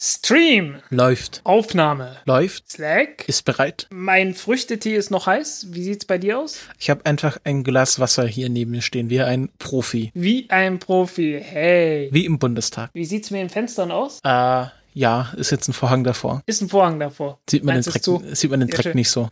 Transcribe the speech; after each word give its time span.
Stream. 0.00 0.76
Läuft. 0.90 1.40
Aufnahme. 1.42 2.18
Läuft. 2.24 2.70
Slack. 2.70 3.28
Ist 3.28 3.44
bereit. 3.44 3.88
Mein 3.90 4.32
Früchtetee 4.34 4.94
ist 4.94 5.10
noch 5.10 5.26
heiß. 5.26 5.66
Wie 5.70 5.82
sieht's 5.82 6.04
bei 6.04 6.18
dir 6.18 6.38
aus? 6.38 6.60
Ich 6.78 6.88
habe 6.88 7.04
einfach 7.04 7.38
ein 7.42 7.64
Glas 7.64 7.98
Wasser 7.98 8.24
hier 8.24 8.48
neben 8.48 8.70
mir 8.70 8.82
stehen, 8.82 9.10
wie 9.10 9.20
ein 9.20 9.48
Profi. 9.58 10.12
Wie 10.14 10.48
ein 10.50 10.78
Profi. 10.78 11.42
Hey. 11.44 12.10
Wie 12.12 12.24
im 12.26 12.38
Bundestag. 12.38 12.90
Wie 12.92 13.04
sieht's 13.04 13.32
mit 13.32 13.40
den 13.40 13.50
Fenstern 13.50 13.90
aus? 13.90 14.20
Äh, 14.22 14.66
ja, 14.94 15.32
ist 15.36 15.50
jetzt 15.50 15.66
ein 15.66 15.72
Vorhang 15.72 16.04
davor. 16.04 16.42
Ist 16.46 16.60
ein 16.62 16.68
Vorhang 16.68 17.00
davor. 17.00 17.40
Sieht 17.50 17.64
man 17.64 17.74
den 17.74 17.78
Meinst 17.84 17.88
du, 17.88 17.92
Dreck, 17.92 18.02
zu? 18.04 18.22
sieht 18.36 18.50
man 18.52 18.60
den 18.60 18.68
Sehr 18.68 18.76
Dreck 18.76 18.84
schön. 18.84 18.94
nicht 18.96 19.10
so. 19.10 19.30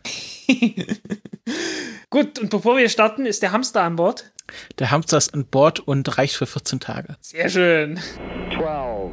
Gut, 2.11 2.41
und 2.41 2.51
bevor 2.51 2.77
wir 2.77 2.89
starten, 2.89 3.25
ist 3.25 3.41
der 3.43 3.53
Hamster 3.53 3.83
an 3.83 3.95
Bord. 3.95 4.33
Der 4.80 4.91
Hamster 4.91 5.19
ist 5.19 5.33
an 5.33 5.45
Bord 5.45 5.79
und 5.79 6.19
reicht 6.19 6.35
für 6.35 6.46
14 6.46 6.80
Tage. 6.80 7.17
Sehr 7.21 7.48
schön. 7.48 8.01
12, 8.57 9.12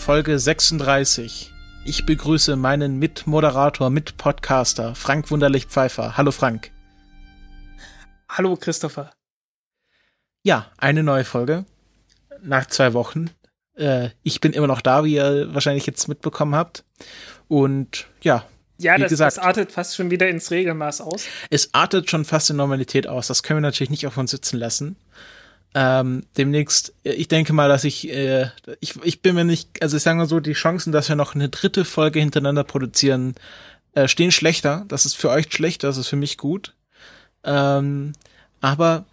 Folge 0.00 0.38
36. 0.38 1.52
Ich 1.84 2.06
begrüße 2.06 2.56
meinen 2.56 2.98
Mitmoderator, 2.98 3.90
Mitpodcaster, 3.90 4.94
Frank 4.94 5.30
Wunderlich 5.30 5.66
Pfeiffer. 5.66 6.16
Hallo 6.16 6.30
Frank. 6.30 6.70
Hallo 8.30 8.56
Christopher. 8.56 9.12
Ja, 10.42 10.70
eine 10.78 11.02
neue 11.02 11.24
Folge. 11.24 11.66
Nach 12.42 12.64
zwei 12.66 12.94
Wochen. 12.94 13.28
Äh, 13.76 14.08
ich 14.22 14.40
bin 14.40 14.54
immer 14.54 14.66
noch 14.66 14.80
da, 14.80 15.04
wie 15.04 15.14
ihr 15.16 15.52
wahrscheinlich 15.52 15.84
jetzt 15.86 16.08
mitbekommen 16.08 16.54
habt. 16.54 16.84
Und 17.46 18.06
ja, 18.22 18.46
Ja, 18.78 18.96
Wie 18.96 19.02
das, 19.02 19.10
gesagt. 19.10 19.36
das 19.36 19.44
artet 19.44 19.70
fast 19.70 19.96
schon 19.96 20.10
wieder 20.10 20.28
ins 20.30 20.50
Regelmaß 20.50 21.02
aus. 21.02 21.26
es 21.50 21.74
artet 21.74 22.10
schon 22.10 22.24
fast 22.24 22.48
in 22.48 22.56
Normalität 22.56 23.06
aus. 23.06 23.26
Das 23.26 23.42
können 23.42 23.58
wir 23.58 23.68
natürlich 23.68 23.90
nicht 23.90 24.06
auf 24.06 24.16
uns 24.16 24.30
sitzen 24.30 24.58
lassen. 24.58 24.96
Ähm, 25.74 26.24
demnächst, 26.36 26.94
äh, 27.04 27.12
ich 27.12 27.28
denke 27.28 27.52
mal, 27.52 27.68
dass 27.68 27.84
ich, 27.84 28.08
äh, 28.08 28.48
ich, 28.80 28.96
ich 29.04 29.22
bin 29.22 29.34
mir 29.34 29.44
nicht, 29.44 29.82
also 29.82 29.96
ich 29.96 30.02
sage 30.02 30.18
mal 30.18 30.26
so, 30.26 30.40
die 30.40 30.52
Chancen, 30.52 30.92
dass 30.92 31.08
wir 31.08 31.16
noch 31.16 31.34
eine 31.34 31.48
dritte 31.48 31.84
Folge 31.84 32.18
hintereinander 32.18 32.64
produzieren, 32.64 33.34
äh, 33.94 34.08
stehen 34.08 34.32
schlechter. 34.32 34.84
Das 34.88 35.06
ist 35.06 35.14
für 35.14 35.30
euch 35.30 35.46
schlecht, 35.52 35.84
das 35.84 35.96
ist 35.96 36.08
für 36.08 36.16
mich 36.16 36.38
gut. 36.38 36.74
Ähm, 37.44 38.12
aber 38.60 39.04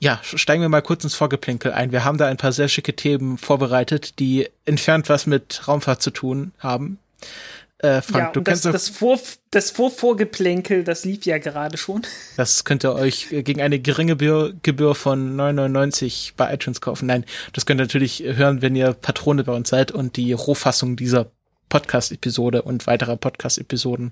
ja, 0.00 0.20
steigen 0.22 0.62
wir 0.62 0.68
mal 0.68 0.82
kurz 0.82 1.04
ins 1.04 1.14
Vorgeplänkel 1.14 1.72
ein. 1.72 1.92
Wir 1.92 2.04
haben 2.04 2.18
da 2.18 2.26
ein 2.26 2.38
paar 2.38 2.52
sehr 2.52 2.68
schicke 2.68 2.96
Themen 2.96 3.38
vorbereitet, 3.38 4.18
die 4.18 4.48
entfernt 4.64 5.08
was 5.08 5.26
mit 5.26 5.68
Raumfahrt 5.68 6.02
zu 6.02 6.10
tun 6.10 6.52
haben. 6.58 6.98
Äh, 7.82 8.02
Frank, 8.02 8.24
ja, 8.26 8.32
du 8.32 8.40
das, 8.40 8.62
kennst 8.62 8.74
das, 8.74 8.88
Vor, 8.90 9.18
das 9.50 9.70
Vorvorgeplänkel, 9.70 10.84
das 10.84 11.06
lief 11.06 11.24
ja 11.24 11.38
gerade 11.38 11.78
schon. 11.78 12.02
Das 12.36 12.64
könnt 12.64 12.84
ihr 12.84 12.94
euch 12.94 13.32
äh, 13.32 13.42
gegen 13.42 13.62
eine 13.62 13.78
geringe 13.78 14.12
Gebühr, 14.12 14.54
Gebühr 14.62 14.94
von 14.94 15.34
9,99 15.34 16.32
bei 16.36 16.52
iTunes 16.52 16.82
kaufen. 16.82 17.06
Nein, 17.06 17.24
das 17.54 17.64
könnt 17.64 17.80
ihr 17.80 17.84
natürlich 17.84 18.22
hören, 18.22 18.60
wenn 18.60 18.76
ihr 18.76 18.92
Patrone 18.92 19.44
bei 19.44 19.52
uns 19.52 19.70
seid 19.70 19.92
und 19.92 20.16
die 20.16 20.32
Rohfassung 20.34 20.96
dieser 20.96 21.30
Podcast-Episode 21.70 22.62
und 22.62 22.86
weiterer 22.86 23.16
Podcast-Episoden 23.16 24.10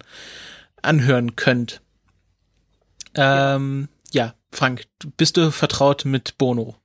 anhören 0.81 1.37
könnt. 1.37 1.83
Ähm, 3.15 3.89
ja. 4.13 4.35
Frank, 4.51 4.87
bist 5.19 5.37
du 5.37 5.51
vertraut 5.51 6.07
mit 6.07 6.39
Bono? 6.39 6.77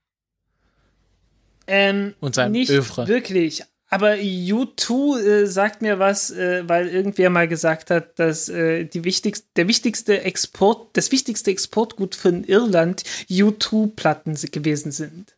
Ähm, 1.66 2.14
Und 2.20 2.36
seinem 2.36 2.52
nicht 2.52 2.72
Övre. 2.72 3.08
wirklich. 3.08 3.64
Aber 3.94 4.14
U2 4.14 5.20
äh, 5.20 5.46
sagt 5.46 5.84
mir 5.84 6.00
was, 6.00 6.32
äh, 6.32 6.68
weil 6.68 6.88
irgendwer 6.88 7.30
mal 7.30 7.48
gesagt 7.48 7.92
hat, 7.92 8.18
dass 8.18 8.50
äh, 8.50 8.86
die 8.86 9.04
wichtigste, 9.04 9.48
der 9.56 9.68
wichtigste 9.68 10.24
Export, 10.24 10.98
das 10.98 11.12
wichtigste 11.12 11.52
Exportgut 11.52 12.16
von 12.16 12.44
Irland 12.44 13.04
U2-Platten 13.30 14.34
gewesen 14.52 14.92
sind. 14.92 15.36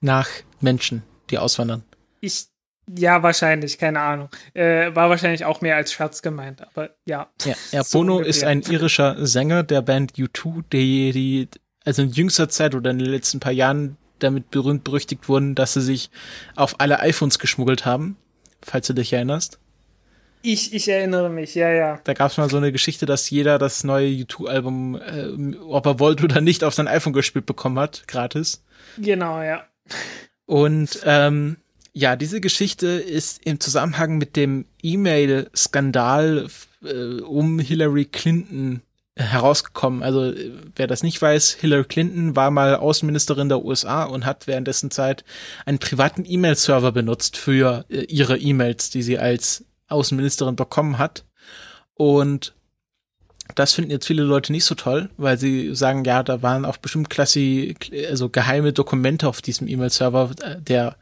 Nach 0.00 0.26
Menschen, 0.62 1.02
die 1.28 1.36
auswandern. 1.36 1.84
Ich, 2.20 2.46
ja, 2.96 3.22
wahrscheinlich, 3.22 3.76
keine 3.76 4.00
Ahnung. 4.00 4.30
Äh, 4.54 4.94
war 4.94 5.10
wahrscheinlich 5.10 5.44
auch 5.44 5.60
mehr 5.60 5.76
als 5.76 5.92
Scherz 5.92 6.22
gemeint, 6.22 6.62
aber 6.62 6.96
ja. 7.04 7.28
Ja, 7.44 7.54
ja 7.72 7.84
So 7.84 7.98
Bono 7.98 8.14
ungefähr. 8.14 8.30
ist 8.30 8.44
ein 8.44 8.62
irischer 8.62 9.26
Sänger 9.26 9.64
der 9.64 9.82
Band 9.82 10.14
U2, 10.14 10.64
die, 10.72 11.12
die 11.12 11.48
also 11.84 12.00
in 12.00 12.08
jüngster 12.08 12.48
Zeit 12.48 12.74
oder 12.74 12.90
in 12.90 13.00
den 13.00 13.08
letzten 13.08 13.38
paar 13.38 13.52
Jahren 13.52 13.98
damit 14.18 14.50
berühmt 14.50 14.84
berüchtigt 14.84 15.28
wurden, 15.28 15.54
dass 15.54 15.74
sie 15.74 15.80
sich 15.80 16.10
auf 16.56 16.80
alle 16.80 17.00
iPhones 17.00 17.38
geschmuggelt 17.38 17.84
haben, 17.84 18.16
falls 18.62 18.86
du 18.86 18.92
dich 18.92 19.12
erinnerst. 19.12 19.58
Ich, 20.42 20.72
ich 20.72 20.88
erinnere 20.88 21.30
mich, 21.30 21.54
ja, 21.54 21.70
ja. 21.70 22.00
Da 22.04 22.14
gab 22.14 22.30
es 22.30 22.36
mal 22.36 22.48
so 22.48 22.56
eine 22.56 22.70
Geschichte, 22.70 23.06
dass 23.06 23.28
jeder 23.28 23.58
das 23.58 23.82
neue 23.82 24.08
U2-Album, 24.08 24.94
äh, 24.94 25.56
ob 25.58 25.86
er 25.86 25.98
wollte 25.98 26.24
oder 26.24 26.40
nicht, 26.40 26.62
auf 26.62 26.74
sein 26.74 26.86
iPhone 26.86 27.12
gespielt 27.12 27.46
bekommen 27.46 27.78
hat, 27.78 28.06
gratis. 28.06 28.64
Genau, 28.98 29.42
ja. 29.42 29.66
Und 30.46 31.00
ähm, 31.04 31.56
ja, 31.92 32.14
diese 32.14 32.40
Geschichte 32.40 32.86
ist 32.86 33.44
im 33.44 33.58
Zusammenhang 33.58 34.18
mit 34.18 34.36
dem 34.36 34.66
E-Mail-Skandal 34.82 36.46
äh, 36.84 37.20
um 37.22 37.58
Hillary 37.58 38.04
Clinton 38.04 38.82
herausgekommen. 39.18 40.02
Also 40.02 40.32
wer 40.76 40.86
das 40.86 41.02
nicht 41.02 41.20
weiß, 41.20 41.54
Hillary 41.60 41.84
Clinton 41.84 42.36
war 42.36 42.50
mal 42.50 42.76
Außenministerin 42.76 43.48
der 43.48 43.64
USA 43.64 44.04
und 44.04 44.24
hat 44.24 44.46
währenddessen 44.46 44.90
Zeit 44.90 45.24
einen 45.66 45.78
privaten 45.78 46.24
E-Mail-Server 46.26 46.92
benutzt 46.92 47.36
für 47.36 47.84
äh, 47.88 48.02
ihre 48.02 48.38
E-Mails, 48.38 48.90
die 48.90 49.02
sie 49.02 49.18
als 49.18 49.64
Außenministerin 49.88 50.56
bekommen 50.56 50.98
hat. 50.98 51.24
Und 51.94 52.54
das 53.54 53.72
finden 53.72 53.90
jetzt 53.90 54.06
viele 54.06 54.22
Leute 54.22 54.52
nicht 54.52 54.64
so 54.64 54.74
toll, 54.74 55.10
weil 55.16 55.38
sie 55.38 55.74
sagen, 55.74 56.04
ja, 56.04 56.22
da 56.22 56.42
waren 56.42 56.64
auch 56.64 56.76
bestimmt 56.76 57.10
klassi, 57.10 57.74
also 58.08 58.28
geheime 58.28 58.72
Dokumente 58.72 59.26
auf 59.26 59.42
diesem 59.42 59.66
E-Mail-Server, 59.68 60.30
äh, 60.42 60.60
der 60.60 60.96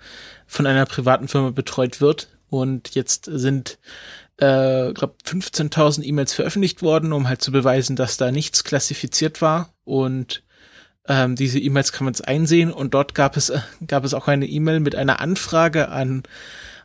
von 0.46 0.66
einer 0.66 0.86
privaten 0.86 1.28
Firma 1.28 1.50
betreut 1.50 2.00
wird. 2.00 2.28
Und 2.48 2.94
jetzt 2.94 3.24
sind, 3.24 3.78
äh, 4.38 4.92
glaube 4.92 5.14
15.000 5.24 6.02
E-Mails 6.02 6.34
veröffentlicht 6.34 6.82
worden, 6.82 7.12
um 7.12 7.28
halt 7.28 7.42
zu 7.42 7.52
beweisen, 7.52 7.96
dass 7.96 8.16
da 8.16 8.30
nichts 8.30 8.64
klassifiziert 8.64 9.40
war. 9.40 9.72
Und 9.84 10.42
ähm, 11.08 11.36
diese 11.36 11.58
E-Mails 11.58 11.92
kann 11.92 12.04
man 12.04 12.14
jetzt 12.14 12.26
einsehen. 12.26 12.72
Und 12.72 12.94
dort 12.94 13.14
gab 13.14 13.36
es, 13.36 13.50
äh, 13.50 13.60
gab 13.86 14.04
es 14.04 14.14
auch 14.14 14.28
eine 14.28 14.46
E-Mail 14.46 14.80
mit 14.80 14.94
einer 14.94 15.20
Anfrage 15.20 15.88
an 15.88 16.22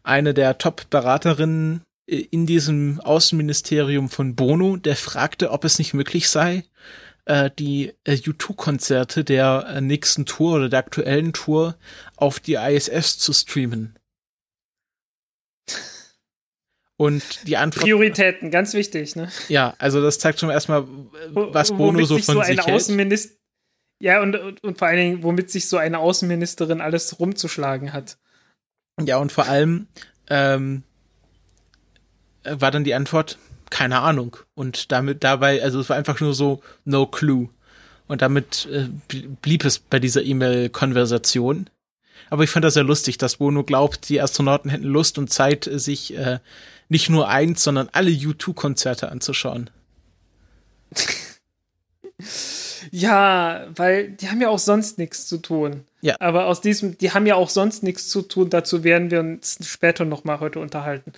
eine 0.03 0.33
der 0.33 0.57
Top-Beraterinnen 0.57 1.81
äh, 2.07 2.17
in 2.17 2.45
diesem 2.45 3.01
Außenministerium 3.01 4.09
von 4.09 4.35
Bono, 4.35 4.77
der 4.77 4.95
fragte, 4.95 5.51
ob 5.51 5.65
es 5.65 5.79
nicht 5.79 5.93
möglich 5.93 6.29
sei, 6.29 6.63
die 7.59 7.93
äh, 8.03 8.15
U2-Konzerte 8.15 9.23
der 9.23 9.79
nächsten 9.79 10.25
Tour 10.25 10.55
oder 10.55 10.69
der 10.69 10.79
aktuellen 10.79 11.33
Tour 11.33 11.77
auf 12.17 12.39
die 12.39 12.55
ISS 12.55 13.19
zu 13.19 13.31
streamen. 13.31 13.95
Und 17.01 17.47
die 17.47 17.57
Antwort, 17.57 17.83
Prioritäten, 17.85 18.51
ganz 18.51 18.75
wichtig, 18.75 19.15
ne? 19.15 19.27
ja, 19.47 19.73
also 19.79 20.03
das 20.03 20.19
zeigt 20.19 20.39
schon 20.39 20.51
erstmal, 20.51 20.85
was 21.31 21.71
Bono 21.71 22.05
so 22.05 22.19
von 22.19 22.35
so 22.35 22.43
sich 22.43 22.63
hält. 22.63 23.29
Ja, 23.99 24.21
und, 24.21 24.35
und, 24.35 24.63
und 24.63 24.77
vor 24.77 24.87
allen 24.87 24.97
Dingen, 24.97 25.23
womit 25.23 25.49
sich 25.49 25.67
so 25.67 25.77
eine 25.77 25.97
Außenministerin 25.97 26.79
alles 26.79 27.19
rumzuschlagen 27.19 27.91
hat. 27.91 28.19
Ja, 29.03 29.17
und 29.17 29.31
vor 29.31 29.47
allem 29.47 29.87
ähm, 30.29 30.83
äh, 32.43 32.57
war 32.59 32.69
dann 32.69 32.83
die 32.83 32.93
Antwort, 32.93 33.39
keine 33.71 34.01
Ahnung. 34.01 34.37
Und 34.53 34.91
damit 34.91 35.23
dabei, 35.23 35.63
also 35.63 35.79
es 35.79 35.89
war 35.89 35.97
einfach 35.97 36.19
nur 36.19 36.35
so, 36.35 36.61
no 36.85 37.07
clue. 37.07 37.49
Und 38.07 38.21
damit 38.21 38.67
äh, 38.71 38.89
bl- 39.09 39.37
blieb 39.41 39.65
es 39.65 39.79
bei 39.79 39.97
dieser 39.97 40.21
E-Mail-Konversation. 40.21 41.67
Aber 42.29 42.43
ich 42.43 42.51
fand 42.51 42.63
das 42.63 42.75
sehr 42.75 42.83
lustig, 42.83 43.17
dass 43.17 43.37
Bono 43.37 43.63
glaubt, 43.63 44.07
die 44.07 44.21
Astronauten 44.21 44.69
hätten 44.69 44.83
Lust 44.83 45.17
und 45.17 45.33
Zeit, 45.33 45.65
äh, 45.65 45.79
sich 45.79 46.15
äh, 46.15 46.37
nicht 46.91 47.09
nur 47.09 47.29
eins, 47.29 47.63
sondern 47.63 47.87
alle 47.93 48.11
U2-Konzerte 48.11 49.09
anzuschauen. 49.09 49.69
Ja, 52.91 53.67
weil 53.75 54.11
die 54.11 54.29
haben 54.29 54.41
ja 54.41 54.49
auch 54.49 54.59
sonst 54.59 54.97
nichts 54.97 55.25
zu 55.25 55.37
tun. 55.37 55.85
Ja. 56.01 56.15
Aber 56.19 56.47
aus 56.47 56.59
diesem, 56.59 56.97
die 56.97 57.11
haben 57.11 57.25
ja 57.25 57.35
auch 57.35 57.49
sonst 57.49 57.83
nichts 57.83 58.09
zu 58.09 58.23
tun. 58.23 58.49
Dazu 58.49 58.83
werden 58.83 59.09
wir 59.09 59.21
uns 59.21 59.59
später 59.63 60.03
noch 60.03 60.25
mal 60.25 60.41
heute 60.41 60.59
unterhalten. 60.59 61.13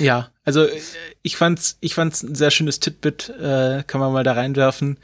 Ja, 0.00 0.30
also 0.44 0.64
äh, 0.64 0.80
ich 1.22 1.36
fand's, 1.36 1.76
ich 1.80 1.94
fand's 1.94 2.22
ein 2.24 2.34
sehr 2.34 2.50
schönes 2.50 2.80
Titbit, 2.80 3.28
äh, 3.28 3.84
kann 3.86 4.00
man 4.00 4.12
mal 4.12 4.24
da 4.24 4.32
reinwerfen. 4.32 4.98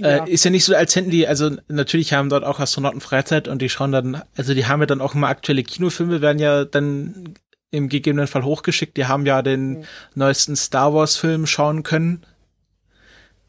Ja. 0.00 0.24
Äh, 0.24 0.30
ist 0.30 0.44
ja 0.44 0.50
nicht 0.50 0.64
so, 0.64 0.74
als 0.74 0.96
hätten 0.96 1.10
die, 1.10 1.28
also 1.28 1.50
natürlich 1.68 2.14
haben 2.14 2.30
dort 2.30 2.42
auch 2.42 2.58
Astronauten 2.58 3.00
Freizeit 3.00 3.46
und 3.46 3.62
die 3.62 3.68
schauen 3.68 3.92
dann, 3.92 4.22
also 4.36 4.54
die 4.54 4.66
haben 4.66 4.80
ja 4.80 4.86
dann 4.86 5.02
auch 5.02 5.14
immer 5.14 5.28
aktuelle 5.28 5.62
Kinofilme, 5.62 6.20
werden 6.20 6.38
ja 6.40 6.64
dann 6.64 7.34
im 7.70 7.88
gegebenen 7.88 8.26
Fall 8.26 8.44
hochgeschickt. 8.44 8.96
Die 8.96 9.06
haben 9.06 9.26
ja 9.26 9.42
den 9.42 9.70
mhm. 9.70 9.84
neuesten 10.14 10.56
Star 10.56 10.92
Wars 10.94 11.16
Film 11.16 11.46
schauen 11.46 11.82
können 11.82 12.24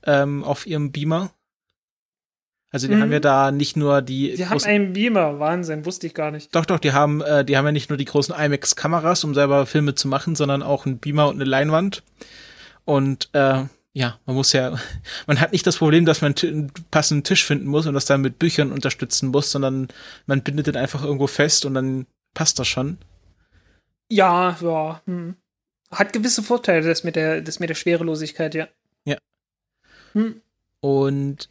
ähm, 0.05 0.43
auf 0.43 0.65
ihrem 0.65 0.91
Beamer. 0.91 1.31
Also 2.73 2.87
die 2.87 2.95
mhm. 2.95 3.01
haben 3.01 3.11
ja 3.11 3.19
da 3.19 3.51
nicht 3.51 3.75
nur 3.75 4.01
die. 4.01 4.33
Die 4.35 4.47
haben 4.47 4.63
einen 4.63 4.93
Beamer, 4.93 5.39
Wahnsinn, 5.39 5.85
wusste 5.85 6.07
ich 6.07 6.13
gar 6.13 6.31
nicht. 6.31 6.55
Doch, 6.55 6.65
doch, 6.65 6.79
die 6.79 6.93
haben, 6.93 7.21
äh, 7.21 7.43
die 7.43 7.57
haben 7.57 7.65
ja 7.65 7.73
nicht 7.73 7.89
nur 7.89 7.97
die 7.97 8.05
großen 8.05 8.33
IMAX-Kameras, 8.33 9.25
um 9.25 9.33
selber 9.33 9.65
Filme 9.65 9.93
zu 9.93 10.07
machen, 10.07 10.35
sondern 10.35 10.63
auch 10.63 10.85
einen 10.85 10.99
Beamer 10.99 11.27
und 11.27 11.35
eine 11.35 11.43
Leinwand. 11.43 12.03
Und 12.85 13.29
äh, 13.33 13.65
ja, 13.93 14.19
man 14.25 14.35
muss 14.37 14.53
ja, 14.53 14.77
man 15.27 15.41
hat 15.41 15.51
nicht 15.51 15.67
das 15.67 15.77
Problem, 15.77 16.05
dass 16.05 16.21
man 16.21 16.33
einen 16.41 16.71
passenden 16.91 17.25
Tisch 17.25 17.43
finden 17.43 17.67
muss 17.67 17.87
und 17.87 17.93
das 17.93 18.05
dann 18.05 18.21
mit 18.21 18.39
Büchern 18.39 18.71
unterstützen 18.71 19.29
muss, 19.29 19.51
sondern 19.51 19.89
man 20.25 20.41
bindet 20.41 20.67
den 20.67 20.77
einfach 20.77 21.03
irgendwo 21.03 21.27
fest 21.27 21.65
und 21.65 21.73
dann 21.73 22.05
passt 22.33 22.57
das 22.57 22.69
schon. 22.69 22.99
Ja, 24.11 24.57
ja. 24.61 25.01
Hm. 25.05 25.35
Hat 25.89 26.13
gewisse 26.13 26.43
Vorteile, 26.43 26.87
das 26.87 27.03
mit 27.03 27.15
der, 27.15 27.41
das 27.41 27.59
mit 27.59 27.69
der 27.69 27.75
Schwerelosigkeit, 27.75 28.53
ja. 28.55 28.67
Ja. 29.05 29.17
Hm. 30.13 30.41
Und 30.81 31.49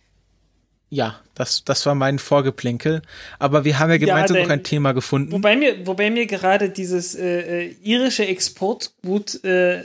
ja, 0.91 1.21
das, 1.35 1.65
das 1.65 1.87
war 1.87 1.95
mein 1.95 2.19
Vorgeplänkel. 2.19 3.03
Aber 3.39 3.65
wir 3.65 3.79
haben 3.79 3.91
ja 3.91 3.97
gemeinsam 3.97 4.37
ja, 4.37 4.43
noch 4.43 4.51
ein 4.51 4.65
Thema 4.65 4.93
gefunden. 4.93 5.33
Wobei 5.33 5.57
mir, 5.57 5.87
wobei 5.87 6.11
mir 6.11 6.27
gerade 6.27 6.69
dieses 6.69 7.15
äh, 7.15 7.69
äh 7.69 7.77
irische 7.83 8.27
Exportgut 8.27 9.43
äh, 9.45 9.85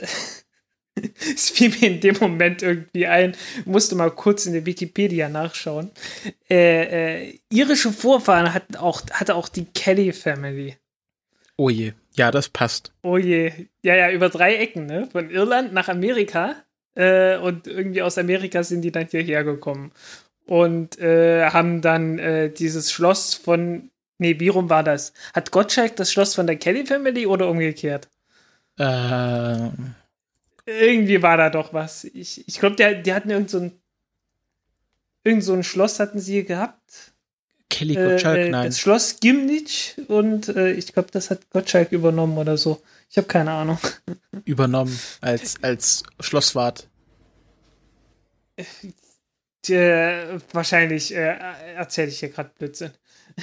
es 1.34 1.50
fiel 1.50 1.70
mir 1.70 1.88
in 1.88 2.00
dem 2.00 2.16
Moment 2.18 2.62
irgendwie 2.62 3.06
ein, 3.06 3.36
musste 3.64 3.94
mal 3.94 4.10
kurz 4.10 4.46
in 4.46 4.52
der 4.52 4.66
Wikipedia 4.66 5.28
nachschauen. 5.28 5.90
Äh, 6.48 7.28
äh, 7.28 7.38
irische 7.50 7.92
Vorfahren 7.92 8.52
hatten 8.52 8.76
auch, 8.76 9.02
hatte 9.12 9.34
auch 9.34 9.48
die 9.48 9.66
Kelly 9.66 10.12
Family. 10.12 10.76
Oh 11.56 11.70
je, 11.70 11.92
ja, 12.16 12.30
das 12.30 12.48
passt. 12.48 12.92
Oh 13.02 13.18
je, 13.18 13.52
ja, 13.82 13.94
ja, 13.94 14.10
über 14.10 14.28
drei 14.28 14.56
Ecken, 14.56 14.86
ne? 14.86 15.08
Von 15.10 15.30
Irland 15.30 15.72
nach 15.72 15.88
Amerika. 15.88 16.56
Äh, 16.94 17.36
und 17.38 17.66
irgendwie 17.66 18.02
aus 18.02 18.16
Amerika 18.16 18.62
sind 18.62 18.80
die 18.80 18.90
dann 18.90 19.06
hierher 19.06 19.44
gekommen 19.44 19.92
und 20.46 20.98
äh, 20.98 21.50
haben 21.50 21.82
dann 21.82 22.18
äh, 22.18 22.50
dieses 22.50 22.90
Schloss 22.90 23.34
von, 23.34 23.90
nee, 24.18 24.40
wie 24.40 24.48
rum 24.48 24.70
war 24.70 24.82
das? 24.82 25.12
Hat 25.34 25.50
Gottschalk 25.50 25.96
das 25.96 26.10
Schloss 26.10 26.34
von 26.34 26.46
der 26.46 26.56
Kelly 26.56 26.86
Family 26.86 27.26
oder 27.26 27.48
umgekehrt? 27.48 28.08
Äh. 28.78 29.68
Irgendwie 30.68 31.22
war 31.22 31.36
da 31.36 31.50
doch 31.50 31.72
was. 31.72 32.04
Ich, 32.04 32.46
ich 32.48 32.58
glaube, 32.58 32.76
die, 32.76 33.02
die 33.02 33.12
hatten 33.12 33.30
irgend 33.30 33.50
so 33.50 33.58
ein, 33.58 33.72
irgend 35.22 35.44
so 35.44 35.52
ein 35.52 35.64
Schloss 35.64 36.00
hatten 36.00 36.18
sie 36.18 36.44
gehabt. 36.44 37.05
Kelly 37.68 37.94
Gottschalk, 37.94 38.38
äh, 38.38 38.46
äh, 38.46 38.50
nein. 38.50 38.66
Das 38.66 38.78
Schloss 38.78 39.20
Gimnich 39.20 39.96
und 40.08 40.48
äh, 40.48 40.72
ich 40.72 40.92
glaube, 40.92 41.10
das 41.10 41.30
hat 41.30 41.50
Gottschalk 41.50 41.92
übernommen 41.92 42.38
oder 42.38 42.56
so. 42.56 42.82
Ich 43.10 43.16
habe 43.16 43.26
keine 43.26 43.52
Ahnung. 43.52 43.78
Übernommen 44.44 44.98
als, 45.20 45.62
als 45.62 46.02
Schlosswart. 46.20 46.88
Äh, 48.56 48.64
äh, 49.68 50.38
wahrscheinlich 50.52 51.14
äh, 51.14 51.36
erzähle 51.74 52.08
ich 52.08 52.20
hier 52.20 52.30
gerade 52.30 52.50
Blödsinn. 52.58 52.92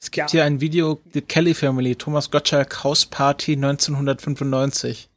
Es 0.00 0.10
gibt 0.10 0.32
ja. 0.32 0.32
hier 0.32 0.44
ein 0.44 0.60
Video, 0.60 1.00
The 1.14 1.22
Kelly 1.22 1.54
Family, 1.54 1.96
Thomas 1.96 2.30
Gottschalk 2.30 2.84
House 2.84 3.06
Party 3.06 3.54
1995. 3.54 5.08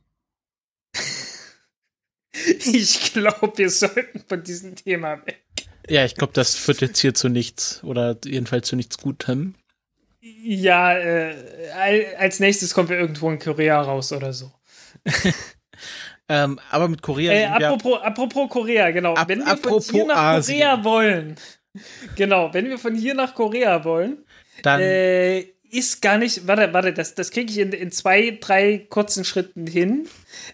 ich 2.39 3.11
glaube, 3.11 3.51
wir 3.57 3.69
sollten 3.69 4.23
von 4.25 4.41
diesem 4.41 4.77
Thema 4.77 5.25
weg. 5.25 5.43
Ja, 5.89 6.05
ich 6.05 6.15
glaube, 6.15 6.33
das 6.33 6.55
führt 6.55 6.81
jetzt 6.81 6.99
hier 6.99 7.13
zu 7.13 7.29
nichts 7.29 7.83
oder 7.83 8.17
jedenfalls 8.25 8.67
zu 8.67 8.75
nichts 8.75 8.97
Gutem. 8.97 9.55
Ja, 10.19 10.97
äh, 10.97 11.33
als 12.17 12.39
nächstes 12.39 12.73
kommen 12.73 12.89
wir 12.89 12.97
irgendwo 12.97 13.29
in 13.31 13.39
Korea 13.39 13.81
raus 13.81 14.11
oder 14.11 14.33
so. 14.33 14.51
Ähm, 16.29 16.59
aber 16.71 16.87
mit 16.89 17.01
Korea. 17.01 17.31
Äh, 17.31 17.45
apropos, 17.45 18.01
apropos 18.01 18.49
Korea, 18.49 18.91
genau. 18.91 19.13
Ab, 19.13 19.29
wenn 19.29 19.45
wir 19.45 19.57
von 19.57 19.81
hier 19.81 20.05
nach 20.05 20.17
Asien. 20.17 20.59
Korea 20.59 20.83
wollen, 20.83 21.35
genau, 22.15 22.53
wenn 22.53 22.67
wir 22.67 22.77
von 22.77 22.95
hier 22.95 23.13
nach 23.13 23.33
Korea 23.33 23.83
wollen, 23.85 24.25
dann 24.61 24.81
äh, 24.81 25.45
ist 25.71 26.01
gar 26.01 26.17
nicht, 26.17 26.47
warte, 26.47 26.73
warte, 26.73 26.93
das, 26.93 27.15
das 27.15 27.31
kriege 27.31 27.51
ich 27.51 27.57
in, 27.59 27.71
in 27.71 27.91
zwei, 27.91 28.37
drei 28.39 28.85
kurzen 28.89 29.23
Schritten 29.23 29.67
hin. 29.67 30.07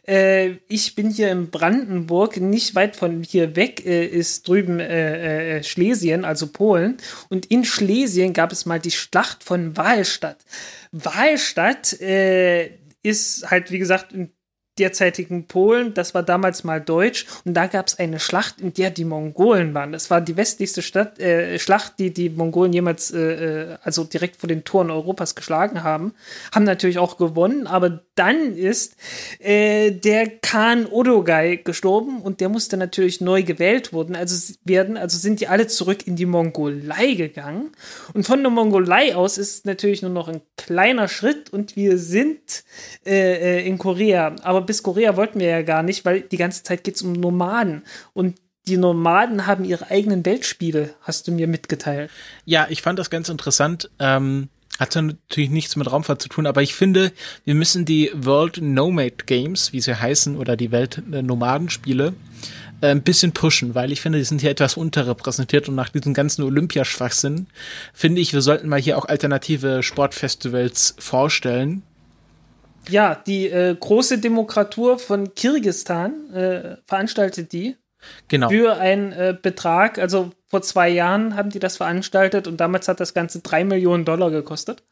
Äh, 0.08 0.58
ich 0.68 0.96
bin 0.96 1.10
hier 1.10 1.32
in 1.32 1.50
Brandenburg, 1.50 2.38
nicht 2.38 2.76
weit 2.76 2.96
von 2.96 3.24
hier 3.24 3.56
weg 3.56 3.86
äh, 3.86 4.06
ist 4.06 4.48
drüben 4.48 4.80
äh, 4.80 5.58
äh 5.58 5.64
Schlesien, 5.64 6.26
also 6.26 6.48
Polen. 6.48 6.98
Und 7.30 7.46
in 7.48 7.66
Schlesien 7.66 8.34
gab 8.34 8.52
es 8.52 8.66
mal 8.66 8.80
die 8.80 8.92
Schlacht 8.92 9.44
von 9.44 9.78
Wahlstatt. 9.78 10.38
Wahlstadt 10.92 12.00
äh, 12.02 12.72
ist 13.04 13.50
halt, 13.50 13.72
wie 13.72 13.80
gesagt, 13.80 14.14
in 14.14 14.32
derzeitigen 14.80 15.46
Polen, 15.46 15.94
das 15.94 16.16
war 16.16 16.24
damals 16.24 16.64
mal 16.64 16.82
deutsch 16.82 17.26
und 17.46 17.54
da 17.54 17.68
gab 17.68 17.88
es 17.88 18.00
eine 18.00 18.20
Schlacht, 18.20 18.60
in 18.60 18.74
der 18.74 18.90
die 18.90 19.06
Mongolen 19.06 19.74
waren. 19.74 19.92
Das 19.92 20.10
war 20.10 20.20
die 20.20 20.36
westlichste 20.36 20.82
Stadt, 20.82 21.20
äh, 21.20 21.60
Schlacht, 21.60 22.00
die 22.00 22.12
die 22.12 22.30
Mongolen 22.30 22.74
jemals, 22.74 23.12
äh, 23.12 23.20
äh, 23.20 23.78
also 23.84 24.04
direkt 24.04 24.38
vor 24.38 24.48
den 24.48 24.64
Toren 24.64 24.90
Europas 24.90 25.36
geschlagen 25.36 25.84
haben. 25.84 26.14
Haben 26.54 26.64
natürlich 26.64 26.98
auch 26.98 27.18
gewonnen, 27.18 27.68
aber 27.68 28.02
dann 28.16 28.56
ist 28.56 28.96
äh, 29.40 29.92
der 29.92 30.28
Khan 30.40 30.88
Odogai 30.88 31.58
gestorben 31.58 32.22
und 32.22 32.42
der 32.42 32.50
musste 32.50 32.78
natürlich 32.78 33.22
neu 33.22 33.44
gewählt 33.44 33.94
worden, 33.94 34.16
also 34.16 34.54
werden, 34.64 34.98
also 34.98 35.18
sind 35.18 35.40
die 35.40 35.48
alle 35.48 35.68
zurück 35.68 36.08
in 36.08 36.16
die 36.16 36.26
Mongolei 36.26 37.14
gegangen 37.14 37.72
und 38.14 38.26
von 38.26 38.42
der 38.42 38.52
Mongolei 38.52 39.16
aus 39.16 39.38
ist 39.38 39.66
natürlich 39.66 40.02
nur 40.02 40.12
noch 40.12 40.28
ein 40.28 40.42
kleiner 40.58 41.08
Schritt 41.08 41.52
und 41.52 41.76
wir 41.76 41.98
sind 41.98 42.64
äh, 43.06 43.60
äh 43.60 43.68
in 43.68 43.78
Korea, 43.78 44.36
aber 44.44 44.63
bis 44.64 44.84
Korea 44.84 45.16
wollten 45.16 45.40
wir 45.40 45.48
ja 45.48 45.62
gar 45.62 45.84
nicht, 45.84 46.06
weil 46.06 46.22
die 46.22 46.38
ganze 46.38 46.64
Zeit 46.64 46.84
geht 46.84 46.96
es 46.96 47.02
um 47.02 47.14
Nomaden. 47.14 47.84
Und 48.14 48.36
die 48.68 48.78
Nomaden 48.78 49.46
haben 49.46 49.66
ihre 49.66 49.92
eigenen 49.92 50.26
Weltspiele, 50.26 50.94
hast 51.02 51.28
du 51.28 51.32
mir 51.32 51.48
mitgeteilt. 51.48 52.10
Ja, 52.46 52.68
ich 52.70 52.82
fand 52.82 52.98
das 52.98 53.10
ganz 53.10 53.30
interessant. 53.30 53.90
Ähm, 54.00 54.50
hat 54.80 54.96
natürlich 54.96 55.52
nichts 55.52 55.76
mit 55.76 55.92
Raumfahrt 55.92 56.22
zu 56.22 56.30
tun, 56.30 56.48
aber 56.48 56.62
ich 56.62 56.74
finde, 56.74 57.12
wir 57.46 57.56
müssen 57.56 57.86
die 57.86 58.10
World 58.16 58.60
Nomad 58.62 59.28
Games, 59.28 59.72
wie 59.72 59.82
sie 59.82 60.00
heißen, 60.00 60.36
oder 60.36 60.56
die 60.56 60.72
Welt-Nomadenspiele, 60.72 62.14
äh, 62.82 62.88
ein 62.88 63.04
bisschen 63.04 63.34
pushen, 63.34 63.76
weil 63.76 63.92
ich 63.92 64.02
finde, 64.02 64.18
die 64.18 64.24
sind 64.24 64.42
hier 64.42 64.50
etwas 64.50 64.76
unterrepräsentiert 64.76 65.70
und 65.70 65.76
nach 65.76 65.90
diesem 65.90 66.14
ganzen 66.14 66.44
Olympiaschwachsinn 66.44 67.48
finde 67.94 68.22
ich, 68.22 68.34
wir 68.34 68.42
sollten 68.42 68.68
mal 68.68 68.80
hier 68.80 68.98
auch 68.98 69.06
alternative 69.06 69.84
Sportfestivals 69.84 70.96
vorstellen 70.98 71.84
ja, 72.90 73.16
die 73.16 73.48
äh, 73.48 73.76
große 73.80 74.20
Demokratur 74.20 75.00
von 75.00 75.34
Kirgistan 75.36 76.34
äh, 76.34 76.78
veranstaltet 76.86 77.52
die. 77.52 77.78
Genau. 78.28 78.50
Für 78.50 78.78
einen 78.78 79.12
äh, 79.14 79.38
Betrag, 79.40 79.98
also 79.98 80.32
vor 80.48 80.62
zwei 80.62 80.90
Jahren 80.90 81.36
haben 81.36 81.50
die 81.50 81.60
das 81.60 81.78
veranstaltet 81.78 82.48
und 82.48 82.58
damals 82.58 82.88
hat 82.88 83.00
das 83.00 83.14
Ganze 83.14 83.40
drei 83.40 83.64
Millionen 83.64 84.06
Dollar 84.06 84.30
gekostet. 84.30 84.84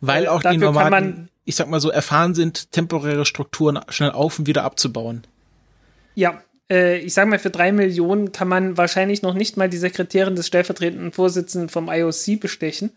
Weil 0.00 0.24
äh, 0.24 0.28
auch 0.28 0.42
die 0.42 0.56
Nomaden, 0.56 1.30
ich 1.44 1.56
sag 1.56 1.68
mal 1.68 1.80
so, 1.80 1.90
erfahren 1.90 2.34
sind, 2.34 2.70
temporäre 2.72 3.24
Strukturen 3.24 3.80
schnell 3.88 4.12
auf 4.12 4.38
und 4.38 4.46
wieder 4.46 4.64
abzubauen. 4.64 5.26
Ja, 6.14 6.42
äh, 6.70 6.98
ich 6.98 7.14
sag 7.14 7.28
mal, 7.28 7.38
für 7.38 7.50
drei 7.50 7.72
Millionen 7.72 8.32
kann 8.32 8.48
man 8.48 8.76
wahrscheinlich 8.76 9.22
noch 9.22 9.34
nicht 9.34 9.56
mal 9.56 9.68
die 9.68 9.78
Sekretärin 9.78 10.36
des 10.36 10.46
stellvertretenden 10.46 11.12
Vorsitzenden 11.12 11.68
vom 11.68 11.88
IOC 11.88 12.40
bestechen. 12.40 12.92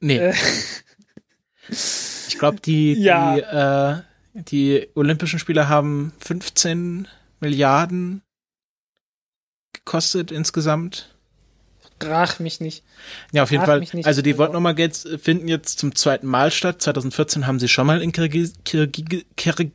Nee. 0.00 0.32
Ich 2.32 2.38
glaube, 2.38 2.60
die, 2.60 2.94
ja. 2.94 3.34
die, 3.34 4.40
äh, 4.40 4.42
die 4.42 4.88
Olympischen 4.94 5.38
Spiele 5.38 5.68
haben 5.68 6.12
15 6.20 7.08
Milliarden 7.40 8.22
gekostet 9.72 10.30
insgesamt. 10.30 11.14
Brach 11.98 12.38
mich 12.38 12.60
nicht. 12.60 12.82
Ja, 13.32 13.42
auf 13.42 13.50
jeden 13.50 13.64
Fall. 13.64 13.84
Also 14.04 14.22
die 14.22 14.38
World 14.38 14.76
Geld 14.76 14.96
finden 15.22 15.48
jetzt 15.48 15.78
zum 15.78 15.94
zweiten 15.94 16.26
Mal 16.26 16.50
statt. 16.50 16.80
2014 16.80 17.46
haben 17.46 17.58
sie 17.58 17.68
schon 17.68 17.86
mal 17.86 18.00
in 18.00 18.12
Kirgis 18.12 18.54
Kirgis 18.64 19.24
Kirgis 19.36 19.72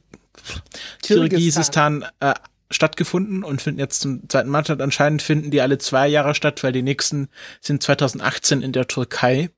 Kirgisistan 1.03 2.05
äh, 2.19 2.33
stattgefunden 2.71 3.43
und 3.43 3.61
finden 3.61 3.79
jetzt 3.79 4.01
zum 4.01 4.27
zweiten 4.27 4.49
Mal 4.49 4.63
statt. 4.63 4.81
Anscheinend 4.81 5.21
finden 5.21 5.51
die 5.51 5.61
alle 5.61 5.77
zwei 5.77 6.07
Jahre 6.07 6.33
statt, 6.33 6.63
weil 6.63 6.71
die 6.71 6.81
nächsten 6.81 7.29
sind 7.61 7.83
2018 7.83 8.61
in 8.61 8.71
der 8.71 8.87
Türkei. 8.87 9.49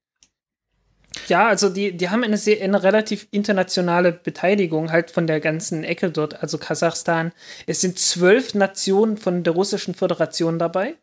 Ja, 1.27 1.47
also 1.47 1.69
die, 1.69 1.95
die 1.95 2.09
haben 2.09 2.23
eine, 2.23 2.37
sehr, 2.37 2.63
eine 2.63 2.83
relativ 2.83 3.27
internationale 3.31 4.11
Beteiligung 4.11 4.91
halt 4.91 5.11
von 5.11 5.27
der 5.27 5.39
ganzen 5.39 5.83
Ecke 5.83 6.09
dort, 6.11 6.41
also 6.41 6.57
Kasachstan. 6.57 7.31
Es 7.65 7.81
sind 7.81 7.99
zwölf 7.99 8.53
Nationen 8.53 9.17
von 9.17 9.43
der 9.43 9.53
Russischen 9.53 9.93
Föderation 9.93 10.59
dabei. 10.59 10.95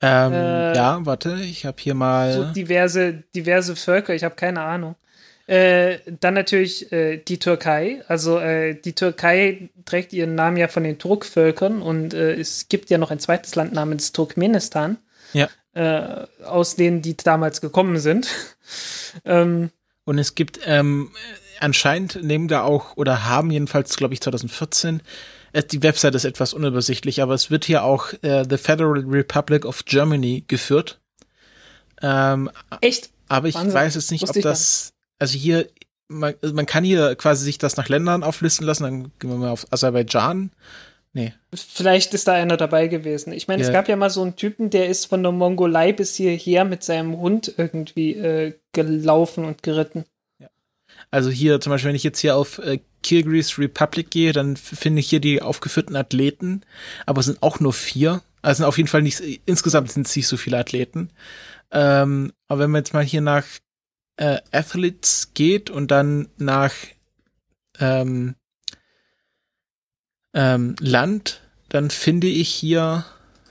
Ähm, 0.00 0.32
äh, 0.32 0.76
ja, 0.76 1.00
warte, 1.04 1.38
ich 1.42 1.64
habe 1.64 1.76
hier 1.80 1.94
mal. 1.94 2.32
So 2.32 2.44
diverse, 2.44 3.24
diverse 3.34 3.74
Völker, 3.74 4.14
ich 4.14 4.24
habe 4.24 4.36
keine 4.36 4.60
Ahnung. 4.60 4.94
Äh, 5.46 5.98
dann 6.20 6.34
natürlich 6.34 6.92
äh, 6.92 7.16
die 7.16 7.38
Türkei. 7.38 8.02
Also 8.06 8.38
äh, 8.38 8.74
die 8.74 8.94
Türkei 8.94 9.70
trägt 9.86 10.12
ihren 10.12 10.34
Namen 10.34 10.58
ja 10.58 10.68
von 10.68 10.84
den 10.84 10.98
Turkvölkern 10.98 11.80
und 11.80 12.12
äh, 12.12 12.34
es 12.34 12.68
gibt 12.68 12.90
ja 12.90 12.98
noch 12.98 13.10
ein 13.10 13.18
zweites 13.18 13.54
Land 13.54 13.72
namens 13.72 14.12
Turkmenistan. 14.12 14.98
Ja 15.32 15.48
äh, 15.74 16.26
aus 16.44 16.76
denen 16.76 17.02
die 17.02 17.16
damals 17.16 17.60
gekommen 17.60 17.98
sind. 17.98 18.28
ähm, 19.24 19.70
Und 20.04 20.18
es 20.18 20.34
gibt 20.34 20.60
ähm, 20.64 21.10
anscheinend 21.60 22.22
nehmen 22.22 22.48
da 22.48 22.62
auch 22.62 22.96
oder 22.96 23.26
haben 23.26 23.50
jedenfalls, 23.50 23.96
glaube 23.96 24.14
ich, 24.14 24.20
2014 24.20 25.02
äh, 25.52 25.62
die 25.62 25.82
Website 25.82 26.14
ist 26.14 26.24
etwas 26.24 26.52
unübersichtlich, 26.52 27.22
aber 27.22 27.34
es 27.34 27.50
wird 27.50 27.64
hier 27.64 27.84
auch 27.84 28.12
äh, 28.22 28.44
The 28.48 28.56
Federal 28.56 29.04
Republic 29.06 29.64
of 29.64 29.84
Germany 29.84 30.44
geführt. 30.46 31.00
Ähm, 32.02 32.50
Echt? 32.80 33.10
aber 33.28 33.48
ich 33.48 33.54
Wahnsinn. 33.54 33.74
weiß 33.74 33.94
jetzt 33.94 34.10
nicht, 34.10 34.22
Wusste 34.22 34.38
ob 34.38 34.42
das, 34.44 34.92
also 35.18 35.36
hier, 35.36 35.68
man, 36.08 36.34
man 36.52 36.66
kann 36.66 36.84
hier 36.84 37.14
quasi 37.16 37.44
sich 37.44 37.58
das 37.58 37.76
nach 37.76 37.88
Ländern 37.88 38.22
auflisten 38.22 38.66
lassen, 38.66 38.84
dann 38.84 39.02
gehen 39.18 39.30
wir 39.30 39.36
mal 39.36 39.50
auf 39.50 39.66
Aserbaidschan. 39.70 40.52
Nee, 41.18 41.32
Vielleicht 41.52 42.14
ist 42.14 42.28
da 42.28 42.34
einer 42.34 42.56
dabei 42.56 42.86
gewesen. 42.86 43.32
Ich 43.32 43.48
meine, 43.48 43.62
Ja. 43.62 43.68
es 43.68 43.72
gab 43.72 43.88
ja 43.88 43.96
mal 43.96 44.08
so 44.08 44.22
einen 44.22 44.36
Typen, 44.36 44.70
der 44.70 44.88
ist 44.88 45.06
von 45.06 45.20
der 45.20 45.32
Mongolei 45.32 45.92
bis 45.92 46.14
hierher 46.14 46.64
mit 46.64 46.84
seinem 46.84 47.18
Hund 47.18 47.52
irgendwie 47.56 48.12
äh, 48.14 48.54
gelaufen 48.72 49.44
und 49.44 49.64
geritten. 49.64 50.04
Also 51.10 51.30
hier 51.30 51.60
zum 51.60 51.70
Beispiel, 51.70 51.88
wenn 51.88 51.96
ich 51.96 52.04
jetzt 52.04 52.20
hier 52.20 52.36
auf 52.36 52.58
äh, 52.58 52.78
Kyrgyz 53.02 53.58
Republic 53.58 54.10
gehe, 54.10 54.32
dann 54.32 54.56
finde 54.56 55.00
ich 55.00 55.08
hier 55.08 55.20
die 55.20 55.42
aufgeführten 55.42 55.96
Athleten, 55.96 56.62
aber 57.06 57.20
es 57.20 57.26
sind 57.26 57.42
auch 57.42 57.58
nur 57.58 57.72
vier. 57.72 58.22
Also 58.42 58.66
auf 58.66 58.76
jeden 58.76 58.88
Fall 58.88 59.02
nicht, 59.02 59.20
insgesamt 59.46 59.90
sind 59.90 60.06
es 60.06 60.14
nicht 60.14 60.28
so 60.28 60.36
viele 60.36 60.58
Athleten. 60.58 61.10
Ähm, 61.72 62.32
aber 62.46 62.60
wenn 62.60 62.70
man 62.70 62.80
jetzt 62.80 62.94
mal 62.94 63.04
hier 63.04 63.22
nach 63.22 63.44
äh, 64.18 64.38
Athletes 64.52 65.32
geht 65.34 65.70
und 65.70 65.90
dann 65.90 66.28
nach 66.36 66.74
ähm, 67.80 68.34
ähm, 70.34 70.76
Land, 70.80 71.40
dann 71.68 71.90
finde 71.90 72.26
ich 72.26 72.48
hier, 72.48 73.04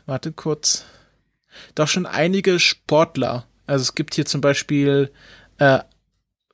warte 0.05 0.31
kurz, 0.31 0.85
doch 1.75 1.87
schon 1.87 2.05
einige 2.05 2.59
Sportler. 2.59 3.45
Also 3.65 3.83
es 3.83 3.95
gibt 3.95 4.15
hier 4.15 4.25
zum 4.25 4.41
Beispiel 4.41 5.11
äh, 5.57 5.79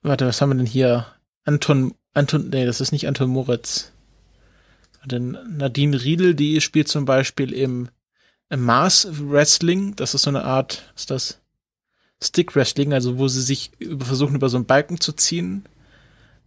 Warte, 0.04 0.28
was 0.28 0.42
haben 0.42 0.50
wir 0.50 0.56
denn 0.56 0.66
hier? 0.66 1.08
Anton, 1.46 1.96
Anton, 2.14 2.50
nee, 2.50 2.66
das 2.66 2.82
ist 2.82 2.92
nicht 2.92 3.08
Anton 3.08 3.30
Moritz. 3.30 3.94
Warte, 5.00 5.20
Nadine 5.20 6.04
Riedel, 6.04 6.36
die 6.36 6.60
spielt 6.60 6.90
zum 6.90 7.06
Beispiel 7.06 7.54
im, 7.54 7.88
im 8.50 8.62
Mars 8.62 9.08
Wrestling. 9.10 9.96
Das 9.96 10.14
ist 10.14 10.24
so 10.24 10.30
eine 10.30 10.44
Art, 10.44 10.92
ist 10.96 11.10
das? 11.10 11.40
Stick 12.22 12.56
Wrestling, 12.56 12.94
also 12.94 13.18
wo 13.18 13.30
sie 13.30 13.42
sich 13.42 13.72
versuchen, 14.00 14.36
über 14.36 14.50
so 14.50 14.58
einen 14.58 14.66
Balken 14.66 15.00
zu 15.00 15.14
ziehen. 15.14 15.64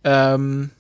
Ähm, 0.05 0.71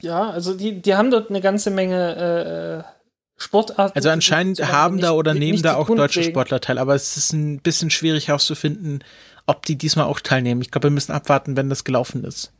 Ja, 0.00 0.30
also 0.30 0.54
die, 0.54 0.80
die 0.80 0.94
haben 0.94 1.10
dort 1.10 1.30
eine 1.30 1.40
ganze 1.40 1.70
Menge 1.70 2.84
äh, 2.86 2.98
Sportarten. 3.40 3.94
also 3.94 4.10
anscheinend 4.10 4.60
haben 4.60 4.98
da 5.00 5.10
nicht- 5.10 5.16
oder 5.18 5.34
nicht 5.34 5.40
nehmen 5.40 5.62
da 5.62 5.76
auch 5.76 5.86
deutsche 5.86 6.20
pflegen. 6.20 6.34
Sportler 6.34 6.60
teil, 6.60 6.78
aber 6.78 6.94
es 6.94 7.16
ist 7.16 7.32
ein 7.32 7.60
bisschen 7.60 7.90
schwierig 7.90 8.28
herauszufinden, 8.28 9.04
ob 9.46 9.64
die 9.64 9.76
diesmal 9.76 10.06
auch 10.06 10.20
teilnehmen. 10.20 10.60
Ich 10.60 10.70
glaube, 10.70 10.88
wir 10.88 10.90
müssen 10.92 11.12
abwarten, 11.12 11.56
wenn 11.56 11.68
das 11.70 11.84
gelaufen 11.84 12.24
ist. 12.24 12.52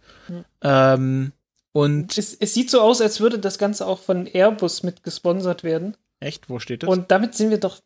Ähm, 0.62 1.32
und 1.72 2.16
Es, 2.16 2.34
es 2.34 2.54
sieht 2.54 2.70
so 2.70 2.80
aus, 2.80 3.00
als 3.00 3.20
würde 3.20 3.38
das 3.38 3.58
Ganze 3.58 3.86
auch 3.86 4.00
von 4.00 4.26
Airbus 4.26 4.82
mit 4.82 5.02
gesponsert 5.02 5.64
werden. 5.64 5.96
echt, 6.20 6.48
wo 6.48 6.58
steht 6.58 6.82
das? 6.82 6.90
Und 6.90 7.10
damit 7.10 7.34
sind 7.34 7.50
wir 7.50 7.58
doch. 7.58 7.78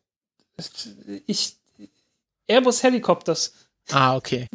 Ich. 1.26 1.56
Airbus 2.46 2.82
Helicopters 2.82 3.54
ah, 3.90 4.16
okay. 4.16 4.48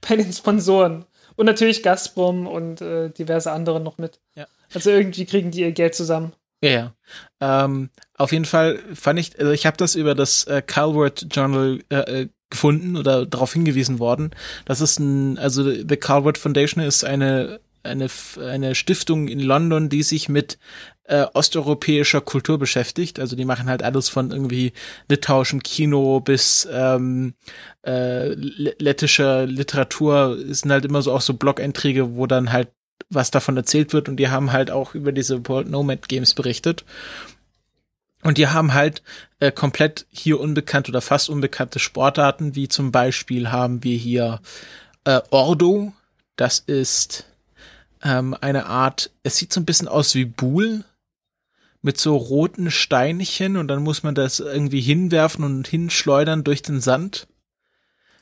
bei 0.00 0.16
den 0.16 0.32
Sponsoren. 0.32 1.06
Und 1.42 1.46
natürlich 1.46 1.82
Gazprom 1.82 2.46
und 2.46 2.80
äh, 2.82 3.10
diverse 3.10 3.50
andere 3.50 3.80
noch 3.80 3.98
mit. 3.98 4.20
Ja. 4.36 4.46
Also 4.72 4.90
irgendwie 4.90 5.26
kriegen 5.26 5.50
die 5.50 5.62
ihr 5.62 5.72
Geld 5.72 5.92
zusammen. 5.92 6.34
Ja, 6.62 6.70
ja. 6.70 6.94
Ähm, 7.64 7.90
auf 8.16 8.30
jeden 8.30 8.44
Fall 8.44 8.78
fand 8.94 9.18
ich, 9.18 9.36
also 9.40 9.50
ich 9.50 9.66
habe 9.66 9.76
das 9.76 9.96
über 9.96 10.14
das 10.14 10.44
äh, 10.44 10.62
Calvert 10.64 11.26
Journal 11.32 11.80
äh, 11.88 11.96
äh, 11.96 12.28
gefunden 12.48 12.96
oder 12.96 13.26
darauf 13.26 13.54
hingewiesen 13.54 13.98
worden. 13.98 14.30
Das 14.66 14.80
ist 14.80 15.00
ein, 15.00 15.36
also 15.36 15.68
The 15.68 15.96
Calvert 15.96 16.38
Foundation 16.38 16.84
ist 16.84 17.02
eine 17.02 17.58
eine 17.82 18.06
eine 18.38 18.76
Stiftung 18.76 19.26
in 19.26 19.40
London, 19.40 19.88
die 19.88 20.04
sich 20.04 20.28
mit 20.28 20.60
äh, 21.04 21.26
osteuropäischer 21.34 22.20
Kultur 22.20 22.58
beschäftigt. 22.58 23.18
Also 23.18 23.36
die 23.36 23.44
machen 23.44 23.68
halt 23.68 23.82
alles 23.82 24.08
von 24.08 24.30
irgendwie 24.30 24.72
litauischem 25.08 25.62
Kino 25.62 26.20
bis 26.20 26.68
ähm, 26.70 27.34
äh, 27.84 28.28
le- 28.28 28.76
lettischer 28.78 29.46
Literatur. 29.46 30.38
Es 30.48 30.60
sind 30.60 30.70
halt 30.70 30.84
immer 30.84 31.02
so 31.02 31.12
auch 31.12 31.20
so 31.20 31.34
Blog-Einträge, 31.34 32.14
wo 32.16 32.26
dann 32.26 32.52
halt 32.52 32.68
was 33.10 33.30
davon 33.30 33.56
erzählt 33.56 33.92
wird 33.92 34.08
und 34.08 34.16
die 34.16 34.28
haben 34.28 34.52
halt 34.52 34.70
auch 34.70 34.94
über 34.94 35.12
diese 35.12 35.46
World 35.48 35.68
Nomad 35.68 36.08
Games 36.08 36.34
berichtet. 36.34 36.84
Und 38.22 38.38
die 38.38 38.46
haben 38.46 38.72
halt 38.72 39.02
äh, 39.40 39.50
komplett 39.50 40.06
hier 40.08 40.38
unbekannte 40.38 40.92
oder 40.92 41.00
fast 41.00 41.28
unbekannte 41.28 41.80
Sportarten, 41.80 42.54
wie 42.54 42.68
zum 42.68 42.92
Beispiel 42.92 43.50
haben 43.50 43.82
wir 43.82 43.96
hier 43.96 44.40
äh, 45.04 45.20
Ordo. 45.30 45.92
Das 46.36 46.60
ist 46.60 47.26
ähm, 48.04 48.36
eine 48.40 48.66
Art, 48.66 49.10
es 49.24 49.36
sieht 49.36 49.52
so 49.52 49.60
ein 49.60 49.66
bisschen 49.66 49.88
aus 49.88 50.14
wie 50.14 50.24
Buhl 50.24 50.84
mit 51.82 51.98
so 51.98 52.16
roten 52.16 52.70
Steinchen 52.70 53.56
und 53.56 53.68
dann 53.68 53.82
muss 53.82 54.04
man 54.04 54.14
das 54.14 54.40
irgendwie 54.40 54.80
hinwerfen 54.80 55.44
und 55.44 55.66
hinschleudern 55.66 56.44
durch 56.44 56.62
den 56.62 56.80
Sand. 56.80 57.28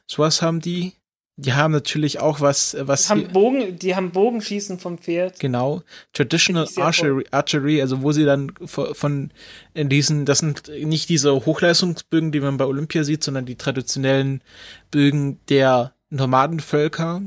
Sowas 0.07 0.43
haben 0.43 0.61
die. 0.61 0.95
Die 1.37 1.55
haben 1.55 1.73
natürlich 1.73 2.21
auch 2.21 2.43
was, 2.43 2.77
was 2.81 3.05
Die 3.05 3.09
haben, 3.09 3.33
Bogen, 3.33 3.79
die 3.79 3.97
haben 3.97 4.11
Bogenschießen 4.11 4.79
vom 4.79 4.99
Pferd. 4.99 5.41
Genau. 5.41 5.83
Traditional 6.13 6.69
Archery, 6.77 7.25
Archery, 7.31 7.81
also 7.81 8.03
wo 8.03 8.13
sie 8.13 8.27
dann 8.27 8.53
von, 8.67 8.95
von 8.95 9.31
in 9.73 9.89
diesen, 9.89 10.27
das 10.27 10.41
sind 10.41 10.69
nicht 10.69 11.09
diese 11.09 11.47
Hochleistungsbögen, 11.47 12.31
die 12.31 12.41
man 12.41 12.59
bei 12.59 12.67
Olympia 12.67 13.05
sieht, 13.05 13.25
sondern 13.25 13.47
die 13.47 13.57
traditionellen 13.57 14.43
Bögen 14.91 15.41
der 15.49 15.95
Nomadenvölker, 16.11 17.23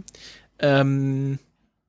ähm, 0.59 1.39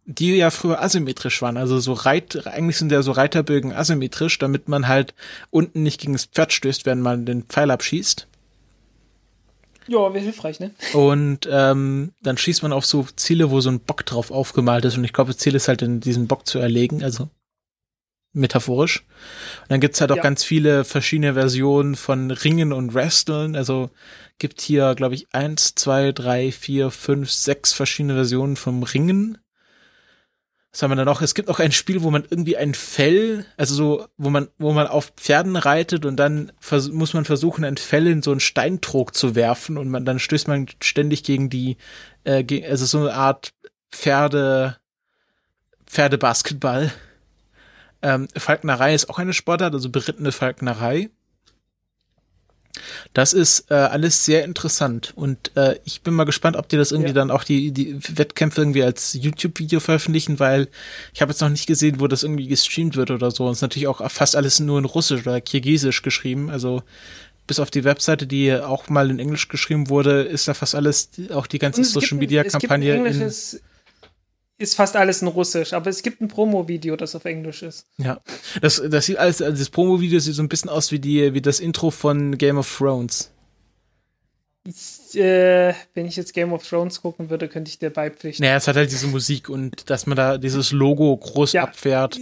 die 0.06 0.34
ja 0.36 0.50
früher 0.50 0.82
asymmetrisch 0.82 1.40
waren. 1.42 1.56
Also 1.56 1.78
so 1.78 1.92
Reit, 1.92 2.46
eigentlich 2.46 2.76
sind 2.76 2.92
ja 2.92 3.02
so 3.02 3.12
Reiterbögen 3.12 3.72
asymmetrisch, 3.72 4.38
damit 4.38 4.68
man 4.68 4.86
halt 4.88 5.14
unten 5.50 5.82
nicht 5.82 6.00
gegen 6.00 6.12
das 6.12 6.26
Pferd 6.26 6.52
stößt, 6.52 6.84
wenn 6.86 7.00
man 7.00 7.24
den 7.24 7.44
Pfeil 7.44 7.70
abschießt. 7.70 8.26
Ja, 9.86 10.14
wäre 10.14 10.24
hilfreich, 10.24 10.60
ne? 10.60 10.70
Und 10.94 11.48
ähm, 11.50 12.12
dann 12.22 12.38
schießt 12.38 12.62
man 12.62 12.72
auf 12.72 12.86
so 12.86 13.06
Ziele, 13.16 13.50
wo 13.50 13.60
so 13.60 13.70
ein 13.70 13.80
Bock 13.80 14.04
drauf 14.06 14.30
aufgemalt 14.30 14.84
ist. 14.84 14.96
Und 14.96 15.04
ich 15.04 15.12
glaube, 15.12 15.32
das 15.32 15.38
Ziel 15.38 15.54
ist 15.54 15.68
halt, 15.68 15.82
diesen 16.04 16.26
Bock 16.26 16.46
zu 16.46 16.58
erlegen, 16.58 17.02
also 17.02 17.28
metaphorisch. 18.32 19.00
Und 19.62 19.70
dann 19.70 19.80
gibt's 19.80 20.00
halt 20.00 20.10
auch 20.10 20.16
Ja. 20.16 20.22
ganz 20.22 20.42
viele 20.42 20.84
verschiedene 20.84 21.34
Versionen 21.34 21.94
von 21.94 22.30
Ringen 22.30 22.72
und 22.72 22.92
Wresteln. 22.94 23.56
Also 23.56 23.90
gibt 24.38 24.60
hier, 24.60 24.94
glaube 24.94 25.14
ich, 25.14 25.28
eins, 25.32 25.74
zwei, 25.74 26.12
drei, 26.12 26.50
vier, 26.50 26.90
fünf, 26.90 27.30
sechs 27.30 27.72
verschiedene 27.72 28.14
Versionen 28.14 28.56
vom 28.56 28.82
Ringen. 28.82 29.38
Was 30.74 30.82
haben 30.82 30.90
wir 30.90 30.96
da 30.96 31.04
noch? 31.04 31.22
Es 31.22 31.36
gibt 31.36 31.48
auch 31.50 31.60
ein 31.60 31.70
Spiel, 31.70 32.02
wo 32.02 32.10
man 32.10 32.24
irgendwie 32.28 32.56
ein 32.56 32.74
Fell, 32.74 33.46
also 33.56 33.76
so, 33.76 34.08
wo 34.16 34.28
man, 34.28 34.48
wo 34.58 34.72
man 34.72 34.88
auf 34.88 35.12
Pferden 35.16 35.54
reitet 35.54 36.04
und 36.04 36.16
dann 36.16 36.50
muss 36.90 37.14
man 37.14 37.24
versuchen, 37.24 37.64
ein 37.64 37.76
Fell 37.76 38.08
in 38.08 38.22
so 38.22 38.32
einen 38.32 38.40
Steintrog 38.40 39.14
zu 39.14 39.36
werfen 39.36 39.78
und 39.78 39.88
man, 39.88 40.04
dann 40.04 40.18
stößt 40.18 40.48
man 40.48 40.66
ständig 40.82 41.22
gegen 41.22 41.48
die, 41.48 41.76
äh, 42.24 42.42
ge 42.42 42.66
also 42.66 42.86
so 42.86 42.98
eine 42.98 43.14
Art 43.14 43.52
Pferde, 43.92 44.78
Pferdebasketball. 45.86 46.92
Ähm, 48.02 48.26
Falknerei 48.36 48.96
ist 48.96 49.08
auch 49.08 49.20
eine 49.20 49.32
Sportart, 49.32 49.74
also 49.74 49.90
berittene 49.90 50.32
Falknerei. 50.32 51.08
Das 53.12 53.32
ist 53.32 53.70
äh, 53.70 53.74
alles 53.74 54.24
sehr 54.24 54.44
interessant 54.44 55.12
und 55.16 55.56
äh, 55.56 55.78
ich 55.84 56.02
bin 56.02 56.14
mal 56.14 56.24
gespannt, 56.24 56.56
ob 56.56 56.68
die 56.68 56.76
das 56.76 56.90
irgendwie 56.92 57.10
Ja. 57.10 57.14
dann 57.14 57.30
auch 57.30 57.44
die, 57.44 57.70
die 57.72 57.96
Wettkämpfe 58.16 58.60
irgendwie 58.60 58.82
als 58.82 59.14
YouTube-Video 59.14 59.78
veröffentlichen, 59.80 60.40
weil 60.40 60.68
ich 61.12 61.22
habe 61.22 61.30
jetzt 61.30 61.40
noch 61.40 61.48
nicht 61.48 61.66
gesehen, 61.66 62.00
wo 62.00 62.08
das 62.08 62.22
irgendwie 62.24 62.48
gestreamt 62.48 62.96
wird 62.96 63.10
oder 63.10 63.30
so. 63.30 63.44
Und 63.46 63.52
es 63.52 63.58
ist 63.58 63.62
natürlich 63.62 63.86
auch 63.88 64.10
fast 64.10 64.34
alles 64.36 64.58
nur 64.60 64.78
in 64.78 64.84
Russisch 64.84 65.20
oder 65.26 65.40
Kirgisisch 65.40 66.02
geschrieben. 66.02 66.50
Also 66.50 66.82
bis 67.46 67.60
auf 67.60 67.70
die 67.70 67.84
Webseite, 67.84 68.26
die 68.26 68.52
auch 68.54 68.88
mal 68.88 69.10
in 69.10 69.18
Englisch 69.18 69.48
geschrieben 69.48 69.88
wurde, 69.90 70.22
ist 70.22 70.48
da 70.48 70.54
fast 70.54 70.74
alles, 70.74 71.10
auch 71.32 71.46
die 71.46 71.58
ganze 71.58 71.80
Und 71.80 71.86
es 71.86 71.92
gibt 71.92 72.04
Social 72.06 72.72
ein- 72.72 72.82
englisches, 72.82 73.60
ist 74.58 74.74
fast 74.76 74.94
alles 74.96 75.20
in 75.22 75.28
Russisch, 75.28 75.72
aber 75.72 75.90
es 75.90 76.02
gibt 76.02 76.20
ein 76.20 76.28
Promo-Video, 76.28 76.96
das 76.96 77.14
auf 77.16 77.24
Englisch 77.24 77.62
ist. 77.62 77.86
Ja, 77.98 78.20
das, 78.60 78.82
das 78.88 79.06
sieht 79.06 79.16
alles, 79.18 79.42
also 79.42 79.58
das 79.58 79.70
Promo-Video 79.70 80.18
sieht 80.20 80.34
so 80.34 80.42
ein 80.42 80.48
bisschen 80.48 80.70
aus 80.70 80.92
wie 80.92 80.98
die, 81.00 81.34
wie 81.34 81.40
das 81.42 81.60
Intro 81.60 81.90
von 81.90 82.38
Game 82.38 82.58
of 82.58 82.76
Thrones. 82.78 83.30
Ich, 84.66 85.18
äh, 85.20 85.74
wenn 85.92 86.06
ich 86.06 86.16
jetzt 86.16 86.32
Game 86.32 86.52
of 86.52 86.66
Thrones 86.66 87.02
gucken 87.02 87.28
würde, 87.28 87.48
könnte 87.48 87.68
ich 87.68 87.78
dir 87.78 87.90
beipflichten. 87.90 88.44
Naja, 88.44 88.56
es 88.56 88.66
hat 88.66 88.76
halt 88.76 88.90
diese 88.90 89.08
Musik 89.08 89.48
und 89.50 89.90
dass 89.90 90.06
man 90.06 90.16
da 90.16 90.38
dieses 90.38 90.72
Logo 90.72 91.14
groß 91.16 91.52
Ja. 91.52 91.64
abfährt. 91.64 92.18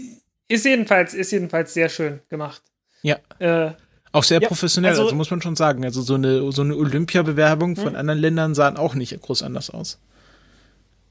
Ist 0.49 0.65
jedenfalls, 0.65 1.15
ist 1.15 1.31
jedenfalls 1.31 1.73
sehr 1.73 1.89
schön 1.89 2.21
gemacht. 2.29 2.63
Ja. 3.03 3.19
Äh, 3.39 3.73
Auch 4.15 4.25
sehr 4.25 4.41
Ja, 4.43 4.49
professionell, 4.49 4.91
also, 4.91 5.05
also- 5.05 5.15
muss 5.15 5.31
man 5.31 5.41
schon 5.41 5.57
sagen. 5.57 5.85
Also 5.85 6.03
so 6.03 6.15
eine, 6.15 6.51
so 6.53 6.61
eine 6.63 6.77
Olympia-Bewerbung 6.77 7.77
von 7.77 7.91
Mhm. 7.93 7.99
anderen 7.99 8.19
Ländern 8.21 8.55
sahen 8.55 8.77
auch 8.77 8.95
nicht 8.95 9.19
groß 9.21 9.43
anders 9.43 9.71
aus. 9.71 9.99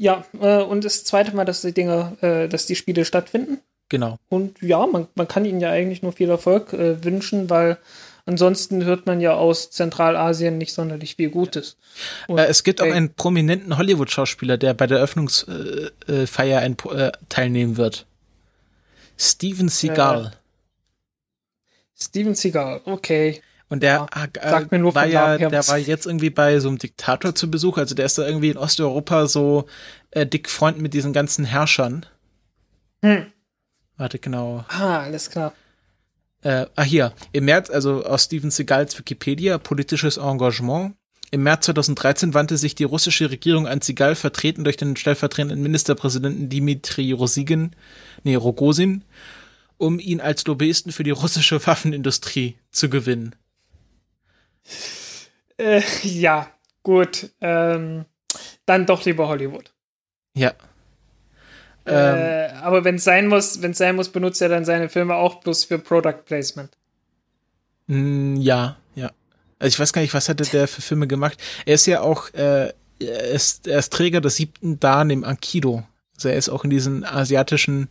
Ja, 0.02 0.26
äh, 0.40 0.64
und 0.64 0.84
das 0.84 1.04
zweite 1.04 1.36
Mal, 1.36 1.46
dass 1.46 1.62
die 1.62 1.74
Dinge, 1.74 2.18
äh, 2.22 2.48
dass 2.50 2.66
die 2.66 2.76
Spiele 2.76 3.06
stattfinden. 3.06 3.60
Genau. 3.90 4.18
Und 4.30 4.62
ja, 4.62 4.86
man, 4.88 5.08
man 5.16 5.28
kann 5.28 5.46
ihnen 5.46 5.60
ja 5.60 5.70
eigentlich 5.70 6.02
nur 6.02 6.12
viel 6.12 6.30
Erfolg 6.30 6.74
äh, 6.74 7.04
wünschen, 7.04 7.50
weil 7.50 7.78
Ansonsten 8.26 8.86
hört 8.86 9.08
man 9.08 9.20
ja 9.20 9.34
aus 9.34 9.72
Zentralasien 9.72 10.58
nicht 10.58 10.74
sonderlich 10.74 11.16
viel 11.16 11.32
Gutes. 11.32 11.76
Und, 12.28 12.38
äh, 12.38 12.46
es 12.46 12.64
gibt 12.64 12.80
auch 12.80 12.86
einen 12.86 13.14
prominenten 13.14 13.78
Hollywood-Schauspieler, 13.78 14.58
der 14.58 14.76
bei 14.76 14.86
der 14.86 15.00
Eröffnungsfeier 15.00 16.62
äh, 16.62 16.68
äh, 16.68 17.12
teilnehmen 17.30 17.78
wird. 17.78 18.06
Steven 19.18 19.70
Seagal. 19.70 20.26
Äh, 20.28 20.30
Steven 22.00 22.36
Seagal, 22.36 22.82
okay. 22.86 23.42
Und 23.72 23.84
der 23.84 24.06
ja, 24.14 24.26
äh, 24.34 24.94
war 24.94 25.06
ja, 25.06 25.38
der 25.38 25.66
war 25.66 25.78
jetzt 25.78 26.06
irgendwie 26.06 26.30
bei 26.30 26.60
so 26.60 26.68
einem 26.68 26.78
Diktator 26.78 27.34
zu 27.34 27.50
Besuch. 27.50 27.78
Also 27.78 27.96
der 27.96 28.06
ist 28.06 28.18
da 28.18 28.28
irgendwie 28.28 28.50
in 28.50 28.58
Osteuropa 28.58 29.28
so 29.28 29.66
äh, 30.12 30.28
dick 30.28 30.50
Freund 30.50 30.82
mit 30.82 30.94
diesen 30.94 31.14
ganzen 31.14 31.46
Herrschern. 31.46 32.06
Hm. 33.02 33.28
Warte, 33.96 34.20
genau. 34.20 34.66
Ah, 34.68 35.00
alles 35.00 35.30
klar. 35.30 35.54
Äh, 36.42 36.66
ah, 36.76 36.84
hier. 36.84 37.14
Im 37.32 37.46
März, 37.46 37.70
also 37.70 38.04
aus 38.04 38.26
Steven 38.26 38.52
Seagals 38.52 39.00
Wikipedia, 39.00 39.58
politisches 39.58 40.18
Engagement. 40.18 40.96
Im 41.32 41.44
März 41.44 41.68
2013 41.68 42.34
wandte 42.34 42.58
sich 42.58 42.76
die 42.76 42.84
russische 42.84 43.32
Regierung 43.32 43.68
an 43.68 43.80
Seagal, 43.80 44.16
vertreten 44.16 44.66
durch 44.66 44.76
den 44.76 44.98
stellvertretenden 44.98 45.62
Ministerpräsidenten 45.62 46.50
Dimitri 46.50 47.14
Rosygin, 47.14 47.72
nee, 48.26 48.36
Rogosin, 48.36 49.06
um 49.78 49.98
ihn 49.98 50.20
als 50.20 50.46
Lobbyisten 50.46 50.92
für 50.92 51.04
die 51.04 51.12
russische 51.12 51.66
Waffenindustrie 51.66 52.58
zu 52.70 52.90
gewinnen. 52.90 53.34
Äh, 55.58 55.82
ja, 56.04 56.48
gut. 56.84 57.30
Ähm, 57.42 58.06
dann 58.66 58.86
doch 58.86 59.06
lieber 59.06 59.28
Hollywood. 59.28 59.72
Ja. 60.34 60.54
Äh, 61.86 62.48
ähm, 62.48 62.58
aber 62.62 62.84
wenn 62.84 62.96
es 62.96 63.04
sein 63.04 63.28
muss, 63.28 63.62
wenn 63.62 63.74
sein 63.74 63.96
muss, 63.96 64.10
benutzt 64.10 64.42
er 64.42 64.50
dann 64.50 64.66
seine 64.66 64.90
Filme 64.90 65.16
auch 65.16 65.42
bloß 65.42 65.66
für 65.66 65.80
Product 65.80 66.26
Placement. 66.26 66.72
Mm, 67.88 68.36
ja, 68.38 68.78
ja. 68.96 69.12
Also 69.60 69.74
ich 69.74 69.80
weiß 69.80 69.94
gar 69.94 70.02
nicht, 70.02 70.14
was 70.14 70.30
hatte 70.30 70.44
der 70.44 70.68
für 70.68 70.82
Filme 70.82 71.08
gemacht. 71.08 71.38
Er 71.66 71.76
ist 71.76 71.86
ja 71.86 72.02
auch, 72.02 72.34
äh, 72.34 72.72
er, 73.00 73.24
ist, 73.32 73.68
er 73.68 73.80
ist 73.80 73.94
Träger 73.94 74.22
des 74.22 74.36
siebten 74.36 74.80
Dan 74.80 75.10
im 75.10 75.24
Ankido. 75.24 75.84
Also 76.16 76.30
er 76.30 76.36
ist 76.36 76.50
auch 76.50 76.64
in 76.64 76.70
diesen 76.70 77.04
asiatischen 77.04 77.90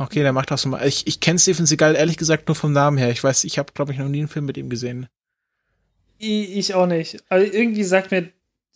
Okay, 0.00 0.22
der 0.22 0.32
macht 0.32 0.52
auch 0.52 0.58
so 0.58 0.68
mal. 0.68 0.86
Ich, 0.86 1.06
ich 1.08 1.18
kenne 1.18 1.40
Steven 1.40 1.66
Seagal 1.66 1.96
ehrlich 1.96 2.16
gesagt 2.16 2.46
nur 2.46 2.54
vom 2.54 2.72
Namen 2.72 2.98
her. 2.98 3.10
Ich 3.10 3.22
weiß, 3.22 3.42
ich 3.42 3.58
habe, 3.58 3.72
glaube 3.72 3.92
ich, 3.92 3.98
noch 3.98 4.08
nie 4.08 4.20
einen 4.20 4.28
Film 4.28 4.44
mit 4.44 4.56
ihm 4.56 4.70
gesehen. 4.70 5.08
Ich 6.18 6.74
auch 6.74 6.86
nicht. 6.86 7.22
Aber 7.28 7.42
irgendwie 7.42 7.84
sagt 7.84 8.10
mir, 8.10 8.30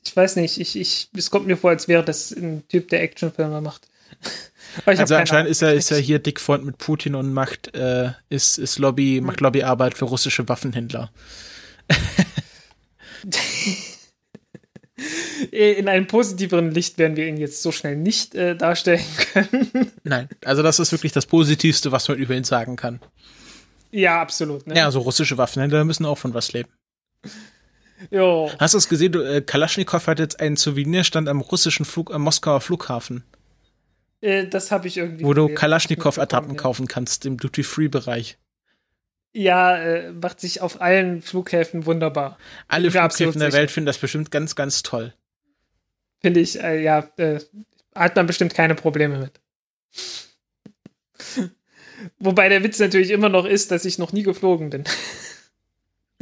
ich 0.04 0.16
weiß 0.16 0.36
nicht, 0.36 0.58
ich, 0.58 0.76
ich, 0.76 1.08
es 1.16 1.30
kommt 1.30 1.46
mir 1.46 1.56
vor, 1.56 1.70
als 1.70 1.88
wäre 1.88 2.04
das 2.04 2.32
ein 2.32 2.66
Typ, 2.68 2.88
der 2.88 3.02
Actionfilme 3.02 3.60
macht. 3.60 3.88
also 4.86 5.14
anscheinend 5.14 5.50
ist 5.50 5.62
er, 5.62 5.74
ist 5.74 5.90
er 5.90 5.98
hier 5.98 6.18
dick 6.18 6.40
Freund 6.40 6.64
mit 6.64 6.78
Putin 6.78 7.14
und 7.14 7.32
macht, 7.32 7.74
äh, 7.74 8.12
ist, 8.28 8.58
ist 8.58 8.78
Lobby, 8.78 9.20
macht 9.20 9.40
hm. 9.40 9.44
Lobbyarbeit 9.44 9.96
für 9.96 10.06
russische 10.06 10.48
Waffenhändler. 10.48 11.10
In 15.50 15.88
einem 15.88 16.06
positiveren 16.06 16.70
Licht 16.70 16.98
werden 16.98 17.16
wir 17.16 17.26
ihn 17.26 17.36
jetzt 17.36 17.62
so 17.62 17.72
schnell 17.72 17.96
nicht 17.96 18.34
äh, 18.34 18.54
darstellen 18.54 19.04
können. 19.32 19.90
Nein, 20.04 20.28
also 20.44 20.62
das 20.62 20.78
ist 20.78 20.92
wirklich 20.92 21.12
das 21.12 21.26
Positivste, 21.26 21.92
was 21.92 22.08
man 22.08 22.18
über 22.18 22.34
ihn 22.34 22.44
sagen 22.44 22.76
kann. 22.76 23.00
Ja, 23.90 24.20
absolut. 24.20 24.66
Ne? 24.66 24.76
Ja, 24.76 24.86
also 24.86 25.00
russische 25.00 25.38
Waffenhändler 25.38 25.84
müssen 25.84 26.06
auch 26.06 26.18
von 26.18 26.34
was 26.34 26.52
leben. 26.52 26.70
Jo. 28.10 28.50
Hast 28.58 28.74
du 28.74 28.78
es 28.78 28.88
gesehen? 28.88 29.12
Du, 29.12 29.20
äh, 29.20 29.42
Kalaschnikow 29.42 30.06
hat 30.06 30.18
jetzt 30.18 30.40
einen 30.40 30.56
Souvenirstand 30.56 31.28
am 31.28 31.40
russischen 31.40 31.84
Flug, 31.84 32.12
am 32.12 32.22
Moskauer 32.22 32.60
Flughafen. 32.60 33.24
Äh, 34.20 34.46
das 34.46 34.70
habe 34.70 34.88
ich 34.88 34.96
irgendwie. 34.96 35.24
Wo 35.24 35.34
du 35.34 35.48
Kalaschnikow-Attrappen 35.48 36.56
kaufen 36.56 36.88
kannst 36.88 37.26
im 37.26 37.36
Duty-Free-Bereich. 37.36 38.38
Ja, 39.34 39.76
äh, 39.76 40.12
macht 40.12 40.40
sich 40.40 40.60
auf 40.60 40.80
allen 40.80 41.22
Flughäfen 41.22 41.86
wunderbar. 41.86 42.38
Alle 42.68 42.90
Flughäfen 42.90 43.40
der 43.40 43.52
Welt 43.52 43.70
finden 43.70 43.86
das 43.86 43.98
bestimmt 43.98 44.30
ganz, 44.30 44.54
ganz 44.54 44.82
toll. 44.82 45.14
Finde 46.20 46.40
ich, 46.40 46.62
äh, 46.62 46.82
ja, 46.82 47.08
äh, 47.16 47.40
hat 47.94 48.14
man 48.14 48.26
bestimmt 48.26 48.54
keine 48.54 48.74
Probleme 48.74 49.18
mit. 49.18 49.40
Wobei 52.18 52.48
der 52.48 52.62
Witz 52.62 52.78
natürlich 52.78 53.10
immer 53.10 53.28
noch 53.28 53.46
ist, 53.46 53.70
dass 53.70 53.84
ich 53.84 53.98
noch 53.98 54.12
nie 54.12 54.22
geflogen 54.22 54.70
bin. 54.70 54.84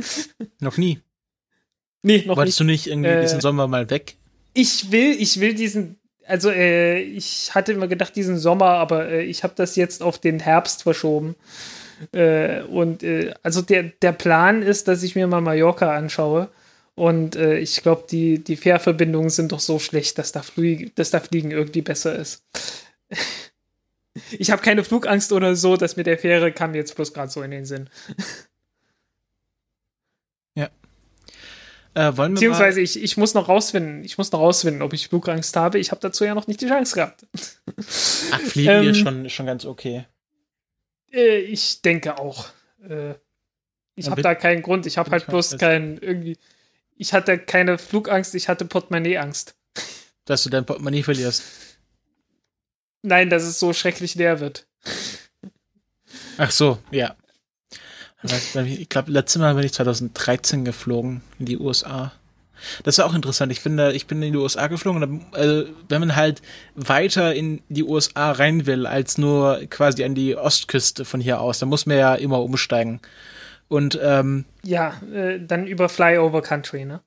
noch 0.60 0.76
nie? 0.76 1.00
Nee, 2.02 2.24
noch 2.26 2.36
Wolltest 2.36 2.58
nicht. 2.58 2.60
du 2.60 2.72
nicht 2.72 2.86
irgendwie 2.86 3.10
äh, 3.10 3.22
diesen 3.22 3.40
Sommer 3.40 3.66
mal 3.66 3.90
weg? 3.90 4.16
Ich 4.54 4.90
will, 4.90 5.16
ich 5.18 5.40
will 5.40 5.54
diesen, 5.54 5.98
also 6.26 6.50
äh, 6.50 7.00
ich 7.00 7.54
hatte 7.54 7.72
immer 7.72 7.88
gedacht 7.88 8.16
diesen 8.16 8.38
Sommer, 8.38 8.70
aber 8.70 9.08
äh, 9.08 9.22
ich 9.22 9.42
habe 9.42 9.54
das 9.56 9.76
jetzt 9.76 10.02
auf 10.02 10.18
den 10.18 10.40
Herbst 10.40 10.82
verschoben. 10.82 11.36
Äh, 12.12 12.62
und 12.62 13.02
äh, 13.02 13.34
also 13.42 13.62
der, 13.62 13.84
der 13.84 14.12
Plan 14.12 14.62
ist, 14.62 14.88
dass 14.88 15.02
ich 15.02 15.14
mir 15.14 15.26
mal 15.26 15.40
Mallorca 15.40 15.94
anschaue. 15.94 16.48
Und 16.94 17.36
äh, 17.36 17.58
ich 17.58 17.82
glaube, 17.82 18.04
die, 18.10 18.42
die 18.42 18.56
Fährverbindungen 18.56 19.30
sind 19.30 19.52
doch 19.52 19.60
so 19.60 19.78
schlecht, 19.78 20.18
dass 20.18 20.32
da, 20.32 20.42
Flieg 20.42 20.94
dass 20.96 21.10
da 21.10 21.20
Fliegen 21.20 21.50
irgendwie 21.50 21.82
besser 21.82 22.16
ist. 22.16 22.42
ich 24.38 24.50
habe 24.50 24.62
keine 24.62 24.84
Flugangst 24.84 25.32
oder 25.32 25.56
so, 25.56 25.76
dass 25.76 25.96
mit 25.96 26.06
der 26.06 26.18
Fähre 26.18 26.52
kam 26.52 26.74
jetzt 26.74 26.96
bloß 26.96 27.12
gerade 27.12 27.30
so 27.30 27.42
in 27.42 27.52
den 27.52 27.64
Sinn. 27.64 27.88
ja. 30.54 30.68
Äh, 31.94 32.12
Beziehungsweise 32.12 32.80
ich, 32.80 33.02
ich 33.02 33.16
muss 33.16 33.34
noch 33.34 33.48
rausfinden, 33.48 34.04
ich 34.04 34.16
muss 34.16 34.30
noch 34.30 34.40
rausfinden, 34.40 34.82
ob 34.82 34.92
ich 34.92 35.08
Flugangst 35.08 35.56
habe. 35.56 35.78
Ich 35.78 35.90
habe 35.90 36.00
dazu 36.00 36.24
ja 36.24 36.34
noch 36.34 36.46
nicht 36.46 36.60
die 36.60 36.68
Chance 36.68 36.94
gehabt. 36.94 37.26
Ach, 38.30 38.40
fliegen 38.40 38.70
ähm, 38.70 38.82
wir 38.82 38.94
schon, 38.94 39.30
schon 39.30 39.46
ganz 39.46 39.64
okay. 39.64 40.06
Äh, 41.12 41.38
ich 41.38 41.82
denke 41.82 42.18
auch. 42.18 42.46
Äh, 42.88 43.14
ich 43.96 44.08
habe 44.08 44.22
da 44.22 44.34
keinen 44.34 44.62
Grund. 44.62 44.86
Ich 44.86 44.98
habe 44.98 45.10
halt 45.10 45.26
bloß 45.26 45.58
keinen 45.58 45.98
irgendwie. 45.98 46.38
Ich 46.96 47.12
hatte 47.12 47.38
keine 47.38 47.78
Flugangst, 47.78 48.34
ich 48.34 48.48
hatte 48.48 48.64
Portemonnaie-Angst. 48.64 49.56
Dass 50.26 50.44
du 50.44 50.50
dein 50.50 50.64
Portemonnaie 50.64 51.02
verlierst. 51.02 51.42
Nein, 53.02 53.30
dass 53.30 53.44
es 53.44 53.58
so 53.58 53.72
schrecklich 53.72 54.14
leer 54.14 54.40
wird. 54.40 54.66
Ach 56.36 56.50
so, 56.50 56.78
ja. 56.90 57.16
Ich 58.22 58.88
glaube, 58.88 59.10
letztes 59.10 59.40
Mal 59.40 59.54
bin 59.54 59.64
ich 59.64 59.72
2013 59.72 60.64
geflogen 60.64 61.22
in 61.38 61.46
die 61.46 61.58
USA. 61.58 62.12
Das 62.84 62.98
war 62.98 63.06
auch 63.06 63.14
interessant. 63.14 63.50
Ich 63.52 63.62
bin 63.62 63.76
da, 63.76 63.90
ich 63.90 64.06
bin 64.06 64.22
in 64.22 64.32
die 64.32 64.38
USA 64.38 64.66
geflogen. 64.66 65.26
also, 65.32 65.64
wenn 65.88 66.00
man 66.00 66.16
halt 66.16 66.42
weiter 66.74 67.34
in 67.34 67.62
die 67.68 67.84
USA 67.84 68.32
rein 68.32 68.66
will, 68.66 68.86
als 68.86 69.16
nur 69.16 69.60
quasi 69.70 70.04
an 70.04 70.14
die 70.14 70.36
Ostküste 70.36 71.04
von 71.04 71.20
hier 71.20 71.40
aus, 71.40 71.58
dann 71.58 71.70
muss 71.70 71.86
man 71.86 71.96
ja 71.96 72.14
immer 72.14 72.42
umsteigen. 72.42 73.00
Und 73.68 73.98
ähm, 74.02 74.44
ja, 74.64 75.00
äh, 75.14 75.38
dann 75.40 75.66
über 75.66 75.88
Flyover 75.88 76.42
Country, 76.42 76.84
ne? 76.84 77.00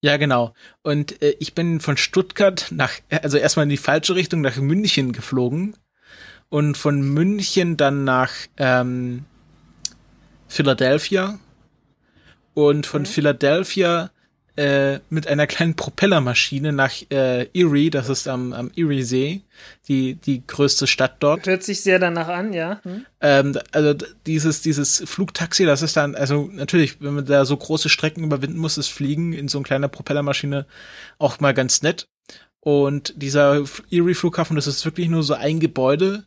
Ja, 0.00 0.16
genau. 0.16 0.52
Und 0.82 1.22
äh, 1.22 1.34
ich 1.40 1.54
bin 1.54 1.80
von 1.80 1.96
Stuttgart 1.96 2.66
nach, 2.70 2.92
also 3.22 3.38
erstmal 3.38 3.64
in 3.64 3.70
die 3.70 3.76
falsche 3.76 4.14
Richtung 4.14 4.40
nach 4.40 4.56
München 4.56 5.12
geflogen 5.12 5.76
und 6.48 6.76
von 6.76 7.00
München 7.00 7.76
dann 7.76 8.04
nach 8.04 8.32
ähm, 8.56 9.24
Philadelphia 10.48 11.38
und 12.54 12.86
von 12.86 13.02
mhm. 13.02 13.06
Philadelphia 13.06 14.10
äh, 14.58 14.98
mit 15.08 15.28
einer 15.28 15.46
kleinen 15.46 15.76
Propellermaschine 15.76 16.72
nach 16.72 16.92
äh, 17.12 17.46
Erie, 17.54 17.90
das 17.90 18.08
ist 18.08 18.26
am, 18.26 18.52
am 18.52 18.72
Erie-See, 18.74 19.42
die, 19.86 20.14
die 20.16 20.44
größte 20.44 20.88
Stadt 20.88 21.18
dort. 21.20 21.46
Hört 21.46 21.62
sich 21.62 21.80
sehr 21.82 22.00
danach 22.00 22.26
an, 22.26 22.52
ja. 22.52 22.80
Hm? 22.82 23.06
Ähm, 23.20 23.56
also 23.70 23.94
dieses, 24.26 24.60
dieses 24.60 25.04
Flugtaxi, 25.06 25.64
das 25.64 25.82
ist 25.82 25.96
dann, 25.96 26.16
also 26.16 26.50
natürlich, 26.52 27.00
wenn 27.00 27.14
man 27.14 27.24
da 27.24 27.44
so 27.44 27.56
große 27.56 27.88
Strecken 27.88 28.24
überwinden 28.24 28.58
muss, 28.58 28.78
ist 28.78 28.88
Fliegen 28.88 29.32
in 29.32 29.46
so 29.46 29.58
einer 29.58 29.64
kleinen 29.64 29.90
Propellermaschine 29.90 30.66
auch 31.18 31.38
mal 31.38 31.54
ganz 31.54 31.82
nett. 31.82 32.08
Und 32.58 33.14
dieser 33.16 33.64
Erie-Flughafen, 33.92 34.56
das 34.56 34.66
ist 34.66 34.84
wirklich 34.84 35.08
nur 35.08 35.22
so 35.22 35.34
ein 35.34 35.60
Gebäude 35.60 36.24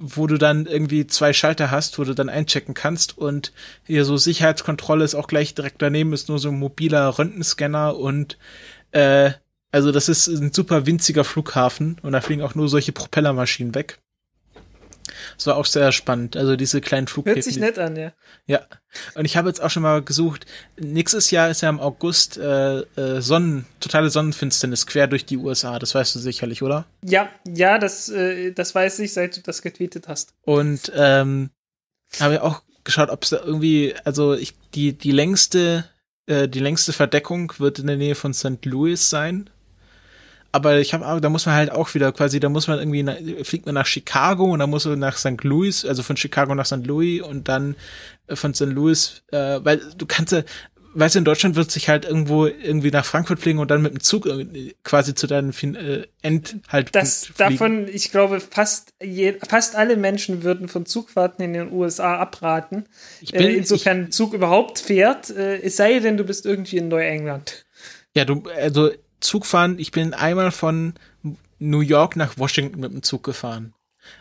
wo 0.00 0.26
du 0.26 0.38
dann 0.38 0.64
irgendwie 0.64 1.06
zwei 1.06 1.34
Schalter 1.34 1.70
hast, 1.70 1.98
wo 1.98 2.04
du 2.04 2.14
dann 2.14 2.30
einchecken 2.30 2.72
kannst 2.72 3.18
und 3.18 3.52
hier 3.86 4.06
so 4.06 4.16
Sicherheitskontrolle 4.16 5.04
ist 5.04 5.14
auch 5.14 5.28
gleich 5.28 5.54
direkt 5.54 5.82
daneben, 5.82 6.14
ist 6.14 6.30
nur 6.30 6.38
so 6.38 6.48
ein 6.48 6.58
mobiler 6.58 7.18
Röntgenscanner 7.18 7.96
und 7.96 8.38
äh, 8.92 9.32
also 9.70 9.92
das 9.92 10.08
ist 10.08 10.26
ein 10.26 10.52
super 10.52 10.86
winziger 10.86 11.22
Flughafen 11.22 11.98
und 12.02 12.12
da 12.12 12.22
fliegen 12.22 12.42
auch 12.42 12.54
nur 12.54 12.68
solche 12.68 12.92
Propellermaschinen 12.92 13.74
weg. 13.74 13.98
Das 15.40 15.46
war 15.46 15.56
auch 15.56 15.64
sehr 15.64 15.90
spannend. 15.90 16.36
Also 16.36 16.54
diese 16.54 16.82
kleinen 16.82 17.06
Flughäfen. 17.06 17.36
Hört 17.36 17.44
sich 17.44 17.56
nett 17.56 17.78
an, 17.78 17.96
ja. 17.96 18.12
Ja. 18.44 18.60
Und 19.14 19.24
ich 19.24 19.38
habe 19.38 19.48
jetzt 19.48 19.62
auch 19.62 19.70
schon 19.70 19.82
mal 19.82 20.02
gesucht. 20.02 20.44
Nächstes 20.78 21.30
Jahr 21.30 21.48
ist 21.48 21.62
ja 21.62 21.70
im 21.70 21.80
August 21.80 22.36
äh, 22.36 22.80
äh, 22.80 23.22
Sonnen, 23.22 23.64
totale 23.80 24.10
Sonnenfinsternis 24.10 24.86
quer 24.86 25.06
durch 25.06 25.24
die 25.24 25.38
USA. 25.38 25.78
Das 25.78 25.94
weißt 25.94 26.14
du 26.14 26.18
sicherlich, 26.18 26.62
oder? 26.62 26.84
Ja, 27.02 27.30
ja, 27.48 27.78
das, 27.78 28.10
äh, 28.10 28.52
das 28.52 28.74
weiß 28.74 28.98
ich, 28.98 29.14
seit 29.14 29.38
du 29.38 29.40
das 29.40 29.62
getweetet 29.62 30.08
hast. 30.08 30.34
Und 30.42 30.92
ähm, 30.94 31.48
habe 32.20 32.42
auch 32.42 32.60
geschaut, 32.84 33.08
ob 33.08 33.22
es 33.22 33.30
da 33.30 33.38
irgendwie, 33.42 33.94
also 34.04 34.34
ich, 34.34 34.52
die, 34.74 34.92
die 34.92 35.12
längste, 35.12 35.86
äh, 36.26 36.48
die 36.48 36.60
längste 36.60 36.92
Verdeckung 36.92 37.50
wird 37.56 37.78
in 37.78 37.86
der 37.86 37.96
Nähe 37.96 38.14
von 38.14 38.34
St. 38.34 38.62
Louis 38.66 39.08
sein. 39.08 39.48
Aber 40.52 40.78
ich 40.78 40.94
habe, 40.94 41.20
da 41.20 41.28
muss 41.28 41.46
man 41.46 41.54
halt 41.54 41.70
auch 41.70 41.94
wieder 41.94 42.12
quasi, 42.12 42.40
da 42.40 42.48
muss 42.48 42.66
man 42.66 42.78
irgendwie, 42.78 43.02
nach, 43.02 43.16
fliegt 43.42 43.66
man 43.66 43.74
nach 43.74 43.86
Chicago 43.86 44.44
und 44.52 44.58
dann 44.58 44.70
muss 44.70 44.84
man 44.84 44.98
nach 44.98 45.16
St. 45.16 45.42
Louis, 45.42 45.84
also 45.84 46.02
von 46.02 46.16
Chicago 46.16 46.54
nach 46.54 46.66
St. 46.66 46.86
Louis 46.86 47.22
und 47.22 47.48
dann 47.48 47.76
äh, 48.26 48.36
von 48.36 48.54
St. 48.54 48.66
Louis, 48.66 49.22
äh, 49.30 49.60
weil 49.62 49.80
du 49.96 50.06
kannst 50.06 50.32
ja, 50.32 50.42
weißt 50.94 51.14
du, 51.14 51.18
in 51.20 51.24
Deutschland 51.24 51.56
wird 51.56 51.70
sich 51.70 51.88
halt 51.88 52.04
irgendwo 52.04 52.46
irgendwie 52.46 52.90
nach 52.90 53.04
Frankfurt 53.04 53.38
fliegen 53.38 53.58
und 53.58 53.70
dann 53.70 53.82
mit 53.82 53.92
dem 53.92 54.00
Zug 54.00 54.28
quasi 54.82 55.14
zu 55.14 55.26
deinem 55.26 55.50
äh, 55.50 56.06
Endhalt. 56.22 56.94
Das 56.94 57.26
fliegen. 57.26 57.38
davon, 57.38 57.88
ich 57.88 58.10
glaube, 58.10 58.40
fast 58.40 58.92
je, 59.02 59.34
fast 59.48 59.76
alle 59.76 59.96
Menschen 59.96 60.42
würden 60.42 60.68
von 60.68 60.86
Zugfahrten 60.86 61.44
in 61.44 61.52
den 61.52 61.72
USA 61.72 62.18
abraten. 62.18 62.86
Ich 63.20 63.32
bin, 63.32 63.42
äh, 63.42 63.54
insofern 63.54 64.04
ich, 64.04 64.12
Zug 64.12 64.34
überhaupt 64.34 64.78
fährt, 64.78 65.30
äh, 65.30 65.60
es 65.60 65.76
sei 65.76 66.00
denn, 66.00 66.16
du 66.16 66.24
bist 66.24 66.46
irgendwie 66.46 66.78
in 66.78 66.88
Neuengland. 66.88 67.64
Ja, 68.14 68.24
du, 68.24 68.42
also 68.56 68.90
Zugfahren, 69.20 69.78
ich 69.78 69.92
bin 69.92 70.14
einmal 70.14 70.50
von 70.50 70.94
New 71.58 71.80
York 71.80 72.16
nach 72.16 72.38
Washington 72.38 72.80
mit 72.80 72.92
dem 72.92 73.02
Zug 73.02 73.22
gefahren. 73.22 73.74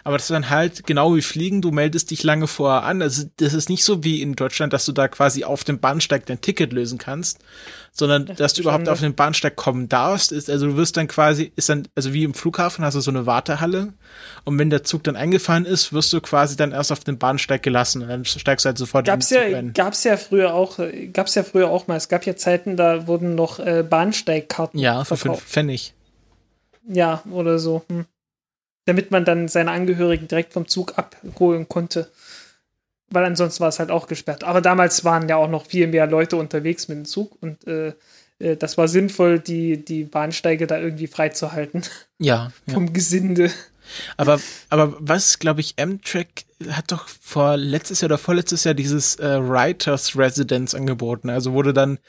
Aber 0.04 0.18
das 0.18 0.26
ist 0.26 0.32
dann 0.32 0.50
halt 0.50 0.86
genau 0.88 1.16
wie 1.16 1.22
Fliegen, 1.22 1.62
du 1.62 1.72
meldest 1.72 2.12
dich 2.12 2.24
lange 2.24 2.48
vorher 2.48 2.84
an. 2.84 3.02
Also 3.02 3.26
das 3.38 3.54
ist 3.54 3.70
nicht 3.70 3.84
so 3.84 4.04
wie 4.04 4.22
in 4.22 4.34
Deutschland, 4.34 4.74
dass 4.74 4.86
du 4.86 4.92
da 4.92 5.08
quasi 5.08 5.44
auf 5.44 5.64
dem 5.64 5.80
Bahnsteig 5.80 6.26
dein 6.26 6.42
Ticket 6.42 6.74
lösen 6.74 6.98
kannst, 6.98 7.40
sondern 7.92 8.26
das 8.26 8.38
dass 8.38 8.54
du 8.54 8.62
überhaupt 8.62 8.90
auf 8.90 9.02
den 9.02 9.14
Bahnsteig 9.16 9.56
kommen 9.56 9.90
darfst. 9.90 10.32
Ist, 10.32 10.50
also 10.50 10.68
du 10.68 10.78
wirst 10.78 10.98
dann 10.98 11.08
quasi, 11.08 11.52
ist 11.56 11.70
dann, 11.70 11.88
also 11.96 12.14
wie 12.14 12.24
im 12.24 12.34
Flughafen 12.34 12.84
hast 12.84 12.96
du 12.96 13.02
so 13.02 13.12
eine 13.12 13.26
Wartehalle 13.26 13.94
und 14.46 14.58
wenn 14.58 14.70
der 14.70 14.84
Zug 14.84 15.04
dann 15.04 15.16
eingefahren 15.16 15.66
ist, 15.66 15.94
wirst 15.94 16.12
du 16.14 16.22
quasi 16.22 16.56
dann 16.56 16.72
erst 16.72 16.92
auf 16.92 17.02
den 17.02 17.18
Bahnsteig 17.18 17.62
gelassen 17.62 18.02
und 18.02 18.08
dann 18.08 18.26
steigst 18.26 18.66
du 18.66 18.68
halt 18.68 18.78
sofort 18.78 19.06
gab's 19.06 19.32
in 19.32 19.38
den 19.38 19.46
Zug 19.46 19.78
ja. 19.78 19.84
Gab's 19.84 20.04
ja 20.04 20.18
früher 20.18 20.54
auch, 20.54 20.80
gab's 21.14 21.36
ja 21.36 21.44
früher 21.44 21.70
auch 21.70 21.88
mal. 21.88 21.98
Es 21.98 22.10
gab 22.10 22.26
ja 22.26 22.36
Zeiten, 22.36 22.78
da 22.78 23.08
wurden 23.08 23.36
noch 23.36 23.60
äh, 23.60 23.84
Bahnsteigkarten 23.88 24.80
Ja, 24.80 25.04
für 25.04 25.18
verkauft. 25.18 25.42
fünf 25.42 25.52
Pfennig. 25.52 25.94
Ja, 26.88 27.22
oder 27.30 27.60
so. 27.60 27.84
Hm 27.90 28.06
damit 28.86 29.12
man 29.12 29.26
dann 29.26 29.48
seine 29.48 29.72
Angehörigen 29.72 30.28
direkt 30.28 30.54
vom 30.54 30.68
Zug 30.68 30.98
abholen 30.98 31.68
konnte. 31.68 32.10
Weil 33.12 33.26
ansonsten 33.26 33.62
war 33.62 33.70
es 33.70 33.80
halt 33.80 33.92
auch 33.92 34.08
gesperrt. 34.08 34.44
Aber 34.44 34.62
damals 34.62 35.04
waren 35.04 35.28
ja 35.30 35.36
auch 35.36 35.50
noch 35.50 35.66
viel 35.66 35.88
mehr 35.88 36.08
Leute 36.08 36.36
unterwegs 36.36 36.88
mit 36.88 36.98
dem 36.98 37.06
Zug 37.06 37.38
und 37.42 37.66
äh, 37.68 37.94
äh 38.40 38.56
das 38.56 38.78
war 38.78 38.88
sinnvoll, 38.88 39.40
die, 39.40 39.84
die 39.84 40.04
Bahnsteige 40.04 40.68
da 40.68 40.78
irgendwie 40.80 41.08
freizuhalten. 41.08 41.84
Ja. 42.20 42.52
Vom 42.72 42.88
ja. 42.88 42.92
Gesinde. 42.92 43.52
Aber, 44.18 44.40
aber 44.70 44.96
was, 45.00 45.40
glaube 45.40 45.62
ich, 45.62 45.76
Amtrak 45.80 46.28
hat 46.70 46.92
doch 46.92 47.08
vor 47.08 47.58
letztes 47.58 48.02
Jahr 48.02 48.08
oder 48.08 48.18
vorletztes 48.18 48.64
Jahr 48.64 48.74
dieses 48.74 49.16
äh, 49.16 49.40
Writers 49.42 50.16
Residence 50.18 50.76
angeboten. 50.76 51.30
Also 51.30 51.54
wurde 51.54 51.74
dann 51.74 52.00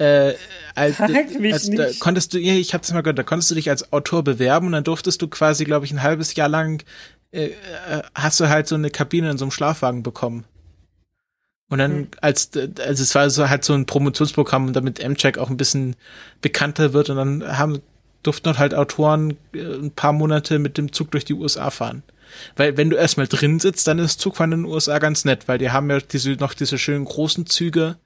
äh, 0.00 0.34
als, 0.74 0.98
als 0.98 1.70
da 1.70 1.86
konntest 1.98 2.32
du, 2.32 2.38
ja, 2.38 2.54
ich 2.54 2.72
hab's 2.72 2.90
mal 2.92 3.02
gehört, 3.02 3.18
da 3.18 3.22
konntest 3.22 3.50
du 3.50 3.54
dich 3.54 3.68
als 3.68 3.92
Autor 3.92 4.24
bewerben 4.24 4.66
und 4.66 4.72
dann 4.72 4.84
durftest 4.84 5.20
du 5.20 5.28
quasi, 5.28 5.64
glaube 5.64 5.84
ich, 5.84 5.92
ein 5.92 6.02
halbes 6.02 6.34
Jahr 6.34 6.48
lang 6.48 6.82
äh, 7.32 7.48
äh, 7.48 8.02
hast 8.14 8.40
du 8.40 8.48
halt 8.48 8.66
so 8.66 8.76
eine 8.76 8.90
Kabine 8.90 9.30
in 9.30 9.36
so 9.36 9.44
einem 9.44 9.52
Schlafwagen 9.52 10.02
bekommen. 10.02 10.44
Und 11.68 11.78
dann 11.78 11.92
hm. 11.92 12.08
als 12.22 12.50
also 12.56 13.02
es 13.02 13.14
war 13.14 13.28
so 13.28 13.48
halt 13.50 13.62
so 13.62 13.74
ein 13.74 13.84
Promotionsprogramm, 13.84 14.72
damit 14.72 15.00
M-Check 15.00 15.36
auch 15.36 15.50
ein 15.50 15.58
bisschen 15.58 15.96
bekannter 16.40 16.94
wird 16.94 17.10
und 17.10 17.16
dann 17.16 17.58
haben 17.58 17.80
durften 18.22 18.58
halt 18.58 18.74
Autoren 18.74 19.36
äh, 19.54 19.60
ein 19.60 19.90
paar 19.90 20.14
Monate 20.14 20.58
mit 20.58 20.78
dem 20.78 20.92
Zug 20.92 21.10
durch 21.10 21.26
die 21.26 21.34
USA 21.34 21.70
fahren. 21.70 22.02
Weil 22.56 22.78
wenn 22.78 22.88
du 22.88 22.96
erstmal 22.96 23.26
drin 23.26 23.60
sitzt, 23.60 23.86
dann 23.86 23.98
ist 23.98 24.20
Zugfahren 24.20 24.52
in 24.52 24.62
den 24.62 24.72
USA 24.72 24.98
ganz 24.98 25.26
nett, 25.26 25.46
weil 25.46 25.58
die 25.58 25.70
haben 25.70 25.90
ja 25.90 26.00
diese 26.00 26.32
noch 26.32 26.54
diese 26.54 26.78
schönen 26.78 27.04
großen 27.04 27.44
Züge, 27.46 27.96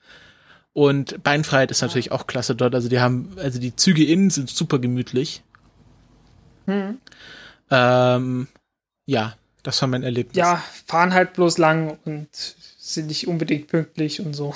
und 0.74 1.22
Beinfreiheit 1.22 1.70
ist 1.70 1.80
natürlich 1.80 2.12
auch 2.12 2.26
klasse 2.26 2.54
dort. 2.54 2.74
Also 2.74 2.88
die 2.88 3.00
haben, 3.00 3.30
also 3.36 3.58
die 3.58 3.74
Züge 3.74 4.04
innen 4.04 4.28
sind 4.28 4.50
super 4.50 4.80
gemütlich. 4.80 5.42
Hm. 6.66 6.98
Ähm, 7.70 8.48
ja, 9.06 9.34
das 9.62 9.80
war 9.80 9.88
mein 9.88 10.02
Erlebnis. 10.02 10.36
Ja, 10.36 10.62
fahren 10.86 11.14
halt 11.14 11.32
bloß 11.34 11.58
lang 11.58 11.96
und 12.04 12.28
sind 12.32 13.06
nicht 13.06 13.28
unbedingt 13.28 13.68
pünktlich 13.68 14.20
und 14.20 14.34
so. 14.34 14.54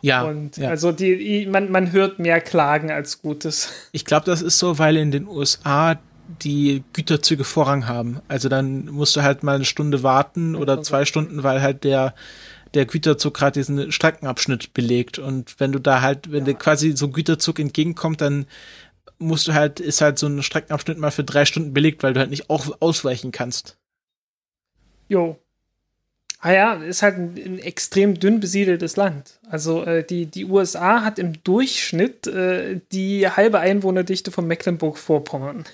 Ja. 0.00 0.22
Und 0.22 0.56
ja. 0.56 0.68
also 0.68 0.90
die, 0.92 1.46
man, 1.46 1.70
man 1.70 1.92
hört 1.92 2.18
mehr 2.18 2.40
Klagen 2.40 2.90
als 2.90 3.20
Gutes. 3.20 3.72
Ich 3.92 4.04
glaube, 4.04 4.26
das 4.26 4.42
ist 4.42 4.58
so, 4.58 4.78
weil 4.78 4.96
in 4.96 5.10
den 5.10 5.26
USA 5.26 5.98
die 6.42 6.82
Güterzüge 6.92 7.44
Vorrang 7.44 7.88
haben. 7.88 8.20
Also 8.28 8.48
dann 8.48 8.86
musst 8.86 9.16
du 9.16 9.22
halt 9.22 9.42
mal 9.42 9.56
eine 9.56 9.64
Stunde 9.64 10.02
warten 10.02 10.54
oder 10.56 10.82
zwei 10.82 11.04
Stunden, 11.04 11.42
weil 11.42 11.62
halt 11.62 11.84
der 11.84 12.14
der 12.74 12.86
Güterzug 12.86 13.34
gerade 13.34 13.60
diesen 13.60 13.92
Streckenabschnitt 13.92 14.74
belegt. 14.74 15.18
Und 15.18 15.58
wenn 15.60 15.72
du 15.72 15.78
da 15.78 16.00
halt, 16.00 16.32
wenn 16.32 16.44
dir 16.44 16.54
quasi 16.54 16.96
so 16.96 17.06
ein 17.06 17.12
Güterzug 17.12 17.58
entgegenkommt, 17.58 18.20
dann 18.20 18.46
musst 19.18 19.46
du 19.48 19.54
halt, 19.54 19.80
ist 19.80 20.00
halt 20.00 20.18
so 20.18 20.26
ein 20.26 20.42
Streckenabschnitt 20.42 20.98
mal 20.98 21.10
für 21.10 21.24
drei 21.24 21.44
Stunden 21.44 21.72
belegt, 21.72 22.02
weil 22.02 22.14
du 22.14 22.20
halt 22.20 22.30
nicht 22.30 22.50
auch 22.50 22.66
ausweichen 22.80 23.32
kannst. 23.32 23.76
Jo. 25.08 25.38
Ah 26.40 26.52
ja, 26.52 26.72
ist 26.74 27.02
halt 27.02 27.16
ein, 27.18 27.36
ein 27.36 27.58
extrem 27.60 28.18
dünn 28.18 28.40
besiedeltes 28.40 28.96
Land. 28.96 29.38
Also 29.48 29.84
äh, 29.84 30.04
die, 30.04 30.26
die 30.26 30.44
USA 30.44 31.04
hat 31.04 31.20
im 31.20 31.40
Durchschnitt 31.44 32.26
äh, 32.26 32.80
die 32.90 33.28
halbe 33.28 33.60
Einwohnerdichte 33.60 34.32
von 34.32 34.48
Mecklenburg-Vorpommern. 34.48 35.64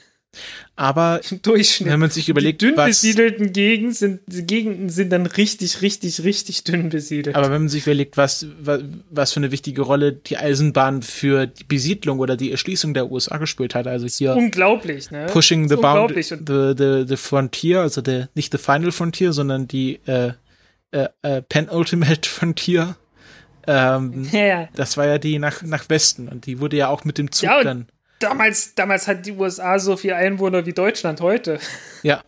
Aber 0.76 1.20
Durchschnitt. 1.42 1.90
wenn 1.90 2.00
man 2.00 2.10
sich 2.10 2.28
überlegt, 2.28 2.60
die 2.62 2.66
dünn 2.66 2.76
besiedelten 2.76 3.52
Gegenden 3.52 3.92
sind, 3.92 4.20
Gegenden 4.28 4.90
sind 4.90 5.10
dann 5.10 5.26
richtig, 5.26 5.82
richtig, 5.82 6.22
richtig 6.22 6.64
dünn 6.64 6.88
besiedelt. 6.88 7.34
Aber 7.34 7.50
wenn 7.50 7.62
man 7.62 7.68
sich 7.68 7.86
überlegt, 7.86 8.16
was, 8.16 8.46
was, 8.60 8.82
was 9.10 9.32
für 9.32 9.40
eine 9.40 9.50
wichtige 9.50 9.82
Rolle 9.82 10.12
die 10.12 10.36
Eisenbahn 10.36 11.02
für 11.02 11.46
die 11.46 11.64
Besiedlung 11.64 12.20
oder 12.20 12.36
die 12.36 12.52
Erschließung 12.52 12.94
der 12.94 13.10
USA 13.10 13.38
gespielt 13.38 13.74
hat, 13.74 13.86
also 13.86 14.06
hier 14.06 14.36
unglaublich, 14.36 15.10
ne? 15.10 15.26
Pushing 15.26 15.68
the 15.68 15.76
bound, 15.76 16.14
the, 16.14 16.74
the, 16.76 17.04
the 17.08 17.16
frontier, 17.16 17.80
also 17.80 18.00
der 18.00 18.28
nicht 18.34 18.52
the 18.52 18.58
final 18.58 18.92
frontier, 18.92 19.32
sondern 19.32 19.66
die 19.66 20.00
äh, 20.06 20.32
äh, 20.90 21.08
äh, 21.22 21.42
penultimate 21.42 22.28
frontier. 22.28 22.96
Ähm, 23.66 24.26
ja, 24.32 24.46
ja. 24.46 24.68
Das 24.74 24.96
war 24.96 25.06
ja 25.06 25.18
die 25.18 25.38
nach, 25.38 25.62
nach 25.62 25.90
Westen 25.90 26.28
und 26.28 26.46
die 26.46 26.60
wurde 26.60 26.76
ja 26.76 26.88
auch 26.88 27.04
mit 27.04 27.18
dem 27.18 27.30
Zug 27.32 27.50
ja, 27.50 27.62
dann 27.62 27.86
damals, 28.18 28.74
damals 28.74 29.06
hat 29.06 29.26
die 29.26 29.32
USA 29.32 29.78
so 29.78 29.96
viel 29.96 30.12
Einwohner 30.12 30.66
wie 30.66 30.72
Deutschland 30.72 31.20
heute. 31.20 31.58
Ja. 32.02 32.22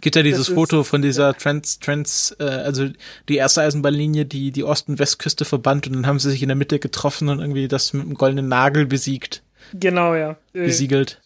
Gibt 0.00 0.16
ja 0.16 0.22
dieses 0.22 0.48
Foto 0.48 0.84
von 0.84 1.02
dieser 1.02 1.34
Trans, 1.34 1.78
Trans, 1.78 2.34
äh, 2.38 2.44
also 2.44 2.88
die 3.28 3.36
erste 3.36 3.62
Eisenbahnlinie, 3.62 4.24
die 4.24 4.50
die 4.50 4.64
Ost- 4.64 4.88
und 4.88 4.98
Westküste 4.98 5.44
verband 5.44 5.86
und 5.86 5.94
dann 5.94 6.06
haben 6.06 6.18
sie 6.18 6.30
sich 6.30 6.42
in 6.42 6.48
der 6.48 6.56
Mitte 6.56 6.78
getroffen 6.78 7.28
und 7.28 7.40
irgendwie 7.40 7.68
das 7.68 7.92
mit 7.92 8.02
einem 8.02 8.14
goldenen 8.14 8.48
Nagel 8.48 8.86
besiegt. 8.86 9.42
Genau, 9.74 10.14
ja. 10.14 10.36
Äh, 10.52 10.66
Besiegelt. 10.66 11.20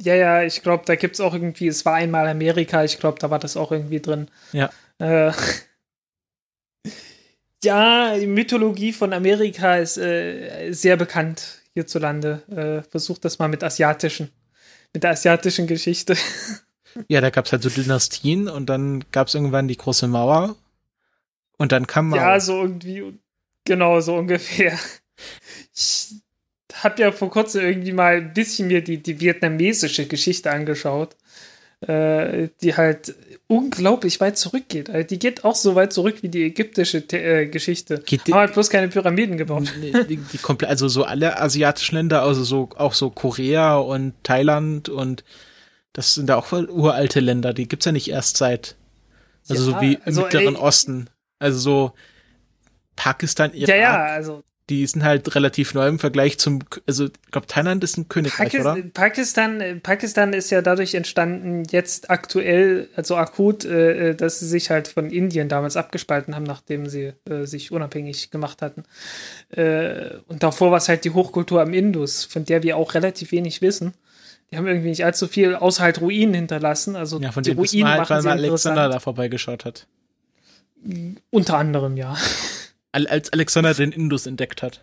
Ja, 0.00 0.14
ja, 0.14 0.42
ich 0.42 0.62
glaube, 0.62 0.84
da 0.86 0.96
gibt's 0.96 1.20
auch 1.20 1.34
irgendwie, 1.34 1.68
es 1.68 1.84
war 1.84 1.94
einmal 1.94 2.26
Amerika, 2.26 2.84
ich 2.84 2.98
glaube, 2.98 3.18
da 3.18 3.30
war 3.30 3.38
das 3.38 3.56
auch 3.56 3.72
irgendwie 3.72 4.00
drin. 4.00 4.28
Ja. 4.52 4.70
Äh, 4.98 5.32
ja, 7.64 8.18
die 8.18 8.26
Mythologie 8.26 8.92
von 8.92 9.12
Amerika 9.12 9.76
ist 9.76 9.98
äh, 9.98 10.72
sehr 10.72 10.96
bekannt 10.96 11.61
hierzulande. 11.74 12.42
Äh, 12.84 12.88
versucht 12.90 13.24
das 13.24 13.38
mal 13.38 13.48
mit 13.48 13.64
asiatischen, 13.64 14.30
mit 14.92 15.02
der 15.02 15.10
asiatischen 15.10 15.66
Geschichte. 15.66 16.16
Ja, 17.08 17.22
da 17.22 17.30
gab 17.30 17.46
es 17.46 17.52
halt 17.52 17.62
so 17.62 17.70
Dynastien 17.70 18.48
und 18.48 18.66
dann 18.66 19.02
gab 19.12 19.28
es 19.28 19.34
irgendwann 19.34 19.66
die 19.66 19.78
große 19.78 20.06
Mauer 20.08 20.56
und 21.56 21.72
dann 21.72 21.86
kam 21.86 22.10
Mao. 22.10 22.18
Ja, 22.18 22.38
so 22.38 22.60
irgendwie, 22.60 23.18
genau, 23.64 24.00
so 24.00 24.16
ungefähr. 24.16 24.78
Ich 25.74 26.08
habe 26.74 27.00
ja 27.00 27.12
vor 27.12 27.30
kurzem 27.30 27.62
irgendwie 27.62 27.92
mal 27.92 28.16
ein 28.16 28.34
bisschen 28.34 28.68
mir 28.68 28.82
die, 28.82 29.02
die 29.02 29.20
vietnamesische 29.20 30.06
Geschichte 30.06 30.50
angeschaut, 30.50 31.16
äh, 31.80 32.48
die 32.60 32.76
halt 32.76 33.14
unglaublich 33.52 34.18
weit 34.20 34.38
zurückgeht. 34.38 34.88
Also 34.88 35.06
die 35.06 35.18
geht 35.18 35.44
auch 35.44 35.54
so 35.54 35.74
weit 35.74 35.92
zurück 35.92 36.22
wie 36.22 36.30
die 36.30 36.44
ägyptische 36.44 36.98
äh, 37.12 37.46
Geschichte. 37.46 38.02
Geht 38.04 38.26
die, 38.26 38.32
Haben 38.32 38.40
halt 38.40 38.54
bloß 38.54 38.70
keine 38.70 38.88
Pyramiden 38.88 39.36
gebaut. 39.36 39.70
Die, 40.08 40.16
die, 40.16 40.38
komplett, 40.38 40.70
also 40.70 40.88
so 40.88 41.04
alle 41.04 41.38
asiatischen 41.38 41.96
Länder, 41.96 42.22
also 42.22 42.44
so 42.44 42.70
auch 42.76 42.94
so 42.94 43.10
Korea 43.10 43.76
und 43.76 44.14
Thailand 44.22 44.88
und 44.88 45.22
das 45.92 46.14
sind 46.14 46.28
da 46.28 46.36
auch 46.36 46.50
uralte 46.50 47.20
Länder, 47.20 47.52
die 47.52 47.68
gibt's 47.68 47.84
ja 47.84 47.92
nicht 47.92 48.08
erst 48.08 48.38
seit, 48.38 48.76
also 49.50 49.70
ja, 49.70 49.76
so 49.76 49.80
wie 49.82 49.94
im 49.94 50.00
also, 50.06 50.22
Mittleren 50.22 50.54
ey, 50.54 50.60
Osten. 50.60 51.10
Also 51.38 51.58
so 51.58 51.92
Pakistan, 52.96 53.52
Irak. 53.52 53.68
Ja, 53.68 53.76
ja, 53.76 54.04
also 54.06 54.42
die 54.72 54.86
sind 54.86 55.04
halt 55.04 55.34
relativ 55.34 55.74
neu 55.74 55.86
im 55.86 55.98
Vergleich 55.98 56.38
zum, 56.38 56.60
also 56.86 57.04
ich 57.04 57.30
glaube, 57.30 57.46
Thailand 57.46 57.84
ist 57.84 57.98
ein 57.98 58.08
Königreich, 58.08 58.52
Pakis 58.52 58.60
oder? 58.60 58.76
Pakistan, 58.94 59.80
Pakistan 59.82 60.32
ist 60.32 60.50
ja 60.50 60.62
dadurch 60.62 60.94
entstanden, 60.94 61.64
jetzt 61.70 62.08
aktuell, 62.08 62.88
also 62.96 63.16
akut, 63.16 63.66
äh, 63.66 64.10
äh, 64.10 64.14
dass 64.14 64.40
sie 64.40 64.48
sich 64.48 64.70
halt 64.70 64.88
von 64.88 65.10
Indien 65.10 65.50
damals 65.50 65.76
abgespalten 65.76 66.34
haben, 66.34 66.44
nachdem 66.44 66.86
sie 66.86 67.12
äh, 67.28 67.44
sich 67.44 67.70
unabhängig 67.70 68.30
gemacht 68.30 68.62
hatten. 68.62 68.84
Äh, 69.50 70.16
und 70.28 70.42
davor 70.42 70.70
war 70.70 70.78
es 70.78 70.88
halt 70.88 71.04
die 71.04 71.10
Hochkultur 71.10 71.60
am 71.60 71.74
Indus, 71.74 72.24
von 72.24 72.46
der 72.46 72.62
wir 72.62 72.78
auch 72.78 72.94
relativ 72.94 73.30
wenig 73.30 73.60
wissen. 73.60 73.92
Die 74.50 74.56
haben 74.56 74.66
irgendwie 74.66 74.88
nicht 74.88 75.04
allzu 75.04 75.28
viel, 75.28 75.54
außer 75.54 75.82
halt 75.82 76.00
Ruinen 76.00 76.34
hinterlassen. 76.34 76.96
Also 76.96 77.20
ja, 77.20 77.30
von 77.30 77.42
die 77.42 77.52
Ruinen 77.52 77.88
halt, 77.88 78.00
machen 78.00 78.16
weil 78.16 78.22
man 78.22 78.38
Alexander 78.38 78.88
da 78.88 79.00
vorbeigeschaut 79.00 79.66
hat. 79.66 79.86
Unter 81.30 81.58
anderem, 81.58 81.98
ja 81.98 82.16
als 82.92 83.32
Alexander 83.32 83.74
den 83.74 83.92
Indus 83.92 84.26
entdeckt 84.26 84.62
hat. 84.62 84.82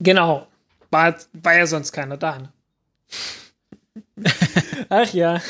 Genau. 0.00 0.46
War, 0.90 1.16
war 1.32 1.56
ja 1.56 1.66
sonst 1.66 1.92
keiner 1.92 2.16
da. 2.16 2.38
Ne? 2.38 2.48
Ach 4.88 5.12
ja. 5.12 5.40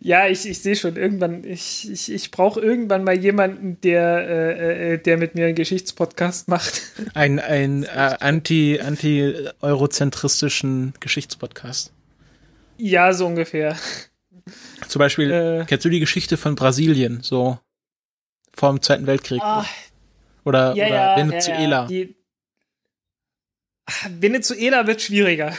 Ja, 0.00 0.26
ich, 0.28 0.48
ich 0.48 0.60
sehe 0.60 0.76
schon, 0.76 0.96
irgendwann, 0.96 1.44
ich, 1.44 1.90
ich, 1.90 2.12
ich 2.12 2.30
brauche 2.30 2.60
irgendwann 2.60 3.04
mal 3.04 3.18
jemanden, 3.18 3.78
der, 3.82 4.28
äh, 4.28 4.94
äh, 4.94 4.98
der 4.98 5.18
mit 5.18 5.34
mir 5.34 5.46
einen 5.46 5.54
Geschichtspodcast 5.54 6.48
macht. 6.48 6.82
Ein, 7.14 7.38
ein 7.38 7.84
äh, 7.84 8.16
anti, 8.20 8.80
anti-eurozentristischen 8.80 10.94
Geschichtspodcast. 11.00 11.92
Ja, 12.78 13.12
so 13.12 13.26
ungefähr. 13.26 13.76
Zum 14.88 14.98
Beispiel, 14.98 15.30
äh, 15.30 15.64
kennst 15.66 15.84
du 15.84 15.90
die 15.90 16.00
Geschichte 16.00 16.36
von 16.36 16.54
Brasilien, 16.54 17.20
so 17.22 17.58
vor 18.56 18.70
dem 18.70 18.82
Zweiten 18.82 19.06
Weltkrieg? 19.06 19.40
Ah, 19.42 19.64
oder 20.44 20.74
ja, 20.74 20.86
oder 20.86 20.94
ja, 20.94 21.16
Venezuela? 21.16 21.88
Ja, 21.90 22.06
Venezuela 24.08 24.86
wird 24.86 25.02
schwieriger. 25.02 25.52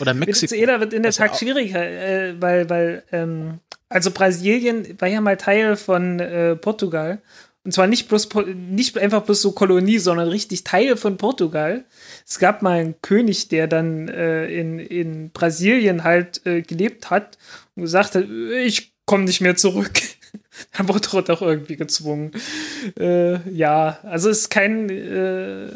Oder 0.00 0.12
Mexiko. 0.12 0.52
Venezuela 0.52 0.80
wird 0.80 0.92
in 0.92 1.02
der 1.02 1.08
Also 1.10 1.22
Tat 1.22 1.38
schwieriger, 1.38 1.82
äh, 1.82 2.40
weil, 2.40 2.68
weil, 2.68 3.04
ähm, 3.10 3.60
also 3.88 4.10
Brasilien 4.10 5.00
war 5.00 5.08
ja 5.08 5.20
mal 5.20 5.36
Teil 5.36 5.76
von 5.76 6.20
äh, 6.20 6.56
Portugal. 6.56 7.22
Und 7.64 7.72
zwar 7.72 7.86
nicht 7.86 8.08
bloß 8.08 8.28
nicht 8.46 8.98
einfach 8.98 9.22
bloß 9.22 9.40
so 9.40 9.52
Kolonie, 9.52 9.98
sondern 9.98 10.28
richtig 10.28 10.64
Teil 10.64 10.98
von 10.98 11.16
Portugal. 11.16 11.86
Es 12.26 12.38
gab 12.38 12.60
mal 12.60 12.78
einen 12.78 13.00
König, 13.00 13.48
der 13.48 13.66
dann 13.66 14.08
äh, 14.08 14.46
in, 14.48 14.78
in 14.78 15.30
Brasilien 15.30 16.04
halt 16.04 16.44
äh, 16.44 16.60
gelebt 16.60 17.08
hat 17.08 17.38
und 17.74 17.84
gesagt 17.84 18.16
hat, 18.16 18.24
ich 18.28 18.92
komme 19.06 19.24
nicht 19.24 19.40
mehr 19.40 19.56
zurück. 19.56 19.92
Er 20.72 20.88
wurde 20.88 21.08
dort 21.10 21.30
auch 21.30 21.42
irgendwie 21.42 21.76
gezwungen. 21.76 22.32
Äh, 22.98 23.48
ja, 23.50 23.98
also 24.02 24.28
ist 24.28 24.50
kein 24.50 24.88
äh, 24.88 25.68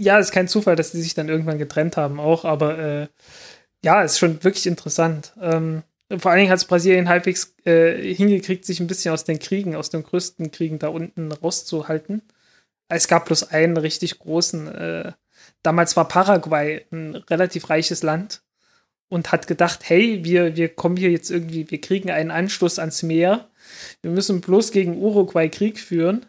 ja, 0.00 0.18
ist 0.18 0.32
kein 0.32 0.48
Zufall, 0.48 0.76
dass 0.76 0.92
die 0.92 1.00
sich 1.00 1.14
dann 1.14 1.28
irgendwann 1.28 1.58
getrennt 1.58 1.96
haben 1.96 2.20
auch, 2.20 2.44
aber 2.44 2.78
äh, 2.78 3.08
ja, 3.84 4.02
ist 4.02 4.18
schon 4.18 4.42
wirklich 4.42 4.66
interessant. 4.66 5.32
Ähm, 5.40 5.82
vor 6.18 6.30
allen 6.30 6.40
Dingen 6.40 6.50
hat 6.50 6.58
es 6.58 6.64
Brasilien 6.64 7.08
halbwegs 7.08 7.54
äh, 7.64 8.14
hingekriegt, 8.14 8.64
sich 8.64 8.80
ein 8.80 8.86
bisschen 8.86 9.12
aus 9.12 9.24
den 9.24 9.38
Kriegen, 9.38 9.76
aus 9.76 9.90
den 9.90 10.02
größten 10.02 10.50
Kriegen 10.50 10.78
da 10.78 10.88
unten 10.88 11.32
rauszuhalten. 11.32 12.22
Es 12.88 13.08
gab 13.08 13.26
bloß 13.26 13.50
einen 13.50 13.76
richtig 13.76 14.18
großen. 14.18 14.68
Äh, 14.68 15.12
damals 15.62 15.96
war 15.96 16.08
Paraguay 16.08 16.84
ein 16.92 17.14
relativ 17.14 17.70
reiches 17.70 18.02
Land 18.02 18.42
und 19.08 19.32
hat 19.32 19.46
gedacht, 19.46 19.80
hey, 19.84 20.24
wir, 20.24 20.56
wir 20.56 20.68
kommen 20.68 20.96
hier 20.96 21.10
jetzt 21.10 21.30
irgendwie, 21.30 21.70
wir 21.70 21.80
kriegen 21.80 22.10
einen 22.10 22.30
Anschluss 22.30 22.78
ans 22.78 23.02
Meer. 23.02 23.48
Wir 24.02 24.10
müssen 24.10 24.40
bloß 24.40 24.70
gegen 24.72 24.98
Uruguay 24.98 25.48
Krieg 25.48 25.78
führen. 25.78 26.26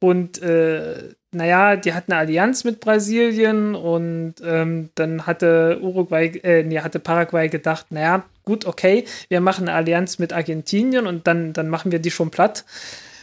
Und 0.00 0.42
äh, 0.42 1.14
naja, 1.30 1.76
die 1.76 1.94
hatten 1.94 2.12
eine 2.12 2.20
Allianz 2.20 2.64
mit 2.64 2.80
Brasilien 2.80 3.74
und 3.74 4.34
ähm, 4.44 4.90
dann 4.96 5.26
hatte 5.26 5.78
Uruguay, 5.80 6.26
äh, 6.42 6.62
nee, 6.62 6.80
hatte 6.80 6.98
Paraguay 6.98 7.48
gedacht, 7.48 7.86
naja, 7.90 8.24
gut, 8.44 8.66
okay, 8.66 9.04
wir 9.28 9.40
machen 9.40 9.68
eine 9.68 9.76
Allianz 9.76 10.18
mit 10.18 10.32
Argentinien 10.32 11.06
und 11.06 11.26
dann, 11.26 11.52
dann 11.52 11.68
machen 11.68 11.92
wir 11.92 12.00
die 12.00 12.10
schon 12.10 12.30
platt. 12.30 12.64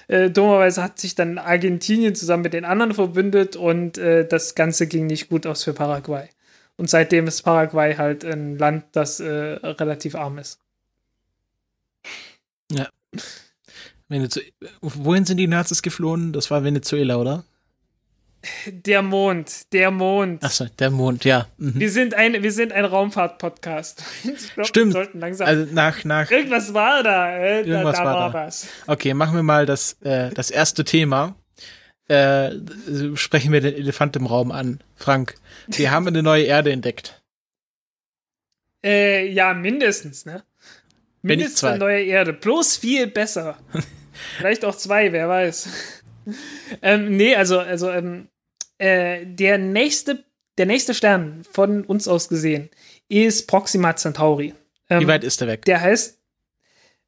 Äh, 0.08 0.32
dummerweise 0.32 0.82
hat 0.82 1.00
sich 1.00 1.14
dann 1.14 1.38
Argentinien 1.38 2.16
zusammen 2.16 2.44
mit 2.44 2.54
den 2.54 2.66
anderen 2.66 2.94
verbündet 2.96 3.56
und 3.56 4.00
äh, 4.00 4.28
das 4.28 4.56
Ganze 4.56 4.88
ging 4.88 5.06
nicht 5.06 5.30
gut 5.30 5.46
aus 5.46 5.64
für 5.64 5.74
Paraguay. 5.74 6.30
Und 6.78 6.90
seitdem 6.90 7.28
ist 7.28 7.44
Paraguay 7.44 7.96
halt 7.96 8.26
ein 8.26 8.58
Land, 8.58 8.86
das 8.94 9.20
äh, 9.20 9.28
relativ 9.28 10.16
arm 10.16 10.40
ist. 10.40 10.60
Venezu 14.08 14.40
Wohin 14.82 15.26
sind 15.26 15.38
die 15.38 15.48
Nazis 15.48 15.82
geflohen? 15.82 16.34
Das 16.34 16.50
war 16.50 16.64
Venezuela, 16.64 17.18
oder? 17.18 17.44
Der 18.68 19.02
Mond, 19.02 19.74
der 19.74 19.92
Mond. 19.92 20.44
Achso, 20.44 20.66
der 20.80 20.90
Mond, 20.92 21.26
ja. 21.26 21.48
Mhm. 21.58 21.74
Wir 21.76 21.92
sind 21.92 22.14
ein, 22.14 22.42
wir 22.42 22.52
sind 22.54 22.72
ein 22.72 22.86
Raumfahrt-Podcast. 22.86 24.02
Stimmt. 24.64 24.94
Wir 24.94 25.04
sollten 25.04 25.20
langsam. 25.20 25.46
Also 25.48 25.74
nach, 25.74 26.06
nach. 26.06 26.32
Irgendwas 26.32 26.74
war 26.74 27.04
da. 27.04 27.38
Äh, 27.38 27.62
Irgendwas 27.64 27.98
da, 27.98 28.04
da 28.04 28.10
war 28.10 28.16
war, 28.16 28.32
da. 28.32 28.46
was. 28.48 28.68
Okay, 28.88 29.14
machen 29.14 29.36
wir 29.36 29.44
mal 29.44 29.66
das, 29.66 29.98
äh, 30.04 30.30
das 30.30 30.52
erste 30.52 30.86
Thema. 30.86 31.36
Äh, 32.08 32.52
sprechen 33.16 33.52
wir 33.52 33.60
den 33.60 33.76
Elefant 33.76 34.16
im 34.16 34.26
Raum 34.26 34.52
an. 34.52 34.80
Frank, 34.96 35.36
wir 35.68 35.92
haben 35.92 36.08
eine 36.08 36.24
neue 36.24 36.46
Erde 36.46 36.72
entdeckt. 36.72 37.22
Äh, 38.84 39.28
ja, 39.28 39.54
mindestens, 39.54 40.26
ne? 40.26 40.44
Mindestens 41.22 41.60
zwei. 41.60 41.70
eine 41.70 41.80
neue 41.80 42.04
Erde. 42.04 42.34
Bloß 42.34 42.78
viel 42.78 43.08
besser. 43.08 43.58
Vielleicht 44.38 44.66
auch 44.66 44.76
zwei, 44.76 45.12
wer 45.12 45.28
weiß. 45.28 45.70
ähm, 46.82 47.16
nee, 47.16 47.36
also, 47.36 47.60
also 47.60 47.90
ähm, 47.90 48.28
äh, 48.78 49.26
der 49.26 49.58
nächste, 49.58 50.24
der 50.58 50.66
nächste 50.66 50.94
Stern 50.94 51.44
von 51.52 51.84
uns 51.86 52.08
aus 52.08 52.30
gesehen 52.30 52.70
ist 53.08 53.48
Proxima 53.48 53.96
Centauri. 53.96 54.54
Ähm, 54.90 55.02
Wie 55.02 55.08
weit 55.08 55.24
ist 55.24 55.42
der 55.42 55.48
weg? 55.48 55.66
Der 55.66 55.82
heißt 55.82 56.20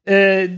äh, 0.04 0.48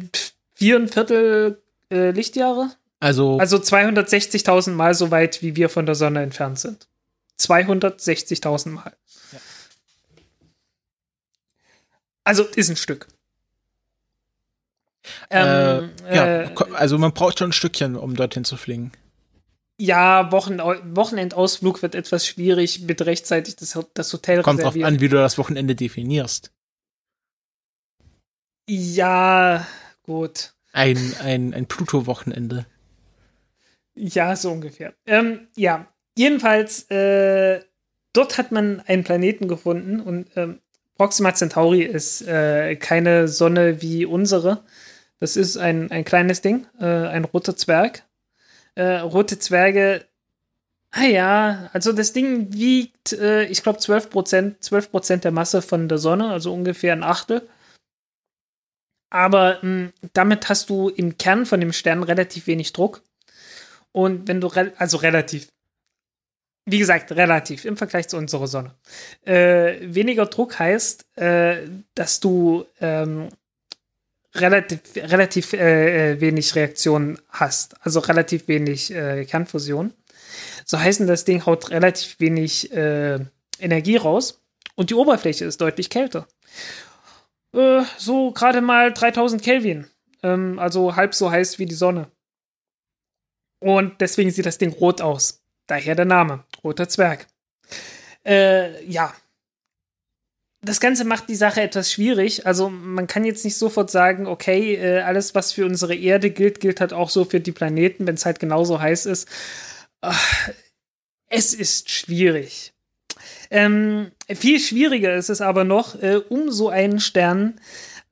vier 0.54 0.76
und 0.76 0.92
Viertel 0.92 1.62
äh, 1.90 2.10
Lichtjahre. 2.10 2.70
Also, 3.00 3.38
Also 3.38 3.58
260.000 3.58 4.70
Mal 4.70 4.94
so 4.94 5.10
weit, 5.10 5.42
wie 5.42 5.56
wir 5.56 5.68
von 5.68 5.84
der 5.84 5.94
Sonne 5.94 6.22
entfernt 6.22 6.58
sind. 6.58 6.88
260.000 7.38 8.70
Mal. 8.70 8.96
Ja. 9.32 9.38
Also 12.24 12.44
ist 12.44 12.70
ein 12.70 12.76
Stück. 12.76 13.08
Äh, 15.28 15.78
Ähm, 15.78 15.90
ja, 16.10 16.42
äh, 16.42 16.54
also 16.74 16.98
man 16.98 17.12
braucht 17.12 17.38
schon 17.38 17.50
ein 17.50 17.52
Stückchen, 17.52 17.96
um 17.96 18.14
dorthin 18.14 18.44
zu 18.44 18.56
fliegen. 18.56 18.92
ja, 19.78 20.30
Wochen, 20.30 20.58
Wochenendausflug 20.58 21.82
wird 21.82 21.94
etwas 21.94 22.26
schwierig 22.26 22.82
mit 22.82 23.02
rechtzeitig 23.02 23.56
das, 23.56 23.78
das 23.94 24.12
Hotel 24.12 24.42
Kommt 24.42 24.62
drauf 24.62 24.76
an, 24.82 25.00
wie 25.00 25.08
du 25.08 25.16
das 25.16 25.38
Wochenende 25.38 25.74
definierst. 25.74 26.52
Ja, 28.68 29.66
gut. 30.04 30.54
Ein, 30.72 31.14
ein, 31.20 31.54
ein 31.54 31.66
Pluto-Wochenende. 31.66 32.66
Ja, 33.94 34.34
so 34.34 34.50
ungefähr. 34.50 34.94
Ähm, 35.06 35.48
ja, 35.54 35.86
jedenfalls, 36.16 36.90
äh, 36.90 37.60
dort 38.12 38.38
hat 38.38 38.52
man 38.52 38.80
einen 38.80 39.04
Planeten 39.04 39.48
gefunden 39.48 40.00
und 40.00 40.30
ähm, 40.36 40.60
Proxima 40.96 41.34
Centauri 41.34 41.82
ist 41.82 42.22
äh, 42.22 42.76
keine 42.76 43.28
Sonne 43.28 43.82
wie 43.82 44.06
unsere. 44.06 44.64
Das 45.24 45.38
ist 45.38 45.56
ein, 45.56 45.90
ein 45.90 46.04
kleines 46.04 46.42
Ding, 46.42 46.66
äh, 46.78 46.84
ein 46.84 47.24
roter 47.24 47.56
Zwerg. 47.56 48.02
Äh, 48.74 48.96
rote 48.96 49.38
Zwerge, 49.38 50.04
ah 50.90 51.04
ja, 51.04 51.70
also 51.72 51.94
das 51.94 52.12
Ding 52.12 52.52
wiegt, 52.52 53.14
äh, 53.14 53.44
ich 53.44 53.62
glaube, 53.62 53.78
12 53.78 54.10
Prozent, 54.10 54.62
12 54.62 54.90
Prozent 54.90 55.24
der 55.24 55.30
Masse 55.30 55.62
von 55.62 55.88
der 55.88 55.96
Sonne, 55.96 56.28
also 56.28 56.52
ungefähr 56.52 56.92
ein 56.92 57.02
Achtel. 57.02 57.48
Aber 59.08 59.60
mh, 59.62 59.92
damit 60.12 60.50
hast 60.50 60.68
du 60.68 60.90
im 60.90 61.16
Kern 61.16 61.46
von 61.46 61.58
dem 61.58 61.72
Stern 61.72 62.02
relativ 62.02 62.46
wenig 62.46 62.74
Druck. 62.74 63.00
Und 63.92 64.28
wenn 64.28 64.42
du, 64.42 64.48
rel 64.48 64.74
also 64.76 64.98
relativ, 64.98 65.48
wie 66.66 66.80
gesagt, 66.80 67.12
relativ 67.12 67.64
im 67.64 67.78
Vergleich 67.78 68.08
zu 68.08 68.18
unserer 68.18 68.46
Sonne. 68.46 68.74
Äh, 69.24 69.76
weniger 69.80 70.26
Druck 70.26 70.58
heißt, 70.58 71.16
äh, 71.16 71.66
dass 71.94 72.20
du 72.20 72.66
ähm, 72.82 73.30
relativ, 74.34 74.80
relativ 74.96 75.52
äh, 75.52 76.12
äh, 76.12 76.20
wenig 76.20 76.54
Reaktionen 76.54 77.18
hast. 77.28 77.74
Also 77.84 78.00
relativ 78.00 78.48
wenig 78.48 78.92
äh, 78.92 79.24
Kernfusion. 79.24 79.92
So 80.64 80.78
heißen, 80.78 81.06
das 81.06 81.24
Ding 81.24 81.46
haut 81.46 81.70
relativ 81.70 82.18
wenig 82.20 82.72
äh, 82.72 83.20
Energie 83.58 83.96
raus 83.96 84.42
und 84.74 84.90
die 84.90 84.94
Oberfläche 84.94 85.44
ist 85.44 85.60
deutlich 85.60 85.90
kälter. 85.90 86.26
Äh, 87.54 87.82
so 87.98 88.32
gerade 88.32 88.60
mal 88.60 88.92
3000 88.92 89.42
Kelvin. 89.42 89.86
Ähm, 90.22 90.58
also 90.58 90.96
halb 90.96 91.14
so 91.14 91.30
heiß 91.30 91.58
wie 91.58 91.66
die 91.66 91.74
Sonne. 91.74 92.10
Und 93.60 94.00
deswegen 94.00 94.30
sieht 94.30 94.46
das 94.46 94.58
Ding 94.58 94.72
rot 94.72 95.00
aus. 95.00 95.42
Daher 95.66 95.94
der 95.94 96.04
Name, 96.04 96.44
roter 96.62 96.88
Zwerg. 96.88 97.26
Äh, 98.24 98.84
ja. 98.84 99.14
Das 100.64 100.80
Ganze 100.80 101.04
macht 101.04 101.28
die 101.28 101.34
Sache 101.34 101.60
etwas 101.60 101.92
schwierig. 101.92 102.46
Also 102.46 102.70
man 102.70 103.06
kann 103.06 103.24
jetzt 103.24 103.44
nicht 103.44 103.56
sofort 103.56 103.90
sagen, 103.90 104.26
okay, 104.26 104.76
äh, 104.76 105.00
alles, 105.00 105.34
was 105.34 105.52
für 105.52 105.66
unsere 105.66 105.94
Erde 105.94 106.30
gilt, 106.30 106.60
gilt 106.60 106.80
halt 106.80 106.92
auch 106.92 107.10
so 107.10 107.24
für 107.24 107.40
die 107.40 107.52
Planeten, 107.52 108.06
wenn 108.06 108.14
es 108.14 108.24
halt 108.24 108.40
genauso 108.40 108.80
heiß 108.80 109.06
ist. 109.06 109.28
Ach, 110.00 110.50
es 111.28 111.52
ist 111.52 111.90
schwierig. 111.90 112.72
Ähm, 113.50 114.10
viel 114.28 114.58
schwieriger 114.58 115.14
ist 115.14 115.28
es 115.28 115.40
aber 115.40 115.64
noch, 115.64 116.00
äh, 116.02 116.20
um 116.28 116.50
so 116.50 116.70
einen 116.70 116.98
Stern, 116.98 117.60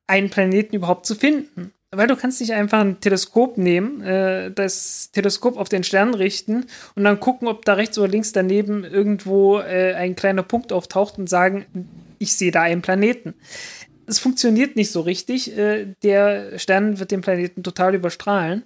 einen 0.07 0.29
Planeten 0.29 0.77
überhaupt 0.77 1.07
zu 1.07 1.15
finden. 1.15 1.73
Weil 1.91 2.07
du 2.07 2.17
kannst 2.17 2.41
nicht 2.41 2.53
einfach 2.55 2.81
ein 2.81 3.01
Teleskop 3.01 3.59
nehmen, 3.59 4.03
äh, 4.03 4.51
das 4.51 5.11
Teleskop 5.13 5.59
auf 5.59 5.69
den 5.69 5.85
Stern 5.85 6.15
richten 6.15 6.67
und 6.95 7.05
dann 7.05 7.21
gucken, 7.21 7.49
ob 7.49 7.65
da 7.65 7.75
rechts 7.75 7.99
oder 7.99 8.09
links 8.09 8.33
daneben 8.33 8.85
irgendwo 8.85 9.57
ein 9.57 10.17
kleiner 10.17 10.43
Punkt 10.43 10.73
auftaucht 10.73 11.19
und 11.19 11.29
sagen, 11.29 11.67
ich 12.23 12.37
sehe 12.37 12.51
da 12.51 12.63
einen 12.63 12.83
Planeten. 12.83 13.35
Es 14.07 14.19
funktioniert 14.19 14.77
nicht 14.77 14.91
so 14.91 15.01
richtig. 15.01 15.57
Äh, 15.57 15.95
der 16.03 16.59
Stern 16.59 16.99
wird 16.99 17.11
den 17.11 17.21
Planeten 17.21 17.63
total 17.63 17.95
überstrahlen. 17.95 18.65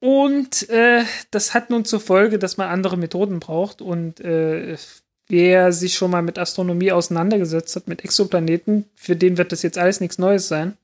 Und 0.00 0.68
äh, 0.68 1.02
das 1.30 1.54
hat 1.54 1.70
nun 1.70 1.84
zur 1.84 2.00
Folge, 2.00 2.38
dass 2.38 2.56
man 2.56 2.68
andere 2.68 2.96
Methoden 2.96 3.40
braucht. 3.40 3.82
Und 3.82 4.20
äh, 4.20 4.76
wer 5.28 5.72
sich 5.72 5.94
schon 5.94 6.10
mal 6.10 6.22
mit 6.22 6.38
Astronomie 6.38 6.92
auseinandergesetzt 6.92 7.74
hat, 7.76 7.88
mit 7.88 8.04
Exoplaneten, 8.04 8.84
für 8.94 9.16
den 9.16 9.38
wird 9.38 9.52
das 9.52 9.62
jetzt 9.62 9.78
alles 9.78 10.00
nichts 10.00 10.18
Neues 10.18 10.48
sein. 10.48 10.76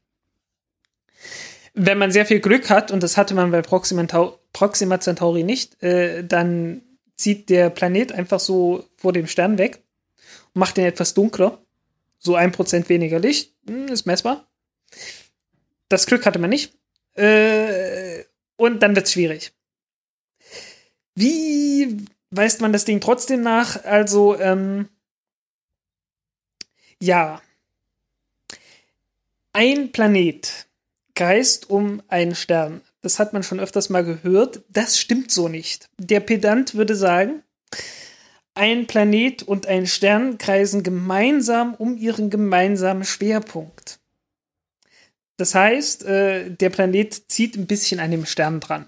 Wenn 1.75 1.99
man 1.99 2.13
sehr 2.13 2.27
viel 2.27 2.41
Glück 2.41 2.71
hat, 2.71 2.91
und 2.91 3.03
das 3.03 3.17
hatte 3.17 3.35
man 3.35 3.51
bei 3.51 3.63
Proxima, 3.63 4.05
Proxima 4.53 5.01
Centauri 5.01 5.43
nicht, 5.43 5.83
äh, 5.83 6.25
dann 6.25 6.83
zieht 7.17 7.49
der 7.51 7.71
Planet 7.71 8.13
einfach 8.13 8.41
so 8.41 8.85
vor 8.97 9.13
dem 9.13 9.27
Stern 9.27 9.59
weg, 9.59 9.84
macht 10.55 10.79
ihn 10.79 10.85
etwas 10.85 11.15
dunkler. 11.15 11.63
So 12.19 12.37
ein 12.37 12.53
Prozent 12.53 12.89
weniger 12.89 13.19
Licht, 13.19 13.55
hm, 13.67 13.89
ist 13.89 14.07
messbar. 14.07 14.49
Das 15.89 16.07
Glück 16.07 16.25
hatte 16.25 16.39
man 16.39 16.51
nicht. 16.51 16.73
Äh, 17.15 18.25
und 18.57 18.81
dann 18.81 18.97
wird's 18.97 19.13
schwierig. 19.13 19.53
Wie 21.15 22.07
weist 22.31 22.61
man 22.61 22.73
das 22.73 22.85
Ding 22.85 23.01
trotzdem 23.01 23.43
nach? 23.43 23.85
Also, 23.85 24.39
ähm, 24.39 24.89
ja. 27.01 27.43
Ein 29.53 29.93
Planet 29.93 30.67
kreist 31.15 31.71
um 31.71 32.03
einen 32.09 32.35
Stern. 32.35 32.81
Das 33.03 33.19
hat 33.19 33.33
man 33.33 33.43
schon 33.43 33.61
öfters 33.61 33.91
mal 33.91 34.05
gehört. 34.05 34.63
Das 34.69 34.99
stimmt 34.99 35.31
so 35.31 35.49
nicht. 35.49 35.89
Der 35.99 36.21
Pedant 36.21 36.75
würde 36.75 36.97
sagen, 36.97 37.43
ein 38.55 38.87
Planet 38.87 39.43
und 39.43 39.67
ein 39.67 39.87
Stern 39.87 40.39
kreisen 40.39 40.83
gemeinsam 40.83 41.75
um 41.75 41.97
ihren 41.97 42.31
gemeinsamen 42.31 43.05
Schwerpunkt. 43.05 43.99
Das 45.37 45.55
heißt, 45.55 46.05
äh, 46.05 46.51
der 46.51 46.71
Planet 46.71 47.31
zieht 47.31 47.57
ein 47.57 47.67
bisschen 47.67 47.99
an 47.99 48.13
dem 48.13 48.25
Stern 48.25 48.61
dran. 48.61 48.87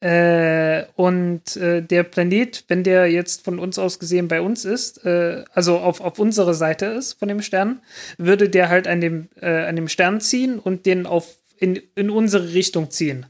Äh, 0.00 0.84
und 0.94 1.56
äh, 1.56 1.82
der 1.82 2.04
Planet, 2.04 2.64
wenn 2.68 2.84
der 2.84 3.10
jetzt 3.10 3.44
von 3.44 3.58
uns 3.58 3.80
aus 3.80 3.98
gesehen 3.98 4.28
bei 4.28 4.40
uns 4.40 4.64
ist, 4.64 5.04
äh, 5.04 5.44
also 5.52 5.78
auf, 5.78 6.00
auf 6.00 6.20
unsere 6.20 6.54
Seite 6.54 6.86
ist 6.86 7.14
von 7.14 7.26
dem 7.26 7.42
Stern, 7.42 7.80
würde 8.16 8.48
der 8.48 8.68
halt 8.68 8.86
an 8.86 9.00
dem, 9.00 9.28
äh, 9.40 9.64
an 9.64 9.74
dem 9.74 9.88
Stern 9.88 10.20
ziehen 10.20 10.60
und 10.60 10.86
den 10.86 11.06
auf 11.06 11.36
in, 11.56 11.80
in 11.96 12.10
unsere 12.10 12.52
Richtung 12.52 12.92
ziehen. 12.92 13.26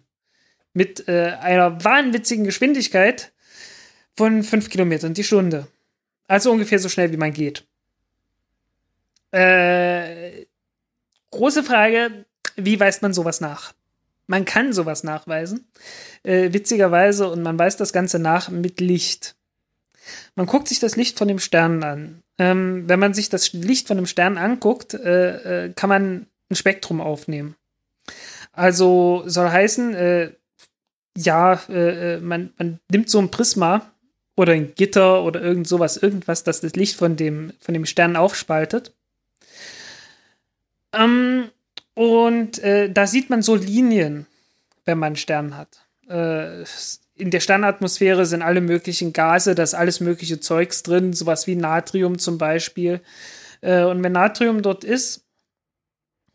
Mit 0.75 1.09
äh, 1.09 1.33
einer 1.41 1.83
wahnwitzigen 1.83 2.45
Geschwindigkeit 2.45 3.33
von 4.19 4.43
fünf 4.43 4.69
Kilometern 4.69 5.15
die 5.15 5.23
Stunde. 5.23 5.69
Also 6.27 6.51
ungefähr 6.51 6.81
so 6.81 6.89
schnell 6.89 7.13
wie 7.13 7.17
man 7.17 7.33
geht. 7.33 7.65
Äh, 9.31 10.47
große 11.31 11.63
Frage, 11.63 12.25
wie 12.57 12.81
weist 12.81 13.01
man 13.01 13.15
sowas 13.15 13.41
nach? 13.41 13.75
Man 14.27 14.45
kann 14.45 14.73
sowas 14.73 15.05
nachweisen, 15.05 15.69
äh, 16.25 16.53
witzigerweise, 16.53 17.31
und 17.31 17.43
man 17.43 17.59
weist 17.59 17.81
das 17.81 17.93
Ganze 17.93 18.19
nach 18.19 18.49
mit 18.51 18.81
Licht. 18.81 19.37
Man 20.35 20.47
guckt 20.47 20.67
sich 20.67 20.81
das 20.81 20.97
Licht 20.97 21.17
von 21.17 21.29
dem 21.29 21.39
Stern 21.39 21.85
an. 21.85 22.23
Ähm, 22.39 22.89
wenn 22.89 22.99
man 22.99 23.15
sich 23.15 23.29
das 23.29 23.53
Licht 23.53 23.87
von 23.87 23.97
dem 23.97 24.07
Stern 24.07 24.37
anguckt, 24.37 24.95
äh, 24.95 25.67
äh, 25.67 25.73
kann 25.75 25.89
man 25.89 26.27
ein 26.51 26.57
Spektrum 26.57 27.01
aufnehmen. 27.01 27.55
Also 28.53 29.23
soll 29.27 29.49
heißen, 29.49 29.95
äh, 29.95 30.33
ja, 31.17 31.55
äh, 31.69 32.19
man, 32.19 32.53
man 32.59 32.81
nimmt 32.91 33.09
so 33.09 33.21
ein 33.21 33.31
Prisma 33.31 33.93
oder 34.39 34.53
ein 34.53 34.73
Gitter 34.77 35.25
oder 35.25 35.43
irgend 35.43 35.67
sowas, 35.67 35.97
irgendwas, 35.97 36.45
das 36.45 36.61
das 36.61 36.75
Licht 36.75 36.95
von 36.95 37.17
dem, 37.17 37.53
von 37.59 37.75
dem 37.75 37.85
Stern 37.85 38.15
aufspaltet. 38.15 38.93
Ähm, 40.93 41.51
und 41.95 42.61
äh, 42.61 42.89
da 42.89 43.09
sieht 43.09 43.31
man 43.31 43.43
so 43.43 43.57
Linien, 43.57 44.27
wenn 44.85 44.99
man 44.99 45.09
einen 45.09 45.17
Stern 45.17 45.57
hat. 45.57 45.81
Äh, 46.09 46.63
in 47.17 47.33
der 47.33 47.41
Sternatmosphäre 47.41 48.27
sind 48.27 48.43
alle 48.43 48.61
möglichen 48.61 49.13
Gase, 49.13 49.57
da 49.57 49.65
ist 49.65 49.75
alles 49.75 49.99
mögliche 49.99 50.39
Zeugs 50.39 50.85
drin, 50.85 51.13
sowas 51.13 51.49
wie 51.49 51.57
Natrium 51.57 52.21
zum 52.21 52.39
Beispiel. 52.39 53.01
Äh, 53.61 53.83
und 53.83 54.05
wenn 54.05 54.13
Natrium 54.13 54.63
dort 54.63 54.85
ist 54.85 55.25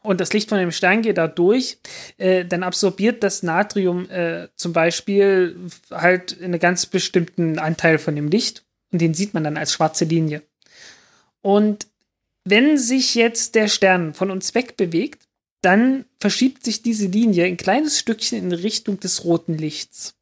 und 0.04 0.20
das 0.20 0.34
Licht 0.34 0.50
von 0.50 0.60
dem 0.60 0.72
Stern 0.72 1.02
geht 1.02 1.18
da 1.18 1.28
durch, 1.28 1.80
äh, 2.18 2.46
dann 2.46 2.62
absorbiert 2.62 3.24
das 3.24 3.42
Natrium 3.42 4.10
äh, 4.10 4.50
zum 4.56 4.74
Beispiel 4.74 5.58
halt 5.90 6.40
einen 6.42 6.60
ganz 6.60 6.86
bestimmten 6.86 7.58
Anteil 7.58 7.98
von 7.98 8.16
dem 8.16 8.28
Licht 8.28 8.64
und 8.92 9.00
den 9.00 9.14
sieht 9.14 9.34
man 9.34 9.44
dann 9.44 9.58
als 9.58 9.74
schwarze 9.74 10.06
Linie. 10.06 10.44
Und 11.42 11.88
wenn 12.44 12.78
sich 12.78 13.16
jetzt 13.16 13.56
der 13.56 13.70
Stern 13.70 14.14
von 14.14 14.30
uns 14.30 14.54
wegbewegt, 14.54 15.24
dann 15.62 16.06
verschiebt 16.20 16.66
sich 16.66 16.82
diese 16.82 17.08
Linie 17.08 17.46
ein 17.46 17.58
kleines 17.58 17.98
Stückchen 17.98 18.38
in 18.38 18.52
Richtung 18.52 19.00
des 19.00 19.24
roten 19.24 19.58
Lichts. 19.58 20.16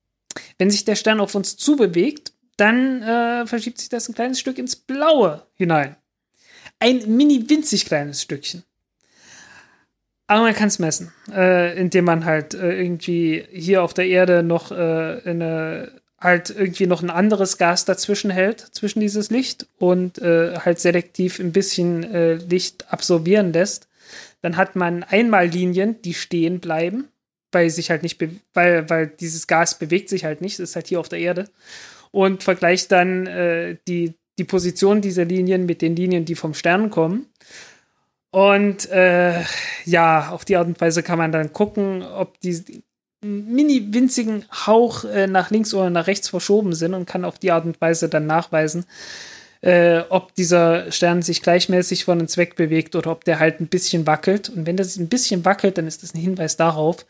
Wenn 0.60 0.70
sich 0.70 0.86
der 0.86 0.96
Stern 0.96 1.20
auf 1.20 1.34
uns 1.34 1.58
zubewegt, 1.58 2.34
dann 2.58 3.02
äh, 3.02 3.48
verschiebt 3.48 3.80
sich 3.80 3.89
das 3.89 4.08
ein 4.08 4.13
kleines 4.13 4.39
Stück 4.39 4.60
ins 4.60 4.76
Blaue 4.76 5.48
hinein. 5.56 5.96
Ein 6.78 7.17
mini 7.17 7.50
winzig 7.50 7.86
kleines 7.86 8.22
Stückchen. 8.22 8.63
Aber 10.32 10.44
man 10.44 10.54
kann 10.54 10.70
es 10.70 10.80
messen, 10.80 11.12
äh, 11.34 11.78
indem 11.78 12.06
man 12.06 12.26
halt 12.26 12.54
äh, 12.54 12.82
irgendwie 12.82 13.44
hier 13.52 13.84
auf 13.84 13.94
der 13.94 14.08
Erde 14.08 14.44
noch 14.44 14.72
äh, 14.72 14.76
eine, 15.26 15.91
halt 16.20 16.50
irgendwie 16.50 16.88
noch 16.88 17.04
ein 17.04 17.10
anderes 17.10 17.58
Gas 17.58 17.86
dazwischen 17.86 18.32
hält, 18.32 18.60
zwischen 18.72 19.02
dieses 19.02 19.30
Licht 19.30 19.67
und 19.78 20.20
äh, 20.20 20.58
halt 20.60 20.80
selektiv 20.80 21.39
ein 21.39 21.52
bisschen 21.52 22.04
äh, 22.04 22.36
Licht 22.36 22.91
absorbieren 22.91 23.52
lässt 23.54 23.88
dann 24.41 24.58
hat 24.58 24.76
man 24.76 25.04
einmal 25.04 25.48
Linien, 25.48 26.02
die 26.02 26.13
stehen 26.13 26.60
bleiben, 26.60 27.08
weil 27.52 27.70
sich 27.70 27.89
halt 27.89 28.04
nicht, 28.04 28.20
weil, 28.54 28.89
weil 28.89 29.08
dieses 29.08 29.48
Gas 29.48 29.78
bewegt 29.78 30.10
sich 30.10 30.26
halt 30.26 30.41
nicht, 30.41 30.60
ist 30.60 30.76
halt 30.76 30.88
hier 30.88 31.00
auf 31.00 31.10
der 31.10 31.20
Erde. 31.20 31.50
Und 32.12 32.44
vergleicht 32.44 32.91
dann 32.91 33.28
äh, 33.28 33.78
die, 33.88 34.13
die 34.38 34.44
Position 34.44 35.02
dieser 35.02 35.26
Linien 35.26 35.65
mit 35.65 35.82
den 35.82 35.96
Linien, 35.96 36.26
die 36.26 36.36
vom 36.36 36.54
Stern 36.54 36.89
kommen. 36.89 37.28
Und 38.32 38.89
äh, 38.89 39.44
ja, 39.86 40.30
auf 40.30 40.46
die 40.46 40.56
Art 40.56 40.67
und 40.67 40.80
Weise 40.80 41.04
kann 41.04 41.17
man 41.17 41.34
dann 41.34 41.52
gucken, 41.52 42.02
ob 42.02 42.39
die 42.39 42.84
mini 43.24 43.94
winzigen 43.94 44.46
Hauch 44.65 45.04
äh, 45.04 45.28
nach 45.28 45.52
links 45.52 45.74
oder 45.74 45.89
nach 45.89 46.08
rechts 46.08 46.30
verschoben 46.30 46.74
sind 46.74 46.94
und 46.94 47.06
kann 47.06 47.26
auf 47.26 47.38
die 47.38 47.52
Art 47.52 47.65
und 47.65 47.80
Weise 47.80 48.10
dann 48.10 48.26
nachweisen, 48.26 48.86
äh, 49.62 50.00
ob 50.10 50.34
dieser 50.36 50.91
Stern 50.91 51.22
sich 51.22 51.44
gleichmäßig 51.44 52.06
von 52.06 52.20
uns 52.20 52.38
wegbewegt 52.38 52.96
oder 52.96 53.12
ob 53.12 53.26
der 53.26 53.39
halt 53.39 53.60
ein 53.60 53.67
bisschen 53.67 54.08
wackelt. 54.08 54.50
Und 54.50 54.65
wenn 54.65 54.78
das 54.78 54.98
ein 54.98 55.10
bisschen 55.10 55.46
wackelt, 55.46 55.78
dann 55.78 55.86
ist 55.86 56.02
das 56.02 56.15
ein 56.15 56.20
Hinweis 56.20 56.58
darauf, 56.58 57.06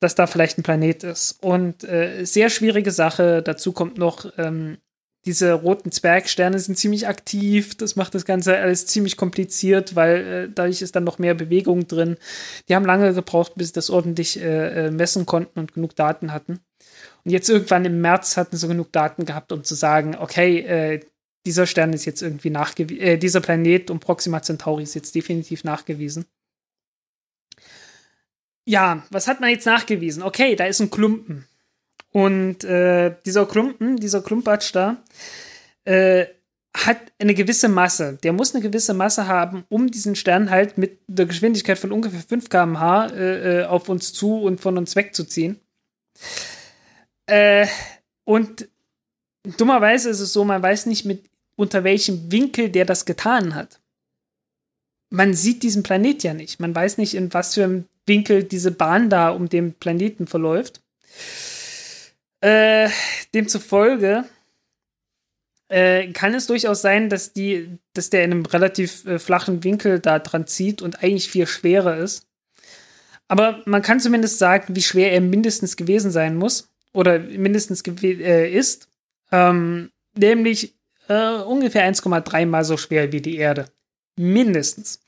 dass 0.00 0.14
da 0.14 0.26
vielleicht 0.26 0.58
ein 0.58 0.62
Planet 0.62 1.04
ist. 1.04 1.42
Und 1.42 1.84
äh, 1.84 2.24
sehr 2.24 2.48
schwierige 2.50 2.92
Sache. 2.92 3.42
Dazu 3.42 3.72
kommt 3.72 3.98
noch, 3.98 4.32
ähm, 4.38 4.78
diese 5.24 5.52
roten 5.52 5.92
Zwergsterne 5.92 6.58
sind 6.58 6.76
ziemlich 6.76 7.06
aktiv. 7.06 7.76
Das 7.76 7.94
macht 7.94 8.14
das 8.14 8.24
Ganze 8.24 8.56
alles 8.56 8.86
ziemlich 8.86 9.16
kompliziert, 9.16 9.94
weil 9.94 10.16
äh, 10.16 10.48
dadurch 10.52 10.82
ist 10.82 10.96
dann 10.96 11.04
noch 11.04 11.18
mehr 11.18 11.34
Bewegung 11.34 11.86
drin. 11.86 12.16
Die 12.68 12.74
haben 12.74 12.84
lange 12.84 13.14
gebraucht, 13.14 13.52
bis 13.54 13.68
sie 13.68 13.74
das 13.74 13.90
ordentlich 13.90 14.40
äh, 14.40 14.86
äh 14.86 14.90
messen 14.90 15.24
konnten 15.26 15.60
und 15.60 15.74
genug 15.74 15.94
Daten 15.94 16.32
hatten. 16.32 16.60
Und 17.24 17.30
jetzt 17.30 17.48
irgendwann 17.48 17.84
im 17.84 18.00
März 18.00 18.36
hatten 18.36 18.56
sie 18.56 18.66
genug 18.66 18.90
Daten 18.92 19.24
gehabt, 19.24 19.52
um 19.52 19.62
zu 19.62 19.74
sagen, 19.76 20.16
okay, 20.16 20.58
äh, 20.60 21.00
dieser 21.46 21.66
Stern 21.66 21.92
ist 21.92 22.04
jetzt 22.04 22.22
irgendwie 22.22 22.50
nachgewiesen, 22.50 23.02
äh, 23.02 23.18
dieser 23.18 23.40
Planet 23.40 23.90
um 23.90 24.00
Proxima 24.00 24.42
Centauri 24.42 24.82
ist 24.82 24.94
jetzt 24.94 25.14
definitiv 25.14 25.62
nachgewiesen. 25.64 26.26
Ja, 28.64 29.04
was 29.10 29.26
hat 29.26 29.40
man 29.40 29.50
jetzt 29.50 29.66
nachgewiesen? 29.66 30.22
Okay, 30.22 30.54
da 30.54 30.66
ist 30.66 30.80
ein 30.80 30.90
Klumpen. 30.90 31.46
Und 32.12 32.62
äh, 32.64 33.14
dieser 33.24 33.46
Klumpen, 33.46 33.96
dieser 33.96 34.22
Klumpatsch 34.22 34.74
da, 34.74 35.02
äh, 35.84 36.26
hat 36.74 36.98
eine 37.18 37.34
gewisse 37.34 37.68
Masse. 37.68 38.18
Der 38.22 38.32
muss 38.32 38.54
eine 38.54 38.62
gewisse 38.62 38.94
Masse 38.94 39.26
haben, 39.26 39.64
um 39.68 39.90
diesen 39.90 40.16
Stern 40.16 40.50
halt 40.50 40.78
mit 40.78 41.00
der 41.06 41.26
Geschwindigkeit 41.26 41.78
von 41.78 41.92
ungefähr 41.92 42.20
5 42.20 42.48
km/h 42.48 43.06
äh, 43.08 43.60
äh, 43.60 43.64
auf 43.64 43.88
uns 43.88 44.12
zu 44.12 44.40
und 44.40 44.60
von 44.60 44.78
uns 44.78 44.96
wegzuziehen. 44.96 45.60
Äh, 47.26 47.66
und 48.24 48.68
dummerweise 49.56 50.10
ist 50.10 50.20
es 50.20 50.32
so, 50.32 50.44
man 50.44 50.62
weiß 50.62 50.86
nicht, 50.86 51.04
mit 51.04 51.24
unter 51.56 51.84
welchem 51.84 52.32
Winkel 52.32 52.70
der 52.70 52.84
das 52.84 53.04
getan 53.04 53.54
hat. 53.54 53.80
Man 55.10 55.34
sieht 55.34 55.62
diesen 55.62 55.82
Planet 55.82 56.22
ja 56.22 56.32
nicht. 56.32 56.58
Man 56.58 56.74
weiß 56.74 56.96
nicht, 56.96 57.14
in 57.14 57.32
was 57.34 57.54
für 57.54 57.64
einem 57.64 57.84
Winkel 58.06 58.44
diese 58.44 58.70
Bahn 58.70 59.10
da 59.10 59.28
um 59.30 59.48
den 59.48 59.74
Planeten 59.74 60.26
verläuft. 60.26 60.80
Äh, 62.42 62.88
demzufolge 63.32 64.24
äh, 65.68 66.08
kann 66.12 66.34
es 66.34 66.48
durchaus 66.48 66.82
sein, 66.82 67.08
dass, 67.08 67.32
die, 67.32 67.78
dass 67.94 68.10
der 68.10 68.24
in 68.24 68.32
einem 68.32 68.46
relativ 68.46 69.06
äh, 69.06 69.20
flachen 69.20 69.62
Winkel 69.62 70.00
da 70.00 70.18
dran 70.18 70.48
zieht 70.48 70.82
und 70.82 71.02
eigentlich 71.02 71.30
viel 71.30 71.46
schwerer 71.46 71.96
ist. 71.96 72.26
Aber 73.28 73.62
man 73.64 73.80
kann 73.80 74.00
zumindest 74.00 74.38
sagen, 74.38 74.74
wie 74.74 74.82
schwer 74.82 75.12
er 75.12 75.20
mindestens 75.20 75.76
gewesen 75.76 76.10
sein 76.10 76.36
muss 76.36 76.68
oder 76.92 77.20
mindestens 77.20 77.82
äh, 77.86 78.50
ist. 78.50 78.88
Ähm, 79.30 79.92
nämlich 80.14 80.74
äh, 81.08 81.36
ungefähr 81.36 81.90
1,3 81.90 82.44
mal 82.44 82.64
so 82.64 82.76
schwer 82.76 83.12
wie 83.12 83.20
die 83.20 83.36
Erde. 83.36 83.66
Mindestens. 84.16 85.00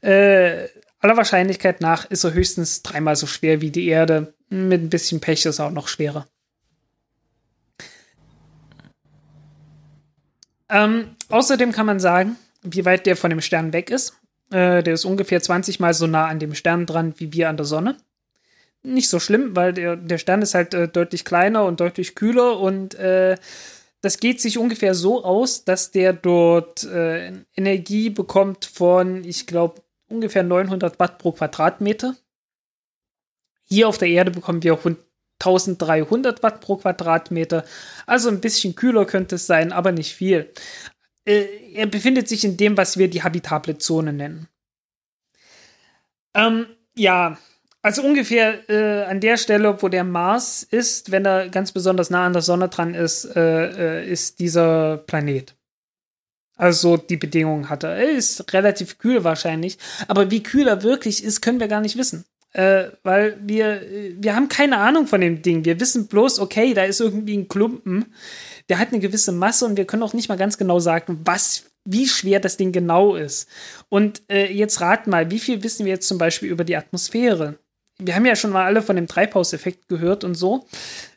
Äh, 0.00 0.68
aller 1.00 1.16
Wahrscheinlichkeit 1.16 1.80
nach 1.80 2.08
ist 2.08 2.24
er 2.24 2.34
höchstens 2.34 2.82
dreimal 2.82 3.16
so 3.16 3.26
schwer 3.26 3.60
wie 3.60 3.70
die 3.70 3.88
Erde. 3.88 4.32
Mit 4.48 4.80
ein 4.80 4.90
bisschen 4.90 5.20
Pech 5.20 5.40
ist 5.40 5.46
es 5.56 5.60
auch 5.60 5.72
noch 5.72 5.88
schwerer. 5.88 6.28
Ähm, 10.70 11.16
außerdem 11.28 11.72
kann 11.72 11.86
man 11.86 12.00
sagen, 12.00 12.36
wie 12.62 12.84
weit 12.84 13.06
der 13.06 13.16
von 13.16 13.30
dem 13.30 13.40
Stern 13.40 13.72
weg 13.72 13.90
ist. 13.90 14.14
Äh, 14.50 14.82
der 14.82 14.94
ist 14.94 15.04
ungefähr 15.04 15.40
20 15.40 15.80
mal 15.80 15.94
so 15.94 16.06
nah 16.06 16.26
an 16.26 16.38
dem 16.38 16.54
Stern 16.54 16.86
dran 16.86 17.14
wie 17.18 17.32
wir 17.32 17.48
an 17.48 17.56
der 17.56 17.66
Sonne. 17.66 17.96
Nicht 18.82 19.08
so 19.08 19.18
schlimm, 19.20 19.56
weil 19.56 19.72
der, 19.72 19.96
der 19.96 20.18
Stern 20.18 20.42
ist 20.42 20.54
halt 20.54 20.74
äh, 20.74 20.88
deutlich 20.88 21.24
kleiner 21.24 21.64
und 21.64 21.80
deutlich 21.80 22.14
kühler 22.14 22.58
und 22.58 22.94
äh, 22.94 23.36
das 24.00 24.20
geht 24.20 24.40
sich 24.40 24.58
ungefähr 24.58 24.94
so 24.94 25.24
aus, 25.24 25.64
dass 25.64 25.90
der 25.90 26.12
dort 26.12 26.84
äh, 26.84 27.32
Energie 27.56 28.10
bekommt 28.10 28.64
von, 28.64 29.24
ich 29.24 29.46
glaube, 29.46 29.82
ungefähr 30.08 30.44
900 30.44 30.98
Watt 31.00 31.18
pro 31.18 31.32
Quadratmeter. 31.32 32.14
Hier 33.64 33.88
auf 33.88 33.98
der 33.98 34.08
Erde 34.08 34.30
bekommen 34.30 34.62
wir 34.62 34.74
1300 35.40 36.42
Watt 36.42 36.60
pro 36.60 36.76
Quadratmeter. 36.76 37.64
Also 38.06 38.28
ein 38.28 38.40
bisschen 38.40 38.74
kühler 38.74 39.04
könnte 39.04 39.36
es 39.36 39.46
sein, 39.46 39.72
aber 39.72 39.92
nicht 39.92 40.14
viel. 40.14 40.52
Äh, 41.24 41.46
er 41.74 41.86
befindet 41.86 42.28
sich 42.28 42.44
in 42.44 42.56
dem, 42.56 42.76
was 42.76 42.98
wir 42.98 43.08
die 43.08 43.22
habitable 43.22 43.78
Zone 43.78 44.12
nennen. 44.12 44.48
Ähm, 46.34 46.66
ja, 46.96 47.38
also 47.82 48.02
ungefähr 48.02 48.68
äh, 48.68 49.04
an 49.04 49.20
der 49.20 49.36
Stelle, 49.36 49.80
wo 49.80 49.88
der 49.88 50.04
Mars 50.04 50.64
ist, 50.64 51.10
wenn 51.12 51.24
er 51.24 51.48
ganz 51.48 51.72
besonders 51.72 52.10
nah 52.10 52.26
an 52.26 52.32
der 52.32 52.42
Sonne 52.42 52.68
dran 52.68 52.94
ist, 52.94 53.24
äh, 53.36 54.00
äh 54.00 54.10
ist 54.10 54.40
dieser 54.40 54.98
Planet. 54.98 55.54
Also 56.56 56.96
die 56.96 57.16
Bedingungen 57.16 57.68
hat 57.68 57.84
er. 57.84 57.96
Er 57.96 58.10
ist 58.10 58.52
relativ 58.52 58.98
kühl 58.98 59.22
wahrscheinlich, 59.22 59.78
aber 60.08 60.32
wie 60.32 60.42
kühl 60.42 60.66
er 60.66 60.82
wirklich 60.82 61.22
ist, 61.22 61.40
können 61.40 61.60
wir 61.60 61.68
gar 61.68 61.80
nicht 61.80 61.96
wissen 61.96 62.24
äh, 62.58 62.90
weil 63.04 63.38
wir, 63.40 63.82
wir 64.18 64.34
haben 64.34 64.48
keine 64.48 64.78
Ahnung 64.78 65.06
von 65.06 65.20
dem 65.20 65.42
Ding. 65.42 65.64
Wir 65.64 65.78
wissen 65.78 66.08
bloß, 66.08 66.40
okay, 66.40 66.74
da 66.74 66.82
ist 66.82 67.00
irgendwie 67.00 67.36
ein 67.36 67.46
Klumpen, 67.46 68.06
der 68.68 68.80
hat 68.80 68.88
eine 68.88 68.98
gewisse 68.98 69.30
Masse 69.30 69.64
und 69.64 69.76
wir 69.76 69.84
können 69.84 70.02
auch 70.02 70.12
nicht 70.12 70.28
mal 70.28 70.36
ganz 70.36 70.58
genau 70.58 70.80
sagen, 70.80 71.20
was, 71.24 71.66
wie 71.84 72.08
schwer 72.08 72.40
das 72.40 72.56
Ding 72.56 72.72
genau 72.72 73.14
ist. 73.14 73.48
Und 73.88 74.22
äh, 74.28 74.52
jetzt 74.52 74.80
rat 74.80 75.06
mal, 75.06 75.30
wie 75.30 75.38
viel 75.38 75.62
wissen 75.62 75.86
wir 75.86 75.92
jetzt 75.92 76.08
zum 76.08 76.18
Beispiel 76.18 76.50
über 76.50 76.64
die 76.64 76.74
Atmosphäre? 76.74 77.60
Wir 78.00 78.16
haben 78.16 78.26
ja 78.26 78.34
schon 78.34 78.50
mal 78.50 78.64
alle 78.64 78.82
von 78.82 78.96
dem 78.96 79.06
Treibhauseffekt 79.06 79.86
gehört 79.86 80.24
und 80.24 80.34
so. 80.34 80.66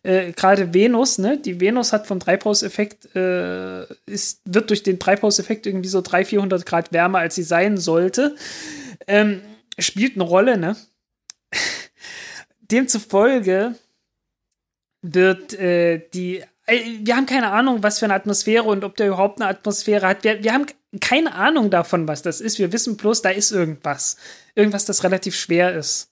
Äh, 0.03 0.33
Gerade 0.33 0.75
Venus, 0.75 1.17
ne? 1.17 1.39
Die 1.39 1.59
Venus 1.59 1.91
hat 1.91 2.05
vom 2.05 2.19
Treibhauseffekt, 2.19 3.15
äh, 3.15 3.85
ist, 4.05 4.41
wird 4.45 4.69
durch 4.69 4.83
den 4.83 4.99
Treibhauseffekt 4.99 5.65
irgendwie 5.65 5.89
so 5.89 6.01
300, 6.01 6.27
400 6.27 6.65
Grad 6.67 6.93
wärmer, 6.93 7.17
als 7.17 7.33
sie 7.33 7.43
sein 7.43 7.77
sollte. 7.77 8.35
Ähm, 9.07 9.41
spielt 9.79 10.15
eine 10.15 10.23
Rolle, 10.23 10.57
ne? 10.59 10.75
Demzufolge 12.59 13.75
wird 15.01 15.53
äh, 15.53 16.07
die 16.13 16.43
äh, 16.65 16.99
wir 17.01 17.15
haben 17.15 17.25
keine 17.25 17.51
Ahnung, 17.51 17.83
was 17.83 17.99
für 17.99 18.05
eine 18.05 18.13
Atmosphäre 18.13 18.63
und 18.63 18.83
ob 18.83 18.95
der 18.95 19.07
überhaupt 19.07 19.41
eine 19.41 19.49
Atmosphäre 19.49 20.07
hat. 20.07 20.23
Wir, 20.23 20.43
wir 20.43 20.53
haben 20.53 20.65
keine 20.99 21.35
Ahnung 21.35 21.69
davon, 21.69 22.07
was 22.07 22.21
das 22.21 22.41
ist. 22.41 22.59
Wir 22.59 22.71
wissen 22.71 22.97
bloß, 22.97 23.21
da 23.21 23.29
ist 23.29 23.51
irgendwas. 23.51 24.17
Irgendwas, 24.55 24.85
das 24.85 25.03
relativ 25.03 25.35
schwer 25.35 25.75
ist. 25.75 26.11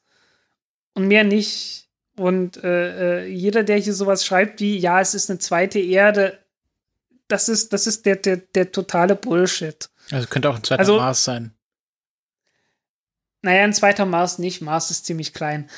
Und 0.94 1.08
mehr 1.08 1.24
nicht. 1.24 1.88
Und 2.16 2.62
äh, 2.64 3.24
äh 3.24 3.28
jeder, 3.28 3.64
der 3.64 3.78
hier 3.78 3.94
sowas 3.94 4.26
schreibt 4.26 4.60
wie, 4.60 4.78
ja, 4.78 5.00
es 5.00 5.14
ist 5.14 5.30
eine 5.30 5.40
zweite 5.40 5.80
Erde, 5.80 6.38
das 7.28 7.48
ist, 7.48 7.72
das 7.72 7.88
ist 7.88 8.06
der, 8.06 8.18
der, 8.18 8.38
der 8.38 8.72
totale 8.72 9.16
Bullshit. 9.16 9.90
Also 10.12 10.28
könnte 10.28 10.50
auch 10.50 10.56
ein 10.56 10.64
zweiter 10.64 10.80
also, 10.80 10.98
Mars 10.98 11.24
sein. 11.24 11.54
Naja, 13.42 13.64
ein 13.64 13.74
zweiter 13.74 14.06
Mars 14.06 14.38
nicht. 14.38 14.62
Mars 14.62 14.92
ist 14.92 15.06
ziemlich 15.06 15.34
klein. 15.34 15.70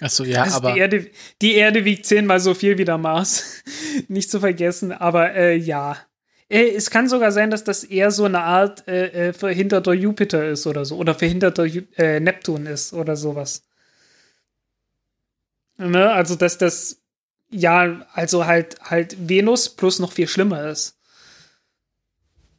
Achso, 0.00 0.24
ja, 0.24 0.42
also 0.44 0.56
aber. 0.58 0.72
Die 0.72 0.78
Erde, 0.78 1.10
die 1.40 1.54
Erde 1.54 1.84
wiegt 1.84 2.04
zehnmal 2.06 2.40
so 2.40 2.54
viel 2.54 2.76
wie 2.76 2.84
der 2.84 2.98
Mars. 2.98 3.62
nicht 4.08 4.30
zu 4.30 4.40
vergessen, 4.40 4.92
aber 4.92 5.34
äh, 5.34 5.56
ja. 5.56 5.96
Äh, 6.48 6.68
es 6.74 6.90
kann 6.90 7.08
sogar 7.08 7.32
sein, 7.32 7.50
dass 7.50 7.64
das 7.64 7.84
eher 7.84 8.10
so 8.10 8.24
eine 8.24 8.40
Art 8.40 8.86
äh, 8.86 9.28
äh 9.28 9.32
verhinderter 9.32 9.94
Jupiter 9.94 10.46
ist 10.46 10.66
oder 10.66 10.84
so. 10.84 10.96
Oder 10.96 11.14
verhinderter 11.14 11.64
Ju 11.64 11.82
äh, 11.96 12.20
Neptun 12.20 12.66
ist 12.66 12.92
oder 12.92 13.16
sowas. 13.16 13.62
Ne? 15.78 16.10
Also, 16.12 16.36
dass 16.36 16.58
das. 16.58 17.00
Ja, 17.50 18.04
also 18.12 18.46
halt, 18.46 18.80
halt 18.82 19.28
Venus 19.28 19.68
plus 19.68 20.00
noch 20.00 20.12
viel 20.12 20.26
schlimmer 20.26 20.68
ist. 20.68 20.98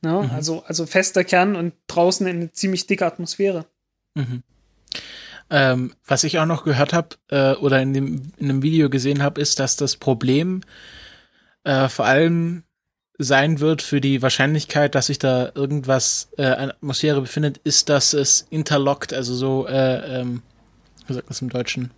Ne? 0.02 0.24
Mhm. 0.24 0.32
Also, 0.32 0.64
also 0.64 0.86
fester 0.86 1.24
Kern 1.24 1.56
und 1.56 1.74
draußen 1.88 2.26
eine 2.26 2.52
ziemlich 2.54 2.88
dicke 2.88 3.06
Atmosphäre. 3.06 3.66
Mhm. 4.16 4.44
Ähm, 5.52 5.94
was 6.08 6.24
ich 6.24 6.40
auch 6.40 6.48
noch 6.48 6.64
gehört 6.64 6.94
habe 6.94 7.10
äh, 7.30 7.54
oder 7.54 7.82
in 7.82 7.94
dem 7.94 8.32
in 8.38 8.50
einem 8.50 8.64
Video 8.64 8.90
gesehen 8.90 9.22
habe, 9.22 9.40
ist, 9.40 9.60
dass 9.60 9.76
das 9.76 9.96
Problem 9.96 10.62
äh, 11.64 11.88
vor 11.88 12.06
allem 12.06 12.64
sein 13.18 13.60
wird 13.60 13.82
für 13.82 14.02
die 14.02 14.22
Wahrscheinlichkeit, 14.22 14.96
dass 14.96 15.08
sich 15.08 15.20
da 15.20 15.52
irgendwas 15.56 16.30
äh, 16.38 16.46
an 16.46 16.72
Atmosphäre 16.72 17.22
befindet, 17.22 17.60
ist, 17.64 17.90
dass 17.90 18.14
es 18.14 18.46
interlockt, 18.50 19.14
also 19.14 19.36
so, 19.36 19.68
äh, 19.68 20.22
ähm, 20.22 20.42
wie 21.08 21.14
sagt 21.14 21.26
man 21.26 21.30
das 21.30 21.42
im 21.42 21.50
Deutschen? 21.50 21.92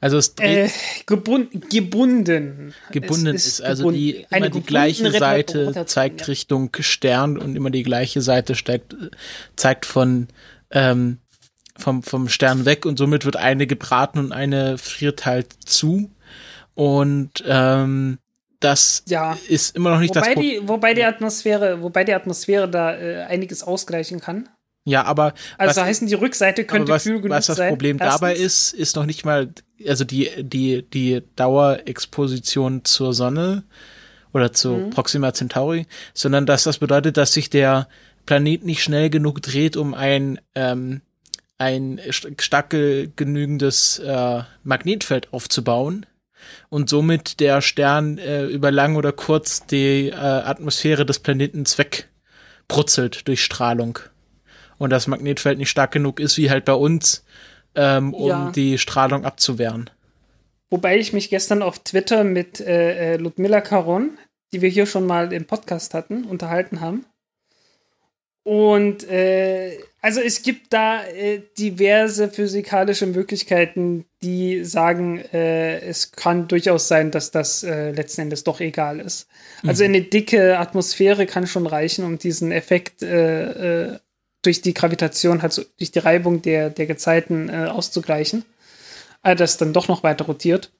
Also 0.00 0.18
es 0.18 0.34
äh, 0.38 0.68
gebund, 1.06 1.70
gebunden. 1.70 2.74
Gebunden 2.92 3.28
es 3.28 3.46
ist, 3.46 3.60
ist 3.60 3.60
also 3.62 3.90
die 3.90 4.26
immer 4.30 4.50
die 4.50 4.62
gleiche 4.62 5.10
Seite 5.10 5.86
zeigt 5.86 6.28
Richtung 6.28 6.70
Stern 6.78 7.38
und 7.38 7.56
immer 7.56 7.70
die 7.70 7.82
gleiche 7.82 8.20
Seite 8.20 8.54
steigt, 8.54 8.94
zeigt 9.56 9.86
von 9.86 10.28
ähm, 10.74 11.18
vom, 11.76 12.02
vom 12.02 12.28
Stern 12.28 12.66
weg 12.66 12.84
und 12.84 12.98
somit 12.98 13.24
wird 13.24 13.36
eine 13.36 13.66
gebraten 13.66 14.18
und 14.18 14.32
eine 14.32 14.78
friert 14.78 15.24
halt 15.24 15.52
zu. 15.64 16.10
Und 16.74 17.42
ähm, 17.46 18.18
das 18.60 19.02
ja. 19.06 19.36
ist 19.48 19.76
immer 19.76 19.90
noch 19.90 20.00
nicht 20.00 20.14
wobei 20.14 20.34
das 20.34 20.42
die, 20.42 20.60
Wobei 20.68 20.94
die 20.94 21.04
Atmosphäre, 21.04 21.82
wobei 21.82 22.04
die 22.04 22.14
Atmosphäre 22.14 22.68
da 22.68 22.94
äh, 22.94 23.24
einiges 23.24 23.62
ausgleichen 23.62 24.20
kann. 24.20 24.48
Ja, 24.86 25.04
aber 25.04 25.32
also 25.56 25.80
was, 25.80 25.86
heißen 25.86 26.06
die 26.08 26.14
Rückseite 26.14 26.64
könnte 26.64 26.92
was, 26.92 27.04
kühl 27.04 27.20
genug 27.20 27.30
was 27.30 27.46
das 27.46 27.56
sein. 27.56 27.70
Problem 27.70 27.96
Erstens. 27.98 28.20
dabei 28.20 28.34
ist, 28.34 28.74
ist 28.74 28.96
noch 28.96 29.06
nicht 29.06 29.24
mal 29.24 29.50
also 29.86 30.04
die 30.04 30.30
die 30.42 30.82
die 30.82 31.22
Dauerexposition 31.36 32.84
zur 32.84 33.14
Sonne 33.14 33.64
oder 34.34 34.52
zu 34.52 34.72
mhm. 34.72 34.90
Proxima 34.90 35.32
Centauri, 35.32 35.86
sondern 36.12 36.44
dass 36.44 36.64
das 36.64 36.78
bedeutet, 36.78 37.16
dass 37.16 37.32
sich 37.32 37.48
der 37.48 37.88
Planet 38.26 38.64
nicht 38.64 38.82
schnell 38.82 39.10
genug 39.10 39.42
dreht, 39.42 39.76
um 39.76 39.94
ein, 39.94 40.40
ähm, 40.54 41.02
ein 41.58 42.00
stark 42.38 42.70
genügendes 42.70 43.98
äh, 43.98 44.42
Magnetfeld 44.62 45.32
aufzubauen 45.32 46.06
und 46.68 46.88
somit 46.88 47.40
der 47.40 47.60
Stern 47.60 48.18
äh, 48.18 48.44
über 48.46 48.70
lang 48.70 48.96
oder 48.96 49.12
kurz 49.12 49.66
die 49.66 50.08
äh, 50.08 50.14
Atmosphäre 50.14 51.06
des 51.06 51.18
Planeten 51.18 51.64
wegbrutzelt 51.64 53.26
durch 53.28 53.42
Strahlung. 53.44 53.98
Und 54.76 54.90
das 54.90 55.06
Magnetfeld 55.06 55.58
nicht 55.58 55.70
stark 55.70 55.92
genug 55.92 56.20
ist, 56.20 56.36
wie 56.36 56.50
halt 56.50 56.64
bei 56.64 56.74
uns, 56.74 57.24
ähm, 57.74 58.12
um 58.12 58.28
ja. 58.28 58.52
die 58.54 58.78
Strahlung 58.78 59.24
abzuwehren. 59.24 59.90
Wobei 60.70 60.98
ich 60.98 61.12
mich 61.12 61.30
gestern 61.30 61.62
auf 61.62 61.78
Twitter 61.78 62.24
mit 62.24 62.60
äh, 62.60 63.14
äh 63.14 63.16
Ludmilla 63.16 63.60
Caron, 63.60 64.18
die 64.52 64.62
wir 64.62 64.68
hier 64.68 64.86
schon 64.86 65.06
mal 65.06 65.32
im 65.32 65.46
Podcast 65.46 65.94
hatten, 65.94 66.24
unterhalten 66.24 66.80
haben. 66.80 67.04
Und 68.44 69.08
äh, 69.08 69.78
also 70.02 70.20
es 70.20 70.42
gibt 70.42 70.74
da 70.74 71.02
äh, 71.02 71.40
diverse 71.56 72.28
physikalische 72.28 73.06
Möglichkeiten, 73.06 74.04
die 74.22 74.62
sagen, 74.62 75.18
äh, 75.32 75.80
es 75.80 76.12
kann 76.12 76.46
durchaus 76.46 76.86
sein, 76.86 77.10
dass 77.10 77.30
das 77.30 77.62
äh, 77.62 77.90
letzten 77.92 78.20
Endes 78.22 78.44
doch 78.44 78.60
egal 78.60 79.00
ist. 79.00 79.28
Also 79.66 79.82
mhm. 79.82 79.88
eine 79.88 80.02
dicke 80.02 80.58
Atmosphäre 80.58 81.24
kann 81.24 81.46
schon 81.46 81.66
reichen, 81.66 82.04
um 82.04 82.18
diesen 82.18 82.52
Effekt 82.52 83.02
äh, 83.02 83.92
äh, 83.92 83.98
durch 84.42 84.60
die 84.60 84.74
Gravitation, 84.74 85.40
halt 85.40 85.54
so, 85.54 85.62
durch 85.78 85.90
die 85.90 86.00
Reibung 86.00 86.42
der, 86.42 86.68
der 86.68 86.84
Gezeiten 86.84 87.48
äh, 87.48 87.68
auszugleichen. 87.68 88.44
Also 89.22 89.38
das 89.38 89.56
dann 89.56 89.72
doch 89.72 89.88
noch 89.88 90.02
weiter 90.02 90.26
rotiert. 90.26 90.70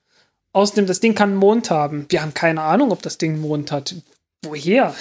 Außerdem, 0.52 0.84
das 0.86 1.00
Ding 1.00 1.14
kann 1.14 1.30
einen 1.30 1.38
Mond 1.38 1.70
haben. 1.70 2.04
Wir 2.10 2.20
haben 2.20 2.34
keine 2.34 2.60
Ahnung, 2.60 2.92
ob 2.92 3.00
das 3.00 3.16
Ding 3.16 3.32
einen 3.32 3.40
Mond 3.40 3.72
hat. 3.72 3.94
Woher? 4.42 4.94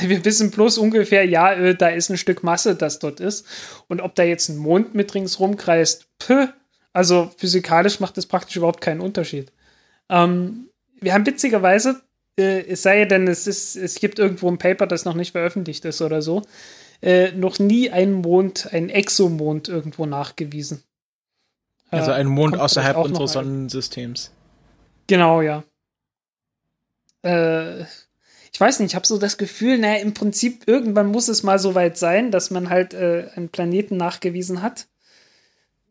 Wir 0.00 0.24
wissen 0.24 0.50
bloß 0.50 0.78
ungefähr, 0.78 1.24
ja, 1.24 1.52
äh, 1.52 1.74
da 1.74 1.88
ist 1.88 2.10
ein 2.10 2.16
Stück 2.16 2.42
Masse, 2.42 2.74
das 2.74 2.98
dort 2.98 3.20
ist. 3.20 3.46
Und 3.88 4.00
ob 4.00 4.14
da 4.14 4.22
jetzt 4.22 4.48
ein 4.48 4.56
Mond 4.56 4.94
mit 4.94 5.14
ringsrum 5.14 5.56
kreist, 5.56 6.06
pö, 6.18 6.46
also 6.92 7.30
physikalisch 7.36 8.00
macht 8.00 8.16
das 8.16 8.26
praktisch 8.26 8.56
überhaupt 8.56 8.80
keinen 8.80 9.00
Unterschied. 9.00 9.52
Ähm, 10.08 10.68
wir 11.00 11.14
haben 11.14 11.26
witzigerweise, 11.26 12.02
äh, 12.38 12.66
es 12.66 12.82
sei 12.82 13.04
denn, 13.04 13.26
es, 13.28 13.46
ist, 13.46 13.76
es 13.76 13.96
gibt 13.96 14.18
irgendwo 14.18 14.48
ein 14.48 14.58
Paper, 14.58 14.86
das 14.86 15.04
noch 15.04 15.14
nicht 15.14 15.32
veröffentlicht 15.32 15.84
ist 15.84 16.02
oder 16.02 16.22
so, 16.22 16.42
äh, 17.00 17.32
noch 17.32 17.58
nie 17.58 17.90
einen 17.90 18.12
Mond, 18.12 18.72
einen 18.72 18.88
Exomond 18.88 19.68
irgendwo 19.68 20.06
nachgewiesen. 20.06 20.82
Also 21.90 22.12
ein 22.12 22.26
Mond 22.26 22.58
außerhalb 22.58 22.96
unseres 22.96 23.32
Sonnensystems. 23.32 24.32
Genau, 25.08 25.42
ja. 25.42 25.62
Äh, 27.22 27.84
ich 28.52 28.60
weiß 28.60 28.80
nicht, 28.80 28.90
ich 28.90 28.94
habe 28.94 29.06
so 29.06 29.18
das 29.18 29.38
Gefühl, 29.38 29.78
naja, 29.78 30.00
im 30.02 30.12
Prinzip 30.12 30.64
irgendwann 30.66 31.06
muss 31.06 31.28
es 31.28 31.42
mal 31.42 31.58
so 31.58 31.74
weit 31.74 31.96
sein, 31.96 32.30
dass 32.30 32.50
man 32.50 32.68
halt 32.68 32.92
äh, 32.92 33.28
einen 33.34 33.48
Planeten 33.48 33.96
nachgewiesen 33.96 34.60
hat. 34.60 34.88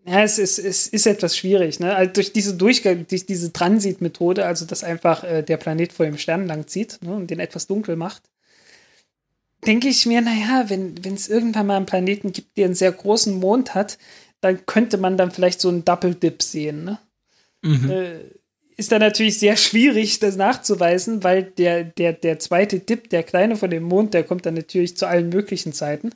Ja, 0.06 0.24
es 0.24 0.38
ist, 0.38 0.60
es 0.60 0.88
ist 0.88 1.06
etwas 1.06 1.38
schwierig, 1.38 1.80
ne? 1.80 1.96
Also 1.96 2.14
durch 2.14 2.34
diese 2.34 2.56
Durchgang, 2.56 3.06
durch 3.08 3.26
diese 3.26 3.54
Transitmethode, 3.54 4.46
also 4.46 4.66
dass 4.66 4.84
einfach 4.84 5.24
äh, 5.24 5.44
der 5.44 5.58
Planet 5.58 5.94
vor 5.94 6.06
dem 6.06 6.18
Stern 6.18 6.48
lang 6.48 6.68
zieht 6.68 7.00
ne, 7.02 7.14
und 7.14 7.30
den 7.30 7.40
etwas 7.40 7.68
dunkel 7.68 7.96
macht, 7.96 8.24
denke 9.66 9.88
ich 9.88 10.06
mir, 10.06 10.22
naja, 10.22 10.66
wenn 10.70 10.96
es 11.04 11.30
irgendwann 11.30 11.68
mal 11.68 11.78
einen 11.78 11.86
Planeten 11.86 12.32
gibt, 12.32 12.58
der 12.58 12.66
einen 12.66 12.76
sehr 12.76 12.92
großen 12.92 13.34
Mond 13.34 13.76
hat, 13.76 13.98
dann 14.40 14.66
könnte 14.66 14.98
man 14.98 15.18
dann 15.18 15.32
vielleicht 15.32 15.62
so 15.62 15.70
einen 15.70 15.86
Double 15.86 16.16
Dip 16.16 16.42
sehen, 16.42 16.84
ne? 16.84 17.00
Mhm. 17.62 17.90
Äh, 17.92 18.20
ist 18.82 18.92
dann 18.92 19.02
natürlich 19.02 19.38
sehr 19.38 19.58
schwierig, 19.58 20.18
das 20.18 20.38
nachzuweisen, 20.38 21.24
weil 21.24 21.44
der, 21.44 21.84
der, 21.84 22.14
der 22.14 22.40
zweite 22.40 22.80
Dip, 22.80 23.12
der 23.12 23.22
kleine 23.22 23.56
von 23.56 23.70
dem 23.70 23.84
Mond, 23.84 24.16
der 24.16 24.24
kommt 24.24 24.48
dann 24.48 24.56
natürlich 24.56 24.98
zu 24.98 25.06
allen 25.06 25.30
möglichen 25.30 25.72
Zeiten. 25.72 26.10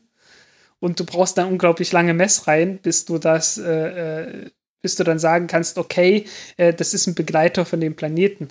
Und 0.79 0.99
du 0.99 1.05
brauchst 1.05 1.37
dann 1.37 1.49
unglaublich 1.49 1.91
lange 1.91 2.15
Messreihen, 2.15 2.79
bis 2.79 3.05
du 3.05 3.19
das, 3.19 3.59
äh, 3.59 4.21
äh, 4.21 4.49
bis 4.81 4.95
du 4.95 5.03
dann 5.03 5.19
sagen 5.19 5.45
kannst, 5.45 5.77
okay, 5.77 6.25
äh, 6.57 6.73
das 6.73 6.95
ist 6.95 7.05
ein 7.05 7.13
Begleiter 7.13 7.65
von 7.65 7.79
dem 7.79 7.95
Planeten. 7.95 8.47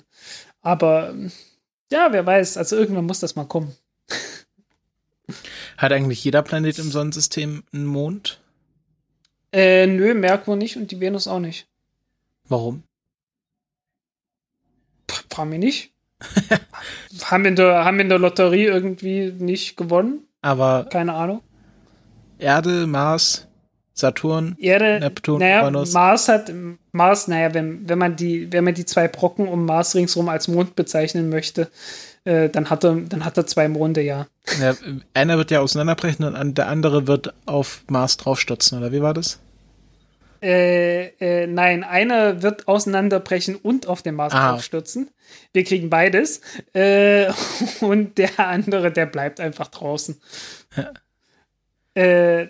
Aber 0.61 1.13
ja, 1.91 2.07
wer 2.11 2.25
weiß, 2.25 2.55
also 2.55 2.77
irgendwann 2.77 3.05
muss 3.05 3.19
das 3.19 3.35
mal 3.35 3.43
kommen. 3.43 3.75
Hat 5.77 5.91
eigentlich 5.91 6.23
jeder 6.23 6.41
Planet 6.41 6.79
im 6.79 6.89
Sonnensystem 6.89 7.65
einen 7.73 7.85
Mond? 7.85 8.39
Äh, 9.51 9.87
nö, 9.87 10.13
Merkur 10.13 10.55
nicht 10.55 10.77
und 10.77 10.91
die 10.91 11.01
Venus 11.01 11.27
auch 11.27 11.41
nicht. 11.41 11.67
Warum? 12.47 12.83
Frag 15.35 15.49
mich 15.49 15.59
nicht. 15.59 15.91
haben, 17.25 17.43
in 17.43 17.57
der, 17.57 17.83
haben 17.83 17.99
in 17.99 18.07
der 18.07 18.19
Lotterie 18.19 18.65
irgendwie 18.65 19.33
nicht 19.37 19.75
gewonnen. 19.75 20.19
Aber. 20.41 20.87
Keine 20.89 21.13
Ahnung. 21.13 21.41
Erde, 22.39 22.87
Mars, 22.87 23.47
Saturn, 23.93 24.55
Erde, 24.59 24.99
Neptun, 25.01 25.39
naja, 25.39 25.63
Uranus. 25.63 25.93
Mars 25.93 26.29
hat 26.29 26.51
Mars, 26.93 27.27
naja, 27.27 27.53
wenn, 27.53 27.87
wenn 27.87 27.97
man 27.97 28.15
die, 28.15 28.51
wenn 28.51 28.63
man 28.63 28.73
die 28.73 28.85
zwei 28.85 29.07
Brocken 29.09 29.47
um 29.47 29.65
Mars 29.65 29.95
ringsrum 29.95 30.29
als 30.29 30.47
Mond 30.47 30.75
bezeichnen 30.75 31.29
möchte, 31.29 31.69
äh, 32.23 32.49
dann 32.49 32.69
hat 32.69 32.83
er, 32.85 32.95
dann 32.95 33.25
hat 33.25 33.37
er 33.37 33.45
zwei 33.45 33.67
Monde, 33.67 34.01
ja. 34.01 34.27
ja. 34.61 34.73
Einer 35.13 35.37
wird 35.37 35.51
ja 35.51 35.59
auseinanderbrechen 35.59 36.25
und 36.25 36.57
der 36.57 36.67
andere 36.67 37.07
wird 37.07 37.33
auf 37.45 37.83
Mars 37.89 38.17
draufstürzen, 38.17 38.77
oder 38.77 38.91
wie 38.91 39.01
war 39.01 39.13
das? 39.13 39.39
Äh, 40.41 41.07
äh, 41.19 41.47
nein, 41.47 41.83
einer 41.83 42.41
wird 42.41 42.67
auseinanderbrechen 42.67 43.55
und 43.55 43.87
auf 43.87 44.01
den 44.01 44.15
Mars 44.15 44.33
ah. 44.33 44.51
draufstürzen. 44.51 45.09
Wir 45.53 45.63
kriegen 45.63 45.89
beides. 45.89 46.41
Äh, 46.73 47.31
und 47.81 48.17
der 48.17 48.39
andere, 48.39 48.91
der 48.91 49.05
bleibt 49.05 49.39
einfach 49.39 49.67
draußen. 49.67 50.21
Ja. 50.75 50.93
Äh, 52.01 52.49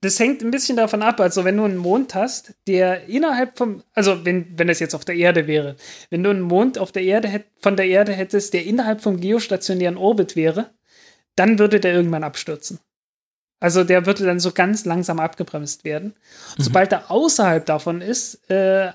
das 0.00 0.20
hängt 0.20 0.42
ein 0.42 0.50
bisschen 0.50 0.76
davon 0.76 1.02
ab. 1.02 1.20
Also, 1.20 1.44
wenn 1.44 1.56
du 1.56 1.64
einen 1.64 1.76
Mond 1.76 2.14
hast, 2.14 2.54
der 2.66 3.08
innerhalb 3.08 3.58
vom, 3.58 3.82
also 3.94 4.24
wenn, 4.24 4.56
wenn 4.56 4.68
das 4.68 4.78
jetzt 4.78 4.94
auf 4.94 5.04
der 5.04 5.16
Erde 5.16 5.46
wäre, 5.46 5.76
wenn 6.10 6.22
du 6.22 6.30
einen 6.30 6.40
Mond 6.40 6.78
auf 6.78 6.92
der 6.92 7.02
Erde 7.02 7.44
von 7.58 7.76
der 7.76 7.86
Erde 7.86 8.12
hättest, 8.12 8.54
der 8.54 8.64
innerhalb 8.64 9.00
vom 9.00 9.20
geostationären 9.20 9.96
Orbit 9.96 10.36
wäre, 10.36 10.70
dann 11.34 11.58
würde 11.58 11.80
der 11.80 11.94
irgendwann 11.94 12.24
abstürzen. 12.24 12.78
Also 13.60 13.84
der 13.84 14.06
würde 14.06 14.24
dann 14.24 14.40
so 14.40 14.52
ganz 14.52 14.84
langsam 14.84 15.18
abgebremst 15.18 15.84
werden. 15.84 16.14
Mhm. 16.56 16.62
Sobald 16.62 16.92
er 16.92 17.10
außerhalb 17.10 17.66
davon 17.66 18.00
ist, 18.00 18.48
äh, 18.50 18.92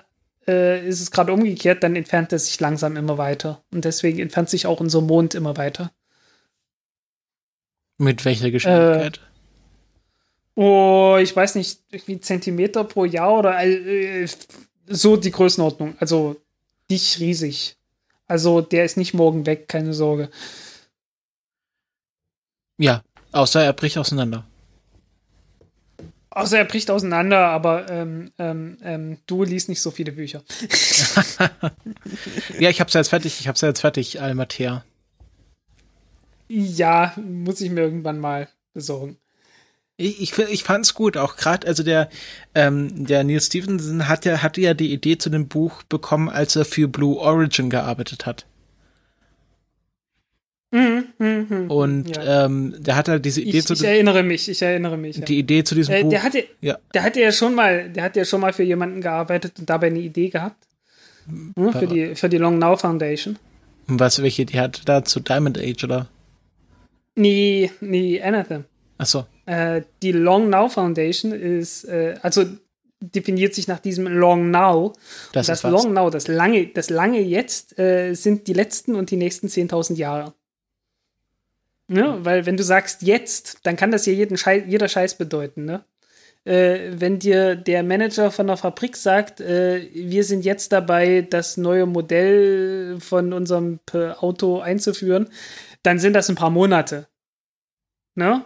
äh, 0.47 0.87
ist 0.87 1.01
es 1.01 1.11
gerade 1.11 1.33
umgekehrt, 1.33 1.83
dann 1.83 1.95
entfernt 1.95 2.31
er 2.31 2.39
sich 2.39 2.59
langsam 2.59 2.95
immer 2.95 3.17
weiter. 3.17 3.61
Und 3.71 3.85
deswegen 3.85 4.19
entfernt 4.19 4.49
sich 4.49 4.65
auch 4.65 4.79
unser 4.79 5.01
Mond 5.01 5.35
immer 5.35 5.57
weiter. 5.57 5.91
Mit 7.97 8.23
welcher 8.25 8.51
Geschwindigkeit? 8.51 9.17
Äh, 9.17 9.33
Oh, 10.55 11.17
ich 11.19 11.35
weiß 11.35 11.55
nicht, 11.55 11.79
wie 12.05 12.21
Zentimeter 12.21 12.83
pro 12.83 13.05
Jahr 13.05 13.39
oder 13.39 13.63
äh, 13.63 14.27
so 14.87 15.17
die 15.17 15.31
Größenordnung. 15.31 15.95
Also 15.99 16.35
nicht 16.89 17.19
riesig. 17.19 17.77
Also 18.27 18.61
der 18.61 18.85
ist 18.85 18.97
nicht 18.97 19.13
morgen 19.13 19.45
weg, 19.45 19.67
keine 19.67 19.93
Sorge. 19.93 20.29
Ja, 22.77 23.03
außer 23.31 23.63
er 23.63 23.73
bricht 23.73 23.97
auseinander. 23.97 24.45
Außer 26.35 26.57
er 26.57 26.65
bricht 26.65 26.89
auseinander, 26.89 27.49
aber 27.49 27.91
ähm, 27.91 28.31
ähm, 28.39 28.77
ähm, 28.83 29.17
du 29.27 29.43
liest 29.43 29.69
nicht 29.69 29.81
so 29.81 29.91
viele 29.91 30.13
Bücher. 30.13 30.41
ja, 32.59 32.71
ich 32.71 32.81
hab's 32.81 32.93
ja 32.93 33.01
jetzt 33.01 33.09
fertig, 33.09 33.39
ich 33.39 33.47
hab's 33.47 33.61
ja 33.61 33.67
jetzt 33.67 33.81
fertig, 33.81 34.19
Almatea. 34.19 34.83
Ja, 36.47 37.13
muss 37.17 37.61
ich 37.61 37.69
mir 37.69 37.81
irgendwann 37.81 38.17
mal 38.17 38.49
besorgen. 38.73 39.17
Ich, 39.95 40.21
ich, 40.21 40.37
ich 40.39 40.63
fand 40.63 40.85
es 40.85 40.95
gut, 40.95 41.17
auch 41.17 41.35
gerade, 41.35 41.67
also 41.67 41.83
der, 41.83 42.09
ähm, 42.55 43.05
der 43.05 43.23
Neil 43.23 43.39
Stevenson 43.39 44.07
hat 44.07 44.25
ja, 44.25 44.41
hatte 44.41 44.59
ja 44.59 44.73
die 44.73 44.91
Idee 44.91 45.19
zu 45.19 45.29
dem 45.29 45.47
Buch 45.47 45.83
bekommen, 45.83 46.29
als 46.29 46.55
er 46.55 46.65
für 46.65 46.87
Blue 46.87 47.19
Origin 47.19 47.69
gearbeitet 47.69 48.25
hat. 48.25 48.47
Mhm, 50.73 51.05
mh, 51.19 51.45
mh, 51.49 51.73
und 51.73 52.17
ja. 52.17 52.45
ähm, 52.45 52.73
der 52.79 52.95
hat 52.95 53.07
halt 53.07 53.23
diese 53.23 53.41
Idee 53.41 53.59
ich, 53.59 53.65
zu. 53.67 53.73
Ich 53.73 53.83
erinnere 53.83 54.23
mich, 54.23 54.49
ich 54.49 54.59
erinnere 54.59 54.97
mich. 54.97 55.21
Die 55.21 55.33
ja. 55.33 55.39
Idee 55.39 55.63
zu 55.63 55.75
diesem 55.75 55.93
äh, 55.93 56.01
Buch. 56.01 56.09
Der 56.09 56.23
hatte, 56.23 56.45
ja. 56.61 56.79
der 56.95 57.03
hatte 57.03 57.21
ja 57.21 57.31
schon 57.31 57.53
mal, 57.53 57.89
der 57.89 58.03
hat 58.03 58.15
ja 58.15 58.25
schon 58.25 58.41
mal 58.41 58.53
für 58.53 58.63
jemanden 58.63 58.99
gearbeitet 58.99 59.59
und 59.59 59.69
dabei 59.69 59.87
eine 59.87 59.99
Idee 59.99 60.29
gehabt. 60.29 60.65
Ja, 61.55 61.71
für 61.71 61.85
die, 61.85 62.15
für 62.15 62.27
die 62.27 62.37
Long 62.37 62.57
Now 62.57 62.75
Foundation. 62.75 63.37
Und 63.87 63.99
was, 63.99 64.21
welche 64.23 64.41
Idee 64.41 64.59
hat 64.59 64.81
da 64.85 65.05
zu 65.05 65.19
Diamond 65.19 65.59
Age, 65.59 65.83
oder? 65.83 66.07
Nee, 67.15 67.69
nee, 67.79 68.19
Anathem. 68.19 68.65
Ach 68.97 69.05
so. 69.05 69.25
Äh, 69.45 69.83
die 70.01 70.11
Long 70.11 70.49
Now 70.49 70.69
Foundation 70.69 71.33
ist, 71.33 71.83
äh, 71.85 72.15
also 72.23 72.45
definiert 72.99 73.53
sich 73.53 73.67
nach 73.67 73.79
diesem 73.79 74.07
Long 74.07 74.49
Now. 74.49 74.93
Das, 75.33 75.47
das 75.47 75.61
Long 75.61 75.93
Now, 75.93 76.09
das 76.09 76.27
lange, 76.27 76.65
das 76.67 76.89
lange 76.89 77.21
Jetzt, 77.21 77.77
äh, 77.77 78.15
sind 78.15 78.47
die 78.47 78.53
letzten 78.53 78.95
und 78.95 79.11
die 79.11 79.17
nächsten 79.17 79.47
10.000 79.47 79.97
Jahre. 79.97 80.33
Ne? 81.93 82.17
Weil 82.21 82.47
wenn 82.47 82.57
du 82.57 82.63
sagst 82.63 83.03
jetzt, 83.03 83.59
dann 83.63 83.75
kann 83.75 83.91
das 83.91 84.07
ja 84.07 84.13
jeden 84.13 84.35
Scheiß, 84.35 84.63
jeder 84.67 84.87
Scheiß 84.87 85.15
bedeuten. 85.15 85.65
Ne? 85.65 85.85
Äh, 86.43 86.91
wenn 86.93 87.19
dir 87.19 87.55
der 87.55 87.83
Manager 87.83 88.31
von 88.31 88.47
der 88.47 88.57
Fabrik 88.57 88.97
sagt, 88.97 89.39
äh, 89.39 89.87
wir 89.93 90.23
sind 90.23 90.43
jetzt 90.43 90.71
dabei, 90.71 91.21
das 91.21 91.55
neue 91.55 91.85
Modell 91.85 92.97
von 92.99 93.31
unserem 93.31 93.79
Auto 93.93 94.59
einzuführen, 94.59 95.29
dann 95.83 95.99
sind 95.99 96.13
das 96.13 96.29
ein 96.29 96.35
paar 96.35 96.49
Monate. 96.49 97.07
Ne? 98.15 98.43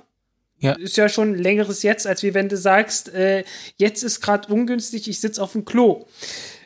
Ja. 0.59 0.73
Ist 0.73 0.97
ja 0.97 1.07
schon 1.07 1.35
längeres 1.35 1.83
Jetzt, 1.83 2.05
als 2.05 2.23
wie 2.23 2.33
wenn 2.33 2.49
du 2.49 2.57
sagst, 2.57 3.13
äh, 3.13 3.45
jetzt 3.77 4.03
ist 4.03 4.19
gerade 4.19 4.51
ungünstig, 4.51 5.07
ich 5.07 5.21
sitze 5.21 5.41
auf 5.41 5.53
dem 5.53 5.63
Klo. 5.63 6.05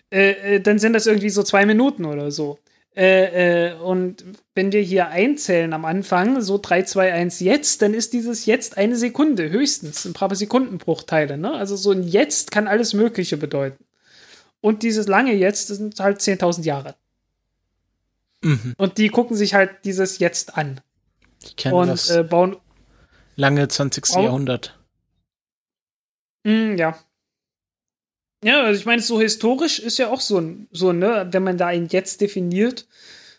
Äh, 0.10 0.56
äh, 0.56 0.60
dann 0.62 0.80
sind 0.80 0.94
das 0.94 1.06
irgendwie 1.06 1.30
so 1.30 1.44
zwei 1.44 1.68
Minuten 1.68 2.06
oder 2.06 2.32
so. 2.32 2.58
Äh, 2.96 3.70
äh, 3.70 3.74
und 3.76 4.26
wenn 4.54 4.72
wir 4.72 4.82
hier 4.82 5.08
einzählen 5.08 5.72
am 5.74 5.86
Anfang, 5.86 6.42
so 6.42 6.60
3, 6.62 6.84
2, 6.84 7.14
1 7.14 7.40
jetzt, 7.40 7.82
dann 7.82 7.94
ist 7.94 8.12
dieses 8.12 8.46
jetzt 8.46 8.78
eine 8.78 8.98
Sekunde, 8.98 9.50
höchstens, 9.50 10.06
ein 10.06 10.14
paar 10.14 10.34
Sekundenbruchteile. 10.36 11.38
Ne? 11.38 11.54
Also 11.54 11.78
so 11.78 11.92
ein 11.92 12.04
Jetzt 12.04 12.52
kann 12.52 12.68
alles 12.68 12.94
Mögliche 12.94 13.38
bedeuten. 13.38 13.84
Und 14.60 14.84
dieses 14.84 15.08
lange 15.08 15.34
Jetzt 15.34 15.68
sind 15.68 16.00
halt 16.00 16.20
10.000 16.20 16.64
Jahre. 16.64 16.96
Mhm. 18.42 18.76
Und 18.78 18.98
die 18.98 19.10
gucken 19.10 19.38
sich 19.38 19.54
halt 19.54 19.72
dieses 19.86 20.20
Jetzt 20.20 20.58
an. 20.58 20.82
Ich 21.44 21.56
kenne 21.56 21.86
das. 21.88 22.10
Und 22.10 22.18
äh, 22.18 22.24
bauen 22.24 22.58
lange 23.36 23.68
20. 23.68 24.06
Oh. 24.16 24.22
Jahrhundert. 24.22 24.80
Mm, 26.44 26.76
ja. 26.76 26.98
Ja, 28.44 28.64
also 28.64 28.80
ich 28.80 28.86
meine, 28.86 29.02
so 29.02 29.22
historisch 29.22 29.80
ist 29.80 30.00
ja 30.00 30.10
auch 30.10 30.22
so, 30.22 30.42
so 30.72 30.92
ne, 30.92 31.28
wenn 31.32 31.44
man 31.44 31.58
da 31.58 31.68
ein 31.68 31.88
Jetzt 31.88 32.22
definiert, 32.22 32.88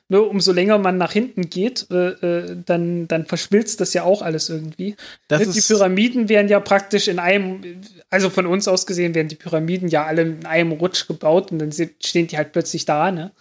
ne, 0.09 0.20
umso 0.20 0.53
länger 0.53 0.78
man 0.78 0.96
nach 0.96 1.12
hinten 1.12 1.50
geht, 1.50 1.86
äh, 1.90 2.11
äh, 2.11 2.57
dann, 2.64 3.09
dann 3.09 3.26
verschmilzt 3.26 3.80
das 3.80 3.94
ja 3.94 4.05
auch 4.05 4.22
alles 4.22 4.48
irgendwie. 4.48 4.94
Ne, 5.30 5.46
die 5.46 5.61
Pyramiden 5.61 6.28
werden 6.28 6.48
ja 6.48 6.61
praktisch 6.61 7.09
in 7.09 7.18
einem, 7.18 7.80
also 8.11 8.30
von 8.30 8.46
uns 8.46 8.68
aus 8.68 8.86
gesehen, 8.86 9.14
werden 9.14 9.28
die 9.28 9.34
Pyramiden 9.34 9.88
ja 9.88 10.05
alle 10.05 10.22
in 10.22 10.46
einem 10.46 10.72
Rutsch 10.72 11.09
gebaut 11.09 11.50
und 11.50 11.59
dann 11.59 11.72
stehen 11.72 12.28
die 12.28 12.36
halt 12.36 12.53
plötzlich 12.53 12.84
da, 12.84 13.11
ne? 13.11 13.32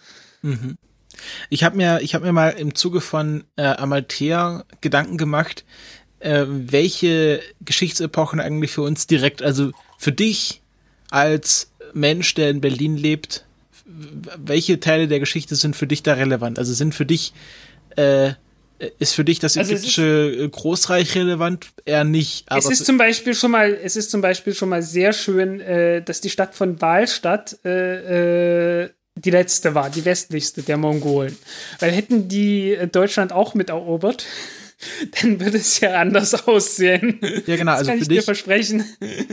Mhm. 0.42 0.76
Ich 1.50 1.62
habe 1.62 1.76
mir, 1.76 2.00
ich 2.00 2.14
habe 2.14 2.24
mir 2.24 2.32
mal 2.32 2.50
im 2.50 2.74
Zuge 2.74 3.00
von 3.00 3.44
äh, 3.56 3.62
Amalthea 3.62 4.64
Gedanken 4.80 5.18
gemacht, 5.18 5.64
äh, 6.18 6.44
welche 6.48 7.40
Geschichtsepochen 7.60 8.40
eigentlich 8.40 8.72
für 8.72 8.82
uns 8.82 9.06
direkt, 9.06 9.42
also 9.42 9.70
für 9.98 10.10
dich 10.10 10.61
als 11.12 11.70
Mensch, 11.92 12.34
der 12.34 12.50
in 12.50 12.60
Berlin 12.60 12.96
lebt, 12.96 13.44
welche 13.84 14.80
Teile 14.80 15.08
der 15.08 15.20
Geschichte 15.20 15.56
sind 15.56 15.76
für 15.76 15.86
dich 15.86 16.02
da 16.02 16.14
relevant? 16.14 16.58
Also 16.58 16.72
sind 16.72 16.94
für 16.94 17.04
dich, 17.04 17.34
äh, 17.96 18.32
ist 18.98 19.14
für 19.14 19.24
dich 19.24 19.38
das 19.38 19.58
also 19.58 19.72
ägyptische 19.72 20.48
Großreich 20.50 21.14
relevant? 21.14 21.68
Eher 21.84 22.04
nicht. 22.04 22.46
es 22.48 22.70
ist 22.70 22.86
zum 22.86 22.96
Beispiel 22.96 23.34
schon 23.34 23.50
mal, 23.50 23.78
es 23.82 23.96
ist 23.96 24.10
zum 24.10 24.22
Beispiel 24.22 24.54
schon 24.54 24.70
mal 24.70 24.82
sehr 24.82 25.12
schön, 25.12 25.60
äh, 25.60 26.02
dass 26.02 26.22
die 26.22 26.30
Stadt 26.30 26.54
von 26.54 26.80
Wahlstadt 26.80 27.58
äh, 27.64 28.84
äh, 28.84 28.90
die 29.14 29.30
letzte 29.30 29.74
war, 29.74 29.90
die 29.90 30.06
westlichste 30.06 30.62
der 30.62 30.78
Mongolen. 30.78 31.36
Weil 31.78 31.90
hätten 31.90 32.28
die 32.28 32.78
Deutschland 32.90 33.32
auch 33.32 33.52
mit 33.52 33.68
erobert, 33.68 34.24
dann 35.22 35.40
würde 35.40 35.58
es 35.58 35.80
ja 35.80 36.00
anders 36.00 36.46
aussehen. 36.46 37.18
Ja, 37.46 37.56
genau, 37.56 37.72
Das 37.72 37.80
also 37.80 37.90
kann 37.90 37.98
für 37.98 38.02
ich 38.02 38.08
dir 38.08 38.16
dich, 38.16 38.24
versprechen. 38.24 38.84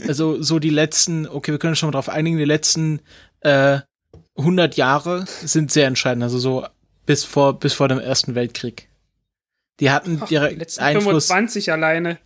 also 0.08 0.42
so 0.42 0.60
die 0.60 0.70
letzten, 0.70 1.28
okay, 1.28 1.52
wir 1.52 1.60
können 1.60 1.72
uns 1.72 1.80
schon 1.80 1.88
mal 1.88 1.92
drauf 1.94 2.10
einigen, 2.10 2.38
die 2.38 2.46
letzten 2.46 3.02
äh, 3.42 3.80
100 4.38 4.76
Jahre 4.78 5.26
sind 5.44 5.72
sehr 5.72 5.88
entscheidend, 5.88 6.24
also 6.24 6.38
so 6.38 6.66
bis 7.06 7.24
vor, 7.24 7.60
bis 7.60 7.74
vor 7.74 7.88
dem 7.88 8.00
Ersten 8.00 8.36
Weltkrieg. 8.36 8.88
Die 9.80 9.92
hatten 9.92 10.20
die 10.20 10.26
direkt 10.26 10.60
letzten 10.60 10.82
Einfluss, 10.84 11.28
25 11.28 11.72
alleine. 11.72 12.18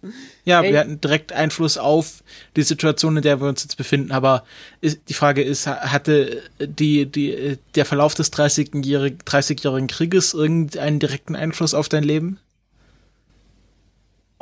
ja, 0.43 0.61
ey. 0.63 0.71
wir 0.74 0.80
hatten 0.80 0.99
direkt 0.99 1.34
Einfluss 1.34 1.78
auf 1.78 2.24
die 2.55 2.63
Situation, 2.63 3.15
in 3.17 3.21
der 3.21 3.39
wir 3.41 3.47
uns 3.47 3.61
jetzt 3.61 3.78
befinden, 3.78 4.11
aber 4.11 4.43
ist, 4.82 5.01
die 5.07 5.13
Frage 5.13 5.43
ist, 5.43 5.67
ha- 5.67 5.91
hatte 5.91 6.41
die, 6.59 7.05
die, 7.05 7.59
der 7.76 7.86
Verlauf 7.86 8.15
des 8.15 8.34
30-jährigen 8.34 9.19
30-jährigen 9.19 9.88
Krieges 9.88 10.34
irgendeinen 10.34 10.99
direkten 10.99 11.36
Einfluss 11.36 11.76
auf 11.76 11.89
dein 11.89 12.03
Leben? 12.03 12.39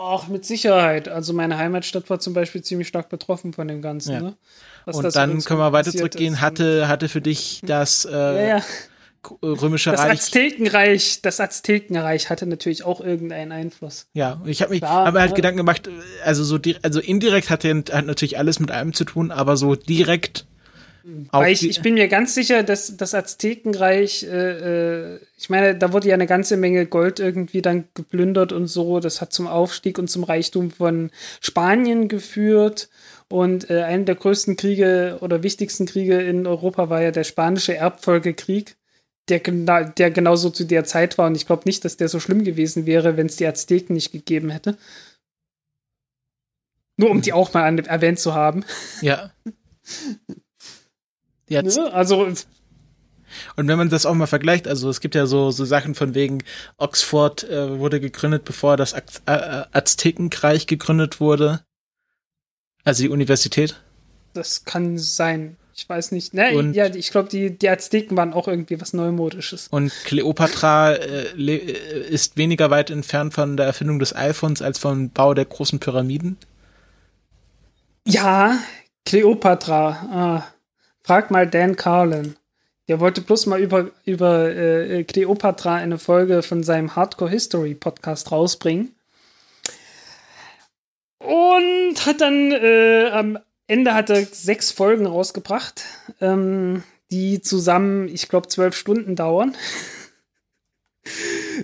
Ach, 0.03 0.27
mit 0.27 0.45
Sicherheit. 0.45 1.07
Also 1.07 1.33
meine 1.33 1.57
Heimatstadt 1.57 2.09
war 2.09 2.19
zum 2.19 2.33
Beispiel 2.33 2.63
ziemlich 2.63 2.87
stark 2.87 3.09
betroffen 3.09 3.53
von 3.53 3.67
dem 3.67 3.81
Ganzen. 3.81 4.13
Ja. 4.13 4.21
Ne? 4.21 4.35
Und 4.85 5.15
dann 5.15 5.41
können 5.43 5.59
wir 5.59 5.73
weiter 5.73 5.91
zurückgehen. 5.91 6.41
Hatte, 6.41 6.87
hatte 6.87 7.07
für 7.07 7.21
dich 7.21 7.61
das 7.63 8.05
äh, 8.05 8.11
ja, 8.11 8.57
ja. 8.57 8.63
römische 9.43 9.91
Das 9.91 9.99
Reich 9.99 10.13
Aztekenreich, 10.13 11.21
das 11.21 11.39
Aztekenreich 11.39 12.31
hatte 12.31 12.47
natürlich 12.47 12.83
auch 12.83 12.99
irgendeinen 12.99 13.51
Einfluss. 13.51 14.07
Ja, 14.13 14.41
ich 14.45 14.63
habe 14.63 14.71
mich 14.71 14.81
Klar, 14.81 15.05
hab 15.05 15.13
mir 15.13 15.19
halt 15.19 15.31
ne? 15.31 15.35
Gedanken 15.35 15.57
gemacht, 15.57 15.87
also 16.25 16.43
so 16.43 16.57
also 16.81 16.99
indirekt 16.99 17.51
hat, 17.51 17.63
hat 17.63 18.05
natürlich 18.05 18.39
alles 18.39 18.59
mit 18.59 18.71
allem 18.71 18.93
zu 18.93 19.05
tun, 19.05 19.29
aber 19.29 19.55
so 19.55 19.75
direkt 19.75 20.45
auch 21.31 21.41
Weil 21.41 21.53
ich, 21.53 21.67
ich 21.67 21.81
bin 21.81 21.95
mir 21.95 22.07
ganz 22.07 22.35
sicher, 22.35 22.63
dass 22.63 22.95
das 22.95 23.13
Aztekenreich, 23.13 24.23
äh, 24.23 25.15
äh, 25.15 25.19
ich 25.37 25.49
meine, 25.49 25.75
da 25.75 25.93
wurde 25.93 26.09
ja 26.09 26.13
eine 26.13 26.27
ganze 26.27 26.57
Menge 26.57 26.85
Gold 26.85 27.19
irgendwie 27.19 27.61
dann 27.61 27.85
geplündert 27.93 28.51
und 28.51 28.67
so. 28.67 28.99
Das 28.99 29.21
hat 29.21 29.33
zum 29.33 29.47
Aufstieg 29.47 29.97
und 29.97 30.09
zum 30.09 30.23
Reichtum 30.23 30.71
von 30.71 31.11
Spanien 31.39 32.07
geführt. 32.07 32.89
Und 33.29 33.69
äh, 33.69 33.83
einer 33.83 34.03
der 34.03 34.15
größten 34.15 34.57
Kriege 34.57 35.17
oder 35.21 35.41
wichtigsten 35.41 35.85
Kriege 35.85 36.21
in 36.21 36.45
Europa 36.45 36.89
war 36.89 37.01
ja 37.01 37.11
der 37.11 37.23
spanische 37.23 37.75
Erbfolgekrieg, 37.75 38.75
der, 39.29 39.39
gena 39.39 39.83
der 39.83 40.11
genauso 40.11 40.49
zu 40.49 40.65
der 40.65 40.83
Zeit 40.83 41.17
war. 41.17 41.27
Und 41.27 41.35
ich 41.35 41.47
glaube 41.47 41.63
nicht, 41.65 41.83
dass 41.85 41.97
der 41.97 42.09
so 42.09 42.19
schlimm 42.19 42.43
gewesen 42.43 42.85
wäre, 42.85 43.17
wenn 43.17 43.27
es 43.27 43.37
die 43.37 43.47
Azteken 43.47 43.93
nicht 43.95 44.11
gegeben 44.11 44.49
hätte. 44.49 44.77
Nur 46.97 47.09
um 47.09 47.21
die 47.21 47.33
auch 47.33 47.53
mal 47.53 47.79
erwähnt 47.79 48.19
zu 48.19 48.35
haben. 48.35 48.65
ja. 49.01 49.31
Jetzt, 51.51 51.77
Ne? 51.77 51.91
Also 51.93 52.27
Und 53.55 53.67
wenn 53.67 53.77
man 53.77 53.89
das 53.89 54.05
auch 54.05 54.13
mal 54.13 54.27
vergleicht, 54.27 54.67
also 54.67 54.89
es 54.89 54.99
gibt 55.01 55.15
ja 55.15 55.25
so, 55.25 55.51
so 55.51 55.65
Sachen 55.65 55.95
von 55.95 56.15
wegen, 56.15 56.43
Oxford 56.77 57.43
äh, 57.43 57.79
wurde 57.79 57.99
gegründet, 57.99 58.43
bevor 58.45 58.77
das 58.77 58.93
Az 58.93 59.21
äh, 59.25 59.33
äh, 59.33 59.65
Aztekenreich 59.71 60.67
gegründet 60.67 61.19
wurde. 61.19 61.61
Also 62.83 63.03
die 63.03 63.09
Universität. 63.09 63.79
Das 64.33 64.65
kann 64.65 64.97
sein. 64.97 65.57
Ich 65.73 65.87
weiß 65.87 66.11
nicht. 66.11 66.33
Ne, 66.33 66.57
Und- 66.57 66.73
ja, 66.73 66.87
ich 66.93 67.11
glaube, 67.11 67.29
die, 67.29 67.57
die 67.57 67.69
Azteken 67.69 68.17
waren 68.17 68.33
auch 68.33 68.47
irgendwie 68.47 68.79
was 68.81 68.93
Neumodisches. 68.93 69.67
Und 69.69 69.91
Kleopatra 70.03 70.93
äh, 70.93 71.27
äh, 71.37 72.07
ist 72.09 72.37
weniger 72.37 72.69
weit 72.69 72.89
entfernt 72.89 73.33
von 73.33 73.55
der 73.57 73.65
Erfindung 73.65 73.99
des 73.99 74.15
iPhones 74.15 74.61
als 74.61 74.77
vom 74.79 75.09
Bau 75.09 75.33
der 75.33 75.45
großen 75.45 75.79
Pyramiden. 75.79 76.37
Ja, 78.05 78.57
Kleopatra. 79.05 79.89
Ah, 80.11 80.43
frag 81.03 81.31
mal 81.31 81.47
Dan 81.47 81.75
Carlin. 81.75 82.35
Der 82.87 82.99
wollte 82.99 83.21
bloß 83.21 83.45
mal 83.45 83.59
über, 83.59 83.91
über 84.05 84.53
äh, 84.53 85.03
Kleopatra 85.03 85.75
eine 85.75 85.97
Folge 85.97 86.41
von 86.41 86.63
seinem 86.63 86.95
Hardcore 86.95 87.29
History 87.29 87.73
Podcast 87.73 88.31
rausbringen. 88.31 88.95
Und 91.19 92.05
hat 92.05 92.19
dann 92.19 92.51
äh, 92.51 93.09
am 93.11 93.37
Ende 93.67 93.93
hat 93.93 94.09
er 94.09 94.25
sechs 94.25 94.71
Folgen 94.71 95.05
rausgebracht, 95.05 95.83
ähm, 96.19 96.83
die 97.11 97.41
zusammen, 97.41 98.09
ich 98.09 98.27
glaube, 98.27 98.47
zwölf 98.47 98.75
Stunden 98.75 99.15
dauern. 99.15 99.55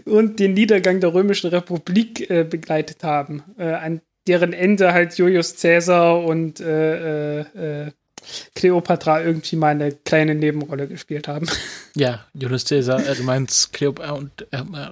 und 0.06 0.40
den 0.40 0.54
Niedergang 0.54 1.00
der 1.00 1.14
Römischen 1.14 1.50
Republik 1.50 2.30
äh, 2.30 2.44
begleitet 2.44 3.04
haben. 3.04 3.44
Äh, 3.58 3.74
an 3.74 4.02
deren 4.28 4.54
Ende 4.54 4.94
halt 4.94 5.18
Julius 5.18 5.60
Caesar 5.60 6.24
und 6.24 6.60
äh, 6.60 7.92
äh, 8.28 8.48
äh, 8.48 8.52
Kleopatra 8.56 9.24
irgendwie 9.24 9.56
mal 9.56 9.70
eine 9.70 9.92
kleine 9.92 10.36
Nebenrolle 10.36 10.88
gespielt 10.88 11.28
haben. 11.28 11.48
Ja, 11.96 12.28
Julius 12.36 12.66
Caesar, 12.66 13.04
äh, 13.04 13.16
du 13.16 13.24
meinst 13.24 13.74
Kleopatra 13.74 14.12
und 14.12 14.46
äh, 14.52 14.58
äh, 14.58 14.92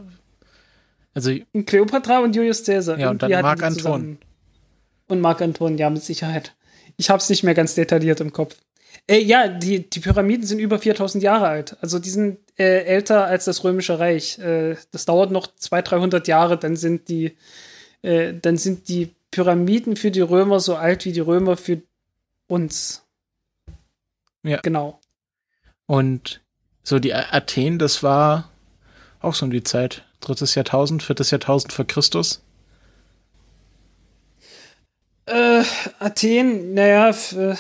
also 1.14 1.32
Kleopatra 1.68 2.20
und 2.20 2.36
Julius 2.36 2.64
Caesar. 2.64 2.98
Ja, 2.98 3.12
und 3.12 3.22
dann 3.22 3.30
Marc 3.30 3.62
Anton. 3.62 4.18
Und 5.08 5.22
Marc 5.22 5.40
Anton, 5.42 5.78
ja, 5.78 5.92
mit 5.92 6.04
Sicherheit. 6.04 6.56
Ich 6.98 7.12
habe 7.12 7.20
es 7.20 7.30
nicht 7.30 7.44
mehr 7.44 7.54
ganz 7.54 7.76
detailliert 7.76 8.22
im 8.22 8.34
Kopf. 8.34 8.58
Äh, 9.08 9.20
ja, 9.20 9.48
die, 9.48 9.88
die 9.88 10.00
Pyramiden 10.00 10.46
sind 10.48 10.60
über 10.60 10.80
4000 10.80 11.24
Jahre 11.24 11.48
alt. 11.48 11.78
Also 11.82 12.00
die 12.00 12.10
sind 12.10 12.40
äh, 12.58 12.86
älter 12.86 13.26
als 13.26 13.46
das 13.46 13.64
Römische 13.64 14.00
Reich. 14.00 14.40
Äh, 14.40 14.76
das 14.92 15.06
dauert 15.06 15.32
noch 15.32 15.48
200, 15.56 15.92
300 15.92 16.28
Jahre, 16.28 16.58
dann 16.58 16.76
sind 16.76 17.08
die, 17.08 17.38
äh, 18.02 18.34
dann 18.34 18.58
sind 18.58 18.88
die 18.90 19.14
Pyramiden 19.32 19.96
für 19.96 20.12
die 20.12 20.22
Römer 20.22 20.60
so 20.60 20.76
alt 20.76 21.06
wie 21.06 21.12
die 21.12 21.20
Römer 21.20 21.56
für 21.58 21.82
uns. 22.48 23.05
Ja. 24.46 24.60
Genau. 24.62 25.00
und 25.88 26.42
so 26.84 27.00
die 27.00 27.14
Athen, 27.16 27.80
das 27.80 28.04
war 28.04 28.52
auch 29.20 29.34
so 29.34 29.46
um 29.46 29.52
die 29.52 29.64
Zeit. 29.64 30.04
Drittes 30.22 30.54
Jahrtausend, 30.56 31.02
viertes 31.02 31.32
Jahrtausend 31.32 31.74
vor 31.74 31.86
Christus. 31.86 32.44
Äh, 35.26 35.64
Athen, 36.00 36.74
naja, 36.76 37.10
f- 37.10 37.34
äh, 37.36 37.56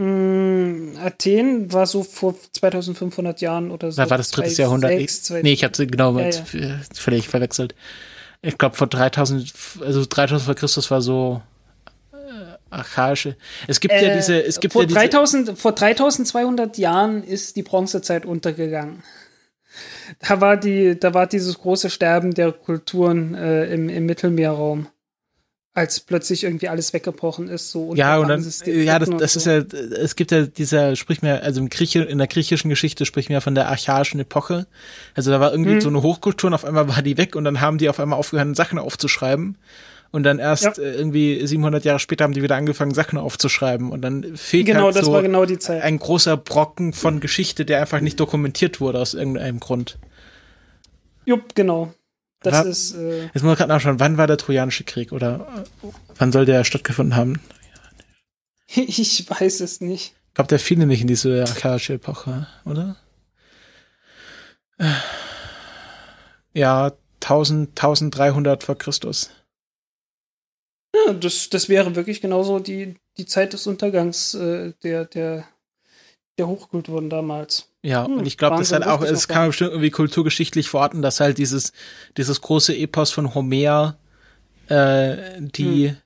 mh, 0.00 0.98
Athen 1.04 1.70
war 1.72 1.86
so 1.86 2.02
vor 2.02 2.34
2500 2.54 3.40
Jahren 3.42 3.70
oder 3.70 3.92
so. 3.92 4.00
Da 4.02 4.08
war 4.08 4.16
das 4.16 4.30
drittes 4.30 4.56
Jahrhundert. 4.56 4.92
2006, 4.92 5.30
Ich, 5.30 5.42
nee, 5.42 5.52
ich 5.52 5.64
habe 5.64 5.86
genau 5.86 6.18
Ja, 6.18 6.26
äh, 6.28 6.78
völlig 6.94 7.28
verwechselt. 7.28 7.74
Ich 8.40 8.56
glaube 8.56 8.76
vor 8.76 8.86
3000, 8.86 9.52
also 9.82 10.04
3000 10.08 10.42
vor 10.46 10.54
Christus 10.54 10.90
war 10.90 11.02
so 11.02 11.42
archaische. 12.72 13.36
Es 13.68 13.80
gibt 13.80 13.92
ja 13.94 14.00
Äh, 14.00 14.16
diese, 14.16 14.42
es 14.42 14.60
gibt 14.60 14.72
vor, 14.72 14.82
ja 14.82 14.86
diese, 14.88 14.98
3000, 14.98 15.58
vor 15.58 15.72
3200 15.72 16.78
Jahren 16.78 17.22
ist 17.22 17.56
die 17.56 17.62
Bronzezeit 17.62 18.26
untergegangen. 18.26 19.02
Da 20.18 20.40
war, 20.42 20.58
die, 20.58 21.00
da 21.00 21.14
war 21.14 21.26
dieses 21.26 21.58
große 21.58 21.88
Sterben 21.88 22.34
der 22.34 22.52
Kulturen 22.52 23.34
äh, 23.34 23.72
im, 23.72 23.88
im 23.88 24.04
Mittelmeerraum. 24.04 24.88
Als 25.74 26.00
plötzlich 26.00 26.44
irgendwie 26.44 26.68
alles 26.68 26.92
weggebrochen 26.92 27.48
ist. 27.48 27.70
So 27.70 27.94
ja, 27.94 28.18
und 28.18 28.28
dann, 28.28 28.46
ja, 28.66 28.98
das, 28.98 29.08
und 29.08 29.18
das 29.22 29.32
so. 29.32 29.38
ist 29.40 29.46
ja, 29.46 29.78
es 29.96 30.14
gibt 30.16 30.30
ja 30.30 30.42
dieser, 30.44 30.94
sprich 30.96 31.22
mir, 31.22 31.42
also 31.42 31.62
im 31.62 31.70
Grieche, 31.70 32.02
in 32.02 32.18
der 32.18 32.26
griechischen 32.26 32.68
Geschichte 32.68 33.06
spricht 33.06 33.30
mir 33.30 33.40
von 33.40 33.54
der 33.54 33.68
archaischen 33.68 34.20
Epoche. 34.20 34.66
Also 35.14 35.30
da 35.30 35.40
war 35.40 35.50
irgendwie 35.52 35.76
Mhm. 35.76 35.80
so 35.80 35.88
eine 35.88 36.02
Hochkultur 36.02 36.48
und 36.48 36.54
auf 36.54 36.66
einmal 36.66 36.88
war 36.88 37.00
die 37.00 37.16
weg 37.16 37.34
und 37.34 37.44
dann 37.44 37.62
haben 37.62 37.78
die 37.78 37.88
auf 37.88 37.98
einmal 37.98 38.18
aufgehört, 38.18 38.54
Sachen 38.54 38.78
aufzuschreiben. 38.78 39.56
Und 40.12 40.22
dann 40.24 40.38
erst 40.38 40.64
Ja. 40.64 40.72
äh, 40.82 40.94
irgendwie 40.94 41.44
700 41.46 41.84
Jahre 41.84 41.98
später 41.98 42.24
haben 42.24 42.34
die 42.34 42.42
wieder 42.42 42.56
angefangen, 42.56 42.92
Sachen 42.94 43.18
aufzuschreiben. 43.18 43.90
Und 43.90 44.02
dann 44.02 44.36
fehlt 44.36 44.66
Genau, 44.66 44.84
halt 44.84 44.96
das 44.96 45.06
so 45.06 45.12
war 45.12 45.22
genau 45.22 45.46
die 45.46 45.58
Zeit. 45.58 45.82
ein 45.82 45.98
großer 45.98 46.36
Brocken 46.36 46.92
von 46.92 47.18
Geschichte, 47.20 47.64
der 47.64 47.80
einfach 47.80 48.00
nicht 48.00 48.20
dokumentiert 48.20 48.80
wurde 48.80 48.98
aus 49.00 49.14
irgendeinem 49.14 49.58
Grund. 49.58 49.98
Jupp, 51.24 51.54
genau. 51.54 51.94
Das 52.42 52.54
War- 52.54 52.66
ist. 52.66 52.94
Äh, 52.94 53.22
Jetzt 53.24 53.34
muss 53.36 53.42
man 53.44 53.54
gerade 53.56 53.68
nachschauen, 53.68 54.00
wann 54.00 54.18
war 54.18 54.26
der 54.26 54.36
Trojanische 54.36 54.84
Krieg 54.84 55.12
oder 55.12 55.48
äh, 55.82 55.86
wann 56.18 56.30
soll 56.32 56.44
der 56.44 56.64
stattgefunden 56.64 57.16
haben? 57.16 57.40
ich 58.66 59.24
weiß 59.30 59.60
es 59.60 59.80
nicht. 59.80 60.14
Ich 60.28 60.34
glaube, 60.34 60.48
der 60.48 60.58
fiel 60.58 60.78
nämlich 60.78 61.00
in 61.00 61.06
diese 61.06 61.40
archaische 61.42 61.94
Epoche, 61.94 62.46
oder? 62.64 62.96
Äh, 64.78 64.86
Ja, 66.54 66.92
1000, 67.20 67.70
1300 67.70 68.62
vor 68.64 68.76
Christus. 68.76 69.30
Ja, 70.94 71.12
das, 71.14 71.48
das 71.50 71.68
wäre 71.68 71.94
wirklich 71.96 72.20
genauso 72.20 72.58
die, 72.58 72.96
die 73.16 73.26
Zeit 73.26 73.52
des 73.52 73.66
Untergangs 73.66 74.34
äh, 74.34 74.72
der, 74.82 75.06
der, 75.06 75.48
der 76.38 76.46
Hochkulturen 76.48 77.08
damals. 77.08 77.68
Ja, 77.82 78.06
Hm, 78.06 78.18
und 78.18 78.26
ich 78.26 78.38
glaube, 78.38 78.58
das 78.58 78.72
halt 78.72 78.86
auch, 78.86 79.02
es 79.02 79.26
kann 79.26 79.42
man 79.42 79.48
bestimmt 79.48 79.70
irgendwie 79.70 79.90
kulturgeschichtlich 79.90 80.68
verorten, 80.68 81.02
dass 81.02 81.20
halt 81.20 81.38
dieses, 81.38 81.72
dieses 82.16 82.40
große 82.40 82.76
Epos 82.76 83.10
von 83.10 83.34
Homer, 83.34 83.96
äh, 84.68 85.40
die, 85.40 85.88
Hm. 85.88 85.96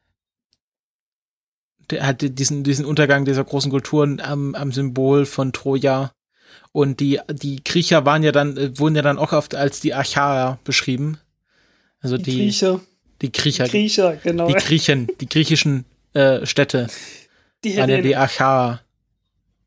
der 1.91 2.07
hat 2.07 2.23
diesen, 2.23 2.65
diesen 2.65 2.85
Untergang 2.85 3.25
dieser 3.25 3.45
großen 3.45 3.71
Kulturen 3.71 4.21
am, 4.21 4.55
am 4.55 4.73
Symbol 4.73 5.27
von 5.27 5.53
Troja. 5.53 6.13
Und 6.73 7.01
die, 7.01 7.21
die 7.31 7.63
Griecher 7.65 8.05
waren 8.05 8.23
ja 8.23 8.33
dann, 8.33 8.57
äh, 8.57 8.79
wurden 8.79 8.97
ja 8.97 9.03
dann 9.03 9.19
auch 9.19 9.33
oft 9.33 9.55
als 9.55 9.81
die 9.81 9.95
Archaer 9.95 10.59
beschrieben. 10.65 11.19
Also 12.01 12.17
Die, 12.17 12.25
die, 12.25 12.37
Griecher. 12.39 12.81
Die 13.23 13.33
Griecher, 13.33 13.67
Griecher, 13.69 14.17
genau. 14.17 14.47
die 14.49 14.55
Griechen, 14.55 15.09
die 15.21 15.29
griechischen 15.29 15.85
äh, 16.13 16.45
Städte 16.47 16.89
Die 17.65 17.71
ja 17.75 17.87
die 17.87 17.93
Hellenen. 17.93 18.15
Archaer. 18.15 18.83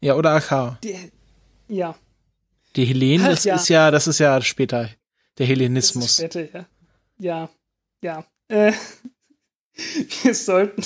Ja, 0.02 0.16
oder 0.16 0.32
Archaer. 0.32 0.78
Die, 0.84 0.96
ja, 1.68 1.96
Die 2.76 2.86
Hellenen, 2.86 3.26
das 3.28 3.44
ja. 3.44 3.56
ist 3.56 3.70
ja, 3.70 3.92
das 3.92 4.08
ist 4.08 4.20
ja 4.20 4.40
später. 4.42 4.90
Der 5.38 5.46
Hellenismus. 5.48 6.18
später, 6.18 6.42
ja. 6.54 6.66
Ja. 7.18 7.50
ja. 8.02 8.26
Äh, 8.48 8.74
wir 10.24 10.36
sollten. 10.36 10.84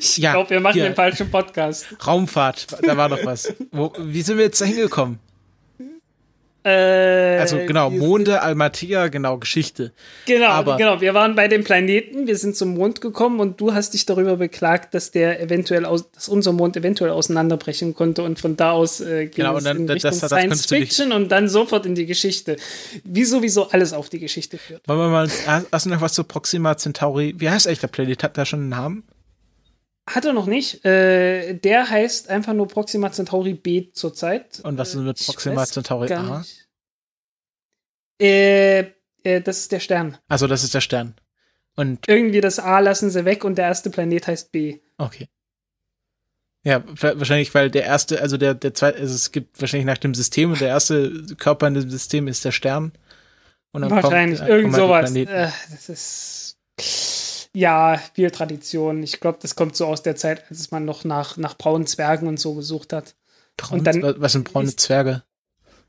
Ich 0.00 0.16
Ja, 0.18 0.32
glaube, 0.32 0.50
wir 0.50 0.60
machen 0.60 0.74
hier. 0.74 0.84
den 0.84 0.94
falschen 0.94 1.30
Podcast. 1.30 1.86
Raumfahrt, 2.06 2.66
da 2.82 2.96
war 2.96 3.08
doch 3.08 3.24
was. 3.24 3.52
Wo, 3.72 3.92
wie 3.98 4.22
sind 4.22 4.38
wir 4.38 4.44
jetzt 4.44 4.60
da 4.60 4.64
hingekommen? 4.64 5.18
Äh, 6.66 7.38
Also 7.38 7.58
genau, 7.58 7.90
Monde, 7.90 8.42
Almatea, 8.42 9.06
genau, 9.06 9.38
Geschichte. 9.38 9.92
Genau, 10.26 10.48
aber- 10.48 10.76
genau. 10.78 11.00
Wir 11.00 11.14
waren 11.14 11.36
bei 11.36 11.46
dem 11.46 11.62
Planeten, 11.62 12.26
wir 12.26 12.36
sind 12.36 12.56
zum 12.56 12.74
Mond 12.74 13.00
gekommen 13.00 13.38
und 13.38 13.60
du 13.60 13.72
hast 13.72 13.94
dich 13.94 14.04
darüber 14.04 14.36
beklagt, 14.36 14.92
dass 14.92 15.12
der 15.12 15.40
eventuell 15.40 15.84
aus, 15.84 16.10
dass 16.10 16.28
unser 16.28 16.52
Mond 16.52 16.76
eventuell 16.76 17.10
auseinanderbrechen 17.12 17.94
konnte 17.94 18.24
und 18.24 18.40
von 18.40 18.56
da 18.56 18.72
aus 18.72 19.00
äh, 19.00 19.26
ging 19.26 19.36
Genau, 19.44 19.52
es 19.52 19.58
und 19.58 19.64
dann- 19.64 19.76
in 19.76 19.86
das- 19.86 19.94
Richtung 19.96 20.18
das- 20.20 20.28
Science 20.30 20.66
Fiction 20.66 21.12
und 21.12 21.30
dann 21.30 21.48
sofort 21.48 21.86
in 21.86 21.94
die 21.94 22.06
Geschichte. 22.06 22.56
Wie 23.04 23.24
sowieso 23.24 23.68
alles 23.70 23.92
auf 23.92 24.08
die 24.08 24.18
Geschichte 24.18 24.58
führt. 24.58 24.80
Wollen 24.88 24.98
wir 24.98 25.08
mal, 25.08 25.28
hast 25.70 25.86
du 25.86 25.90
noch 25.90 26.00
was 26.00 26.14
zu 26.14 26.24
Proxima 26.24 26.76
Centauri? 26.76 27.34
Wie 27.38 27.48
heißt 27.48 27.68
eigentlich 27.68 27.78
der 27.80 27.88
Planet? 27.88 28.22
Hat 28.24 28.36
der 28.36 28.44
schon 28.44 28.60
einen 28.60 28.68
Namen? 28.70 29.04
Hat 30.08 30.24
er 30.24 30.32
noch 30.32 30.46
nicht. 30.46 30.84
Äh, 30.84 31.54
der 31.54 31.88
heißt 31.90 32.28
einfach 32.28 32.52
nur 32.52 32.68
Proxima 32.68 33.10
Centauri 33.10 33.54
B 33.54 33.90
zurzeit. 33.92 34.60
Und 34.60 34.78
was 34.78 34.90
ist 34.94 35.00
mit 35.00 35.20
Ich 35.20 35.26
Proxima 35.26 35.66
Centauri 35.66 36.12
A? 36.12 36.44
Äh, 38.20 38.80
äh, 39.24 39.40
das 39.42 39.58
ist 39.58 39.72
der 39.72 39.80
Stern. 39.80 40.16
Also 40.28 40.46
das 40.46 40.62
ist 40.64 40.74
der 40.74 40.80
Stern. 40.80 41.14
Und 41.74 42.08
Irgendwie 42.08 42.40
das 42.40 42.58
A 42.58 42.78
lassen 42.78 43.10
sie 43.10 43.24
weg 43.24 43.44
und 43.44 43.56
der 43.58 43.66
erste 43.66 43.90
Planet 43.90 44.26
heißt 44.26 44.52
B. 44.52 44.78
okay. 44.98 45.28
Ja, 46.64 46.82
wa- 46.84 47.12
wahrscheinlich, 47.16 47.54
weil 47.54 47.70
der 47.70 47.84
erste, 47.84 48.20
also 48.20 48.36
der, 48.38 48.54
der 48.54 48.74
zweite, 48.74 48.98
also 48.98 49.14
es 49.14 49.30
gibt 49.30 49.60
wahrscheinlich 49.60 49.86
nach 49.86 49.98
dem 49.98 50.14
System 50.14 50.50
und 50.50 50.60
der 50.60 50.66
erste 50.66 51.24
Körper 51.38 51.68
in 51.68 51.74
dem 51.74 51.88
System 51.88 52.26
ist 52.26 52.44
der 52.44 52.50
Stern. 52.50 52.90
Und 53.70 53.82
dann 53.82 53.90
Wahrscheinlich, 53.92 54.40
kommt, 54.40 54.50
äh, 54.50 54.56
irgend 54.56 54.74
halt 54.74 54.82
sowas. 54.82 55.14
Äh, 55.14 55.48
das 55.70 55.88
ist. 55.88 56.56
Ja, 57.58 57.98
viel 58.12 58.30
Tradition. 58.30 59.02
Ich 59.02 59.18
glaube, 59.18 59.38
das 59.40 59.54
kommt 59.56 59.76
so 59.76 59.86
aus 59.86 60.02
der 60.02 60.14
Zeit, 60.14 60.44
als 60.50 60.70
man 60.70 60.84
noch 60.84 61.04
nach, 61.04 61.38
nach 61.38 61.56
braunen 61.56 61.86
Zwergen 61.86 62.28
und 62.28 62.38
so 62.38 62.52
gesucht 62.54 62.92
hat. 62.92 63.14
Braun, 63.56 63.78
und 63.78 63.84
dann 63.86 64.02
was 64.20 64.32
sind 64.32 64.52
braune 64.52 64.68
ist- 64.68 64.80
Zwerge? 64.80 65.22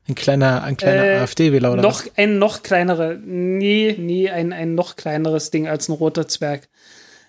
Ein 0.08 0.14
kleiner, 0.14 0.62
ein 0.62 0.78
kleiner 0.78 1.04
Äh, 1.04 1.16
AfD-Wähler 1.18 1.70
oder 1.74 1.82
noch 1.82 2.06
was? 2.06 2.12
ein 2.16 2.38
noch 2.38 2.62
kleinere, 2.62 3.18
nee, 3.22 3.94
nee, 3.98 4.30
ein, 4.30 4.54
ein 4.54 4.74
noch 4.74 4.96
kleineres 4.96 5.50
Ding 5.50 5.68
als 5.68 5.90
ein 5.90 5.92
roter 5.92 6.26
Zwerg. 6.26 6.70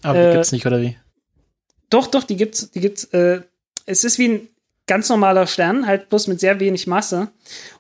Aber 0.04 0.18
die 0.18 0.26
äh, 0.30 0.34
gibt's 0.36 0.54
nicht, 0.54 0.66
oder 0.66 0.82
wie? 0.82 0.96
Doch, 1.90 2.08
doch, 2.08 2.24
die 2.24 2.38
gibt's, 2.38 2.72
die 2.72 2.80
gibt's. 2.80 3.04
Äh, 3.06 3.42
es 3.86 4.06
ist 4.06 4.18
wie 4.20 4.30
ein 4.30 4.48
ganz 4.90 5.08
normaler 5.08 5.48
Stern, 5.48 5.88
halt 5.88 6.10
bloß 6.10 6.28
mit 6.28 6.40
sehr 6.40 6.60
wenig 6.60 6.88
Masse. 6.88 7.30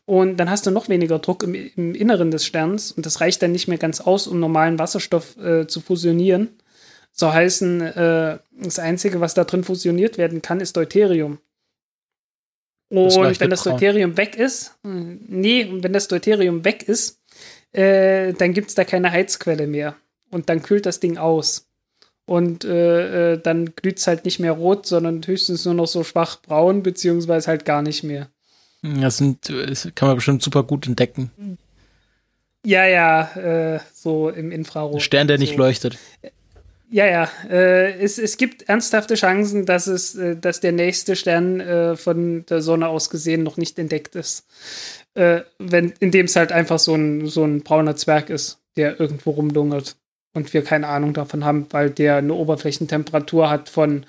Und 0.05 0.37
dann 0.37 0.49
hast 0.49 0.65
du 0.65 0.71
noch 0.71 0.87
weniger 0.87 1.19
Druck 1.19 1.43
im, 1.43 1.53
im 1.53 1.95
Inneren 1.95 2.31
des 2.31 2.45
Sterns. 2.45 2.91
Und 2.91 3.05
das 3.05 3.19
reicht 3.19 3.41
dann 3.41 3.51
nicht 3.51 3.67
mehr 3.67 3.79
ganz 3.79 3.99
aus, 3.99 4.27
um 4.27 4.39
normalen 4.39 4.79
Wasserstoff 4.79 5.35
äh, 5.37 5.67
zu 5.67 5.81
fusionieren. 5.81 6.49
So 7.11 7.33
heißen, 7.33 7.81
äh, 7.81 8.37
das 8.61 8.79
Einzige, 8.79 9.19
was 9.19 9.33
da 9.33 9.43
drin 9.43 9.63
fusioniert 9.63 10.17
werden 10.17 10.41
kann, 10.41 10.61
ist 10.61 10.77
Deuterium. 10.77 11.39
Und 12.89 13.39
wenn 13.39 13.49
das. 13.49 13.63
Deuterium 13.63 14.15
weg 14.15 14.35
ist, 14.35 14.77
äh, 14.85 14.89
nee, 15.27 15.65
und 15.65 15.83
wenn 15.83 15.93
das 15.93 16.07
Deuterium 16.07 16.63
weg 16.63 16.87
ist, 16.87 17.19
äh, 17.71 18.33
dann 18.33 18.53
gibt's 18.53 18.75
da 18.75 18.83
keine 18.83 19.11
Heizquelle 19.11 19.67
mehr. 19.67 19.95
Und 20.31 20.49
dann 20.49 20.61
kühlt 20.61 20.85
das 20.85 20.99
Ding 20.99 21.17
aus. 21.17 21.68
Und 22.29 22.63
äh, 22.63 23.33
äh, 23.33 23.41
dann 23.41 23.73
glüht's 23.75 24.05
halt 24.05 24.23
nicht 24.23 24.37
mehr 24.37 24.51
rot, 24.51 24.85
sondern 24.85 25.25
höchstens 25.25 25.65
nur 25.65 25.73
noch 25.73 25.87
so 25.87 26.03
schwach 26.03 26.39
braun, 26.43 26.83
beziehungsweise 26.83 27.47
halt 27.47 27.65
gar 27.65 27.81
nicht 27.81 28.03
mehr. 28.03 28.29
Das 28.83 29.17
sind, 29.17 29.49
das 29.49 29.89
kann 29.95 30.09
man 30.09 30.17
bestimmt 30.17 30.43
super 30.43 30.61
gut 30.61 30.85
entdecken. 30.85 31.57
Ja, 32.63 32.85
ja, 32.85 33.75
äh, 33.75 33.79
so 33.95 34.29
im 34.29 34.51
Infrarot. 34.51 34.97
Ein 34.97 34.99
Stern, 34.99 35.27
der 35.27 35.39
nicht 35.39 35.53
so. 35.53 35.57
leuchtet. 35.57 35.97
Ja, 36.91 37.07
ja. 37.07 37.29
Äh, 37.49 37.93
es, 37.99 38.19
es 38.19 38.37
gibt 38.37 38.69
ernsthafte 38.69 39.15
Chancen, 39.15 39.65
dass 39.65 39.87
es, 39.87 40.13
äh, 40.13 40.35
dass 40.35 40.59
der 40.59 40.71
nächste 40.71 41.15
Stern 41.15 41.59
äh, 41.59 41.95
von 41.95 42.45
der 42.45 42.61
Sonne 42.61 42.89
aus 42.89 43.09
gesehen 43.09 43.41
noch 43.41 43.57
nicht 43.57 43.79
entdeckt 43.79 44.13
ist. 44.13 44.45
Äh, 45.15 45.41
wenn, 45.57 45.93
indem 45.99 46.27
es 46.27 46.35
halt 46.35 46.51
einfach 46.51 46.77
so 46.77 46.93
ein, 46.93 47.25
so 47.25 47.43
ein 47.43 47.63
brauner 47.63 47.95
Zwerg 47.95 48.29
ist, 48.29 48.59
der 48.75 48.99
irgendwo 48.99 49.31
rumlungert. 49.31 49.95
Und 50.33 50.53
wir 50.53 50.63
keine 50.63 50.87
Ahnung 50.87 51.13
davon 51.13 51.43
haben, 51.43 51.65
weil 51.71 51.89
der 51.89 52.17
eine 52.17 52.33
Oberflächentemperatur 52.33 53.49
hat 53.49 53.67
von 53.67 54.05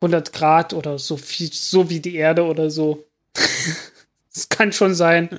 100 0.00 0.32
Grad 0.32 0.74
oder 0.74 0.98
so 0.98 1.16
viel, 1.16 1.50
so 1.52 1.88
wie 1.90 2.00
die 2.00 2.16
Erde 2.16 2.44
oder 2.44 2.70
so. 2.70 3.04
Das 4.34 4.50
kann 4.50 4.70
schon 4.70 4.94
sein. 4.94 5.30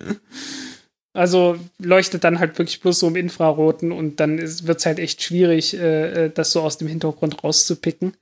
Also 1.13 1.59
leuchtet 1.77 2.23
dann 2.23 2.39
halt 2.39 2.57
wirklich 2.57 2.79
bloß 2.79 2.99
so 2.99 3.07
im 3.07 3.15
Infraroten 3.15 3.91
und 3.91 4.19
dann 4.19 4.39
wird 4.39 4.79
es 4.79 4.85
halt 4.87 4.97
echt 4.97 5.21
schwierig, 5.21 5.75
äh, 5.75 6.25
äh, 6.25 6.31
das 6.31 6.51
so 6.51 6.61
aus 6.61 6.79
dem 6.79 6.87
Hintergrund 6.87 7.43
rauszupicken. 7.43 8.13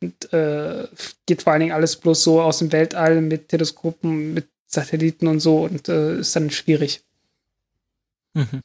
Und 0.00 0.32
äh, 0.32 0.86
geht 1.26 1.42
vor 1.42 1.52
allen 1.52 1.60
Dingen 1.60 1.72
alles 1.72 1.96
bloß 1.96 2.22
so 2.22 2.40
aus 2.40 2.58
dem 2.58 2.72
Weltall 2.72 3.20
mit 3.20 3.50
Teleskopen, 3.50 4.32
mit 4.32 4.48
Satelliten 4.66 5.28
und 5.28 5.40
so 5.40 5.64
und 5.64 5.88
äh, 5.88 6.18
ist 6.18 6.34
dann 6.34 6.50
schwierig. 6.50 7.02
Mhm. 8.34 8.62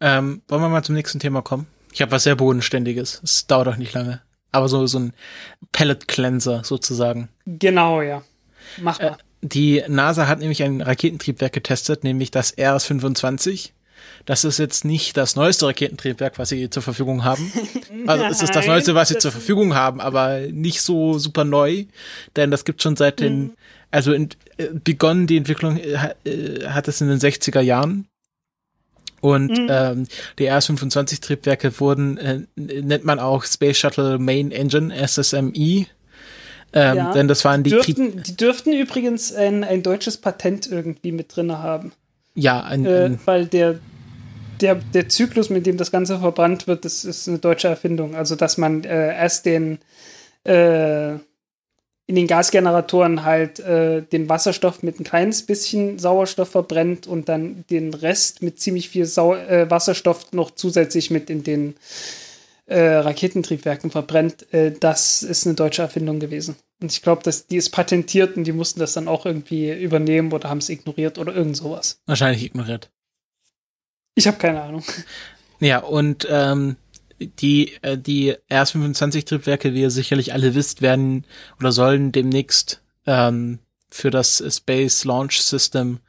Ähm, 0.00 0.42
wollen 0.48 0.62
wir 0.62 0.68
mal 0.68 0.82
zum 0.82 0.94
nächsten 0.94 1.20
Thema 1.20 1.42
kommen? 1.42 1.66
Ich 1.92 2.02
habe 2.02 2.12
was 2.12 2.22
sehr 2.22 2.36
Bodenständiges. 2.36 3.20
Es 3.22 3.46
dauert 3.46 3.68
auch 3.68 3.76
nicht 3.76 3.92
lange. 3.92 4.22
Aber 4.52 4.68
so, 4.68 4.86
so 4.86 4.98
ein 4.98 5.12
Pellet 5.72 6.08
Cleanser 6.08 6.64
sozusagen. 6.64 7.28
Genau, 7.46 8.02
ja. 8.02 8.22
Mach 8.78 9.00
mal. 9.00 9.08
Äh, 9.08 9.16
die 9.42 9.82
NASA 9.88 10.26
hat 10.26 10.40
nämlich 10.40 10.62
ein 10.62 10.82
Raketentriebwerk 10.82 11.52
getestet, 11.52 12.04
nämlich 12.04 12.30
das 12.30 12.56
RS-25. 12.58 13.70
Das 14.26 14.44
ist 14.44 14.58
jetzt 14.58 14.84
nicht 14.84 15.16
das 15.16 15.36
neueste 15.36 15.66
Raketentriebwerk, 15.66 16.38
was 16.38 16.50
sie 16.50 16.70
zur 16.70 16.82
Verfügung 16.82 17.24
haben. 17.24 17.52
Also 18.06 18.24
es 18.24 18.42
ist 18.42 18.54
das 18.54 18.64
Nein, 18.64 18.76
neueste, 18.76 18.94
was 18.94 19.08
sie 19.08 19.18
zur 19.18 19.30
Verfügung 19.30 19.74
haben, 19.74 20.00
aber 20.00 20.40
nicht 20.50 20.80
so 20.80 21.18
super 21.18 21.44
neu, 21.44 21.84
denn 22.34 22.50
das 22.50 22.64
gibt 22.64 22.82
schon 22.82 22.96
seit 22.96 23.20
den, 23.20 23.52
also 23.90 24.12
in, 24.12 24.30
äh, 24.56 24.68
begonnen 24.72 25.26
die 25.26 25.36
Entwicklung 25.36 25.76
äh, 25.76 26.14
äh, 26.24 26.66
hat 26.68 26.88
es 26.88 27.02
in 27.02 27.08
den 27.08 27.18
60er 27.18 27.60
Jahren. 27.60 28.06
Und 29.20 29.52
ähm, 29.68 30.06
die 30.38 30.46
RS-25-Triebwerke 30.46 31.78
wurden, 31.80 32.16
äh, 32.18 32.40
nennt 32.56 33.04
man 33.04 33.18
auch 33.18 33.44
Space 33.44 33.78
Shuttle 33.78 34.18
Main 34.18 34.50
Engine, 34.50 34.94
SSMI. 35.06 35.86
Ähm, 36.72 36.96
Ja. 36.96 37.12
Denn 37.12 37.28
das 37.28 37.44
waren 37.44 37.62
die 37.62 37.70
Dürften, 37.70 38.22
die 38.22 38.36
dürften 38.36 38.72
übrigens 38.72 39.34
ein, 39.34 39.64
ein 39.64 39.82
deutsches 39.82 40.16
Patent 40.16 40.70
irgendwie 40.70 41.12
mit 41.12 41.34
drin 41.34 41.52
haben. 41.52 41.92
ja, 42.34 42.62
ein, 42.62 42.84
Äh, 42.86 43.04
ein, 43.06 43.20
weil 43.24 43.46
der, 43.46 43.80
der, 44.60 44.76
der 44.76 45.08
Zyklus, 45.08 45.50
mit 45.50 45.66
dem 45.66 45.76
das 45.76 45.90
Ganze 45.90 46.20
verbrannt 46.20 46.66
wird, 46.66 46.84
das 46.84 47.04
ist 47.04 47.28
eine 47.28 47.38
deutsche 47.38 47.68
Erfindung. 47.68 48.14
Also, 48.14 48.36
dass 48.36 48.56
man 48.56 48.84
äh, 48.84 49.14
erst 49.16 49.46
den 49.46 49.78
äh, 50.44 51.14
in 52.10 52.16
den 52.16 52.26
Gasgeneratoren 52.26 53.24
halt 53.24 53.60
äh, 53.60 54.02
den 54.02 54.28
Wasserstoff 54.28 54.82
mit 54.82 54.98
ein 54.98 55.04
kleines 55.04 55.46
bisschen 55.46 56.00
Sauerstoff 56.00 56.48
verbrennt 56.50 57.06
und 57.06 57.28
dann 57.28 57.64
den 57.70 57.94
Rest 57.94 58.42
mit 58.42 58.58
ziemlich 58.60 58.88
viel 58.88 59.06
Sau 59.06 59.36
äh, 59.36 59.70
Wasserstoff 59.70 60.32
noch 60.32 60.50
zusätzlich 60.50 61.12
mit 61.12 61.30
in 61.30 61.44
den 61.44 61.76
äh, 62.66 62.80
Raketentriebwerken 62.80 63.92
verbrennt. 63.92 64.52
Äh, 64.52 64.72
das 64.72 65.22
ist 65.22 65.46
eine 65.46 65.54
deutsche 65.54 65.82
Erfindung 65.82 66.18
gewesen. 66.18 66.56
Und 66.82 66.90
ich 66.90 67.00
glaube, 67.00 67.22
dass 67.22 67.46
die 67.46 67.58
ist 67.58 67.70
patentiert 67.70 68.36
und 68.36 68.42
die 68.42 68.52
mussten 68.52 68.80
das 68.80 68.94
dann 68.94 69.06
auch 69.06 69.24
irgendwie 69.24 69.70
übernehmen 69.70 70.32
oder 70.32 70.50
haben 70.50 70.58
es 70.58 70.68
ignoriert 70.68 71.16
oder 71.16 71.32
irgend 71.32 71.56
sowas. 71.56 72.00
wahrscheinlich 72.06 72.42
ignoriert. 72.42 72.90
Ich 74.16 74.26
habe 74.26 74.36
keine 74.36 74.62
Ahnung. 74.62 74.82
Ja, 75.60 75.78
und 75.78 76.26
ähm, 76.28 76.74
die, 77.20 77.72
äh, 77.82 77.98
die 77.98 78.34
RS-25-Triebwerke, 78.50 79.74
wie 79.74 79.82
ihr 79.82 79.90
sicherlich 79.90 80.32
alle 80.32 80.54
wisst, 80.54 80.82
werden 80.82 81.24
oder 81.58 81.72
sollen 81.72 82.12
demnächst 82.12 82.82
ähm, 83.06 83.58
für 83.90 84.10
das 84.10 84.42
Space 84.48 85.04
Launch 85.04 85.40
System 85.42 86.00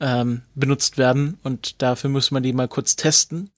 ähm, 0.00 0.42
benutzt 0.54 0.98
werden. 0.98 1.38
Und 1.42 1.82
dafür 1.82 2.10
muss 2.10 2.30
man 2.30 2.42
die 2.42 2.52
mal 2.52 2.68
kurz 2.68 2.96
testen. 2.96 3.50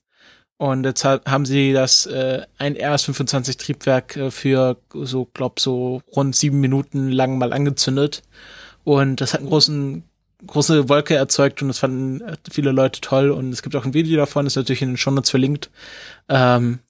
Und 0.57 0.85
jetzt 0.85 1.05
ha- 1.05 1.23
haben 1.27 1.47
sie 1.47 1.73
das 1.73 2.05
äh, 2.07 2.43
ein 2.59 2.77
RS-25-Triebwerk 2.77 4.17
äh, 4.17 4.31
für 4.31 4.77
so, 4.93 5.25
glaub, 5.33 5.59
so 5.59 6.03
rund 6.15 6.37
sieben 6.37 6.61
Minuten 6.61 7.11
lang 7.11 7.39
mal 7.39 7.53
angezündet. 7.55 8.23
Und 8.85 9.21
das 9.23 9.33
hat 9.33 9.41
einen 9.41 9.49
großen, 9.49 10.05
große 10.47 10.89
Wolke 10.89 11.15
erzeugt 11.15 11.63
und 11.63 11.69
das 11.69 11.79
fanden 11.79 12.21
äh, 12.21 12.37
viele 12.51 12.73
Leute 12.73 13.01
toll. 13.01 13.31
Und 13.31 13.53
es 13.53 13.63
gibt 13.63 13.75
auch 13.75 13.87
ein 13.87 13.95
Video 13.95 14.19
davon, 14.19 14.47
ist 14.47 14.57
natürlich 14.57 14.83
in 14.83 14.91
den 14.91 14.97
Shownotes 14.99 15.31
verlinkt. 15.31 15.71
Ähm, 16.29 16.81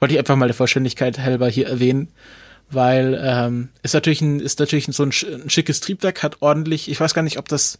wollte 0.00 0.14
ich 0.14 0.18
einfach 0.18 0.36
mal 0.36 0.46
der 0.46 0.54
Vollständigkeit 0.54 1.18
halber 1.18 1.48
hier 1.48 1.68
erwähnen, 1.68 2.08
weil 2.70 3.18
ähm, 3.22 3.68
ist 3.82 3.94
natürlich 3.94 4.20
ein, 4.20 4.40
ist 4.40 4.60
natürlich 4.60 4.86
so 4.86 5.02
ein, 5.02 5.10
ein 5.10 5.50
schickes 5.50 5.80
Triebwerk, 5.80 6.22
hat 6.22 6.36
ordentlich, 6.40 6.90
ich 6.90 7.00
weiß 7.00 7.14
gar 7.14 7.22
nicht, 7.22 7.38
ob 7.38 7.48
das 7.48 7.78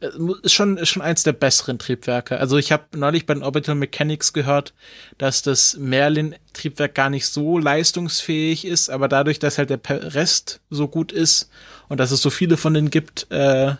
äh, 0.00 0.08
ist 0.42 0.52
schon 0.52 0.76
ist 0.78 0.88
schon 0.88 1.02
eins 1.02 1.22
der 1.22 1.32
besseren 1.32 1.78
Triebwerke. 1.78 2.38
Also 2.38 2.56
ich 2.56 2.72
habe 2.72 2.84
neulich 2.96 3.26
bei 3.26 3.34
den 3.34 3.42
Orbital 3.42 3.74
Mechanics 3.74 4.32
gehört, 4.32 4.74
dass 5.18 5.42
das 5.42 5.76
Merlin 5.76 6.34
Triebwerk 6.52 6.94
gar 6.94 7.10
nicht 7.10 7.26
so 7.26 7.58
leistungsfähig 7.58 8.64
ist, 8.64 8.90
aber 8.90 9.08
dadurch, 9.08 9.38
dass 9.38 9.58
halt 9.58 9.70
der 9.70 9.80
Rest 10.14 10.60
so 10.70 10.88
gut 10.88 11.12
ist 11.12 11.50
und 11.88 12.00
dass 12.00 12.10
es 12.10 12.22
so 12.22 12.30
viele 12.30 12.56
von 12.56 12.74
denen 12.74 12.90
gibt, 12.90 13.26
äh, 13.30 13.74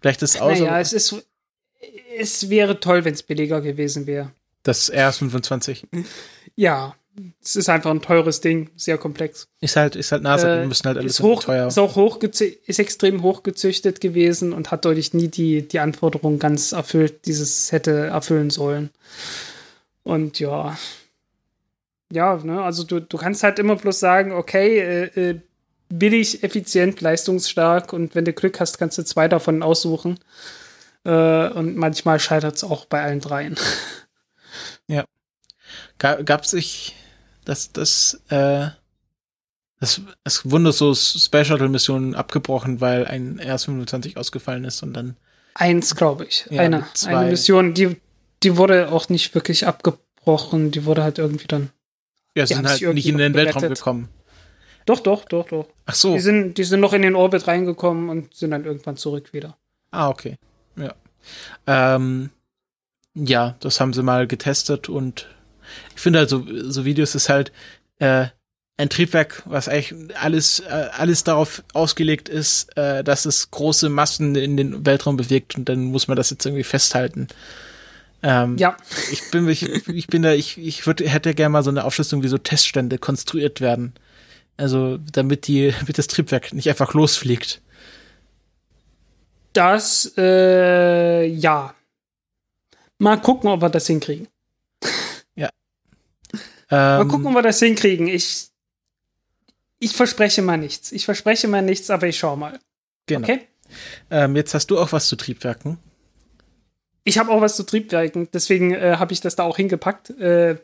gleicht 0.00 0.22
es 0.22 0.40
aus. 0.40 0.58
Naja, 0.58 0.80
es 0.80 0.92
ist. 0.92 1.14
Es 2.16 2.48
wäre 2.48 2.78
toll, 2.78 3.04
wenn 3.04 3.14
es 3.14 3.22
billiger 3.24 3.60
gewesen 3.60 4.06
wäre. 4.06 4.30
Das 4.62 4.92
RS25. 4.92 5.84
Ja, 6.54 6.94
es 7.42 7.56
ist 7.56 7.68
einfach 7.68 7.90
ein 7.90 8.00
teures 8.00 8.40
Ding, 8.40 8.70
sehr 8.76 8.96
komplex. 8.98 9.48
Ist 9.60 9.76
halt, 9.76 9.96
ist 9.96 10.12
halt 10.12 10.22
NASA, 10.22 10.62
Äh, 10.62 10.66
müssen 10.66 10.86
halt 10.86 10.96
alles 10.98 11.18
ist, 11.18 11.20
hoch, 11.20 11.42
teuer. 11.44 11.66
ist 11.68 11.78
auch 11.78 11.94
hochgezü- 11.96 12.56
ist 12.66 12.78
extrem 12.78 13.22
hochgezüchtet 13.22 14.00
gewesen 14.00 14.52
und 14.52 14.70
hat 14.70 14.84
deutlich 14.84 15.12
nie 15.12 15.28
die, 15.28 15.66
die 15.66 15.78
Anforderungen 15.80 16.38
ganz 16.38 16.72
erfüllt, 16.72 17.26
die 17.26 17.32
es 17.32 17.70
hätte 17.72 18.06
erfüllen 18.06 18.50
sollen. 18.50 18.90
Und 20.04 20.38
ja. 20.40 20.76
Ja, 22.12 22.36
ne, 22.42 22.62
also 22.62 22.82
du, 22.84 23.00
du 23.00 23.16
kannst 23.18 23.42
halt 23.42 23.58
immer 23.58 23.76
bloß 23.76 23.98
sagen, 24.00 24.32
okay, 24.32 24.78
äh, 24.80 25.30
äh, 25.30 25.40
billig, 25.90 26.42
effizient, 26.42 27.00
leistungsstark 27.02 27.92
und 27.92 28.14
wenn 28.14 28.24
du 28.24 28.32
Glück 28.32 28.58
hast, 28.60 28.78
kannst 28.78 28.96
du 28.98 29.04
zwei 29.04 29.28
davon 29.28 29.62
aussuchen. 29.62 30.18
Äh, 31.04 31.48
und 31.48 31.76
manchmal 31.76 32.20
scheitert 32.20 32.56
es 32.56 32.64
auch 32.64 32.84
bei 32.86 33.02
allen 33.02 33.20
dreien. 33.20 33.56
Ga, 35.98 36.20
gab 36.22 36.44
sich 36.46 36.94
das, 37.44 37.72
das, 37.72 38.22
äh, 38.28 38.68
das, 39.80 40.00
es 40.24 40.50
wurden 40.50 40.70
so 40.72 40.94
Space 40.94 41.46
Shuttle 41.46 41.68
Missionen 41.68 42.14
abgebrochen, 42.14 42.80
weil 42.80 43.06
ein 43.06 43.40
RS-25 43.40 44.16
ausgefallen 44.16 44.64
ist 44.64 44.82
und 44.82 44.92
dann, 44.94 45.16
Eins, 45.54 45.94
glaube 45.96 46.24
ich. 46.24 46.46
Ja, 46.50 46.62
eine, 46.62 46.86
eine 47.06 47.30
Mission, 47.30 47.74
die, 47.74 48.00
die 48.42 48.56
wurde 48.56 48.90
auch 48.90 49.08
nicht 49.08 49.34
wirklich 49.34 49.66
abgebrochen, 49.66 50.70
die 50.70 50.84
wurde 50.84 51.02
halt 51.02 51.18
irgendwie 51.18 51.46
dann. 51.46 51.70
ja, 52.34 52.46
sie 52.46 52.54
sind 52.54 52.66
halt 52.66 52.80
nicht 52.94 53.06
in 53.06 53.18
den 53.18 53.34
Weltraum 53.34 53.60
gerettet. 53.60 53.78
gekommen. 53.78 54.08
Doch, 54.86 55.00
doch, 55.00 55.24
doch, 55.26 55.46
doch. 55.48 55.68
Ach 55.86 55.94
so. 55.94 56.14
Die, 56.14 56.20
sind, 56.20 56.58
die 56.58 56.64
sind 56.64 56.80
noch 56.80 56.92
in 56.92 57.02
den 57.02 57.14
Orbit 57.14 57.46
reingekommen 57.46 58.08
und 58.08 58.34
sind 58.34 58.50
dann 58.50 58.64
irgendwann 58.64 58.96
zurück 58.96 59.32
wieder. 59.32 59.56
Ah, 59.90 60.08
okay. 60.08 60.36
Ja. 60.76 60.94
Ähm, 61.66 62.30
ja, 63.14 63.56
das 63.60 63.80
haben 63.80 63.92
sie 63.92 64.02
mal 64.02 64.26
getestet 64.26 64.88
und 64.88 65.28
ich 65.94 66.00
finde 66.00 66.20
halt 66.20 66.30
so, 66.30 66.44
so 66.48 66.84
Videos 66.84 67.14
ist 67.14 67.28
halt 67.28 67.52
äh, 67.98 68.26
ein 68.76 68.88
Triebwerk, 68.88 69.42
was 69.44 69.68
eigentlich 69.68 69.94
alles, 70.16 70.60
äh, 70.60 70.88
alles 70.92 71.24
darauf 71.24 71.62
ausgelegt 71.72 72.28
ist, 72.28 72.76
äh, 72.76 73.04
dass 73.04 73.26
es 73.26 73.50
große 73.50 73.88
Massen 73.88 74.34
in 74.34 74.56
den 74.56 74.84
Weltraum 74.86 75.16
bewegt 75.16 75.56
und 75.56 75.68
dann 75.68 75.84
muss 75.84 76.08
man 76.08 76.16
das 76.16 76.30
jetzt 76.30 76.44
irgendwie 76.46 76.64
festhalten. 76.64 77.28
Ähm, 78.22 78.56
Ja, 78.56 78.76
ich 79.10 79.30
bin, 79.30 79.48
ich, 79.48 79.62
ich 79.88 80.06
bin 80.06 80.22
da, 80.22 80.32
ich, 80.32 80.58
ich 80.58 80.86
würde, 80.86 81.08
hätte 81.08 81.34
gerne 81.34 81.50
mal 81.50 81.62
so 81.62 81.70
eine 81.70 81.84
Aufschlüsselung, 81.84 82.22
wie 82.22 82.28
so 82.28 82.38
Teststände 82.38 82.98
konstruiert 82.98 83.60
werden. 83.60 83.94
Also, 84.56 84.98
damit 85.12 85.46
die, 85.48 85.72
damit 85.78 85.98
das 85.98 86.06
Triebwerk 86.06 86.52
nicht 86.52 86.68
einfach 86.68 86.94
losfliegt. 86.94 87.60
das, 89.52 90.12
äh, 90.16 91.24
ja. 91.26 91.74
Mal 92.98 93.20
gucken, 93.20 93.50
ob 93.50 93.62
wir 93.62 93.70
das 93.70 93.86
hinkriegen. 93.86 94.28
Mal 96.72 97.02
Ähm, 97.02 97.08
gucken, 97.08 97.26
ob 97.28 97.34
wir 97.34 97.42
das 97.42 97.58
hinkriegen. 97.58 98.06
Ich, 98.08 98.48
ich 99.78 99.94
verspreche 99.94 100.42
mal 100.42 100.56
nichts. 100.56 100.90
Ich 100.92 101.04
verspreche 101.04 101.48
mal 101.48 101.62
nichts, 101.62 101.90
aber 101.90 102.06
ich 102.06 102.18
schau 102.18 102.34
mal. 102.36 102.58
genau. 103.06 103.24
Okay? 103.24 103.46
Ähm, 104.10 104.36
jetzt 104.36 104.54
hast 104.54 104.66
du 104.68 104.78
auch 104.78 104.92
was 104.92 105.06
zu 105.06 105.16
Triebwerken. 105.16 105.78
Ich 107.04 107.18
habe 107.18 107.30
auch 107.30 107.40
was 107.40 107.56
zu 107.56 107.64
Triebwerken, 107.64 108.28
deswegen 108.32 108.72
äh, 108.74 108.96
habe 108.98 109.12
ich 109.12 109.20
das 109.20 109.34
da 109.36 109.42
auch 109.42 109.56
hingepackt. 109.56 110.10
Äh, 110.10 110.56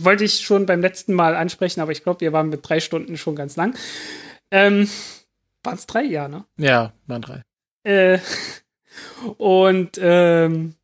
wollte 0.00 0.24
ich 0.24 0.40
schon 0.40 0.66
beim 0.66 0.80
letzten 0.80 1.14
Mal 1.14 1.34
ansprechen, 1.34 1.80
aber 1.80 1.92
ich 1.92 2.02
glaube, 2.04 2.20
wir 2.20 2.32
waren 2.32 2.50
mit 2.50 2.68
drei 2.68 2.80
Stunden 2.80 3.16
schon 3.16 3.34
ganz 3.34 3.56
lang. 3.56 3.74
Ähm, 4.50 4.88
Waren 5.64 5.74
es 5.76 5.86
drei 5.86 6.02
Jahre, 6.04 6.30
ne? 6.30 6.44
Ja, 6.58 6.92
waren 7.06 7.22
drei. 7.22 7.42
Äh, 7.84 8.18
und 9.38 9.98
ähm, 10.00 10.74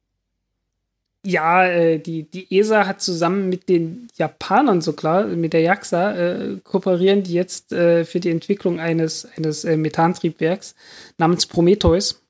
ja, 1.25 1.67
äh, 1.67 1.99
die, 1.99 2.25
die 2.25 2.59
ESA 2.59 2.87
hat 2.87 3.01
zusammen 3.01 3.49
mit 3.49 3.69
den 3.69 4.09
Japanern 4.17 4.83
so 4.83 4.93
klar, 4.93 5.25
mit 5.25 5.55
der 5.55 5.63
JAXA, 5.63 6.13
äh, 6.13 6.57
kooperieren 6.63 7.23
die 7.23 7.33
jetzt 7.33 7.73
äh, 7.73 8.05
für 8.05 8.21
die 8.21 8.31
Entwicklung 8.31 8.79
eines, 8.79 9.27
eines 9.37 9.65
äh, 9.65 9.77
Methantriebwerks 9.77 10.75
namens 11.17 11.47
Prometheus. 11.47 12.23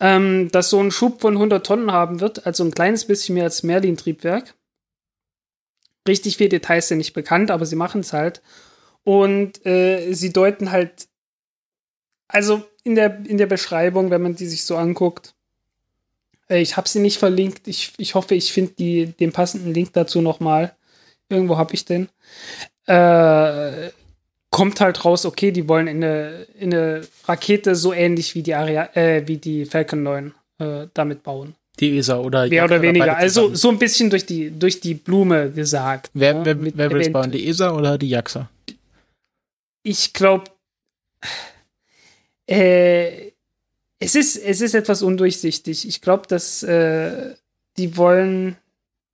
Ähm, 0.00 0.50
das 0.52 0.70
so 0.70 0.80
einen 0.80 0.90
Schub 0.90 1.20
von 1.20 1.34
100 1.34 1.64
Tonnen 1.64 1.92
haben 1.92 2.20
wird, 2.20 2.46
also 2.46 2.64
ein 2.64 2.72
kleines 2.72 3.06
bisschen 3.06 3.34
mehr 3.34 3.44
als 3.44 3.62
Merlin-Triebwerk. 3.62 4.54
Richtig 6.08 6.38
viele 6.38 6.50
Details 6.50 6.88
sind 6.88 6.98
nicht 6.98 7.14
bekannt, 7.14 7.50
aber 7.50 7.66
sie 7.66 7.76
machen 7.76 8.00
es 8.00 8.12
halt. 8.12 8.42
Und 9.04 9.64
äh, 9.66 10.12
sie 10.12 10.32
deuten 10.32 10.70
halt, 10.70 11.08
also 12.28 12.64
in 12.84 12.94
der, 12.94 13.24
in 13.26 13.38
der 13.38 13.46
Beschreibung, 13.46 14.10
wenn 14.10 14.22
man 14.22 14.34
die 14.34 14.46
sich 14.46 14.64
so 14.64 14.76
anguckt, 14.76 15.35
ich 16.48 16.76
habe 16.76 16.88
sie 16.88 17.00
nicht 17.00 17.18
verlinkt. 17.18 17.68
Ich, 17.68 17.92
ich 17.98 18.14
hoffe, 18.14 18.34
ich 18.34 18.52
finde 18.52 19.06
den 19.08 19.32
passenden 19.32 19.74
Link 19.74 19.92
dazu 19.92 20.20
nochmal. 20.20 20.74
Irgendwo 21.28 21.56
habe 21.56 21.74
ich 21.74 21.84
den. 21.84 22.08
Äh, 22.86 23.90
kommt 24.50 24.80
halt 24.80 25.04
raus, 25.04 25.26
okay, 25.26 25.50
die 25.50 25.68
wollen 25.68 25.88
in 25.88 26.04
eine, 26.04 26.46
in 26.58 26.72
eine 26.72 27.02
Rakete 27.24 27.74
so 27.74 27.92
ähnlich 27.92 28.34
wie 28.34 28.42
die, 28.42 28.54
Aria 28.54 28.88
äh, 28.94 29.26
wie 29.26 29.38
die 29.38 29.64
Falcon 29.64 30.02
9 30.02 30.34
äh, 30.58 30.86
damit 30.94 31.22
bauen. 31.22 31.54
Die 31.80 31.98
ESA 31.98 32.18
oder 32.18 32.46
Mehr 32.46 32.64
oder 32.64 32.80
weniger. 32.80 33.16
Also 33.16 33.54
so 33.54 33.68
ein 33.68 33.78
bisschen 33.78 34.08
durch 34.08 34.24
die, 34.24 34.50
durch 34.50 34.80
die 34.80 34.94
Blume 34.94 35.50
gesagt. 35.50 36.10
Wer, 36.14 36.34
ne? 36.34 36.44
wer, 36.44 36.76
wer 36.76 36.90
will 36.90 37.00
es 37.02 37.12
bauen? 37.12 37.30
Die 37.30 37.46
ESA 37.48 37.72
oder 37.72 37.98
die 37.98 38.08
JAXA? 38.08 38.48
ich 39.86 40.12
glaube, 40.12 40.50
äh, 42.48 43.30
es 43.98 44.14
ist, 44.14 44.36
es 44.36 44.60
ist 44.60 44.74
etwas 44.74 45.02
undurchsichtig. 45.02 45.88
Ich 45.88 46.00
glaube, 46.00 46.26
dass 46.28 46.62
äh, 46.62 47.34
die 47.76 47.96
wollen 47.96 48.56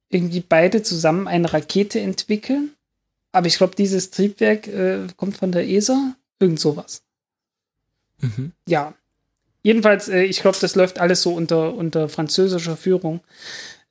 irgendwie 0.09 0.41
beide 0.41 0.83
zusammen 0.83 1.29
eine 1.29 1.53
Rakete 1.53 2.01
entwickeln. 2.01 2.71
Aber 3.31 3.47
ich 3.47 3.57
glaube, 3.57 3.77
dieses 3.77 4.11
Triebwerk 4.11 4.67
äh, 4.69 5.07
kommt 5.17 5.37
von 5.37 5.53
der 5.53 5.69
ESA. 5.69 6.17
Irgend 6.39 6.61
sowas. 6.61 7.03
Mhm. 8.21 8.53
Ja. 8.67 8.95
Jedenfalls, 9.63 10.09
äh, 10.09 10.25
ich 10.25 10.41
glaube, 10.41 10.59
das 10.61 10.75
läuft 10.75 10.99
alles 10.99 11.23
so 11.23 11.33
unter, 11.33 11.75
unter 11.75 12.09
französischer 12.09 12.77
Führung. 12.77 13.21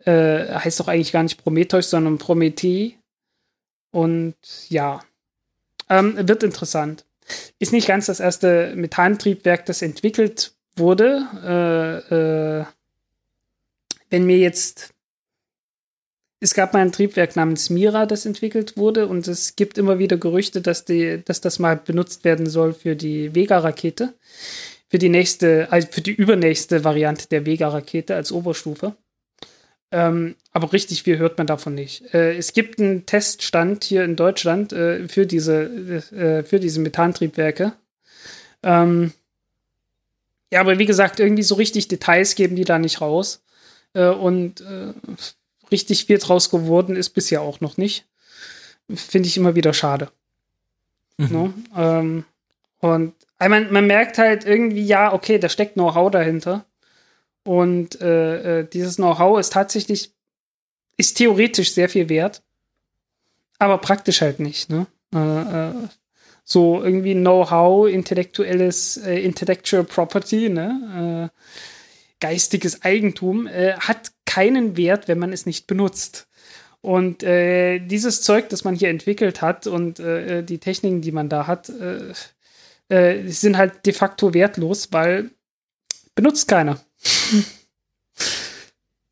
Äh, 0.05 0.53
heißt 0.53 0.79
doch 0.79 0.87
eigentlich 0.89 1.13
gar 1.13 1.23
nicht 1.23 1.41
Prometheus, 1.41 1.89
sondern 1.89 2.17
Promethe. 2.17 2.93
Und 3.91 4.35
ja, 4.69 5.01
ähm, 5.89 6.27
wird 6.27 6.43
interessant. 6.43 7.05
Ist 7.59 7.71
nicht 7.71 7.87
ganz 7.87 8.07
das 8.07 8.19
erste 8.19 8.73
Methantriebwerk, 8.75 9.65
das 9.65 9.81
entwickelt 9.81 10.53
wurde. 10.75 12.01
Äh, 12.11 12.15
äh, 12.61 12.65
wenn 14.09 14.25
mir 14.25 14.37
jetzt. 14.37 14.93
Es 16.43 16.55
gab 16.55 16.73
mal 16.73 16.79
ein 16.79 16.91
Triebwerk 16.91 17.35
namens 17.35 17.69
Mira, 17.69 18.07
das 18.07 18.25
entwickelt 18.25 18.75
wurde, 18.75 19.07
und 19.07 19.27
es 19.27 19.55
gibt 19.55 19.77
immer 19.77 19.99
wieder 19.99 20.17
Gerüchte, 20.17 20.59
dass, 20.59 20.85
die, 20.85 21.21
dass 21.23 21.39
das 21.39 21.59
mal 21.59 21.77
benutzt 21.77 22.23
werden 22.23 22.49
soll 22.49 22.73
für 22.73 22.95
die 22.95 23.35
Vega-Rakete. 23.35 24.15
Für 24.89 24.97
die 24.97 25.09
nächste, 25.09 25.71
also 25.71 25.87
für 25.91 26.01
die 26.01 26.11
übernächste 26.11 26.83
Variante 26.83 27.27
der 27.29 27.45
Vega-Rakete 27.45 28.15
als 28.15 28.31
Oberstufe. 28.31 28.95
Ähm, 29.91 30.35
aber 30.51 30.73
richtig 30.73 31.03
viel 31.03 31.17
hört 31.17 31.37
man 31.37 31.47
davon 31.47 31.75
nicht. 31.75 32.13
Äh, 32.13 32.37
es 32.37 32.53
gibt 32.53 32.79
einen 32.79 33.05
Teststand 33.05 33.83
hier 33.83 34.03
in 34.03 34.15
Deutschland 34.15 34.73
äh, 34.73 35.07
für 35.07 35.27
diese, 35.27 35.63
äh, 35.63 36.43
für 36.43 36.59
diese 36.59 36.79
Methantriebwerke. 36.79 37.73
Ähm, 38.63 39.11
ja, 40.51 40.59
aber 40.59 40.79
wie 40.79 40.85
gesagt, 40.85 41.19
irgendwie 41.19 41.43
so 41.43 41.55
richtig 41.55 41.87
Details 41.87 42.35
geben 42.35 42.55
die 42.55 42.65
da 42.65 42.77
nicht 42.77 43.01
raus. 43.01 43.41
Äh, 43.93 44.09
und 44.09 44.61
äh, 44.61 44.93
richtig 45.71 46.05
viel 46.05 46.17
draus 46.17 46.49
geworden 46.49 46.95
ist 46.95 47.09
bisher 47.11 47.41
auch 47.41 47.61
noch 47.61 47.77
nicht. 47.77 48.05
Finde 48.93 49.27
ich 49.27 49.37
immer 49.37 49.55
wieder 49.55 49.73
schade. 49.73 50.11
Mhm. 51.17 51.27
Ne? 51.31 51.53
Ähm, 51.75 52.25
und 52.79 53.13
mein, 53.39 53.71
man 53.71 53.87
merkt 53.87 54.17
halt 54.17 54.45
irgendwie, 54.45 54.85
ja, 54.85 55.13
okay, 55.13 55.39
da 55.39 55.49
steckt 55.49 55.73
Know-how 55.73 56.11
dahinter. 56.11 56.65
Und 57.43 57.99
äh, 58.01 58.59
äh, 58.59 58.67
dieses 58.67 58.97
Know-how 58.97 59.39
ist 59.39 59.53
tatsächlich, 59.53 60.11
ist 60.97 61.17
theoretisch 61.17 61.73
sehr 61.73 61.89
viel 61.89 62.09
wert, 62.09 62.43
aber 63.57 63.77
praktisch 63.77 64.21
halt 64.21 64.39
nicht. 64.39 64.69
Ne? 64.69 64.85
Äh, 65.13 65.69
äh, 65.69 65.73
so 66.43 66.83
irgendwie 66.83 67.13
Know-how, 67.13 67.87
intellektuelles, 67.89 68.97
äh, 68.97 69.19
intellectual 69.19 69.83
property, 69.83 70.49
ne? 70.49 71.31
äh, 71.31 71.37
geistiges 72.19 72.83
Eigentum, 72.83 73.47
äh, 73.47 73.73
hat 73.73 74.11
keinen 74.25 74.77
Wert, 74.77 75.07
wenn 75.07 75.19
man 75.19 75.33
es 75.33 75.45
nicht 75.45 75.67
benutzt. 75.67 76.27
Und 76.81 77.21
äh, 77.21 77.79
dieses 77.79 78.23
Zeug, 78.23 78.49
das 78.49 78.63
man 78.63 78.75
hier 78.75 78.89
entwickelt 78.89 79.41
hat 79.41 79.67
und 79.67 79.99
äh, 79.99 80.43
die 80.43 80.57
Techniken, 80.57 81.01
die 81.01 81.11
man 81.11 81.29
da 81.29 81.45
hat, 81.45 81.69
äh, 81.69 82.13
äh, 82.89 83.27
sind 83.27 83.57
halt 83.57 83.85
de 83.85 83.93
facto 83.93 84.33
wertlos, 84.33 84.91
weil 84.91 85.31
benutzt 86.15 86.47
keiner. 86.47 86.79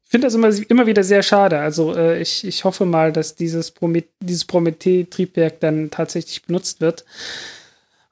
Ich 0.09 0.11
finde 0.11 0.25
das 0.25 0.33
immer, 0.33 0.49
immer 0.69 0.87
wieder 0.87 1.03
sehr 1.03 1.21
schade. 1.21 1.59
Also 1.59 1.95
äh, 1.95 2.19
ich, 2.19 2.43
ich 2.43 2.63
hoffe 2.63 2.83
mal, 2.83 3.13
dass 3.13 3.35
dieses, 3.35 3.69
Promet 3.69 4.09
dieses 4.19 4.43
Promethe-Triebwerk 4.43 5.59
dann 5.59 5.91
tatsächlich 5.91 6.41
benutzt 6.41 6.81
wird. 6.81 7.05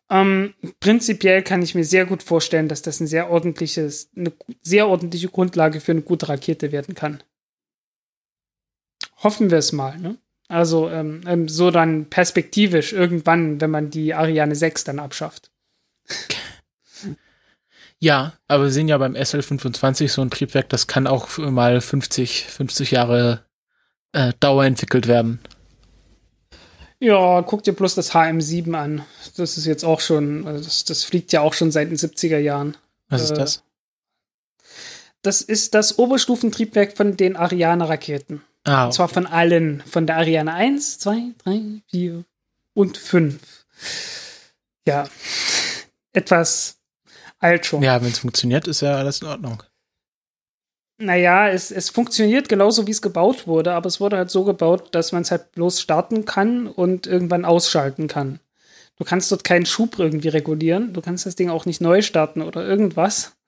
Ähm, 0.07 0.53
prinzipiell 0.79 1.41
kann 1.41 1.63
ich 1.63 1.73
mir 1.73 1.83
sehr 1.83 2.05
gut 2.05 2.21
vorstellen, 2.21 2.67
dass 2.67 2.83
das 2.83 2.99
ein 2.99 3.07
sehr 3.07 3.31
ordentliches, 3.31 4.11
eine 4.15 4.31
sehr 4.61 4.87
ordentliche 4.87 5.29
Grundlage 5.29 5.79
für 5.79 5.93
eine 5.93 6.03
gute 6.03 6.29
Rakete 6.29 6.71
werden 6.71 6.93
kann. 6.93 7.23
Hoffen 9.23 9.49
wir 9.49 9.57
es 9.57 9.71
mal, 9.71 9.97
ne? 9.97 10.19
Also 10.49 10.91
ähm, 10.91 11.21
ähm, 11.25 11.49
so 11.49 11.71
dann 11.71 12.11
perspektivisch 12.11 12.93
irgendwann, 12.93 13.59
wenn 13.59 13.71
man 13.71 13.89
die 13.89 14.13
Ariane 14.13 14.53
6 14.53 14.83
dann 14.83 14.99
abschafft. 14.99 15.49
Ja, 17.99 18.33
aber 18.47 18.65
wir 18.65 18.71
sehen 18.71 18.87
ja 18.87 18.97
beim 18.97 19.15
SL25 19.15 20.09
so 20.09 20.21
ein 20.21 20.29
Triebwerk, 20.29 20.69
das 20.69 20.87
kann 20.87 21.07
auch 21.07 21.37
mal 21.37 21.81
50, 21.81 22.45
50 22.45 22.91
Jahre 22.91 23.43
äh, 24.11 24.33
Dauer 24.39 24.65
entwickelt 24.65 25.07
werden. 25.07 25.39
Ja, 26.99 27.41
guck 27.43 27.63
dir 27.63 27.73
bloß 27.73 27.95
das 27.95 28.13
HM7 28.13 28.73
an. 28.75 29.05
Das 29.35 29.57
ist 29.57 29.65
jetzt 29.65 29.83
auch 29.83 29.99
schon, 29.99 30.47
also 30.47 30.63
das, 30.63 30.83
das 30.85 31.03
fliegt 31.03 31.31
ja 31.31 31.41
auch 31.41 31.53
schon 31.53 31.71
seit 31.71 31.89
den 31.89 31.97
70er 31.97 32.39
Jahren. 32.39 32.75
Was 33.09 33.21
ist 33.23 33.31
Äh, 33.31 33.35
das? 33.35 33.63
Das 35.21 35.41
ist 35.41 35.73
das 35.73 35.97
Oberstufentriebwerk 35.99 36.95
von 36.95 37.17
den 37.17 37.35
Ariane-Raketen. 37.35 38.41
Ah, 38.63 38.85
Und 38.85 38.93
zwar 38.93 39.09
von 39.09 39.25
allen. 39.25 39.81
Von 39.89 40.07
der 40.07 40.17
Ariane 40.17 40.53
1, 40.53 40.99
2, 40.99 41.17
3, 41.43 41.61
4 41.89 42.23
und 42.73 42.97
5. 42.97 43.39
Ja. 44.87 45.07
Etwas 46.13 46.76
alt 47.39 47.65
schon. 47.65 47.81
ja, 47.83 48.01
wenn 48.01 48.11
es 48.11 48.19
funktioniert, 48.19 48.67
ist 48.67 48.81
ja 48.81 48.95
alles 48.95 49.21
in 49.21 49.27
Ordnung. 49.27 49.63
Naja, 50.99 51.49
es, 51.49 51.69
es 51.69 51.91
funktioniert 51.91 52.49
genauso, 52.49 52.87
wie 52.87 52.91
es 52.91 53.03
gebaut 53.03 53.45
wurde, 53.45 53.73
aber 53.73 53.87
es 53.87 53.99
wurde 53.99 54.17
halt 54.17 54.31
so 54.31 54.43
gebaut, 54.43 54.95
dass 54.95 55.11
man 55.11 55.21
es 55.21 55.29
halt 55.29 55.51
bloß 55.51 55.79
starten 55.79 56.25
kann 56.25 56.65
und 56.65 57.05
irgendwann 57.05 57.45
ausschalten 57.45 58.07
kann. 58.07 58.39
Du 58.97 59.03
kannst 59.03 59.31
dort 59.31 59.43
keinen 59.43 59.67
Schub 59.67 59.99
irgendwie 59.99 60.29
regulieren. 60.29 60.93
Du 60.93 61.01
kannst 61.01 61.27
das 61.27 61.35
Ding 61.35 61.51
auch 61.51 61.65
nicht 61.65 61.81
neu 61.81 62.01
starten 62.01 62.41
oder 62.41 62.65
irgendwas. 62.65 63.33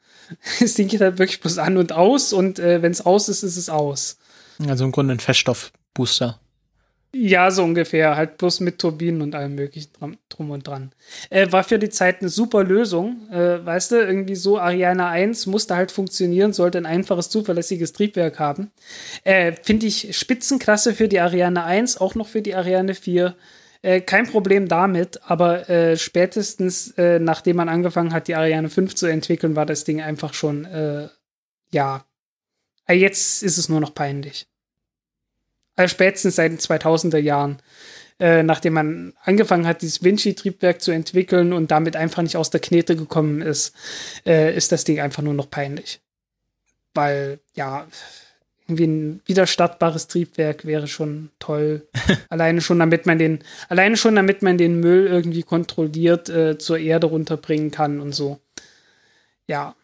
Das 0.60 0.76
Ding 0.76 0.88
geht 0.88 1.02
halt 1.02 1.18
wirklich 1.18 1.42
bloß 1.42 1.58
an 1.58 1.76
und 1.78 1.92
aus 1.92 2.34
und 2.34 2.60
äh, 2.60 2.84
wenn 2.84 2.92
es 2.92 3.04
aus 3.04 3.30
ist, 3.30 3.42
ist 3.42 3.58
es 3.58 3.68
aus. 3.68 4.20
Also 4.68 4.86
im 4.86 4.92
Grunde 4.92 5.16
ein 5.16 5.20
Feststoffbooster. 5.20 6.40
Ja, 7.12 7.50
so 7.50 7.64
ungefähr. 7.64 8.16
Halt 8.16 8.38
bloß 8.38 8.60
mit 8.60 8.78
Turbinen 8.80 9.22
und 9.22 9.34
allem 9.34 9.56
möglichen 9.56 9.92
drum, 10.30 10.52
und 10.52 10.68
dran. 10.68 10.92
Äh, 11.32 11.52
war 11.52 11.64
für 11.64 11.80
die 11.80 11.90
Zeit 11.90 12.22
eine 12.22 12.30
super 12.30 12.64
Lösung. 12.64 13.28
Äh, 13.32 13.66
weißt 13.66 13.92
du, 13.92 13.96
irgendwie 13.96 14.36
so 14.36 14.60
Ariane 14.60 15.08
1 15.08 15.48
musste 15.48 15.76
halt 15.76 15.92
funktionieren, 15.92 16.54
sollte 16.54 16.78
ein 16.78 16.86
einfaches, 16.86 17.30
zuverlässiges 17.30 17.94
Triebwerk 17.94 18.38
haben. 18.38 18.72
Äh, 19.24 19.54
Finde 19.64 19.88
ich 19.88 20.16
Spitzenklasse 20.16 20.94
für 20.94 21.08
die 21.08 21.20
Ariane 21.20 21.64
1, 21.64 21.98
auch 22.00 22.14
noch 22.14 22.28
für 22.28 22.44
die 22.44 22.54
Ariane 22.54 22.94
4. 22.94 23.36
Äh, 23.82 24.02
kein 24.02 24.28
Problem 24.28 24.68
damit, 24.68 25.22
aber 25.24 25.70
äh, 25.70 25.98
spätestens 25.98 26.92
äh, 26.98 27.18
nachdem 27.18 27.56
man 27.56 27.70
angefangen 27.70 28.14
hat, 28.14 28.28
die 28.28 28.36
Ariane 28.36 28.70
5 28.70 28.94
zu 28.94 29.08
entwickeln, 29.08 29.56
war 29.56 29.66
das 29.66 29.84
Ding 29.84 30.02
einfach 30.02 30.34
schon, 30.34 30.68
ja. 31.72 32.06
Jetzt 32.90 33.44
ist 33.44 33.58
es 33.58 33.70
nur 33.70 33.80
noch 33.80 33.94
peinlich. 33.94 34.49
Also 35.80 35.94
spätestens 35.94 36.36
seit 36.36 36.52
den 36.52 36.60
2000er 36.60 37.20
Jahren, 37.20 37.62
äh, 38.20 38.44
nachdem 38.44 38.74
man 38.74 39.14
angefangen 39.24 39.66
hat, 39.66 39.82
dieses 39.82 40.04
Vinci-Triebwerk 40.04 40.82
zu 40.82 40.92
entwickeln 40.92 41.54
und 41.54 41.72
damit 41.72 41.96
einfach 41.96 42.22
nicht 42.22 42.36
aus 42.36 42.50
der 42.50 42.60
Knete 42.60 42.98
gekommen 42.98 43.42
ist, 43.42 43.74
äh, 44.26 44.54
ist 44.54 44.74
das 44.74 44.84
Ding 44.84 45.00
einfach 45.00 45.24
nur 45.24 45.34
noch 45.34 45.50
peinlich. 45.50 46.02
Weil, 46.94 47.40
ja, 47.54 47.88
irgendwie 48.68 48.88
ein 48.88 49.22
wiederstartbares 49.26 50.08
Triebwerk 50.08 50.66
wäre 50.66 50.88
schon 50.88 51.30
toll. 51.40 51.88
alleine 52.30 52.60
schon, 52.60 52.80
damit 52.80 53.06
man 53.06 53.18
den, 53.18 53.40
alleine 53.70 53.96
schon, 53.96 54.18
damit 54.18 54.42
man 54.42 54.58
den 54.58 54.82
Müll 54.82 55.08
irgendwie 55.08 55.44
kontrolliert 55.44 56.28
äh, 56.28 56.58
zur 56.58 56.78
Erde 56.78 57.08
runterbringen 57.08 57.72
kann 57.72 58.02
und 58.02 58.12
so. 58.12 58.42
Ja, 59.48 59.78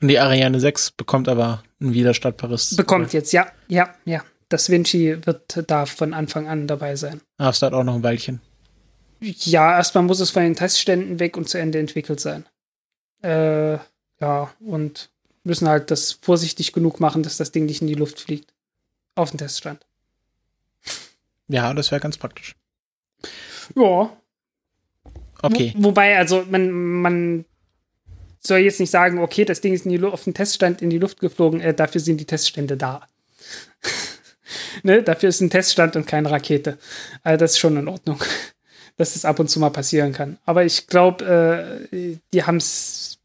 Und 0.00 0.06
die 0.06 0.20
Ariane 0.20 0.60
6 0.60 0.92
bekommt 0.92 1.28
aber 1.28 1.64
ein 1.80 1.92
widerstandbares. 1.92 2.76
bekommt 2.76 3.12
jetzt, 3.12 3.32
ja, 3.32 3.48
ja, 3.66 3.92
ja. 4.04 4.22
Das 4.48 4.70
Vinci 4.70 5.16
wird 5.24 5.64
da 5.70 5.86
von 5.86 6.14
Anfang 6.14 6.48
an 6.48 6.66
dabei 6.66 6.96
sein. 6.96 7.20
Ah, 7.38 7.50
es 7.50 7.60
dauert 7.60 7.74
auch 7.74 7.84
noch 7.84 7.94
ein 7.94 8.02
Weilchen. 8.02 8.40
Ja, 9.20 9.76
erstmal 9.76 10.04
muss 10.04 10.20
es 10.20 10.30
von 10.30 10.42
den 10.42 10.54
Testständen 10.54 11.18
weg 11.18 11.36
und 11.36 11.48
zu 11.48 11.58
Ende 11.58 11.78
entwickelt 11.78 12.20
sein. 12.20 12.44
Äh, 13.22 13.78
ja, 14.20 14.52
und 14.60 15.10
müssen 15.44 15.68
halt 15.68 15.90
das 15.90 16.12
vorsichtig 16.12 16.72
genug 16.72 17.00
machen, 17.00 17.22
dass 17.22 17.36
das 17.36 17.52
Ding 17.52 17.66
nicht 17.66 17.80
in 17.80 17.88
die 17.88 17.94
Luft 17.94 18.20
fliegt. 18.20 18.52
Auf 19.14 19.30
den 19.30 19.38
Teststand. 19.38 19.86
Ja, 21.48 21.72
das 21.72 21.90
wäre 21.90 22.00
ganz 22.00 22.16
praktisch. 22.16 22.56
Ja. 23.76 24.16
Okay. 25.42 25.72
Wo, 25.76 25.84
wobei, 25.90 26.18
also 26.18 26.44
man, 26.50 26.70
man 26.70 27.44
soll 28.40 28.58
jetzt 28.58 28.80
nicht 28.80 28.90
sagen, 28.90 29.18
okay, 29.18 29.44
das 29.44 29.60
Ding 29.60 29.72
ist 29.72 29.84
in 29.84 29.92
die 29.92 29.98
Lu 29.98 30.08
auf 30.08 30.24
den 30.24 30.34
Teststand 30.34 30.82
in 30.82 30.90
die 30.90 30.98
Luft 30.98 31.20
geflogen, 31.20 31.60
äh, 31.60 31.74
dafür 31.74 32.00
sind 32.00 32.18
die 32.18 32.26
Teststände 32.26 32.76
da. 32.76 33.06
Ne? 34.82 35.02
Dafür 35.02 35.28
ist 35.28 35.40
ein 35.40 35.50
Teststand 35.50 35.96
und 35.96 36.06
keine 36.06 36.30
Rakete. 36.30 36.78
Also 37.22 37.38
das 37.38 37.52
ist 37.52 37.58
schon 37.58 37.76
in 37.76 37.88
Ordnung, 37.88 38.20
dass 38.96 39.14
das 39.14 39.24
ab 39.24 39.38
und 39.38 39.48
zu 39.48 39.60
mal 39.60 39.70
passieren 39.70 40.12
kann. 40.12 40.38
Aber 40.44 40.64
ich 40.64 40.86
glaube, 40.86 41.88
äh, 41.92 42.16
die 42.32 42.44
haben 42.44 42.56
es 42.56 43.18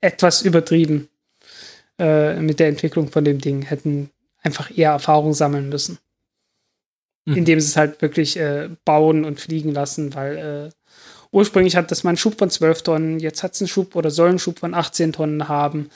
etwas 0.00 0.42
übertrieben 0.42 1.08
äh, 1.98 2.34
mit 2.40 2.60
der 2.60 2.68
Entwicklung 2.68 3.08
von 3.08 3.24
dem 3.24 3.40
Ding, 3.40 3.62
hätten 3.62 4.10
einfach 4.42 4.70
eher 4.76 4.90
Erfahrung 4.90 5.32
sammeln 5.32 5.68
müssen. 5.68 5.98
Mhm. 7.24 7.36
Indem 7.36 7.60
sie 7.60 7.68
es 7.68 7.76
halt 7.76 8.02
wirklich 8.02 8.36
äh, 8.36 8.68
bauen 8.84 9.24
und 9.24 9.40
fliegen 9.40 9.72
lassen, 9.72 10.14
weil 10.14 10.36
äh, 10.36 10.94
ursprünglich 11.30 11.76
hat 11.76 11.90
das 11.90 12.04
mal 12.04 12.10
einen 12.10 12.18
Schub 12.18 12.38
von 12.38 12.50
12 12.50 12.82
Tonnen, 12.82 13.18
jetzt 13.18 13.42
hat 13.42 13.54
es 13.54 13.60
einen 13.60 13.68
Schub 13.68 13.96
oder 13.96 14.10
soll 14.10 14.28
einen 14.28 14.38
Schub 14.38 14.58
von 14.58 14.74
18 14.74 15.12
Tonnen 15.12 15.48
haben. 15.48 15.90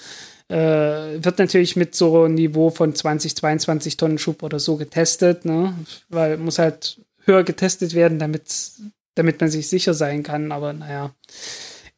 Äh, 0.49 1.23
wird 1.23 1.39
natürlich 1.39 1.77
mit 1.77 1.95
so 1.95 2.25
einem 2.25 2.35
Niveau 2.35 2.71
von 2.71 2.95
20, 2.95 3.37
22 3.37 3.97
Tonnen 3.99 4.19
Schub 4.19 4.43
oder 4.43 4.59
so 4.59 4.77
getestet, 4.77 5.45
ne? 5.45 5.75
Weil 6.09 6.39
muss 6.39 6.59
halt 6.59 7.01
höher 7.25 7.45
getestet 7.45 7.93
werden, 7.95 8.19
damit, 8.19 8.73
damit 9.15 9.41
man 9.41 9.51
sich 9.51 9.69
sicher 9.69 9.93
sein 9.93 10.23
kann. 10.23 10.51
Aber 10.51 10.73
naja, 10.73 11.15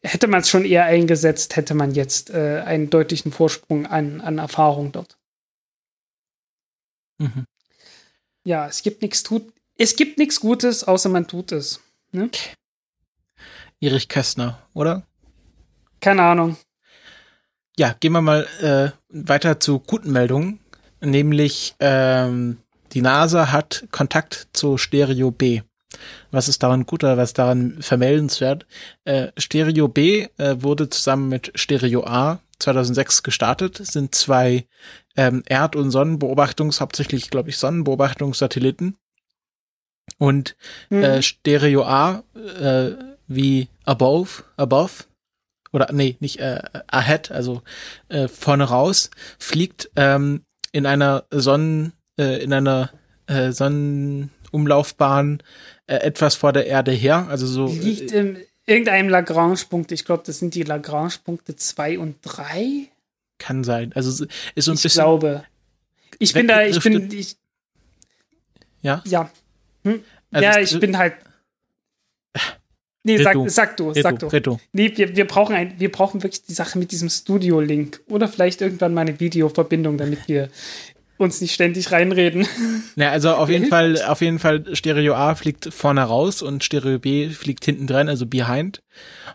hätte 0.03 0.27
man 0.27 0.41
es 0.41 0.49
schon 0.49 0.65
eher 0.65 0.85
eingesetzt, 0.85 1.55
hätte 1.55 1.75
man 1.75 1.95
jetzt 1.95 2.31
äh, 2.31 2.63
einen 2.65 2.91
deutlichen 2.91 3.31
Vorsprung 3.31 3.87
an, 3.87 4.21
an 4.21 4.39
Erfahrung 4.39 4.91
dort. 4.91 5.17
Mhm. 7.19 7.47
Ja, 8.45 8.67
es 8.67 8.83
gibt 8.83 9.03
nichts 9.03 9.23
tut. 9.23 9.53
Es 9.77 9.95
gibt 9.95 10.19
nichts 10.19 10.41
Gutes, 10.41 10.85
außer 10.85 11.09
man 11.09 11.29
tut 11.29 11.53
es. 11.53 11.81
Ne? 12.13 12.31
Erich 13.81 14.09
Kästner, 14.09 14.61
oder? 14.75 15.07
Keine 16.01 16.23
Ahnung. 16.23 16.57
Ja, 17.81 17.97
gehen 17.99 18.13
wir 18.13 18.21
mal 18.21 18.47
äh, 18.61 18.91
weiter 19.09 19.59
zu 19.59 19.79
guten 19.79 20.13
Meldungen. 20.13 20.61
Nämlich 21.01 21.77
ähm, 21.81 22.59
die 22.93 23.01
NASA 23.01 23.53
hat 23.53 23.87
Kontakt 23.91 24.49
zu 24.53 24.77
Stereo 24.77 25.31
B. 25.31 25.63
Was 26.31 26.49
ist 26.49 26.63
daran 26.63 26.85
gut 26.85 27.05
oder 27.05 27.17
was 27.17 27.33
daran 27.33 27.81
vermeldenswert? 27.81 28.67
Äh, 29.05 29.29
Stereo 29.39 29.89
B 29.89 30.27
äh, 30.37 30.57
wurde 30.59 30.91
zusammen 30.91 31.31
mit 31.31 31.53
Stereo 31.55 32.05
A 32.05 32.43
2006 32.59 33.23
gestartet. 33.23 33.81
Es 33.81 33.95
sind 33.95 34.15
zwei 34.15 34.67
ähm, 35.17 35.43
Erd- 35.47 35.75
und 35.75 35.91
Sonnenbeobachtungs-, 35.91 36.81
hauptsächlich, 36.81 37.31
glaube 37.31 37.49
ich, 37.49 37.57
Sonnenbeobachtungssatelliten. 37.57 38.99
Und 40.19 40.55
Mhm. 40.91 41.03
äh, 41.03 41.23
Stereo 41.23 41.85
A 41.85 42.25
äh, 42.35 42.91
wie 43.27 43.69
above, 43.87 44.43
above 44.59 45.05
oder 45.73 45.93
nee, 45.93 46.17
nicht 46.21 46.39
äh, 46.41 46.61
ahead, 46.89 47.31
also 47.31 47.63
äh, 48.09 48.29
vorne 48.29 48.65
raus, 48.65 49.11
fliegt 49.39 49.91
ähm, 49.97 50.43
in 50.73 50.87
einer 50.87 51.25
Sonnen, 51.31 51.93
äh, 52.19 52.43
in 52.43 52.53
einer 52.53 52.91
äh, 53.27 53.53
Sonnenumlaufbahn 53.53 55.43
äh, 55.87 55.97
etwas 55.97 56.35
vor 56.35 56.53
der 56.53 56.67
Erde 56.67 56.93
her, 56.93 57.27
also 57.29 57.47
so 57.47 57.67
Liegt 57.67 58.13
äh, 58.13 58.21
in 58.21 58.39
irgendeinem 58.67 59.09
Lagrange-Punkt. 59.09 59.93
Ich 59.93 60.05
glaube, 60.05 60.23
das 60.27 60.39
sind 60.39 60.55
die 60.55 60.63
Lagrange-Punkte 60.63 61.57
2 61.57 61.99
und 61.99 62.17
3. 62.23 62.89
kann 63.39 63.65
sein. 63.65 63.93
Also 63.95 64.11
so- 64.11 64.27
ist 64.55 64.65
so 64.65 64.73
ein 64.73 64.77
Ich 64.77 64.83
bisschen 64.83 65.03
glaube. 65.03 65.45
Ich 66.19 66.33
bin 66.33 66.47
da, 66.49 66.63
ich 66.65 66.81
bin, 66.83 67.11
ich, 67.13 67.37
ja. 68.83 69.03
ja. 69.07 69.31
Hm? 69.85 70.03
Also 70.33 70.45
ja, 70.45 70.59
ich 70.61 70.79
bin 70.79 70.99
halt. 70.99 71.15
Nee, 73.03 73.23
sag, 73.23 73.33
du. 73.33 73.49
sag 73.49 73.77
du, 73.79 73.95
sag 73.95 74.19
du, 74.19 74.29
du. 74.29 74.59
Nee, 74.73 74.93
wir, 74.95 75.17
wir, 75.17 75.27
brauchen 75.27 75.55
ein, 75.55 75.75
wir 75.79 75.91
brauchen 75.91 76.23
wirklich 76.23 76.43
die 76.43 76.53
Sache 76.53 76.79
mit 76.79 76.93
diesem 76.93 77.09
Studio-Link. 77.09 78.01
Oder 78.09 78.29
vielleicht 78.29 78.61
irgendwann 78.61 78.93
mal 78.93 79.03
eine 79.03 79.19
Videoverbindung, 79.21 79.97
damit 79.97 80.29
wir 80.29 80.51
uns 81.21 81.41
nicht 81.41 81.53
ständig 81.53 81.93
reinreden. 81.93 82.47
Ja, 82.97 83.13
also 83.13 83.31
auf 83.31 83.49
jeden 83.49 83.67
Fall, 83.71 84.03
auf 84.03 84.21
jeden 84.21 84.39
Fall 84.39 84.75
Stereo 84.75 85.15
A 85.15 85.35
fliegt 85.35 85.73
vorne 85.73 86.03
raus 86.03 86.43
und 86.43 86.65
Stereo 86.65 86.99
B 86.99 87.31
fliegt 87.31 87.65
hinten 87.65 87.87
dran, 87.87 88.09
also 88.09 88.27
behind. 88.27 88.83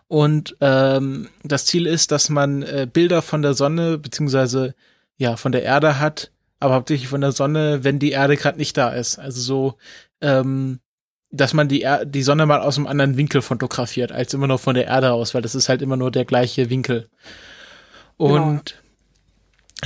Und 0.07 0.55
ähm, 0.61 1.30
das 1.43 1.66
Ziel 1.66 1.88
ist, 1.88 2.11
dass 2.11 2.30
man 2.30 2.63
äh, 2.63 2.88
Bilder 2.91 3.22
von 3.22 3.41
der 3.41 3.53
Sonne 3.53 3.97
beziehungsweise 3.97 4.76
ja 5.18 5.38
von 5.38 5.51
der 5.51 5.63
Erde 5.63 5.99
hat, 5.99 6.32
aber 6.59 6.76
hauptsächlich 6.76 7.07
von 7.07 7.22
der 7.22 7.32
Sonne, 7.32 7.84
wenn 7.84 7.97
die 7.97 8.11
Erde 8.11 8.36
gerade 8.36 8.57
nicht 8.57 8.78
da 8.78 8.89
ist. 8.89 9.18
Also 9.18 9.41
so, 9.41 9.78
ähm, 10.22 10.80
dass 11.32 11.53
man 11.53 11.67
die, 11.67 11.82
er 11.82 12.05
die 12.05 12.23
Sonne 12.23 12.45
mal 12.45 12.61
aus 12.61 12.78
einem 12.78 12.88
anderen 12.88 13.17
Winkel 13.17 13.41
fotografiert, 13.41 14.11
als 14.11 14.34
immer 14.34 14.47
noch 14.47 14.59
von 14.59 14.76
der 14.76 14.86
Erde 14.86 15.11
aus, 15.11 15.34
weil 15.34 15.41
das 15.41 15.55
ist 15.55 15.69
halt 15.69 15.82
immer 15.82 15.97
nur 15.97 16.11
der 16.11 16.26
gleiche 16.26 16.69
Winkel. 16.69 17.09
Und 18.17 18.82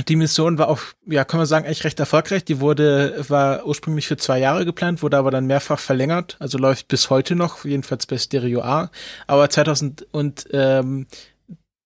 die 0.08 0.16
Mission 0.16 0.56
war 0.58 0.68
auch, 0.68 0.80
ja, 1.06 1.24
kann 1.24 1.38
man 1.38 1.46
sagen, 1.46 1.66
echt 1.66 1.84
recht 1.84 1.98
erfolgreich. 1.98 2.44
Die 2.44 2.60
wurde, 2.60 3.24
war 3.28 3.66
ursprünglich 3.66 4.06
für 4.06 4.16
zwei 4.16 4.38
Jahre 4.38 4.64
geplant, 4.64 5.02
wurde 5.02 5.18
aber 5.18 5.30
dann 5.30 5.46
mehrfach 5.46 5.78
verlängert, 5.78 6.36
also 6.38 6.58
läuft 6.58 6.88
bis 6.88 7.10
heute 7.10 7.34
noch, 7.34 7.64
jedenfalls 7.64 8.06
bei 8.06 8.16
Stereo 8.16 8.62
A. 8.62 8.90
Aber 9.26 9.50
2000 9.50 10.06
und 10.12 10.46
ähm, 10.52 11.06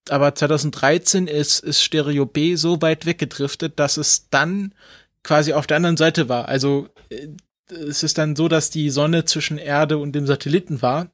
aber 0.09 0.35
2013 0.35 1.25
ist, 1.25 1.61
ist 1.61 1.81
Stereo 1.81 2.27
B 2.27 2.55
so 2.55 2.79
weit 2.81 3.07
weggedriftet, 3.07 3.79
dass 3.79 3.97
es 3.97 4.29
dann 4.29 4.75
quasi 5.23 5.53
auf 5.53 5.65
der 5.65 5.77
anderen 5.77 5.97
Seite 5.97 6.29
war. 6.29 6.47
Also 6.47 6.89
äh, 7.09 7.27
es 7.69 8.03
ist 8.03 8.17
dann 8.17 8.35
so, 8.35 8.47
dass 8.47 8.69
die 8.69 8.89
Sonne 8.89 9.25
zwischen 9.25 9.57
Erde 9.57 9.97
und 9.97 10.13
dem 10.13 10.27
Satelliten 10.27 10.81
war 10.81 11.07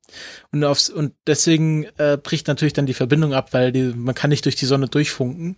und 0.51 0.63
aufs, 0.63 0.89
und 0.89 1.13
deswegen 1.27 1.85
äh, 1.97 2.17
bricht 2.21 2.47
natürlich 2.47 2.73
dann 2.73 2.85
die 2.85 2.93
Verbindung 2.93 3.33
ab, 3.33 3.53
weil 3.53 3.71
die, 3.71 3.93
man 3.95 4.15
kann 4.15 4.29
nicht 4.29 4.45
durch 4.45 4.55
die 4.55 4.65
Sonne 4.65 4.87
durchfunken. 4.87 5.57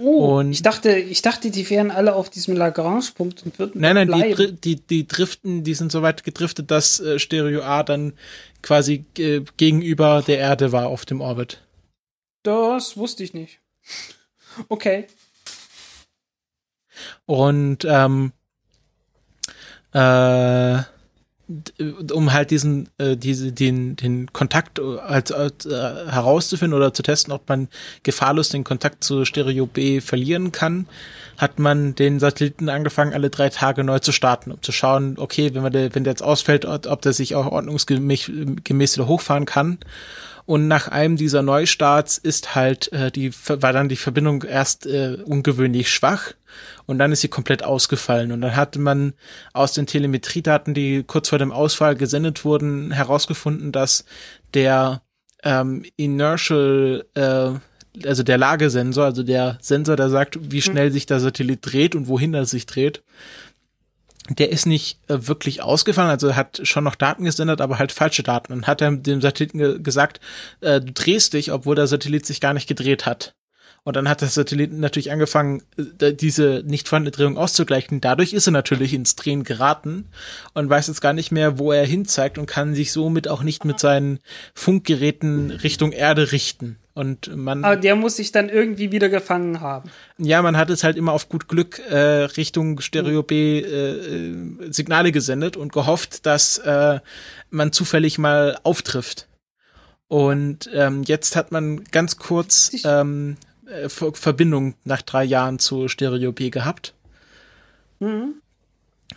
Oh, 0.00 0.38
und 0.38 0.52
ich 0.52 0.62
dachte, 0.62 0.96
ich 0.96 1.20
dachte, 1.20 1.50
die 1.50 1.68
wären 1.68 1.90
alle 1.90 2.14
auf 2.14 2.30
diesem 2.30 2.56
Lagrange-Punkt 2.56 3.42
und 3.44 3.58
würden 3.58 3.80
Nein, 3.80 4.08
nein, 4.08 4.34
die, 4.36 4.52
die, 4.52 4.76
die 4.76 5.06
driften, 5.06 5.62
die 5.62 5.74
sind 5.74 5.92
so 5.92 6.00
weit 6.02 6.24
gedriftet, 6.24 6.70
dass 6.70 7.00
äh, 7.00 7.18
Stereo 7.18 7.62
A 7.62 7.82
dann 7.82 8.14
quasi 8.62 9.04
äh, 9.18 9.42
gegenüber 9.56 10.22
der 10.26 10.38
Erde 10.38 10.72
war 10.72 10.86
auf 10.86 11.04
dem 11.04 11.20
Orbit. 11.20 11.62
Das 12.42 12.96
wusste 12.96 13.24
ich 13.24 13.34
nicht. 13.34 13.60
Okay. 14.68 15.06
Und 17.26 17.84
ähm, 17.88 18.32
äh, 19.92 20.82
um 22.12 22.32
halt 22.32 22.50
diesen, 22.50 22.90
äh, 22.98 23.16
diese, 23.16 23.52
den, 23.52 23.96
den 23.96 24.30
Kontakt 24.34 24.80
als, 24.80 25.32
als 25.32 25.64
äh, 25.64 25.70
herauszufinden 25.70 26.76
oder 26.76 26.92
zu 26.92 27.02
testen, 27.02 27.32
ob 27.32 27.48
man 27.48 27.68
gefahrlos 28.02 28.50
den 28.50 28.64
Kontakt 28.64 29.02
zu 29.02 29.24
Stereo 29.24 29.64
B 29.64 30.02
verlieren 30.02 30.52
kann, 30.52 30.86
hat 31.38 31.58
man 31.58 31.94
den 31.94 32.20
Satelliten 32.20 32.68
angefangen, 32.68 33.14
alle 33.14 33.30
drei 33.30 33.48
Tage 33.48 33.82
neu 33.82 33.98
zu 33.98 34.12
starten, 34.12 34.52
um 34.52 34.62
zu 34.62 34.72
schauen, 34.72 35.14
okay, 35.18 35.54
wenn 35.54 35.62
man 35.62 35.72
der, 35.72 35.94
wenn 35.94 36.04
der 36.04 36.12
jetzt 36.12 36.22
ausfällt, 36.22 36.66
ob 36.66 37.00
der 37.00 37.14
sich 37.14 37.34
auch 37.34 37.46
ordnungsgemäß 37.46 38.28
wieder 38.28 39.06
hochfahren 39.06 39.46
kann. 39.46 39.78
Und 40.44 40.68
nach 40.68 40.88
einem 40.88 41.16
dieser 41.16 41.42
Neustarts 41.42 42.18
ist 42.18 42.54
halt 42.54 42.92
äh, 42.92 43.10
die 43.10 43.32
war 43.46 43.72
dann 43.72 43.88
die 43.88 43.96
Verbindung 43.96 44.42
erst 44.42 44.86
äh, 44.86 45.18
ungewöhnlich 45.24 45.90
schwach 45.90 46.32
und 46.86 46.98
dann 46.98 47.12
ist 47.12 47.20
sie 47.20 47.28
komplett 47.28 47.64
ausgefallen. 47.64 48.32
Und 48.32 48.40
dann 48.40 48.56
hatte 48.56 48.78
man 48.78 49.14
aus 49.52 49.72
den 49.72 49.86
Telemetriedaten, 49.86 50.74
die 50.74 51.02
kurz 51.04 51.28
vor 51.28 51.38
dem 51.38 51.52
Ausfall 51.52 51.96
gesendet 51.96 52.44
wurden, 52.44 52.90
herausgefunden, 52.90 53.72
dass 53.72 54.04
der 54.54 55.02
ähm, 55.44 55.84
Inertial 55.96 57.04
äh, 57.14 57.50
also 58.06 58.22
der 58.22 58.38
Lagesensor, 58.38 59.04
also 59.04 59.22
der 59.22 59.58
Sensor, 59.60 59.96
der 59.96 60.08
sagt, 60.08 60.38
wie 60.52 60.60
hm. 60.60 60.72
schnell 60.72 60.92
sich 60.92 61.06
der 61.06 61.20
Satellit 61.20 61.60
dreht 61.62 61.94
und 61.94 62.08
wohin 62.08 62.34
er 62.34 62.44
sich 62.44 62.66
dreht, 62.66 63.02
der 64.28 64.50
ist 64.50 64.66
nicht 64.66 64.98
äh, 65.08 65.26
wirklich 65.26 65.62
ausgefallen, 65.62 66.10
also 66.10 66.36
hat 66.36 66.60
schon 66.64 66.84
noch 66.84 66.96
Daten 66.96 67.24
gesendet, 67.24 67.60
aber 67.60 67.78
halt 67.78 67.92
falsche 67.92 68.22
Daten. 68.22 68.52
Und 68.52 68.66
hat 68.66 68.82
er 68.82 68.90
dem 68.92 69.20
Satelliten 69.20 69.58
ge 69.58 69.78
gesagt, 69.80 70.20
äh, 70.60 70.80
du 70.80 70.92
drehst 70.92 71.32
dich, 71.32 71.52
obwohl 71.52 71.76
der 71.76 71.86
Satellit 71.86 72.26
sich 72.26 72.40
gar 72.40 72.52
nicht 72.52 72.68
gedreht 72.68 73.06
hat. 73.06 73.34
Und 73.88 73.96
dann 73.96 74.06
hat 74.06 74.20
der 74.20 74.28
Satellit 74.28 74.70
natürlich 74.70 75.12
angefangen, 75.12 75.62
äh, 75.98 76.12
diese 76.12 76.62
nicht 76.66 76.86
vorhandene 76.86 77.10
Drehung 77.10 77.38
auszugleichen. 77.38 78.02
Dadurch 78.02 78.34
ist 78.34 78.46
er 78.46 78.50
natürlich 78.50 78.92
ins 78.92 79.16
Drehen 79.16 79.44
geraten 79.44 80.04
und 80.52 80.68
weiß 80.68 80.88
jetzt 80.88 81.00
gar 81.00 81.14
nicht 81.14 81.32
mehr, 81.32 81.58
wo 81.58 81.72
er 81.72 81.86
hinzeigt 81.86 82.36
und 82.36 82.44
kann 82.44 82.74
sich 82.74 82.92
somit 82.92 83.28
auch 83.28 83.42
nicht 83.42 83.64
mit 83.64 83.80
seinen 83.80 84.18
Funkgeräten 84.52 85.50
Richtung 85.50 85.92
Erde 85.92 86.32
richten. 86.32 86.76
Und 86.92 87.34
man. 87.34 87.64
Aber 87.64 87.76
der 87.76 87.96
muss 87.96 88.16
sich 88.16 88.30
dann 88.30 88.50
irgendwie 88.50 88.92
wieder 88.92 89.08
gefangen 89.08 89.60
haben. 89.62 89.88
Ja, 90.18 90.42
man 90.42 90.58
hat 90.58 90.68
es 90.68 90.84
halt 90.84 90.98
immer 90.98 91.14
auf 91.14 91.30
gut 91.30 91.48
Glück 91.48 91.78
äh, 91.88 91.96
Richtung 91.96 92.82
Stereo 92.82 93.22
B 93.22 93.60
äh, 93.60 93.62
äh, 93.64 94.70
Signale 94.70 95.12
gesendet 95.12 95.56
und 95.56 95.72
gehofft, 95.72 96.26
dass 96.26 96.58
äh, 96.58 97.00
man 97.48 97.72
zufällig 97.72 98.18
mal 98.18 98.58
auftrifft. 98.64 99.28
Und 100.08 100.68
ähm, 100.74 101.04
jetzt 101.04 101.36
hat 101.36 101.52
man 101.52 101.84
ganz 101.84 102.18
kurz 102.18 102.72
ähm, 102.84 103.36
äh, 103.68 103.88
Verbindung 103.88 104.74
nach 104.84 105.02
drei 105.02 105.24
Jahren 105.24 105.58
zu 105.58 105.88
Stereo 105.88 106.32
B 106.32 106.50
gehabt. 106.50 106.94
Mhm. 108.00 108.40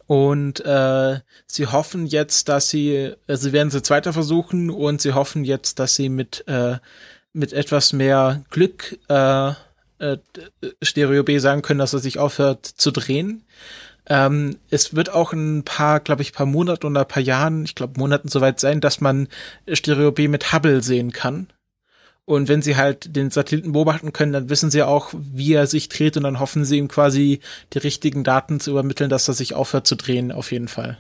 Und 0.08 0.66
äh, 0.66 1.20
sie 1.48 1.68
hoffen 1.68 2.06
jetzt, 2.06 2.50
dass 2.50 2.70
sie, 2.70 3.14
also 3.28 3.44
sie 3.44 3.54
werden 3.54 3.68
es 3.68 3.74
jetzt 3.74 3.90
weiter 3.90 4.14
versuchen 4.14 4.70
und 4.70 5.02
sie 5.02 5.14
hoffen 5.14 5.44
jetzt, 5.44 5.80
dass 5.80 5.96
sie 5.96 6.10
mit, 6.10 6.46
äh, 6.48 6.78
mit 7.34 7.54
etwas 7.54 7.94
mehr 7.94 8.44
Glück 8.50 9.00
äh, 9.10 9.52
äh, 10.00 10.18
Stereo 10.82 11.24
B 11.24 11.38
sagen 11.38 11.62
können, 11.62 11.80
dass 11.80 11.94
er 11.94 12.00
sich 12.00 12.20
aufhört 12.20 12.66
zu 12.66 12.92
drehen. 12.92 13.44
Ähm, 14.08 14.58
es 14.70 14.96
wird 14.96 15.12
auch 15.12 15.32
ein 15.34 15.64
paar, 15.64 16.00
glaube 16.00 16.24
ich, 16.24 16.34
paar 16.34 16.48
Monate 16.48 16.88
oder 16.88 17.02
ein 17.02 17.08
paar 17.08 17.22
Jahren, 17.22 17.64
ich 17.66 17.76
glaube 17.76 18.00
Monaten 18.00 18.28
soweit 18.28 18.60
sein, 18.60 18.82
dass 18.82 19.00
man 19.00 19.28
Stereo 19.72 20.12
B 20.12 20.28
mit 20.28 20.52
Hubble 20.54 20.82
sehen 20.82 21.12
kann. 21.12 21.48
Und 22.26 22.48
wenn 22.48 22.62
sie 22.62 22.76
halt 22.76 23.16
den 23.16 23.32
Satelliten 23.32 23.72
beobachten 23.72 24.14
können, 24.14 24.32
dann 24.32 24.50
wissen 24.50 24.72
sie 24.72 24.84
auch, 24.84 25.12
wie 25.14 25.54
er 25.54 25.68
sich 25.68 25.90
dreht 25.90 26.18
und 26.18 26.24
dann 26.24 26.40
hoffen 26.40 26.66
sie 26.66 26.78
ihm 26.78 26.88
quasi 26.88 27.40
die 27.74 27.80
richtigen 27.80 28.24
Daten 28.24 28.60
zu 28.60 28.72
übermitteln, 28.72 29.10
dass 29.10 29.28
er 29.28 29.34
sich 29.34 29.54
aufhört 29.54 29.88
zu 29.88 29.96
drehen, 29.96 30.32
auf 30.32 30.52
jeden 30.52 30.68
Fall. 30.68 30.98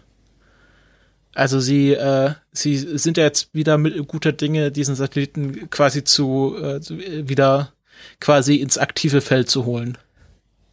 Also 1.34 1.60
sie, 1.60 1.94
äh, 1.94 2.34
sie 2.52 2.76
sind 2.78 3.18
ja 3.18 3.24
jetzt 3.24 3.54
wieder 3.54 3.78
mit 3.78 4.08
guter 4.08 4.34
Dinge, 4.34 4.72
diesen 4.72 4.96
Satelliten 4.96 5.70
quasi 5.70 6.04
zu, 6.04 6.58
äh, 6.58 6.82
wieder 7.30 7.72
quasi 8.20 8.56
ins 8.56 8.78
aktive 8.78 9.22
Feld 9.22 9.50
zu 9.50 9.66
holen. 9.66 9.98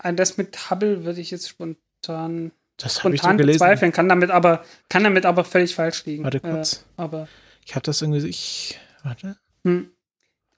Das 0.02 0.36
mit 0.36 0.70
Hubble 0.70 1.04
würde 1.04 1.20
ich 1.20 1.30
jetzt 1.30 1.48
spontan, 1.48 2.52
das 2.76 2.98
spontan 2.98 3.38
ich 3.38 3.42
so 3.42 3.46
bezweifeln, 3.46 3.92
kann 3.92 4.08
damit 4.08 4.30
aber, 4.30 4.64
kann 4.88 5.04
damit 5.04 5.26
aber 5.26 5.44
völlig 5.44 5.74
falsch 5.74 6.04
liegen. 6.06 6.24
Warte 6.24 6.40
kurz. 6.40 6.84
Äh, 6.96 7.02
aber 7.02 7.28
ich 7.64 7.74
habe 7.74 7.82
das 7.82 8.00
irgendwie, 8.00 8.26
ich, 8.26 8.80
warte. 9.02 9.36
Hm. 9.64 9.90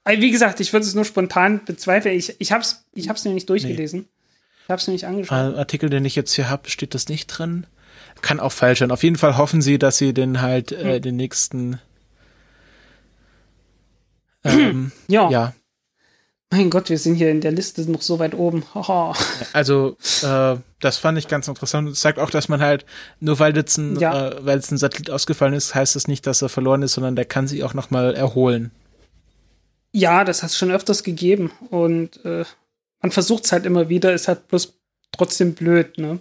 Wie 0.07 0.31
gesagt, 0.31 0.61
ich 0.61 0.73
würde 0.73 0.87
es 0.87 0.95
nur 0.95 1.05
spontan 1.05 1.65
bezweifeln. 1.65 2.17
Ich, 2.17 2.41
ich 2.41 2.53
habe 2.53 2.63
es 2.63 2.85
ich 2.95 3.09
hab's 3.09 3.25
nämlich 3.25 3.47
durchgelesen. 3.47 4.01
Nee. 4.01 4.09
Ich 4.65 4.71
habe 4.71 4.81
es 4.81 4.87
nämlich 4.87 5.07
angeschaut. 5.07 5.37
Ein 5.37 5.55
Artikel, 5.57 5.91
den 5.91 6.05
ich 6.05 6.17
jetzt 6.17 6.33
hier 6.33 6.49
habe, 6.49 6.71
steht 6.71 6.95
das 6.95 7.09
nicht 7.09 7.27
drin. 7.27 7.67
Kann 8.23 8.41
auch 8.41 8.53
falsch 8.53 8.81
sein. 8.81 8.91
Auf 8.91 9.03
jeden 9.03 9.17
Fall 9.17 9.37
hoffen 9.37 9.63
sie, 9.63 9.79
dass 9.79 9.99
sie 9.99 10.15
den 10.15 10.41
halt 10.41 10.73
äh, 10.73 10.97
hm. 10.97 11.03
den 11.03 11.17
nächsten 11.17 11.81
ähm, 14.45 14.93
ja. 15.09 15.31
ja. 15.31 15.55
Mein 16.53 16.71
Gott, 16.71 16.89
wir 16.89 16.99
sind 16.99 17.15
hier 17.15 17.31
in 17.31 17.41
der 17.41 17.53
Liste 17.53 17.89
noch 17.89 18.03
so 18.03 18.19
weit 18.19 18.35
oben. 18.35 18.65
also, 19.53 19.97
äh, 20.23 20.57
das 20.81 20.97
fand 20.97 21.17
ich 21.17 21.29
ganz 21.29 21.47
interessant. 21.47 21.89
Es 21.89 22.01
zeigt 22.01 22.19
auch, 22.19 22.31
dass 22.31 22.49
man 22.49 22.61
halt, 22.61 22.85
nur 23.21 23.39
weil 23.39 23.57
jetzt 23.57 23.77
ein, 23.77 23.99
ja. 24.01 24.31
äh, 24.31 24.45
weil 24.45 24.57
jetzt 24.57 24.73
ein 24.73 24.79
Satellit 24.79 25.11
ausgefallen 25.11 25.55
ist, 25.55 25.75
heißt 25.75 25.95
das 25.95 26.09
nicht, 26.09 26.27
dass 26.27 26.43
er 26.43 26.49
verloren 26.49 26.83
ist, 26.83 26.95
sondern 26.95 27.15
der 27.15 27.25
kann 27.25 27.47
sich 27.47 27.63
auch 27.63 27.75
nochmal 27.75 28.15
erholen. 28.15 28.73
Ja, 29.93 30.25
das 30.25 30.43
hat 30.43 30.51
es 30.51 30.59
schon 30.59 30.71
öfters 30.71 31.03
gegeben. 31.03 31.51
Und 31.71 32.25
äh, 32.25 32.45
man 33.03 33.11
versucht 33.11 33.45
es 33.45 33.53
halt 33.53 33.67
immer 33.67 33.89
wieder, 33.89 34.13
ist 34.13 34.29
halt 34.29 34.49
bloß 34.49 34.75
trotzdem 35.13 35.55
blöd, 35.55 35.99
ne? 35.99 36.21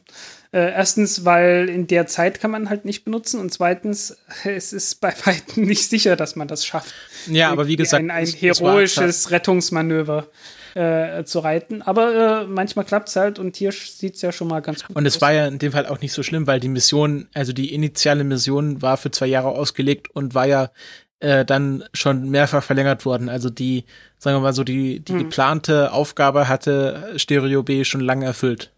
Äh, 0.51 0.71
erstens, 0.71 1.25
weil 1.25 1.69
in 1.69 1.85
der 1.85 2.07
Zeit 2.07 2.39
kann 2.39 2.49
man 2.49 2.69
halt 2.69 2.83
nicht 2.83 3.05
benutzen 3.05 3.39
und 3.39 3.53
zweitens, 3.53 4.17
es 4.43 4.73
ist 4.73 4.99
bei 4.99 5.13
weitem 5.25 5.63
nicht 5.65 5.87
sicher, 5.87 6.15
dass 6.15 6.35
man 6.35 6.47
das 6.47 6.65
schafft. 6.65 6.93
Ja, 7.27 7.51
aber 7.51 7.67
wie 7.67 7.75
gesagt, 7.75 8.03
ein, 8.03 8.09
ein 8.09 8.25
heroisches 8.25 9.29
Rettungsmanöver 9.29 10.27
äh, 10.73 11.23
zu 11.23 11.39
reiten. 11.39 11.83
Aber 11.83 12.41
äh, 12.41 12.47
manchmal 12.47 12.85
klappt 12.85 13.09
es 13.09 13.15
halt 13.15 13.37
und 13.37 13.57
hier 13.57 13.71
sieht 13.71 14.15
es 14.15 14.21
ja 14.21 14.31
schon 14.31 14.47
mal 14.47 14.61
ganz 14.61 14.81
gut 14.81 14.95
aus. 14.95 14.95
Und 14.95 15.05
es 15.05 15.21
war 15.21 15.33
ja 15.33 15.47
in 15.47 15.59
dem 15.59 15.71
Fall 15.71 15.85
auch 15.85 16.01
nicht 16.01 16.13
so 16.13 16.23
schlimm, 16.23 16.47
weil 16.47 16.59
die 16.59 16.69
Mission, 16.69 17.27
also 17.33 17.53
die 17.53 17.73
initiale 17.73 18.23
Mission 18.23 18.81
war 18.81 18.97
für 18.97 19.11
zwei 19.11 19.27
Jahre 19.27 19.49
ausgelegt 19.49 20.09
und 20.13 20.33
war 20.33 20.47
ja 20.47 20.71
äh, 21.19 21.45
dann 21.45 21.83
schon 21.93 22.29
mehrfach 22.29 22.63
verlängert 22.63 23.05
worden. 23.05 23.29
Also 23.29 23.49
die, 23.49 23.85
sagen 24.17 24.37
wir 24.37 24.41
mal 24.41 24.53
so, 24.53 24.63
die, 24.63 24.99
die 24.99 25.13
hm. 25.13 25.19
geplante 25.19 25.91
Aufgabe 25.91 26.47
hatte 26.47 27.13
Stereo 27.17 27.63
B 27.63 27.83
schon 27.83 28.01
lange 28.01 28.25
erfüllt. 28.25 28.71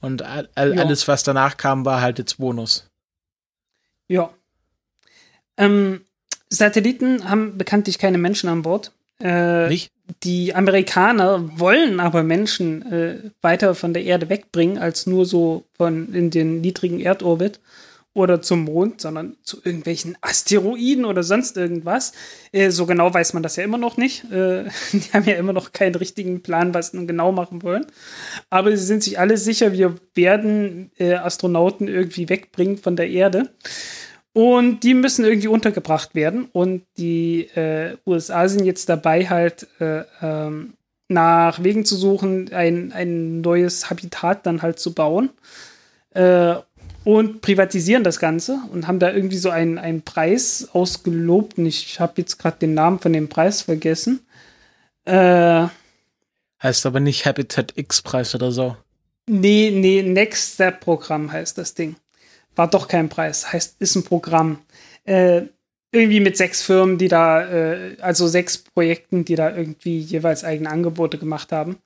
Und 0.00 0.22
all, 0.22 0.48
all, 0.54 0.78
alles, 0.78 1.08
was 1.08 1.22
danach 1.22 1.56
kam, 1.56 1.86
war 1.86 2.02
halt 2.02 2.18
jetzt 2.18 2.36
Bonus. 2.36 2.86
Ja. 4.06 4.30
Ähm, 5.56 6.02
Satelliten 6.50 7.28
haben 7.28 7.56
bekanntlich 7.56 7.98
keine 7.98 8.18
Menschen 8.18 8.50
an 8.50 8.62
Bord. 8.62 8.92
Äh, 9.20 9.68
Nicht? 9.68 9.90
Die 10.22 10.54
Amerikaner 10.54 11.58
wollen 11.58 12.00
aber 12.00 12.22
Menschen 12.22 12.92
äh, 12.92 13.30
weiter 13.40 13.74
von 13.74 13.94
der 13.94 14.04
Erde 14.04 14.28
wegbringen, 14.28 14.76
als 14.76 15.06
nur 15.06 15.24
so 15.24 15.64
von 15.74 16.12
in 16.12 16.30
den 16.30 16.60
niedrigen 16.60 17.00
Erdorbit 17.00 17.60
oder 18.14 18.40
zum 18.40 18.64
Mond, 18.64 19.00
sondern 19.00 19.36
zu 19.42 19.58
irgendwelchen 19.64 20.16
Asteroiden 20.20 21.04
oder 21.04 21.24
sonst 21.24 21.56
irgendwas. 21.56 22.12
Äh, 22.52 22.70
so 22.70 22.86
genau 22.86 23.12
weiß 23.12 23.34
man 23.34 23.42
das 23.42 23.56
ja 23.56 23.64
immer 23.64 23.76
noch 23.76 23.96
nicht. 23.96 24.24
Äh, 24.32 24.64
die 24.92 25.12
haben 25.12 25.24
ja 25.24 25.34
immer 25.34 25.52
noch 25.52 25.72
keinen 25.72 25.96
richtigen 25.96 26.40
Plan, 26.42 26.72
was 26.72 26.92
sie 26.92 27.06
genau 27.06 27.32
machen 27.32 27.62
wollen. 27.62 27.86
Aber 28.50 28.74
sie 28.76 28.84
sind 28.84 29.02
sich 29.02 29.18
alle 29.18 29.36
sicher, 29.36 29.72
wir 29.72 29.96
werden 30.14 30.92
äh, 30.96 31.14
Astronauten 31.14 31.88
irgendwie 31.88 32.28
wegbringen 32.28 32.78
von 32.78 32.94
der 32.94 33.10
Erde. 33.10 33.50
Und 34.32 34.80
die 34.80 34.94
müssen 34.94 35.24
irgendwie 35.24 35.48
untergebracht 35.48 36.14
werden. 36.14 36.48
Und 36.52 36.84
die 36.96 37.48
äh, 37.54 37.96
USA 38.06 38.48
sind 38.48 38.64
jetzt 38.64 38.88
dabei, 38.88 39.28
halt 39.28 39.66
äh, 39.80 40.02
ähm, 40.22 40.74
nach 41.08 41.62
Wegen 41.62 41.84
zu 41.84 41.96
suchen, 41.96 42.52
ein, 42.52 42.92
ein 42.92 43.40
neues 43.40 43.90
Habitat 43.90 44.46
dann 44.46 44.62
halt 44.62 44.78
zu 44.78 44.94
bauen. 44.94 45.30
Äh, 46.10 46.56
und 47.04 47.42
privatisieren 47.42 48.02
das 48.02 48.18
Ganze 48.18 48.58
und 48.72 48.86
haben 48.86 48.98
da 48.98 49.12
irgendwie 49.12 49.36
so 49.36 49.50
einen, 49.50 49.78
einen 49.78 50.02
Preis 50.02 50.68
ausgelobt. 50.72 51.58
Und 51.58 51.66
ich 51.66 52.00
habe 52.00 52.14
jetzt 52.16 52.38
gerade 52.38 52.58
den 52.58 52.74
Namen 52.74 52.98
von 52.98 53.12
dem 53.12 53.28
Preis 53.28 53.62
vergessen. 53.62 54.20
Äh, 55.04 55.66
heißt 56.62 56.86
aber 56.86 57.00
nicht 57.00 57.26
Habitat 57.26 57.74
X-Preis 57.76 58.34
oder 58.34 58.50
so. 58.52 58.76
Nee, 59.26 59.70
nee, 59.74 60.02
Next 60.02 60.54
Step 60.54 60.80
Programm 60.80 61.30
heißt 61.30 61.58
das 61.58 61.74
Ding. 61.74 61.96
War 62.56 62.68
doch 62.68 62.88
kein 62.88 63.08
Preis, 63.08 63.52
heißt, 63.52 63.76
ist 63.80 63.96
ein 63.96 64.04
Programm. 64.04 64.60
Äh, 65.04 65.42
irgendwie 65.92 66.20
mit 66.20 66.36
sechs 66.36 66.62
Firmen, 66.62 66.98
die 66.98 67.08
da, 67.08 67.42
äh, 67.48 67.96
also 68.00 68.26
sechs 68.26 68.58
Projekten, 68.58 69.24
die 69.24 69.36
da 69.36 69.54
irgendwie 69.54 69.98
jeweils 69.98 70.44
eigene 70.44 70.70
Angebote 70.70 71.18
gemacht 71.18 71.52
haben. 71.52 71.76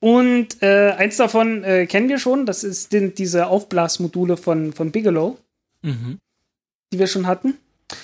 Und 0.00 0.62
äh, 0.62 0.92
eins 0.92 1.16
davon 1.16 1.64
äh, 1.64 1.86
kennen 1.86 2.08
wir 2.08 2.18
schon, 2.18 2.46
das 2.46 2.64
ist, 2.64 2.90
sind 2.90 3.18
diese 3.18 3.46
Aufblasmodule 3.46 4.36
von, 4.36 4.72
von 4.72 4.92
Bigelow, 4.92 5.38
mhm. 5.82 6.18
die 6.92 6.98
wir 6.98 7.06
schon 7.06 7.26
hatten. 7.26 7.54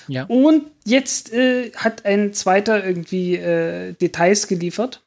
Ja. 0.07 0.25
Und 0.25 0.71
jetzt 0.85 1.33
äh, 1.33 1.71
hat 1.75 2.05
ein 2.05 2.33
zweiter 2.33 2.83
irgendwie 2.83 3.35
äh, 3.35 3.93
Details 3.93 4.47
geliefert. 4.47 5.03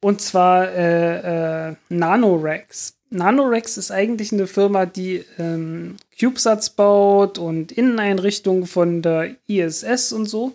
Und 0.00 0.20
zwar 0.20 0.68
äh, 0.70 1.70
äh, 1.70 1.74
Nanorex. 1.88 2.94
Nanorex 3.10 3.76
ist 3.78 3.90
eigentlich 3.90 4.32
eine 4.32 4.46
Firma, 4.46 4.86
die 4.86 5.24
ähm, 5.38 5.96
CubeSats 6.18 6.70
baut 6.70 7.38
und 7.38 7.72
Inneneinrichtungen 7.72 8.66
von 8.66 9.02
der 9.02 9.36
ISS 9.46 10.12
und 10.12 10.26
so. 10.26 10.54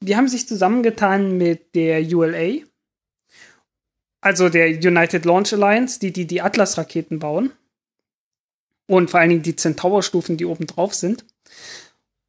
Die 0.00 0.16
haben 0.16 0.28
sich 0.28 0.48
zusammengetan 0.48 1.36
mit 1.36 1.74
der 1.74 2.02
ULA, 2.02 2.64
also 4.24 4.48
der 4.48 4.68
United 4.68 5.26
Launch 5.26 5.52
Alliance, 5.52 6.00
die 6.00 6.10
die, 6.10 6.26
die 6.26 6.40
Atlas-Raketen 6.40 7.18
bauen. 7.18 7.52
Und 8.86 9.10
vor 9.10 9.20
allen 9.20 9.28
Dingen 9.28 9.42
die 9.42 9.54
Centaur-Stufen, 9.54 10.38
die 10.38 10.46
oben 10.46 10.66
drauf 10.66 10.94
sind. 10.94 11.26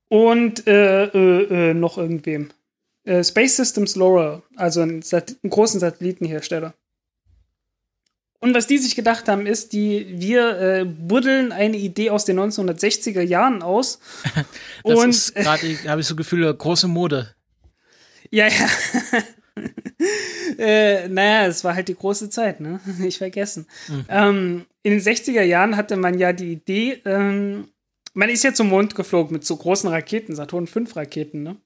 Und 0.09 0.67
äh, 0.67 1.05
äh, 1.05 1.69
äh, 1.69 1.73
noch 1.73 1.97
irgendwem. 1.97 2.51
Äh, 3.05 3.23
Space 3.23 3.55
Systems 3.55 3.95
Laurel, 3.95 4.41
also 4.57 4.81
einen, 4.81 5.03
einen 5.11 5.49
großen 5.49 5.79
Satellitenhersteller. 5.79 6.73
Und 8.39 8.53
was 8.53 8.67
die 8.67 8.77
sich 8.77 8.95
gedacht 8.95 9.29
haben, 9.29 9.47
ist, 9.47 9.71
die, 9.71 10.19
wir 10.19 10.59
äh, 10.59 10.85
buddeln 10.85 11.53
eine 11.53 11.77
Idee 11.77 12.09
aus 12.09 12.25
den 12.25 12.39
1960er 12.39 13.21
Jahren 13.21 13.63
aus. 13.63 13.99
das 14.83 14.99
und, 14.99 15.09
ist 15.09 15.35
gerade, 15.35 15.77
habe 15.87 16.01
ich 16.01 16.07
so 16.07 16.15
Gefühle, 16.15 16.53
große 16.53 16.89
Mode. 16.89 17.33
Ja, 18.31 18.47
ja. 18.47 18.67
äh, 20.57 21.07
naja, 21.07 21.47
es 21.47 21.63
war 21.63 21.75
halt 21.75 21.87
die 21.87 21.95
große 21.95 22.29
Zeit, 22.29 22.59
ne? 22.59 22.79
Nicht 22.99 23.17
vergessen. 23.17 23.67
Mhm. 23.87 24.05
Ähm, 24.09 24.65
in 24.83 24.91
den 24.91 25.01
60er 25.01 25.41
Jahren 25.41 25.77
hatte 25.77 25.95
man 25.95 26.17
ja 26.19 26.33
die 26.33 26.53
Idee, 26.53 27.01
ähm, 27.05 27.69
man 28.13 28.29
ist 28.29 28.43
ja 28.43 28.53
zum 28.53 28.69
Mond 28.69 28.95
geflogen 28.95 29.33
mit 29.33 29.45
so 29.45 29.55
großen 29.57 29.89
Raketen, 29.89 30.35
Saturn 30.35 30.67
V 30.67 30.81
Raketen, 30.95 31.43
ne? 31.43 31.57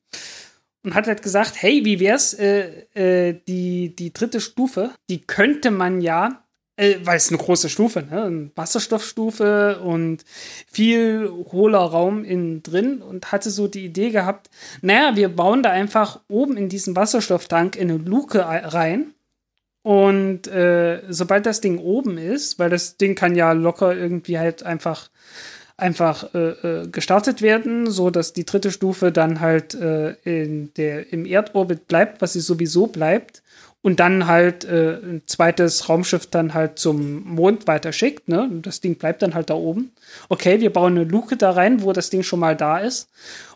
Und 0.84 0.96
hat 0.96 1.08
halt 1.08 1.22
gesagt, 1.22 1.62
hey, 1.62 1.84
wie 1.84 2.00
wär's, 2.00 2.34
äh, 2.34 2.86
äh, 2.94 3.40
die, 3.48 3.96
die 3.96 4.14
dritte 4.14 4.40
Stufe, 4.40 4.92
die 5.10 5.20
könnte 5.20 5.72
man 5.72 6.00
ja 6.00 6.46
äh, 6.80 6.98
weil 7.04 7.18
es 7.18 7.30
eine 7.30 7.38
große 7.38 7.68
Stufe, 7.68 8.04
ne? 8.10 8.24
Eine 8.24 8.52
Wasserstoffstufe 8.56 9.80
und 9.80 10.24
viel 10.72 11.30
hohler 11.52 11.80
Raum 11.80 12.24
innen 12.24 12.64
drin 12.64 13.02
und 13.02 13.34
hatte 13.34 13.50
so 13.50 13.68
die 13.68 13.84
Idee 13.84 14.12
gehabt, 14.12 14.50
naja, 14.82 15.16
wir 15.16 15.30
bauen 15.30 15.62
da 15.62 15.72
einfach 15.72 16.22
oben 16.30 16.56
in 16.56 16.70
diesen 16.70 16.96
Wasserstofftank 16.96 17.76
in 17.76 17.92
eine 17.92 18.00
Luke 18.00 18.40
rein. 18.40 19.14
Und 19.82 20.48
äh, 20.48 21.02
sobald 21.10 21.46
das 21.46 21.62
Ding 21.62 21.80
oben 21.80 22.18
ist, 22.18 22.60
weil 22.60 22.70
das 22.70 22.98
Ding 22.98 23.16
kann 23.16 23.36
ja 23.36 23.52
locker 23.52 23.96
irgendwie 23.96 24.40
halt 24.40 24.64
einfach 24.64 25.10
einfach 25.78 26.34
äh, 26.34 26.50
äh 26.50 26.88
gestartet 26.88 27.42
werden, 27.42 27.90
so 27.90 28.10
dass 28.10 28.34
die 28.34 28.46
dritte 28.46 28.72
Stufe 28.72 29.12
dann 29.12 29.40
halt 29.40 29.74
äh, 29.74 30.12
in 30.24 30.74
der 30.76 31.12
im 31.12 31.26
Erdorbit 31.26 31.88
bleibt, 31.88 32.22
was 32.22 32.34
sie 32.34 32.42
sowieso 32.42 32.88
bleibt 32.88 33.42
und 33.82 34.00
dann 34.00 34.28
halt 34.28 34.66
äh, 34.66 34.98
ein 34.98 35.24
zweites 35.26 35.88
Raumschiff 35.88 36.28
dann 36.28 36.54
halt 36.54 36.80
zum 36.80 37.24
Mond 37.24 37.68
weiter 37.68 37.94
schickt, 37.94 38.28
ne? 38.28 38.44
Und 38.44 38.66
das 38.66 38.82
Ding 38.82 38.96
bleibt 38.96 39.22
dann 39.22 39.36
halt 39.36 39.50
da 39.50 39.54
oben. 39.54 39.94
Okay, 40.28 40.60
wir 40.60 40.74
bauen 40.74 40.98
eine 40.98 41.06
Luke 41.06 41.38
da 41.38 41.52
rein, 41.52 41.82
wo 41.82 41.94
das 41.94 42.10
Ding 42.10 42.24
schon 42.24 42.40
mal 42.40 42.58
da 42.58 42.80
ist 42.80 43.10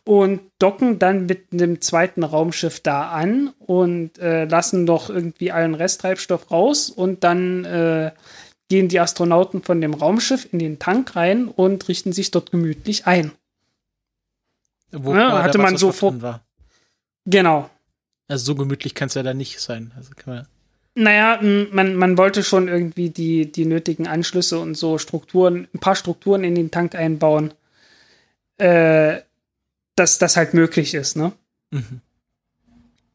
und 0.05 0.41
docken 0.59 0.99
dann 0.99 1.25
mit 1.25 1.47
einem 1.51 1.81
zweiten 1.81 2.23
Raumschiff 2.23 2.79
da 2.79 3.09
an 3.09 3.53
und 3.59 4.17
äh, 4.19 4.45
lassen 4.45 4.85
doch 4.85 5.09
irgendwie 5.09 5.51
allen 5.51 5.75
Resttreibstoff 5.75 6.51
raus 6.51 6.89
und 6.89 7.23
dann 7.23 7.65
äh, 7.65 8.11
gehen 8.69 8.87
die 8.87 8.99
Astronauten 8.99 9.61
von 9.61 9.81
dem 9.81 9.93
Raumschiff 9.93 10.47
in 10.51 10.59
den 10.59 10.79
Tank 10.79 11.15
rein 11.15 11.47
und 11.47 11.87
richten 11.89 12.13
sich 12.13 12.31
dort 12.31 12.51
gemütlich 12.51 13.07
ein. 13.07 13.31
Wo 14.91 15.13
ja, 15.15 15.43
hatte 15.43 15.57
man 15.57 15.75
so 15.75 15.91
vor. 15.91 16.41
Genau. 17.25 17.69
Also 18.27 18.45
so 18.45 18.55
gemütlich 18.55 18.95
kann 18.95 19.07
es 19.07 19.13
ja 19.13 19.23
da 19.23 19.33
nicht 19.33 19.59
sein. 19.59 19.91
Also 19.95 20.11
kann 20.15 20.35
man 20.35 20.47
naja, 20.95 21.39
man, 21.41 21.95
man 21.95 22.17
wollte 22.17 22.43
schon 22.43 22.67
irgendwie 22.67 23.09
die, 23.09 23.51
die 23.51 23.65
nötigen 23.65 24.07
Anschlüsse 24.07 24.59
und 24.59 24.75
so 24.75 24.99
Strukturen, 24.99 25.67
ein 25.73 25.79
paar 25.79 25.95
Strukturen 25.95 26.43
in 26.43 26.53
den 26.53 26.69
Tank 26.69 26.93
einbauen, 26.93 27.53
äh, 28.57 29.21
dass 29.95 30.19
das 30.19 30.37
halt 30.37 30.53
möglich 30.53 30.93
ist, 30.93 31.15
ne? 31.17 31.33
Mhm. 31.71 32.01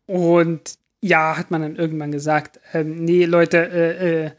Und 0.07 0.75
ja, 1.01 1.37
hat 1.37 1.53
man 1.53 1.63
dann 1.63 1.77
irgendwann 1.77 2.11
gesagt, 2.11 2.59
ähm, 2.73 3.05
nee, 3.05 3.25
Leute, 3.27 3.59
äh, 3.59 4.25
äh, 4.27 4.31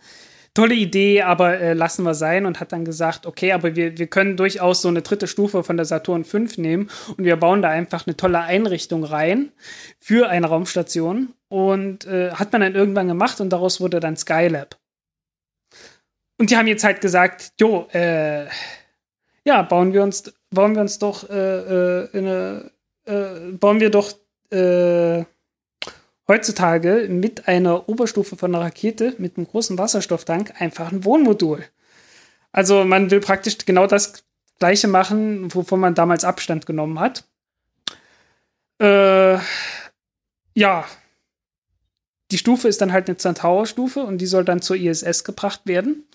tolle 0.59 0.75
Idee, 0.75 1.21
aber 1.21 1.57
äh, 1.57 1.73
lassen 1.73 2.03
wir 2.03 2.13
sein 2.13 2.45
und 2.45 2.59
hat 2.59 2.73
dann 2.73 2.83
gesagt, 2.83 3.25
okay, 3.25 3.53
aber 3.53 3.77
wir, 3.77 3.97
wir 3.97 4.07
können 4.07 4.35
durchaus 4.35 4.81
so 4.81 4.89
eine 4.89 5.01
dritte 5.01 5.25
Stufe 5.25 5.63
von 5.63 5.77
der 5.77 5.85
Saturn 5.85 6.25
V 6.25 6.39
nehmen 6.57 6.89
und 7.15 7.23
wir 7.23 7.37
bauen 7.37 7.61
da 7.61 7.69
einfach 7.69 8.05
eine 8.05 8.17
tolle 8.17 8.41
Einrichtung 8.41 9.05
rein 9.05 9.53
für 9.99 10.27
eine 10.27 10.47
Raumstation 10.47 11.33
und 11.47 12.05
äh, 12.07 12.31
hat 12.31 12.51
man 12.51 12.59
dann 12.59 12.75
irgendwann 12.75 13.07
gemacht 13.07 13.39
und 13.39 13.51
daraus 13.51 13.79
wurde 13.79 14.01
dann 14.01 14.17
Skylab. 14.17 14.77
Und 16.37 16.49
die 16.51 16.57
haben 16.57 16.67
jetzt 16.67 16.83
halt 16.83 16.99
gesagt, 16.99 17.53
jo, 17.57 17.87
äh, 17.93 18.45
ja, 19.45 19.61
bauen 19.61 19.93
wir 19.93 20.03
uns, 20.03 20.33
bauen 20.49 20.75
wir 20.75 20.81
uns 20.81 20.99
doch 20.99 21.29
äh, 21.29 21.35
äh, 21.35 22.09
eine, 22.17 22.71
äh, 23.05 23.51
bauen 23.53 23.79
wir 23.79 23.91
doch 23.91 24.11
äh, 24.51 25.23
heutzutage 26.29 27.07
mit 27.09 27.49
einer 27.49 27.89
Oberstufe 27.89 28.37
von 28.37 28.55
einer 28.55 28.63
Rakete 28.63 29.15
mit 29.17 29.35
einem 29.35 29.47
großen 29.47 29.77
Wasserstofftank 29.77 30.53
einfach 30.61 30.93
ein 30.93 31.03
Wohnmodul. 31.03 31.65
Also 32.51 32.85
man 32.85 33.11
will 33.11 33.19
praktisch 33.19 33.57
genau 33.65 33.87
das 33.87 34.23
gleiche 34.59 34.87
machen, 34.87 35.53
wovon 35.53 35.79
man 35.79 35.95
damals 35.95 36.23
Abstand 36.23 36.65
genommen 36.65 36.99
hat. 36.99 37.25
Äh, 38.79 39.39
ja. 40.53 40.85
Die 42.31 42.37
Stufe 42.37 42.67
ist 42.67 42.79
dann 42.81 42.93
halt 42.93 43.07
eine 43.07 43.17
Centaur-Stufe 43.17 44.01
und 44.01 44.19
die 44.19 44.27
soll 44.27 44.45
dann 44.45 44.61
zur 44.61 44.75
ISS 44.75 45.23
gebracht 45.23 45.61
werden, 45.65 46.07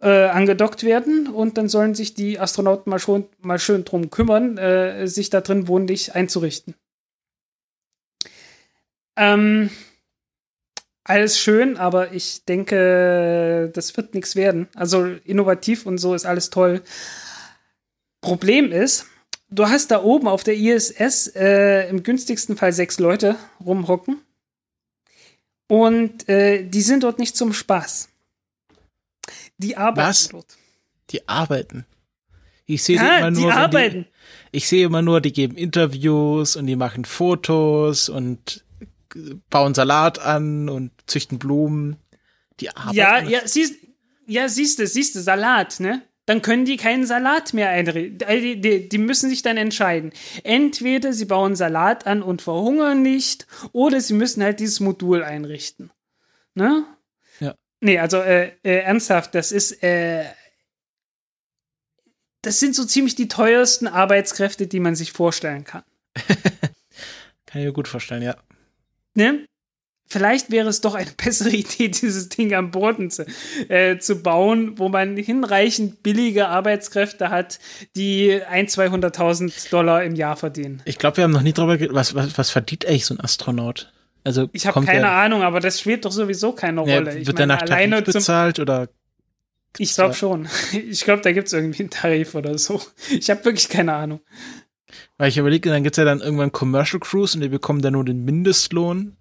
äh, 0.00 0.26
angedockt 0.28 0.84
werden 0.84 1.26
und 1.26 1.58
dann 1.58 1.68
sollen 1.68 1.96
sich 1.96 2.14
die 2.14 2.38
Astronauten 2.38 2.88
mal 2.88 3.00
schon 3.00 3.26
mal 3.40 3.58
schön 3.58 3.84
drum 3.84 4.10
kümmern, 4.10 4.58
äh, 4.58 5.08
sich 5.08 5.30
da 5.30 5.40
drin 5.40 5.66
wohnlich 5.66 6.14
einzurichten. 6.14 6.76
Ähm, 9.16 9.70
alles 11.04 11.38
schön, 11.38 11.76
aber 11.76 12.12
ich 12.12 12.44
denke, 12.46 13.70
das 13.74 13.96
wird 13.96 14.14
nichts 14.14 14.36
werden. 14.36 14.68
Also 14.74 15.04
innovativ 15.24 15.84
und 15.86 15.98
so 15.98 16.14
ist 16.14 16.24
alles 16.24 16.50
toll. 16.50 16.82
Problem 18.22 18.72
ist, 18.72 19.06
du 19.50 19.68
hast 19.68 19.90
da 19.90 20.02
oben 20.02 20.28
auf 20.28 20.44
der 20.44 20.56
ISS 20.56 21.28
äh, 21.36 21.88
im 21.88 22.02
günstigsten 22.02 22.56
Fall 22.56 22.72
sechs 22.72 22.98
Leute 22.98 23.36
rumhocken. 23.64 24.20
Und 25.68 26.28
äh, 26.28 26.64
die 26.64 26.82
sind 26.82 27.02
dort 27.02 27.18
nicht 27.18 27.36
zum 27.36 27.52
Spaß. 27.52 28.08
Die 29.58 29.76
arbeiten 29.76 30.08
Was? 30.08 30.28
dort. 30.28 30.56
Die 31.10 31.28
arbeiten. 31.28 31.84
Ich 32.66 32.82
sehe 32.82 32.96
ja, 32.96 33.18
immer 33.18 33.30
nur, 33.30 33.42
die 33.42 33.52
arbeiten. 33.52 34.06
Die, 34.50 34.56
ich 34.56 34.68
sehe 34.68 34.86
immer 34.86 35.02
nur, 35.02 35.20
die 35.20 35.32
geben 35.32 35.56
Interviews 35.56 36.56
und 36.56 36.66
die 36.66 36.76
machen 36.76 37.04
Fotos 37.04 38.08
und 38.08 38.63
bauen 39.50 39.74
Salat 39.74 40.18
an 40.18 40.68
und 40.68 40.92
züchten 41.06 41.38
Blumen. 41.38 41.96
Die 42.60 42.70
arbeiten. 42.70 42.96
Ja, 42.96 43.18
ja, 43.20 43.40
siehst, 43.46 43.74
ja, 44.26 44.48
siehst 44.48 44.78
du, 44.78 44.86
siehst 44.86 45.14
du, 45.14 45.20
Salat, 45.20 45.80
ne? 45.80 46.02
Dann 46.26 46.40
können 46.40 46.64
die 46.64 46.78
keinen 46.78 47.06
Salat 47.06 47.52
mehr 47.52 47.68
einrichten. 47.68 48.20
Äh, 48.26 48.40
die, 48.40 48.60
die, 48.60 48.88
die 48.88 48.98
müssen 48.98 49.28
sich 49.28 49.42
dann 49.42 49.56
entscheiden. 49.56 50.12
Entweder 50.42 51.12
sie 51.12 51.26
bauen 51.26 51.54
Salat 51.54 52.06
an 52.06 52.22
und 52.22 52.40
verhungern 52.40 53.02
nicht, 53.02 53.46
oder 53.72 54.00
sie 54.00 54.14
müssen 54.14 54.42
halt 54.42 54.60
dieses 54.60 54.80
Modul 54.80 55.22
einrichten. 55.22 55.90
Ne? 56.54 56.86
Ja. 57.40 57.54
Nee, 57.80 57.98
also 57.98 58.18
äh, 58.18 58.52
äh, 58.62 58.78
ernsthaft, 58.78 59.34
das 59.34 59.52
ist, 59.52 59.82
äh, 59.82 60.24
das 62.40 62.60
sind 62.60 62.74
so 62.74 62.84
ziemlich 62.84 63.14
die 63.14 63.28
teuersten 63.28 63.86
Arbeitskräfte, 63.86 64.66
die 64.66 64.80
man 64.80 64.94
sich 64.94 65.12
vorstellen 65.12 65.64
kann. 65.64 65.82
kann 66.14 67.60
ich 67.60 67.66
mir 67.66 67.72
gut 67.72 67.88
vorstellen, 67.88 68.22
ja. 68.22 68.36
Ne? 69.14 69.46
vielleicht 70.06 70.50
wäre 70.50 70.68
es 70.68 70.80
doch 70.80 70.94
eine 70.94 71.10
bessere 71.24 71.50
Idee, 71.50 71.88
dieses 71.88 72.28
Ding 72.28 72.54
am 72.54 72.70
Boden 72.70 73.10
zu, 73.10 73.26
äh, 73.68 73.98
zu 73.98 74.22
bauen, 74.22 74.78
wo 74.78 74.88
man 74.88 75.16
hinreichend 75.16 76.02
billige 76.02 76.48
Arbeitskräfte 76.48 77.30
hat, 77.30 77.58
die 77.96 78.40
100.000, 78.40 79.14
200.000 79.14 79.70
Dollar 79.70 80.04
im 80.04 80.14
Jahr 80.14 80.36
verdienen. 80.36 80.82
Ich 80.84 80.98
glaube, 80.98 81.18
wir 81.18 81.24
haben 81.24 81.32
noch 81.32 81.42
nie 81.42 81.52
drüber 81.52 81.76
geredet, 81.76 81.94
was, 81.94 82.14
was, 82.14 82.36
was 82.38 82.50
verdient 82.50 82.86
eigentlich 82.86 83.06
so 83.06 83.14
ein 83.14 83.20
Astronaut? 83.20 83.92
Also 84.22 84.48
ich 84.52 84.66
habe 84.66 84.86
keine 84.86 85.00
der, 85.00 85.12
Ahnung, 85.12 85.42
aber 85.42 85.60
das 85.60 85.80
spielt 85.80 86.04
doch 86.06 86.12
sowieso 86.12 86.52
keine 86.52 86.80
Rolle. 86.80 87.18
Ja, 87.18 87.26
wird 87.26 87.38
der 87.38 87.46
nach 87.46 87.62
Tarif 87.62 88.04
bezahlt 88.04 88.58
oder? 88.58 88.88
Ich 89.76 89.94
glaube 89.94 90.14
schon. 90.14 90.48
Ich 90.72 91.04
glaube, 91.04 91.22
da 91.22 91.32
gibt 91.32 91.48
es 91.48 91.52
irgendwie 91.52 91.82
einen 91.82 91.90
Tarif 91.90 92.34
oder 92.34 92.56
so. 92.56 92.80
Ich 93.10 93.28
habe 93.28 93.44
wirklich 93.44 93.68
keine 93.68 93.92
Ahnung. 93.92 94.20
Weil 95.18 95.28
ich 95.28 95.38
überlege, 95.38 95.70
dann 95.70 95.82
gibt 95.82 95.96
es 95.96 95.98
ja 95.98 96.04
dann 96.04 96.20
irgendwann 96.20 96.52
Commercial 96.52 97.00
Cruise 97.00 97.36
und 97.36 97.42
die 97.42 97.48
bekommen 97.48 97.82
dann 97.82 97.92
nur 97.92 98.04
den 98.04 98.24
Mindestlohn. 98.24 99.16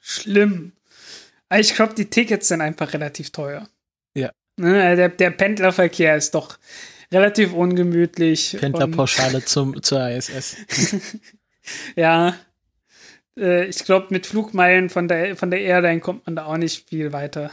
Schlimm. 0.00 0.72
Ich 1.56 1.74
glaube, 1.74 1.94
die 1.94 2.10
Tickets 2.10 2.48
sind 2.48 2.60
einfach 2.60 2.92
relativ 2.92 3.30
teuer. 3.30 3.68
Ja. 4.14 4.30
Ne, 4.56 4.96
der, 4.96 5.08
der 5.08 5.30
Pendlerverkehr 5.30 6.16
ist 6.16 6.34
doch 6.34 6.58
relativ 7.10 7.52
ungemütlich. 7.52 8.56
Pendlerpauschale 8.58 9.44
zum, 9.44 9.82
zur 9.82 10.08
ISS. 10.08 10.56
ja. 11.96 12.36
Äh, 13.38 13.66
ich 13.66 13.84
glaube, 13.84 14.08
mit 14.10 14.26
Flugmeilen 14.26 14.90
von 14.90 15.08
der, 15.08 15.36
von 15.36 15.50
der 15.50 15.60
Airline 15.60 16.00
kommt 16.00 16.26
man 16.26 16.36
da 16.36 16.44
auch 16.44 16.58
nicht 16.58 16.88
viel 16.88 17.12
weiter. 17.12 17.50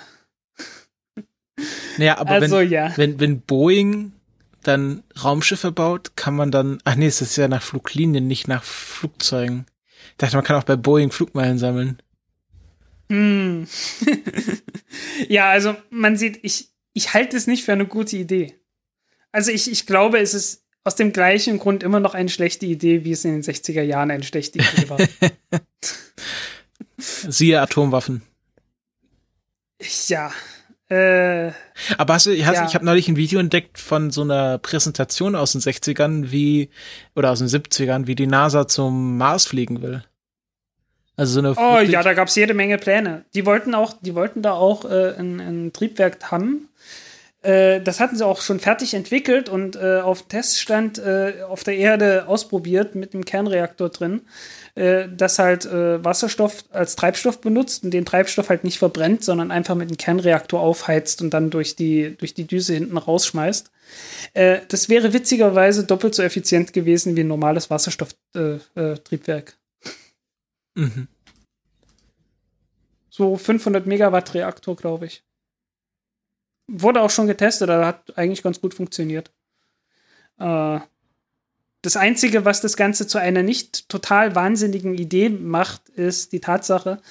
Naja, 1.97 2.17
aber 2.17 2.31
also, 2.31 2.57
wenn, 2.59 2.69
ja. 2.69 2.93
wenn, 2.97 3.19
wenn 3.19 3.41
Boeing 3.41 4.13
dann 4.63 5.03
Raumschiffe 5.23 5.71
baut, 5.71 6.15
kann 6.15 6.35
man 6.35 6.51
dann, 6.51 6.79
ach 6.83 6.95
nee, 6.95 7.07
es 7.07 7.21
ist 7.21 7.35
ja 7.35 7.47
nach 7.47 7.63
Fluglinien, 7.63 8.27
nicht 8.27 8.47
nach 8.47 8.63
Flugzeugen. 8.63 9.65
Ich 10.11 10.17
dachte, 10.17 10.35
man 10.35 10.45
kann 10.45 10.57
auch 10.57 10.63
bei 10.63 10.75
Boeing 10.75 11.11
Flugmeilen 11.11 11.57
sammeln. 11.57 12.01
Hm. 13.09 13.67
ja, 15.27 15.49
also 15.49 15.75
man 15.89 16.15
sieht, 16.15 16.39
ich, 16.43 16.69
ich 16.93 17.13
halte 17.13 17.35
es 17.35 17.47
nicht 17.47 17.63
für 17.63 17.73
eine 17.73 17.85
gute 17.85 18.17
Idee. 18.17 18.55
Also 19.31 19.51
ich, 19.51 19.71
ich 19.71 19.85
glaube, 19.85 20.19
es 20.19 20.33
ist 20.33 20.65
aus 20.83 20.95
dem 20.95 21.13
gleichen 21.13 21.59
Grund 21.59 21.83
immer 21.83 21.99
noch 21.99 22.13
eine 22.13 22.29
schlechte 22.29 22.65
Idee, 22.65 23.03
wie 23.03 23.11
es 23.11 23.25
in 23.25 23.33
den 23.33 23.43
60er 23.43 23.81
Jahren 23.81 24.11
eine 24.11 24.23
schlechte 24.23 24.59
Idee 24.59 24.89
war. 24.89 24.99
Siehe 26.97 27.61
Atomwaffen. 27.61 28.23
Ja. 30.07 30.31
Äh, 30.91 31.53
Aber 31.97 32.15
hast 32.15 32.25
du, 32.25 32.45
hast, 32.45 32.55
ja. 32.55 32.65
ich 32.67 32.75
habe 32.75 32.83
neulich 32.83 33.07
ein 33.07 33.15
Video 33.15 33.39
entdeckt 33.39 33.79
von 33.79 34.11
so 34.11 34.23
einer 34.23 34.57
Präsentation 34.57 35.37
aus 35.37 35.53
den 35.53 35.61
60ern, 35.61 36.31
wie, 36.31 36.69
oder 37.15 37.31
aus 37.31 37.39
den 37.39 37.47
70ern, 37.47 38.07
wie 38.07 38.15
die 38.15 38.27
NASA 38.27 38.67
zum 38.67 39.17
Mars 39.17 39.45
fliegen 39.45 39.81
will. 39.81 40.03
Also 41.15 41.33
so 41.33 41.39
eine 41.39 41.55
Oh 41.57 41.79
ja, 41.79 42.03
da 42.03 42.13
gab 42.13 42.27
es 42.27 42.35
jede 42.35 42.53
Menge 42.53 42.77
Pläne. 42.77 43.23
Die 43.33 43.45
wollten 43.45 43.73
auch, 43.73 43.93
die 44.01 44.15
wollten 44.15 44.41
da 44.41 44.51
auch 44.51 44.83
äh, 44.83 45.13
ein, 45.17 45.39
ein 45.39 45.71
Triebwerk 45.71 46.29
haben. 46.29 46.67
Äh, 47.41 47.79
das 47.79 48.01
hatten 48.01 48.17
sie 48.17 48.25
auch 48.25 48.41
schon 48.41 48.59
fertig 48.59 48.93
entwickelt 48.93 49.47
und 49.47 49.77
äh, 49.77 50.01
auf 50.01 50.23
Teststand 50.23 50.99
äh, 50.99 51.43
auf 51.47 51.63
der 51.63 51.77
Erde 51.77 52.25
ausprobiert 52.27 52.95
mit 52.95 53.13
einem 53.13 53.23
Kernreaktor 53.23 53.89
drin 53.89 54.21
äh, 54.75 55.07
das 55.09 55.39
halt 55.39 55.65
äh, 55.65 56.03
Wasserstoff 56.03 56.63
als 56.71 56.95
Treibstoff 56.95 57.41
benutzt 57.41 57.83
und 57.83 57.91
den 57.91 58.05
Treibstoff 58.05 58.49
halt 58.49 58.63
nicht 58.63 58.79
verbrennt, 58.79 59.23
sondern 59.23 59.51
einfach 59.51 59.75
mit 59.75 59.89
einem 59.89 59.97
Kernreaktor 59.97 60.61
aufheizt 60.61 61.21
und 61.21 61.31
dann 61.31 61.49
durch 61.49 61.75
die, 61.75 62.15
durch 62.17 62.33
die 62.33 62.47
Düse 62.47 62.73
hinten 62.73 62.97
rausschmeißt. 62.97 63.71
Äh, 64.33 64.59
das 64.67 64.89
wäre 64.89 65.13
witzigerweise 65.13 65.85
doppelt 65.85 66.15
so 66.15 66.23
effizient 66.23 66.73
gewesen 66.73 67.15
wie 67.15 67.21
ein 67.21 67.27
normales 67.27 67.69
Wasserstofftriebwerk. 67.69 69.57
Äh, 70.75 70.81
äh, 70.81 70.85
mhm. 70.85 71.07
So 73.09 73.35
500 73.35 73.85
Megawatt 73.85 74.33
Reaktor, 74.33 74.75
glaube 74.75 75.07
ich. 75.07 75.23
Wurde 76.67 77.01
auch 77.01 77.09
schon 77.09 77.27
getestet, 77.27 77.69
aber 77.69 77.85
hat 77.85 78.17
eigentlich 78.17 78.41
ganz 78.41 78.61
gut 78.61 78.73
funktioniert. 78.73 79.31
Äh, 80.39 80.79
das 81.81 81.97
Einzige, 81.97 82.45
was 82.45 82.61
das 82.61 82.77
Ganze 82.77 83.07
zu 83.07 83.17
einer 83.17 83.41
nicht 83.41 83.89
total 83.89 84.35
wahnsinnigen 84.35 84.93
Idee 84.93 85.29
macht, 85.29 85.89
ist 85.89 86.31
die 86.31 86.39
Tatsache, 86.39 87.01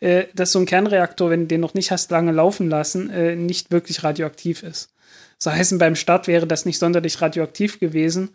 äh, 0.00 0.24
dass 0.34 0.52
so 0.52 0.58
ein 0.58 0.66
Kernreaktor, 0.66 1.30
wenn 1.30 1.42
du 1.42 1.46
den 1.46 1.60
noch 1.60 1.74
nicht 1.74 1.90
hast 1.90 2.10
lange 2.10 2.32
laufen 2.32 2.70
lassen, 2.70 3.10
äh, 3.10 3.36
nicht 3.36 3.70
wirklich 3.70 4.02
radioaktiv 4.02 4.62
ist. 4.62 4.94
So 5.38 5.50
heißen, 5.50 5.78
beim 5.78 5.96
Start 5.96 6.26
wäre 6.26 6.46
das 6.46 6.64
nicht 6.64 6.78
sonderlich 6.78 7.20
radioaktiv 7.20 7.80
gewesen. 7.80 8.30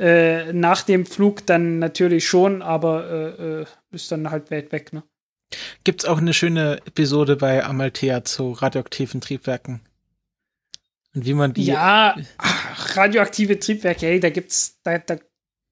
Äh, 0.00 0.52
nach 0.52 0.82
dem 0.82 1.06
Flug 1.06 1.46
dann 1.46 1.78
natürlich 1.78 2.26
schon, 2.26 2.62
aber 2.62 3.10
äh, 3.38 3.60
äh, 3.62 3.66
ist 3.92 4.10
dann 4.10 4.30
halt 4.30 4.50
weit 4.50 4.72
weg. 4.72 4.92
Ne? 4.92 5.02
Gibt 5.84 6.02
es 6.02 6.08
auch 6.08 6.18
eine 6.18 6.34
schöne 6.34 6.80
Episode 6.86 7.36
bei 7.36 7.64
Amalthea 7.64 8.24
zu 8.24 8.52
radioaktiven 8.52 9.20
Triebwerken? 9.20 9.80
Und 11.14 11.24
wie 11.24 11.34
man 11.34 11.52
die. 11.52 11.64
Ja, 11.64 12.16
ach, 12.36 12.96
radioaktive 12.96 13.58
Triebwerke, 13.58 14.06
hey, 14.06 14.20
da 14.20 14.30
gibt's, 14.30 14.78
da, 14.84 14.98
da 14.98 15.16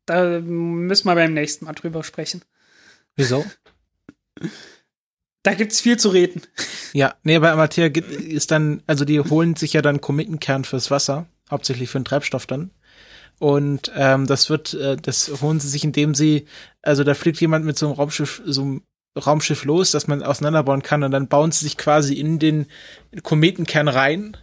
da 0.06 0.40
müssen 0.40 1.08
wir 1.08 1.14
beim 1.14 1.34
nächsten 1.34 1.64
Mal 1.64 1.74
drüber 1.74 2.02
sprechen. 2.02 2.42
Wieso? 3.16 3.44
Da 5.42 5.54
gibt's 5.54 5.80
viel 5.80 5.96
zu 5.96 6.08
reden. 6.08 6.42
Ja, 6.92 7.14
nee, 7.22 7.38
bei 7.38 7.52
Amateur 7.52 7.94
ist 7.94 8.50
dann, 8.50 8.82
also 8.86 9.04
die 9.04 9.20
holen 9.20 9.54
sich 9.54 9.74
ja 9.74 9.82
dann 9.82 10.00
Kometenkern 10.00 10.64
fürs 10.64 10.90
Wasser, 10.90 11.26
hauptsächlich 11.50 11.90
für 11.90 12.00
den 12.00 12.04
Treibstoff 12.04 12.46
dann. 12.46 12.70
Und 13.38 13.92
ähm, 13.94 14.26
das 14.26 14.48
wird, 14.48 14.74
äh, 14.74 14.96
das 14.96 15.42
holen 15.42 15.60
sie 15.60 15.68
sich, 15.68 15.84
indem 15.84 16.14
sie, 16.14 16.46
also 16.82 17.04
da 17.04 17.14
fliegt 17.14 17.40
jemand 17.40 17.64
mit 17.64 17.78
so 17.78 17.86
einem 17.86 17.94
Raumschiff, 17.94 18.42
so 18.44 18.62
einem 18.62 18.82
Raumschiff 19.16 19.64
los, 19.64 19.90
dass 19.90 20.08
man 20.08 20.22
auseinanderbauen 20.22 20.82
kann 20.82 21.02
und 21.02 21.10
dann 21.10 21.28
bauen 21.28 21.52
sie 21.52 21.64
sich 21.64 21.76
quasi 21.76 22.14
in 22.14 22.38
den 22.38 22.66
Kometenkern 23.22 23.88
rein 23.88 24.36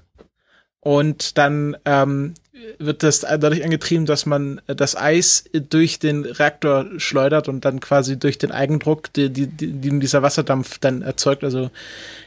und 0.80 1.38
dann 1.38 1.78
ähm, 1.86 2.34
wird 2.78 3.02
das 3.02 3.22
dadurch 3.22 3.64
angetrieben, 3.64 4.06
dass 4.06 4.26
man 4.26 4.62
das 4.68 4.96
Eis 4.96 5.46
durch 5.54 6.00
den 6.00 6.24
Reaktor 6.24 6.88
schleudert 6.98 7.50
und 7.50 7.66
dann 7.66 7.80
quasi 7.80 8.18
durch 8.18 8.38
den 8.38 8.52
Eigendruck, 8.52 9.12
die, 9.14 9.30
die, 9.32 9.48
die 9.48 10.00
dieser 10.00 10.22
Wasserdampf 10.22 10.78
dann 10.78 11.02
erzeugt. 11.02 11.44
Also 11.44 11.72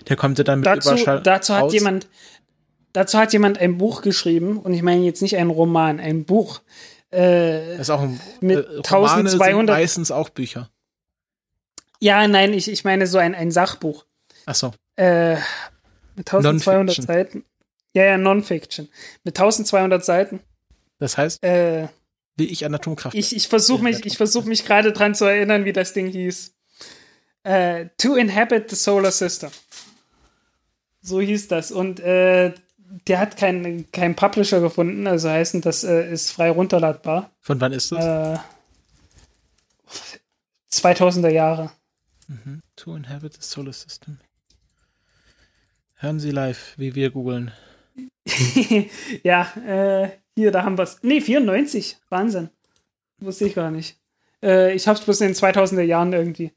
der 0.08 0.16
kommt 0.16 0.38
ja 0.38 0.44
dann 0.44 0.60
mit 0.60 0.66
dazu, 0.66 0.90
Überschall 0.90 1.22
dazu 1.22 1.54
hat 1.54 1.72
jemand 1.72 2.08
Dazu 2.96 3.18
hat 3.18 3.34
jemand 3.34 3.58
ein 3.58 3.76
Buch 3.76 4.00
geschrieben 4.00 4.56
und 4.56 4.72
ich 4.72 4.80
meine 4.80 5.04
jetzt 5.04 5.20
nicht 5.20 5.36
ein 5.36 5.50
Roman, 5.50 6.00
ein 6.00 6.24
Buch. 6.24 6.62
Äh, 7.10 7.72
das 7.72 7.80
ist 7.80 7.90
auch 7.90 8.00
ein, 8.00 8.18
mit 8.40 8.56
äh, 8.56 8.76
1200 8.76 9.76
meistens 9.76 10.10
auch 10.10 10.30
Bücher. 10.30 10.70
Ja, 12.00 12.26
nein, 12.26 12.54
ich, 12.54 12.70
ich 12.70 12.84
meine 12.84 13.06
so 13.06 13.18
ein, 13.18 13.34
ein 13.34 13.50
Sachbuch. 13.50 14.06
Ach 14.46 14.54
so. 14.54 14.72
Äh, 14.96 15.34
mit 16.14 16.26
1200 16.26 17.02
Seiten. 17.02 17.44
Ja, 17.96 18.04
ja, 18.04 18.18
Non-Fiction. 18.18 18.90
Mit 19.24 19.38
1200 19.38 20.04
Seiten. 20.04 20.40
Das 20.98 21.16
heißt, 21.16 21.42
äh, 21.42 21.88
wie 22.36 22.44
ich 22.44 22.66
an 22.66 22.74
Atomkraft. 22.74 23.16
Ich, 23.16 23.34
ich 23.34 23.48
versuche 23.48 23.82
mich, 23.82 24.04
ich 24.04 24.18
versuch 24.18 24.44
mich 24.44 24.66
gerade 24.66 24.92
dran 24.92 25.14
zu 25.14 25.24
erinnern, 25.24 25.64
wie 25.64 25.72
das 25.72 25.94
Ding 25.94 26.08
hieß. 26.08 26.54
Äh, 27.44 27.86
to 27.96 28.14
Inhabit 28.14 28.68
the 28.68 28.76
Solar 28.76 29.12
System. 29.12 29.48
So 31.00 31.22
hieß 31.22 31.48
das. 31.48 31.72
Und 31.72 31.98
äh, 32.00 32.52
der 33.06 33.18
hat 33.18 33.38
keinen 33.38 33.90
kein 33.92 34.14
Publisher 34.14 34.60
gefunden, 34.60 35.06
also 35.06 35.30
heißen, 35.30 35.62
das 35.62 35.82
äh, 35.82 36.12
ist 36.12 36.32
frei 36.32 36.50
runterladbar. 36.50 37.30
Von 37.40 37.62
wann 37.62 37.72
ist 37.72 37.92
das? 37.92 38.04
Äh, 38.04 38.38
2000er 40.70 41.30
Jahre. 41.30 41.70
Mhm. 42.28 42.60
To 42.76 42.94
Inhabit 42.94 43.32
the 43.32 43.40
Solar 43.40 43.72
System. 43.72 44.18
Hören 45.94 46.20
Sie 46.20 46.30
live, 46.30 46.74
wie 46.76 46.94
wir 46.94 47.08
googeln. 47.08 47.52
ja, 49.22 49.52
äh, 49.66 50.10
hier, 50.34 50.50
da 50.50 50.64
haben 50.64 50.78
wir 50.78 50.82
es. 50.82 50.98
Nee, 51.02 51.20
94. 51.20 51.98
Wahnsinn. 52.08 52.50
Wusste 53.18 53.46
ich 53.46 53.54
gar 53.54 53.70
nicht. 53.70 53.96
Äh, 54.42 54.74
ich 54.74 54.86
hab's 54.86 55.00
bloß 55.00 55.22
in 55.22 55.28
den 55.28 55.36
2000er 55.36 55.82
Jahren 55.82 56.12
irgendwie. 56.12 56.52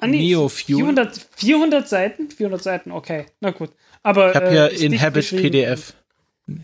Ah, 0.00 0.06
nee, 0.06 0.18
Neo 0.18 0.48
400, 0.48 1.26
400 1.36 1.88
Seiten? 1.88 2.30
400 2.30 2.62
Seiten, 2.62 2.92
okay. 2.92 3.26
Na 3.40 3.50
gut. 3.50 3.70
Aber. 4.02 4.30
Ich 4.30 4.36
habe 4.36 4.50
hier 4.50 4.72
äh, 4.72 4.84
Inhabit 4.84 5.30
PDF. 5.30 5.94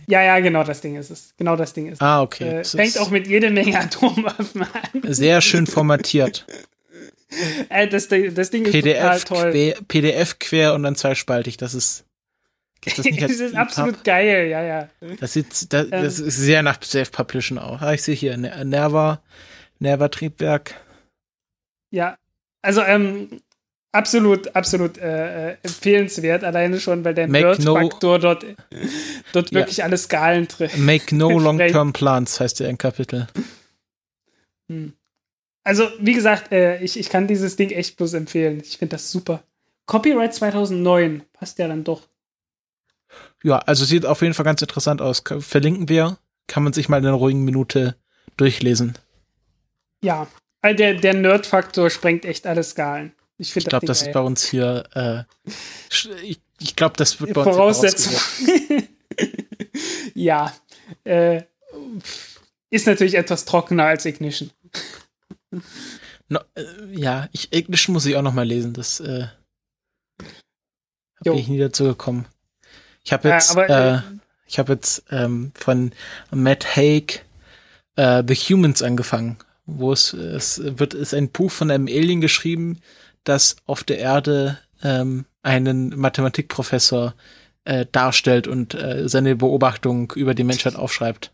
Ja, 0.06 0.22
ja, 0.22 0.38
genau 0.38 0.62
das 0.62 0.80
Ding 0.80 0.96
ist 0.96 1.10
es. 1.10 1.34
Genau 1.36 1.56
das 1.56 1.72
Ding 1.72 1.86
ist 1.86 1.94
es. 1.94 2.00
Ah, 2.00 2.22
okay. 2.22 2.60
Äh, 2.60 2.64
fängt 2.64 2.98
auch 2.98 3.10
mit 3.10 3.26
jede 3.26 3.50
Menge 3.50 3.78
Atomwaffen 3.80 4.62
an. 4.62 5.02
Sehr 5.12 5.40
schön 5.40 5.66
formatiert. 5.66 6.46
äh, 7.68 7.88
das, 7.88 8.08
das 8.08 8.50
Ding 8.50 8.64
ist 8.64 8.72
PDF 8.72 8.98
total 8.98 9.20
toll. 9.20 9.50
Quer, 9.50 9.74
PDF 9.88 10.38
quer 10.38 10.74
und 10.74 10.84
dann 10.84 10.94
zweispaltig. 10.94 11.56
Das 11.56 11.74
ist 11.74 12.04
das, 12.84 12.96
das 13.20 13.30
ist 13.32 13.54
absolut 13.54 14.04
geil, 14.04 14.48
ja, 14.48 14.62
ja. 14.62 14.88
Das 15.20 15.32
sieht, 15.34 15.72
das, 15.72 15.88
das 15.90 16.18
ähm, 16.18 16.26
ist 16.28 16.36
sehr 16.36 16.62
nach 16.62 16.82
Self-Publishing 16.82 17.58
auch. 17.58 17.80
Ah, 17.80 17.92
ich 17.92 18.02
sehe 18.02 18.14
hier 18.14 18.36
Nerva, 18.36 19.22
Nerva 19.78 20.08
Triebwerk. 20.08 20.74
Ja, 21.90 22.16
also 22.62 22.82
ähm, 22.82 23.40
absolut, 23.92 24.54
absolut 24.56 24.98
äh, 24.98 25.50
äh 25.50 25.56
empfehlenswert, 25.62 26.42
alleine 26.42 26.80
schon, 26.80 27.04
weil 27.04 27.14
der 27.14 27.28
Nerd-Faktor 27.28 28.18
no, 28.18 28.22
dort, 28.22 28.46
dort 29.32 29.52
wirklich 29.52 29.78
ja. 29.78 29.84
alle 29.84 29.98
Skalen 29.98 30.48
trifft. 30.48 30.78
Make 30.78 31.14
no 31.14 31.30
long-term 31.38 31.92
plans 31.92 32.40
heißt 32.40 32.60
der 32.60 32.68
ein 32.68 32.78
Kapitel. 32.78 33.28
Hm. 34.68 34.94
Also, 35.64 35.88
wie 36.00 36.14
gesagt, 36.14 36.50
äh, 36.50 36.82
ich, 36.82 36.98
ich 36.98 37.08
kann 37.08 37.28
dieses 37.28 37.54
Ding 37.54 37.70
echt 37.70 37.96
bloß 37.96 38.14
empfehlen. 38.14 38.60
Ich 38.64 38.78
finde 38.78 38.96
das 38.96 39.12
super. 39.12 39.44
Copyright 39.86 40.34
2009 40.34 41.22
passt 41.32 41.58
ja 41.58 41.68
dann 41.68 41.84
doch. 41.84 42.08
Ja, 43.42 43.58
also 43.58 43.84
sieht 43.84 44.06
auf 44.06 44.22
jeden 44.22 44.34
Fall 44.34 44.44
ganz 44.44 44.62
interessant 44.62 45.00
aus. 45.00 45.22
Verlinken 45.40 45.88
wir, 45.88 46.18
kann 46.46 46.62
man 46.62 46.72
sich 46.72 46.88
mal 46.88 46.98
in 46.98 47.06
einer 47.06 47.16
ruhigen 47.16 47.44
Minute 47.44 47.96
durchlesen. 48.36 48.96
Ja, 50.02 50.26
äh, 50.62 50.74
der, 50.74 50.94
der 50.94 51.14
Nerd-Faktor 51.14 51.90
sprengt 51.90 52.24
echt 52.24 52.46
alle 52.46 52.62
Skalen. 52.62 53.12
Ich, 53.38 53.56
ich 53.56 53.64
glaube, 53.64 53.86
das 53.86 54.02
ist 54.02 54.12
bei 54.12 54.20
uns 54.20 54.44
hier. 54.44 54.84
Äh, 54.94 55.24
ich 56.22 56.40
ich 56.62 56.76
glaube, 56.76 56.96
das 56.96 57.20
wird 57.20 57.34
bei 57.34 57.42
Voraussetzung. 57.42 58.14
ja, 60.14 60.54
äh, 61.04 61.42
ist 62.70 62.86
natürlich 62.86 63.14
etwas 63.14 63.44
trockener 63.44 63.84
als 63.84 64.04
Ignition. 64.04 64.50
No, 66.28 66.40
äh, 66.54 66.64
ja, 66.92 67.28
ich, 67.32 67.52
Ignition 67.52 67.92
muss 67.92 68.06
ich 68.06 68.16
auch 68.16 68.22
noch 68.22 68.32
mal 68.32 68.46
lesen. 68.46 68.72
Das 68.74 69.00
äh, 69.00 69.26
bin 71.24 71.34
ich 71.34 71.48
nie 71.48 71.58
dazu 71.58 71.84
gekommen. 71.84 72.26
Ich 73.04 73.12
habe 73.12 73.28
jetzt, 73.28 73.54
ja, 73.54 73.62
aber, 73.62 73.68
äh, 73.68 74.00
ich 74.46 74.58
habe 74.58 74.72
jetzt 74.74 75.04
ähm, 75.10 75.52
von 75.54 75.92
Matt 76.30 76.76
Haig 76.76 77.24
äh, 77.96 78.22
The 78.26 78.34
Humans 78.34 78.82
angefangen, 78.82 79.38
wo 79.66 79.92
es 79.92 80.12
es 80.12 80.60
wird 80.62 80.94
ist 80.94 81.14
ein 81.14 81.30
Buch 81.30 81.50
von 81.50 81.70
einem 81.70 81.86
Alien 81.86 82.20
geschrieben, 82.20 82.80
das 83.24 83.56
auf 83.66 83.84
der 83.84 83.98
Erde 83.98 84.58
ähm, 84.82 85.26
einen 85.42 85.98
Mathematikprofessor 85.98 87.14
äh, 87.64 87.86
darstellt 87.90 88.46
und 88.46 88.74
äh, 88.74 89.08
seine 89.08 89.36
Beobachtung 89.36 90.12
über 90.16 90.34
die 90.34 90.44
Menschheit 90.44 90.76
aufschreibt. 90.76 91.32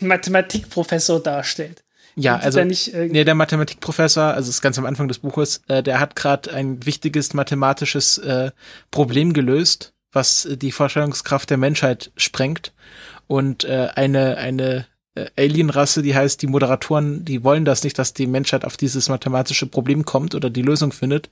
Ein 0.00 0.08
Mathematikprofessor 0.08 1.22
darstellt. 1.22 1.84
Ja, 2.16 2.36
also 2.36 2.60
äh, 2.60 3.08
nee, 3.08 3.24
der 3.24 3.34
Mathematikprofessor, 3.34 4.22
also 4.22 4.48
ist 4.48 4.62
ganz 4.62 4.78
am 4.78 4.86
Anfang 4.86 5.08
des 5.08 5.18
Buches, 5.18 5.62
äh, 5.66 5.82
der 5.82 5.98
hat 5.98 6.14
gerade 6.14 6.52
ein 6.52 6.86
wichtiges 6.86 7.34
mathematisches 7.34 8.18
äh, 8.18 8.52
Problem 8.90 9.32
gelöst, 9.32 9.93
was 10.14 10.48
die 10.50 10.72
Vorstellungskraft 10.72 11.50
der 11.50 11.58
Menschheit 11.58 12.12
sprengt 12.16 12.72
und 13.26 13.64
äh, 13.64 13.88
eine 13.94 14.36
eine 14.36 14.86
äh, 15.14 15.26
Alienrasse, 15.36 16.02
die 16.02 16.14
heißt, 16.14 16.42
die 16.42 16.46
Moderatoren, 16.46 17.24
die 17.24 17.44
wollen 17.44 17.64
das 17.64 17.84
nicht, 17.84 17.98
dass 17.98 18.14
die 18.14 18.26
Menschheit 18.26 18.64
auf 18.64 18.76
dieses 18.76 19.08
mathematische 19.08 19.66
Problem 19.66 20.04
kommt 20.04 20.34
oder 20.34 20.50
die 20.50 20.62
Lösung 20.62 20.92
findet. 20.92 21.30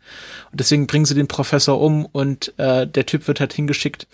Und 0.50 0.60
deswegen 0.60 0.86
bringen 0.86 1.04
sie 1.04 1.14
den 1.14 1.28
Professor 1.28 1.80
um 1.80 2.06
und 2.06 2.54
äh, 2.58 2.86
der 2.86 3.06
Typ 3.06 3.26
wird 3.26 3.40
halt 3.40 3.52
hingeschickt, 3.52 4.06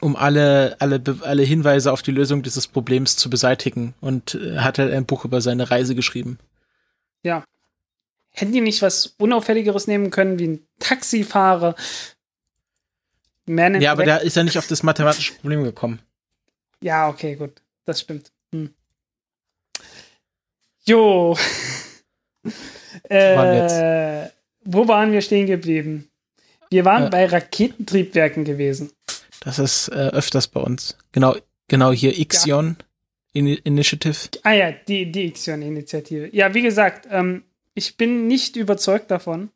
um 0.00 0.16
alle, 0.16 0.76
alle, 0.80 1.02
alle 1.22 1.42
Hinweise 1.42 1.92
auf 1.92 2.02
die 2.02 2.10
Lösung 2.10 2.42
dieses 2.42 2.66
Problems 2.66 3.16
zu 3.16 3.30
beseitigen 3.30 3.94
und 4.00 4.34
äh, 4.34 4.58
hat 4.58 4.78
halt 4.78 4.92
ein 4.92 5.06
Buch 5.06 5.24
über 5.24 5.40
seine 5.40 5.70
Reise 5.70 5.94
geschrieben. 5.94 6.38
Ja. 7.22 7.44
Hätten 8.32 8.52
die 8.52 8.60
nicht 8.60 8.82
was 8.82 9.14
Unauffälligeres 9.16 9.86
nehmen 9.86 10.10
können, 10.10 10.38
wie 10.38 10.48
ein 10.48 10.66
Taxifahrer? 10.78 11.74
Man 13.46 13.80
ja, 13.80 13.92
aber 13.92 14.04
der 14.04 14.22
ist 14.22 14.36
ja 14.36 14.42
nicht 14.42 14.58
auf 14.58 14.66
das 14.66 14.82
mathematische 14.82 15.34
Problem 15.34 15.62
gekommen. 15.62 16.00
Ja, 16.80 17.08
okay, 17.08 17.36
gut 17.36 17.62
das 17.86 18.00
stimmt. 18.00 18.32
Hm. 18.52 18.74
Jo. 20.84 21.36
äh, 23.08 24.28
wo 24.64 24.86
waren 24.86 25.12
wir 25.12 25.22
stehen 25.22 25.46
geblieben? 25.46 26.10
Wir 26.70 26.84
waren 26.84 27.06
äh, 27.06 27.10
bei 27.10 27.26
Raketentriebwerken 27.26 28.44
gewesen. 28.44 28.92
Das 29.40 29.58
ist 29.58 29.88
äh, 29.88 30.10
öfters 30.10 30.48
bei 30.48 30.60
uns. 30.60 30.98
Genau, 31.12 31.36
genau 31.68 31.92
hier 31.92 32.18
Ixion 32.18 32.76
ja. 32.78 32.84
In 33.32 33.46
Initiative. 33.46 34.16
Ah 34.44 34.52
ja, 34.52 34.72
die, 34.72 35.12
die 35.12 35.26
Ixion-Initiative. 35.26 36.34
Ja, 36.34 36.54
wie 36.54 36.62
gesagt, 36.62 37.06
ähm, 37.10 37.44
ich 37.74 37.98
bin 37.98 38.26
nicht 38.28 38.56
überzeugt 38.56 39.10
davon. 39.10 39.50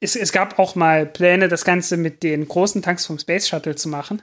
Es, 0.00 0.16
es 0.16 0.32
gab 0.32 0.58
auch 0.58 0.74
mal 0.74 1.06
Pläne, 1.06 1.48
das 1.48 1.64
Ganze 1.64 1.96
mit 1.96 2.22
den 2.22 2.46
großen 2.46 2.82
Tanks 2.82 3.06
vom 3.06 3.18
Space 3.18 3.48
Shuttle 3.48 3.74
zu 3.74 3.88
machen. 3.88 4.22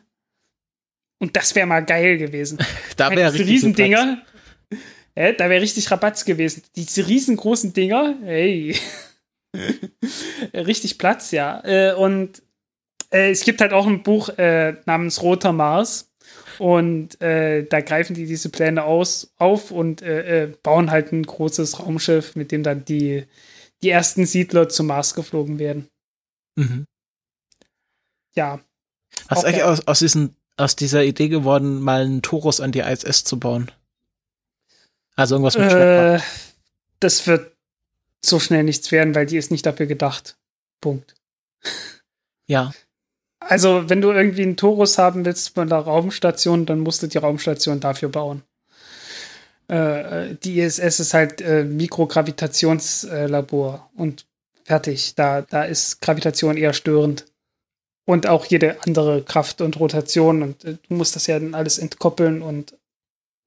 Und 1.20 1.36
das 1.36 1.56
wäre 1.56 1.68
mal 1.68 1.84
geil 1.84 2.18
gewesen. 2.18 2.60
da 2.98 3.10
wäre 3.12 3.34
richtig 3.34 3.48
Riesendinger. 3.48 4.22
Äh, 5.16 5.34
da 5.34 5.50
wäre 5.50 5.62
richtig 5.62 5.90
Rabatz 5.90 6.26
gewesen. 6.26 6.64
Diese 6.76 7.08
riesengroßen 7.08 7.74
Dinger, 7.74 8.16
hey. 8.24 8.76
richtig 10.54 10.98
Platz, 10.98 11.32
ja. 11.32 11.62
Äh, 11.64 11.94
und 11.94 12.42
äh, 13.12 13.32
es 13.32 13.46
gibt 13.46 13.62
halt 13.62 13.72
auch 13.72 13.88
ein 13.88 14.04
Buch 14.04 14.30
äh, 14.38 14.76
namens 14.86 15.22
Roter 15.22 15.54
Mars. 15.54 16.12
Und 16.58 17.18
da 17.20 17.82
greifen 17.82 18.14
die 18.14 18.26
diese 18.26 18.48
Pläne 18.48 18.86
aus, 18.86 19.34
auf 19.36 19.72
und 19.72 20.06
bauen 20.64 20.90
halt 20.90 21.12
ein 21.12 21.24
großes 21.24 21.82
Raumschiff, 21.82 22.38
mit 22.38 22.54
dem 22.54 22.64
dann 22.64 22.86
die, 22.86 23.26
die 23.84 23.90
ersten 23.90 24.26
Siedler 24.26 24.70
zum 24.70 24.88
Mars 24.88 25.14
geflogen 25.14 25.60
werden. 25.60 25.88
Mhm. 26.56 26.86
Ja. 28.34 28.60
Was 29.28 29.40
ist 29.40 29.46
eigentlich 29.46 29.64
aus, 29.64 29.88
aus 29.88 30.00
diesen 30.00 30.36
aus 30.58 30.76
dieser 30.76 31.04
Idee 31.04 31.28
geworden, 31.28 31.82
mal 31.82 32.02
einen 32.02 32.22
Torus 32.22 32.62
an 32.62 32.72
die 32.72 32.80
ISS 32.80 33.24
zu 33.24 33.40
bauen? 33.40 33.72
Also 35.16 35.36
irgendwas 35.36 35.58
mit 35.58 35.72
äh, 35.72 36.20
Das 37.00 37.28
wird 37.28 37.54
so 38.24 38.40
schnell 38.40 38.64
nichts 38.64 38.92
werden, 38.92 39.16
weil 39.16 39.26
die 39.26 39.38
ist 39.38 39.52
nicht 39.52 39.66
dafür 39.66 39.86
gedacht. 39.86 40.38
Punkt. 40.82 41.16
Ja. 42.48 42.72
Also, 43.40 43.90
wenn 43.90 44.02
du 44.02 44.12
irgendwie 44.12 44.44
einen 44.44 44.56
Torus 44.56 45.00
haben 45.00 45.26
willst 45.26 45.56
von 45.56 45.68
der 45.68 45.80
Raumstation, 45.80 46.68
dann 46.68 46.82
musst 46.82 47.02
du 47.02 47.08
die 47.08 47.18
Raumstation 47.18 47.80
dafür 47.80 48.10
bauen. 48.10 48.44
Äh, 49.68 50.36
die 50.44 50.60
ISS 50.60 51.00
ist 51.00 51.14
halt 51.14 51.42
äh, 51.42 51.64
Mikrogravitationslabor 51.64 53.90
und 53.96 54.26
fertig. 54.64 55.16
Da, 55.16 55.42
da 55.42 55.64
ist 55.64 56.02
Gravitation 56.02 56.58
eher 56.58 56.74
störend 56.74 57.26
und 58.06 58.28
auch 58.28 58.46
jede 58.46 58.82
andere 58.84 59.24
Kraft 59.24 59.62
und 59.62 59.80
Rotation 59.80 60.44
und 60.44 60.64
äh, 60.64 60.78
du 60.88 60.94
musst 60.94 61.16
das 61.16 61.26
ja 61.28 61.40
dann 61.40 61.56
alles 61.56 61.80
entkoppeln 61.80 62.42
und 62.42 62.78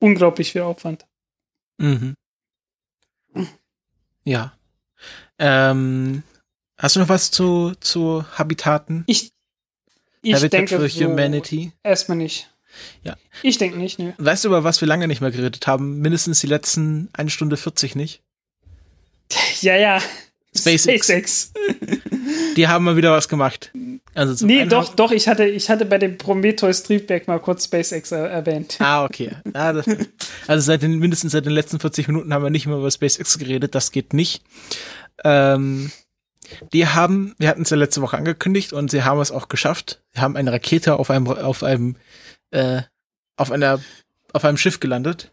unglaublich 0.00 0.52
viel 0.52 0.62
Aufwand. 0.62 1.06
Mhm. 1.78 2.14
Ja. 4.24 4.52
Ähm, 5.38 6.22
hast 6.76 6.96
du 6.96 7.00
noch 7.00 7.08
was 7.08 7.30
zu, 7.30 7.72
zu 7.80 8.24
Habitaten? 8.36 9.04
Ich, 9.06 9.32
ich 10.22 10.34
Habitat 10.34 10.52
denke 10.52 10.78
for 10.78 10.88
Humanity? 10.88 11.72
So 11.72 11.88
erstmal 11.88 12.18
nicht. 12.18 12.50
Ja. 13.02 13.16
Ich 13.42 13.58
denke 13.58 13.78
nicht, 13.78 13.98
ne. 13.98 14.14
Weißt 14.18 14.44
du, 14.44 14.48
über 14.48 14.64
was 14.64 14.80
wir 14.80 14.88
lange 14.88 15.08
nicht 15.08 15.20
mehr 15.20 15.30
geredet 15.30 15.66
haben? 15.66 15.98
Mindestens 16.00 16.40
die 16.40 16.46
letzten 16.46 17.08
eine 17.12 17.30
Stunde 17.30 17.56
40 17.56 17.96
nicht? 17.96 18.22
Ja, 19.60 19.76
ja. 19.76 20.00
SpaceX. 20.56 20.82
SpaceX. 20.82 21.52
Die 22.56 22.68
haben 22.68 22.84
mal 22.84 22.96
wieder 22.96 23.12
was 23.12 23.28
gemacht. 23.28 23.70
Also 24.14 24.46
nee, 24.46 24.64
doch, 24.64 24.94
doch, 24.94 25.12
ich 25.12 25.28
hatte, 25.28 25.44
ich 25.44 25.70
hatte 25.70 25.84
bei 25.84 25.98
dem 25.98 26.18
Prometheus 26.18 26.82
Triebwerk 26.82 27.28
mal 27.28 27.38
kurz 27.38 27.64
SpaceX 27.64 28.10
er 28.10 28.28
erwähnt. 28.28 28.76
Ah, 28.80 29.04
okay. 29.04 29.30
Ah, 29.52 29.72
das, 29.72 29.86
also 30.46 30.64
seit 30.64 30.82
den, 30.82 30.98
mindestens 30.98 31.32
seit 31.32 31.46
den 31.46 31.52
letzten 31.52 31.78
40 31.78 32.08
Minuten 32.08 32.32
haben 32.32 32.42
wir 32.42 32.50
nicht 32.50 32.66
mehr 32.66 32.78
über 32.78 32.90
SpaceX 32.90 33.38
geredet, 33.38 33.74
das 33.74 33.92
geht 33.92 34.12
nicht. 34.12 34.42
Ähm, 35.24 35.92
die 36.72 36.86
haben, 36.86 37.34
wir 37.38 37.48
hatten 37.48 37.62
es 37.62 37.70
ja 37.70 37.76
letzte 37.76 38.02
Woche 38.02 38.16
angekündigt 38.16 38.72
und 38.72 38.90
sie 38.90 39.02
haben 39.02 39.20
es 39.20 39.30
auch 39.30 39.48
geschafft. 39.48 40.00
Sie 40.14 40.20
haben 40.20 40.36
eine 40.36 40.52
Rakete 40.52 40.98
auf 40.98 41.10
einem, 41.10 41.28
auf 41.28 41.62
einem, 41.62 41.96
äh, 42.50 42.82
auf 43.36 43.50
einer, 43.50 43.80
auf 44.32 44.44
einem 44.44 44.56
Schiff 44.56 44.80
gelandet. 44.80 45.30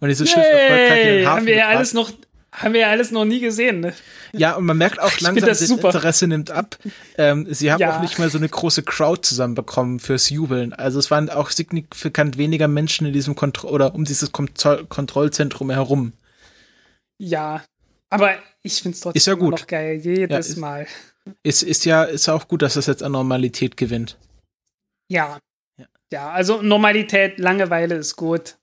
Und 0.00 0.08
dieses 0.08 0.28
Yay, 0.28 0.34
Schiff 0.34 0.52
erfolgreich 0.52 1.00
in 1.00 1.06
den 1.06 1.26
Hafen 1.26 1.36
Haben 1.36 1.46
wir 1.46 1.56
ja 1.56 1.68
alles 1.68 1.92
noch, 1.94 2.10
haben 2.52 2.74
wir 2.74 2.80
ja 2.80 2.90
alles 2.90 3.10
noch 3.10 3.24
nie 3.24 3.40
gesehen, 3.40 3.80
ne? 3.80 3.92
Ja, 4.32 4.54
und 4.56 4.64
man 4.64 4.76
merkt 4.76 4.98
auch 4.98 5.20
langsam, 5.20 5.46
das, 5.48 5.60
das 5.60 5.70
Interesse 5.70 6.26
nimmt 6.26 6.50
ab. 6.50 6.76
Ähm, 7.16 7.46
sie 7.50 7.70
haben 7.70 7.80
ja. 7.80 7.96
auch 7.96 8.00
nicht 8.00 8.18
mehr 8.18 8.28
so 8.30 8.38
eine 8.38 8.48
große 8.48 8.82
Crowd 8.82 9.22
zusammenbekommen 9.22 10.00
fürs 10.00 10.30
Jubeln. 10.30 10.72
Also 10.72 10.98
es 10.98 11.10
waren 11.10 11.28
auch 11.30 11.50
signifikant 11.50 12.38
weniger 12.38 12.68
Menschen 12.68 13.06
in 13.06 13.12
diesem 13.12 13.34
Kontroll 13.34 13.72
oder 13.72 13.94
um 13.94 14.04
dieses 14.04 14.32
Kontroll 14.32 14.86
Kontrollzentrum 14.86 15.70
herum. 15.70 16.12
Ja, 17.18 17.62
aber 18.08 18.34
ich 18.62 18.82
finde 18.82 18.94
es 18.96 19.00
trotzdem 19.00 19.18
ist 19.18 19.26
ja 19.26 19.34
gut. 19.34 19.60
noch 19.60 19.66
geil, 19.66 20.00
jedes 20.02 20.30
ja, 20.30 20.38
ist, 20.38 20.56
Mal. 20.56 20.86
Ist, 21.42 21.62
ist 21.62 21.84
ja 21.84 22.04
ist 22.04 22.28
auch 22.28 22.48
gut, 22.48 22.62
dass 22.62 22.74
das 22.74 22.86
jetzt 22.86 23.02
an 23.02 23.12
Normalität 23.12 23.76
gewinnt. 23.76 24.16
Ja. 25.08 25.38
Ja, 26.12 26.30
also 26.30 26.60
Normalität, 26.62 27.38
Langeweile 27.38 27.94
ist 27.94 28.16
gut 28.16 28.56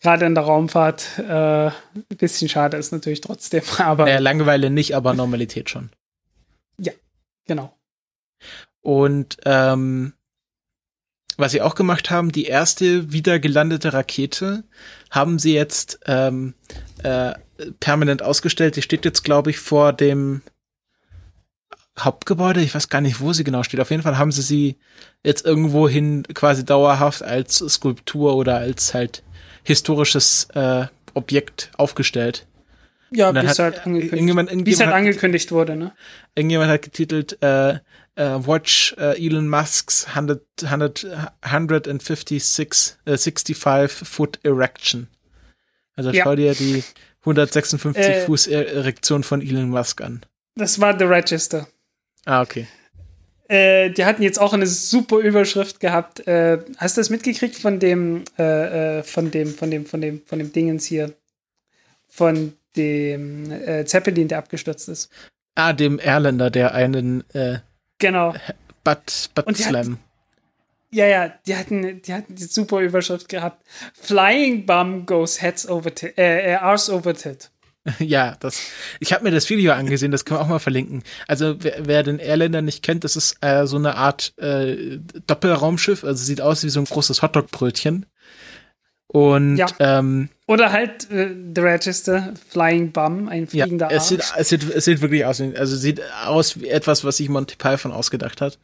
gerade 0.00 0.26
in 0.26 0.34
der 0.34 0.44
Raumfahrt. 0.44 1.18
Äh, 1.18 1.66
ein 1.66 1.72
bisschen 2.18 2.48
schade 2.48 2.76
ist 2.76 2.92
natürlich 2.92 3.20
trotzdem, 3.20 3.62
aber. 3.78 4.04
Naja, 4.04 4.18
Langeweile 4.18 4.70
nicht, 4.70 4.94
aber 4.94 5.14
Normalität 5.14 5.70
schon. 5.70 5.90
Ja, 6.78 6.92
genau. 7.46 7.76
Und 8.80 9.38
ähm, 9.44 10.12
was 11.36 11.52
sie 11.52 11.60
auch 11.60 11.74
gemacht 11.74 12.10
haben, 12.10 12.32
die 12.32 12.44
erste 12.44 13.12
wieder 13.12 13.38
gelandete 13.38 13.92
Rakete 13.92 14.64
haben 15.10 15.38
sie 15.38 15.54
jetzt 15.54 15.98
ähm, 16.06 16.54
äh, 17.02 17.32
permanent 17.80 18.22
ausgestellt. 18.22 18.76
Die 18.76 18.82
steht 18.82 19.04
jetzt, 19.04 19.24
glaube 19.24 19.50
ich, 19.50 19.58
vor 19.58 19.92
dem 19.92 20.42
Hauptgebäude. 21.98 22.60
Ich 22.60 22.74
weiß 22.74 22.88
gar 22.88 23.00
nicht, 23.00 23.20
wo 23.20 23.32
sie 23.32 23.44
genau 23.44 23.62
steht. 23.62 23.80
Auf 23.80 23.90
jeden 23.90 24.02
Fall 24.02 24.18
haben 24.18 24.32
sie 24.32 24.42
sie 24.42 24.76
jetzt 25.24 25.44
irgendwo 25.46 25.88
hin 25.88 26.24
quasi 26.34 26.64
dauerhaft 26.64 27.22
als 27.22 27.58
Skulptur 27.58 28.36
oder 28.36 28.56
als 28.56 28.92
halt 28.94 29.22
historisches 29.64 30.48
äh, 30.54 30.86
Objekt 31.14 31.70
aufgestellt. 31.76 32.46
Ja, 33.10 33.32
wie 33.34 33.38
es 33.46 33.58
halt 33.58 33.76
angekündigt, 33.86 34.12
irgendjemand- 34.14 34.48
halt 34.50 34.56
irgendjemand 34.58 34.88
hat- 34.90 34.94
angekündigt 34.98 35.52
wurde, 35.52 35.76
ne? 35.76 35.92
Irgendjemand 36.34 36.70
hat 36.70 36.82
getitelt 36.82 37.38
äh, 37.40 37.74
äh, 37.74 37.78
Watch 38.16 38.94
äh, 38.98 39.16
Elon 39.24 39.48
Musk's 39.48 40.06
100, 40.08 40.42
100, 40.64 41.06
156 41.40 42.96
äh, 43.06 43.16
65 43.16 44.06
Foot 44.08 44.40
Erection. 44.44 45.08
Also 45.94 46.10
Ja. 46.10 46.24
schau 46.24 46.34
dir 46.36 46.54
die 46.54 46.82
156 47.24 48.04
Äh. 48.04 48.20
Fuß 48.26 48.46
Erektion 48.48 49.22
von 49.22 49.40
Elon 49.40 49.70
Musk 49.70 50.00
an. 50.02 50.20
Das 50.56 50.80
war 50.80 50.98
The 50.98 51.04
Register. 51.04 51.68
Ah, 52.26 52.42
okay. 52.42 52.66
Äh, 53.48 53.90
die 53.90 54.04
hatten 54.04 54.22
jetzt 54.22 54.38
auch 54.40 54.52
eine 54.52 54.66
super 54.66 55.18
Überschrift 55.18 55.80
gehabt. 55.80 56.26
Äh, 56.26 56.58
hast 56.76 56.96
du 56.96 57.00
das 57.00 57.10
mitgekriegt 57.10 57.56
von 57.56 57.78
dem, 57.78 58.24
äh, 58.38 58.98
äh, 58.98 59.02
von 59.02 59.30
dem, 59.30 59.54
von 59.54 59.70
dem, 59.70 59.86
von 59.86 60.00
dem, 60.00 60.20
von 60.26 60.38
dem 60.38 60.52
Dingens 60.52 60.84
hier? 60.84 61.14
Von 62.08 62.54
dem 62.76 63.50
äh, 63.50 63.84
Zeppelin, 63.84 64.28
der 64.28 64.38
abgestürzt 64.38 64.88
ist. 64.88 65.10
Ah, 65.54 65.72
dem 65.72 65.98
Erländer, 65.98 66.50
der 66.50 66.74
einen 66.74 67.24
äh, 67.34 67.58
Genau. 67.98 68.34
Butt, 68.84 69.30
Butt 69.34 69.46
Und 69.46 69.58
die 69.58 69.62
hat- 69.64 69.70
Slam. 69.70 69.98
Ja, 70.90 71.06
ja, 71.06 71.32
die 71.46 71.56
hatten, 71.56 72.00
die 72.02 72.14
hatten 72.14 72.34
die 72.36 72.44
super 72.44 72.80
Überschrift 72.80 73.28
gehabt. 73.28 73.66
Flying 74.00 74.66
Bum 74.66 75.04
goes 75.04 75.42
heads 75.42 75.68
over 75.68 75.94
tit, 75.94 76.16
äh, 76.16 76.54
arse 76.54 76.92
over 76.94 77.12
tit. 77.14 77.50
Ja, 77.98 78.36
das. 78.40 78.60
Ich 79.00 79.12
habe 79.12 79.24
mir 79.24 79.30
das 79.30 79.48
Video 79.48 79.72
angesehen, 79.72 80.10
das 80.12 80.24
können 80.24 80.40
wir 80.40 80.44
auch 80.44 80.48
mal 80.48 80.58
verlinken. 80.58 81.02
Also 81.28 81.56
wer, 81.62 81.86
wer 81.86 82.02
den 82.02 82.18
Airlander 82.18 82.62
nicht 82.62 82.82
kennt, 82.82 83.04
das 83.04 83.16
ist 83.16 83.36
äh, 83.42 83.66
so 83.66 83.76
eine 83.76 83.94
Art 83.96 84.32
äh, 84.38 84.98
Doppelraumschiff. 85.26 86.04
Also 86.04 86.24
sieht 86.24 86.40
aus 86.40 86.62
wie 86.64 86.68
so 86.68 86.80
ein 86.80 86.84
großes 86.86 87.22
Hotdog-Brötchen. 87.22 88.06
Und 89.08 89.56
Ja. 89.56 89.66
ähm, 89.78 90.30
Oder 90.48 90.72
halt 90.72 91.08
äh, 91.12 91.28
The 91.54 91.60
Register, 91.60 92.34
Flying 92.48 92.90
Bum, 92.90 93.28
ein 93.28 93.44
ja, 93.52 93.64
fliegender 93.64 93.88
es 93.90 94.08
sieht, 94.08 94.22
es 94.36 94.48
sieht, 94.48 94.64
es 94.68 94.84
sieht 94.84 95.00
wirklich 95.00 95.24
aus, 95.24 95.38
wie- 95.40 95.56
also 95.56 95.76
sieht 95.76 96.02
aus 96.24 96.60
wie 96.60 96.68
etwas, 96.68 97.04
was 97.04 97.18
sich 97.18 97.28
Monty 97.28 97.54
Python 97.56 97.92
ausgedacht 97.92 98.40
hat. 98.40 98.58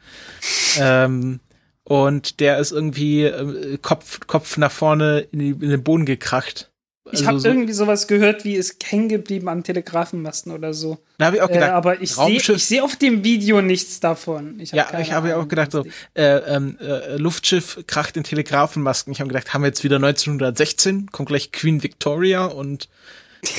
ähm, 0.78 1.38
und 1.84 2.40
der 2.40 2.58
ist 2.58 2.72
irgendwie 2.72 3.22
äh, 3.24 3.78
Kopf, 3.80 4.18
Kopf 4.26 4.56
nach 4.56 4.72
vorne 4.72 5.20
in, 5.30 5.38
die, 5.38 5.50
in 5.50 5.70
den 5.70 5.84
Boden 5.84 6.06
gekracht. 6.06 6.71
Ich 7.06 7.18
Also 7.18 7.26
habe 7.26 7.40
so- 7.40 7.48
irgendwie 7.48 7.72
sowas 7.72 8.06
gehört, 8.06 8.44
wie 8.44 8.54
es 8.56 8.76
hängen 8.84 9.08
geblieben 9.08 9.48
am 9.48 9.64
Telegrafenmasten 9.64 10.52
oder 10.52 10.72
so. 10.72 10.98
Da 11.18 11.26
habe 11.26 11.36
ich 11.36 11.42
auch 11.42 11.48
Äh, 11.50 11.54
gedacht, 11.54 11.70
aber 11.72 12.00
ich 12.00 12.12
sehe 12.14 12.36
ich 12.36 12.64
seh 12.64 12.80
auf 12.80 12.94
dem 12.94 13.24
Video 13.24 13.60
nichts 13.60 13.98
davon. 13.98 14.60
Ich 14.60 14.70
Ja, 14.70 14.98
ich 15.00 15.10
habe 15.12 15.30
ja 15.30 15.36
auch 15.36 15.48
gedacht, 15.48 15.72
so, 15.72 15.84
äh, 16.14 16.22
ähm, 16.36 16.78
äh, 16.80 17.16
Luftschiff 17.16 17.80
kracht 17.88 18.16
in 18.16 18.22
Telegrafenmasken. 18.22 19.12
Ich 19.12 19.18
habe 19.20 19.28
gedacht, 19.28 19.52
haben 19.52 19.62
wir 19.62 19.66
jetzt 19.68 19.82
wieder 19.82 19.98
1916, 19.98 21.10
kommt 21.10 21.28
gleich 21.28 21.50
Queen 21.50 21.82
Victoria 21.82 22.44
und, 22.44 22.88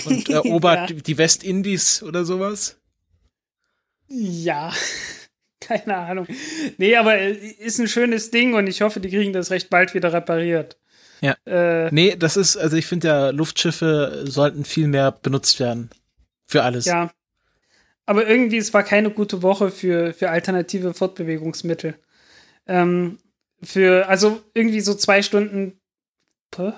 und 0.05 0.29
erobert 0.29 0.89
Ja. 0.89 0.95
die- 0.95 1.03
die 1.03 1.17
Westindies 1.17 2.01
oder 2.01 2.23
sowas. 2.23 2.77
Ja, 4.07 4.71
keine 5.59 5.97
Ahnung. 5.97 6.27
Nee, 6.77 6.95
aber 6.95 7.17
äh, 7.17 7.33
ist 7.33 7.79
ein 7.79 7.87
schönes 7.89 8.31
Ding 8.31 8.53
und 8.53 8.67
ich 8.67 8.81
hoffe, 8.81 9.01
die 9.01 9.09
kriegen 9.09 9.33
das 9.33 9.51
recht 9.51 9.69
bald 9.69 9.93
wieder 9.93 10.13
repariert. 10.13 10.77
Ja. 11.23 11.35
Äh, 11.45 11.89
Nee, 11.91 12.15
das 12.17 12.37
ist, 12.37 12.57
also 12.57 12.75
ich 12.77 12.85
finde 12.85 13.07
ja, 13.07 13.29
Luftschiffe 13.29 14.23
sollten 14.27 14.65
viel 14.65 14.87
mehr 14.87 15.11
benutzt 15.11 15.59
werden. 15.59 15.89
Für 16.45 16.63
alles. 16.63 16.85
ja. 16.85 17.11
Aber 18.05 18.27
irgendwie, 18.27 18.57
es 18.57 18.73
war 18.73 18.83
keine 18.83 19.11
gute 19.11 19.41
Woche 19.41 19.71
für, 19.71 20.13
für 20.13 20.29
alternative 20.29 20.93
Fortbewegungsmittel. 20.93 21.95
Ähm, 22.67 23.17
für, 23.63 24.09
also 24.09 24.41
irgendwie 24.53 24.81
so 24.81 24.93
zwei 24.93 25.21
Stunden. 25.21 25.79
Puh. 26.51 26.73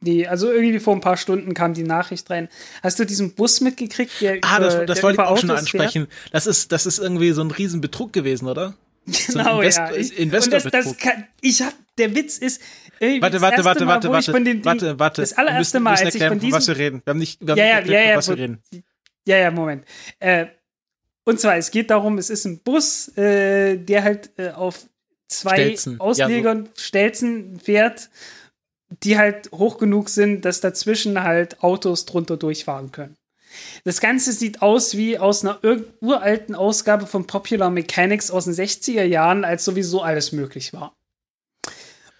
Nee, 0.00 0.26
also 0.26 0.52
irgendwie 0.52 0.80
vor 0.80 0.94
ein 0.94 1.00
paar 1.00 1.16
Stunden 1.16 1.54
kam 1.54 1.72
die 1.72 1.82
Nachricht 1.82 2.28
rein. 2.28 2.50
Hast 2.82 2.98
du 2.98 3.06
diesen 3.06 3.34
Bus 3.34 3.62
mitgekriegt? 3.62 4.12
Der 4.20 4.38
Ah, 4.42 4.60
das, 4.60 4.74
über- 4.74 4.84
das 4.84 4.96
der 4.96 5.02
wollte 5.04 5.22
ich 5.22 5.26
auch 5.26 5.38
schon 5.38 5.50
Autos 5.50 5.60
ansprechen. 5.62 6.08
Das 6.30 6.46
ist, 6.46 6.72
das 6.72 6.84
ist 6.84 6.98
irgendwie 6.98 7.32
so 7.32 7.40
ein 7.40 7.50
Riesenbetrug 7.50 8.12
gewesen, 8.12 8.46
oder? 8.46 8.74
Genau, 9.06 9.60
Invest- 9.60 9.76
ja. 9.78 9.92
Ich, 9.94 10.18
Investorbetrug. 10.18 10.72
und 10.72 10.74
das, 10.74 10.84
das 10.86 10.96
kann, 10.98 11.26
ich 11.40 11.60
hab, 11.62 11.74
der 11.98 12.14
Witz 12.14 12.38
ist, 12.38 12.60
irgendwie 13.00 13.20
Warte, 13.22 13.34
das 13.34 13.42
warte, 13.42 13.64
warte, 13.64 13.84
Mal, 13.84 13.94
warte, 13.94 14.06
ich 14.08 14.12
warte, 14.12 14.30
von 14.32 14.44
den 14.44 14.56
Ding- 14.58 14.64
warte, 14.64 14.98
warte. 14.98 15.20
Das 15.22 15.32
allererste 15.34 15.80
Mal, 15.80 15.90
als 15.90 16.00
ich 16.00 16.06
erklären, 16.06 16.32
von 16.32 16.40
von 16.40 16.52
was 16.52 16.64
diesem- 16.64 16.74
wir 16.78 16.84
reden. 16.84 17.02
Wir 17.04 17.10
haben 17.10 17.18
nicht, 17.18 17.40
wir 17.40 17.50
haben 17.52 17.58
Ja, 17.58 17.64
nicht 17.64 17.70
ja, 17.72 17.76
erklärt, 17.78 18.04
ja, 18.04 18.10
ja, 18.12 18.16
was 18.16 18.28
wir 18.28 18.38
reden. 18.38 18.62
Ja, 19.26 19.36
ja, 19.38 19.50
Moment. 19.50 19.84
Äh, 20.20 20.46
und 21.24 21.40
zwar, 21.40 21.56
es 21.56 21.70
geht 21.70 21.90
darum, 21.90 22.18
es 22.18 22.30
ist 22.30 22.44
ein 22.44 22.58
Bus, 22.60 23.08
äh, 23.16 23.76
der 23.78 24.04
halt 24.04 24.30
äh, 24.38 24.50
auf 24.50 24.86
zwei 25.28 25.54
Stelzen. 25.54 26.00
Auslegern 26.00 26.68
Stelzen 26.76 27.58
fährt, 27.58 28.10
die 29.02 29.18
halt 29.18 29.50
hoch 29.52 29.78
genug 29.78 30.08
sind, 30.08 30.44
dass 30.44 30.60
dazwischen 30.60 31.22
halt 31.22 31.62
Autos 31.62 32.04
drunter 32.06 32.36
durchfahren 32.36 32.92
können. 32.92 33.16
Das 33.84 34.00
Ganze 34.00 34.32
sieht 34.32 34.62
aus 34.62 34.96
wie 34.96 35.18
aus 35.18 35.44
einer 35.44 35.60
uralten 36.00 36.54
Ausgabe 36.54 37.06
von 37.06 37.26
Popular 37.26 37.70
Mechanics 37.70 38.30
aus 38.30 38.44
den 38.44 38.54
60er 38.54 39.04
Jahren, 39.04 39.44
als 39.44 39.64
sowieso 39.64 40.02
alles 40.02 40.32
möglich 40.32 40.72
war. 40.72 40.94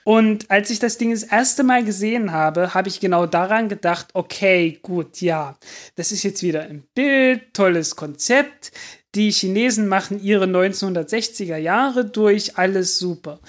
Und 0.04 0.50
als 0.50 0.68
ich 0.68 0.78
das 0.78 0.98
Ding 0.98 1.12
das 1.12 1.22
erste 1.22 1.64
Mal 1.64 1.82
gesehen 1.82 2.32
habe, 2.32 2.74
habe 2.74 2.88
ich 2.88 3.00
genau 3.00 3.24
daran 3.24 3.70
gedacht, 3.70 4.08
okay, 4.12 4.78
gut, 4.82 5.22
ja, 5.22 5.58
das 5.96 6.12
ist 6.12 6.22
jetzt 6.22 6.42
wieder 6.42 6.66
im 6.68 6.82
Bild, 6.94 7.54
tolles 7.54 7.96
Konzept. 7.96 8.70
Die 9.14 9.30
Chinesen 9.30 9.88
machen 9.88 10.22
ihre 10.22 10.44
1960er 10.44 11.56
Jahre 11.56 12.04
durch, 12.04 12.58
alles 12.58 12.98
super. 12.98 13.40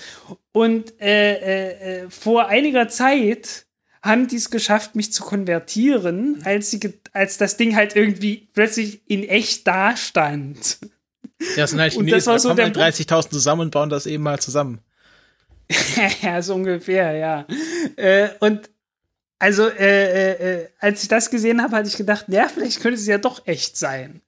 Und 0.53 0.99
äh, 1.02 1.34
äh, 1.34 2.03
äh, 2.03 2.10
vor 2.10 2.48
einiger 2.48 2.88
Zeit 2.88 3.65
haben 4.06 4.27
die 4.27 4.36
es 4.36 4.49
geschafft, 4.49 4.95
mich 4.95 5.11
zu 5.11 5.23
konvertieren, 5.23 6.41
als, 6.45 6.72
sie 6.72 6.80
als 7.11 7.38
das 7.38 7.57
Ding 7.57 7.76
halt 7.76 7.95
irgendwie 7.95 8.48
plötzlich 8.53 9.02
in 9.07 9.23
echt 9.23 9.68
dastand. 9.68 10.77
Ja, 11.40 11.64
das 11.64 11.72
sind 11.72 11.80
halt 11.82 11.94
Und 11.98 12.06
Chinesen, 12.06 12.18
das 12.18 12.27
war 12.27 12.34
da 12.36 12.40
so 12.40 12.49
kommen 12.49 12.77
halt 12.77 12.95
30.000 12.95 13.30
zusammen 13.32 13.61
und 13.61 13.72
bauen 13.72 13.90
das 13.90 14.06
eben 14.06 14.23
mal 14.23 14.40
zusammen. 14.40 14.80
ja, 16.22 16.41
so 16.41 16.53
ungefähr, 16.53 17.14
ja. 17.14 17.48
Äh, 17.95 18.30
und 18.40 18.69
also, 19.40 19.68
äh, 19.68 20.32
äh, 20.34 20.61
äh, 20.61 20.69
als 20.80 21.02
ich 21.03 21.10
das 21.10 21.30
gesehen 21.30 21.61
habe, 21.61 21.76
hatte 21.76 21.90
ich 21.90 21.98
gedacht, 21.98 22.26
ja, 22.30 22.48
vielleicht 22.48 22.82
könnte 22.82 22.99
es 22.99 23.07
ja 23.07 23.18
doch 23.18 23.45
echt 23.48 23.76
sein. 23.77 24.22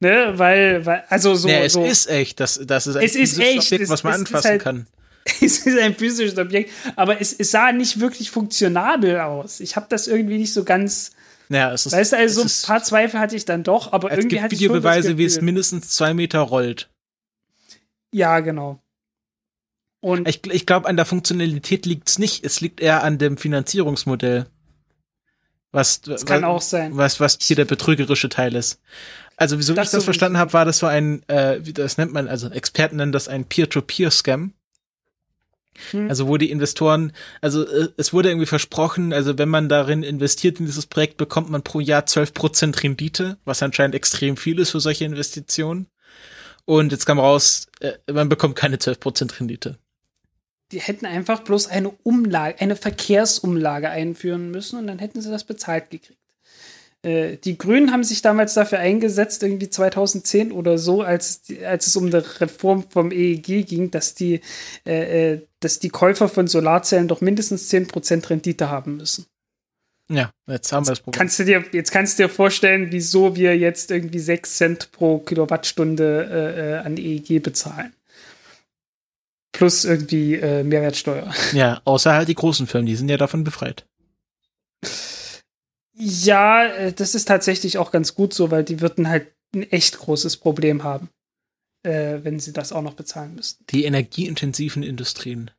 Ne, 0.00 0.34
weil, 0.36 0.86
weil 0.86 1.02
also 1.08 1.34
so. 1.34 1.48
nee, 1.48 1.64
es 1.64 1.72
so, 1.72 1.84
ist 1.84 2.08
echt. 2.08 2.38
Das, 2.38 2.60
das 2.64 2.86
ist 2.86 2.96
ein 2.96 3.04
Es 3.04 3.16
ist 3.16 3.38
echt. 3.40 3.72
Objekt, 3.72 3.88
was 3.88 4.04
man 4.04 4.14
anfassen 4.14 4.50
halt- 4.50 4.62
kann. 4.62 4.86
es 5.40 5.66
ist 5.66 5.78
ein 5.78 5.94
physisches 5.94 6.38
Objekt, 6.38 6.70
aber 6.96 7.20
es, 7.20 7.32
es 7.32 7.50
sah 7.50 7.72
nicht 7.72 8.00
wirklich 8.00 8.30
funktionabel 8.30 9.20
aus. 9.20 9.60
Ich 9.60 9.76
habe 9.76 9.86
das 9.88 10.06
irgendwie 10.06 10.38
nicht 10.38 10.52
so 10.52 10.64
ganz. 10.64 11.12
Naja, 11.48 11.72
es 11.72 11.86
ist, 11.86 11.92
Weißt 11.92 12.12
du, 12.12 12.16
also 12.18 12.42
so 12.42 12.46
ein 12.46 12.66
paar 12.66 12.82
Zweifel 12.82 13.20
hatte 13.20 13.36
ich 13.36 13.44
dann 13.44 13.62
doch, 13.64 13.92
aber 13.92 14.10
es 14.10 14.18
irgendwie 14.18 14.36
gibt 14.36 14.42
hatte 14.42 14.54
ich 14.54 14.60
Videobeweise, 14.60 15.16
wie 15.18 15.24
es 15.24 15.40
mindestens 15.40 15.90
zwei 15.90 16.12
Meter 16.12 16.40
rollt. 16.40 16.90
Ja, 18.12 18.40
genau. 18.40 18.80
Und 20.00 20.28
Ich, 20.28 20.46
ich 20.46 20.66
glaube, 20.66 20.88
an 20.88 20.96
der 20.96 21.06
Funktionalität 21.06 21.86
liegt 21.86 22.08
es 22.08 22.18
nicht. 22.18 22.44
Es 22.44 22.60
liegt 22.60 22.80
eher 22.80 23.02
an 23.02 23.18
dem 23.18 23.36
Finanzierungsmodell. 23.36 24.46
Was, 25.72 26.00
das 26.00 26.24
kann 26.24 26.44
auch 26.44 26.62
sein. 26.62 26.96
was, 26.96 27.20
was 27.20 27.38
hier 27.40 27.56
der 27.56 27.66
betrügerische 27.66 28.28
Teil 28.28 28.54
ist. 28.54 28.80
Also, 29.36 29.58
wieso 29.58 29.74
Das 29.74 29.82
ich 29.82 29.86
das 29.86 29.90
sowieso. 29.92 30.04
verstanden 30.04 30.38
habe, 30.38 30.52
war 30.52 30.64
das 30.64 30.78
so 30.78 30.86
ein, 30.86 31.22
äh, 31.28 31.60
wie 31.62 31.72
das 31.72 31.98
nennt 31.98 32.12
man, 32.12 32.26
also 32.28 32.48
Experten 32.48 32.96
nennen 32.96 33.12
das 33.12 33.28
ein 33.28 33.44
Peer-to-Peer-Scam. 33.44 34.52
Hm. 35.90 36.08
Also, 36.08 36.28
wo 36.28 36.36
die 36.36 36.50
Investoren, 36.50 37.12
also 37.40 37.66
äh, 37.66 37.88
es 37.96 38.12
wurde 38.12 38.30
irgendwie 38.30 38.46
versprochen, 38.46 39.12
also 39.12 39.38
wenn 39.38 39.48
man 39.48 39.68
darin 39.68 40.02
investiert 40.02 40.60
in 40.60 40.66
dieses 40.66 40.86
Projekt, 40.86 41.16
bekommt 41.16 41.50
man 41.50 41.62
pro 41.62 41.80
Jahr 41.80 42.02
12% 42.02 42.82
Rendite, 42.82 43.38
was 43.44 43.62
anscheinend 43.62 43.94
extrem 43.94 44.36
viel 44.36 44.58
ist 44.58 44.70
für 44.70 44.80
solche 44.80 45.04
Investitionen. 45.04 45.88
Und 46.64 46.92
jetzt 46.92 47.06
kam 47.06 47.18
raus, 47.18 47.66
äh, 47.80 47.92
man 48.12 48.28
bekommt 48.28 48.56
keine 48.56 48.76
12% 48.76 49.40
Rendite. 49.40 49.78
die 50.72 50.80
hätten 50.80 51.06
einfach 51.06 51.40
bloß 51.44 51.68
eine 51.68 51.90
Umlage, 52.02 52.60
eine 52.60 52.76
Verkehrsumlage 52.76 53.88
einführen 53.88 54.50
müssen 54.50 54.78
und 54.78 54.86
dann 54.86 54.98
hätten 54.98 55.22
sie 55.22 55.30
das 55.30 55.44
bezahlt 55.44 55.90
gekriegt. 55.90 56.17
Äh, 57.02 57.36
die 57.36 57.56
Grünen 57.56 57.92
haben 57.92 58.02
sich 58.02 58.22
damals 58.22 58.54
dafür 58.54 58.78
eingesetzt, 58.78 59.42
irgendwie 59.42 59.70
2010 59.70 60.52
oder 60.52 60.78
so, 60.78 61.02
als, 61.02 61.42
als 61.64 61.86
es 61.86 61.96
um 61.96 62.10
die 62.10 62.16
Reform 62.16 62.84
vom 62.88 63.12
EEG 63.12 63.66
ging, 63.66 63.90
dass 63.90 64.14
die, 64.14 64.40
äh, 64.84 65.32
äh, 65.32 65.46
dass 65.60 65.78
die 65.78 65.90
Käufer 65.90 66.28
von 66.28 66.48
Solarzellen 66.48 67.08
doch 67.08 67.20
mindestens 67.20 67.70
10% 67.70 68.30
Rendite 68.30 68.68
haben 68.68 68.96
müssen. 68.96 69.26
Ja, 70.10 70.32
jetzt 70.46 70.72
haben 70.72 70.86
wir 70.86 70.92
das 70.92 71.00
Problem. 71.00 71.18
Kannst 71.18 71.38
du 71.38 71.44
dir, 71.44 71.64
jetzt 71.72 71.92
kannst 71.92 72.18
du 72.18 72.24
dir 72.24 72.28
vorstellen, 72.30 72.90
wieso 72.90 73.36
wir 73.36 73.56
jetzt 73.56 73.90
irgendwie 73.90 74.18
6 74.18 74.56
Cent 74.56 74.92
pro 74.92 75.18
Kilowattstunde 75.18 76.28
äh, 76.30 76.72
äh, 76.72 76.78
an 76.78 76.96
EEG 76.96 77.42
bezahlen. 77.42 77.92
Plus 79.52 79.84
irgendwie 79.84 80.36
äh, 80.36 80.64
Mehrwertsteuer. 80.64 81.32
Ja, 81.52 81.80
außer 81.84 82.14
halt 82.14 82.28
die 82.28 82.34
großen 82.34 82.66
Firmen, 82.66 82.86
die 82.86 82.96
sind 82.96 83.10
ja 83.10 83.16
davon 83.18 83.44
befreit. 83.44 83.86
Ja, 85.98 86.64
äh, 86.66 86.92
das 86.92 87.14
ist 87.14 87.26
tatsächlich 87.26 87.78
auch 87.78 87.90
ganz 87.90 88.14
gut 88.14 88.32
so, 88.32 88.50
weil 88.50 88.64
die 88.64 88.80
würden 88.80 89.08
halt 89.08 89.28
ein 89.54 89.62
echt 89.64 89.98
großes 89.98 90.36
Problem 90.36 90.84
haben, 90.84 91.08
äh, 91.82 92.18
wenn 92.22 92.38
sie 92.38 92.52
das 92.52 92.72
auch 92.72 92.82
noch 92.82 92.94
bezahlen 92.94 93.34
müssten. 93.34 93.64
Die 93.70 93.84
energieintensiven 93.84 94.82
Industrien. 94.82 95.50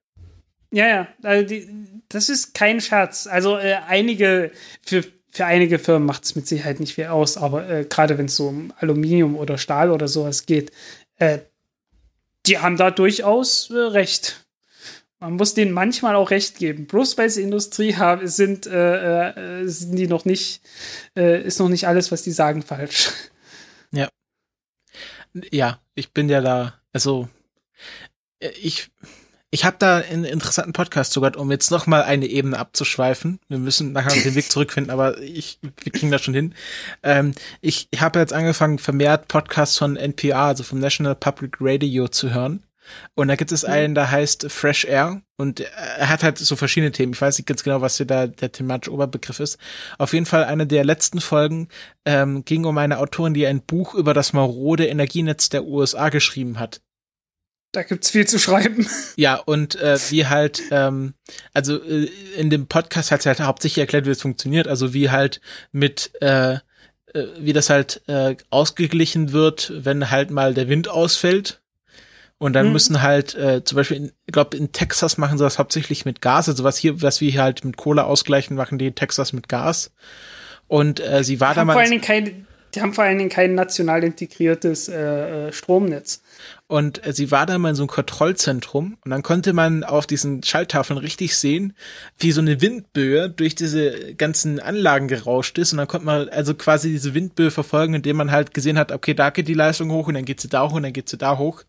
Ja, 0.71 0.87
ja, 0.87 1.07
also 1.23 1.47
die, 1.47 1.67
das 2.09 2.29
ist 2.29 2.53
kein 2.53 2.79
Scherz. 2.79 3.27
Also 3.27 3.57
äh, 3.57 3.77
einige, 3.87 4.51
für, 4.81 5.03
für 5.31 5.45
einige 5.45 5.79
Firmen 5.79 6.05
macht 6.05 6.23
es 6.23 6.35
mit 6.35 6.47
Sicherheit 6.47 6.79
nicht 6.79 6.95
viel 6.95 7.07
aus, 7.07 7.37
aber 7.37 7.67
äh, 7.69 7.85
gerade 7.85 8.17
wenn 8.17 8.27
es 8.27 8.35
so 8.35 8.47
um 8.47 8.73
Aluminium 8.77 9.35
oder 9.35 9.57
Stahl 9.57 9.91
oder 9.91 10.07
sowas 10.07 10.45
geht, 10.45 10.71
äh, 11.17 11.39
die 12.45 12.59
haben 12.59 12.77
da 12.77 12.91
durchaus 12.91 13.69
äh, 13.71 13.77
recht. 13.77 14.45
Man 15.19 15.33
muss 15.33 15.53
denen 15.53 15.73
manchmal 15.73 16.15
auch 16.15 16.31
recht 16.31 16.57
geben. 16.57 16.85
Bloß 16.87 17.17
weil 17.17 17.29
sie 17.29 17.41
Industrie 17.41 17.95
haben, 17.95 18.27
sind, 18.27 18.67
äh, 18.67 19.61
äh, 19.61 19.67
sind 19.67 19.95
die 19.95 20.07
noch 20.07 20.23
nicht, 20.25 20.61
äh, 21.15 21.41
ist 21.43 21.59
noch 21.59 21.69
nicht 21.69 21.87
alles, 21.87 22.11
was 22.11 22.23
die 22.23 22.31
sagen, 22.31 22.61
falsch. 22.61 23.11
Ja. 23.91 24.07
Ja, 25.51 25.79
ich 25.95 26.13
bin 26.13 26.29
ja 26.29 26.41
da, 26.41 26.75
also 26.93 27.27
äh, 28.39 28.49
ich, 28.61 28.91
ich 29.51 29.65
habe 29.65 29.77
da 29.79 29.97
einen 29.97 30.25
interessanten 30.25 30.73
Podcast 30.73 31.11
sogar, 31.11 31.35
um 31.37 31.51
jetzt 31.51 31.71
noch 31.71 31.87
mal 31.87 32.03
eine 32.03 32.27
Ebene 32.27 32.57
abzuschweifen. 32.57 33.39
Wir 33.47 33.57
müssen 33.57 33.91
nachher 33.91 34.21
den 34.21 34.35
Weg 34.35 34.51
zurückfinden, 34.51 34.91
aber 34.91 35.19
ich, 35.19 35.59
wir 35.61 35.91
kriegen 35.91 36.11
das 36.11 36.21
schon 36.21 36.33
hin. 36.33 36.55
Ähm, 37.03 37.33
ich 37.61 37.87
ich 37.91 38.01
habe 38.01 38.19
jetzt 38.19 38.33
angefangen, 38.33 38.79
vermehrt 38.79 39.27
Podcasts 39.27 39.77
von 39.77 39.97
NPR, 39.97 40.37
also 40.37 40.63
vom 40.63 40.79
National 40.79 41.15
Public 41.15 41.57
Radio, 41.59 42.07
zu 42.07 42.31
hören. 42.31 42.63
Und 43.15 43.27
da 43.27 43.35
gibt 43.35 43.51
es 43.51 43.65
einen, 43.65 43.95
der 43.95 44.11
heißt 44.11 44.51
Fresh 44.51 44.85
Air 44.85 45.21
und 45.37 45.59
er 45.59 46.09
hat 46.09 46.23
halt 46.23 46.37
so 46.37 46.55
verschiedene 46.55 46.91
Themen. 46.91 47.13
Ich 47.13 47.21
weiß 47.21 47.37
nicht 47.37 47.47
ganz 47.47 47.63
genau, 47.63 47.81
was 47.81 47.97
hier 47.97 48.05
da 48.05 48.27
der 48.27 48.51
thematische 48.51 48.93
Oberbegriff 48.93 49.39
ist. 49.39 49.57
Auf 49.97 50.13
jeden 50.13 50.25
Fall 50.25 50.43
eine 50.45 50.67
der 50.67 50.83
letzten 50.83 51.21
Folgen 51.21 51.67
ähm, 52.05 52.45
ging 52.45 52.65
um 52.65 52.77
eine 52.77 52.99
Autorin, 52.99 53.33
die 53.33 53.47
ein 53.47 53.61
Buch 53.61 53.95
über 53.95 54.13
das 54.13 54.33
marode 54.33 54.87
Energienetz 54.87 55.49
der 55.49 55.65
USA 55.65 56.09
geschrieben 56.09 56.59
hat. 56.59 56.81
Da 57.71 57.83
gibt's 57.83 58.09
viel 58.09 58.27
zu 58.27 58.39
schreiben. 58.39 58.87
Ja, 59.15 59.35
und 59.35 59.75
äh, 59.75 59.99
wie 60.09 60.25
halt, 60.25 60.63
ähm, 60.71 61.13
also 61.53 61.79
äh, 61.83 62.09
in 62.35 62.49
dem 62.49 62.65
Podcast 62.67 63.11
hat 63.11 63.21
sie 63.21 63.29
halt 63.29 63.41
hauptsächlich 63.41 63.79
erklärt, 63.79 64.07
wie 64.07 64.11
es 64.11 64.21
funktioniert, 64.21 64.67
also 64.67 64.93
wie 64.93 65.11
halt 65.11 65.39
mit 65.71 66.11
äh, 66.21 66.57
äh, 67.13 67.27
wie 67.39 67.53
das 67.53 67.69
halt 67.69 68.01
äh, 68.07 68.35
ausgeglichen 68.49 69.31
wird, 69.31 69.71
wenn 69.75 70.11
halt 70.11 70.31
mal 70.31 70.53
der 70.53 70.67
Wind 70.67 70.87
ausfällt. 70.87 71.61
Und 72.39 72.53
dann 72.53 72.67
Mhm. 72.67 72.71
müssen 72.73 73.01
halt, 73.01 73.35
äh, 73.35 73.63
zum 73.63 73.75
Beispiel, 73.75 73.97
in, 73.97 74.11
ich 74.25 74.31
glaube, 74.33 74.57
in 74.57 74.71
Texas 74.71 75.17
machen 75.17 75.37
sie 75.37 75.43
das 75.43 75.59
hauptsächlich 75.59 76.05
mit 76.05 76.21
Gas. 76.21 76.49
Also 76.49 76.63
was 76.63 76.77
hier, 76.77 77.01
was 77.01 77.19
wir 77.21 77.29
hier 77.29 77.43
halt 77.43 77.63
mit 77.65 77.77
Kohle 77.77 78.05
ausgleichen, 78.05 78.55
machen 78.55 78.79
die 78.79 78.87
in 78.87 78.95
Texas 78.95 79.33
mit 79.33 79.49
Gas. 79.49 79.91
Und 80.67 80.99
äh, 80.99 81.23
sie 81.23 81.39
war 81.41 81.53
Die 81.53 81.59
haben, 81.59 81.67
vor 81.67 81.81
allen 81.81 81.89
damals, 81.89 81.89
Dingen 81.89 82.01
kein, 82.01 82.47
die 82.75 82.81
haben 82.81 82.93
vor 82.93 83.03
allen 83.03 83.17
Dingen 83.17 83.29
kein 83.29 83.55
national 83.55 84.03
integriertes 84.03 84.87
äh, 84.87 85.47
äh, 85.47 85.51
Stromnetz. 85.51 86.21
und 86.67 87.05
äh, 87.05 87.11
sie 87.13 87.31
war 87.31 87.45
da 87.47 87.57
mal 87.57 87.69
in 87.69 87.75
so 87.75 87.81
einem 87.81 87.89
Kontrollzentrum 87.89 88.97
und 89.03 89.09
dann 89.11 89.23
konnte 89.23 89.53
man 89.53 89.83
auf 89.83 90.05
diesen 90.05 90.43
Schalltafeln 90.43 90.99
richtig 90.99 91.35
sehen, 91.35 91.73
wie 92.19 92.31
so 92.31 92.41
eine 92.41 92.61
Windböe 92.61 93.29
durch 93.31 93.55
diese 93.55 94.13
ganzen 94.13 94.59
Anlagen 94.59 95.07
gerauscht 95.07 95.57
ist 95.57 95.71
und 95.73 95.79
dann 95.79 95.87
konnte 95.87 96.05
man 96.05 96.29
also 96.29 96.53
quasi 96.53 96.91
diese 96.91 97.15
Windböe 97.15 97.49
verfolgen, 97.51 97.95
indem 97.95 98.17
man 98.17 98.29
halt 98.31 98.53
gesehen 98.53 98.77
hat, 98.77 98.91
okay, 98.91 99.15
da 99.15 99.31
geht 99.31 99.47
die 99.47 99.55
Leistung 99.55 99.91
hoch 99.91 100.07
und 100.07 100.13
dann 100.13 100.25
geht 100.25 100.39
sie 100.39 100.47
da 100.47 100.69
hoch 100.69 100.73
und 100.73 100.83
dann 100.83 100.93
geht 100.93 101.09
sie 101.09 101.17
da 101.17 101.37
hoch. 101.39 101.63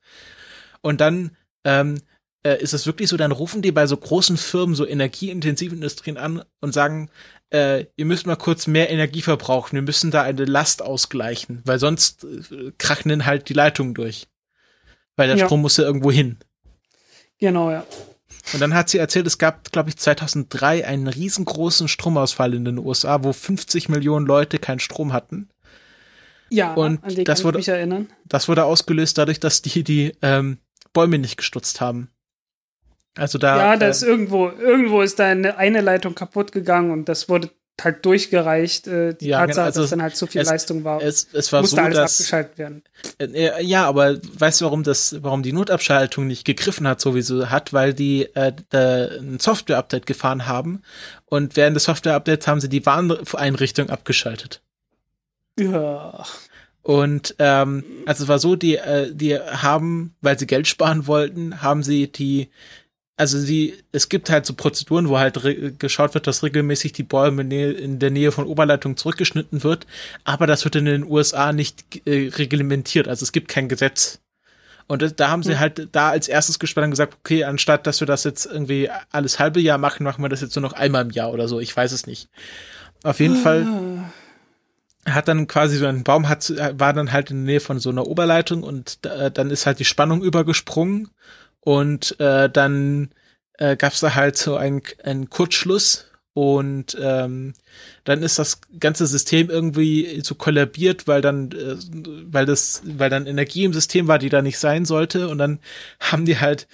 Und 0.82 1.00
dann 1.00 1.36
ähm, 1.64 1.98
äh, 2.42 2.60
ist 2.62 2.72
es 2.72 2.86
wirklich 2.86 3.08
so, 3.08 3.16
dann 3.16 3.32
rufen 3.32 3.60
die 3.62 3.72
bei 3.72 3.86
so 3.86 3.96
großen 3.96 4.36
Firmen, 4.36 4.74
so 4.74 4.86
energieintensiven 4.86 5.78
Industrien 5.78 6.16
an 6.16 6.42
und 6.60 6.72
sagen, 6.72 7.10
äh, 7.52 7.86
ihr 7.96 8.04
müsst 8.06 8.26
mal 8.26 8.36
kurz 8.36 8.66
mehr 8.66 8.90
Energie 8.90 9.22
verbrauchen, 9.22 9.74
wir 9.74 9.82
müssen 9.82 10.10
da 10.10 10.22
eine 10.22 10.44
Last 10.44 10.82
ausgleichen, 10.82 11.60
weil 11.64 11.78
sonst 11.78 12.24
äh, 12.24 12.72
krachen 12.78 13.08
dann 13.10 13.26
halt 13.26 13.48
die 13.48 13.54
Leitungen 13.54 13.92
durch. 13.94 14.26
Weil 15.16 15.28
der 15.28 15.36
Ja. 15.36 15.46
Strom 15.46 15.60
muss 15.62 15.76
ja 15.76 15.84
irgendwo 15.84 16.10
hin. 16.10 16.38
Genau, 17.38 17.70
ja. 17.70 17.84
Und 18.54 18.60
dann 18.60 18.74
hat 18.74 18.88
sie 18.88 18.98
erzählt, 18.98 19.26
es 19.26 19.38
gab, 19.38 19.70
glaube 19.70 19.90
ich, 19.90 19.96
2003 19.98 20.86
einen 20.86 21.08
riesengroßen 21.08 21.88
Stromausfall 21.88 22.54
in 22.54 22.64
den 22.64 22.78
USA, 22.78 23.22
wo 23.22 23.32
50 23.32 23.88
Millionen 23.90 24.24
Leute 24.26 24.58
keinen 24.58 24.80
Strom 24.80 25.12
hatten. 25.12 25.48
Ja, 26.48 26.74
Und 26.74 27.04
an 27.04 27.14
den 27.14 27.24
das 27.24 27.40
kann 27.40 27.44
wurde- 27.44 27.58
ich 27.60 27.66
mich 27.66 27.74
erinnern. 27.74 28.08
Das 28.24 28.48
wurde 28.48 28.64
ausgelöst 28.64 29.18
dadurch, 29.18 29.40
dass 29.40 29.62
die 29.62 29.84
die 29.84 30.12
ähm, 30.22 30.58
Bäume 30.92 31.18
nicht 31.18 31.36
gestutzt 31.36 31.80
haben. 31.80 32.10
Also 33.16 33.38
da. 33.38 33.56
Ja, 33.58 33.76
da 33.76 33.88
ist 33.88 34.02
äh, 34.02 34.06
irgendwo, 34.06 34.48
irgendwo 34.50 35.02
ist 35.02 35.18
da 35.18 35.26
eine, 35.26 35.56
eine 35.56 35.80
Leitung 35.80 36.14
kaputt 36.14 36.52
gegangen 36.52 36.90
und 36.90 37.08
das 37.08 37.28
wurde 37.28 37.50
halt 37.82 38.04
durchgereicht. 38.04 38.86
Äh, 38.86 39.14
die 39.14 39.28
Ja, 39.28 39.38
Tatsache, 39.46 39.64
also 39.64 39.80
dass 39.82 39.90
dann 39.90 40.02
halt 40.02 40.14
so 40.16 40.26
viel 40.26 40.42
es- 40.42 40.48
Leistung 40.48 40.84
war, 40.84 41.02
es, 41.02 41.26
es 41.32 41.50
war 41.52 41.62
musste 41.62 41.76
so, 41.76 41.82
alles 41.82 41.96
dass 41.96 42.20
abgeschaltet 42.20 42.58
werden. 42.58 42.82
Äh, 43.18 43.64
ja, 43.64 43.86
aber 43.86 44.18
weißt 44.38 44.60
du, 44.60 44.66
warum 44.66 44.82
das, 44.84 45.16
warum 45.22 45.42
die 45.42 45.52
Notabschaltung 45.52 46.26
nicht 46.26 46.44
gegriffen 46.44 46.86
hat, 46.86 47.00
sowieso 47.00 47.48
hat, 47.50 47.72
weil 47.72 47.94
die 47.94 48.24
äh, 48.34 48.52
ein 48.72 49.38
Software-Update 49.40 50.06
gefahren 50.06 50.46
haben 50.46 50.82
und 51.24 51.56
während 51.56 51.74
des 51.74 51.84
Software-Updates 51.84 52.46
haben 52.46 52.60
sie 52.60 52.68
die 52.68 52.84
Warneinrichtung 52.86 53.90
abgeschaltet. 53.90 54.60
Ja. 55.58 56.24
Und 56.82 57.34
ähm, 57.38 57.84
also 58.06 58.24
es 58.24 58.28
war 58.28 58.38
so, 58.38 58.56
die, 58.56 58.76
äh, 58.76 59.14
die 59.14 59.38
haben, 59.38 60.14
weil 60.22 60.38
sie 60.38 60.46
Geld 60.46 60.66
sparen 60.66 61.06
wollten, 61.06 61.62
haben 61.62 61.82
sie 61.82 62.08
die, 62.10 62.48
also 63.16 63.38
sie, 63.38 63.74
es 63.92 64.08
gibt 64.08 64.30
halt 64.30 64.46
so 64.46 64.54
Prozeduren, 64.54 65.08
wo 65.10 65.18
halt 65.18 65.38
geschaut 65.78 66.14
wird, 66.14 66.26
dass 66.26 66.42
regelmäßig 66.42 66.92
die 66.94 67.02
Bäume 67.02 67.42
in 67.42 67.98
der 67.98 68.10
Nähe 68.10 68.32
von 68.32 68.46
Oberleitungen 68.46 68.96
zurückgeschnitten 68.96 69.62
wird, 69.62 69.86
aber 70.24 70.46
das 70.46 70.64
wird 70.64 70.76
in 70.76 70.86
den 70.86 71.04
USA 71.04 71.52
nicht 71.52 72.06
äh, 72.06 72.28
reglementiert, 72.34 73.08
also 73.08 73.24
es 73.24 73.32
gibt 73.32 73.48
kein 73.48 73.68
Gesetz. 73.68 74.20
Und 74.86 75.02
das- 75.02 75.14
da 75.14 75.28
haben 75.28 75.42
sie 75.42 75.52
Hm. 75.52 75.60
halt 75.60 75.88
da 75.92 76.08
als 76.08 76.28
erstes 76.28 76.58
gespannt 76.58 76.86
und 76.86 76.90
gesagt, 76.92 77.14
okay, 77.20 77.44
anstatt 77.44 77.86
dass 77.86 78.00
wir 78.00 78.06
das 78.06 78.24
jetzt 78.24 78.46
irgendwie 78.46 78.88
alles 79.12 79.38
halbe 79.38 79.60
Jahr 79.60 79.76
machen, 79.78 80.02
machen 80.02 80.24
wir 80.24 80.30
das 80.30 80.40
jetzt 80.40 80.56
nur 80.56 80.62
noch 80.62 80.72
einmal 80.72 81.02
im 81.04 81.10
Jahr 81.10 81.30
oder 81.30 81.46
so, 81.46 81.60
ich 81.60 81.76
weiß 81.76 81.92
es 81.92 82.06
nicht. 82.06 82.30
Auf 83.02 83.20
jeden 83.20 83.36
Fall 83.36 83.66
hat 85.06 85.28
dann 85.28 85.46
quasi 85.46 85.78
so 85.78 85.86
ein 85.86 86.04
Baum 86.04 86.28
hat 86.28 86.50
war 86.78 86.92
dann 86.92 87.12
halt 87.12 87.30
in 87.30 87.38
der 87.38 87.54
Nähe 87.54 87.60
von 87.60 87.78
so 87.78 87.90
einer 87.90 88.06
Oberleitung 88.06 88.62
und 88.62 88.98
äh, 89.06 89.30
dann 89.30 89.50
ist 89.50 89.66
halt 89.66 89.78
die 89.78 89.84
Spannung 89.84 90.22
übergesprungen 90.22 91.08
und 91.60 92.18
äh, 92.20 92.50
dann 92.50 93.10
äh, 93.58 93.76
gab 93.76 93.98
da 93.98 94.14
halt 94.14 94.36
so 94.36 94.56
einen, 94.56 94.82
einen 95.02 95.30
Kurzschluss 95.30 96.06
und 96.32 96.96
ähm, 97.00 97.54
dann 98.04 98.22
ist 98.22 98.38
das 98.38 98.60
ganze 98.78 99.06
System 99.06 99.50
irgendwie 99.50 100.20
so 100.22 100.34
kollabiert, 100.34 101.08
weil 101.08 101.22
dann 101.22 101.50
äh, 101.52 101.76
weil 102.30 102.46
das 102.46 102.82
weil 102.84 103.10
dann 103.10 103.26
Energie 103.26 103.64
im 103.64 103.72
System 103.72 104.06
war, 104.06 104.18
die 104.18 104.28
da 104.28 104.42
nicht 104.42 104.58
sein 104.58 104.84
sollte 104.84 105.28
und 105.28 105.38
dann 105.38 105.60
haben 105.98 106.24
die 106.26 106.38
halt 106.38 106.68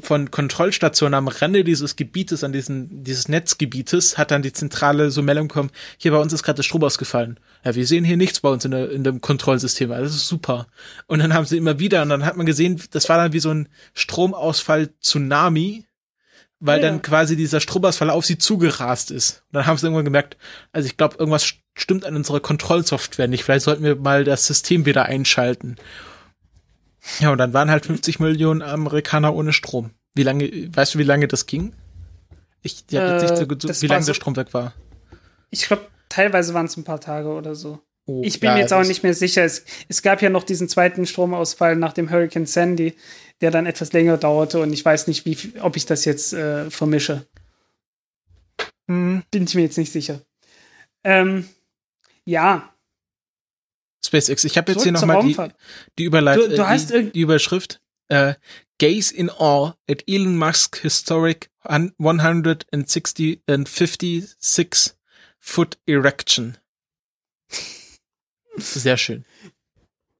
von 0.00 0.30
Kontrollstationen 0.30 1.14
am 1.14 1.28
Rande 1.28 1.64
dieses 1.64 1.96
Gebietes, 1.96 2.44
an 2.44 2.52
diesen, 2.52 3.02
dieses 3.04 3.28
Netzgebietes, 3.28 4.16
hat 4.18 4.30
dann 4.30 4.42
die 4.42 4.52
Zentrale 4.52 5.10
so 5.10 5.22
Meldung 5.22 5.48
bekommen, 5.48 5.70
hier 5.96 6.12
bei 6.12 6.18
uns 6.18 6.32
ist 6.32 6.42
gerade 6.42 6.56
der 6.56 6.62
Strom 6.62 6.84
ausgefallen. 6.84 7.38
Ja, 7.64 7.74
wir 7.74 7.86
sehen 7.86 8.04
hier 8.04 8.16
nichts 8.16 8.40
bei 8.40 8.48
uns 8.48 8.64
in, 8.64 8.70
der, 8.70 8.90
in 8.90 9.04
dem 9.04 9.20
Kontrollsystem. 9.20 9.90
Also 9.90 10.04
das 10.04 10.14
ist 10.16 10.28
super. 10.28 10.66
Und 11.06 11.18
dann 11.20 11.34
haben 11.34 11.44
sie 11.46 11.56
immer 11.56 11.78
wieder, 11.78 12.02
und 12.02 12.08
dann 12.10 12.24
hat 12.24 12.36
man 12.36 12.46
gesehen, 12.46 12.80
das 12.90 13.08
war 13.08 13.16
dann 13.18 13.32
wie 13.32 13.40
so 13.40 13.50
ein 13.50 13.68
Stromausfall-Tsunami, 13.94 15.84
weil 16.60 16.80
Ja. 16.82 16.88
dann 16.88 17.02
quasi 17.02 17.36
dieser 17.36 17.60
Stromausfall 17.60 18.10
auf 18.10 18.26
sie 18.26 18.38
zugerast 18.38 19.10
ist. 19.10 19.44
Und 19.48 19.56
dann 19.56 19.66
haben 19.66 19.78
sie 19.78 19.86
irgendwann 19.86 20.04
gemerkt, 20.04 20.36
also 20.72 20.86
ich 20.86 20.96
glaube, 20.96 21.16
irgendwas 21.18 21.44
st- 21.44 21.58
stimmt 21.76 22.04
an 22.04 22.16
unserer 22.16 22.40
Kontrollsoftware 22.40 23.28
nicht. 23.28 23.44
Vielleicht 23.44 23.64
sollten 23.64 23.84
wir 23.84 23.94
mal 23.96 24.24
das 24.24 24.46
System 24.46 24.84
wieder 24.84 25.04
einschalten. 25.04 25.76
Ja, 27.20 27.30
und 27.32 27.38
dann 27.38 27.52
waren 27.52 27.70
halt 27.70 27.86
50 27.86 28.20
Millionen 28.20 28.62
Amerikaner 28.62 29.34
ohne 29.34 29.52
Strom. 29.52 29.90
Wie 30.14 30.22
lange, 30.24 30.48
weißt 30.74 30.94
du, 30.94 30.98
wie 30.98 31.04
lange 31.04 31.28
das 31.28 31.46
ging? 31.46 31.72
Ich, 32.62 32.84
ich 32.90 32.96
hab 32.96 33.08
jetzt 33.08 33.22
nicht 33.22 33.62
so, 33.62 33.68
Äh, 33.68 33.82
wie 33.82 33.86
lange 33.86 34.02
so- 34.02 34.06
der 34.08 34.14
Strom 34.14 34.36
weg 34.36 34.52
war. 34.52 34.74
Ich 35.50 35.66
glaube, 35.66 35.86
teilweise 36.08 36.54
waren 36.54 36.66
es 36.66 36.76
ein 36.76 36.84
paar 36.84 37.00
Tage 37.00 37.28
oder 37.28 37.54
so. 37.54 37.80
Oh, 38.06 38.22
Ich 38.24 38.40
bin 38.40 38.48
ja, 38.50 38.58
jetzt 38.58 38.72
auch 38.72 38.84
nicht 38.84 39.02
mehr 39.02 39.14
sicher. 39.14 39.44
Es, 39.44 39.64
es 39.88 40.02
gab 40.02 40.22
ja 40.22 40.30
noch 40.30 40.42
diesen 40.44 40.68
zweiten 40.68 41.06
Stromausfall 41.06 41.76
nach 41.76 41.92
dem 41.92 42.10
Hurricane 42.10 42.46
Sandy, 42.46 42.94
der 43.40 43.50
dann 43.50 43.66
etwas 43.66 43.92
länger 43.92 44.16
dauerte 44.16 44.60
und 44.60 44.72
ich 44.72 44.84
weiß 44.84 45.06
nicht, 45.06 45.24
wie, 45.24 45.38
ob 45.60 45.76
ich 45.76 45.86
das 45.86 46.04
jetzt 46.04 46.32
äh, 46.32 46.70
vermische. 46.70 47.26
Hm, 48.88 49.22
Bin 49.30 49.44
ich 49.44 49.54
mir 49.54 49.62
jetzt 49.62 49.78
nicht 49.78 49.92
sicher. 49.92 50.20
Ähm, 51.04 51.48
ja, 52.24 52.72
SpaceX. 54.04 54.44
Ich 54.44 54.56
habe 54.56 54.72
jetzt 54.72 54.82
Zurück 54.82 54.98
hier 54.98 55.06
nochmal 55.06 55.22
die, 55.24 55.36
die, 55.98 56.04
Überleit 56.04 56.36
Du- 56.38 56.48
du 56.48 56.54
äh, 56.62 56.66
hast 56.66 56.90
die, 56.92 57.10
die 57.10 57.20
Überschrift. 57.20 57.80
Äh, 58.08 58.34
Gaze 58.80 59.14
in 59.14 59.28
awe 59.30 59.74
at 59.90 60.04
Elon 60.06 60.36
Musk 60.36 60.78
historic 60.80 61.50
hun- 61.68 61.92
160 61.98 63.42
and 63.48 63.68
56 63.68 64.94
foot 65.40 65.78
erection. 65.86 66.56
Sehr 68.56 68.96
schön. 68.96 69.24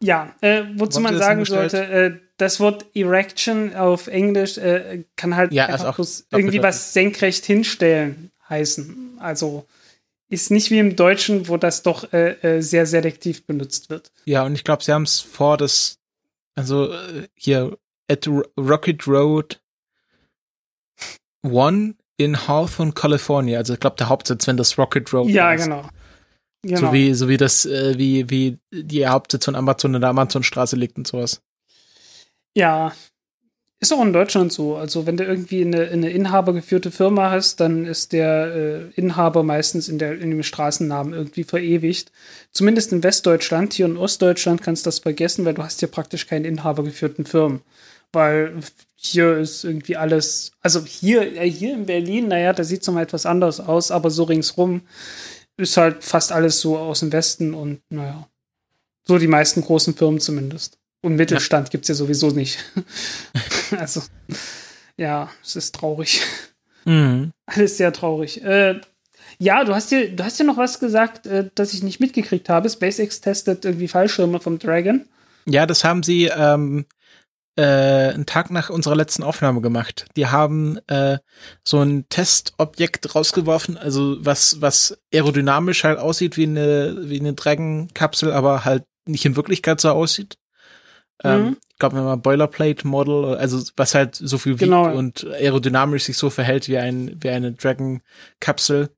ja. 0.03 0.35
Äh, 0.41 0.65
wozu 0.77 0.99
Wo 0.99 1.03
man 1.03 1.19
sagen 1.19 1.45
sollte, 1.45 1.85
äh, 1.85 2.17
das 2.37 2.61
Wort 2.61 2.87
Erection 2.95 3.75
auf 3.75 4.07
Englisch 4.07 4.59
äh, 4.59 5.05
kann 5.17 5.35
halt 5.35 5.53
Ja, 5.53 5.67
einfach 5.67 5.99
auch 5.99 6.07
irgendwie 6.31 6.63
was 6.63 6.93
senkrecht 6.93 7.45
hinstellen 7.47 8.31
heißen. 8.49 9.17
Also 9.19 9.67
ist 10.31 10.51
nicht 10.51 10.71
wie 10.71 10.79
im 10.79 10.95
Deutschen, 10.97 11.49
wo 11.49 11.57
das 11.57 11.83
doch 11.83 12.13
äh, 12.13 12.33
äh, 12.43 12.61
sehr 12.61 12.87
selektiv 12.87 13.47
benutzt 13.47 13.89
wird. 13.91 14.13
Ja, 14.25 14.45
und 14.45 14.55
ich 14.55 14.65
glaube, 14.65 14.85
sie 14.85 14.93
haben 14.93 15.05
es 15.05 15.21
vor, 15.21 15.57
das, 15.57 15.99
also 16.55 16.93
äh, 16.93 17.29
hier 17.35 17.79
at 18.11 18.27
Ro- 18.29 18.45
Rocket 18.59 19.07
Road 19.07 19.61
One 21.45 21.95
in 22.17 22.49
Hawthorne, 22.49 22.93
California. 22.93 23.59
Also 23.59 23.75
ich 23.75 23.81
glaube 23.81 23.97
der 23.97 24.09
Hauptsitz, 24.09 24.47
wenn 24.47 24.57
das 24.57 24.77
Rocket 24.77 25.13
Road 25.13 25.29
Ja, 25.31 25.53
ist. 25.53 25.65
genau. 25.65 25.89
genau. 26.63 26.81
So 26.81 26.93
wie, 26.93 27.15
so 27.15 27.29
wie 27.29 27.37
das, 27.37 27.65
äh, 27.65 27.97
wie, 27.97 28.29
wie 28.29 28.59
die 28.73 29.07
Hauptsitz 29.07 29.45
von 29.45 29.55
Amazon 29.55 29.95
in 29.95 30.01
der 30.01 30.11
Amazonstraße 30.11 30.77
liegt 30.77 30.99
und 30.99 31.07
sowas. 31.07 31.41
Ja, 32.57 32.93
ist 33.81 33.93
auch 33.93 34.03
in 34.03 34.13
Deutschland 34.13 34.53
so. 34.53 34.77
Also 34.77 35.07
wenn 35.07 35.17
du 35.17 35.25
irgendwie 35.25 35.63
eine, 35.63 35.89
eine 35.89 36.11
inhabergeführte 36.11 36.91
Firma 36.91 37.31
hast, 37.31 37.61
dann 37.61 37.85
ist 37.85 38.13
der 38.13 38.55
äh, 38.55 39.01
Inhaber 39.01 39.45
meistens 39.45 39.89
in, 39.89 39.99
der, 39.99 40.19
in 40.19 40.31
dem 40.31 40.43
Straßennamen 40.43 41.13
irgendwie 41.13 41.45
verewigt. 41.45 42.11
Zumindest 42.51 42.93
in 42.93 43.05
Westdeutschland, 43.05 43.75
hier 43.75 43.87
in 43.87 43.97
Ostdeutschland 43.97 44.63
kannst 44.63 44.85
du 44.85 44.89
das 44.89 44.99
vergessen, 44.99 45.45
weil 45.45 45.55
du 45.55 45.63
hast 45.63 45.79
hier 45.79 45.89
praktisch 45.89 46.27
keine 46.27 46.49
inhabergeführten 46.49 47.25
Firmen. 47.25 47.61
Weil 48.13 48.55
hier 48.97 49.37
ist 49.37 49.63
irgendwie 49.65 49.97
alles, 49.97 50.53
also 50.61 50.85
hier, 50.85 51.37
äh, 51.37 51.49
hier 51.49 51.75
in 51.75 51.87
Berlin, 51.87 52.29
naja, 52.29 52.53
da 52.53 52.65
sieht 52.65 52.81
es 52.81 52.87
nochmal 52.89 53.05
etwas 53.05 53.27
anders 53.27 53.61
aus, 53.61 53.93
aber 53.93 54.11
so 54.11 54.25
ringsrum 54.25 54.83
ist 55.57 55.77
halt 55.77 56.03
fast 56.03 56.33
alles 56.33 56.61
so 56.61 56.79
aus 56.79 57.01
dem 57.01 57.13
Westen 57.13 57.55
und 57.55 57.81
naja, 57.91 58.29
so 59.05 59.19
die 59.19 59.29
meisten 59.29 59.61
großen 59.61 59.95
Firmen 59.95 60.21
zumindest. 60.21 60.78
Und 61.03 61.17
Mittelstand 61.17 61.69
ja. 61.69 61.71
gibt 61.71 61.85
es 61.85 61.89
ja 61.89 61.95
sowieso 61.95 62.31
nicht. 62.31 62.59
also, 63.79 64.03
ja, 64.97 65.31
es 65.43 65.57
ist 65.57 65.75
traurig. 65.75 66.23
Mhm. 66.85 67.33
Alles 67.47 67.77
sehr 67.77 67.93
traurig. 67.93 68.43
Äh, 68.43 68.81
ja, 69.39 69.65
du 69.65 69.75
hast 69.75 69.91
dir, 69.91 70.15
du 70.15 70.25
hast 70.25 70.41
dir 70.41 70.45
noch 70.45 70.57
was 70.57 70.81
gesagt, 70.81 71.27
äh, 71.27 71.51
das 71.55 71.73
ich 71.73 71.83
nicht 71.83 72.01
mitgekriegt 72.01 72.49
habe. 72.49 72.69
SpaceX 72.69 73.21
testet 73.21 73.65
irgendwie 73.65 73.89
Fallschirme 73.89 74.41
vom 74.41 74.59
Dragon. 74.59 75.07
Ja, 75.47 75.67
das 75.67 75.85
haben 75.85 76.03
sie 76.03 76.25
ähm, 76.27 76.87
äh, 77.57 77.63
einen 77.63 78.27
Tag 78.27 78.51
nach 78.51 78.71
unserer 78.71 78.97
letzten 78.97 79.23
Aufnahme 79.23 79.61
gemacht. 79.61 80.07
Die 80.17 80.27
haben 80.27 80.79
äh, 80.89 81.19
so 81.65 81.81
ein 81.81 82.09
Testobjekt 82.09 83.15
rausgeworfen, 83.15 83.77
also 83.77 84.17
was, 84.25 84.61
was 84.61 84.99
aerodynamisch 85.13 85.85
halt 85.85 85.99
aussieht 85.99 86.37
wie 86.37 86.45
eine, 86.45 87.09
wie 87.09 87.21
eine 87.21 87.35
Dragon-Kapsel, 87.35 88.33
aber 88.33 88.65
halt 88.65 88.85
nicht 89.07 89.25
in 89.25 89.37
Wirklichkeit 89.37 89.81
so 89.81 89.91
aussieht. 89.91 90.37
Ähm, 91.25 91.43
Mhm. 91.47 91.57
ich 91.71 91.79
glaube, 91.79 91.97
mal 91.97 92.17
Boilerplate 92.17 92.87
Model, 92.87 93.37
also 93.37 93.63
was 93.77 93.95
halt 93.95 94.15
so 94.15 94.39
viel 94.39 94.53
wiegt 94.55 94.71
Genau. 94.71 94.93
und 94.93 95.25
aerodynamisch 95.27 96.05
sich 96.05 96.17
so 96.17 96.31
verhält 96.31 96.69
wie 96.69 96.79
ein 96.79 97.17
wie 97.23 97.31
eine 97.31 97.53
Dragon 97.53 98.03
Kapsel. 98.41 98.91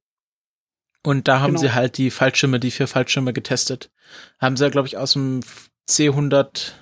Und 1.02 1.28
da 1.28 1.40
haben 1.40 1.52
Genau. 1.54 1.60
sie 1.60 1.72
halt 1.72 1.96
die 1.96 2.10
Fallschirme, 2.10 2.60
die 2.60 2.70
vier 2.70 2.86
Fallschirme 2.86 3.32
getestet. 3.32 3.90
Haben 4.38 4.56
sie, 4.58 4.70
glaube 4.70 4.86
ich, 4.88 4.98
aus 4.98 5.14
dem 5.14 5.40
C100 5.88 6.72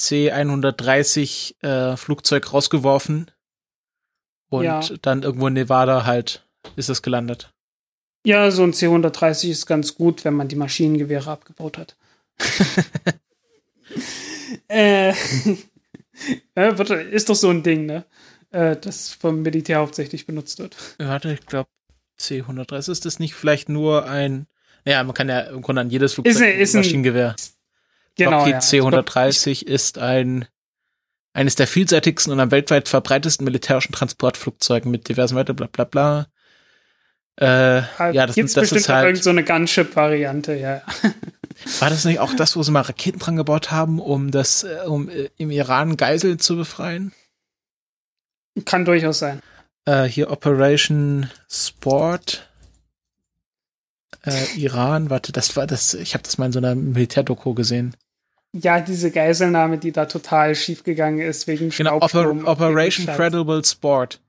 C130 0.00 1.62
äh, 1.62 1.96
Flugzeug 1.96 2.52
rausgeworfen 2.52 3.30
und 4.48 4.64
Ja. 4.64 4.80
dann 5.02 5.22
irgendwo 5.22 5.46
in 5.48 5.54
Nevada 5.54 6.04
halt 6.04 6.46
ist 6.76 6.88
es 6.88 7.02
gelandet. 7.02 7.50
Ja, 8.24 8.50
so 8.50 8.62
ein 8.62 8.72
C130 8.72 9.50
ist 9.50 9.66
ganz 9.66 9.94
gut, 9.94 10.24
wenn 10.24 10.34
man 10.34 10.48
die 10.48 10.56
Maschinengewehre 10.56 11.30
abgebaut 11.30 11.78
hat. 11.78 11.96
äh, 14.68 15.12
wird, 16.54 16.90
ist 16.90 17.28
doch 17.28 17.34
so 17.34 17.50
ein 17.50 17.62
Ding, 17.62 17.86
ne? 17.86 18.04
Äh, 18.50 18.76
das 18.76 19.12
vom 19.12 19.42
Militär 19.42 19.78
hauptsächlich 19.78 20.26
benutzt 20.26 20.58
wird. 20.58 20.76
Warte, 20.98 21.32
ich 21.32 21.46
glaube 21.46 21.68
C130 22.20 22.90
ist 22.90 23.04
das 23.04 23.18
nicht 23.18 23.34
vielleicht 23.34 23.68
nur 23.68 24.08
ein 24.08 24.46
ja, 24.88 25.02
man 25.02 25.14
kann 25.14 25.28
ja 25.28 25.40
im 25.40 25.62
Grunde 25.62 25.80
an 25.80 25.90
jedes 25.90 26.14
Flugzeug 26.14 26.34
Ist 26.36 26.40
ein- 26.42 26.58
ist 26.60 26.74
ein- 26.74 26.78
Maschinengewehr. 26.78 27.34
Genau. 28.14 28.38
Lockheed 28.38 28.52
ja. 28.54 28.60
C-130 28.60 29.66
ist 29.66 29.98
ein 29.98 30.46
eines 31.34 31.56
der 31.56 31.66
vielseitigsten 31.66 32.32
und 32.32 32.40
am 32.40 32.50
weltweit 32.52 32.88
verbreitesten 32.88 33.44
militärischen 33.44 33.92
Transportflugzeugen 33.92 34.90
mit 34.90 35.08
diversen 35.08 35.34
weiter 35.36 35.52
bla 35.54 35.66
bla 35.70 35.84
bla. 35.84 36.26
Äh, 37.38 37.80
ja, 38.14 38.26
das, 38.26 38.36
Gibt's 38.36 38.54
das 38.54 38.62
bestimmt 38.62 38.80
ist 38.80 38.88
halt. 38.88 39.06
irgend 39.06 39.22
so 39.24 39.30
eine 39.30 39.44
Gunship-Variante, 39.44 40.54
ja. 40.54 40.82
War 41.80 41.90
das 41.90 42.04
nicht 42.04 42.20
auch 42.20 42.34
das, 42.34 42.56
wo 42.56 42.62
sie 42.62 42.70
mal 42.70 42.82
Raketen 42.82 43.18
dran 43.18 43.36
gebaut 43.36 43.70
haben, 43.70 44.00
um 44.00 44.30
das, 44.30 44.64
äh, 44.64 44.80
um 44.86 45.08
äh, 45.08 45.30
im 45.36 45.50
Iran 45.50 45.96
Geiseln 45.96 46.38
zu 46.38 46.56
befreien? 46.56 47.12
Kann 48.64 48.84
durchaus 48.84 49.18
sein. 49.18 49.40
Äh, 49.84 50.04
hier 50.04 50.30
Operation 50.30 51.30
Sport. 51.48 52.50
Äh, 54.24 54.44
Iran, 54.56 55.10
warte, 55.10 55.32
das 55.32 55.56
war 55.56 55.66
das, 55.66 55.94
ich 55.94 56.14
habe 56.14 56.24
das 56.24 56.38
mal 56.38 56.46
in 56.46 56.52
so 56.52 56.58
einer 56.58 56.74
Militärdoku 56.74 57.54
gesehen. 57.54 57.94
Ja, 58.52 58.80
diese 58.80 59.10
Geiselnahme, 59.10 59.78
die 59.78 59.92
da 59.92 60.06
total 60.06 60.54
schief 60.54 60.82
gegangen 60.82 61.18
ist 61.20 61.46
wegen 61.46 61.70
Genau, 61.70 61.96
Oper 61.96 62.30
Operation. 62.46 63.06
Credible 63.06 63.64
Sport. 63.64 64.20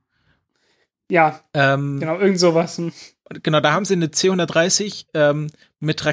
Ja, 1.10 1.42
Ähm, 1.54 2.00
genau, 2.00 2.20
irgend 2.20 2.40
sowas. 2.40 2.82
Genau, 3.44 3.60
da 3.62 3.72
haben 3.72 3.86
sie 3.86 3.94
eine 3.94 4.12
C-130 4.12 5.06
ähm, 5.14 5.50
mit 5.80 6.04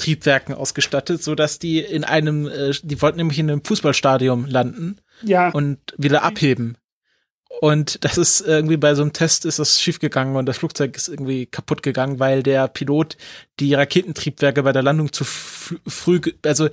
Raketentriebwerken 0.00 0.54
ausgestattet, 0.54 1.22
so 1.22 1.34
dass 1.34 1.58
die 1.58 1.78
in 1.80 2.04
einem, 2.04 2.48
äh, 2.48 2.72
die 2.82 3.00
wollten 3.02 3.18
nämlich 3.18 3.38
in 3.38 3.50
einem 3.50 3.64
Fußballstadion 3.64 4.46
landen 4.46 5.00
Ja, 5.22 5.50
und 5.50 5.78
wieder 5.96 6.22
abheben. 6.22 6.76
Und 7.60 8.04
das 8.04 8.16
ist 8.16 8.42
irgendwie 8.42 8.76
bei 8.76 8.94
so 8.94 9.02
einem 9.02 9.12
Test 9.12 9.44
ist 9.44 9.58
das 9.58 9.82
schiefgegangen 9.82 10.36
und 10.36 10.46
das 10.46 10.58
Flugzeug 10.58 10.96
ist 10.96 11.08
irgendwie 11.08 11.46
kaputt 11.46 11.82
gegangen, 11.82 12.20
weil 12.20 12.44
der 12.44 12.68
Pilot 12.68 13.16
die 13.58 13.74
Raketentriebwerke 13.74 14.62
bei 14.62 14.72
der 14.72 14.84
Landung 14.84 15.12
zu 15.12 15.24
früh, 15.24 16.20
also 16.46 16.68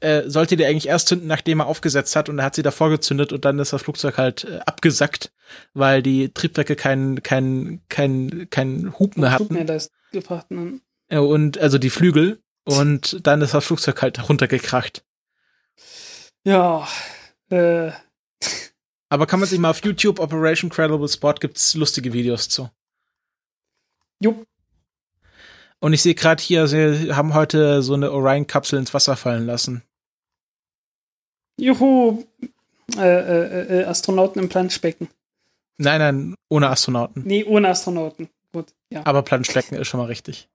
äh, 0.00 0.22
sollte 0.26 0.56
die 0.56 0.64
eigentlich 0.64 0.88
erst 0.88 1.08
zünden, 1.08 1.28
nachdem 1.28 1.60
er 1.60 1.66
aufgesetzt 1.66 2.16
hat 2.16 2.30
und 2.30 2.38
er 2.38 2.46
hat 2.46 2.54
sie 2.54 2.62
davor 2.62 2.88
gezündet 2.88 3.32
und 3.32 3.44
dann 3.44 3.58
ist 3.58 3.74
das 3.74 3.82
Flugzeug 3.82 4.16
halt 4.16 4.44
äh, 4.44 4.60
abgesackt, 4.64 5.32
weil 5.74 6.02
die 6.02 6.32
Triebwerke 6.32 6.76
keinen 6.76 7.22
kein, 7.22 7.82
kein, 7.90 8.48
kein 8.48 8.98
Hub 8.98 9.18
mehr 9.18 9.32
hatten. 9.32 9.52
mir 9.52 9.66
das 9.66 9.90
gebracht. 10.12 10.50
Ne? 10.50 10.80
Und 11.10 11.58
also 11.58 11.76
die 11.76 11.90
Flügel 11.90 12.42
und 12.64 13.26
dann 13.26 13.42
ist 13.42 13.54
das 13.54 13.64
Flugzeug 13.64 14.00
halt 14.02 14.28
runtergekracht. 14.28 15.04
Ja, 16.44 16.86
äh, 17.50 17.92
Aber 19.08 19.26
kann 19.26 19.40
man 19.40 19.48
sich 19.48 19.58
mal 19.58 19.70
auf 19.70 19.84
YouTube 19.84 20.18
Operation 20.18 20.70
Credible 20.70 21.08
Sport 21.08 21.40
gibt's 21.40 21.74
lustige 21.74 22.12
Videos 22.12 22.48
zu. 22.48 22.70
jupp. 24.20 24.46
Und 25.80 25.92
ich 25.92 26.02
sehe 26.02 26.14
gerade 26.14 26.40
hier, 26.40 26.68
sie 26.68 27.12
haben 27.12 27.34
heute 27.34 27.82
so 27.82 27.94
eine 27.94 28.12
Orion-Kapsel 28.12 28.78
ins 28.78 28.94
Wasser 28.94 29.16
fallen 29.16 29.46
lassen. 29.46 29.82
Juhu, 31.58 32.24
äh, 32.96 33.00
äh, 33.00 33.80
äh, 33.80 33.84
Astronauten 33.84 34.40
im 34.40 34.48
Planschbecken. 34.48 35.08
Nein, 35.78 35.98
nein, 35.98 36.34
ohne 36.48 36.70
Astronauten. 36.70 37.24
Nee, 37.26 37.42
ohne 37.44 37.68
Astronauten. 37.68 38.28
Gut, 38.52 38.72
ja. 38.90 39.04
Aber 39.04 39.22
Planschbecken 39.22 39.76
ist 39.76 39.88
schon 39.88 39.98
mal 39.98 40.06
richtig. 40.06 40.48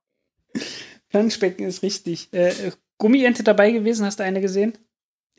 Planschbecken 1.10 1.66
ist 1.66 1.84
richtig. 1.84 2.30
Äh, 2.34 2.50
äh, 2.50 2.72
Gummiente 2.98 3.44
dabei 3.44 3.72
gewesen, 3.72 4.06
hast 4.06 4.20
du 4.20 4.24
eine 4.24 4.42
gesehen? 4.42 4.78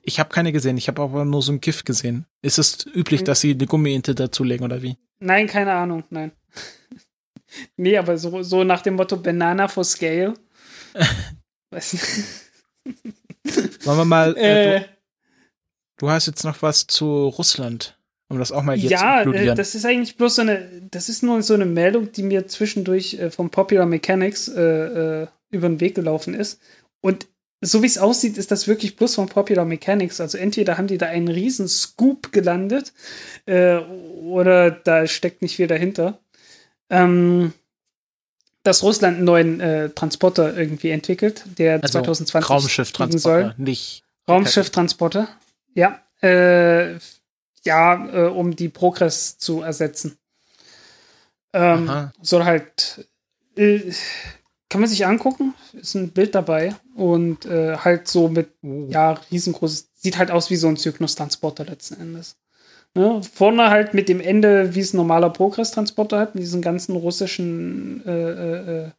Ich 0.03 0.19
habe 0.21 0.31
keine 0.31 0.53
gesehen, 0.53 0.77
ich 0.79 0.89
habe 0.89 1.03
aber 1.03 1.25
nur 1.25 1.43
so 1.43 1.53
ein 1.53 1.61
GIF 1.61 1.85
gesehen. 1.85 2.25
Ist 2.41 2.59
es 2.59 2.87
üblich, 2.87 3.23
Mhm. 3.23 3.25
dass 3.27 3.41
sie 3.41 3.53
eine 3.53 3.67
Gummiente 3.67 4.15
dazulegen 4.15 4.65
oder 4.65 4.81
wie? 4.83 4.97
Nein, 5.19 5.47
keine 5.49 5.73
Ahnung, 5.73 6.05
nein. 6.11 6.33
nee, 7.77 7.97
aber 7.99 8.17
so, 8.17 8.43
so 8.43 8.65
nach 8.65 8.83
dem 8.83 8.95
Motto 8.95 9.17
Banana 9.17 9.69
for 9.69 9.85
Scale. 9.85 10.35
Weiß 11.71 11.93
nicht. 11.95 12.07
Wollen 13.85 13.99
wir 13.99 14.05
mal, 14.05 14.37
äh, 14.37 14.77
äh, 14.77 14.81
du, 14.81 14.87
du 15.99 16.11
hast 16.11 16.27
jetzt 16.27 16.45
noch 16.45 16.63
was 16.63 16.87
zu 16.87 17.27
Russland, 17.29 17.99
um 18.29 18.39
das 18.39 18.53
auch 18.53 18.63
mal 18.63 18.77
hier 18.77 18.91
ja, 18.91 18.99
zu 18.99 19.05
äh, 19.05 19.23
inkludieren. 19.25 19.57
das 19.57 19.75
ist 19.75 19.85
eigentlich 19.85 20.17
bloß 20.17 20.37
so 20.37 20.43
eine, 20.43 20.89
das 20.91 21.09
ist 21.09 21.23
nur 21.23 21.43
so 21.43 21.55
eine 21.55 21.67
Meldung, 21.67 22.13
die 22.13 22.23
mir 22.23 22.47
zwischendurch 22.47 23.15
äh, 23.15 23.31
vom 23.31 23.51
Popular 23.51 23.85
Mechanics 23.87 24.49
äh, 24.49 25.23
äh, 25.23 25.27
über 25.51 25.69
den 25.69 25.81
Weg 25.81 25.95
gelaufen 25.95 26.35
ist. 26.35 26.61
Und 27.01 27.27
so 27.61 27.83
wie 27.83 27.87
es 27.87 27.99
aussieht, 27.99 28.39
ist 28.39 28.51
das 28.51 28.69
wirklich 28.69 28.97
bloß 28.97 29.17
von 29.17 29.29
Popular 29.29 29.65
Mechanics. 29.65 30.21
Also 30.21 30.39
entweder 30.39 30.79
haben 30.79 30.87
die 30.87 30.99
da 30.99 31.07
einen 31.07 31.29
riesen 31.29 31.69
Scoop 31.69 32.31
gelandet 32.33 32.93
äh, 33.47 33.79
oder 33.79 34.71
da 34.71 35.07
steckt 35.07 35.43
nicht 35.43 35.57
viel 35.57 35.67
dahinter. 35.67 36.19
Ähm, 36.91 37.53
dass 38.63 38.83
Russland 38.83 39.17
einen 39.17 39.25
neuen 39.25 39.61
äh, 39.61 39.91
Transporter 39.91 40.57
irgendwie 40.57 40.91
entwickelt, 40.91 41.45
der 41.59 41.83
also 41.83 42.01
2020 42.01 42.47
fliegen 42.47 42.61
Raumschifftransporter, 42.61 43.55
nicht 43.57 44.05
Raumschifftransporter. 44.29 45.29
Ja. 45.75 46.01
Äh, 46.23 46.99
ja, 47.65 48.09
äh, 48.13 48.29
um 48.29 48.55
die 48.55 48.69
Progress 48.69 49.39
zu 49.39 49.63
ersetzen. 49.63 50.19
Ähm, 51.53 52.11
soll 52.23 52.45
halt. 52.45 53.07
Kann 54.71 54.81
man 54.83 54.91
sich 54.91 55.07
angucken. 55.07 55.55
Ist 55.73 55.95
ein 55.95 56.11
Bild 56.11 56.35
dabei. 56.35 56.75
Und 56.95 57.47
äh, 57.47 57.77
halt 57.77 58.07
so 58.09 58.29
mit, 58.29 58.51
Oh. 58.63 58.87
ja, 58.91 59.13
riesengroßes. 59.31 59.89
Sieht 59.95 60.19
halt 60.19 60.31
aus 60.31 60.51
wie 60.51 60.57
so 60.57 60.69
ein 60.69 60.77
Zyklus-Transporter 60.77 61.65
letzten 61.65 62.01
Endes. 62.01 62.37
Ne? 62.95 63.21
Vorne 63.23 63.71
halt 63.71 63.95
mit 63.95 64.09
dem 64.09 64.21
Ende, 64.21 64.75
wie 64.75 64.81
es 64.81 64.93
ein 64.93 64.99
normaler 64.99 65.31
Progress-Transporter 65.31 66.19
hat, 66.19 66.35
mit 66.35 66.43
diesen 66.43 66.63
ganzen 66.63 66.97
russischen 66.97 68.05
äh, 68.07 68.11
äh, 68.13 68.85
äh, 68.87 68.91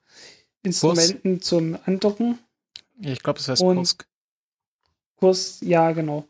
Instrumenten 0.63 1.41
zum 1.41 1.77
Andocken. 1.85 2.37
Ich 3.01 3.21
glaube, 3.23 3.37
das 3.39 3.47
heißt 3.47 3.61
Und- 3.61 3.77
Kursk. 3.77 4.05
Kurs, 5.17 5.57
ja, 5.61 5.91
genau. 5.91 6.25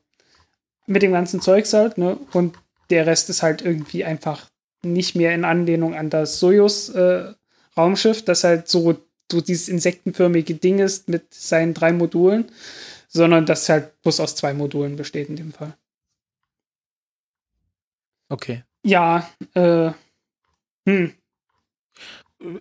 Mit 0.87 1.01
dem 1.03 1.11
ganzen 1.11 1.41
Zeugs 1.41 1.73
halt, 1.73 1.97
ne? 1.99 2.17
Und 2.33 2.55
der 2.89 3.05
Rest 3.05 3.29
ist 3.29 3.43
halt 3.43 3.61
irgendwie 3.61 4.03
einfach 4.03 4.47
nicht 4.83 5.15
mehr 5.15 5.33
in 5.35 5.45
Anlehnung 5.45 5.93
an 5.93 6.09
das 6.09 6.39
Soyuz-Raumschiff, 6.39 8.19
äh, 8.21 8.23
das 8.25 8.43
halt 8.43 8.67
so, 8.67 8.97
so 9.31 9.41
dieses 9.41 9.69
insektenförmige 9.69 10.56
Ding 10.56 10.80
ist 10.80 11.07
mit 11.10 11.34
seinen 11.34 11.73
drei 11.73 11.91
Modulen, 11.93 12.51
sondern 13.07 13.45
das 13.45 13.69
halt 13.69 14.01
bloß 14.01 14.19
aus 14.19 14.35
zwei 14.35 14.53
Modulen 14.53 14.95
besteht 14.95 15.30
in 15.30 15.35
dem 15.35 15.53
Fall. 15.53 15.76
Okay. 18.30 18.64
Ja, 18.84 19.30
äh, 19.56 19.91
hm. 20.85 21.14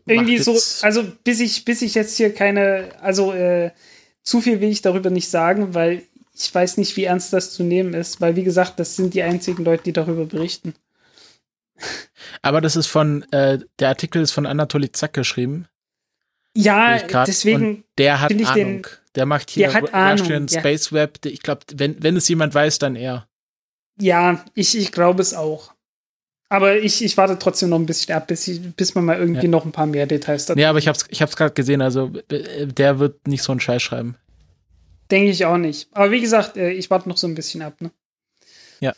Irgendwie 0.07 0.39
so, 0.39 0.59
also 0.83 1.05
bis 1.23 1.39
ich, 1.41 1.65
bis 1.65 1.83
ich 1.83 1.95
jetzt 1.95 2.17
hier 2.17 2.35
keine, 2.35 2.91
also 3.01 3.33
äh, 3.33 3.71
zu 4.23 4.41
viel 4.41 4.61
will 4.61 4.71
ich 4.71 4.83
darüber 4.83 5.11
nicht 5.11 5.29
sagen, 5.29 5.75
weil 5.75 6.03
ich 6.35 6.53
weiß 6.53 6.79
nicht, 6.79 6.97
wie 6.97 7.05
ernst 7.05 7.33
das 7.33 7.53
zu 7.53 7.63
nehmen 7.63 7.95
ist, 7.95 8.21
weil 8.21 8.35
wie 8.37 8.43
gesagt, 8.45 8.81
das 8.81 8.97
sind 8.97 9.15
die 9.15 9.23
einzigen 9.23 9.65
Leute, 9.65 9.85
die 9.85 9.93
darüber 9.93 10.25
berichten. 10.25 10.75
Aber 12.43 12.61
das 12.61 12.77
ist 12.77 12.87
von, 12.89 13.23
äh, 13.33 13.59
der 13.79 13.89
Artikel 13.89 14.23
ist 14.23 14.33
von 14.33 14.47
Anatoly 14.47 14.91
Zack 14.91 15.13
geschrieben. 15.15 15.69
Ja, 16.61 16.99
deswegen. 17.25 17.85
der 17.99 18.21
hat 18.21 18.33
Ahnung. 18.33 18.55
Den, 18.55 18.87
der 19.15 19.27
macht 19.27 19.51
hier 19.51 19.69
der 19.69 19.75
hat 19.75 19.95
Ahnung, 19.95 20.49
Space 20.49 20.91
ja. 20.91 20.97
Web. 20.97 21.25
Ich 21.25 21.43
glaube, 21.43 21.61
wenn, 21.75 22.03
wenn 22.03 22.17
es 22.17 22.29
jemand 22.29 22.53
weiß, 22.53 22.81
dann 22.81 22.97
er. 22.97 23.29
Ja, 24.01 24.45
ich, 24.55 24.77
ich 24.77 24.91
glaube 24.91 25.23
es 25.23 25.35
auch. 25.35 25.73
Aber 26.49 26.77
ich, 26.77 27.05
ich 27.05 27.17
warte 27.17 27.39
trotzdem 27.39 27.69
noch 27.69 27.79
ein 27.79 27.87
bisschen 27.87 28.15
ab, 28.15 28.27
bis, 28.27 28.49
ich, 28.49 28.75
bis 28.75 28.95
man 28.95 29.05
mal 29.05 29.19
irgendwie 29.19 29.45
ja. 29.45 29.51
noch 29.51 29.67
ein 29.67 29.73
paar 29.73 29.87
mehr 29.87 30.07
Details 30.07 30.47
dazu. 30.47 30.59
Ja, 30.59 30.71
aber 30.71 30.79
ich 30.79 30.89
hab's, 30.89 31.05
ich 31.11 31.23
hab's 31.23 31.37
gerade 31.37 31.53
gesehen, 31.53 31.81
also 31.81 32.11
der 32.31 32.99
wird 32.99 33.29
nicht 33.29 33.43
so 33.43 33.53
einen 33.53 33.61
Scheiß 33.61 33.83
schreiben. 33.83 34.17
Denke 35.11 35.31
ich 35.31 35.45
auch 35.45 35.59
nicht. 35.59 35.89
Aber 35.93 36.11
wie 36.11 36.21
gesagt, 36.21 36.57
äh, 36.57 36.71
ich 36.71 36.91
warte 36.91 37.09
noch 37.09 37.19
so 37.19 37.27
ein 37.29 37.35
bisschen 37.35 37.63
ab, 37.63 37.81
ne? 37.81 37.93
Ja. 38.81 38.95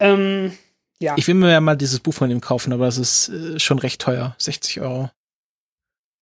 Ähm, 0.00 0.52
ja. 1.00 1.14
Ich 1.18 1.26
will 1.28 1.34
mir 1.34 1.50
ja 1.50 1.60
mal 1.60 1.76
dieses 1.76 2.00
Buch 2.00 2.14
von 2.14 2.30
ihm 2.30 2.40
kaufen, 2.40 2.72
aber 2.72 2.86
das 2.86 2.96
ist 2.96 3.28
äh, 3.28 3.58
schon 3.58 3.78
recht 3.78 4.00
teuer. 4.00 4.34
60 4.38 4.80
Euro. 4.80 5.10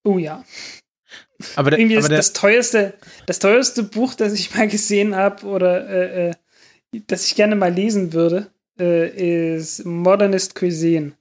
Oh 0.04 0.18
ja. 0.18 0.44
Aber, 1.56 1.70
der, 1.70 1.78
Irgendwie 1.78 1.96
aber 1.96 2.06
ist 2.06 2.12
das 2.12 2.32
teuerste, 2.32 2.94
das 3.26 3.38
teuerste 3.38 3.82
Buch, 3.82 4.14
das 4.14 4.32
ich 4.34 4.54
mal 4.54 4.68
gesehen 4.68 5.16
habe 5.16 5.46
oder 5.46 5.88
äh, 5.88 6.28
äh, 6.28 6.34
das 7.06 7.26
ich 7.26 7.34
gerne 7.34 7.56
mal 7.56 7.72
lesen 7.72 8.12
würde, 8.12 8.50
äh, 8.78 9.56
ist 9.56 9.84
Modernist 9.84 10.54
Cuisine. 10.54 11.12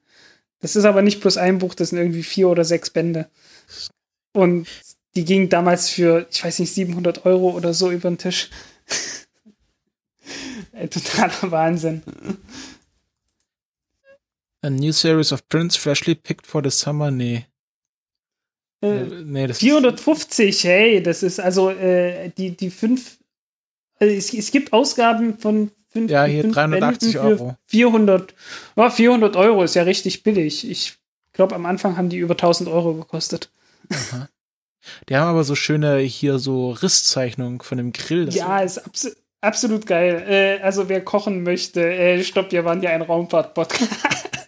Das 0.60 0.76
ist 0.76 0.86
aber 0.86 1.02
nicht 1.02 1.20
bloß 1.20 1.38
ein 1.38 1.58
Buch, 1.58 1.74
das 1.74 1.90
sind 1.90 1.98
irgendwie 1.98 2.24
vier 2.24 2.50
oder 2.50 2.64
sechs 2.64 2.90
Bände. 2.90 3.28
Und 4.34 4.68
die 5.16 5.26
ging 5.26 5.50
damals 5.50 5.90
für, 5.90 6.28
ich 6.32 6.44
weiß 6.44 6.60
nicht, 6.60 6.74
700 6.74 7.26
Euro 7.26 7.52
oder 7.52 7.74
so 7.74 7.92
über 7.92 8.10
den 8.10 8.18
Tisch. 8.18 8.50
Totaler 10.90 11.52
Wahnsinn. 11.52 12.02
A 14.62 14.70
new 14.70 14.92
series 14.92 15.34
of 15.34 15.48
prints 15.50 15.76
freshly 15.76 16.16
picked 16.16 16.48
for 16.48 16.64
the 16.64 16.72
summer? 16.72 17.12
Nee. 17.12 17.46
Äh, 18.84 19.24
nee, 19.24 19.48
das 19.48 19.60
450, 19.60 20.64
hey, 20.66 21.02
das 21.02 21.24
ist 21.24 21.40
also 21.40 21.70
äh, 21.70 22.30
die, 22.38 22.52
die 22.52 22.70
fünf. 22.70 23.18
Also 24.00 24.14
es, 24.14 24.34
es 24.34 24.52
gibt 24.52 24.74
Ausgaben 24.74 25.38
von 25.38 25.72
fünf, 25.90 26.12
Ja, 26.12 26.26
hier 26.26 26.50
380 26.50 27.20
Euro. 27.20 27.56
400, 27.68 28.34
oh, 28.76 28.90
400 28.90 29.36
Euro 29.38 29.64
ist 29.64 29.76
ja 29.76 29.84
richtig 29.84 30.24
billig. 30.24 30.70
Ich 30.70 30.98
glaube, 31.32 31.56
am 31.56 31.66
Anfang 31.66 31.96
haben 31.96 32.10
die 32.10 32.18
über 32.18 32.34
1000 32.34 32.70
Euro 32.70 32.94
gekostet. 32.94 33.50
Aha. 33.90 34.28
Die 35.08 35.16
haben 35.16 35.30
aber 35.30 35.46
so 35.46 35.56
schöne 35.56 36.00
hier 36.00 36.40
so 36.40 36.72
Risszeichnungen 36.72 37.62
von 37.62 37.78
dem 37.78 37.94
Grill. 37.94 38.28
ja, 38.34 38.60
ist 38.60 38.80
abso 38.80 39.10
absolut 39.40 39.86
geil. 39.86 40.26
Äh, 40.28 40.62
also 40.62 40.90
wer 40.90 41.04
kochen 41.04 41.44
möchte, 41.44 41.82
äh, 41.82 42.24
stopp, 42.24 42.52
wir 42.52 42.66
waren 42.66 42.82
ja 42.82 42.90
ein 42.92 43.02
Raumpart-Podcast. 43.02 43.92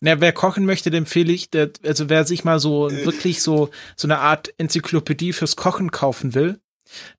Na, 0.00 0.20
wer 0.20 0.32
kochen 0.32 0.64
möchte, 0.64 0.90
dem 0.90 1.04
empfehle 1.04 1.32
ich, 1.32 1.50
der, 1.50 1.70
also 1.84 2.08
wer 2.08 2.24
sich 2.24 2.44
mal 2.44 2.60
so 2.60 2.90
wirklich 2.90 3.42
so 3.42 3.70
so 3.96 4.06
eine 4.06 4.18
Art 4.18 4.52
Enzyklopädie 4.58 5.32
fürs 5.32 5.56
Kochen 5.56 5.90
kaufen 5.90 6.34
will, 6.34 6.60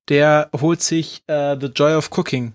der 0.10 0.50
holt 0.60 0.82
sich 0.82 1.24
äh, 1.28 1.58
The 1.60 1.68
Joy 1.68 1.96
of 1.96 2.10
Cooking. 2.12 2.54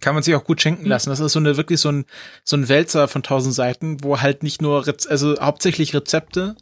Kann 0.00 0.14
man 0.14 0.22
sich 0.22 0.34
auch 0.34 0.44
gut 0.44 0.62
schenken 0.62 0.84
hm. 0.84 0.90
lassen. 0.90 1.10
Das 1.10 1.20
ist 1.20 1.32
so 1.32 1.38
eine 1.38 1.56
wirklich 1.56 1.80
so 1.80 1.90
ein 1.90 2.06
so 2.44 2.56
ein 2.56 2.68
Wälzer 2.68 3.08
von 3.08 3.22
tausend 3.22 3.54
Seiten, 3.54 4.02
wo 4.02 4.20
halt 4.20 4.42
nicht 4.42 4.62
nur 4.62 4.86
Rez 4.86 5.06
also 5.06 5.38
hauptsächlich 5.40 5.94
Rezepte, 5.94 6.56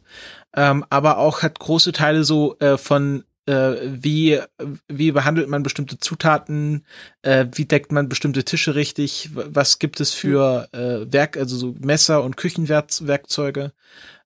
ähm, 0.55 0.85
aber 0.89 1.17
auch 1.17 1.41
hat 1.41 1.59
große 1.59 1.91
Teile 1.91 2.23
so 2.23 2.57
äh, 2.59 2.77
von 2.77 3.23
äh, 3.49 3.77
wie 3.83 4.39
wie 4.87 5.11
behandelt 5.11 5.49
man 5.49 5.63
bestimmte 5.63 5.97
Zutaten, 5.97 6.85
äh, 7.23 7.47
wie 7.53 7.65
deckt 7.65 7.91
man 7.91 8.07
bestimmte 8.07 8.43
Tische 8.43 8.75
richtig, 8.75 9.31
was 9.33 9.79
gibt 9.79 9.99
es 9.99 10.13
für 10.13 10.69
äh, 10.71 11.11
Werk, 11.11 11.35
also 11.35 11.57
so 11.57 11.75
Messer 11.79 12.23
und 12.23 12.37
Küchenwerkzeuge. 12.37 13.71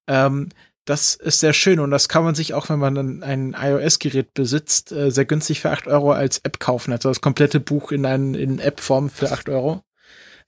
Ähm, 0.08 0.50
das 0.86 1.16
ist 1.16 1.40
sehr 1.40 1.54
schön 1.54 1.80
und 1.80 1.92
das 1.92 2.10
kann 2.10 2.26
man 2.26 2.36
sich 2.36 2.54
auch, 2.54 2.68
wenn 2.68 2.80
man 2.80 3.24
ein 3.24 3.56
iOS-Gerät 3.58 4.34
besitzt, 4.34 4.92
äh, 4.92 5.12
sehr 5.12 5.24
günstig 5.24 5.62
für 5.62 5.72
acht 5.72 5.88
Euro 5.88 6.12
als 6.12 6.40
App 6.40 6.60
kaufen. 6.60 6.92
Also 6.92 7.08
das 7.08 7.22
komplette 7.22 7.62
Buch 7.62 7.94
in, 7.94 8.06
ein, 8.06 8.36
in 8.36 8.60
App-Form 8.60 9.10
für 9.10 9.32
acht 9.32 9.48
Euro. 9.48 9.82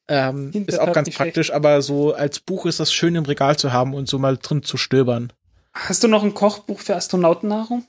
Ähm, 0.09 0.51
ist 0.67 0.79
auch 0.79 0.91
ganz 0.91 1.09
praktisch, 1.11 1.47
schlecht. 1.47 1.55
aber 1.55 1.81
so 1.81 2.13
als 2.13 2.41
Buch 2.41 2.65
ist 2.65 2.81
das 2.81 2.91
schön 2.91 3.15
im 3.15 3.23
Regal 3.23 3.57
zu 3.57 3.71
haben 3.71 3.93
und 3.93 4.09
so 4.09 4.19
mal 4.19 4.37
drin 4.37 4.61
zu 4.61 4.75
stöbern. 4.75 5.31
Hast 5.73 6.03
du 6.03 6.09
noch 6.09 6.23
ein 6.23 6.33
Kochbuch 6.33 6.81
für 6.81 6.95
Astronautennahrung? 6.95 7.85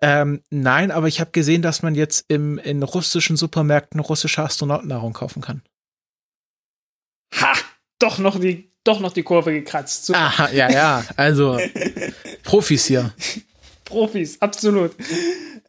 Ähm, 0.00 0.42
nein, 0.50 0.90
aber 0.90 1.08
ich 1.08 1.20
habe 1.20 1.32
gesehen, 1.32 1.62
dass 1.62 1.82
man 1.82 1.94
jetzt 1.94 2.24
im, 2.28 2.58
in 2.58 2.82
russischen 2.82 3.36
Supermärkten 3.36 4.00
russische 4.00 4.42
Astronautennahrung 4.42 5.12
kaufen 5.12 5.42
kann. 5.42 5.62
Ha! 7.34 7.54
Doch 7.98 8.18
noch 8.18 8.38
die, 8.38 8.70
doch 8.84 9.00
noch 9.00 9.12
die 9.12 9.24
Kurve 9.24 9.52
gekratzt. 9.52 10.06
Super. 10.06 10.20
Aha, 10.20 10.50
ja, 10.50 10.70
ja. 10.70 11.04
Also 11.16 11.58
Profis 12.44 12.86
hier. 12.86 13.12
Profis, 13.84 14.40
absolut. 14.40 14.92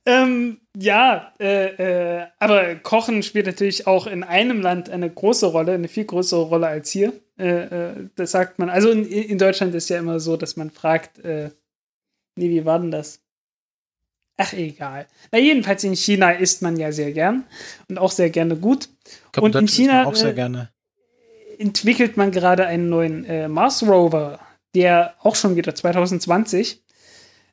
Ähm, 0.05 0.59
ja, 0.77 1.33
äh, 1.39 2.19
äh, 2.19 2.27
aber 2.37 2.75
Kochen 2.75 3.23
spielt 3.23 3.47
natürlich 3.47 3.87
auch 3.87 4.07
in 4.07 4.23
einem 4.23 4.61
Land 4.61 4.89
eine 4.89 5.09
große 5.09 5.47
Rolle, 5.47 5.73
eine 5.73 5.87
viel 5.87 6.05
größere 6.05 6.41
Rolle 6.41 6.67
als 6.67 6.91
hier. 6.91 7.13
Äh, 7.37 7.47
äh 7.47 8.09
das 8.15 8.31
sagt 8.31 8.59
man. 8.59 8.69
Also 8.69 8.89
in, 8.89 9.05
in, 9.05 9.37
Deutschland 9.37 9.73
ist 9.75 9.89
ja 9.89 9.99
immer 9.99 10.19
so, 10.19 10.37
dass 10.37 10.55
man 10.55 10.69
fragt, 10.69 11.19
äh, 11.19 11.51
nee, 12.35 12.49
wie 12.49 12.65
war 12.65 12.79
denn 12.79 12.91
das? 12.91 13.21
Ach, 14.41 14.53
egal. 14.53 15.05
Na, 15.33 15.37
jedenfalls 15.37 15.83
in 15.83 15.97
China 15.97 16.31
isst 16.31 16.61
man 16.61 16.77
ja 16.77 16.93
sehr 16.93 17.11
gern 17.11 17.43
und 17.89 17.97
auch 17.97 18.11
sehr 18.11 18.29
gerne 18.29 18.55
gut. 18.55 18.87
Glaub, 19.33 19.43
und 19.43 19.55
in 19.55 19.67
China 19.67 20.05
auch 20.05 20.15
sehr 20.15 20.29
äh, 20.29 20.33
gerne. 20.33 20.69
entwickelt 21.57 22.15
man 22.15 22.31
gerade 22.31 22.65
einen 22.65 22.87
neuen 22.87 23.25
äh, 23.25 23.49
Mars 23.49 23.83
Rover, 23.83 24.39
der 24.73 25.13
auch 25.19 25.35
schon 25.35 25.57
wieder 25.57 25.75
2020 25.75 26.81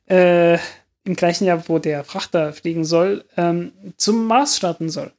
äh, 0.09 0.57
im 1.03 1.15
gleichen 1.17 1.43
Jahr, 1.43 1.67
wo 1.67 1.77
der 1.77 2.05
Frachter 2.05 2.53
fliegen 2.53 2.85
soll, 2.85 3.25
ähm, 3.35 3.73
zum 3.97 4.25
Mars 4.25 4.55
starten 4.55 4.89
soll. 4.89 5.11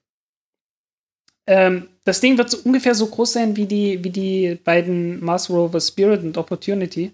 Ähm, 1.47 1.90
das 2.05 2.23
Ding 2.23 2.39
wird 2.39 2.49
so 2.49 2.59
ungefähr 2.65 2.95
so 2.95 3.09
groß 3.09 3.35
sein 3.35 3.57
wie 3.57 3.66
die, 3.66 4.03
wie 4.03 4.11
die 4.11 4.55
beiden 4.55 5.23
Mars 5.23 5.51
Rover 5.51 5.82
Spirit 5.82 6.23
und 6.23 6.39
Opportunity. 6.39 7.12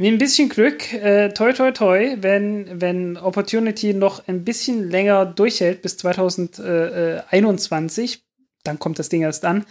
Mit 0.00 0.12
ein 0.12 0.18
bisschen 0.18 0.48
Glück, 0.48 0.92
äh, 0.92 1.30
toi 1.30 1.52
toi 1.52 1.72
toi, 1.72 2.16
wenn, 2.20 2.80
wenn 2.80 3.16
Opportunity 3.16 3.94
noch 3.94 4.28
ein 4.28 4.44
bisschen 4.44 4.88
länger 4.88 5.26
durchhält 5.26 5.82
bis 5.82 5.96
2021, 5.96 8.22
dann 8.62 8.78
kommt 8.78 9.00
das 9.00 9.08
Ding 9.08 9.22
erst 9.22 9.44
an, 9.44 9.66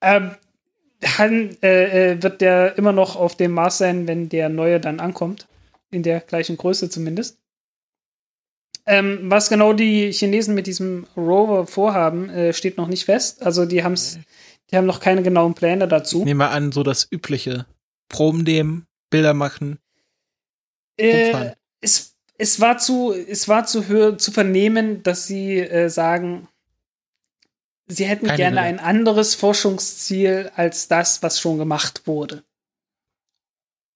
ähm, 0.00 0.36
dann 1.18 1.56
äh, 1.60 2.12
äh, 2.12 2.22
wird 2.22 2.40
der 2.40 2.78
immer 2.78 2.92
noch 2.92 3.16
auf 3.16 3.36
dem 3.36 3.50
Mars 3.50 3.78
sein, 3.78 4.06
wenn 4.06 4.28
der 4.28 4.48
neue 4.48 4.78
dann 4.78 5.00
ankommt. 5.00 5.48
In 5.90 6.04
der 6.04 6.20
gleichen 6.20 6.56
Größe 6.56 6.88
zumindest. 6.88 7.40
Ähm, 8.86 9.22
was 9.24 9.48
genau 9.48 9.72
die 9.72 10.12
Chinesen 10.12 10.54
mit 10.54 10.68
diesem 10.68 11.08
Rover 11.16 11.66
vorhaben, 11.66 12.30
äh, 12.30 12.52
steht 12.52 12.76
noch 12.76 12.86
nicht 12.86 13.04
fest. 13.04 13.42
Also 13.42 13.66
die, 13.66 13.82
haben's, 13.82 14.20
die 14.70 14.76
haben 14.76 14.86
noch 14.86 15.00
keine 15.00 15.24
genauen 15.24 15.54
Pläne 15.54 15.88
dazu. 15.88 16.20
Ich 16.20 16.26
nehme 16.26 16.48
an, 16.48 16.70
so 16.70 16.84
das 16.84 17.08
übliche. 17.10 17.66
Proben 18.08 18.42
nehmen, 18.42 18.86
Bilder 19.12 19.34
machen. 19.34 19.78
Äh, 20.96 21.52
es, 21.80 22.16
es 22.38 22.60
war 22.60 22.78
zu, 22.78 23.12
es 23.12 23.46
war 23.48 23.66
zu, 23.66 23.86
hör, 23.86 24.18
zu 24.18 24.32
vernehmen, 24.32 25.02
dass 25.04 25.26
sie 25.26 25.60
äh, 25.60 25.88
sagen, 25.88 26.48
sie 27.86 28.04
hätten 28.04 28.26
Keine 28.26 28.36
gerne 28.36 28.56
Bilder. 28.56 28.68
ein 28.68 28.80
anderes 28.80 29.34
Forschungsziel 29.36 30.50
als 30.56 30.88
das, 30.88 31.22
was 31.22 31.40
schon 31.40 31.58
gemacht 31.58 32.06
wurde. 32.06 32.42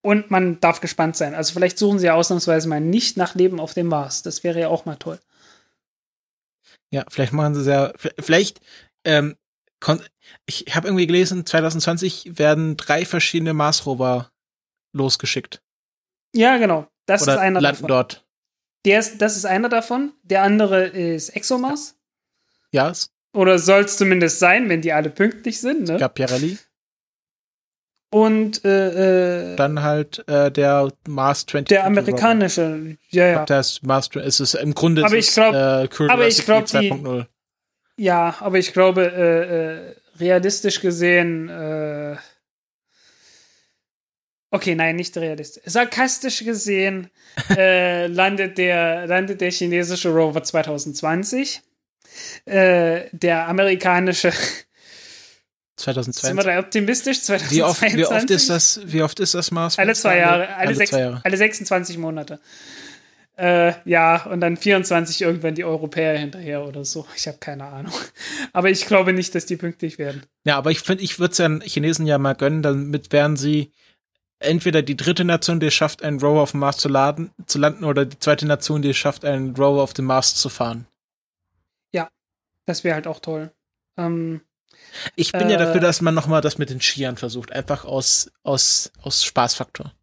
Und 0.01 0.31
man 0.31 0.61
darf 0.61 0.79
gespannt 0.79 1.17
sein. 1.17 1.35
Also 1.35 1.53
vielleicht 1.53 1.77
suchen 1.77 1.99
sie 1.99 2.05
ja 2.05 2.13
ausnahmsweise 2.13 2.69
mal 2.69 2.79
nicht 2.79 3.17
nach 3.17 3.35
Leben 3.35 3.59
auf 3.59 3.73
dem 3.73 3.87
Mars. 3.87 4.21
Das 4.21 4.43
wäre 4.43 4.59
ja 4.59 4.69
auch 4.69 4.85
mal 4.85 4.95
toll. 4.95 5.19
Ja, 6.91 7.03
vielleicht 7.09 7.33
machen 7.33 7.55
sie 7.55 7.61
es 7.61 7.67
ja, 7.67 7.91
vielleicht, 8.19 8.61
ähm, 9.03 9.35
ich 10.45 10.73
habe 10.73 10.87
irgendwie 10.87 11.07
gelesen, 11.07 11.45
2020 11.45 12.37
werden 12.37 12.77
drei 12.77 13.03
verschiedene 13.05 13.53
Mars-Rover 13.53 14.31
losgeschickt. 14.97 15.61
Ja, 16.35 16.57
genau. 16.57 16.87
Das 17.05 17.23
Oder 17.23 17.33
ist 17.33 17.39
einer 17.39 17.61
landen 17.61 17.75
davon. 17.83 17.87
dort. 17.87 18.25
Der 18.85 18.99
ist, 18.99 19.21
das 19.21 19.37
ist 19.37 19.45
einer 19.45 19.69
davon. 19.69 20.13
Der 20.23 20.43
andere 20.43 20.85
ist 20.87 21.29
ExoMars. 21.35 21.95
Ja. 22.71 22.91
Oder 23.33 23.59
soll 23.59 23.83
es 23.83 23.97
zumindest 23.97 24.39
sein, 24.39 24.67
wenn 24.69 24.81
die 24.81 24.93
alle 24.93 25.09
pünktlich 25.09 25.59
sind. 25.61 25.87
Ne? 25.87 25.97
Schiaparelli. 25.97 26.57
Und 28.09 28.63
äh, 28.63 29.51
äh, 29.53 29.55
Dann 29.57 29.83
halt 29.83 30.25
äh, 30.29 30.49
der 30.49 30.89
Mars 31.07 31.45
20. 31.45 31.67
der 31.67 31.85
amerikanische, 31.85 32.97
ja, 33.09 33.29
Ich 33.29 33.35
ja. 33.35 33.43
glaub, 33.45 33.59
ist 33.59 33.83
Mars, 33.83 34.09
es 34.15 34.39
ist 34.39 34.53
im 34.55 34.73
Grunde 34.73 35.03
Aber 35.05 35.17
ist 35.17 35.27
ich 35.29 35.33
glaub- 35.33 35.53
es, 35.53 35.99
äh, 35.99 36.03
aber 36.09 36.27
ich 36.27 36.45
glaub, 36.45 36.65
die- 36.67 36.91
2.0. 36.91 37.25
Ja, 37.97 38.35
aber 38.39 38.59
ich 38.59 38.71
glaube, 38.73 39.11
äh, 39.11 39.89
äh, 39.89 39.95
realistisch 40.19 40.79
gesehen, 40.79 41.49
äh, 41.49 42.15
okay, 44.51 44.75
nein, 44.75 44.95
nicht 44.95 45.15
realistisch. 45.17 45.63
Sarkastisch 45.65 46.43
gesehen 46.43 47.09
äh, 47.55 48.07
landet, 48.07 48.57
der, 48.57 49.07
landet 49.07 49.41
der 49.41 49.51
chinesische 49.51 50.09
Rover 50.09 50.43
2020. 50.43 51.61
Äh, 52.45 53.01
der 53.11 53.47
amerikanische, 53.47 54.31
sind 55.77 55.95
wir 55.95 56.03
2020. 56.03 56.45
da 56.45 56.59
optimistisch? 56.59 57.17
Wie 57.49 57.61
oft, 57.63 57.79
2022? 57.79 57.97
wie 57.97 58.05
oft 58.05 58.29
ist 58.31 58.49
das, 58.49 58.81
wie 58.85 59.01
oft 59.03 59.19
ist 59.19 59.33
das 59.33 59.51
Mars? 59.51 59.77
Alle 59.77 59.93
zwei 59.93 60.17
Jahre, 60.17 60.47
alle, 60.47 60.57
Alle 60.57 60.75
sechs, 60.75 60.89
zwei 60.91 60.99
Jahre. 61.01 61.21
alle 61.23 61.37
26 61.37 61.97
Monate. 61.97 62.39
Äh, 63.37 63.73
ja, 63.85 64.25
und 64.25 64.41
dann 64.41 64.57
24 64.57 65.21
irgendwann 65.21 65.53
die 65.53 65.63
Europäer 65.63 66.17
hinterher 66.17 66.65
oder 66.65 66.83
so. 66.83 67.05
Ich 67.15 67.27
habe 67.27 67.37
keine 67.37 67.65
Ahnung. 67.65 67.93
Aber 68.51 68.71
ich 68.71 68.87
glaube 68.87 69.13
nicht, 69.13 69.35
dass 69.35 69.45
die 69.45 69.57
pünktlich 69.57 69.99
werden. 69.99 70.23
Ja, 70.43 70.57
aber 70.57 70.71
ich 70.71 70.79
finde, 70.79 71.03
ich 71.03 71.19
würde 71.19 71.31
es 71.31 71.37
den 71.37 71.61
Chinesen 71.61 72.07
ja 72.07 72.17
mal 72.17 72.33
gönnen, 72.33 72.63
damit 72.63 73.11
wären 73.11 73.37
sie 73.37 73.71
entweder 74.39 74.81
die 74.81 74.97
dritte 74.97 75.23
Nation, 75.23 75.59
die 75.59 75.67
es 75.67 75.73
schafft, 75.73 76.03
einen 76.03 76.19
Rover 76.19 76.41
auf 76.41 76.51
dem 76.51 76.59
Mars 76.59 76.77
zu, 76.77 76.89
laden, 76.89 77.31
zu 77.45 77.57
landen, 77.59 77.83
oder 77.83 78.05
die 78.05 78.19
zweite 78.19 78.45
Nation, 78.45 78.81
die 78.81 78.89
es 78.91 78.97
schafft, 78.97 79.25
einen 79.25 79.55
Rover 79.55 79.81
auf 79.83 79.93
dem 79.93 80.05
Mars 80.05 80.35
zu 80.35 80.49
fahren. 80.49 80.87
Das 82.65 82.83
wäre 82.83 82.95
halt 82.95 83.07
auch 83.07 83.21
toll. 83.21 83.53
Ähm, 83.95 84.41
Ich 85.15 85.31
bin 85.31 85.49
ja 85.49 85.55
Äh. 85.55 85.59
dafür, 85.59 85.79
dass 85.79 86.01
man 86.01 86.13
nochmal 86.13 86.41
das 86.41 86.57
mit 86.57 86.69
den 86.69 86.81
Skiern 86.81 87.15
versucht, 87.15 87.53
einfach 87.53 87.85
aus, 87.85 88.29
aus, 88.43 88.91
aus 89.01 89.23
Spaßfaktor. 89.23 89.93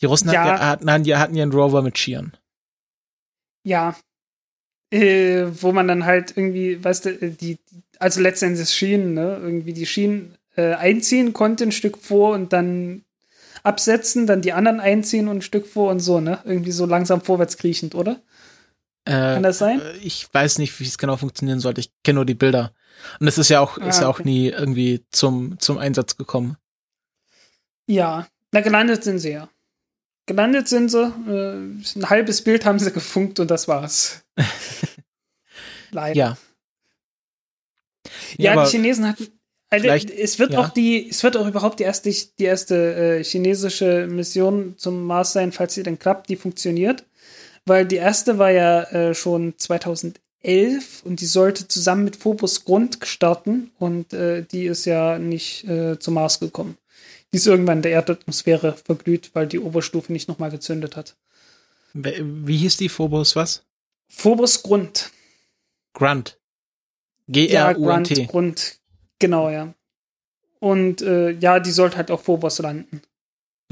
Die 0.00 0.06
Russen 0.06 0.30
Ja. 0.30 0.42
hatten, 0.42 0.48
ja, 0.48 0.66
hatten, 0.68 0.90
hatten 0.90 1.04
ja- 1.04 1.18
hatten 1.18 1.34
ja 1.34 1.42
einen 1.42 1.52
Rover 1.52 1.82
mit 1.82 1.98
Skiern. 1.98 2.32
ja. 3.62 3.94
Äh, 4.90 5.48
wo 5.60 5.72
man 5.72 5.86
dann 5.86 6.06
halt 6.06 6.34
irgendwie, 6.34 6.82
weißt 6.82 7.04
du, 7.04 7.10
äh, 7.10 7.30
die, 7.30 7.58
also 7.98 8.22
letztendlich 8.22 8.70
Schienen, 8.70 9.12
ne? 9.12 9.38
Irgendwie 9.42 9.74
die 9.74 9.84
Schienen 9.86 10.36
äh, 10.56 10.72
einziehen 10.74 11.34
konnte, 11.34 11.64
ein 11.64 11.72
Stück 11.72 11.98
vor 11.98 12.32
und 12.34 12.54
dann 12.54 13.04
absetzen, 13.62 14.26
dann 14.26 14.42
die 14.42 14.52
anderen 14.52 14.80
einziehen 14.80 15.28
und 15.28 15.38
ein 15.38 15.42
Stück 15.42 15.66
vor 15.66 15.90
und 15.90 16.00
so, 16.00 16.20
ne? 16.20 16.40
Irgendwie 16.44 16.72
so 16.72 16.86
langsam 16.86 17.20
vorwärts 17.20 17.56
kriechend, 17.56 17.94
oder? 17.94 18.20
Äh, 19.04 19.10
Kann 19.12 19.42
das 19.42 19.58
sein? 19.58 19.80
äh, 19.80 19.96
Ich 19.98 20.32
weiß 20.32 20.58
nicht, 20.58 20.78
wie 20.80 20.84
es 20.84 20.98
genau 20.98 21.16
funktionieren 21.16 21.60
sollte. 21.60 21.80
Ich 21.80 21.92
kenne 22.04 22.16
nur 22.16 22.24
die 22.26 22.34
Bilder. 22.34 22.72
Und 23.20 23.26
es 23.26 23.38
ist 23.38 23.48
ja 23.48 23.60
auch, 23.60 23.78
ist 23.78 23.98
Ah, 23.98 24.02
ja 24.02 24.08
auch 24.08 24.20
okay. 24.20 24.28
nie 24.28 24.48
irgendwie 24.48 25.04
zum, 25.10 25.58
zum 25.58 25.78
Einsatz 25.78 26.16
gekommen. 26.16 26.56
Ja. 27.86 28.26
Na, 28.52 28.60
gelandet 28.60 29.02
sind 29.04 29.18
sie 29.18 29.30
ja. 29.32 29.48
Gelandet 30.26 30.68
sind 30.68 30.88
sie. 30.90 31.02
Äh, 31.28 31.98
ein 31.98 32.10
halbes 32.10 32.42
Bild 32.44 32.64
haben 32.64 32.78
sie 32.78 32.92
gefunkt 32.92 33.40
und 33.40 33.50
das 33.50 33.66
war's. 33.66 34.24
Leider. 35.90 36.16
Ja. 36.16 36.36
Ja, 38.36 38.52
aber 38.52 38.64
die 38.64 38.70
Chinesen 38.70 39.06
hatten. 39.08 39.28
Also, 39.72 39.84
vielleicht- 39.84 40.10
es 40.10 40.38
wird 40.38 40.52
ja. 40.52 40.58
auch 40.60 40.68
die, 40.68 41.08
es 41.08 41.22
wird 41.22 41.36
auch 41.36 41.46
überhaupt 41.46 41.80
die 41.80 41.84
erste, 41.84 42.10
die 42.38 42.44
erste 42.44 43.18
äh, 43.20 43.24
chinesische 43.24 44.06
Mission 44.06 44.74
zum 44.76 45.04
Mars 45.04 45.32
sein, 45.32 45.50
falls 45.50 45.72
sie 45.74 45.82
denn 45.82 45.98
klappt, 45.98 46.28
die 46.28 46.36
funktioniert. 46.36 47.04
Weil 47.64 47.86
die 47.86 47.96
erste 47.96 48.38
war 48.38 48.50
ja 48.50 48.82
äh, 48.90 49.14
schon 49.14 49.54
2011 49.56 51.02
und 51.04 51.20
die 51.20 51.26
sollte 51.26 51.68
zusammen 51.68 52.04
mit 52.04 52.16
Phobos 52.16 52.64
Grund 52.64 52.98
starten 53.04 53.70
und 53.78 54.12
äh, 54.12 54.42
die 54.42 54.66
ist 54.66 54.84
ja 54.84 55.18
nicht 55.18 55.64
äh, 55.68 55.98
zum 55.98 56.14
Mars 56.14 56.38
gekommen. 56.40 56.76
Die 57.32 57.38
ist 57.38 57.46
irgendwann 57.46 57.78
in 57.78 57.82
der 57.82 57.92
Erdatmosphäre 57.92 58.74
verglüht, 58.84 59.30
weil 59.32 59.46
die 59.46 59.58
Oberstufe 59.60 60.12
nicht 60.12 60.28
nochmal 60.28 60.50
gezündet 60.50 60.96
hat. 60.96 61.16
Wie 61.94 62.56
hieß 62.58 62.76
die 62.76 62.88
Phobos 62.90 63.36
was? 63.36 63.64
Phobos 64.08 64.62
Grund. 64.62 65.10
Grunt. 65.94 66.38
Ja, 67.26 67.72
G-R-U-N-T. 67.72 68.26
Grund. 68.26 68.81
Genau, 69.22 69.48
ja. 69.50 69.72
Und 70.58 71.00
äh, 71.02 71.30
ja, 71.30 71.60
die 71.60 71.70
sollte 71.70 71.96
halt 71.96 72.10
auf 72.10 72.24
Phobos 72.24 72.58
landen. 72.58 73.00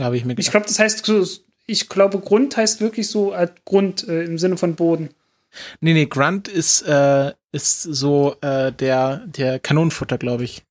Habe 0.01 0.17
ich 0.17 0.25
mir 0.25 0.33
Ich 0.33 0.37
gedacht. 0.39 0.53
glaube, 0.53 0.67
das 0.67 0.79
heißt, 0.79 1.05
so- 1.05 1.27
ich 1.67 1.89
glaube, 1.89 2.21
Grund 2.21 2.57
heißt 2.57 2.81
wirklich 2.81 3.09
so 3.09 3.33
als 3.33 3.53
Grund 3.65 4.07
äh, 4.09 4.23
im 4.25 4.39
Sinne 4.39 4.57
von 4.57 4.77
Boden. 4.77 5.11
Nee, 5.81 5.93
nee, 5.95 6.07
Grunt 6.07 6.47
ist, 6.49 6.83
äh, 6.83 7.33
ist 7.53 7.83
so 7.83 8.37
äh, 8.43 8.71
der, 8.73 9.27
der 9.27 9.59
Kanonenfutter, 9.59 10.19
glaube 10.19 10.45
ich. 10.45 10.63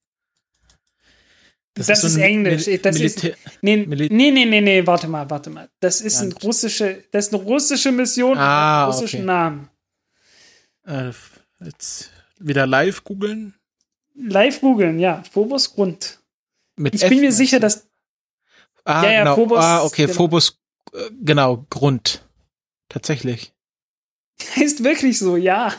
Das 1.73 1.89
ist 1.89 2.15
ein 2.15 2.21
Englisch. 2.21 2.65
Mil 2.67 2.77
Das 2.79 2.95
ist- 2.95 3.23
Militär 3.23 3.35
Nee, 3.61 3.75
Mili- 3.85 4.09
nee, 4.11 4.31
nee, 4.31 4.45
nee, 4.45 4.61
nee, 4.61 4.87
warte 4.87 5.07
mal, 5.07 5.29
warte 5.29 5.49
mal. 5.49 5.69
Das 5.81 6.01
ist 6.01 6.21
ein 6.21 6.29
Grant. 6.31 6.43
russische, 6.45 7.03
das 7.11 7.27
ist 7.27 7.33
eine 7.33 7.43
russische 7.43 7.91
Mission 7.91 8.37
Ah, 8.37 8.41
mit 8.41 8.43
einem 8.45 8.91
russischen 8.93 9.19
okay. 9.19 9.25
Namen. 9.27 9.69
äh, 10.85 11.11
jetzt 11.65 12.11
wieder 12.39 12.65
live 12.65 13.03
googeln. 13.03 13.53
Live 14.21 14.61
googeln, 14.61 14.99
ja, 14.99 15.23
Phobos 15.31 15.73
Grund. 15.73 16.19
Mit 16.77 16.95
Ich 16.95 17.03
F 17.03 17.09
bin 17.09 17.21
mir 17.21 17.31
sicher, 17.31 17.57
du? 17.57 17.61
dass 17.61 17.87
Ah, 18.85 19.03
Ja, 19.03 19.11
ja, 19.11 19.19
genau. 19.23 19.35
Phobos, 19.35 19.59
ah, 19.63 19.83
okay, 19.83 20.03
genau. 20.05 20.13
Phobos, 20.15 20.59
äh, 20.93 21.09
genau, 21.21 21.65
Grund. 21.69 22.25
Tatsächlich. 22.89 23.53
heißt 24.55 24.83
wirklich 24.83 25.19
so, 25.19 25.35
ja. 25.37 25.73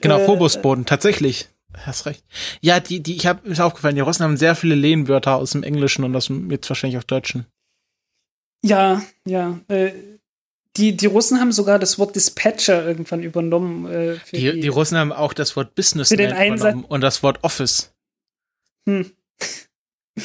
Genau, 0.00 0.18
Äh, 0.18 0.26
Phobosboden, 0.26 0.84
tatsächlich. 0.86 1.48
Hast 1.74 2.04
recht. 2.06 2.24
Ja, 2.60 2.80
die, 2.80 3.00
die, 3.02 3.16
ich 3.16 3.26
habe 3.26 3.46
mir 3.46 3.52
ist 3.52 3.60
aufgefallen, 3.60 3.94
die 3.94 4.02
Russen 4.02 4.24
haben 4.24 4.36
sehr 4.36 4.54
viele 4.54 4.74
Lehnwörter 4.74 5.36
aus 5.36 5.52
dem 5.52 5.62
Englischen 5.62 6.04
und 6.04 6.14
aus 6.14 6.26
dem 6.26 6.50
jetzt 6.50 6.68
wahrscheinlich 6.68 6.98
auch 6.98 7.04
Deutschen. 7.04 7.46
Ja, 8.62 9.02
ja. 9.26 9.58
Äh, 9.68 9.92
die, 10.76 10.96
die 10.96 11.06
Russen 11.06 11.38
haben 11.40 11.52
sogar 11.52 11.78
das 11.78 11.98
Wort 11.98 12.16
Dispatcher 12.16 12.86
irgendwann 12.86 13.22
übernommen. 13.22 13.86
Äh, 13.90 14.14
für 14.16 14.36
Die, 14.36 14.60
die 14.60 14.68
Russen 14.68 14.96
haben 14.96 15.12
auch 15.12 15.32
das 15.34 15.54
Wort 15.56 15.74
Business 15.74 16.08
Für 16.08 16.16
den 16.16 16.30
übernommen 16.30 16.84
und 16.84 17.00
das 17.02 17.22
Wort 17.22 17.38
Office. 17.42 17.92
Hm. 18.86 19.10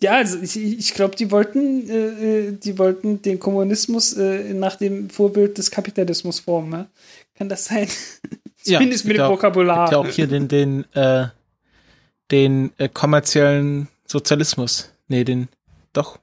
Ja, 0.00 0.12
also 0.18 0.38
ich, 0.38 0.56
ich 0.56 0.94
glaube, 0.94 1.16
die 1.16 1.32
wollten, 1.32 1.90
äh, 1.90 2.48
äh, 2.48 2.52
die 2.52 2.78
wollten 2.78 3.20
den 3.20 3.40
Kommunismus 3.40 4.12
äh, 4.12 4.54
nach 4.54 4.76
dem 4.76 5.10
Vorbild 5.10 5.58
des 5.58 5.72
Kapitalismus 5.72 6.38
formen. 6.38 6.70
Ne? 6.70 6.86
Kann 7.34 7.48
das 7.48 7.64
sein? 7.66 7.88
Ja, 8.64 8.78
Zumindest 8.78 9.04
mit 9.04 9.14
gibt 9.14 9.18
dem 9.18 9.22
ja 9.22 9.26
auch- 9.28 9.32
Vokabular. 9.32 9.84
Gibt 9.86 9.92
ja 9.92 9.98
auch 9.98 10.06
hier 10.14 10.26
den, 10.26 10.46
den, 10.48 10.84
äh, 10.94 11.26
den 12.30 12.70
äh, 12.76 12.88
kommerziellen 12.88 13.88
Sozialismus. 14.06 14.92
Nee, 15.06 15.24
den, 15.24 15.48
doch. 15.92 16.18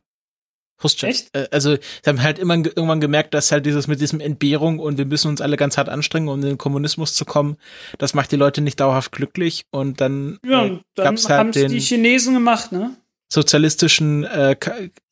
Khrushchev. 0.77 1.07
Echt? 1.09 1.35
Äh, 1.35 1.47
also, 1.51 1.75
sie 1.75 1.81
haben 2.09 2.21
halt 2.21 2.37
immer 2.39 2.57
ge- 2.57 2.73
irgendwann 2.75 2.99
gemerkt, 3.01 3.33
dass 3.33 3.51
halt 3.51 3.65
dieses 3.65 3.87
mit 3.87 4.01
diesem 4.01 4.19
Entbehrung 4.19 4.79
und 4.79 4.97
wir 4.97 5.05
müssen 5.05 5.29
uns 5.29 5.41
alle 5.41 5.57
ganz 5.57 5.77
hart 5.77 5.89
anstrengen, 5.89 6.27
um 6.27 6.35
in 6.41 6.45
den 6.45 6.57
Kommunismus 6.57 7.13
zu 7.13 7.25
kommen, 7.25 7.57
das 7.97 8.13
macht 8.13 8.31
die 8.31 8.35
Leute 8.35 8.61
nicht 8.61 8.79
dauerhaft 8.79 9.11
glücklich 9.11 9.65
und 9.71 10.01
dann 10.01 10.39
ja, 10.45 10.65
äh, 10.65 10.79
dann 10.95 11.05
gab's 11.05 11.29
haben 11.29 11.47
halt 11.47 11.55
es 11.55 11.61
den 11.61 11.71
die 11.71 11.79
Chinesen 11.79 12.33
gemacht, 12.33 12.71
ne? 12.71 12.95
sozialistischen, 13.31 14.23
äh, 14.23 14.55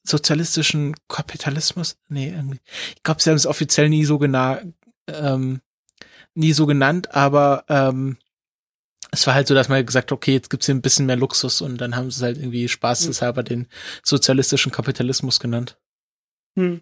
sozialistischen 0.03 0.95
Kapitalismus. 1.07 1.97
Nee, 2.09 2.29
irgendwie. 2.29 2.59
Ich 2.95 3.03
glaube, 3.03 3.21
sie 3.21 3.29
haben 3.29 3.37
es 3.37 3.47
offiziell 3.47 3.89
nie 3.89 4.05
so 4.05 4.17
genau, 4.19 4.57
ähm, 5.07 5.61
nie 6.35 6.53
so 6.53 6.65
genannt, 6.65 7.13
aber 7.15 7.63
ähm, 7.69 8.17
es 9.13 9.27
war 9.27 9.35
halt 9.35 9.47
so, 9.47 9.53
dass 9.53 9.69
man 9.69 9.85
gesagt 9.85 10.09
hat, 10.09 10.17
okay, 10.17 10.33
jetzt 10.33 10.49
gibt's 10.49 10.65
hier 10.65 10.73
ein 10.73 10.81
bisschen 10.81 11.05
mehr 11.05 11.15
Luxus 11.15 11.61
und 11.61 11.77
dann 11.77 11.95
haben 11.95 12.09
sie 12.09 12.17
es 12.17 12.23
halt 12.23 12.37
irgendwie 12.37 12.67
spaßeshalber 12.67 13.43
den 13.43 13.67
sozialistischen 14.01 14.71
Kapitalismus 14.71 15.39
genannt. 15.39 15.77
Hm. 16.57 16.81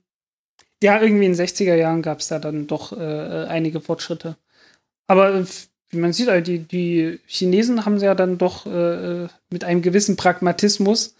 Ja, 0.81 1.01
irgendwie 1.01 1.25
in 1.25 1.33
den 1.33 1.45
60er 1.45 1.75
Jahren 1.75 2.01
gab 2.01 2.19
es 2.19 2.29
da 2.29 2.39
dann 2.39 2.67
doch 2.67 2.93
äh, 2.93 3.45
einige 3.49 3.81
Fortschritte. 3.81 4.37
Aber 5.07 5.35
äh, 5.35 5.45
wie 5.89 5.97
man 5.97 6.13
sieht, 6.13 6.29
also 6.29 6.43
die, 6.43 6.59
die 6.59 7.19
Chinesen 7.27 7.85
haben 7.85 7.97
ja 7.97 8.15
dann 8.15 8.37
doch 8.37 8.65
äh, 8.65 9.23
äh, 9.23 9.27
mit 9.49 9.65
einem 9.65 9.81
gewissen 9.81 10.15
Pragmatismus 10.15 11.15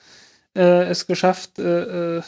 äh, 0.56 0.86
es 0.86 1.08
geschafft, 1.08 1.60
äh, 1.60 2.20
äh, 2.20 2.22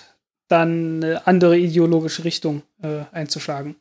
dann 0.49 1.01
eine 1.01 1.25
andere 1.25 1.57
ideologische 1.57 2.25
Richtung 2.25 2.63
äh, 2.81 3.05
einzuschlagen. 3.13 3.77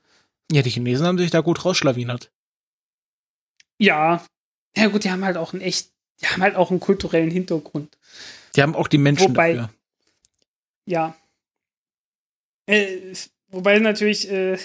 Ja, 0.53 0.63
die 0.63 0.71
Chinesen 0.71 1.07
haben 1.07 1.19
sich 1.19 1.33
da 1.33 1.41
gut 1.41 1.65
rausschlawinert. 1.65 2.31
Ja, 3.79 4.25
ja 4.77 4.87
gut, 4.89 5.05
die 5.05 5.11
haben 5.11 5.25
halt 5.25 5.37
auch 5.37 5.53
einen 5.53 5.63
echt, 5.63 5.91
die 6.21 6.27
haben 6.27 6.43
halt 6.43 6.57
auch 6.57 6.71
einen 6.71 6.81
kulturellen 6.81 7.31
Hintergrund. 7.31 7.97
Die 8.57 8.63
haben 8.63 8.75
auch 8.75 8.89
die 8.89 8.99
Menschen 8.99 9.31
Wobei- 9.31 9.55
dafür. 9.55 9.75
Ja. 10.87 11.17
Äh, 12.67 13.15
wobei 13.49 13.79
natürlich, 13.79 14.31
äh, 14.31 14.59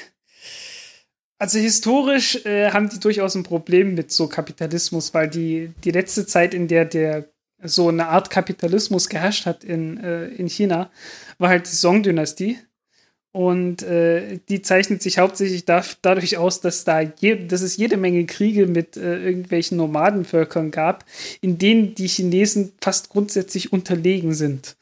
also 1.40 1.60
historisch 1.60 2.46
äh, 2.46 2.72
haben 2.72 2.90
die 2.90 3.00
durchaus 3.00 3.36
ein 3.36 3.44
Problem 3.44 3.94
mit 3.94 4.12
so 4.12 4.28
Kapitalismus, 4.28 5.14
weil 5.14 5.30
die, 5.30 5.72
die 5.84 5.92
letzte 5.92 6.26
Zeit, 6.26 6.54
in 6.54 6.68
der 6.68 6.86
der 6.86 7.30
so 7.64 7.90
eine 7.90 8.08
Art 8.08 8.30
Kapitalismus 8.30 9.10
geherrscht 9.10 9.46
hat 9.46 9.64
in, 9.64 9.98
äh, 9.98 10.28
in 10.28 10.48
China, 10.48 10.92
war 11.40 11.50
halt 11.50 11.66
die 11.66 11.76
Song-Dynastie. 11.76 12.60
Und 13.38 13.84
äh, 13.84 14.40
die 14.50 14.64
zeichnet 14.64 15.04
sich 15.04 15.20
hauptsächlich 15.20 15.64
da, 15.64 15.84
dadurch 16.02 16.38
aus, 16.38 16.60
dass, 16.60 16.86
da 16.86 17.02
je, 17.02 17.36
dass 17.36 17.62
es 17.62 17.78
jede 17.78 17.96
Menge 17.96 18.26
Kriege 18.26 18.66
mit 18.66 18.98
äh, 18.98 19.24
irgendwelchen 19.24 19.78
Nomadenvölkern 19.78 20.72
gab, 20.72 21.06
in 21.40 21.60
denen 21.60 21.94
die 21.94 22.08
Chinesen 22.08 22.72
fast 22.82 23.10
grundsätzlich 23.10 23.72
unterlegen 23.72 24.34
sind. 24.34 24.76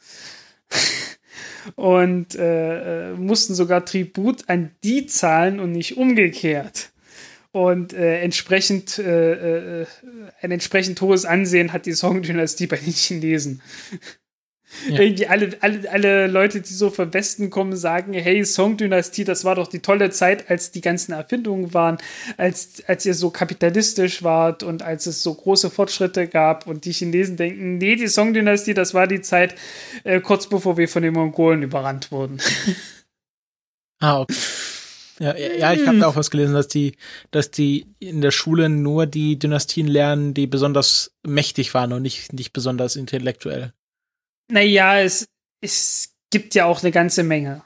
und 1.74 2.34
äh, 2.34 3.10
äh, 3.10 3.12
mussten 3.12 3.54
sogar 3.54 3.84
Tribut 3.84 4.48
an 4.48 4.70
die 4.82 5.04
zahlen 5.04 5.60
und 5.60 5.72
nicht 5.72 5.98
umgekehrt. 5.98 6.92
Und 7.52 7.92
äh, 7.92 8.20
entsprechend 8.20 8.98
äh, 8.98 9.84
ein 10.40 10.50
entsprechend 10.50 10.98
hohes 11.02 11.26
Ansehen 11.26 11.74
hat 11.74 11.84
die 11.84 11.92
Song-Dynastie 11.92 12.68
bei 12.68 12.76
den 12.76 12.94
Chinesen. 12.94 13.60
Ja. 14.88 15.00
Irgendwie 15.00 15.26
alle, 15.26 15.56
alle, 15.60 15.90
alle 15.90 16.26
Leute, 16.26 16.60
die 16.60 16.72
so 16.72 16.90
vom 16.90 17.14
Westen 17.14 17.50
kommen, 17.50 17.76
sagen, 17.76 18.12
hey, 18.12 18.44
Song-Dynastie, 18.44 19.24
das 19.24 19.44
war 19.44 19.54
doch 19.54 19.68
die 19.68 19.78
tolle 19.80 20.10
Zeit, 20.10 20.50
als 20.50 20.72
die 20.72 20.80
ganzen 20.80 21.12
Erfindungen 21.12 21.72
waren, 21.72 21.98
als, 22.36 22.82
als 22.86 23.06
ihr 23.06 23.14
so 23.14 23.30
kapitalistisch 23.30 24.22
wart 24.22 24.62
und 24.62 24.82
als 24.82 25.06
es 25.06 25.22
so 25.22 25.34
große 25.34 25.70
Fortschritte 25.70 26.26
gab. 26.26 26.66
Und 26.66 26.84
die 26.84 26.92
Chinesen 26.92 27.36
denken, 27.36 27.78
nee, 27.78 27.96
die 27.96 28.08
Song-Dynastie, 28.08 28.74
das 28.74 28.92
war 28.92 29.06
die 29.06 29.20
Zeit, 29.20 29.54
äh, 30.04 30.20
kurz 30.20 30.48
bevor 30.48 30.76
wir 30.76 30.88
von 30.88 31.02
den 31.02 31.14
Mongolen 31.14 31.62
überrannt 31.62 32.10
wurden. 32.10 32.38
Ah, 33.98 34.20
okay. 34.20 34.34
Ja, 35.18 35.34
ja, 35.34 35.72
ich 35.72 35.86
habe 35.86 35.98
da 35.98 36.08
auch 36.08 36.16
was 36.16 36.30
gelesen, 36.30 36.52
dass 36.52 36.68
die, 36.68 36.96
dass 37.30 37.50
die 37.50 37.86
in 38.00 38.20
der 38.20 38.30
Schule 38.30 38.68
nur 38.68 39.06
die 39.06 39.38
Dynastien 39.38 39.86
lernen, 39.86 40.34
die 40.34 40.46
besonders 40.46 41.12
mächtig 41.26 41.72
waren 41.72 41.94
und 41.94 42.02
nicht, 42.02 42.34
nicht 42.34 42.52
besonders 42.52 42.96
intellektuell. 42.96 43.72
Naja, 44.48 45.00
es, 45.00 45.26
es 45.60 46.10
gibt 46.30 46.54
ja 46.54 46.66
auch 46.66 46.82
eine 46.82 46.92
ganze 46.92 47.22
Menge. 47.22 47.62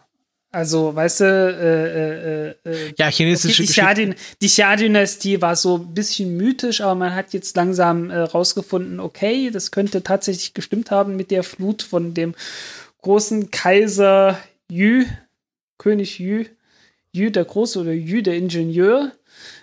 Also, 0.53 0.97
weißt 0.97 1.21
du, 1.21 1.25
äh, 1.25 2.69
äh, 2.69 2.89
äh, 2.89 2.93
ja, 2.99 3.09
chinesische 3.09 3.63
die, 3.63 3.69
Xia, 3.69 3.95
die 3.95 4.47
Xia-Dynastie 4.49 5.41
war 5.41 5.55
so 5.55 5.77
ein 5.77 5.95
bisschen 5.95 6.37
mythisch, 6.37 6.81
aber 6.81 6.97
man 6.97 7.15
hat 7.15 7.33
jetzt 7.33 7.55
langsam 7.55 8.11
äh, 8.11 8.19
rausgefunden, 8.19 8.99
okay, 8.99 9.51
das 9.53 9.71
könnte 9.71 10.03
tatsächlich 10.03 10.53
gestimmt 10.53 10.91
haben 10.91 11.15
mit 11.15 11.31
der 11.31 11.45
Flut 11.45 11.83
von 11.83 12.15
dem 12.15 12.35
großen 13.03 13.53
Kaiser 13.53 14.41
Yu, 14.69 15.05
König 15.79 16.19
Yu, 16.19 16.45
Yu 17.13 17.31
der 17.31 17.45
Große 17.45 17.79
oder 17.79 17.93
Yu 17.93 18.21
der 18.21 18.35
Ingenieur 18.35 19.13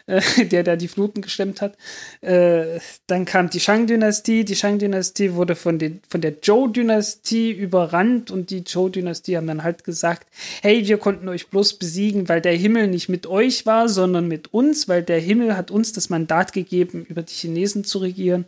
der 0.51 0.63
da 0.63 0.75
die 0.77 0.87
Fluten 0.87 1.21
gestemmt 1.21 1.61
hat. 1.61 1.75
Äh, 2.21 2.79
dann 3.07 3.25
kam 3.25 3.49
die 3.49 3.59
Shang-Dynastie. 3.59 4.45
Die 4.45 4.55
Shang-Dynastie 4.55 5.33
wurde 5.33 5.55
von, 5.55 5.79
den, 5.79 6.01
von 6.09 6.21
der 6.21 6.41
Zhou-Dynastie 6.41 7.51
überrannt 7.51 8.31
und 8.31 8.49
die 8.49 8.63
Zhou-Dynastie 8.63 9.35
haben 9.35 9.47
dann 9.47 9.63
halt 9.63 9.83
gesagt, 9.83 10.27
hey, 10.61 10.87
wir 10.87 10.97
konnten 10.97 11.27
euch 11.27 11.47
bloß 11.47 11.73
besiegen, 11.73 12.29
weil 12.29 12.39
der 12.39 12.53
Himmel 12.53 12.87
nicht 12.87 13.09
mit 13.09 13.27
euch 13.27 13.65
war, 13.65 13.89
sondern 13.89 14.29
mit 14.29 14.53
uns, 14.53 14.87
weil 14.87 15.03
der 15.03 15.19
Himmel 15.19 15.57
hat 15.57 15.71
uns 15.71 15.91
das 15.91 16.09
Mandat 16.09 16.53
gegeben, 16.53 17.05
über 17.09 17.21
die 17.21 17.33
Chinesen 17.33 17.83
zu 17.83 17.99
regieren. 17.99 18.45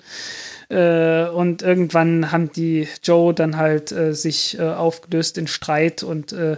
Äh, 0.69 1.27
und 1.29 1.61
irgendwann 1.61 2.31
haben 2.31 2.51
die 2.53 2.87
Joe 3.03 3.33
dann 3.33 3.57
halt 3.57 3.91
äh, 3.91 4.13
sich 4.13 4.57
äh, 4.57 4.61
aufgelöst 4.61 5.37
in 5.37 5.47
Streit 5.47 6.03
und 6.03 6.31
äh, 6.31 6.57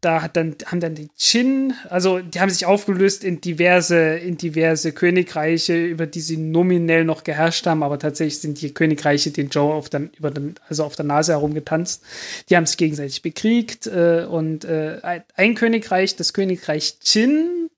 da 0.00 0.22
hat 0.22 0.36
dann, 0.36 0.54
haben 0.66 0.80
dann 0.80 0.94
die 0.94 1.08
Qin, 1.18 1.74
also 1.90 2.20
die 2.20 2.40
haben 2.40 2.50
sich 2.50 2.66
aufgelöst 2.66 3.24
in 3.24 3.40
diverse, 3.40 3.98
in 3.98 4.37
diverse 4.42 4.92
Königreiche, 4.92 5.84
über 5.84 6.06
die 6.06 6.20
sie 6.20 6.36
nominell 6.36 7.04
noch 7.04 7.24
geherrscht 7.24 7.66
haben, 7.66 7.82
aber 7.82 7.98
tatsächlich 7.98 8.40
sind 8.40 8.60
die 8.60 8.72
Königreiche 8.72 9.30
den 9.30 9.48
Joe 9.48 9.74
auf 9.74 9.88
der, 9.88 10.08
über 10.16 10.30
den, 10.30 10.54
also 10.68 10.84
auf 10.84 10.96
der 10.96 11.04
Nase 11.04 11.32
herumgetanzt. 11.32 12.02
Die 12.48 12.56
haben 12.56 12.66
sich 12.66 12.76
gegenseitig 12.76 13.22
bekriegt 13.22 13.86
äh, 13.86 14.26
und 14.28 14.64
äh, 14.64 15.00
ein 15.34 15.54
Königreich, 15.54 16.16
das 16.16 16.32
Königreich 16.32 16.98
Qin, 17.04 17.70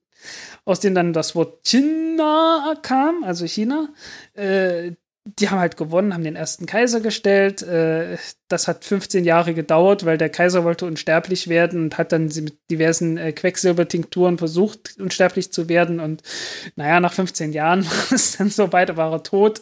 aus 0.64 0.80
dem 0.80 0.94
dann 0.94 1.12
das 1.12 1.34
Wort 1.34 1.66
China 1.66 2.76
kam, 2.82 3.24
also 3.24 3.46
China, 3.46 3.88
äh, 4.34 4.92
die 5.24 5.50
haben 5.50 5.58
halt 5.58 5.76
gewonnen, 5.76 6.14
haben 6.14 6.24
den 6.24 6.36
ersten 6.36 6.64
Kaiser 6.64 7.00
gestellt. 7.00 7.62
Äh, 7.62 8.16
das 8.48 8.68
hat 8.68 8.84
15 8.84 9.24
Jahre 9.24 9.52
gedauert, 9.52 10.06
weil 10.06 10.16
der 10.16 10.30
Kaiser 10.30 10.64
wollte 10.64 10.86
unsterblich 10.86 11.48
werden 11.48 11.84
und 11.84 11.98
hat 11.98 12.12
dann 12.12 12.24
mit 12.24 12.56
diversen 12.70 13.18
äh, 13.18 13.32
Quecksilbertinkturen 13.32 14.38
versucht, 14.38 14.96
unsterblich 14.98 15.52
zu 15.52 15.68
werden. 15.68 16.00
Und 16.00 16.22
naja, 16.74 17.00
nach 17.00 17.12
15 17.12 17.52
Jahren 17.52 17.84
war 18.10 18.12
es 18.12 18.38
dann 18.38 18.48
so 18.48 18.72
weit, 18.72 18.96
war 18.96 19.12
er 19.12 19.22
tot. 19.22 19.60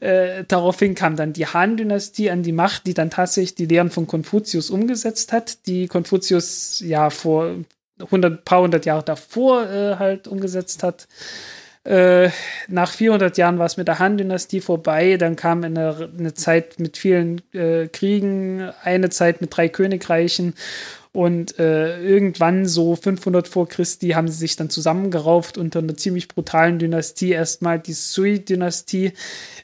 Äh, 0.00 0.44
daraufhin 0.48 0.96
kam 0.96 1.14
dann 1.14 1.32
die 1.32 1.46
Han-Dynastie 1.46 2.30
an 2.30 2.42
die 2.42 2.52
Macht, 2.52 2.86
die 2.86 2.94
dann 2.94 3.10
tatsächlich 3.10 3.54
die 3.54 3.66
Lehren 3.66 3.90
von 3.90 4.08
Konfuzius 4.08 4.68
umgesetzt 4.68 5.32
hat, 5.32 5.66
die 5.66 5.86
Konfuzius 5.86 6.82
ja 6.84 7.10
vor 7.10 7.54
100, 8.00 8.44
paar 8.44 8.62
hundert 8.62 8.86
Jahre 8.86 9.02
davor 9.02 9.66
halt 9.98 10.28
umgesetzt 10.28 10.84
hat. 10.84 11.08
Äh, 11.88 12.28
nach 12.68 12.92
400 12.92 13.38
Jahren 13.38 13.58
war 13.58 13.64
es 13.64 13.78
mit 13.78 13.88
der 13.88 13.98
Han-Dynastie 13.98 14.60
vorbei. 14.60 15.16
Dann 15.16 15.36
kam 15.36 15.64
eine, 15.64 16.10
eine 16.18 16.34
Zeit 16.34 16.78
mit 16.78 16.98
vielen 16.98 17.40
äh, 17.54 17.88
Kriegen, 17.88 18.70
eine 18.82 19.08
Zeit 19.08 19.40
mit 19.40 19.56
drei 19.56 19.70
Königreichen 19.70 20.52
und 21.12 21.58
äh, 21.58 22.00
irgendwann 22.02 22.66
so 22.66 22.94
500 22.94 23.48
vor 23.48 23.68
Christi 23.68 24.10
haben 24.10 24.28
sie 24.28 24.38
sich 24.38 24.56
dann 24.56 24.70
zusammengerauft 24.70 25.58
unter 25.58 25.78
einer 25.78 25.96
ziemlich 25.96 26.28
brutalen 26.28 26.78
Dynastie. 26.78 27.30
Erstmal 27.30 27.78
die 27.78 27.94
Sui-Dynastie, 27.94 29.12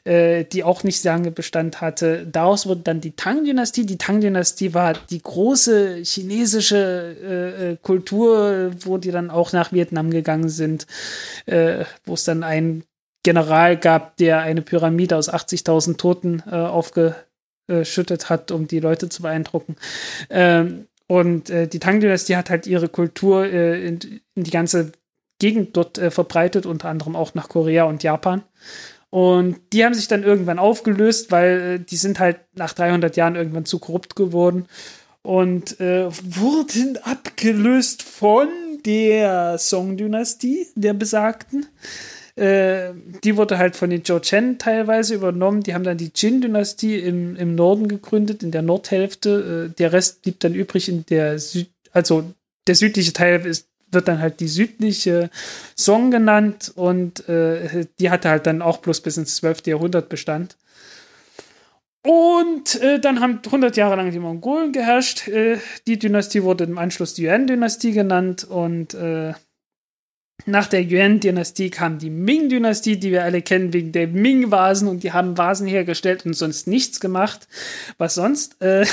äh, 0.03 0.43
die 0.45 0.63
auch 0.63 0.83
nicht 0.83 1.01
sehr 1.01 1.13
lange 1.13 1.31
Bestand 1.31 1.81
hatte. 1.81 2.27
Daraus 2.29 2.65
wurde 2.65 2.81
dann 2.81 3.01
die 3.01 3.15
Tang-Dynastie. 3.15 3.85
Die 3.85 3.97
Tang-Dynastie 3.97 4.73
war 4.73 4.93
die 5.09 5.21
große 5.21 6.01
chinesische 6.03 7.15
äh, 7.23 7.71
äh 7.71 7.77
Kultur, 7.81 8.71
wo 8.81 8.97
die 8.97 9.11
dann 9.11 9.29
auch 9.29 9.53
nach 9.53 9.71
Vietnam 9.71 10.09
gegangen 10.09 10.49
sind, 10.49 10.87
äh, 11.45 11.85
wo 12.05 12.15
es 12.15 12.23
dann 12.23 12.43
einen 12.43 12.83
General 13.23 13.75
gab, 13.77 14.17
der 14.17 14.41
eine 14.41 14.61
Pyramide 14.61 15.17
aus 15.17 15.33
80.000 15.33 15.97
Toten 15.97 16.43
äh, 16.45 16.55
aufgeschüttet 16.55 18.29
hat, 18.29 18.51
um 18.51 18.67
die 18.67 18.79
Leute 18.79 19.09
zu 19.09 19.23
beeindrucken. 19.23 19.75
Ähm, 20.29 20.87
und 21.07 21.49
äh, 21.49 21.67
die 21.67 21.79
Tang-Dynastie 21.79 22.35
hat 22.35 22.49
halt 22.49 22.67
ihre 22.67 22.89
Kultur 22.89 23.45
äh, 23.45 23.87
in, 23.87 23.99
in, 24.33 24.43
die 24.43 24.51
ganze 24.51 24.91
Gegend 25.39 25.77
dort 25.77 25.97
äh, 25.97 26.11
verbreitet, 26.11 26.65
unter 26.65 26.89
anderem 26.89 27.15
auch 27.15 27.35
nach 27.35 27.49
Korea 27.49 27.83
und 27.83 28.03
Japan. 28.03 28.43
Und 29.09 29.57
die 29.71 29.85
haben 29.85 29.93
sich 29.93 30.07
dann 30.07 30.23
irgendwann 30.23 30.59
aufgelöst, 30.59 31.31
weil 31.31 31.61
äh, 31.61 31.79
die 31.79 31.97
sind 31.97 32.19
halt 32.19 32.39
nach 32.53 32.73
300 32.73 33.15
Jahren 33.17 33.35
irgendwann 33.35 33.65
zu 33.65 33.79
korrupt 33.79 34.15
geworden 34.15 34.65
und 35.21 35.79
äh, 35.79 36.07
wurden 36.09 36.97
abgelöst 37.03 38.03
von 38.03 38.47
der 38.85 39.57
Song-Dynastie, 39.57 40.67
der 40.75 40.93
besagten. 40.93 41.67
Äh, 42.35 42.91
die 43.23 43.37
wurde 43.37 43.57
halt 43.57 43.75
von 43.75 43.89
den 43.89 44.03
Zhou 44.03 44.19
Chen 44.19 44.57
teilweise 44.57 45.15
übernommen. 45.15 45.61
Die 45.61 45.73
haben 45.73 45.83
dann 45.83 45.97
die 45.97 46.09
Qin-Dynastie 46.09 46.99
im, 46.99 47.35
im 47.37 47.55
Norden 47.55 47.87
gegründet, 47.87 48.43
in 48.43 48.51
der 48.51 48.61
Nordhälfte. 48.61 49.69
Äh, 49.71 49.75
der 49.77 49.93
Rest 49.93 50.23
blieb 50.23 50.39
dann 50.41 50.53
übrig 50.53 50.89
in 50.89 51.05
der 51.05 51.39
Süd, 51.39 51.69
also 51.91 52.25
der 52.67 52.75
südliche 52.75 53.13
Teil 53.13 53.45
ist, 53.45 53.67
wird 53.91 54.07
dann 54.07 54.19
halt 54.19 54.41
die 54.41 54.47
südliche 54.47 55.29
Song 55.77 56.11
genannt 56.11 56.73
und 56.75 57.29
äh, 57.29 57.85
die 57.99 58.09
hatte 58.09 58.29
halt 58.29 58.45
dann 58.47 58.61
auch 58.61 58.77
bloß 58.77 59.01
bis 59.01 59.17
ins 59.17 59.37
12. 59.37 59.67
Jahrhundert 59.67 60.09
Bestand. 60.09 60.57
Und 62.05 62.79
äh, 62.81 62.99
dann 62.99 63.19
haben 63.19 63.39
100 63.43 63.77
Jahre 63.77 63.95
lang 63.95 64.11
die 64.11 64.19
Mongolen 64.19 64.73
geherrscht. 64.73 65.27
Äh, 65.27 65.57
die 65.87 65.97
Dynastie 65.97 66.43
wurde 66.43 66.65
im 66.65 66.77
Anschluss 66.77 67.15
die 67.15 67.25
Yuan-Dynastie 67.25 67.93
genannt 67.93 68.43
und 68.43 68.93
äh, 68.93 69.33
nach 70.45 70.67
der 70.67 70.83
Yuan-Dynastie 70.83 71.69
kam 71.69 71.97
die 71.97 72.09
Ming-Dynastie, 72.09 72.97
die 72.97 73.11
wir 73.11 73.23
alle 73.23 73.41
kennen 73.41 73.73
wegen 73.73 73.91
der 73.91 74.07
Ming-Vasen 74.07 74.87
und 74.87 75.03
die 75.03 75.11
haben 75.11 75.37
Vasen 75.37 75.67
hergestellt 75.67 76.25
und 76.25 76.33
sonst 76.33 76.67
nichts 76.67 76.99
gemacht. 76.99 77.47
Was 77.97 78.15
sonst? 78.15 78.61
Äh, 78.61 78.85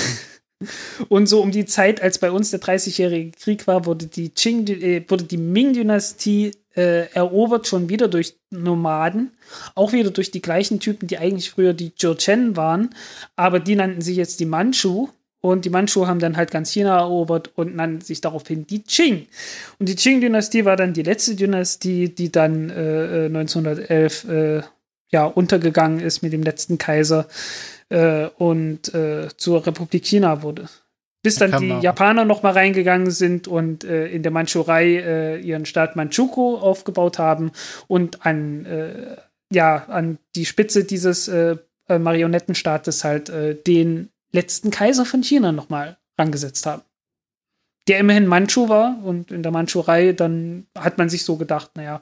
und 1.08 1.26
so 1.26 1.42
um 1.42 1.50
die 1.50 1.66
Zeit, 1.66 2.00
als 2.00 2.18
bei 2.18 2.30
uns 2.30 2.50
der 2.50 2.60
30-jährige 2.60 3.32
Krieg 3.32 3.66
war, 3.66 3.84
wurde 3.84 4.06
die, 4.06 4.30
Qing, 4.30 4.66
äh, 4.68 5.04
wurde 5.08 5.24
die 5.24 5.36
Ming-Dynastie 5.36 6.52
äh, 6.74 7.08
erobert, 7.12 7.66
schon 7.66 7.88
wieder 7.88 8.08
durch 8.08 8.36
Nomaden. 8.50 9.32
Auch 9.74 9.92
wieder 9.92 10.10
durch 10.10 10.30
die 10.30 10.42
gleichen 10.42 10.80
Typen, 10.80 11.06
die 11.06 11.18
eigentlich 11.18 11.50
früher 11.50 11.74
die 11.74 11.94
Chen 11.94 12.56
waren. 12.56 12.94
Aber 13.36 13.60
die 13.60 13.76
nannten 13.76 14.00
sich 14.00 14.16
jetzt 14.16 14.40
die 14.40 14.46
Manchu. 14.46 15.08
Und 15.42 15.64
die 15.64 15.70
Manchu 15.70 16.06
haben 16.06 16.20
dann 16.20 16.36
halt 16.36 16.52
ganz 16.52 16.70
China 16.70 17.00
erobert 17.00 17.50
und 17.56 17.74
nannten 17.74 18.00
sich 18.00 18.20
daraufhin 18.20 18.64
die 18.64 18.84
Qing. 18.84 19.26
Und 19.80 19.88
die 19.88 19.96
Qing-Dynastie 19.96 20.64
war 20.64 20.76
dann 20.76 20.92
die 20.92 21.02
letzte 21.02 21.34
Dynastie, 21.34 22.08
die 22.10 22.30
dann 22.30 22.70
äh, 22.70 23.26
1911 23.26 24.24
äh, 24.28 24.58
äh, 24.58 24.62
ja, 25.10 25.24
untergegangen 25.26 25.98
ist 25.98 26.22
mit 26.22 26.32
dem 26.32 26.44
letzten 26.44 26.78
Kaiser 26.78 27.26
äh, 27.88 28.26
und 28.38 28.94
äh, 28.94 29.28
zur 29.36 29.66
Republik 29.66 30.06
China 30.06 30.42
wurde. 30.42 30.68
Bis 31.24 31.36
dann 31.36 31.60
die 31.60 31.68
Japaner 31.80 32.24
noch 32.24 32.44
mal 32.44 32.52
reingegangen 32.52 33.10
sind 33.10 33.48
und 33.48 33.82
äh, 33.82 34.06
in 34.06 34.22
der 34.22 34.32
Mandschurei 34.32 35.38
ihren 35.38 35.66
Staat 35.66 35.96
Manchukuo 35.96 36.58
aufgebaut 36.58 37.18
haben 37.18 37.52
und 37.88 38.24
an, 38.26 38.66
ja, 39.52 39.84
an 39.88 40.18
die 40.34 40.46
Spitze 40.46 40.82
dieses 40.82 41.30
Marionettenstaates 41.88 43.04
halt 43.04 43.30
den 43.66 44.08
letzten 44.32 44.70
Kaiser 44.70 45.04
von 45.04 45.22
China 45.22 45.52
nochmal 45.52 45.98
rangesetzt 46.18 46.66
haben. 46.66 46.82
der 47.88 47.98
immerhin 47.98 48.26
Manchu 48.26 48.68
war 48.68 48.96
und 49.02 49.32
in 49.32 49.42
der 49.42 49.50
Manchurei, 49.50 50.12
dann 50.12 50.68
hat 50.78 50.98
man 50.98 51.08
sich 51.08 51.24
so 51.24 51.36
gedacht, 51.36 51.72
naja, 51.74 52.00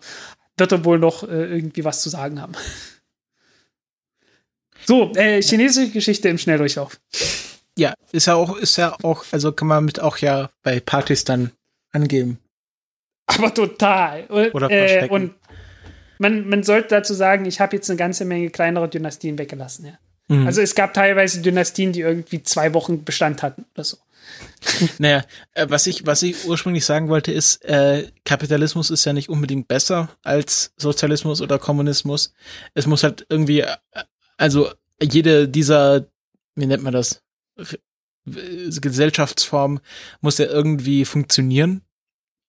wird 0.58 0.72
er 0.72 0.84
wohl 0.84 0.98
noch 0.98 1.22
äh, 1.22 1.46
irgendwie 1.46 1.84
was 1.84 2.02
zu 2.02 2.08
sagen 2.08 2.40
haben. 2.40 2.52
So, 4.86 5.12
äh, 5.14 5.42
chinesische 5.42 5.90
Geschichte 5.90 6.30
im 6.30 6.38
Schnelldurchlauf. 6.38 6.98
Ja, 7.76 7.92
ist 8.12 8.26
ja 8.26 8.34
auch, 8.34 8.56
ist 8.56 8.76
ja 8.76 8.96
auch, 9.02 9.24
also 9.30 9.52
kann 9.52 9.68
man 9.68 9.84
mit 9.84 10.00
auch 10.00 10.16
ja 10.16 10.50
bei 10.62 10.80
Partys 10.80 11.24
dann 11.24 11.52
angeben. 11.92 12.38
Aber 13.26 13.52
total. 13.52 14.24
Und, 14.26 14.54
Oder 14.54 14.70
äh, 14.70 15.08
und 15.08 15.34
man, 16.18 16.48
man 16.48 16.62
sollte 16.62 16.88
dazu 16.88 17.14
sagen, 17.14 17.44
ich 17.44 17.60
habe 17.60 17.76
jetzt 17.76 17.88
eine 17.90 17.98
ganze 17.98 18.24
Menge 18.24 18.50
kleinere 18.50 18.88
Dynastien 18.88 19.38
weggelassen. 19.38 19.86
Ja. 19.86 19.98
Mhm. 20.30 20.46
Also 20.46 20.60
es 20.60 20.76
gab 20.76 20.94
teilweise 20.94 21.42
Dynastien, 21.42 21.92
die 21.92 22.00
irgendwie 22.00 22.42
zwei 22.42 22.72
Wochen 22.72 23.04
Bestand 23.04 23.42
hatten 23.42 23.66
oder 23.74 23.84
so. 23.84 23.96
Naja, 24.98 25.24
äh, 25.54 25.66
was 25.68 25.88
ich, 25.88 26.06
was 26.06 26.22
ich 26.22 26.46
ursprünglich 26.46 26.84
sagen 26.84 27.08
wollte, 27.08 27.32
ist, 27.32 27.64
äh, 27.64 28.10
Kapitalismus 28.24 28.90
ist 28.90 29.04
ja 29.04 29.12
nicht 29.12 29.28
unbedingt 29.28 29.66
besser 29.66 30.08
als 30.22 30.72
Sozialismus 30.76 31.40
oder 31.40 31.58
Kommunismus. 31.58 32.32
Es 32.74 32.86
muss 32.86 33.02
halt 33.02 33.26
irgendwie, 33.28 33.60
äh, 33.60 33.76
also 34.36 34.70
jede 35.02 35.48
dieser, 35.48 36.06
wie 36.54 36.66
nennt 36.66 36.84
man 36.84 36.92
das, 36.92 37.24
äh, 37.56 37.64
Gesellschaftsform 38.26 39.80
muss 40.20 40.38
ja 40.38 40.46
irgendwie 40.46 41.04
funktionieren. 41.04 41.82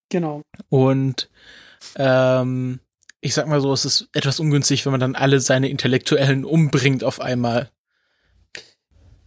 Genau. 0.10 0.44
Und 0.70 1.32
ähm, 1.96 2.80
ich 3.22 3.34
sag 3.34 3.48
mal 3.48 3.62
so, 3.62 3.72
es 3.72 3.86
ist 3.86 4.10
etwas 4.14 4.40
ungünstig, 4.40 4.86
wenn 4.86 4.92
man 4.92 5.00
dann 5.00 5.16
alle 5.16 5.40
seine 5.40 5.70
Intellektuellen 5.70 6.44
umbringt 6.44 7.04
auf 7.04 7.22
einmal. 7.22 7.70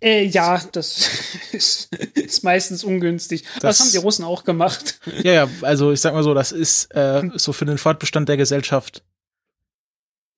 Äh, 0.02 0.24
ja, 0.24 0.60
das 0.72 1.08
ist, 1.52 1.94
ist 2.14 2.42
meistens 2.44 2.84
ungünstig. 2.84 3.44
Das, 3.54 3.60
Das- 3.78 3.80
haben 3.80 3.92
die 3.92 3.96
Russen 3.98 4.24
auch 4.24 4.44
gemacht. 4.44 5.00
Ja, 5.22 5.32
ja, 5.32 5.48
also 5.62 5.92
ich 5.92 6.00
sag 6.00 6.12
mal 6.12 6.22
so, 6.24 6.34
das 6.34 6.52
ist 6.52 6.94
äh, 6.94 7.22
so 7.36 7.52
für 7.52 7.64
den 7.64 7.78
Fortbestand 7.78 8.28
der 8.28 8.36
Gesellschaft 8.36 9.02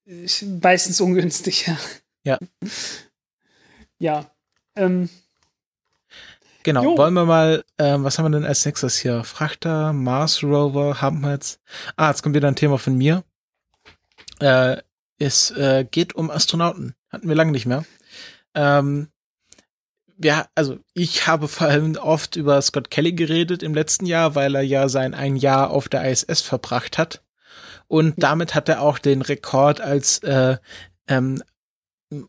Ist 0.04 0.42
meistens 0.62 1.00
ungünstig, 1.00 1.66
ja. 1.66 1.78
Ja. 2.24 2.38
Ja. 3.98 4.30
Ähm, 4.76 5.08
Genau, 6.62 6.82
Jo. 6.82 6.98
wollen 6.98 7.14
wir 7.14 7.24
mal, 7.24 7.64
ähm, 7.78 8.02
was 8.02 8.18
haben 8.18 8.24
wir 8.26 8.30
denn 8.38 8.44
als 8.44 8.64
nächstes 8.66 8.98
hier? 8.98 9.22
Frachter, 9.22 9.92
Mars 9.92 10.42
Rover, 10.42 11.00
haben 11.00 11.20
wir 11.20 11.30
jetzt. 11.32 11.60
Ah, 11.94 12.08
jetzt 12.10 12.22
kommt 12.24 12.34
wieder 12.34 12.48
ein 12.48 12.56
Thema 12.56 12.76
von 12.76 12.96
mir. 12.98 13.22
Äh, 14.40 14.78
es 15.18 15.50
äh, 15.52 15.86
geht 15.90 16.14
um 16.14 16.30
Astronauten. 16.30 16.94
Hatten 17.10 17.28
wir 17.28 17.34
lange 17.34 17.52
nicht 17.52 17.66
mehr. 17.66 17.84
Ähm, 18.54 19.08
ja, 20.18 20.46
also 20.54 20.78
ich 20.94 21.26
habe 21.26 21.48
vor 21.48 21.68
allem 21.68 21.96
oft 21.96 22.36
über 22.36 22.60
Scott 22.62 22.90
Kelly 22.90 23.12
geredet 23.12 23.62
im 23.62 23.74
letzten 23.74 24.06
Jahr, 24.06 24.34
weil 24.34 24.54
er 24.54 24.62
ja 24.62 24.88
sein 24.88 25.14
ein 25.14 25.36
Jahr 25.36 25.70
auf 25.70 25.88
der 25.88 26.10
ISS 26.10 26.40
verbracht 26.40 26.98
hat. 26.98 27.22
Und 27.88 28.14
damit 28.16 28.54
hat 28.54 28.68
er 28.68 28.82
auch 28.82 28.98
den 28.98 29.22
Rekord 29.22 29.80
als 29.80 30.18
äh, 30.18 30.56
ähm, 31.06 31.42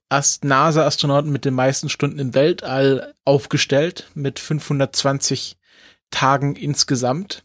Ast 0.10 0.44
NASA-Astronauten 0.44 1.32
mit 1.32 1.46
den 1.46 1.54
meisten 1.54 1.90
Stunden 1.90 2.20
im 2.20 2.34
Weltall 2.34 3.14
aufgestellt, 3.26 4.10
mit 4.16 4.40
520 4.40 5.58
Tagen 6.10 6.56
insgesamt. 6.56 7.44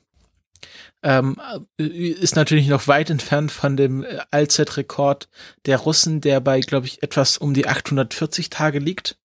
Ähm, 1.02 1.40
äh, 1.78 1.84
ist 1.84 2.36
natürlich 2.36 2.68
noch 2.68 2.86
weit 2.86 3.10
entfernt 3.10 3.51
von 3.51 3.76
dem 3.76 4.05
äh, 4.05 4.18
Allzeitrekord 4.30 5.28
der 5.66 5.78
Russen, 5.78 6.20
der 6.20 6.40
bei, 6.40 6.60
glaube 6.60 6.86
ich, 6.86 7.02
etwas 7.02 7.39
um 7.39 7.55
die 7.55 7.66
840 7.66 8.51
Tage 8.51 8.78
liegt. 8.78 9.18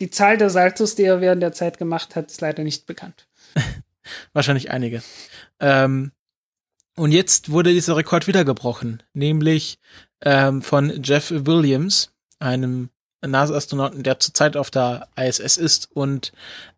die 0.00 0.10
Zahl 0.10 0.36
der 0.36 0.50
Saltos, 0.50 0.94
die 0.94 1.04
er 1.04 1.20
während 1.20 1.42
der 1.42 1.52
Zeit 1.52 1.78
gemacht 1.78 2.16
hat, 2.16 2.30
ist 2.30 2.40
leider 2.40 2.62
nicht 2.62 2.86
bekannt. 2.86 3.26
Wahrscheinlich 4.32 4.70
einige. 4.70 5.02
Ähm, 5.60 6.12
und 6.96 7.12
jetzt 7.12 7.50
wurde 7.50 7.72
dieser 7.72 7.96
Rekord 7.96 8.26
wieder 8.26 8.44
gebrochen, 8.44 9.02
nämlich 9.12 9.78
ähm, 10.22 10.62
von 10.62 11.02
Jeff 11.02 11.30
Williams, 11.30 12.12
einem 12.40 12.90
NASA-Astronauten, 13.24 14.02
der 14.02 14.20
zurzeit 14.20 14.56
auf 14.56 14.70
der 14.70 15.08
ISS 15.16 15.56
ist 15.56 15.90
und 15.92 16.32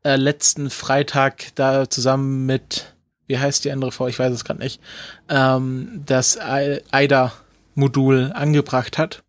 äh, 0.05 0.17
letzten 0.17 0.71
Freitag 0.71 1.55
da 1.55 1.89
zusammen 1.89 2.47
mit, 2.47 2.95
wie 3.31 3.39
heißt 3.39 3.65
die 3.65 3.71
andere 3.71 3.93
Frau, 3.93 4.09
ich 4.09 4.19
weiß 4.19 4.33
es 4.35 4.45
gerade 4.45 4.59
nicht, 4.59 4.83
ähm, 5.29 6.03
das 6.05 6.37
AIDA-Modul 6.37 8.33
angebracht 8.35 8.99
hat. 8.99 9.23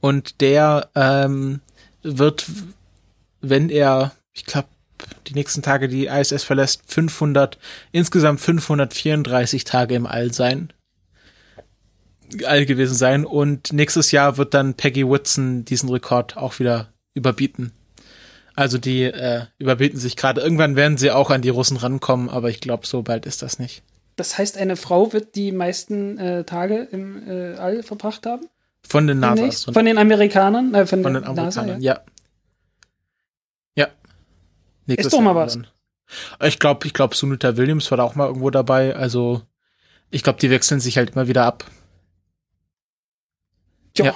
Und 0.00 0.42
der 0.42 0.90
ähm, 0.94 1.62
wird, 2.02 2.44
wenn 3.40 3.70
er, 3.70 4.12
ich 4.34 4.44
glaube, 4.44 4.68
die 5.26 5.32
nächsten 5.32 5.62
Tage 5.62 5.88
die 5.88 6.06
ISS 6.06 6.44
verlässt, 6.44 6.82
500, 6.86 7.58
insgesamt 7.92 8.42
534 8.42 9.64
Tage 9.64 9.94
im 9.94 10.06
All 10.06 10.30
sein. 10.30 10.70
All 12.44 12.66
gewesen 12.66 12.94
sein. 12.94 13.24
Und 13.24 13.72
nächstes 13.72 14.10
Jahr 14.10 14.36
wird 14.36 14.52
dann 14.52 14.74
Peggy 14.74 15.08
Whitson 15.08 15.64
diesen 15.64 15.88
Rekord 15.88 16.36
auch 16.36 16.58
wieder 16.58 16.92
überbieten. 17.14 17.72
Also 18.56 18.78
die 18.78 19.02
äh, 19.02 19.46
überbieten 19.58 19.98
sich 19.98 20.16
gerade. 20.16 20.40
Irgendwann 20.40 20.76
werden 20.76 20.96
sie 20.96 21.10
auch 21.10 21.30
an 21.30 21.42
die 21.42 21.48
Russen 21.48 21.76
rankommen, 21.76 22.28
aber 22.28 22.50
ich 22.50 22.60
glaube, 22.60 22.86
so 22.86 23.02
bald 23.02 23.26
ist 23.26 23.42
das 23.42 23.58
nicht. 23.58 23.82
Das 24.16 24.38
heißt, 24.38 24.58
eine 24.58 24.76
Frau 24.76 25.12
wird 25.12 25.34
die 25.34 25.50
meisten 25.50 26.18
äh, 26.18 26.44
Tage 26.44 26.88
im 26.92 27.28
äh, 27.28 27.56
All 27.56 27.82
verbracht 27.82 28.26
haben? 28.26 28.46
Von 28.86 29.06
den? 29.06 29.18
NASA-Astronauten. 29.18 29.74
Von 29.74 29.84
den 29.86 29.98
Amerikanern? 29.98 30.74
Äh, 30.74 30.86
von, 30.86 31.02
Von 31.02 31.14
den 31.14 31.22
NASA, 31.22 31.60
Amerikanern, 31.62 31.82
ja. 31.82 31.94
ja. 31.94 33.86
Ja. 33.86 33.88
Nächstes 34.86 35.06
Ist 35.06 35.14
doch 35.14 35.20
mal 35.20 35.34
was. 35.34 35.54
dann. 35.54 35.66
Ich 36.42 36.58
glaube, 36.58 36.86
ich 36.86 36.94
glaube, 36.94 37.16
Sunita 37.16 37.56
Williams 37.56 37.90
war 37.90 37.98
da 37.98 38.04
auch 38.04 38.14
mal 38.14 38.28
irgendwo 38.28 38.50
dabei. 38.50 38.94
Also, 38.94 39.42
ich 40.10 40.22
glaube, 40.22 40.38
die 40.38 40.50
wechseln 40.50 40.78
sich 40.78 40.96
halt 40.96 41.10
immer 41.10 41.26
wieder 41.26 41.44
ab. 41.44 41.64
Tja. 43.94 44.06
Ja. 44.06 44.14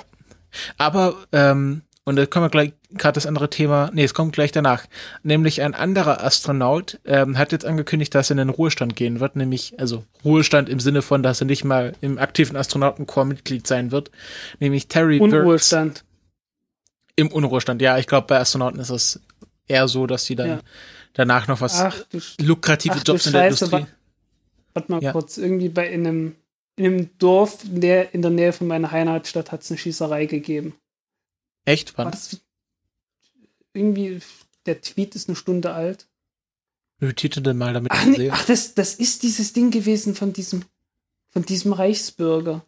Aber, 0.77 1.17
ähm, 1.33 1.83
und 2.09 2.17
da 2.17 2.25
kommen 2.25 2.47
wir 2.47 2.51
gleich, 2.51 2.73
gerade 2.93 3.17
das 3.17 3.27
andere 3.27 3.51
Thema, 3.51 3.91
nee, 3.93 4.03
es 4.03 4.15
kommt 4.15 4.33
gleich 4.33 4.51
danach. 4.51 4.87
Nämlich 5.23 5.61
ein 5.61 5.75
anderer 5.75 6.25
Astronaut 6.25 6.99
ähm, 7.05 7.37
hat 7.37 7.53
jetzt 7.53 7.67
angekündigt, 7.67 8.15
dass 8.15 8.31
er 8.31 8.33
in 8.33 8.39
den 8.39 8.49
Ruhestand 8.49 8.97
gehen 8.97 9.21
wird, 9.21 9.37
nämlich, 9.37 9.79
also 9.79 10.05
Ruhestand 10.25 10.71
im 10.71 10.81
Sinne 10.81 11.03
von, 11.03 11.23
dass 11.23 11.43
er 11.43 11.47
nicht 11.47 11.65
mal 11.65 11.95
im 12.01 12.19
aktiven 12.19 12.57
Astronautenkorps 12.57 13.29
Mitglied 13.29 13.67
sein 13.67 13.91
wird, 13.91 14.11
nämlich 14.59 14.89
Terry. 14.89 15.21
Unruhestand. 15.21 16.05
Im 17.15 17.31
Unruhestand, 17.31 17.83
ja, 17.83 17.99
ich 17.99 18.07
glaube, 18.07 18.27
bei 18.27 18.39
Astronauten 18.39 18.81
ist 18.81 18.89
es 18.91 19.21
eher 19.67 19.87
so, 19.87 20.07
dass 20.07 20.25
die 20.25 20.35
dann 20.35 20.49
Ja. 20.49 20.61
danach 21.13 21.47
noch 21.47 21.61
was 21.61 21.79
Ach 21.79 22.05
du, 22.11 22.21
lukrative 22.41 22.95
ach 22.97 23.05
du 23.05 23.13
Jobs 23.13 23.27
in 23.27 23.33
der 23.35 23.51
Scheiße, 23.51 23.65
Industrie. 23.67 23.87
warte 24.73 24.93
mal 24.93 25.03
Ja. 25.03 25.13
kurz. 25.13 25.37
Irgendwie 25.37 25.69
bei 25.69 25.89
in 25.89 26.07
einem, 26.07 26.37
in 26.77 26.87
einem 26.87 27.11
Dorf 27.19 27.65
in 27.65 27.83
der, 27.83 28.15
in 28.15 28.23
der 28.23 28.31
Nähe 28.31 28.55
von 28.55 28.67
meiner 28.67 28.93
Heimatstadt 28.93 29.53
hat 29.53 29.61
es 29.63 29.71
eine 29.71 29.77
Schießerei 29.77 30.25
gegeben. 30.25 30.75
Echt? 31.69 31.99
War 31.99 32.07
Wann? 32.07 32.13
das 32.13 32.41
irgendwie, 33.75 34.21
der 34.65 34.81
Tweet 34.81 35.15
ist 35.15 35.29
eine 35.29 35.37
Stunde 35.37 35.73
alt. 35.73 36.09
Retweete 37.01 37.43
denn 37.43 37.59
mal, 37.59 37.75
damit 37.75 37.93
Ach, 37.93 38.03
ich 38.03 38.09
nee, 38.09 38.17
sehe. 38.17 38.33
ach 38.33 38.47
das, 38.47 38.75
das 38.75 38.95
ist 38.95 39.23
dieses 39.23 39.53
Ding 39.53 39.71
gewesen 39.71 40.15
von 40.15 40.33
diesem, 40.33 40.65
von 41.31 41.45
diesem 41.45 41.75
Reichsbürger. 41.75 42.65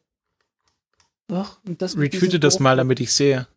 Doch, 1.28 1.64
und 1.64 1.80
das 1.80 1.96
Retweete 1.96 2.38
das 2.38 2.60
mal, 2.60 2.76
damit 2.76 3.00
ich 3.00 3.12
sehe. 3.12 3.48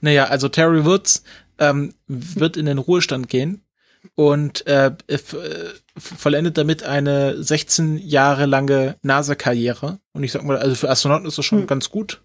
Naja, 0.00 0.24
also 0.24 0.48
Terry 0.48 0.84
Woods 0.84 1.22
ähm, 1.58 1.94
wird 2.06 2.56
in 2.58 2.66
den 2.66 2.78
Ruhestand 2.78 3.28
gehen 3.28 3.62
und 4.14 4.66
äh, 4.66 4.92
äh, 5.06 5.18
vollendet 5.96 6.58
damit 6.58 6.82
eine 6.82 7.42
16 7.42 7.98
Jahre 7.98 8.46
lange 8.46 8.96
NASA-Karriere. 9.02 9.98
Und 10.12 10.24
ich 10.24 10.32
sag 10.32 10.44
mal, 10.44 10.56
also 10.56 10.74
für 10.74 10.90
Astronauten 10.90 11.26
ist 11.26 11.38
das 11.38 11.44
schon 11.44 11.60
Hm. 11.60 11.66
ganz 11.66 11.90
gut. 11.90 12.22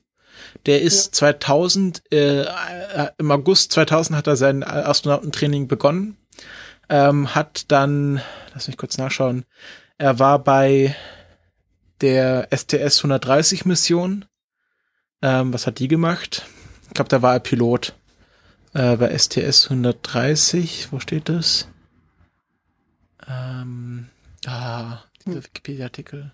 Der 0.66 0.82
ist 0.82 1.16
2000, 1.16 2.04
äh, 2.12 2.42
äh, 2.42 2.48
im 3.18 3.32
August 3.32 3.72
2000 3.74 4.18
hat 4.18 4.28
er 4.28 4.36
sein 4.36 4.64
Astronautentraining 4.64 5.68
begonnen. 5.68 6.18
Ähm, 6.90 7.34
hat 7.34 7.72
dann, 7.72 8.22
lass 8.54 8.68
mich 8.68 8.78
kurz 8.78 8.98
nachschauen, 8.98 9.46
er 9.98 10.20
war 10.20 10.40
bei 10.40 10.96
der 12.02 12.50
STS 12.52 13.00
130 13.00 13.66
Mission. 13.66 14.26
Ähm, 15.22 15.54
was 15.54 15.66
hat 15.66 15.80
die 15.80 15.88
gemacht? 15.88 16.46
Ich 16.88 16.94
glaube, 16.94 17.10
da 17.10 17.22
war 17.22 17.34
er 17.34 17.40
Pilot. 17.40 17.94
Äh, 18.74 18.96
bei 18.98 19.16
STS 19.18 19.66
130, 19.70 20.88
wo 20.92 21.00
steht 21.00 21.30
das? 21.30 21.68
Ähm, 23.28 24.08
ah, 24.46 25.00
dieser 25.26 25.38
Hm. 25.38 25.44
Wikipedia-Artikel. 25.46 26.34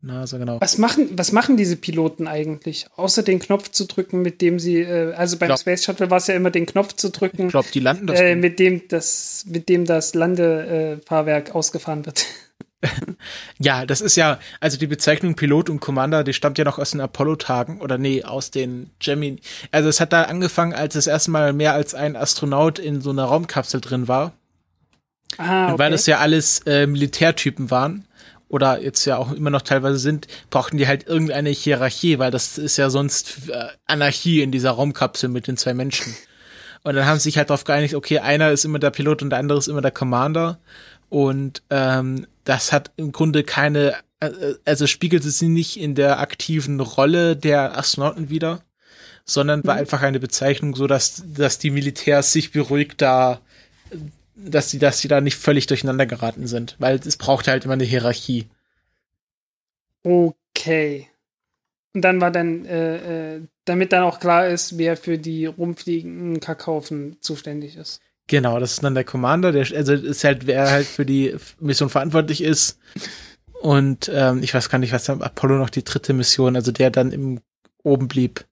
NASA, 0.00 0.38
genau. 0.38 0.60
Was 0.60 0.78
machen, 0.78 1.08
was 1.18 1.32
machen 1.32 1.56
diese 1.56 1.76
Piloten 1.76 2.28
eigentlich? 2.28 2.86
Außer 2.94 3.24
den 3.24 3.40
Knopf 3.40 3.70
zu 3.72 3.84
drücken, 3.86 4.22
mit 4.22 4.40
dem 4.40 4.60
sie, 4.60 4.76
äh, 4.80 5.12
also 5.14 5.36
beim 5.38 5.48
Glaub- 5.48 5.58
Space 5.58 5.84
Shuttle 5.84 6.08
war 6.08 6.18
es 6.18 6.28
ja 6.28 6.34
immer 6.34 6.50
den 6.52 6.66
Knopf 6.66 6.92
zu 6.94 7.10
drücken, 7.10 7.46
Ich 7.46 7.50
glaube, 7.50 7.68
die 7.74 7.80
landen 7.80 8.06
das. 8.06 8.20
äh, 8.20 8.36
mit 8.36 8.60
dem 8.60 8.86
das, 8.88 9.44
mit 9.48 9.68
dem 9.68 9.84
das 9.86 10.14
Landefahrwerk 10.14 11.52
ausgefahren 11.54 12.06
wird. 12.06 12.26
ja, 13.58 13.86
das 13.86 14.00
ist 14.00 14.16
ja, 14.16 14.38
also 14.60 14.78
die 14.78 14.86
Bezeichnung 14.86 15.34
Pilot 15.34 15.68
und 15.68 15.80
Commander, 15.80 16.22
die 16.22 16.32
stammt 16.32 16.58
ja 16.58 16.64
noch 16.64 16.78
aus 16.78 16.92
den 16.92 17.00
Apollo-Tagen 17.00 17.80
oder 17.80 17.98
nee, 17.98 18.22
aus 18.22 18.50
den 18.50 18.90
Gemini. 19.00 19.40
Also 19.72 19.88
es 19.88 20.00
hat 20.00 20.12
da 20.12 20.22
angefangen, 20.22 20.74
als 20.74 20.94
es 20.94 21.06
erstmal 21.06 21.52
mehr 21.52 21.72
als 21.72 21.94
ein 21.94 22.16
Astronaut 22.16 22.78
in 22.78 23.00
so 23.00 23.10
einer 23.10 23.24
Raumkapsel 23.24 23.80
drin 23.80 24.06
war. 24.06 24.32
Ah, 25.36 25.64
okay. 25.64 25.72
Und 25.72 25.78
weil 25.78 25.90
das 25.90 26.06
ja 26.06 26.18
alles 26.18 26.60
äh, 26.66 26.86
Militärtypen 26.86 27.70
waren 27.70 28.06
oder 28.48 28.80
jetzt 28.80 29.04
ja 29.04 29.18
auch 29.18 29.32
immer 29.32 29.50
noch 29.50 29.62
teilweise 29.62 29.98
sind, 29.98 30.26
brauchten 30.50 30.78
die 30.78 30.86
halt 30.86 31.06
irgendeine 31.06 31.50
Hierarchie, 31.50 32.18
weil 32.18 32.30
das 32.30 32.58
ist 32.58 32.76
ja 32.76 32.90
sonst 32.90 33.48
äh, 33.48 33.66
Anarchie 33.86 34.40
in 34.40 34.52
dieser 34.52 34.70
Raumkapsel 34.70 35.28
mit 35.28 35.46
den 35.48 35.56
zwei 35.56 35.74
Menschen. 35.74 36.14
Und 36.82 36.94
dann 36.94 37.06
haben 37.06 37.18
sie 37.18 37.24
sich 37.24 37.36
halt 37.36 37.50
darauf 37.50 37.64
geeinigt, 37.64 37.94
okay, 37.94 38.20
einer 38.20 38.50
ist 38.50 38.64
immer 38.64 38.78
der 38.78 38.90
Pilot 38.90 39.22
und 39.22 39.30
der 39.30 39.38
andere 39.38 39.58
ist 39.58 39.68
immer 39.68 39.82
der 39.82 39.90
Commander. 39.90 40.58
Und 41.08 41.62
ähm, 41.70 42.26
das 42.44 42.72
hat 42.72 42.90
im 42.96 43.12
Grunde 43.12 43.44
keine, 43.44 43.94
äh, 44.20 44.30
also 44.64 44.86
spiegelte 44.86 45.30
sie 45.30 45.48
nicht 45.48 45.78
in 45.78 45.94
der 45.94 46.20
aktiven 46.20 46.80
Rolle 46.80 47.36
der 47.36 47.78
Astronauten 47.78 48.30
wieder, 48.30 48.62
sondern 49.24 49.64
war 49.64 49.74
mhm. 49.74 49.80
einfach 49.80 50.02
eine 50.02 50.20
Bezeichnung, 50.20 50.74
so 50.74 50.86
dass, 50.86 51.22
dass 51.26 51.58
die 51.58 51.70
Militärs 51.70 52.32
sich 52.32 52.52
beruhigt 52.52 53.00
da, 53.00 53.40
dass 54.34 54.70
sie, 54.70 54.78
dass 54.78 55.00
sie 55.00 55.08
da 55.08 55.20
nicht 55.20 55.36
völlig 55.36 55.66
durcheinander 55.66 56.06
geraten 56.06 56.46
sind, 56.46 56.76
weil 56.78 56.96
es 56.96 57.16
braucht 57.16 57.48
halt 57.48 57.64
immer 57.64 57.74
eine 57.74 57.84
Hierarchie. 57.84 58.46
Okay. 60.02 61.08
Und 61.94 62.02
dann 62.02 62.20
war 62.20 62.30
dann, 62.30 62.64
äh, 62.66 63.36
äh, 63.36 63.42
damit 63.64 63.92
dann 63.92 64.04
auch 64.04 64.20
klar 64.20 64.46
ist, 64.46 64.78
wer 64.78 64.96
für 64.96 65.18
die 65.18 65.46
rumfliegenden 65.46 66.40
Kakaufen 66.40 67.16
zuständig 67.20 67.76
ist. 67.76 68.00
Genau, 68.28 68.60
das 68.60 68.72
ist 68.72 68.84
dann 68.84 68.94
der 68.94 69.04
Commander, 69.04 69.52
der 69.52 69.66
also 69.74 69.94
ist 69.94 70.22
halt, 70.22 70.46
wer 70.46 70.70
halt 70.70 70.86
für 70.86 71.06
die 71.06 71.34
Mission 71.60 71.88
verantwortlich 71.88 72.42
ist. 72.42 72.78
Und 73.60 74.10
ähm, 74.14 74.42
ich 74.42 74.54
weiß 74.54 74.68
gar 74.68 74.78
nicht, 74.78 74.92
was 74.92 75.04
dann 75.04 75.22
Apollo 75.22 75.56
noch 75.56 75.70
die 75.70 75.82
dritte 75.82 76.12
Mission, 76.12 76.54
also 76.54 76.70
der 76.70 76.90
dann 76.90 77.10
im 77.10 77.40
oben 77.82 78.06
blieb. 78.06 78.46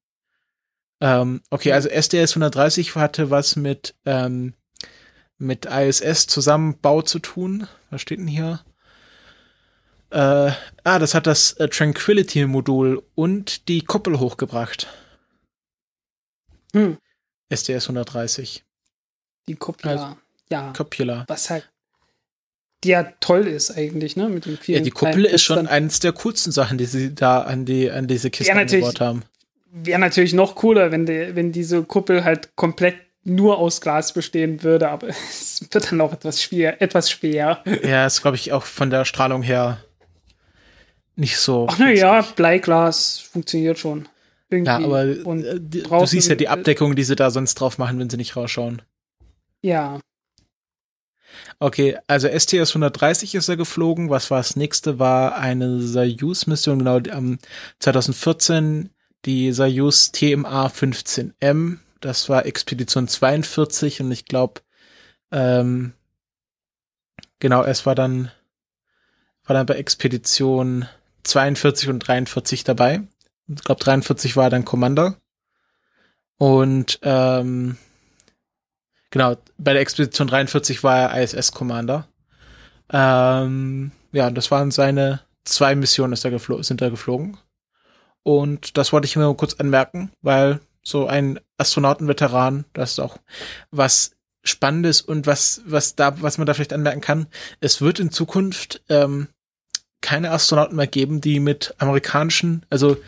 Ähm, 1.01 1.43
okay, 1.51 1.73
also 1.73 1.91
SDS 1.91 2.33
130 2.33 2.95
hatte 2.97 3.31
was 3.31 3.55
mit 3.55 3.95
ähm, 4.07 4.55
mit 5.39 5.67
ISS 5.67 6.27
Zusammenbau 6.27 7.03
zu 7.03 7.19
tun. 7.19 7.69
Was 7.91 8.01
steht 8.01 8.19
denn 8.19 8.27
hier? 8.27 8.65
Äh, 10.11 10.53
ah, 10.85 10.99
das 10.99 11.15
hat 11.15 11.27
das 11.27 11.53
äh, 11.55 11.69
Tranquility 11.69 12.47
Modul 12.47 13.03
und 13.15 13.69
die 13.69 13.83
Kuppel 13.83 14.19
hochgebracht. 14.19 14.87
Hm. 16.73 16.97
SDS 17.51 17.85
130. 17.85 18.66
Die 19.49 19.55
Copula. 19.55 20.17
Ja. 20.51 20.73
Copula. 20.73 21.25
Was 21.29 21.51
halt 21.51 21.69
die 22.85 22.91
ja 22.91 23.05
toll 23.21 23.47
ist 23.47 23.71
eigentlich, 23.77 24.17
ne? 24.17 24.29
Mit 24.29 24.47
den 24.47 24.57
vielen 24.57 24.79
ja, 24.79 24.85
die 24.85 24.91
Kuppel 24.91 25.25
ist 25.25 25.43
schon 25.43 25.67
eines 25.67 26.01
der 26.01 26.13
coolsten 26.13 26.53
Sachen, 26.53 26.79
die 26.79 26.85
sie 26.85 27.15
da 27.15 27.41
an 27.41 27.65
die 27.65 27.91
an 27.91 28.07
diese 28.07 28.31
Kiste 28.31 28.53
ja, 28.53 28.65
gebaut 28.65 29.01
haben. 29.01 29.23
Wäre 29.71 29.99
natürlich 29.99 30.33
noch 30.33 30.55
cooler, 30.55 30.93
wenn 30.93 31.07
die, 31.07 31.35
wenn 31.35 31.53
diese 31.53 31.83
Kuppel 31.83 32.25
halt 32.25 32.55
komplett 32.55 32.97
nur 33.25 33.59
aus 33.59 33.81
Glas 33.81 34.13
bestehen 34.13 34.63
würde, 34.63 34.89
aber 34.89 35.09
es 35.31 35.67
wird 35.71 35.91
dann 35.91 36.01
auch 36.01 36.13
etwas 36.13 36.43
schwer, 36.43 36.81
etwas 36.81 37.11
schwer. 37.11 37.63
Ja, 37.83 38.07
ist 38.07 38.23
glaube 38.23 38.37
ich 38.37 38.53
auch 38.53 38.63
von 38.63 38.91
der 38.91 39.05
Strahlung 39.05 39.43
her 39.43 39.79
nicht 41.17 41.39
so. 41.39 41.67
Ach 41.69 41.79
naja, 41.79 42.21
Bleiglas 42.37 43.19
funktioniert 43.33 43.79
schon. 43.79 44.07
Irgendwie. 44.51 44.71
Ja, 44.71 44.77
aber 44.77 45.17
Und 45.25 45.45
äh, 45.45 45.59
du 45.59 46.07
siehst 46.07 46.29
ja 46.29 46.37
die 46.37 46.49
Abdeckung, 46.49 46.95
die 46.95 47.03
sie 47.03 47.17
da 47.17 47.31
sonst 47.31 47.57
drauf 47.57 47.79
machen, 47.79 47.99
wenn 47.99 48.11
sie 48.11 48.19
nicht 48.19 48.37
rausschauen. 48.37 48.83
Ja. 49.67 49.99
Okay, 51.59 51.99
also 52.07 52.29
STS 52.29 52.71
130 52.71 53.35
ist 53.35 53.49
er 53.49 53.57
geflogen. 53.57 54.11
Was 54.11 54.31
war 54.31 54.39
das 54.39 54.55
nächste? 54.55 55.01
War 55.01 55.37
eine 55.37 55.81
Soyuz-Mission, 55.81 56.79
genau, 56.79 57.01
am 57.11 57.39
2014 57.81 58.91
die 59.25 59.51
Soyuz 59.51 60.13
TMA 60.13 60.69
15M. 60.69 61.79
Das 62.01 62.29
war 62.29 62.47
Expedition 62.47 63.09
42 63.09 64.03
und 64.03 64.13
ich 64.13 64.27
glaube, 64.27 64.61
ähm, 65.33 65.95
genau, 67.41 67.65
es 67.65 67.87
war 67.87 67.97
dann, 67.97 68.31
war 69.47 69.55
dann 69.55 69.67
bei 69.67 69.75
Expedition 69.75 70.87
42 71.25 71.89
und 71.89 71.99
43 71.99 72.63
dabei. 72.63 73.03
Ich 73.49 73.65
glaube, 73.65 73.83
43 73.83 74.37
war 74.37 74.49
dann 74.49 74.65
Commander. 74.65 75.17
Und 76.39 77.01
ähm, 77.03 77.79
Genau, 79.17 79.35
bei 79.57 79.73
der 79.73 79.81
Expedition 79.81 80.29
43 80.29 80.85
war 80.85 81.11
er 81.11 81.23
ISS-Commander. 81.23 82.07
Ähm, 82.93 83.91
ja, 84.13 84.31
das 84.31 84.51
waren 84.51 84.71
seine 84.71 85.21
zwei 85.43 85.75
Missionen, 85.75 86.13
ist 86.13 86.27
er 86.27 86.39
sind 86.63 86.83
da 86.83 86.91
geflogen. 86.91 87.39
Und 88.23 88.77
das 88.77 88.93
wollte 88.93 89.07
ich 89.07 89.17
mir 89.17 89.23
nur 89.23 89.39
kurz 89.39 89.55
anmerken, 89.55 90.13
weil 90.21 90.61
so 90.83 91.07
ein 91.07 91.41
Astronautenveteran, 91.57 92.67
das 92.75 92.93
ist 92.93 92.99
auch 92.99 93.17
was 93.71 94.11
Spannendes 94.45 95.01
und 95.01 95.27
was, 95.27 95.63
was 95.65 95.97
da, 95.97 96.21
was 96.21 96.37
man 96.37 96.47
da 96.47 96.53
vielleicht 96.53 96.75
anmerken 96.75 97.01
kann. 97.01 97.27
Es 97.61 97.81
wird 97.81 97.99
in 98.01 98.11
Zukunft 98.11 98.83
ähm, 98.91 99.29
keine 100.03 100.31
Astronauten 100.31 100.77
mehr 100.77 100.89
geben, 100.89 101.23
die 101.23 101.41
mit 101.41 101.75
amerikanischen, 101.79 102.67
also 102.69 102.99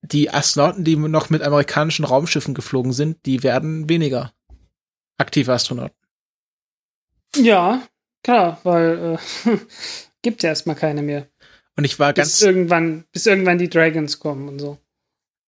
die 0.00 0.30
Astronauten, 0.30 0.84
die 0.84 0.96
noch 0.96 1.28
mit 1.28 1.42
amerikanischen 1.42 2.06
Raumschiffen 2.06 2.54
geflogen 2.54 2.94
sind, 2.94 3.26
die 3.26 3.42
werden 3.42 3.90
weniger 3.90 4.32
aktive 5.18 5.52
Astronauten. 5.52 5.96
Ja, 7.36 7.82
klar, 8.22 8.60
weil 8.64 9.18
äh, 9.44 9.58
gibt 10.22 10.42
ja 10.42 10.48
erstmal 10.48 10.76
keine 10.76 11.02
mehr. 11.02 11.28
Und 11.76 11.84
ich 11.84 11.98
war 11.98 12.12
bis 12.12 12.22
ganz. 12.22 12.42
Irgendwann, 12.42 13.04
bis 13.12 13.26
irgendwann 13.26 13.58
die 13.58 13.68
Dragons 13.68 14.18
kommen 14.18 14.48
und 14.48 14.58
so. 14.58 14.78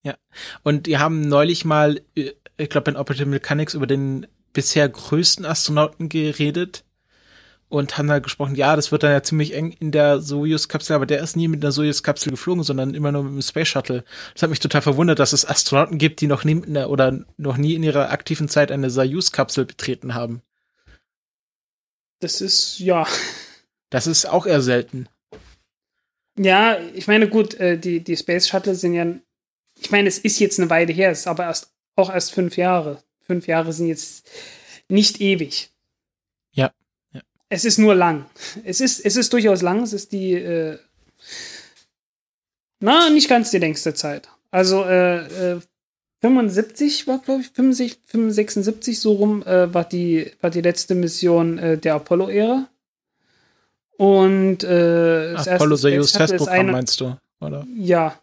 Ja. 0.02 0.16
Und 0.62 0.86
die 0.86 0.98
haben 0.98 1.22
neulich 1.22 1.64
mal, 1.64 2.00
äh, 2.14 2.32
ich 2.56 2.68
glaube, 2.68 2.90
in 2.90 2.96
Operative 2.96 3.28
Mechanics 3.28 3.74
über 3.74 3.86
den 3.86 4.26
bisher 4.52 4.88
größten 4.88 5.44
Astronauten 5.44 6.08
geredet 6.08 6.84
und 7.70 7.96
haben 7.96 8.10
halt 8.10 8.24
gesprochen, 8.24 8.56
ja, 8.56 8.74
das 8.74 8.90
wird 8.92 9.04
dann 9.04 9.12
ja 9.12 9.22
ziemlich 9.22 9.54
eng 9.54 9.70
in 9.78 9.92
der 9.92 10.20
Soyuz-Kapsel, 10.20 10.96
aber 10.96 11.06
der 11.06 11.22
ist 11.22 11.36
nie 11.36 11.46
mit 11.48 11.64
einer 11.64 11.70
Soyuz-Kapsel 11.70 12.32
geflogen, 12.32 12.64
sondern 12.64 12.94
immer 12.94 13.12
nur 13.12 13.22
mit 13.22 13.32
dem 13.32 13.42
Space 13.42 13.68
Shuttle. 13.68 14.04
Das 14.34 14.42
hat 14.42 14.50
mich 14.50 14.58
total 14.58 14.82
verwundert, 14.82 15.20
dass 15.20 15.32
es 15.32 15.46
Astronauten 15.46 15.96
gibt, 15.96 16.20
die 16.20 16.26
noch 16.26 16.44
nie 16.44 16.60
der, 16.60 16.90
oder 16.90 17.24
noch 17.36 17.56
nie 17.56 17.74
in 17.74 17.84
ihrer 17.84 18.10
aktiven 18.10 18.48
Zeit 18.48 18.72
eine 18.72 18.90
Soyuz-Kapsel 18.90 19.64
betreten 19.64 20.14
haben. 20.14 20.42
Das 22.18 22.40
ist, 22.40 22.80
ja. 22.80 23.06
Das 23.88 24.08
ist 24.08 24.26
auch 24.26 24.46
eher 24.46 24.60
selten. 24.60 25.08
Ja, 26.36 26.76
ich 26.94 27.06
meine, 27.06 27.28
gut, 27.28 27.54
äh, 27.54 27.78
die, 27.78 28.02
die 28.02 28.16
Space 28.16 28.48
Shuttle 28.48 28.74
sind 28.74 28.94
ja, 28.94 29.06
ich 29.78 29.92
meine, 29.92 30.08
es 30.08 30.18
ist 30.18 30.40
jetzt 30.40 30.58
eine 30.58 30.70
Weile 30.70 30.92
her, 30.92 31.10
es 31.12 31.20
ist 31.20 31.26
aber 31.28 31.44
erst, 31.44 31.72
auch 31.94 32.12
erst 32.12 32.32
fünf 32.32 32.56
Jahre. 32.56 33.02
Fünf 33.20 33.46
Jahre 33.46 33.72
sind 33.72 33.86
jetzt 33.86 34.28
nicht 34.88 35.20
ewig. 35.20 35.70
Es 37.50 37.64
ist 37.64 37.78
nur 37.78 37.94
lang. 37.94 38.26
Es 38.64 38.80
ist, 38.80 39.04
es 39.04 39.16
ist 39.16 39.32
durchaus 39.32 39.60
lang. 39.60 39.82
Es 39.82 39.92
ist 39.92 40.12
die, 40.12 40.34
äh, 40.34 40.78
na, 42.78 43.10
nicht 43.10 43.28
ganz 43.28 43.50
die 43.50 43.58
längste 43.58 43.92
Zeit. 43.92 44.28
Also, 44.50 44.84
äh, 44.84 45.54
äh 45.56 45.60
75 46.22 47.06
war, 47.06 47.18
glaube 47.18 47.40
ich, 47.40 47.48
65, 47.48 48.34
76 48.34 49.00
so 49.00 49.12
rum, 49.12 49.42
äh, 49.42 49.72
war, 49.72 49.84
die, 49.84 50.30
war 50.40 50.50
die 50.50 50.60
letzte 50.60 50.94
Mission 50.94 51.58
äh, 51.58 51.78
der 51.78 51.94
Apollo-Ära. 51.94 52.68
Und 53.96 54.64
äh, 54.64 55.32
das 55.32 55.48
Apollo 55.48 55.76
Soyuz 55.76 56.12
Testprogramm 56.12 56.70
meinst 56.70 57.00
du, 57.00 57.16
oder? 57.40 57.66
Ja, 57.74 58.18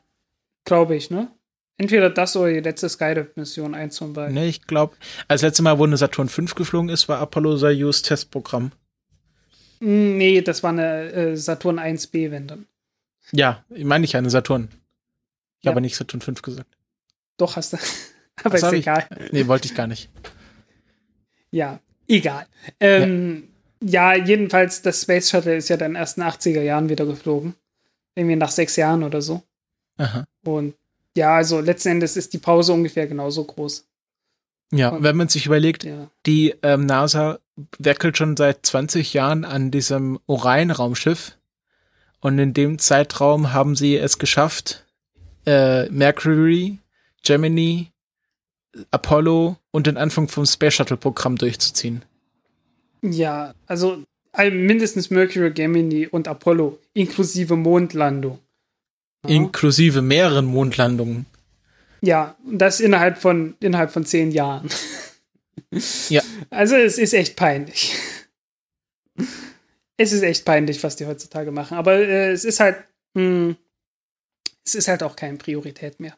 glaube 0.64 0.96
ich, 0.96 1.10
ne? 1.10 1.32
Entweder 1.80 2.10
das 2.10 2.36
oder 2.36 2.52
die 2.52 2.60
letzte 2.60 2.90
Skydive-Mission, 2.90 3.76
eins 3.76 3.98
von 4.00 4.14
beiden. 4.14 4.34
Nee, 4.34 4.48
ich 4.48 4.66
glaube, 4.66 4.96
als 5.28 5.44
letzte 5.44 5.62
Mal, 5.62 5.78
wo 5.78 5.84
eine 5.84 5.98
Saturn 5.98 6.30
5 6.30 6.56
geflogen 6.56 6.90
ist, 6.90 7.08
war 7.10 7.20
Apollo 7.20 7.58
Soyuz 7.58 8.02
Testprogramm. 8.02 8.72
Nee, 9.80 10.42
das 10.42 10.64
war 10.64 10.72
eine 10.72 11.12
äh, 11.12 11.38
Saturn 11.38 11.80
1B, 11.80 12.32
wenn 12.32 12.48
dann. 12.48 12.66
Ja, 13.32 13.64
meine 13.70 14.06
ich 14.06 14.16
eine 14.16 14.30
Saturn. 14.30 14.70
Ich 15.60 15.66
ja. 15.66 15.72
habe 15.72 15.82
nicht 15.82 15.96
Saturn 15.96 16.22
5 16.22 16.42
gesagt. 16.42 16.78
Doch, 17.38 17.56
hast 17.56 17.74
du. 17.74 17.78
Aber 18.44 18.54
Was 18.54 18.64
ist 18.64 18.74
egal. 18.74 19.08
Ich? 19.26 19.32
Nee, 19.32 19.48
wollte 19.48 19.68
ich 19.68 19.76
gar 19.76 19.88
nicht. 19.88 20.10
Ja, 21.52 21.80
egal. 22.08 22.46
Ähm, 22.80 23.48
ja. 23.82 24.16
ja. 24.16 24.26
jedenfalls, 24.26 24.82
das 24.82 25.02
Space 25.02 25.30
Shuttle 25.30 25.58
ist 25.58 25.70
ja 25.70 25.78
dann 25.78 25.96
erst 25.96 26.18
in 26.18 26.24
den 26.24 26.32
80er 26.32 26.62
Jahren 26.62 26.90
wieder 26.90 27.06
geflogen. 27.06 27.56
Irgendwie 28.16 28.36
nach 28.36 28.52
sechs 28.52 28.76
Jahren 28.76 29.04
oder 29.04 29.22
so. 29.22 29.44
Aha. 29.98 30.26
Und 30.44 30.76
ja, 31.16 31.36
also 31.36 31.60
letzten 31.60 31.90
Endes 31.90 32.16
ist 32.16 32.34
die 32.34 32.38
Pause 32.38 32.74
ungefähr 32.74 33.08
genauso 33.08 33.44
groß. 33.44 33.88
Ja, 34.72 34.90
Und, 34.90 35.04
wenn 35.04 35.16
man 35.16 35.30
sich 35.30 35.46
überlegt, 35.46 35.84
ja. 35.84 36.10
die 36.26 36.56
ähm, 36.62 36.86
NASA 36.86 37.40
werkelt 37.80 38.18
schon 38.18 38.38
seit 38.38 38.66
20 38.66 39.14
Jahren 39.14 39.46
an 39.46 39.72
diesem 39.72 40.20
Orion-Raumschiff. 40.28 41.38
Und 42.20 42.40
in 42.40 42.54
dem 42.54 42.80
Zeitraum 42.80 43.54
haben 43.54 43.76
sie 43.76 43.96
es 43.96 44.18
geschafft, 44.18 44.86
äh, 45.46 45.90
Mercury, 45.90 46.80
Gemini, 47.24 47.92
Apollo 48.92 49.58
und 49.72 49.88
den 49.88 49.98
Anfang 49.98 50.28
vom 50.28 50.46
Space 50.46 50.76
Shuttle 50.76 50.98
Programm 50.98 51.38
durchzuziehen. 51.38 52.04
Ja, 53.02 53.54
also 53.66 54.04
mindestens 54.38 55.10
Mercury, 55.10 55.52
Gemini 55.52 56.08
und 56.08 56.28
Apollo, 56.28 56.80
inklusive 56.94 57.56
Mondlandung. 57.56 58.40
Ja. 59.24 59.36
Inklusive 59.36 60.02
mehreren 60.02 60.46
Mondlandungen. 60.46 61.26
Ja, 62.02 62.36
und 62.46 62.60
das 62.60 62.80
innerhalb 62.80 63.18
von, 63.18 63.56
innerhalb 63.60 63.92
von 63.92 64.06
zehn 64.06 64.32
Jahren. 64.32 64.70
Ja. 66.10 66.22
Also 66.50 66.76
es 66.76 66.98
ist 66.98 67.14
echt 67.14 67.36
peinlich. 67.36 67.96
Es 69.98 70.12
ist 70.14 70.22
echt 70.22 70.46
peinlich, 70.46 70.84
was 70.84 70.96
die 70.96 71.06
heutzutage 71.08 71.52
machen. 71.52 71.78
Aber 71.78 71.94
äh, 71.96 72.32
es 72.32 72.46
ist 72.46 72.60
halt, 72.60 72.78
mh, 73.16 73.56
es 74.66 74.76
ist 74.76 74.88
halt 74.88 75.02
auch 75.04 75.16
keine 75.16 75.38
Priorität 75.38 76.00
mehr. 76.00 76.16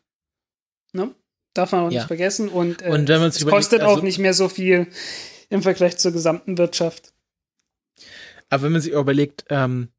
Ne? 0.92 1.14
Darf 1.54 1.72
man 1.72 1.82
auch 1.86 1.92
Ja. 1.92 2.00
nicht 2.00 2.08
vergessen. 2.08 2.50
Und, 2.50 2.82
äh, 2.82 2.90
Und 2.90 3.10
es 3.10 3.42
überlegt, 3.42 3.50
kostet 3.50 3.82
also- 3.82 3.94
auch 3.96 4.02
nicht 4.04 4.20
mehr 4.20 4.34
so 4.34 4.50
viel 4.50 4.88
im 5.50 5.64
Vergleich 5.64 5.98
zur 5.98 6.12
gesamten 6.12 6.58
Wirtschaft. 6.58 7.14
Aber 8.50 8.64
wenn 8.64 8.72
man 8.74 8.82
sich 8.82 8.92
überlegt, 8.92 9.46
ähm, 9.50 9.90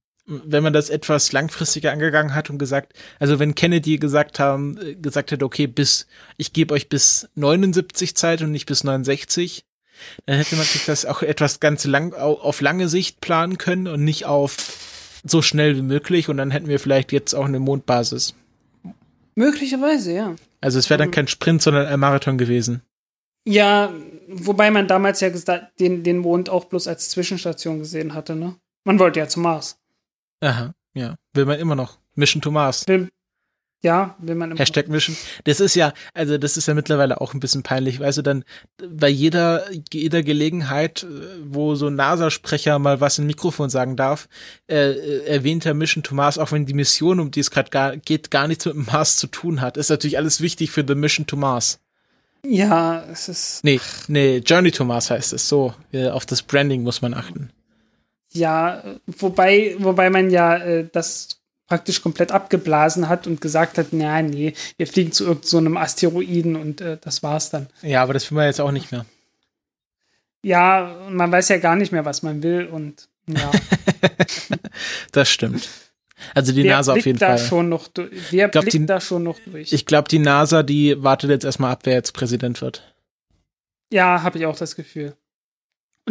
wenn 0.44 0.62
man 0.62 0.72
das 0.72 0.90
etwas 0.90 1.32
langfristiger 1.32 1.92
angegangen 1.92 2.34
hat 2.34 2.50
und 2.50 2.58
gesagt, 2.58 2.94
also 3.18 3.38
wenn 3.38 3.54
Kennedy 3.54 3.98
gesagt 3.98 4.38
haben, 4.38 4.78
äh, 4.80 4.94
gesagt 4.94 5.32
hätte, 5.32 5.44
okay, 5.44 5.66
bis, 5.66 6.06
ich 6.36 6.52
gebe 6.52 6.72
euch 6.74 6.88
bis 6.88 7.28
79 7.34 8.14
Zeit 8.16 8.40
und 8.42 8.52
nicht 8.52 8.66
bis 8.66 8.84
69, 8.84 9.64
dann 10.26 10.36
hätte 10.36 10.56
man 10.56 10.64
sich 10.64 10.84
das 10.86 11.04
auch 11.04 11.22
etwas 11.22 11.60
ganz 11.60 11.84
lang, 11.84 12.14
au- 12.14 12.40
auf 12.40 12.60
lange 12.60 12.88
Sicht 12.88 13.20
planen 13.20 13.58
können 13.58 13.86
und 13.88 14.04
nicht 14.04 14.24
auf 14.26 14.56
so 15.24 15.42
schnell 15.42 15.76
wie 15.76 15.82
möglich 15.82 16.28
und 16.28 16.36
dann 16.38 16.50
hätten 16.50 16.68
wir 16.68 16.80
vielleicht 16.80 17.12
jetzt 17.12 17.34
auch 17.34 17.44
eine 17.44 17.58
Mondbasis. 17.60 18.34
Möglicherweise, 19.34 20.12
ja. 20.14 20.36
Also 20.60 20.78
es 20.78 20.90
wäre 20.90 20.98
dann 20.98 21.08
Mhm. 21.08 21.12
kein 21.14 21.28
Sprint, 21.28 21.62
sondern 21.62 21.86
ein 21.86 22.00
Marathon 22.00 22.38
gewesen. 22.38 22.82
Ja, 23.46 23.92
wobei 24.28 24.70
man 24.70 24.86
damals 24.86 25.20
ja 25.20 25.30
den, 25.78 26.02
den 26.02 26.18
Mond 26.18 26.50
auch 26.50 26.66
bloß 26.66 26.88
als 26.88 27.08
Zwischenstation 27.10 27.78
gesehen 27.78 28.14
hatte, 28.14 28.34
ne? 28.36 28.56
Man 28.84 28.98
wollte 28.98 29.18
ja 29.20 29.28
zum 29.28 29.42
Mars. 29.42 29.78
Aha, 30.40 30.74
ja. 30.94 31.16
Will 31.34 31.46
man 31.46 31.58
immer 31.58 31.74
noch. 31.74 31.98
Mission 32.14 32.42
to 32.42 32.50
Mars. 32.50 32.86
Will, 32.88 33.08
ja, 33.82 34.14
will 34.18 34.34
man 34.34 34.50
immer. 34.50 34.60
Hashtag 34.60 34.88
Mission. 34.88 35.16
Das 35.44 35.60
ist 35.60 35.74
ja, 35.74 35.94
also 36.12 36.36
das 36.36 36.56
ist 36.56 36.68
ja 36.68 36.74
mittlerweile 36.74 37.20
auch 37.20 37.32
ein 37.32 37.40
bisschen 37.40 37.62
peinlich, 37.62 37.98
weißt 38.00 38.18
du, 38.18 38.22
dann 38.22 38.44
bei 38.88 39.08
jeder, 39.08 39.64
jeder 39.92 40.22
Gelegenheit, 40.22 41.06
wo 41.44 41.74
so 41.74 41.86
ein 41.86 41.94
NASA-Sprecher 41.94 42.78
mal 42.78 43.00
was 43.00 43.18
im 43.18 43.26
Mikrofon 43.26 43.70
sagen 43.70 43.96
darf, 43.96 44.28
äh, 44.68 44.90
äh, 44.90 45.26
erwähnt 45.26 45.64
er 45.64 45.74
Mission 45.74 46.02
to 46.02 46.14
Mars, 46.14 46.36
auch 46.36 46.52
wenn 46.52 46.66
die 46.66 46.74
Mission, 46.74 47.20
um 47.20 47.30
die 47.30 47.40
es 47.40 47.50
gerade 47.50 47.98
geht, 47.98 48.30
gar 48.30 48.48
nichts 48.48 48.66
mit 48.66 48.74
dem 48.74 48.84
Mars 48.84 49.16
zu 49.16 49.28
tun 49.28 49.62
hat. 49.62 49.76
Ist 49.78 49.88
natürlich 49.90 50.18
alles 50.18 50.40
wichtig 50.42 50.70
für 50.70 50.84
The 50.86 50.94
Mission 50.94 51.26
to 51.26 51.36
Mars. 51.36 51.80
Ja, 52.44 53.04
es 53.10 53.28
ist. 53.28 53.64
Nee, 53.64 53.80
nee, 54.08 54.38
Journey 54.38 54.72
to 54.72 54.84
Mars 54.84 55.10
heißt 55.10 55.32
es. 55.32 55.48
So, 55.48 55.74
äh, 55.92 56.08
auf 56.08 56.26
das 56.26 56.42
Branding 56.42 56.82
muss 56.82 57.02
man 57.02 57.14
achten. 57.14 57.50
Ja, 58.32 58.82
wobei, 59.06 59.74
wobei 59.78 60.08
man 60.10 60.30
ja 60.30 60.56
äh, 60.56 60.88
das 60.92 61.40
praktisch 61.66 62.02
komplett 62.02 62.32
abgeblasen 62.32 63.08
hat 63.08 63.26
und 63.26 63.40
gesagt 63.40 63.78
hat, 63.78 63.88
na 63.92 64.22
nee, 64.22 64.54
wir 64.76 64.86
fliegen 64.86 65.12
zu 65.12 65.24
irgendeinem 65.24 65.48
so 65.48 65.58
einem 65.58 65.76
Asteroiden 65.76 66.56
und 66.56 66.80
äh, 66.80 66.98
das 67.00 67.22
war's 67.22 67.50
dann. 67.50 67.68
Ja, 67.82 68.02
aber 68.02 68.12
das 68.12 68.30
will 68.30 68.36
man 68.36 68.46
jetzt 68.46 68.60
auch 68.60 68.72
nicht 68.72 68.90
mehr. 68.92 69.04
Ja, 70.42 70.96
man 71.10 71.30
weiß 71.30 71.48
ja 71.48 71.58
gar 71.58 71.76
nicht 71.76 71.92
mehr, 71.92 72.04
was 72.04 72.22
man 72.22 72.42
will 72.42 72.66
und 72.66 73.08
ja. 73.26 73.50
Das 75.12 75.28
stimmt. 75.28 75.68
Also 76.34 76.52
die 76.52 76.64
wer 76.64 76.76
NASA 76.76 76.92
auf 76.92 77.04
jeden 77.04 77.18
da 77.18 77.36
Fall. 77.36 77.38
schon 77.38 77.68
noch 77.68 77.88
durch? 77.88 78.10
Wer 78.30 78.48
glaub, 78.48 78.64
blickt 78.64 78.74
die- 78.74 78.86
da 78.86 79.00
schon 79.00 79.22
noch 79.22 79.38
durch? 79.40 79.72
Ich 79.72 79.86
glaube, 79.86 80.08
die 80.08 80.18
NASA, 80.18 80.62
die 80.62 81.02
wartet 81.02 81.30
jetzt 81.30 81.44
erstmal 81.44 81.72
ab, 81.72 81.80
wer 81.84 81.94
jetzt 81.94 82.12
Präsident 82.12 82.60
wird. 82.62 82.82
ja, 83.92 84.22
habe 84.22 84.38
ich 84.38 84.46
auch 84.46 84.56
das 84.56 84.76
Gefühl. 84.76 85.14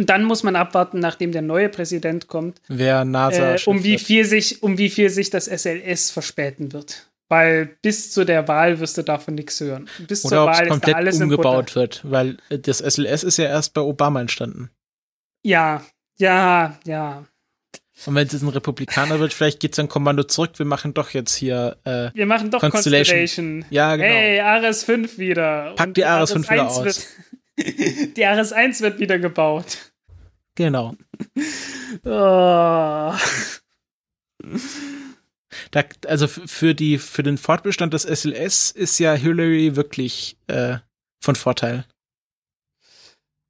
Und 0.00 0.08
dann 0.08 0.24
muss 0.24 0.42
man 0.42 0.56
abwarten, 0.56 0.98
nachdem 0.98 1.30
der 1.30 1.42
neue 1.42 1.68
Präsident 1.68 2.26
kommt, 2.26 2.62
Wer 2.68 3.04
NASA 3.04 3.56
äh, 3.56 3.60
um 3.66 3.84
wie 3.84 3.98
viel 3.98 4.24
sich, 4.24 4.62
um 4.62 4.78
wie 4.78 4.88
viel 4.88 5.10
sich 5.10 5.28
das 5.28 5.44
SLS 5.44 6.10
verspäten 6.10 6.72
wird. 6.72 7.10
Weil 7.28 7.76
bis 7.82 8.10
zu 8.10 8.24
der 8.24 8.48
Wahl 8.48 8.80
wirst 8.80 8.96
du 8.96 9.02
davon 9.02 9.34
nichts 9.34 9.60
hören. 9.60 9.90
Bis 10.08 10.22
zur 10.22 10.30
Oder 10.32 10.44
ob 10.44 10.46
Wahl 10.46 10.54
ist 10.54 10.60
da 10.62 10.68
komplett 10.70 10.94
alles 10.96 11.20
umgebaut 11.20 11.74
wird, 11.76 12.00
weil 12.02 12.38
äh, 12.48 12.58
das 12.58 12.78
SLS 12.78 13.24
ist 13.24 13.36
ja 13.36 13.44
erst 13.44 13.74
bei 13.74 13.82
Obama 13.82 14.22
entstanden. 14.22 14.70
Ja, 15.44 15.84
ja, 16.18 16.78
ja. 16.86 17.26
Und 18.06 18.14
wenn 18.14 18.26
es 18.26 18.40
ein 18.40 18.48
Republikaner 18.48 19.20
wird, 19.20 19.34
vielleicht 19.34 19.60
geht's 19.60 19.76
dann 19.76 19.88
Kommando 19.88 20.22
zurück, 20.22 20.52
wir 20.56 20.64
machen 20.64 20.94
doch 20.94 21.10
jetzt 21.10 21.34
hier, 21.34 21.76
äh, 21.84 22.08
Wir 22.14 22.24
machen 22.24 22.50
doch 22.50 22.60
Constellation. 22.60 23.18
Constellation. 23.18 23.66
ja 23.68 23.96
genau. 23.96 24.08
Hey, 24.08 24.40
Ares 24.40 24.82
5 24.82 25.18
wieder. 25.18 25.74
Pack 25.76 25.92
die 25.92 26.06
Ares 26.06 26.32
5 26.32 26.50
wieder 26.50 26.62
1 26.62 26.72
aus. 26.72 26.84
Wird, 26.86 27.06
die 28.16 28.24
Ares 28.24 28.54
1 28.54 28.80
wird 28.80 28.98
wieder 28.98 29.18
gebaut. 29.18 29.89
Genau. 30.54 30.94
Oh. 32.04 33.14
Da, 35.72 35.82
also 36.06 36.26
für 36.28 36.74
die, 36.74 36.98
für 36.98 37.22
den 37.22 37.36
Fortbestand 37.38 37.92
des 37.92 38.02
SLS 38.02 38.70
ist 38.70 38.98
ja 38.98 39.14
Hillary 39.14 39.76
wirklich 39.76 40.36
äh, 40.46 40.78
von 41.20 41.34
Vorteil. 41.36 41.84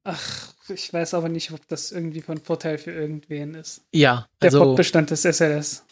Ach, 0.03 0.53
ich 0.67 0.91
weiß 0.91 1.13
aber 1.13 1.29
nicht, 1.29 1.51
ob 1.51 1.67
das 1.67 1.91
irgendwie 1.91 2.21
von 2.21 2.39
Vorteil 2.39 2.77
für 2.79 2.91
irgendwen 2.91 3.53
ist. 3.53 3.83
Ja, 3.93 4.27
Der 4.41 4.47
also 4.47 4.63
Fortbestand 4.63 5.11
des 5.11 5.21
SLS. 5.21 5.85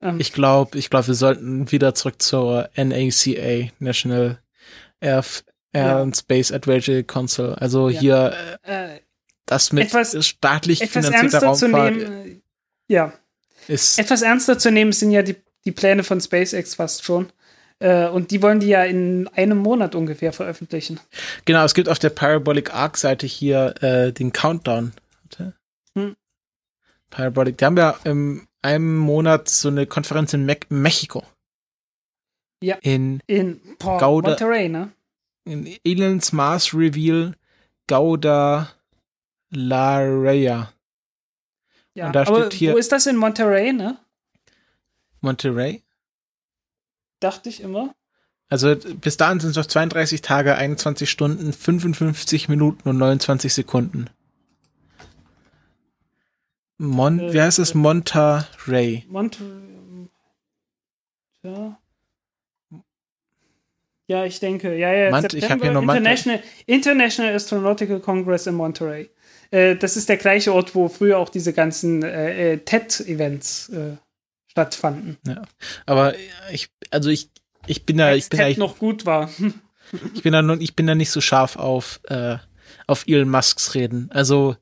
Ähm, 0.00 0.18
ich 0.18 0.32
glaube, 0.32 0.78
ich 0.78 0.88
glaube, 0.90 1.08
wir 1.08 1.14
sollten 1.14 1.70
wieder 1.70 1.94
zurück 1.94 2.20
zur 2.20 2.68
NACA, 2.74 3.70
National 3.78 4.40
Air, 5.00 5.24
Air 5.72 5.86
Ja. 5.86 6.02
and 6.02 6.16
Space 6.16 6.52
Advisory 6.52 7.04
Council. 7.04 7.54
Also 7.54 7.90
Ja. 7.90 8.00
hier 8.00 8.58
äh, 8.62 9.00
das 9.46 9.72
mit 9.72 9.86
Etwas- 9.88 10.26
staatlich 10.26 10.80
etwas 10.82 11.06
finanzierter 11.06 11.46
ernster 11.46 11.52
zu 11.54 11.66
Raumfahrt 11.66 11.96
nehmen. 11.96 12.26
äh, 12.30 12.40
Ja, 12.88 13.12
ist 13.68 13.98
etwas 13.98 14.22
ernster 14.22 14.58
zu 14.58 14.70
nehmen 14.70 14.92
sind 14.92 15.10
ja 15.10 15.22
die, 15.22 15.36
die 15.64 15.72
Pläne 15.72 16.04
von 16.04 16.20
SpaceX 16.20 16.74
fast 16.76 17.04
schon. 17.04 17.32
Äh, 17.78 18.08
und 18.08 18.30
die 18.30 18.40
wollen 18.42 18.60
die 18.60 18.68
ja 18.68 18.84
in 18.84 19.28
einem 19.28 19.58
Monat 19.58 19.94
ungefähr 19.94 20.32
veröffentlichen. 20.32 20.98
Genau, 21.44 21.64
es 21.64 21.74
gibt 21.74 21.88
auf 21.88 21.98
der 21.98 22.10
Parabolic 22.10 22.72
Arc 22.72 22.96
Seite 22.96 23.26
hier 23.26 23.74
äh, 23.82 24.12
den 24.12 24.32
Countdown. 24.32 24.92
Hm. 25.94 26.16
Parabolic, 27.10 27.58
die 27.58 27.64
haben 27.64 27.76
ja 27.76 27.90
in 28.04 28.46
einem 28.62 28.96
Monat 28.96 29.48
so 29.48 29.68
eine 29.68 29.86
Konferenz 29.86 30.32
in 30.32 30.44
Me 30.46 30.56
Mexiko. 30.70 31.22
Ja. 32.62 32.76
In, 32.80 33.20
In 33.26 33.60
Port 33.78 34.00
Gauda- 34.00 34.30
Monterey, 34.30 34.68
ne? 34.68 34.92
in 35.44 35.76
Elons 35.84 36.32
Mars 36.32 36.72
Reveal 36.74 37.34
Gauda 37.86 38.72
La 39.50 39.98
Raya. 40.00 40.72
Ja, 41.94 42.06
Und 42.08 42.12
da 42.14 42.22
aber 42.26 42.46
steht 42.46 42.52
hier- 42.54 42.72
wo 42.74 42.76
ist 42.78 42.92
das 42.92 43.06
in 43.06 43.16
Monterey, 43.16 43.72
ne? 43.72 43.98
Monterey. 45.20 45.82
Dachte 47.20 47.48
ich 47.48 47.60
immer. 47.62 47.94
Also 48.48 48.76
bis 48.76 49.16
dahin 49.16 49.40
sind 49.40 49.50
es 49.50 49.56
noch 49.56 49.66
32 49.66 50.20
Tage, 50.20 50.54
21 50.56 51.10
Stunden, 51.10 51.52
55 51.52 52.48
Minuten 52.48 52.88
und 52.88 52.98
29 52.98 53.52
Sekunden. 53.52 54.08
Mon, 56.78 57.18
Äh, 57.18 57.32
wie 57.32 57.40
heißt 57.40 57.58
es? 57.58 57.74
Monterey. 57.74 59.04
Monterey. 59.08 60.08
Ja. 61.42 61.78
Ja, 64.08 64.24
ich 64.24 64.38
denke. 64.38 64.76
Ja, 64.76 64.92
ja. 64.92 65.10
Mont- 65.10 65.32
ich 65.34 65.50
hab 65.50 65.60
hier 65.62 65.72
Monterey. 65.72 65.96
International, 65.96 66.42
International 66.66 67.34
Astronautical 67.34 67.98
Congress 68.00 68.46
in 68.46 68.54
Monterey. 68.54 69.10
Äh, 69.56 69.76
das 69.76 69.96
ist 69.96 70.08
der 70.10 70.18
gleiche 70.18 70.52
Ort, 70.52 70.74
wo 70.74 70.88
früher 70.88 71.18
auch 71.18 71.30
diese 71.30 71.54
ganzen 71.54 72.02
äh, 72.02 72.52
äh, 72.52 72.58
TED-Events 72.58 73.70
äh, 73.70 73.96
stattfanden. 74.48 75.16
Aber 75.86 76.14
ich, 76.52 76.68
also 76.90 77.08
ich, 77.08 77.30
ich 77.66 77.86
bin 77.86 77.96
da, 77.96 78.14
ich 78.14 78.28
bin 78.28 78.38
da, 78.38 78.44
TED 78.44 78.52
ich, 78.52 78.58
noch 78.58 78.78
gut 78.78 79.06
war. 79.06 79.30
ich 80.14 80.22
bin 80.22 80.34
da, 80.34 80.56
ich 80.58 80.76
bin 80.76 80.86
da 80.86 80.94
nicht 80.94 81.10
so 81.10 81.22
scharf 81.22 81.56
auf, 81.56 82.00
äh, 82.04 82.36
auf 82.86 83.04
Elon 83.06 83.30
Musks 83.30 83.74
Reden. 83.74 84.10
Also 84.12 84.56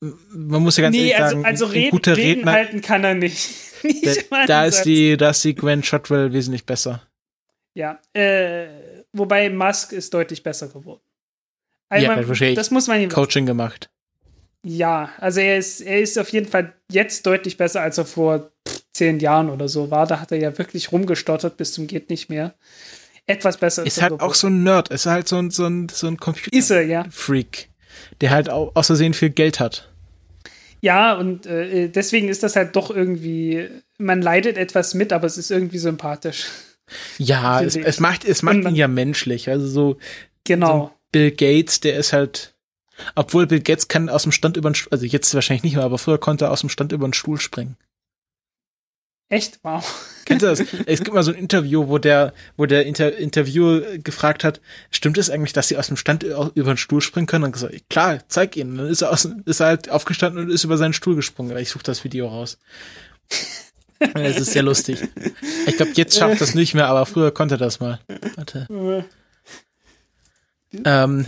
man 0.00 0.62
muss 0.62 0.76
ja 0.76 0.82
ganz 0.82 0.96
nee, 0.96 1.10
ehrlich 1.10 1.22
also, 1.22 1.36
sagen, 1.36 1.44
also 1.44 1.66
ein 1.66 1.70
reden, 1.70 1.90
guter 1.90 2.16
reden 2.16 2.38
Redner, 2.40 2.52
halten 2.52 2.80
kann 2.80 3.04
er 3.04 3.14
nicht. 3.14 3.48
Nicht 3.84 4.30
da, 4.30 4.46
da 4.46 4.64
ist 4.64 4.82
die, 4.82 5.16
da 5.16 5.30
ist 5.30 5.42
die 5.42 5.56
Gwen 5.56 5.82
Shotwell 5.82 6.32
wesentlich 6.32 6.64
besser. 6.64 7.02
Ja, 7.74 7.98
äh, 8.12 8.68
wobei 9.12 9.50
Musk 9.50 9.92
ist 9.92 10.14
deutlich 10.14 10.44
besser 10.44 10.68
geworden. 10.68 11.00
Ja, 11.90 11.96
er 11.96 12.16
hat 12.16 12.28
wahrscheinlich 12.28 12.56
das 12.56 12.70
muss 12.70 12.86
man 12.86 13.00
ihm 13.00 13.08
Coaching 13.08 13.44
gemacht. 13.44 13.91
Ja, 14.64 15.10
also 15.18 15.40
er 15.40 15.58
ist, 15.58 15.80
er 15.80 16.00
ist 16.00 16.18
auf 16.18 16.28
jeden 16.28 16.46
Fall 16.48 16.72
jetzt 16.90 17.26
deutlich 17.26 17.56
besser, 17.56 17.80
als 17.80 17.98
er 17.98 18.04
vor 18.04 18.50
zehn 18.92 19.18
Jahren 19.18 19.50
oder 19.50 19.68
so 19.68 19.90
war. 19.90 20.06
Da 20.06 20.20
hat 20.20 20.30
er 20.32 20.38
ja 20.38 20.56
wirklich 20.56 20.92
rumgestottert 20.92 21.56
bis 21.56 21.72
zum 21.72 21.86
geht 21.86 22.10
nicht 22.10 22.28
mehr. 22.28 22.54
Etwas 23.26 23.56
besser 23.56 23.84
Ist 23.86 23.98
er 23.98 24.10
halt 24.10 24.20
auch 24.20 24.34
so 24.34 24.48
ein 24.48 24.62
Nerd, 24.62 24.88
ist 24.90 25.06
halt 25.06 25.28
so 25.28 25.36
ein, 25.38 25.50
so 25.50 25.66
ein, 25.66 25.88
so 25.88 26.06
ein 26.06 26.16
Computer. 26.16 26.56
Ist 26.56 26.70
er, 26.70 26.82
ja. 26.82 27.04
Freak, 27.10 27.70
der 28.20 28.30
halt 28.30 28.50
auch 28.50 28.72
aus 28.74 28.86
Versehen 28.86 29.14
viel 29.14 29.30
Geld 29.30 29.58
hat. 29.60 29.88
Ja, 30.80 31.14
und 31.14 31.46
äh, 31.46 31.88
deswegen 31.88 32.28
ist 32.28 32.42
das 32.42 32.56
halt 32.56 32.74
doch 32.74 32.90
irgendwie, 32.90 33.68
man 33.98 34.20
leidet 34.20 34.58
etwas 34.58 34.94
mit, 34.94 35.12
aber 35.12 35.26
es 35.28 35.38
ist 35.38 35.50
irgendwie 35.52 35.78
sympathisch. 35.78 36.46
Ja, 37.18 37.62
es, 37.62 37.76
es 37.76 38.00
macht, 38.00 38.24
es 38.24 38.42
macht 38.42 38.58
man- 38.58 38.74
ihn 38.74 38.76
ja 38.76 38.88
menschlich. 38.88 39.48
Also 39.48 39.66
so, 39.66 39.92
so 39.92 39.98
Genau. 40.44 40.92
Bill 41.12 41.30
Gates, 41.30 41.80
der 41.80 41.96
ist 41.96 42.12
halt, 42.12 42.54
Obwohl 43.14 43.46
Bill 43.46 43.60
Gates 43.60 43.88
kann 43.88 44.08
aus 44.08 44.22
dem 44.22 44.32
Stand 44.32 44.56
über 44.56 44.70
den 44.70 44.74
Stuhl, 44.74 44.92
also 44.92 45.06
jetzt 45.06 45.34
wahrscheinlich 45.34 45.62
nicht 45.62 45.76
mehr, 45.76 45.84
aber 45.84 45.98
früher 45.98 46.18
konnte 46.18 46.46
er 46.46 46.50
aus 46.50 46.60
dem 46.60 46.68
Stand 46.68 46.92
über 46.92 47.06
den 47.06 47.14
Stuhl 47.14 47.40
springen. 47.40 47.76
Echt? 49.32 49.60
Wow. 49.62 49.82
Kennt 50.26 50.42
ihr 50.42 50.50
das? 50.50 50.60
Es 50.86 51.02
gibt 51.02 51.14
mal 51.14 51.22
so 51.22 51.32
ein 51.32 51.38
Interview, 51.38 51.88
wo 51.88 51.96
der, 51.96 52.34
wo 52.58 52.66
der 52.66 52.84
Inter 52.84 53.16
Interviewer 53.16 53.96
gefragt 53.96 54.44
hat, 54.44 54.60
stimmt 54.90 55.16
es 55.16 55.30
eigentlich, 55.30 55.54
dass 55.54 55.68
sie 55.68 55.78
aus 55.78 55.86
dem 55.86 55.96
Stand 55.96 56.22
über 56.22 56.52
den 56.54 56.76
Stuhl 56.76 57.00
springen 57.00 57.26
können? 57.26 57.44
Und 57.44 57.52
gesagt, 57.52 57.74
klar, 57.88 58.18
zeig 58.28 58.58
ihnen. 58.58 58.76
Dann 58.76 58.88
ist 58.88 59.00
er, 59.00 59.10
aus, 59.10 59.26
ist 59.46 59.60
er 59.60 59.68
halt 59.68 59.88
aufgestanden 59.90 60.44
und 60.44 60.50
ist 60.50 60.64
über 60.64 60.76
seinen 60.76 60.92
Stuhl 60.92 61.16
gesprungen. 61.16 61.56
Ich 61.56 61.70
suche 61.70 61.82
das 61.82 62.04
Video 62.04 62.28
raus. 62.28 62.58
Es 64.14 64.38
ist 64.38 64.52
sehr 64.52 64.64
lustig. 64.64 64.98
Ich 65.66 65.76
glaube, 65.76 65.92
jetzt 65.94 66.18
schafft 66.18 66.40
das 66.40 66.54
nicht 66.54 66.74
mehr, 66.74 66.88
aber 66.88 67.06
früher 67.06 67.32
konnte 67.32 67.56
das 67.56 67.80
mal. 67.80 68.00
Warte. 68.36 68.66
Ähm, 70.84 71.24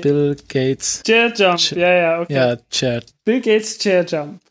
Bill 0.00 0.36
Gates. 0.48 1.02
Chair 1.04 1.32
Jump, 1.34 1.58
Ch 1.58 1.72
ja, 1.72 1.92
ja, 1.92 2.20
okay. 2.20 2.34
Ja, 2.34 2.56
Chair. 2.70 3.02
Bill 3.24 3.40
Gates 3.40 3.78
Chair 3.78 4.04
Jump. 4.04 4.42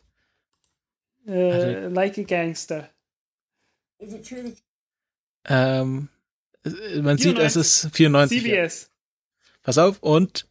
Äh, 1.26 1.88
like 1.88 2.18
a 2.18 2.22
Gangster. 2.22 2.88
Ähm, 5.48 6.08
man 7.00 7.18
sieht, 7.18 7.38
es 7.38 7.54
94. 7.54 7.60
ist 7.60 7.96
94. 7.96 8.42
Ja. 8.42 8.42
CBS. 8.42 8.90
Pass 9.62 9.78
auf 9.78 9.98
und 10.02 10.48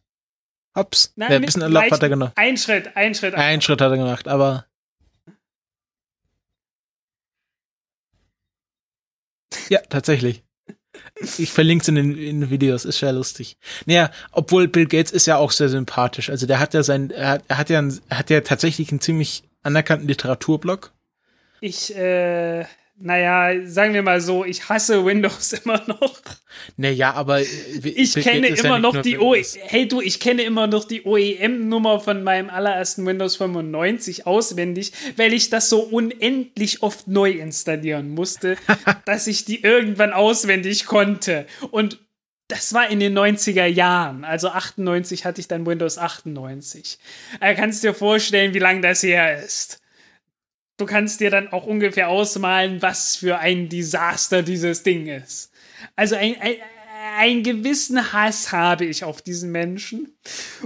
hops. 0.74 1.12
Nein, 1.16 1.30
ja, 1.30 1.36
ein 1.36 1.44
bisschen 1.44 1.70
Lauf 1.72 1.90
hat 1.90 2.02
er 2.02 2.08
genommen. 2.08 2.32
Ein 2.36 2.56
Schritt, 2.56 2.96
ein 2.96 3.14
Schritt. 3.14 3.34
Einen 3.34 3.60
Schritt 3.60 3.80
hat 3.80 3.90
er 3.90 3.96
gemacht, 3.96 4.28
aber 4.28 4.66
ja, 9.68 9.80
tatsächlich. 9.88 10.42
Ich 11.38 11.50
verlinke 11.50 11.82
es 11.82 11.88
in 11.88 11.94
den, 11.96 12.16
in 12.16 12.50
Videos, 12.50 12.84
ist 12.84 12.98
sehr 12.98 13.12
lustig. 13.12 13.56
Naja, 13.86 14.10
obwohl 14.32 14.68
Bill 14.68 14.86
Gates 14.86 15.12
ist 15.12 15.26
ja 15.26 15.36
auch 15.36 15.50
sehr 15.50 15.68
sympathisch. 15.68 16.30
Also 16.30 16.46
der 16.46 16.58
hat 16.58 16.74
ja 16.74 16.82
sein, 16.82 17.10
er 17.10 17.28
hat, 17.30 17.44
er 17.48 17.58
hat 17.58 17.70
ja, 17.70 17.82
er 18.08 18.18
hat 18.18 18.30
ja 18.30 18.40
tatsächlich 18.40 18.90
einen 18.90 19.00
ziemlich 19.00 19.44
anerkannten 19.62 20.08
Literaturblog. 20.08 20.92
Ich, 21.60 21.94
äh, 21.94 22.64
naja, 23.02 23.66
sagen 23.66 23.94
wir 23.94 24.02
mal 24.02 24.20
so, 24.20 24.44
ich 24.44 24.68
hasse 24.68 25.04
Windows 25.04 25.52
immer 25.64 25.82
noch. 25.86 26.20
Naja, 26.76 27.14
aber 27.14 27.40
äh, 27.40 27.44
Ich 27.82 28.14
kenne 28.14 28.50
ja 28.50 28.54
immer 28.56 28.78
nicht 28.78 28.82
noch 28.82 29.02
die 29.02 29.18
OE. 29.18 29.42
Hey 29.62 29.88
du, 29.88 30.02
ich 30.02 30.20
kenne 30.20 30.42
immer 30.42 30.66
noch 30.66 30.84
die 30.84 31.04
OEM-Nummer 31.04 32.00
von 32.00 32.22
meinem 32.22 32.50
allerersten 32.50 33.06
Windows 33.06 33.36
95 33.36 34.26
auswendig, 34.26 34.92
weil 35.16 35.32
ich 35.32 35.48
das 35.48 35.70
so 35.70 35.80
unendlich 35.80 36.82
oft 36.82 37.08
neu 37.08 37.30
installieren 37.30 38.10
musste, 38.10 38.56
dass 39.06 39.26
ich 39.26 39.46
die 39.46 39.62
irgendwann 39.62 40.12
auswendig 40.12 40.84
konnte. 40.84 41.46
Und 41.70 41.98
das 42.48 42.74
war 42.74 42.90
in 42.90 43.00
den 43.00 43.16
90er 43.16 43.66
Jahren. 43.66 44.24
Also 44.24 44.48
98 44.48 45.24
hatte 45.24 45.40
ich 45.40 45.48
dann 45.48 45.64
Windows 45.64 45.96
98. 45.96 46.98
Also 47.38 47.60
kannst 47.60 47.82
dir 47.82 47.94
vorstellen, 47.94 48.52
wie 48.52 48.58
lange 48.58 48.82
das 48.82 49.02
her 49.02 49.42
ist. 49.42 49.80
Du 50.80 50.86
kannst 50.86 51.20
dir 51.20 51.30
dann 51.30 51.48
auch 51.48 51.66
ungefähr 51.66 52.08
ausmalen, 52.08 52.80
was 52.80 53.16
für 53.16 53.38
ein 53.38 53.68
Desaster 53.68 54.42
dieses 54.42 54.82
Ding 54.82 55.08
ist. 55.08 55.52
Also 55.94 56.16
ein, 56.16 56.36
ein, 56.40 56.54
einen 57.18 57.42
gewissen 57.42 58.14
Hass 58.14 58.50
habe 58.50 58.86
ich 58.86 59.04
auf 59.04 59.20
diesen 59.20 59.52
Menschen. 59.52 60.14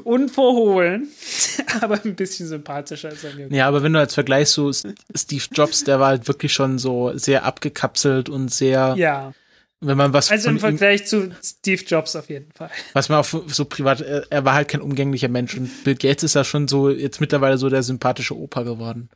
Unverhohlen, 0.04 1.08
aber 1.80 2.00
ein 2.04 2.14
bisschen 2.14 2.46
sympathischer 2.46 3.08
als 3.08 3.24
er 3.24 3.34
mir. 3.34 3.48
Ja, 3.50 3.66
aber 3.66 3.82
wenn 3.82 3.92
du 3.92 3.98
als 3.98 4.14
Vergleich 4.14 4.50
so 4.50 4.70
Steve 4.70 5.44
Jobs, 5.50 5.82
der 5.82 5.98
war 5.98 6.08
halt 6.08 6.28
wirklich 6.28 6.52
schon 6.52 6.78
so 6.78 7.10
sehr 7.18 7.44
abgekapselt 7.44 8.28
und 8.28 8.54
sehr, 8.54 8.94
Ja, 8.96 9.34
wenn 9.80 9.96
man 9.96 10.12
was 10.12 10.30
also 10.30 10.48
im 10.48 10.60
Vergleich 10.60 11.06
zu 11.06 11.30
Steve 11.42 11.82
Jobs 11.84 12.14
auf 12.14 12.30
jeden 12.30 12.52
Fall. 12.52 12.70
was 12.92 13.08
man 13.08 13.18
auch 13.18 13.26
so 13.48 13.64
privat, 13.64 14.00
er, 14.00 14.26
er 14.30 14.44
war 14.44 14.54
halt 14.54 14.68
kein 14.68 14.80
umgänglicher 14.80 15.28
Mensch 15.28 15.56
und 15.56 15.82
Bill 15.82 15.96
Gates 15.96 16.22
ist 16.22 16.34
ja 16.34 16.44
schon 16.44 16.68
so 16.68 16.88
jetzt 16.88 17.20
mittlerweile 17.20 17.58
so 17.58 17.68
der 17.68 17.82
sympathische 17.82 18.38
Opa 18.38 18.62
geworden. 18.62 19.10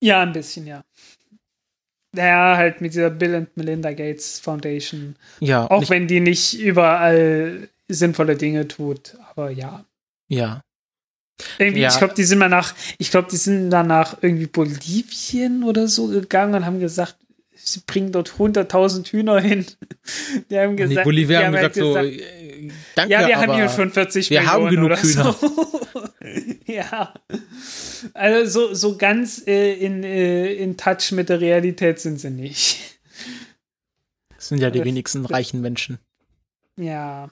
Ja, 0.00 0.22
ein 0.22 0.32
bisschen, 0.32 0.66
ja. 0.66 0.84
Ja, 2.14 2.56
halt 2.56 2.80
mit 2.80 2.94
dieser 2.94 3.10
Bill 3.10 3.34
and 3.34 3.56
Melinda 3.56 3.92
Gates 3.92 4.38
Foundation. 4.40 5.16
Ja, 5.40 5.70
Auch 5.70 5.88
wenn 5.90 6.06
die 6.08 6.20
nicht 6.20 6.58
überall 6.58 7.68
sinnvolle 7.88 8.36
Dinge 8.36 8.66
tut, 8.68 9.16
aber 9.30 9.50
ja. 9.50 9.84
ja, 10.28 10.62
Irgendwie, 11.58 11.80
Ja. 11.82 11.88
ich 11.90 11.98
glaube, 11.98 12.14
die 12.14 12.24
sind 12.24 12.38
mal 12.38 12.48
nach, 12.48 12.74
ich 12.98 13.10
glaube, 13.10 13.28
die 13.30 13.36
sind 13.36 13.70
danach 13.70 14.16
irgendwie 14.22 14.46
Bolivien 14.46 15.62
oder 15.62 15.88
so 15.88 16.06
gegangen 16.08 16.54
und 16.54 16.64
haben 16.66 16.80
gesagt, 16.80 17.16
sie 17.54 17.80
bringen 17.86 18.12
dort 18.12 18.30
100.000 18.38 19.08
Hühner 19.12 19.40
hin. 19.40 19.66
Die 20.50 20.58
haben 20.58 20.76
gesagt, 20.76 21.04
Bolivier 21.04 21.40
die 21.40 21.44
haben 21.46 21.52
gesagt, 21.54 21.74
so, 21.74 21.96
halt 21.96 22.20
äh, 22.20 22.70
danke, 22.94 23.12
ja, 23.12 23.26
wir 23.26 23.36
haben 23.38 23.54
hier 23.54 23.68
schon 23.68 23.90
40 23.90 24.30
wir 24.30 24.46
haben 24.46 24.64
Millionen 24.64 24.88
genug 24.96 25.04
oder 25.14 25.34
So. 25.34 25.50
ja. 26.72 27.14
Also 28.14 28.68
so, 28.68 28.74
so 28.74 28.96
ganz 28.96 29.46
äh, 29.46 29.74
in, 29.74 30.02
äh, 30.02 30.52
in 30.52 30.76
Touch 30.76 31.12
mit 31.12 31.28
der 31.28 31.40
Realität 31.40 32.00
sind 32.00 32.20
sie 32.20 32.30
nicht. 32.30 32.98
das 34.34 34.48
sind 34.48 34.58
ja 34.58 34.70
die 34.70 34.84
wenigsten 34.84 35.24
reichen 35.24 35.60
Menschen. 35.60 35.98
Ja. 36.76 37.30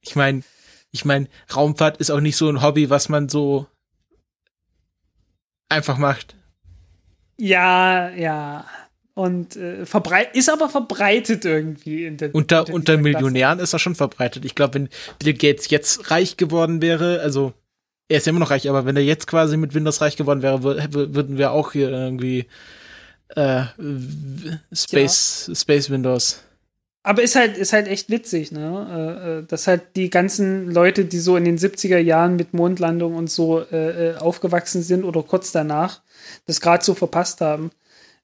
Ich 0.00 0.16
meine, 0.16 0.42
ich 0.90 1.04
meine, 1.04 1.28
Raumfahrt 1.54 1.98
ist 1.98 2.10
auch 2.10 2.20
nicht 2.20 2.36
so 2.36 2.48
ein 2.48 2.62
Hobby, 2.62 2.90
was 2.90 3.08
man 3.08 3.28
so 3.28 3.66
einfach 5.68 5.98
macht. 5.98 6.34
Ja, 7.36 8.10
ja. 8.10 8.66
Und 9.14 9.56
äh, 9.56 9.84
verbreit 9.84 10.34
ist 10.36 10.48
aber 10.48 10.68
verbreitet 10.68 11.44
irgendwie 11.44 12.06
in 12.06 12.16
der 12.16 12.34
Unter, 12.34 12.72
unter. 12.72 12.96
Millionären 12.96 13.58
ist 13.58 13.74
das 13.74 13.82
schon 13.82 13.96
verbreitet. 13.96 14.44
Ich 14.44 14.54
glaube, 14.54 14.74
wenn 14.74 14.88
Bill 15.18 15.34
Gates 15.34 15.70
jetzt 15.70 16.10
reich 16.10 16.36
geworden 16.36 16.80
wäre, 16.82 17.20
also 17.20 17.52
er 18.08 18.18
ist 18.18 18.26
ja 18.26 18.30
immer 18.30 18.40
noch 18.40 18.50
reich, 18.50 18.68
aber 18.68 18.86
wenn 18.86 18.96
er 18.96 19.02
jetzt 19.02 19.26
quasi 19.26 19.56
mit 19.56 19.74
Windows 19.74 20.00
reich 20.00 20.16
geworden 20.16 20.42
wäre, 20.42 20.56
wür- 20.58 20.80
wür- 20.88 21.14
würden 21.14 21.38
wir 21.38 21.52
auch 21.52 21.72
hier 21.72 21.90
irgendwie 21.90 22.46
äh, 23.36 23.64
Space, 24.72 25.50
Space 25.54 25.90
Windows. 25.90 26.42
Aber 27.02 27.22
ist 27.22 27.36
halt, 27.36 27.56
ist 27.56 27.72
halt 27.72 27.86
echt 27.86 28.10
witzig, 28.10 28.52
ne? 28.52 28.88
Äh, 28.90 29.38
äh, 29.38 29.46
dass 29.46 29.66
halt 29.66 29.96
die 29.96 30.10
ganzen 30.10 30.70
Leute, 30.70 31.04
die 31.04 31.18
so 31.20 31.36
in 31.36 31.44
den 31.44 31.56
70er 31.58 31.98
Jahren 31.98 32.36
mit 32.36 32.52
Mondlandung 32.54 33.14
und 33.14 33.30
so 33.30 33.60
äh, 33.62 34.10
äh, 34.10 34.16
aufgewachsen 34.16 34.82
sind 34.82 35.04
oder 35.04 35.22
kurz 35.22 35.52
danach, 35.52 36.02
das 36.46 36.60
gerade 36.60 36.84
so 36.84 36.94
verpasst 36.94 37.40
haben, 37.40 37.70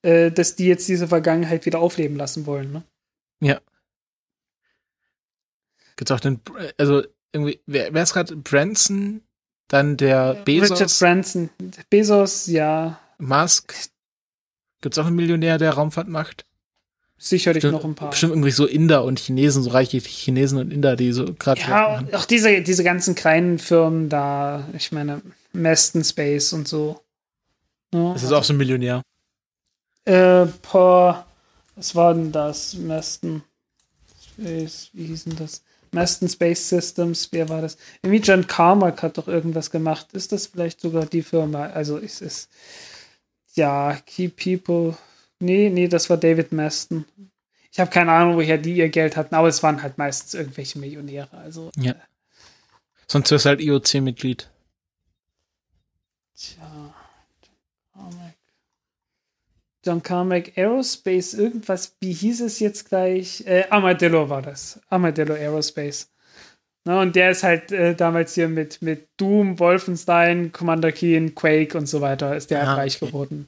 äh, 0.01 0.31
dass 0.31 0.55
die 0.55 0.67
jetzt 0.67 0.87
diese 0.87 1.07
Vergangenheit 1.07 1.65
wieder 1.65 1.79
aufleben 1.79 2.17
lassen 2.17 2.45
wollen, 2.45 2.71
ne? 2.71 2.83
Ja. 3.41 3.59
Gibt's 5.95 6.11
auch 6.11 6.19
den, 6.19 6.41
also 6.77 7.03
irgendwie, 7.31 7.59
wer, 7.65 7.93
wer 7.93 8.03
ist 8.03 8.13
gerade 8.13 8.35
Branson, 8.35 9.21
dann 9.67 9.97
der 9.97 10.43
Richard 10.45 10.45
Bezos, 10.45 10.99
Branson. 10.99 11.49
Bezos, 11.89 12.47
ja, 12.47 12.99
Musk. 13.17 13.73
Gibt's 14.81 14.97
auch 14.97 15.05
einen 15.05 15.15
Millionär, 15.15 15.57
der 15.57 15.71
Raumfahrt 15.71 16.07
macht? 16.07 16.45
sicherlich 17.17 17.61
Bestimmt, 17.61 17.81
noch 17.81 17.89
ein 17.89 17.95
paar. 17.95 18.09
bestimmt 18.09 18.33
irgendwie 18.33 18.51
so 18.51 18.65
Inder 18.65 19.03
und 19.03 19.19
Chinesen, 19.19 19.63
so 19.63 19.69
reiche 19.71 19.97
Chinesen 19.99 20.59
und 20.59 20.71
Inder, 20.71 20.95
die 20.95 21.11
so 21.11 21.33
gerade 21.33 21.61
Ja, 21.61 22.03
auch 22.13 22.25
diese, 22.25 22.61
diese 22.61 22.83
ganzen 22.83 23.15
kleinen 23.15 23.57
Firmen 23.59 24.09
da, 24.09 24.67
ich 24.73 24.91
meine, 24.91 25.21
Maston 25.53 26.03
Space 26.03 26.53
und 26.53 26.67
so. 26.67 27.01
Ja, 27.93 28.13
Das 28.13 28.23
ist 28.23 28.31
auch 28.31 28.43
so 28.43 28.53
ein 28.53 28.57
Millionär. 28.57 29.01
Äh, 30.03 30.45
paar, 30.61 31.25
was 31.75 31.95
war 31.95 32.13
denn 32.13 32.31
das? 32.31 32.75
Maston 32.75 33.43
Space, 34.23 34.89
wie 34.93 35.05
hieß 35.05 35.23
denn 35.25 35.37
das? 35.37 35.63
Maston 35.95 36.27
Space 36.27 36.67
Systems, 36.69 37.29
wer 37.31 37.47
war 37.47 37.61
das? 37.61 37.77
Irgendwie 38.03 38.21
John 38.21 38.45
Carmack 38.45 39.01
hat 39.01 39.17
doch 39.17 39.29
irgendwas 39.29 39.71
gemacht. 39.71 40.07
Ist 40.11 40.33
das 40.33 40.47
vielleicht 40.47 40.81
sogar 40.81 41.05
die 41.05 41.23
Firma? 41.23 41.67
Also 41.67 41.97
es 41.97 42.21
ist, 42.21 42.49
ja, 43.53 43.97
Key 44.05 44.27
People. 44.27 44.97
Nee, 45.39 45.69
nee, 45.69 45.87
das 45.87 46.09
war 46.09 46.17
David 46.17 46.51
Maston. 46.51 47.05
Ich 47.71 47.79
habe 47.79 47.89
keine 47.89 48.11
Ahnung, 48.11 48.35
woher 48.35 48.57
die 48.57 48.75
ihr 48.75 48.89
Geld 48.89 49.15
hatten, 49.15 49.35
aber 49.35 49.47
es 49.47 49.63
waren 49.63 49.81
halt 49.81 49.97
meistens 49.97 50.33
irgendwelche 50.33 50.79
Millionäre. 50.79 51.35
Also, 51.37 51.71
Ja. 51.77 51.95
Sonst 53.07 53.31
wirst 53.31 53.45
du 53.45 53.49
halt 53.49 53.61
IOC-Mitglied. 53.61 54.49
Tja, 56.35 56.93
John 57.41 57.55
Carmack. 57.93 58.35
John 59.85 60.01
Carmack 60.01 60.51
Aerospace, 60.57 61.33
irgendwas, 61.35 61.95
wie 62.01 62.13
hieß 62.13 62.41
es 62.41 62.59
jetzt 62.59 62.89
gleich? 62.89 63.45
Äh, 63.45 63.65
Armadillo 63.69 64.29
war 64.29 64.41
das. 64.41 64.79
Armadillo 64.89 65.33
Aerospace. 65.35 66.09
Na, 66.87 67.01
und 67.01 67.15
der 67.15 67.31
ist 67.31 67.43
halt 67.43 67.71
äh, 67.71 67.95
damals 67.95 68.35
hier 68.35 68.47
mit, 68.47 68.81
mit 68.81 69.07
Doom, 69.17 69.57
Wolfenstein, 69.59 70.51
Commander 70.51 70.91
Keen, 70.91 71.33
Quake 71.33 71.75
und 71.77 71.87
so 71.87 71.99
weiter, 72.01 72.35
ist 72.35 72.51
der 72.51 72.61
Ah, 72.63 72.67
halt 72.67 72.77
reich 72.77 72.95
okay. 73.01 73.07
geworden. 73.07 73.47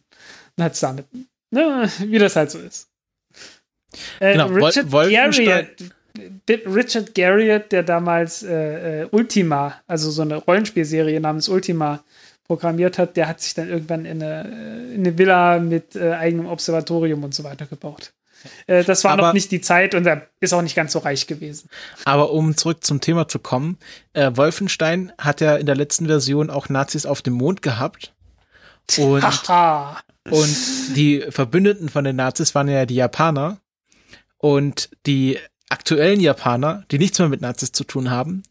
Und 0.58 0.64
hat 0.64 0.74
es 0.74 0.80
damit, 0.80 1.06
ne, 1.52 1.90
wie 2.00 2.18
das 2.18 2.36
halt 2.36 2.50
so 2.52 2.60
ist. 2.60 2.90
Äh, 4.20 4.34
Genau, 4.34 4.50
Wol- 4.50 4.66
Richard 4.66 4.92
Wolfenstein- 4.92 5.46
Garriott, 5.46 6.76
Richard 6.76 7.14
Garriott, 7.16 7.72
der 7.72 7.84
damals 7.84 8.42
äh, 8.42 9.02
äh, 9.04 9.08
Ultima, 9.12 9.82
also 9.86 10.10
so 10.10 10.24
eine 10.24 10.38
Rollenspielserie 10.38 11.20
namens 11.20 11.48
Ultima 11.48 12.04
programmiert 12.48 12.98
hat, 12.98 13.18
der 13.18 13.28
hat 13.28 13.42
sich 13.42 13.54
dann 13.54 13.70
irgendwann 13.70 14.06
in 14.06 14.22
eine, 14.24 14.92
in 14.94 15.02
eine 15.02 15.18
Villa 15.18 15.60
mit 15.60 15.96
äh, 15.96 16.14
eigenem 16.14 16.46
Observatorium 16.48 17.24
und 17.24 17.34
so 17.34 17.44
weiter 17.44 17.66
gebaut. 17.66 18.14
Äh, 18.68 18.84
das 18.84 19.04
war 19.04 19.12
Aber- 19.12 19.28
noch 19.28 19.34
nicht 19.34 19.52
die 19.52 19.62
Zeit 19.62 19.96
und 19.96 20.06
er 20.06 20.28
ist 20.40 20.54
auch 20.54 20.62
nicht 20.62 20.76
ganz 20.76 20.94
so 20.94 21.00
reich 21.00 21.28
gewesen. 21.28 21.70
Aber 22.06 22.32
um 22.32 22.56
zurück 22.56 22.84
zum 22.84 23.02
Thema 23.02 23.28
zu 23.28 23.40
kommen, 23.40 23.78
äh, 24.14 24.32
Wolfenstein 24.36 25.12
hat 25.18 25.42
ja 25.42 25.56
in 25.58 25.66
der 25.66 25.76
letzten 25.76 26.08
Version 26.08 26.50
auch 26.50 26.70
Nazis 26.70 27.06
auf 27.06 27.22
dem 27.22 27.34
Mond 27.34 27.62
gehabt. 27.62 28.14
Und, 28.98 29.22
und 30.30 30.96
die 30.96 31.26
Verbündeten 31.30 31.90
von 31.90 32.04
den 32.06 32.16
Nazis 32.16 32.56
waren 32.56 32.70
ja 32.70 32.86
die 32.86 32.96
Japaner. 32.96 33.60
Und 34.38 34.90
die 35.06 35.40
aktuellen 35.70 36.22
Japaner, 36.22 36.86
die 36.92 37.00
nichts 37.00 37.20
mehr 37.20 37.28
mit 37.28 37.42
Nazis 37.42 37.72
zu 37.74 37.84
tun 37.84 38.10
haben, 38.12 38.44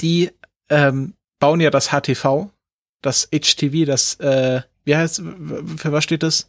die 0.00 0.30
ähm, 0.68 1.14
bauen 1.40 1.58
ja 1.60 1.70
das 1.70 1.88
HTV, 1.88 2.50
das 3.02 3.28
HTV, 3.32 3.84
das, 3.86 4.14
äh, 4.20 4.62
wie 4.84 4.96
heißt, 4.96 5.16
für 5.76 5.92
was 5.92 6.04
steht 6.04 6.22
das? 6.22 6.48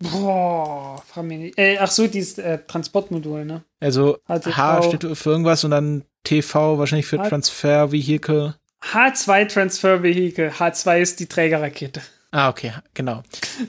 Boah, 0.00 1.02
frag 1.06 1.24
mich 1.24 1.38
nicht. 1.38 1.58
Äh, 1.58 1.78
ach 1.78 1.90
so, 1.90 2.06
dieses 2.06 2.38
äh, 2.38 2.58
Transportmodul, 2.66 3.44
ne? 3.44 3.64
Also 3.80 4.18
HTV. 4.26 4.56
H 4.56 4.82
steht 4.82 5.16
für 5.16 5.30
irgendwas 5.30 5.64
und 5.64 5.70
dann 5.70 6.04
TV 6.24 6.78
wahrscheinlich 6.78 7.06
für 7.06 7.18
H- 7.18 7.28
Transfer 7.28 7.92
Vehicle. 7.92 8.56
H2 8.92 9.48
Transfer 9.48 10.02
Vehicle. 10.02 10.50
H2 10.50 10.98
ist 11.00 11.20
die 11.20 11.26
Trägerrakete. 11.26 12.02
Ah, 12.32 12.48
okay, 12.48 12.72
genau. 12.92 13.22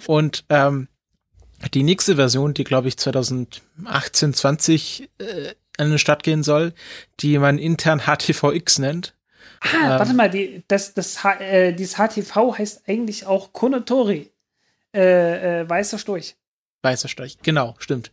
Und 0.07 0.43
ähm, 0.49 0.87
die 1.73 1.83
nächste 1.83 2.15
Version, 2.15 2.53
die 2.53 2.63
glaube 2.63 2.87
ich 2.87 2.97
2018, 2.97 4.33
20 4.33 5.09
äh, 5.19 5.53
an 5.77 5.89
den 5.89 5.99
Start 5.99 6.23
gehen 6.23 6.43
soll, 6.43 6.73
die 7.19 7.37
man 7.37 7.57
intern 7.59 8.01
HTVX 8.01 8.79
nennt. 8.79 9.13
Ah, 9.73 9.93
Ähm. 9.93 9.99
warte 9.99 10.13
mal, 10.13 10.29
die, 10.29 10.63
das, 10.67 10.93
das, 10.93 11.17
äh, 11.39 11.73
dieses 11.73 11.95
HTV 11.97 12.57
heißt 12.57 12.83
eigentlich 12.87 13.25
auch 13.25 13.51
Konotori. 13.53 14.31
Äh, 14.93 15.61
äh, 15.61 15.69
weißer 15.69 15.97
Storch. 15.97 16.35
Weißer 16.83 17.07
Storch. 17.09 17.37
Genau, 17.43 17.75
stimmt. 17.79 18.11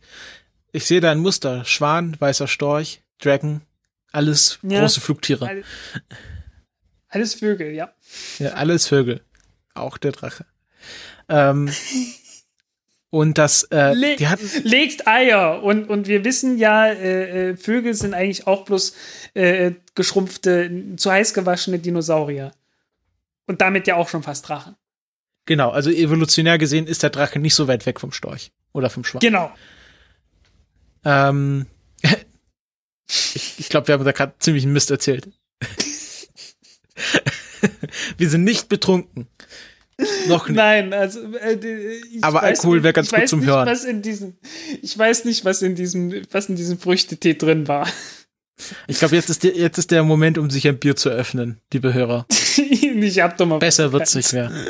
Ich 0.71 0.85
sehe 0.85 0.99
da 1.01 1.11
ein 1.11 1.19
Muster. 1.19 1.63
Schwan, 1.65 2.19
weißer 2.19 2.47
Storch, 2.47 3.01
Dragon, 3.19 3.61
alles 4.11 4.59
Ja. 4.63 4.81
große 4.81 4.99
Flugtiere. 5.01 5.47
All- 5.47 5.63
Alles 7.09 7.35
Vögel, 7.35 7.71
ja. 7.73 7.93
Ja, 8.39 8.53
alles 8.53 8.87
Vögel. 8.87 9.21
Auch 9.75 9.97
der 9.99 10.11
Drache. 10.13 10.45
Ähm, 11.29 11.71
und 13.13 13.37
das, 13.37 13.61
äh, 13.65 13.93
Le 13.93 14.15
die 14.15 14.27
hatten, 14.27 14.49
legt 14.63 15.07
Eier 15.07 15.61
und, 15.61 15.87
und 15.87 16.07
wir 16.07 16.25
wissen 16.25 16.57
ja, 16.57 16.87
äh, 16.87 17.51
äh, 17.51 17.55
Vögel 17.55 17.93
sind 17.93 18.15
eigentlich 18.15 18.47
auch 18.47 18.65
bloß 18.65 18.95
äh, 19.35 19.73
geschrumpfte, 19.93 20.95
zu 20.97 21.11
heiß 21.11 21.35
gewaschene 21.35 21.77
Dinosaurier. 21.77 22.53
Und 23.45 23.61
damit 23.61 23.85
ja 23.85 23.97
auch 23.97 24.09
schon 24.09 24.23
fast 24.23 24.49
Drachen. 24.49 24.75
genau, 25.45 25.69
also 25.69 25.91
evolutionär 25.91 26.57
gesehen 26.57 26.87
ist 26.87 27.03
der 27.03 27.11
Drache 27.11 27.37
nicht 27.37 27.53
so 27.53 27.67
weit 27.67 27.85
weg 27.85 27.99
vom 27.99 28.11
Storch 28.11 28.51
oder 28.71 28.89
vom 28.89 29.03
Schwan. 29.03 29.19
Genau. 29.19 29.51
Ähm, 31.05 31.67
ich 33.07 33.59
ich 33.59 33.69
glaube, 33.69 33.89
wir 33.89 33.93
haben 33.93 34.05
da 34.05 34.11
gerade 34.11 34.33
ziemlich 34.39 34.63
einen 34.63 34.73
Mist 34.73 34.89
erzählt. 34.89 35.29
wir 38.17 38.27
sind 38.27 38.43
nicht 38.43 38.69
betrunken. 38.69 39.27
Noch 40.27 40.47
nicht. 40.47 40.55
Nein, 40.55 40.93
also 40.93 41.19
äh, 41.35 41.55
ich 42.11 42.23
Aber 42.23 42.41
weiß 42.41 42.59
Alkohol 42.59 42.83
wäre 42.83 42.93
ganz 42.93 43.11
gut 43.11 43.27
zum 43.27 43.39
nicht, 43.39 43.49
Hören. 43.49 43.67
Was 43.67 43.83
in 43.83 44.01
diesem, 44.01 44.37
ich 44.81 44.97
weiß 44.97 45.25
nicht, 45.25 45.45
was 45.45 45.61
in 45.61 45.75
diesem, 45.75 46.23
was 46.31 46.49
in 46.49 46.55
diesem 46.55 46.79
Früchtetee 46.79 47.35
drin 47.35 47.67
war. 47.67 47.87
Ich 48.87 48.99
glaube, 48.99 49.15
jetzt 49.15 49.29
ist, 49.29 49.43
der, 49.43 49.55
jetzt 49.55 49.77
ist 49.77 49.91
der 49.91 50.03
Moment, 50.03 50.37
um 50.37 50.49
sich 50.49 50.67
ein 50.67 50.77
Bier 50.77 50.95
zu 50.95 51.09
öffnen, 51.09 51.59
liebe 51.71 51.93
Hörer. 51.93 52.25
ich 52.57 53.19
hab 53.19 53.37
doch 53.37 53.45
mal 53.45 53.59
Besser 53.59 53.91
wird's 53.91 54.15
nicht 54.15 54.33
mehr. 54.33 54.51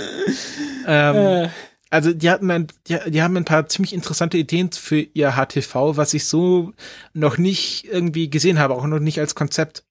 Ähm, 0.86 1.16
Äh, 1.16 1.50
also 1.94 2.12
die 2.12 2.30
hatten 2.30 2.50
ein, 2.50 2.68
die, 2.88 2.98
die 3.08 3.22
haben 3.22 3.38
ein 3.38 3.46
paar 3.46 3.70
ziemlich 3.70 3.94
interessante 3.94 4.38
Ideen 4.38 4.72
für 4.72 5.00
ihr 5.00 5.34
HTV, 5.34 5.96
was 5.96 6.14
ich 6.16 6.26
so 6.26 6.74
noch 7.14 7.38
nicht 7.38 7.86
irgendwie 7.86 8.30
gesehen 8.30 8.58
habe, 8.58 8.74
auch 8.74 8.88
noch 8.88 9.00
nicht 9.00 9.20
als 9.20 9.36
Konzept. 9.36 9.86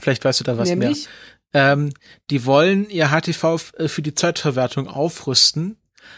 Vielleicht 0.00 0.24
weißt 0.24 0.40
du 0.40 0.44
da 0.44 0.56
was 0.56 0.74
mehr. 0.74 0.94
Ähm, 1.54 1.92
die 2.30 2.46
wollen 2.46 2.88
ihr 2.88 3.08
HTV 3.08 3.72
äh, 3.76 3.88
für 3.88 4.02
die 4.02 4.14
Zweitverwertung 4.14 4.88
aufrüsten, 4.88 5.76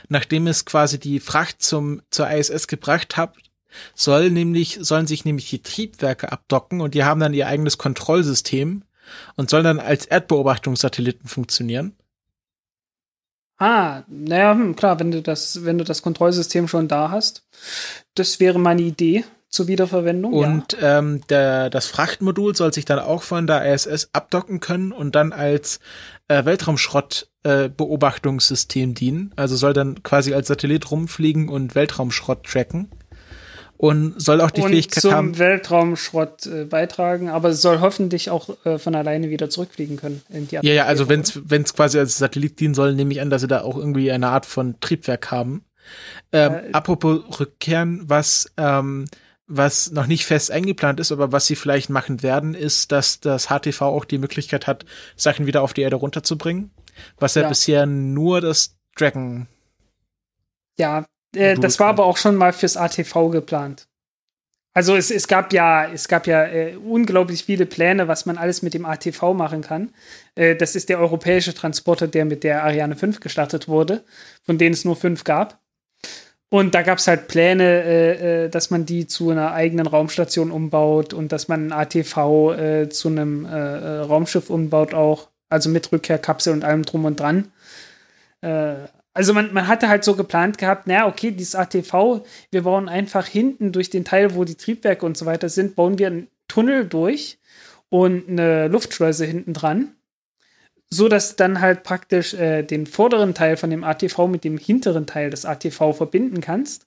nachdem 0.08 0.46
es 0.46 0.64
quasi 0.64 0.98
die 0.98 1.20
Fracht 1.20 1.62
zum 1.62 2.02
zur 2.10 2.30
ISS 2.30 2.68
gebracht 2.68 3.16
hat, 3.16 3.34
soll 3.94 4.30
nämlich 4.30 4.78
sollen 4.80 5.06
sich 5.06 5.24
nämlich 5.24 5.50
die 5.50 5.62
Triebwerke 5.62 6.30
abdocken 6.30 6.80
und 6.80 6.94
die 6.94 7.04
haben 7.04 7.20
dann 7.20 7.34
ihr 7.34 7.48
eigenes 7.48 7.78
Kontrollsystem 7.78 8.84
und 9.36 9.50
sollen 9.50 9.64
dann 9.64 9.80
als 9.80 10.06
Erdbeobachtungssatelliten 10.06 11.28
funktionieren. 11.28 11.96
Ah, 13.56 14.02
naja, 14.08 14.52
hm, 14.52 14.74
klar, 14.74 14.98
wenn 14.98 15.10
du 15.10 15.22
das, 15.22 15.64
wenn 15.64 15.78
du 15.78 15.84
das 15.84 16.02
Kontrollsystem 16.02 16.66
schon 16.66 16.88
da 16.88 17.10
hast, 17.10 17.46
das 18.14 18.40
wäre 18.40 18.58
meine 18.58 18.82
Idee 18.82 19.24
zur 19.54 19.68
Wiederverwendung. 19.68 20.32
Und 20.32 20.76
ähm, 20.82 21.20
der, 21.28 21.70
das 21.70 21.86
Frachtmodul 21.86 22.54
soll 22.54 22.72
sich 22.74 22.84
dann 22.84 22.98
auch 22.98 23.22
von 23.22 23.46
der 23.46 23.72
ISS 23.72 24.10
abdocken 24.12 24.60
können 24.60 24.92
und 24.92 25.14
dann 25.14 25.32
als 25.32 25.80
äh, 26.28 26.44
Weltraumschrott-Beobachtungssystem 26.44 27.66
äh, 27.66 27.68
Beobachtungssystem 27.68 28.94
dienen. 28.94 29.32
Also 29.36 29.56
soll 29.56 29.72
dann 29.72 30.02
quasi 30.02 30.34
als 30.34 30.48
Satellit 30.48 30.90
rumfliegen 30.90 31.48
und 31.48 31.74
Weltraumschrott 31.74 32.44
tracken. 32.44 32.88
Und 33.76 34.14
soll 34.20 34.40
auch 34.40 34.50
die 34.50 34.62
und 34.62 34.70
Fähigkeit 34.70 35.02
zum 35.02 35.12
haben. 35.12 35.38
Weltraumschrott 35.38 36.46
äh, 36.46 36.64
beitragen, 36.64 37.28
aber 37.28 37.48
es 37.50 37.60
soll 37.60 37.80
hoffentlich 37.80 38.30
auch 38.30 38.48
äh, 38.64 38.78
von 38.78 38.94
alleine 38.94 39.30
wieder 39.30 39.50
zurückfliegen 39.50 39.96
können. 39.96 40.22
In 40.30 40.46
die 40.48 40.54
Ja, 40.56 40.62
ja, 40.62 40.84
also 40.84 41.08
wenn 41.08 41.20
es 41.20 41.74
quasi 41.74 41.98
als 41.98 42.16
Satellit 42.16 42.60
dienen 42.60 42.74
soll, 42.74 42.94
nehme 42.94 43.12
ich 43.12 43.20
an, 43.20 43.30
dass 43.30 43.42
sie 43.42 43.48
da 43.48 43.62
auch 43.62 43.76
irgendwie 43.76 44.10
eine 44.12 44.28
Art 44.28 44.46
von 44.46 44.76
Triebwerk 44.80 45.30
haben. 45.30 45.64
Ähm, 46.32 46.52
Äh, 46.52 46.72
apropos 46.72 47.20
Rückkehren, 47.40 48.02
was 48.06 48.50
ähm, 48.56 49.06
was 49.56 49.90
noch 49.90 50.06
nicht 50.06 50.26
fest 50.26 50.50
eingeplant 50.50 51.00
ist, 51.00 51.12
aber 51.12 51.32
was 51.32 51.46
sie 51.46 51.56
vielleicht 51.56 51.90
machen 51.90 52.22
werden, 52.22 52.54
ist, 52.54 52.92
dass 52.92 53.20
das 53.20 53.46
HTV 53.48 53.82
auch 53.82 54.04
die 54.04 54.18
Möglichkeit 54.18 54.66
hat, 54.66 54.84
Sachen 55.16 55.46
wieder 55.46 55.62
auf 55.62 55.72
die 55.72 55.82
Erde 55.82 55.96
runterzubringen. 55.96 56.70
Was 57.18 57.34
ja, 57.34 57.42
Ja. 57.42 57.48
bisher 57.48 57.86
nur 57.86 58.40
das 58.40 58.76
Dragon. 58.96 59.46
Ja, 60.78 61.06
äh, 61.34 61.56
das 61.56 61.80
war 61.80 61.88
aber 61.88 62.04
auch 62.04 62.16
schon 62.16 62.36
mal 62.36 62.52
fürs 62.52 62.76
ATV 62.76 63.30
geplant. 63.30 63.86
Also 64.76 64.96
es, 64.96 65.12
es 65.12 65.28
gab 65.28 65.52
ja, 65.52 65.88
es 65.88 66.08
gab 66.08 66.26
ja 66.26 66.44
äh, 66.46 66.76
unglaublich 66.76 67.44
viele 67.44 67.64
Pläne, 67.64 68.08
was 68.08 68.26
man 68.26 68.36
alles 68.36 68.60
mit 68.62 68.74
dem 68.74 68.84
ATV 68.84 69.32
machen 69.32 69.62
kann. 69.62 69.94
Äh, 70.34 70.56
das 70.56 70.74
ist 70.74 70.88
der 70.88 70.98
europäische 70.98 71.54
Transporter, 71.54 72.08
der 72.08 72.24
mit 72.24 72.42
der 72.42 72.64
Ariane 72.64 72.96
5 72.96 73.20
gestartet 73.20 73.68
wurde, 73.68 74.04
von 74.42 74.58
denen 74.58 74.74
es 74.74 74.84
nur 74.84 74.96
fünf 74.96 75.22
gab. 75.22 75.60
Und 76.54 76.72
da 76.76 76.82
gab 76.82 76.98
es 76.98 77.08
halt 77.08 77.26
Pläne, 77.26 77.64
äh, 77.64 78.44
äh, 78.44 78.48
dass 78.48 78.70
man 78.70 78.86
die 78.86 79.08
zu 79.08 79.28
einer 79.30 79.54
eigenen 79.54 79.88
Raumstation 79.88 80.52
umbaut 80.52 81.12
und 81.12 81.32
dass 81.32 81.48
man 81.48 81.66
ein 81.66 81.72
ATV 81.72 82.52
äh, 82.52 82.88
zu 82.88 83.08
einem 83.08 83.44
äh, 83.44 83.48
äh, 83.48 83.98
Raumschiff 84.02 84.50
umbaut 84.50 84.94
auch, 84.94 85.30
also 85.48 85.68
mit 85.68 85.90
Rückkehrkapsel 85.90 86.52
und 86.52 86.62
allem 86.62 86.84
drum 86.84 87.06
und 87.06 87.18
dran. 87.18 87.50
Äh, 88.40 88.74
also 89.14 89.34
man, 89.34 89.52
man 89.52 89.66
hatte 89.66 89.88
halt 89.88 90.04
so 90.04 90.14
geplant 90.14 90.56
gehabt, 90.56 90.86
naja, 90.86 91.08
okay, 91.08 91.32
dieses 91.32 91.56
ATV, 91.56 92.24
wir 92.52 92.62
bauen 92.62 92.88
einfach 92.88 93.26
hinten 93.26 93.72
durch 93.72 93.90
den 93.90 94.04
Teil, 94.04 94.36
wo 94.36 94.44
die 94.44 94.54
Triebwerke 94.54 95.04
und 95.04 95.16
so 95.16 95.26
weiter 95.26 95.48
sind, 95.48 95.74
bauen 95.74 95.98
wir 95.98 96.06
einen 96.06 96.28
Tunnel 96.46 96.86
durch 96.86 97.40
und 97.88 98.28
eine 98.28 98.68
Luftschleuse 98.68 99.24
hinten 99.24 99.54
dran, 99.54 99.96
so 100.90 101.08
dass 101.08 101.36
dann 101.36 101.60
halt 101.60 101.82
praktisch 101.82 102.34
äh, 102.34 102.62
den 102.62 102.86
vorderen 102.86 103.34
Teil 103.34 103.56
von 103.56 103.70
dem 103.70 103.84
ATV 103.84 104.26
mit 104.28 104.44
dem 104.44 104.58
hinteren 104.58 105.06
Teil 105.06 105.30
des 105.30 105.44
ATV 105.44 105.92
verbinden 105.92 106.40
kannst. 106.40 106.86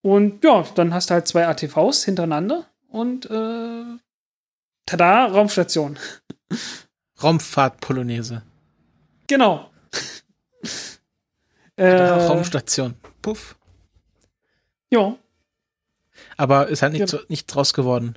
Und 0.00 0.42
ja, 0.44 0.62
dann 0.74 0.92
hast 0.94 1.10
du 1.10 1.14
halt 1.14 1.26
zwei 1.28 1.46
ATVs 1.46 2.04
hintereinander 2.04 2.66
und 2.88 3.26
äh, 3.30 3.84
tada, 4.86 5.26
Raumstation. 5.26 5.98
Raumfahrt-Polonaise. 7.22 8.42
Genau. 9.28 9.70
äh, 11.76 11.88
Raumstation. 11.88 12.94
Puff. 13.22 13.56
ja. 14.90 15.16
Aber 16.36 16.68
ist 16.68 16.82
halt 16.82 16.92
nicht, 16.92 17.00
Ja. 17.00 17.06
so, 17.06 17.20
nicht 17.28 17.46
draus 17.46 17.72
geworden. 17.72 18.16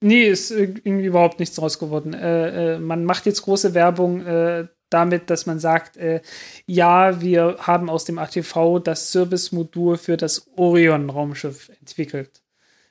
Nee, 0.00 0.24
ist 0.24 0.50
irgendwie 0.50 1.06
überhaupt 1.06 1.40
nichts 1.40 1.56
draus 1.56 1.78
geworden. 1.78 2.14
Äh, 2.14 2.74
äh, 2.74 2.78
man 2.78 3.04
macht 3.04 3.26
jetzt 3.26 3.42
große 3.42 3.74
Werbung 3.74 4.24
äh, 4.26 4.66
damit, 4.90 5.30
dass 5.30 5.46
man 5.46 5.58
sagt, 5.58 5.96
äh, 5.96 6.20
ja, 6.66 7.20
wir 7.20 7.56
haben 7.60 7.88
aus 7.90 8.04
dem 8.04 8.18
ATV 8.18 8.80
das 8.82 9.12
Service-Modul 9.12 9.96
für 9.96 10.16
das 10.16 10.46
Orion-Raumschiff 10.56 11.70
entwickelt. 11.80 12.42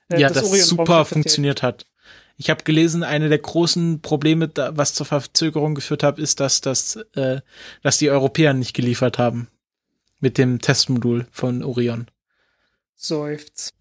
Äh, 0.10 0.20
ja, 0.20 0.30
das, 0.30 0.38
Orion-Raumschiff 0.38 0.66
super 0.66 1.06
funktioniert 1.06 1.64
hat. 1.64 1.86
Ich 2.36 2.50
habe 2.50 2.64
gelesen, 2.64 3.04
eine 3.04 3.30
der 3.30 3.38
großen 3.38 4.02
Probleme, 4.02 4.48
da, 4.48 4.76
was 4.76 4.94
zur 4.94 5.06
Verzögerung 5.06 5.76
geführt 5.76 6.04
hat, 6.04 6.18
ist, 6.18 6.40
dass, 6.40 6.62
das, 6.62 6.96
äh, 7.16 7.42
dass 7.84 8.00
die 8.00 8.10
Europäer 8.10 8.54
nicht 8.54 8.74
geliefert 8.74 9.18
haben 9.18 9.48
mit 10.20 10.38
dem 10.38 10.60
Testmodul 10.60 11.28
von 11.32 11.64
Orion. 11.64 12.08
Seufzt. 12.96 13.74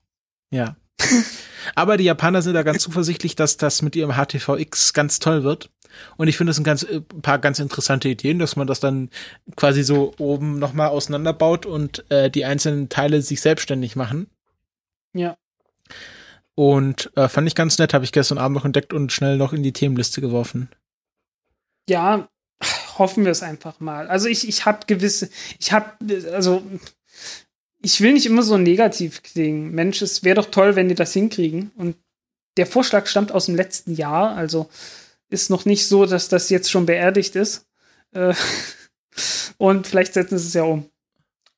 Ja. 0.50 0.76
Aber 1.74 1.96
die 1.96 2.04
Japaner 2.04 2.42
sind 2.42 2.54
da 2.54 2.62
ganz 2.62 2.82
zuversichtlich, 2.82 3.36
dass 3.36 3.56
das 3.56 3.82
mit 3.82 3.96
ihrem 3.96 4.12
HTVX 4.12 4.92
ganz 4.92 5.18
toll 5.18 5.44
wird. 5.44 5.70
Und 6.16 6.28
ich 6.28 6.36
finde 6.36 6.50
das 6.50 6.58
ein 6.58 6.64
ganz, 6.64 6.82
äh, 6.82 7.02
ein 7.12 7.22
paar 7.22 7.38
ganz 7.38 7.58
interessante 7.58 8.08
Ideen, 8.08 8.38
dass 8.38 8.56
man 8.56 8.66
das 8.66 8.80
dann 8.80 9.10
quasi 9.56 9.82
so 9.82 10.14
oben 10.18 10.58
nochmal 10.58 10.88
auseinanderbaut 10.88 11.66
und 11.66 12.10
äh, 12.10 12.30
die 12.30 12.44
einzelnen 12.44 12.88
Teile 12.88 13.22
sich 13.22 13.40
selbstständig 13.40 13.96
machen. 13.96 14.28
Ja. 15.12 15.36
Und 16.54 17.10
äh, 17.16 17.28
fand 17.28 17.48
ich 17.48 17.54
ganz 17.54 17.78
nett, 17.78 17.94
habe 17.94 18.04
ich 18.04 18.12
gestern 18.12 18.38
Abend 18.38 18.56
noch 18.56 18.64
entdeckt 18.64 18.92
und 18.92 19.12
schnell 19.12 19.36
noch 19.36 19.52
in 19.52 19.62
die 19.62 19.72
Themenliste 19.72 20.20
geworfen. 20.20 20.68
Ja, 21.88 22.28
hoffen 22.98 23.24
wir 23.24 23.32
es 23.32 23.42
einfach 23.42 23.80
mal. 23.80 24.08
Also 24.08 24.28
ich, 24.28 24.46
ich 24.46 24.64
habe 24.66 24.86
gewisse, 24.86 25.30
ich 25.58 25.72
habe, 25.72 25.92
also 26.32 26.62
ich 27.82 28.00
will 28.00 28.12
nicht 28.12 28.26
immer 28.26 28.42
so 28.42 28.56
negativ 28.56 29.22
klingen. 29.22 29.72
Mensch, 29.72 30.00
es 30.02 30.24
wäre 30.24 30.36
doch 30.36 30.50
toll, 30.50 30.76
wenn 30.76 30.88
die 30.88 30.94
das 30.94 31.12
hinkriegen. 31.12 31.72
Und 31.76 31.96
der 32.56 32.66
Vorschlag 32.66 33.06
stammt 33.06 33.32
aus 33.32 33.46
dem 33.46 33.56
letzten 33.56 33.94
Jahr, 33.94 34.36
also 34.36 34.68
ist 35.30 35.50
noch 35.50 35.64
nicht 35.64 35.86
so, 35.88 36.06
dass 36.06 36.28
das 36.28 36.50
jetzt 36.50 36.70
schon 36.70 36.86
beerdigt 36.86 37.36
ist. 37.36 37.66
Äh, 38.12 38.34
und 39.58 39.86
vielleicht 39.86 40.14
setzen 40.14 40.38
sie 40.38 40.46
es 40.46 40.54
ja 40.54 40.62
um. 40.62 40.88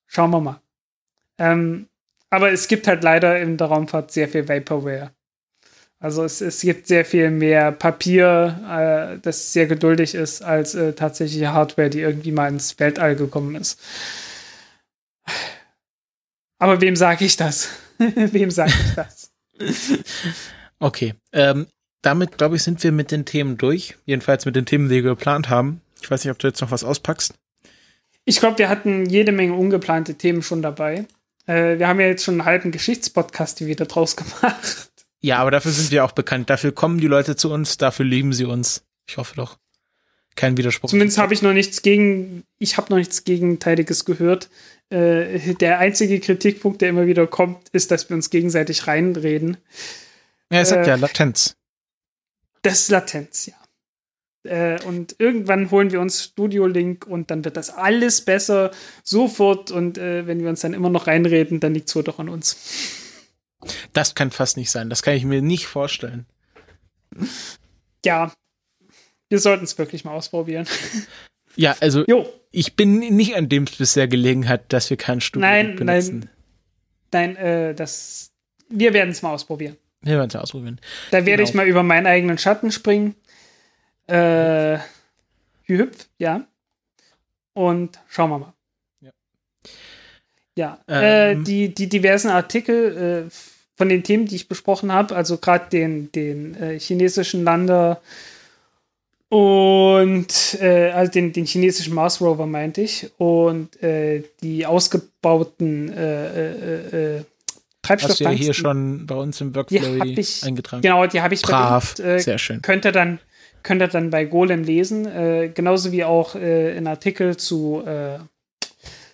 Schauen 0.07 0.31
wir 0.31 0.41
mal. 0.41 0.61
Ähm, 1.39 1.89
aber 2.31 2.53
es 2.53 2.69
gibt 2.69 2.87
halt 2.87 3.03
leider 3.03 3.41
in 3.41 3.57
der 3.57 3.67
Raumfahrt 3.67 4.13
sehr 4.13 4.29
viel 4.29 4.49
Vaporware. 4.49 5.11
Also 5.99 6.25
es, 6.25 6.41
es 6.41 6.61
gibt 6.61 6.87
sehr 6.87 7.05
viel 7.05 7.31
mehr 7.31 7.73
Papier, 7.73 9.17
äh, 9.17 9.19
das 9.21 9.53
sehr 9.53 9.67
geduldig 9.67 10.15
ist, 10.15 10.43
als 10.43 10.75
äh, 10.75 10.93
tatsächliche 10.93 11.53
Hardware, 11.53 11.91
die 11.91 12.01
irgendwie 12.01 12.33
mal 12.33 12.49
ins 12.49 12.79
Weltall 12.79 13.17
gekommen 13.17 13.55
ist. 13.57 13.81
Aber 16.59 16.81
wem 16.81 16.97
sage 16.97 17.25
ich 17.25 17.37
das? 17.37 17.69
wem 17.99 18.51
sage 18.51 18.73
ich 18.73 18.95
das? 18.95 19.33
okay. 20.79 21.15
Ähm, 21.33 21.67
damit, 22.03 22.39
glaube 22.39 22.57
ich, 22.57 22.63
sind 22.63 22.83
wir 22.85 22.93
mit 22.93 23.11
den 23.11 23.25
Themen 23.25 23.57
durch. 23.57 23.97
Jedenfalls 24.05 24.45
mit 24.45 24.57
den 24.57 24.67
Themen, 24.67 24.89
die 24.89 24.97
wir 24.97 25.03
geplant 25.03 25.49
haben. 25.49 25.81
Ich 26.01 26.11
weiß 26.11 26.25
nicht, 26.25 26.31
ob 26.31 26.39
du 26.39 26.47
jetzt 26.47 26.61
noch 26.61 26.71
was 26.71 26.85
auspackst. 26.85 27.35
Ich 28.25 28.41
glaube, 28.41 28.59
wir 28.59 28.69
hatten 28.69 29.07
jede 29.07 29.33
Menge 29.33 29.55
ungeplante 29.55 30.15
Themen 30.15 30.43
schon 30.43 30.63
dabei. 30.63 31.07
Äh, 31.47 31.79
wir 31.79 31.89
haben 31.89 32.01
ja 32.01 32.07
jetzt 32.07 32.25
schon 32.25 32.35
einen 32.35 32.45
halben 32.45 32.73
Geschichtspodcast 32.73 33.65
wieder 33.67 33.87
draus 33.87 34.17
gemacht. 34.17 34.91
Ja, 35.21 35.39
aber 35.39 35.51
dafür 35.51 35.73
sind 35.73 35.91
wir 35.91 36.05
auch 36.05 36.13
bekannt. 36.13 36.51
Dafür 36.51 36.73
kommen 36.73 36.99
die 36.99 37.07
Leute 37.07 37.37
zu 37.37 37.51
uns, 37.51 37.79
dafür 37.79 38.05
lieben 38.05 38.33
sie 38.33 38.45
uns. 38.45 38.85
Ich 39.09 39.17
hoffe 39.17 39.35
doch. 39.37 39.59
Kein 40.37 40.57
Widerspruch. 40.57 40.91
Zumindest 40.91 41.19
habe 41.19 41.33
ich 41.33 41.43
noch 41.43 41.53
nichts 41.53 41.83
gegen, 41.83 42.45
ich 42.59 42.77
habe 42.77 42.91
noch 42.91 42.99
nichts 42.99 43.25
Gegenteiliges 43.25 44.05
gehört. 44.05 44.51
Äh, 44.91 45.55
der 45.55 45.79
einzige 45.79 46.21
Kritikpunkt, 46.21 46.83
der 46.83 46.89
immer 46.89 47.07
wieder 47.07 47.27
kommt, 47.27 47.69
ist, 47.71 47.91
dass 47.91 48.09
wir 48.09 48.17
uns 48.17 48.31
gegenseitig 48.31 48.87
reinreden. 48.87 49.57
Ja, 50.51 50.61
es 50.61 50.71
sagt 50.71 50.87
äh, 50.87 50.91
ja 50.91 50.97
Latenz. 50.97 51.57
Das 52.63 52.81
ist 52.81 52.91
Latenz, 52.91 53.47
ja. 53.47 53.55
Äh, 54.45 54.83
und 54.85 55.17
irgendwann 55.19 55.71
holen 55.71 55.91
wir 55.91 56.01
uns 56.01 56.25
Studio 56.25 56.67
Link 56.67 57.07
und 57.07 57.31
dann 57.31 57.45
wird 57.45 57.57
das 57.57 57.71
alles 57.71 58.21
besser 58.21 58.73
sofort. 59.03 59.71
Und 59.71 59.99
äh, 59.99 60.27
wenn 60.27 60.43
wir 60.43 60.49
uns 60.49 60.61
dann 60.61 60.75
immer 60.75 60.91
noch 60.91 61.07
reinreden, 61.07 61.61
dann 61.61 61.75
liegt 61.75 61.89
es 61.89 61.97
wohl 61.97 62.05
doch 62.05 62.19
an 62.19 62.29
uns. 62.29 62.57
Das 63.93 64.15
kann 64.15 64.31
fast 64.31 64.57
nicht 64.57 64.71
sein. 64.71 64.91
Das 64.91 65.03
kann 65.03 65.15
ich 65.15 65.25
mir 65.25 65.41
nicht 65.41 65.67
vorstellen. 65.67 66.27
Ja, 68.05 68.33
wir 69.29 69.39
sollten 69.39 69.65
es 69.65 69.77
wirklich 69.79 70.05
mal 70.05 70.13
ausprobieren. 70.13 70.67
Ja, 71.57 71.77
also 71.81 72.05
jo. 72.07 72.27
ich 72.51 72.75
bin 72.75 72.99
nicht 72.99 73.37
an 73.37 73.49
dem 73.49 73.65
es 73.65 73.77
bisher 73.77 74.09
gelegen 74.09 74.49
hat, 74.49 74.73
dass 74.73 74.91
wir 74.91 74.97
kein 74.97 75.21
Studio 75.21 75.49
nein, 75.49 75.77
benutzen. 75.77 76.29
Nein, 77.13 77.35
nein, 77.35 77.37
äh, 77.37 77.75
das. 77.75 78.33
Wir 78.69 78.93
werden 78.93 79.11
es 79.11 79.23
mal 79.23 79.33
ausprobieren. 79.33 79.77
Wir 80.03 80.17
werden 80.17 80.31
es 80.31 80.37
ausprobieren. 80.37 80.81
Da 81.11 81.19
werde 81.19 81.43
genau. 81.43 81.49
ich 81.49 81.55
mal 81.55 81.69
über 81.69 81.83
meinen 81.83 82.07
eigenen 82.07 82.39
Schatten 82.39 82.73
springen. 82.73 83.15
Äh, 84.07 84.79
hüpf, 85.63 86.09
ja. 86.19 86.47
Und 87.53 88.01
schauen 88.09 88.31
wir 88.31 88.39
mal. 88.39 88.55
Ja. 89.01 89.11
Ja, 90.57 90.79
äh, 90.89 91.33
ähm. 91.33 91.41
äh, 91.41 91.45
die, 91.45 91.75
die 91.75 91.89
diversen 91.89 92.31
Artikel 92.31 93.29
äh, 93.29 93.31
von 93.77 93.89
den 93.89 94.03
Themen, 94.03 94.27
die 94.27 94.37
ich 94.37 94.49
besprochen 94.49 94.93
habe, 94.93 95.15
also 95.15 95.39
gerade 95.39 95.71
den, 95.71 96.13
den 96.13 96.55
äh, 96.57 96.79
chinesischen 96.79 97.45
Lander 97.45 98.01
und 99.35 100.59
äh, 100.61 100.93
also 100.93 101.11
den, 101.11 101.33
den 101.33 101.45
chinesischen 101.45 101.93
Mars 101.93 102.21
Rover 102.21 102.47
meinte 102.47 102.83
ich 102.83 103.11
und 103.19 103.83
äh, 103.83 104.23
die 104.45 104.65
ausgebauten 104.65 105.93
äh, 105.93 107.17
äh, 107.17 107.25
Treibstoff 107.83 108.11
Hast 108.13 108.21
du 108.21 108.25
ja 108.27 108.31
hier 108.31 108.55
schon 108.55 109.07
bei 109.07 109.17
uns 109.17 109.41
im 109.41 109.53
Workflow 109.57 110.01
eingetragen. 110.47 110.83
Genau, 110.83 111.05
die 111.09 111.21
habe 111.21 111.35
ich 111.35 111.43
Brav, 111.43 111.95
verlinkt, 111.97 112.23
sehr 112.23 112.39
schön. 112.39 112.63
Könnt 112.63 112.85
ihr 112.85 112.93
dann 112.93 113.19
könnt 113.65 113.83
ihr 113.83 113.89
dann 113.89 114.11
bei 114.11 114.25
Golem 114.25 114.63
lesen, 114.63 115.03
genauso 115.53 115.91
wie 115.91 116.05
auch 116.05 116.37
äh, 116.37 116.77
ein 116.77 116.87
Artikel 116.87 117.37
zu 117.37 117.83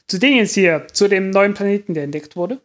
zu 0.07 0.19
Dingens 0.19 0.53
hier, 0.53 0.87
zu 0.93 1.09
dem 1.09 1.31
neuen 1.31 1.55
Planeten, 1.55 1.95
der 1.95 2.05
entdeckt 2.05 2.37
wurde. 2.37 2.61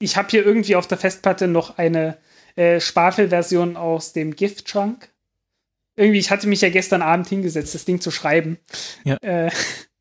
ich 0.00 0.16
habe 0.16 0.28
hier 0.28 0.44
irgendwie 0.44 0.74
auf 0.74 0.88
der 0.88 0.98
Festplatte 0.98 1.46
noch 1.46 1.78
eine 1.78 2.16
äh, 2.56 2.80
Schwafelversion 2.80 3.76
aus 3.76 4.12
dem 4.12 4.34
Giftschrank 4.34 5.09
irgendwie, 5.96 6.18
ich 6.18 6.30
hatte 6.30 6.46
mich 6.46 6.60
ja 6.60 6.70
gestern 6.70 7.02
Abend 7.02 7.28
hingesetzt, 7.28 7.74
das 7.74 7.84
Ding 7.84 8.00
zu 8.00 8.10
schreiben. 8.10 8.58
Ja. 9.04 9.16
Äh, 9.16 9.50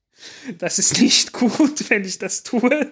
das 0.58 0.80
ist 0.80 1.00
nicht 1.02 1.34
gut, 1.34 1.90
wenn 1.90 2.04
ich 2.04 2.20
das 2.20 2.44
tue. 2.44 2.92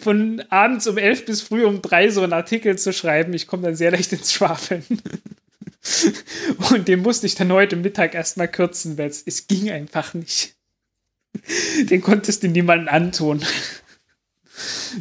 Von 0.00 0.42
abends 0.50 0.86
um 0.86 0.98
elf 0.98 1.24
bis 1.24 1.42
früh 1.42 1.64
um 1.64 1.82
drei 1.82 2.10
so 2.10 2.22
einen 2.22 2.32
Artikel 2.32 2.78
zu 2.78 2.92
schreiben, 2.92 3.34
ich 3.34 3.48
komme 3.48 3.64
dann 3.64 3.74
sehr 3.74 3.90
leicht 3.90 4.12
ins 4.12 4.32
Schwafeln. 4.32 4.84
Und 6.70 6.86
den 6.86 7.00
musste 7.00 7.26
ich 7.26 7.34
dann 7.34 7.52
heute 7.52 7.76
Mittag 7.76 8.14
erstmal 8.14 8.48
kürzen, 8.48 8.98
weil 8.98 9.08
es, 9.08 9.22
es 9.24 9.46
ging 9.46 9.70
einfach 9.70 10.14
nicht. 10.14 10.54
Den 11.90 12.02
konntest 12.02 12.42
du 12.42 12.48
niemandem 12.48 12.88
antun. 12.88 13.44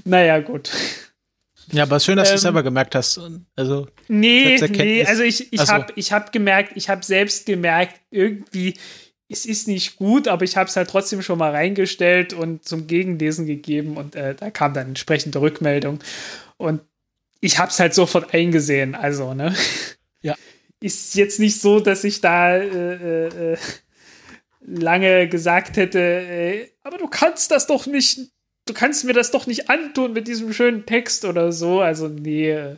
naja, 0.05 0.39
gut. 0.39 0.71
Ja, 1.71 1.83
aber 1.83 1.99
schön, 1.99 2.17
dass 2.17 2.29
ähm, 2.29 2.33
du 2.33 2.35
es 2.35 2.41
selber 2.41 2.63
gemerkt 2.63 2.95
hast. 2.95 3.19
Also, 3.55 3.87
nee, 4.07 4.57
nee, 4.69 5.05
also 5.05 5.23
ich, 5.23 5.51
ich 5.51 5.61
so. 5.61 5.67
habe 5.67 5.93
hab 5.93 6.31
gemerkt, 6.31 6.73
ich 6.75 6.89
habe 6.89 7.03
selbst 7.03 7.45
gemerkt, 7.45 7.99
irgendwie, 8.09 8.75
es 9.29 9.45
ist 9.45 9.67
nicht 9.67 9.97
gut, 9.97 10.27
aber 10.27 10.45
ich 10.45 10.55
habe 10.55 10.69
es 10.69 10.75
halt 10.75 10.89
trotzdem 10.89 11.21
schon 11.21 11.39
mal 11.39 11.51
reingestellt 11.51 12.33
und 12.33 12.65
zum 12.65 12.87
Gegenlesen 12.87 13.45
gegeben 13.45 13.97
und 13.97 14.15
äh, 14.15 14.35
da 14.35 14.49
kam 14.49 14.73
dann 14.73 14.87
entsprechende 14.87 15.41
Rückmeldung. 15.41 15.99
Und 16.55 16.81
ich 17.41 17.59
habe 17.59 17.69
es 17.69 17.79
halt 17.79 17.93
sofort 17.93 18.33
eingesehen, 18.33 18.95
also, 18.95 19.33
ne? 19.33 19.55
Ja. 20.21 20.35
Ist 20.79 21.13
jetzt 21.13 21.39
nicht 21.39 21.61
so, 21.61 21.79
dass 21.79 22.03
ich 22.03 22.21
da 22.21 22.57
äh, 22.57 23.27
äh, 23.27 23.53
äh 23.53 23.57
lange 24.67 25.29
gesagt 25.29 25.77
hätte, 25.77 25.99
äh, 25.99 26.69
aber 26.83 26.97
du 26.97 27.07
kannst 27.07 27.51
das 27.51 27.67
doch 27.67 27.85
nicht 27.85 28.19
du 28.69 28.73
kannst 28.73 29.03
mir 29.05 29.13
das 29.13 29.31
doch 29.31 29.47
nicht 29.47 29.69
antun 29.69 30.13
mit 30.13 30.27
diesem 30.27 30.53
schönen 30.53 30.85
Text 30.85 31.25
oder 31.25 31.51
so. 31.51 31.81
Also, 31.81 32.07
nee, 32.07 32.75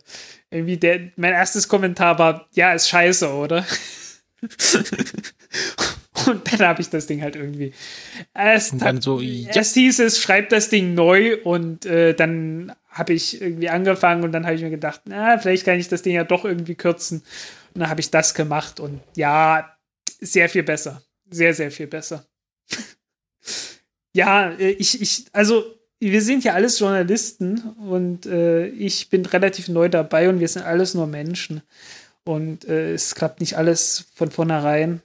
irgendwie 0.51 0.77
der, 0.77 1.11
mein 1.15 1.33
erstes 1.33 1.67
Kommentar 1.67 2.17
war, 2.19 2.47
ja, 2.53 2.73
ist 2.73 2.89
scheiße, 2.89 3.29
oder? 3.31 3.65
und 6.27 6.51
dann 6.51 6.67
habe 6.67 6.81
ich 6.81 6.89
das 6.89 7.07
Ding 7.07 7.21
halt 7.21 7.35
irgendwie. 7.35 7.73
Erst, 8.33 8.73
und 8.73 8.81
dann 8.81 9.01
so, 9.01 9.19
erst 9.21 9.73
hieß 9.75 9.99
es, 9.99 10.19
schreib 10.19 10.49
das 10.49 10.69
Ding 10.69 10.93
neu 10.93 11.37
und 11.43 11.85
äh, 11.85 12.13
dann 12.13 12.73
habe 12.89 13.13
ich 13.13 13.41
irgendwie 13.41 13.69
angefangen 13.69 14.23
und 14.23 14.31
dann 14.31 14.45
habe 14.45 14.55
ich 14.55 14.61
mir 14.61 14.69
gedacht, 14.69 15.01
na, 15.05 15.37
vielleicht 15.37 15.65
kann 15.65 15.79
ich 15.79 15.87
das 15.87 16.01
Ding 16.01 16.15
ja 16.15 16.23
doch 16.23 16.45
irgendwie 16.45 16.75
kürzen. 16.75 17.23
Und 17.73 17.81
dann 17.81 17.89
habe 17.89 18.01
ich 18.01 18.09
das 18.09 18.33
gemacht 18.33 18.79
und 18.79 19.01
ja, 19.15 19.77
sehr 20.19 20.49
viel 20.49 20.63
besser. 20.63 21.03
Sehr, 21.29 21.53
sehr 21.53 21.71
viel 21.71 21.87
besser. 21.87 22.25
ja, 24.13 24.49
äh, 24.51 24.71
ich, 24.71 24.99
ich, 25.01 25.25
also 25.31 25.78
wir 25.99 26.21
sind 26.21 26.43
ja 26.43 26.53
alles 26.53 26.79
Journalisten 26.79 27.59
und 27.77 28.25
äh, 28.25 28.67
ich 28.67 29.09
bin 29.09 29.25
relativ 29.25 29.67
neu 29.67 29.89
dabei 29.89 30.29
und 30.29 30.39
wir 30.39 30.47
sind 30.47 30.63
alles 30.63 30.93
nur 30.93 31.07
Menschen. 31.07 31.61
Und 32.23 32.65
äh, 32.65 32.93
es 32.93 33.15
klappt 33.15 33.39
nicht 33.39 33.57
alles 33.57 34.05
von 34.13 34.31
vornherein. 34.31 35.01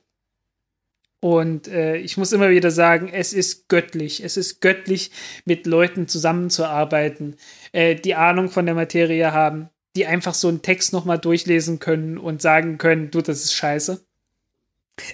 Und 1.20 1.68
äh, 1.68 1.96
ich 1.96 2.16
muss 2.16 2.32
immer 2.32 2.50
wieder 2.50 2.70
sagen, 2.70 3.08
es 3.10 3.32
ist 3.32 3.68
göttlich. 3.68 4.22
Es 4.22 4.36
ist 4.36 4.60
göttlich, 4.60 5.10
mit 5.44 5.66
Leuten 5.66 6.06
zusammenzuarbeiten, 6.06 7.36
äh, 7.72 7.94
die 7.94 8.14
Ahnung 8.14 8.50
von 8.50 8.66
der 8.66 8.74
Materie 8.74 9.32
haben, 9.32 9.70
die 9.96 10.06
einfach 10.06 10.34
so 10.34 10.48
einen 10.48 10.62
Text 10.62 10.92
nochmal 10.92 11.18
durchlesen 11.18 11.78
können 11.78 12.18
und 12.18 12.42
sagen 12.42 12.78
können, 12.78 13.10
du, 13.10 13.22
das 13.22 13.42
ist 13.42 13.54
scheiße. 13.54 14.04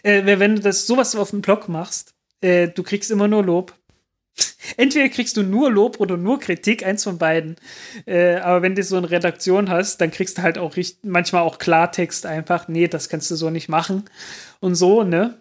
Äh, 0.02 0.38
wenn 0.38 0.56
du 0.56 0.62
das 0.62 0.86
sowas 0.86 1.14
auf 1.14 1.30
dem 1.30 1.42
Blog 1.42 1.68
machst, 1.68 2.12
äh, 2.40 2.68
du 2.68 2.82
kriegst 2.82 3.10
immer 3.10 3.28
nur 3.28 3.44
Lob 3.44 3.74
Entweder 4.76 5.08
kriegst 5.08 5.36
du 5.36 5.42
nur 5.42 5.70
Lob 5.70 6.00
oder 6.00 6.16
nur 6.16 6.40
Kritik, 6.40 6.84
eins 6.84 7.04
von 7.04 7.18
beiden. 7.18 7.56
Äh, 8.06 8.36
aber 8.36 8.62
wenn 8.62 8.74
du 8.74 8.82
so 8.82 8.96
eine 8.96 9.10
Redaktion 9.10 9.70
hast, 9.70 10.00
dann 10.00 10.10
kriegst 10.10 10.38
du 10.38 10.42
halt 10.42 10.58
auch 10.58 10.76
manchmal 11.02 11.42
auch 11.42 11.58
Klartext 11.58 12.26
einfach, 12.26 12.68
nee, 12.68 12.88
das 12.88 13.08
kannst 13.08 13.30
du 13.30 13.36
so 13.36 13.50
nicht 13.50 13.68
machen. 13.68 14.08
Und 14.60 14.74
so, 14.74 15.02
ne? 15.02 15.40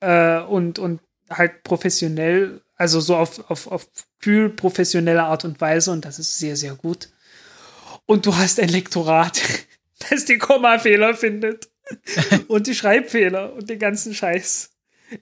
Äh, 0.00 0.40
und, 0.40 0.78
und 0.78 1.00
halt 1.30 1.62
professionell, 1.62 2.60
also 2.76 3.00
so 3.00 3.16
auf, 3.16 3.50
auf, 3.50 3.66
auf 3.66 3.88
kühl 4.20 4.50
professionelle 4.50 5.24
Art 5.24 5.44
und 5.44 5.60
Weise 5.60 5.90
und 5.90 6.04
das 6.04 6.18
ist 6.18 6.38
sehr, 6.38 6.56
sehr 6.56 6.74
gut. 6.74 7.10
Und 8.06 8.26
du 8.26 8.36
hast 8.36 8.60
ein 8.60 8.68
Lektorat, 8.68 9.40
das 10.10 10.24
die 10.24 10.38
Kommafehler 10.38 11.14
findet 11.14 11.68
und 12.48 12.66
die 12.66 12.74
Schreibfehler 12.74 13.52
und 13.54 13.70
den 13.70 13.78
ganzen 13.78 14.14
Scheiß. 14.14 14.70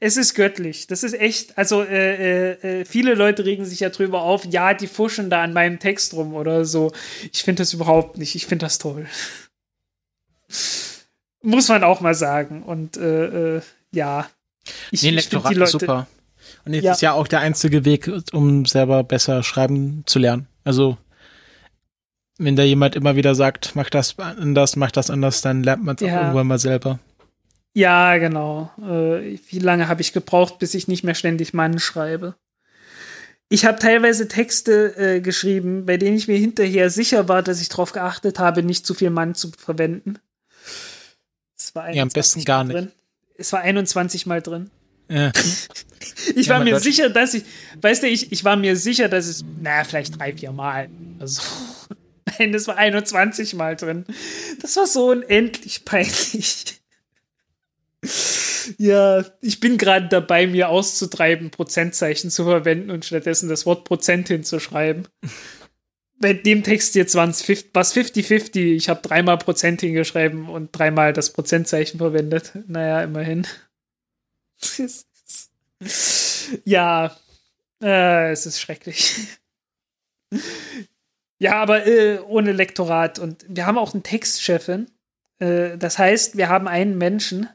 Es 0.00 0.16
ist 0.16 0.34
göttlich. 0.34 0.86
Das 0.86 1.02
ist 1.02 1.14
echt, 1.14 1.58
also 1.58 1.82
äh, 1.82 2.52
äh, 2.52 2.80
äh, 2.80 2.84
viele 2.84 3.14
Leute 3.14 3.44
regen 3.44 3.64
sich 3.64 3.80
ja 3.80 3.90
drüber 3.90 4.22
auf, 4.22 4.44
ja, 4.44 4.74
die 4.74 4.86
fuschen 4.86 5.28
da 5.28 5.42
an 5.42 5.52
meinem 5.52 5.78
Text 5.78 6.14
rum 6.14 6.34
oder 6.34 6.64
so. 6.64 6.92
Ich 7.32 7.42
finde 7.42 7.62
das 7.62 7.72
überhaupt 7.72 8.16
nicht. 8.18 8.34
Ich 8.34 8.46
finde 8.46 8.66
das 8.66 8.78
toll. 8.78 9.06
Muss 11.42 11.68
man 11.68 11.82
auch 11.82 12.00
mal 12.00 12.14
sagen. 12.14 12.62
Und 12.62 12.96
äh, 12.96 13.56
äh, 13.56 13.62
ja. 13.92 14.28
Ich, 14.90 15.02
nee, 15.02 15.10
Lektorat 15.10 15.56
ist 15.56 15.72
super. 15.72 16.06
Und 16.64 16.74
jetzt 16.74 16.84
ja. 16.84 16.92
ist 16.92 17.02
ja 17.02 17.12
auch 17.12 17.26
der 17.26 17.40
einzige 17.40 17.84
Weg, 17.84 18.10
um 18.32 18.64
selber 18.64 19.02
besser 19.02 19.42
schreiben 19.42 20.04
zu 20.06 20.20
lernen. 20.20 20.46
Also 20.64 20.96
wenn 22.38 22.56
da 22.56 22.62
jemand 22.62 22.94
immer 22.94 23.16
wieder 23.16 23.34
sagt, 23.34 23.72
mach 23.74 23.90
das 23.90 24.18
anders, 24.18 24.76
mach 24.76 24.90
das 24.90 25.10
anders, 25.10 25.42
dann 25.42 25.62
lernt 25.62 25.84
man 25.84 25.96
es 25.96 26.02
ja. 26.02 26.16
auch 26.16 26.22
irgendwann 26.22 26.46
mal 26.46 26.58
selber. 26.58 26.98
Ja, 27.74 28.18
genau. 28.18 28.70
Äh, 28.78 29.38
wie 29.48 29.58
lange 29.58 29.88
habe 29.88 30.02
ich 30.02 30.12
gebraucht, 30.12 30.58
bis 30.58 30.74
ich 30.74 30.88
nicht 30.88 31.04
mehr 31.04 31.14
ständig 31.14 31.54
Mann 31.54 31.78
schreibe? 31.78 32.34
Ich 33.48 33.64
habe 33.64 33.78
teilweise 33.78 34.28
Texte 34.28 34.96
äh, 34.96 35.20
geschrieben, 35.20 35.84
bei 35.84 35.96
denen 35.96 36.16
ich 36.16 36.28
mir 36.28 36.38
hinterher 36.38 36.90
sicher 36.90 37.28
war, 37.28 37.42
dass 37.42 37.60
ich 37.60 37.68
darauf 37.68 37.92
geachtet 37.92 38.38
habe, 38.38 38.62
nicht 38.62 38.86
zu 38.86 38.94
viel 38.94 39.10
Mann 39.10 39.34
zu 39.34 39.50
verwenden. 39.50 40.18
Es 41.56 41.74
war 41.74 41.92
ja, 41.92 42.02
am 42.02 42.08
besten 42.08 42.44
gar 42.44 42.64
nicht. 42.64 42.74
Drin. 42.74 42.92
Es 43.36 43.52
war 43.52 43.60
21 43.60 44.26
Mal 44.26 44.42
drin. 44.42 44.70
Ja. 45.08 45.32
ich 46.34 46.48
war 46.48 46.58
ja, 46.58 46.64
mir 46.64 46.80
sicher, 46.80 47.10
dass 47.10 47.34
ich, 47.34 47.44
weißt 47.80 48.02
du, 48.02 48.08
ich, 48.08 48.32
ich 48.32 48.44
war 48.44 48.56
mir 48.56 48.76
sicher, 48.76 49.08
dass 49.08 49.26
es, 49.26 49.44
naja, 49.60 49.84
vielleicht 49.84 50.18
drei, 50.18 50.34
vier 50.34 50.52
Mal. 50.52 50.88
Also, 51.18 51.42
nein, 52.38 52.54
es 52.54 52.66
war 52.68 52.76
21 52.76 53.54
Mal 53.54 53.76
drin. 53.76 54.06
Das 54.60 54.76
war 54.76 54.86
so 54.86 55.10
unendlich 55.10 55.84
peinlich. 55.84 56.81
Ja, 58.78 59.24
ich 59.40 59.60
bin 59.60 59.78
gerade 59.78 60.08
dabei, 60.08 60.46
mir 60.46 60.68
auszutreiben, 60.68 61.50
Prozentzeichen 61.50 62.30
zu 62.30 62.44
verwenden 62.44 62.90
und 62.90 63.04
stattdessen 63.04 63.48
das 63.48 63.66
Wort 63.66 63.84
Prozent 63.84 64.28
hinzuschreiben. 64.28 65.08
Bei 66.18 66.32
dem 66.32 66.62
Text 66.62 66.94
jetzt 66.94 67.14
waren 67.16 67.30
es 67.30 67.44
50-50. 67.44 68.74
Ich 68.74 68.88
habe 68.88 69.02
dreimal 69.02 69.38
Prozent 69.38 69.80
hingeschrieben 69.80 70.48
und 70.48 70.70
dreimal 70.70 71.12
das 71.12 71.32
Prozentzeichen 71.32 71.98
verwendet. 71.98 72.52
Naja, 72.68 73.02
immerhin. 73.02 73.46
ja, 76.64 77.16
äh, 77.82 78.30
es 78.30 78.46
ist 78.46 78.60
schrecklich. 78.60 79.16
ja, 81.38 81.54
aber 81.54 81.86
äh, 81.86 82.20
ohne 82.20 82.52
Lektorat. 82.52 83.18
Und 83.18 83.44
wir 83.48 83.66
haben 83.66 83.78
auch 83.78 83.92
eine 83.92 84.04
Textchefin. 84.04 84.88
Äh, 85.40 85.76
das 85.76 85.98
heißt, 85.98 86.36
wir 86.36 86.48
haben 86.48 86.68
einen 86.68 86.96
Menschen, 86.98 87.48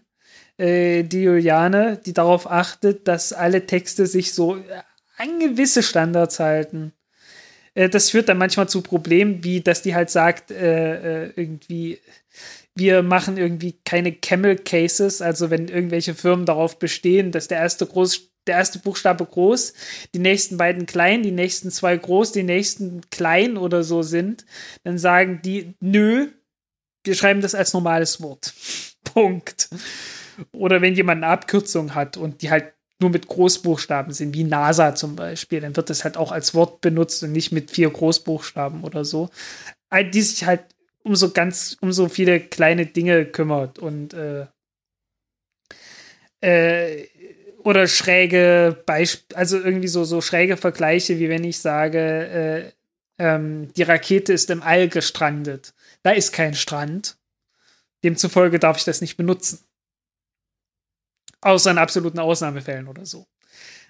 äh, 0.57 1.03
die 1.03 1.23
Juliane, 1.23 1.99
die 2.05 2.13
darauf 2.13 2.49
achtet, 2.49 3.07
dass 3.07 3.33
alle 3.33 3.65
Texte 3.65 4.07
sich 4.07 4.33
so 4.33 4.57
an 5.17 5.39
gewisse 5.39 5.83
Standards 5.83 6.39
halten. 6.39 6.93
Äh, 7.73 7.89
das 7.89 8.09
führt 8.09 8.29
dann 8.29 8.37
manchmal 8.37 8.67
zu 8.67 8.81
Problemen, 8.81 9.43
wie 9.43 9.61
dass 9.61 9.81
die 9.81 9.95
halt 9.95 10.09
sagt, 10.09 10.51
äh, 10.51 11.25
äh, 11.25 11.31
irgendwie, 11.35 11.99
wir 12.75 13.03
machen 13.03 13.37
irgendwie 13.37 13.79
keine 13.85 14.11
Camel 14.11 14.55
Cases, 14.57 15.21
also 15.21 15.49
wenn 15.49 15.67
irgendwelche 15.67 16.15
Firmen 16.15 16.45
darauf 16.45 16.79
bestehen, 16.79 17.31
dass 17.31 17.47
der 17.47 17.59
erste 17.59 17.85
groß 17.85 18.29
der 18.47 18.55
erste 18.55 18.79
Buchstabe 18.79 19.25
groß, 19.25 19.73
die 20.15 20.19
nächsten 20.19 20.55
beiden 20.55 20.85
klein, 20.85 21.21
die 21.21 21.31
nächsten 21.31 21.69
zwei 21.69 21.97
groß, 21.97 22.31
die 22.31 22.43
nächsten 22.43 23.01
klein 23.09 23.57
oder 23.57 23.83
so 23.83 24.03
sind, 24.03 24.45
dann 24.85 24.97
sagen 24.97 25.41
die, 25.43 25.75
nö, 25.81 26.29
wir 27.03 27.15
schreiben 27.15 27.41
das 27.41 27.55
als 27.55 27.73
normales 27.73 28.21
Wort. 28.21 28.53
Punkt. 29.03 29.69
Oder 30.51 30.81
wenn 30.81 30.95
jemand 30.95 31.23
eine 31.23 31.31
Abkürzung 31.31 31.95
hat 31.95 32.17
und 32.17 32.41
die 32.41 32.49
halt 32.49 32.73
nur 32.99 33.09
mit 33.11 33.27
Großbuchstaben 33.27 34.11
sind, 34.11 34.33
wie 34.33 34.43
NASA 34.43 34.95
zum 34.95 35.15
Beispiel, 35.15 35.61
dann 35.61 35.75
wird 35.75 35.89
das 35.89 36.03
halt 36.03 36.17
auch 36.17 36.31
als 36.31 36.53
Wort 36.53 36.81
benutzt 36.81 37.23
und 37.23 37.31
nicht 37.31 37.51
mit 37.51 37.71
vier 37.71 37.89
Großbuchstaben 37.89 38.83
oder 38.83 39.05
so. 39.05 39.29
Die 40.13 40.21
sich 40.21 40.45
halt 40.45 40.63
um 41.03 41.15
so 41.15 41.31
ganz, 41.31 41.77
um 41.79 41.91
so 41.91 42.09
viele 42.09 42.39
kleine 42.39 42.85
Dinge 42.85 43.25
kümmert 43.25 43.79
und 43.79 44.13
äh, 44.13 44.47
äh, 46.41 47.07
oder 47.63 47.87
schräge 47.87 48.81
Beispiele, 48.85 49.37
also 49.37 49.57
irgendwie 49.57 49.87
so, 49.87 50.03
so 50.03 50.21
schräge 50.21 50.57
Vergleiche, 50.57 51.19
wie 51.19 51.29
wenn 51.29 51.43
ich 51.43 51.59
sage, 51.59 51.99
äh, 51.99 52.71
ähm, 53.19 53.73
die 53.75 53.83
Rakete 53.83 54.33
ist 54.33 54.49
im 54.49 54.61
All 54.61 54.87
gestrandet. 54.87 55.73
Da 56.03 56.11
ist 56.11 56.31
kein 56.31 56.53
Strand. 56.53 57.17
Demzufolge 58.03 58.59
darf 58.59 58.77
ich 58.77 58.83
das 58.85 59.01
nicht 59.01 59.17
benutzen. 59.17 59.59
Außer 61.41 61.71
in 61.71 61.77
absoluten 61.77 62.19
Ausnahmefällen 62.19 62.87
oder 62.87 63.05
so. 63.05 63.27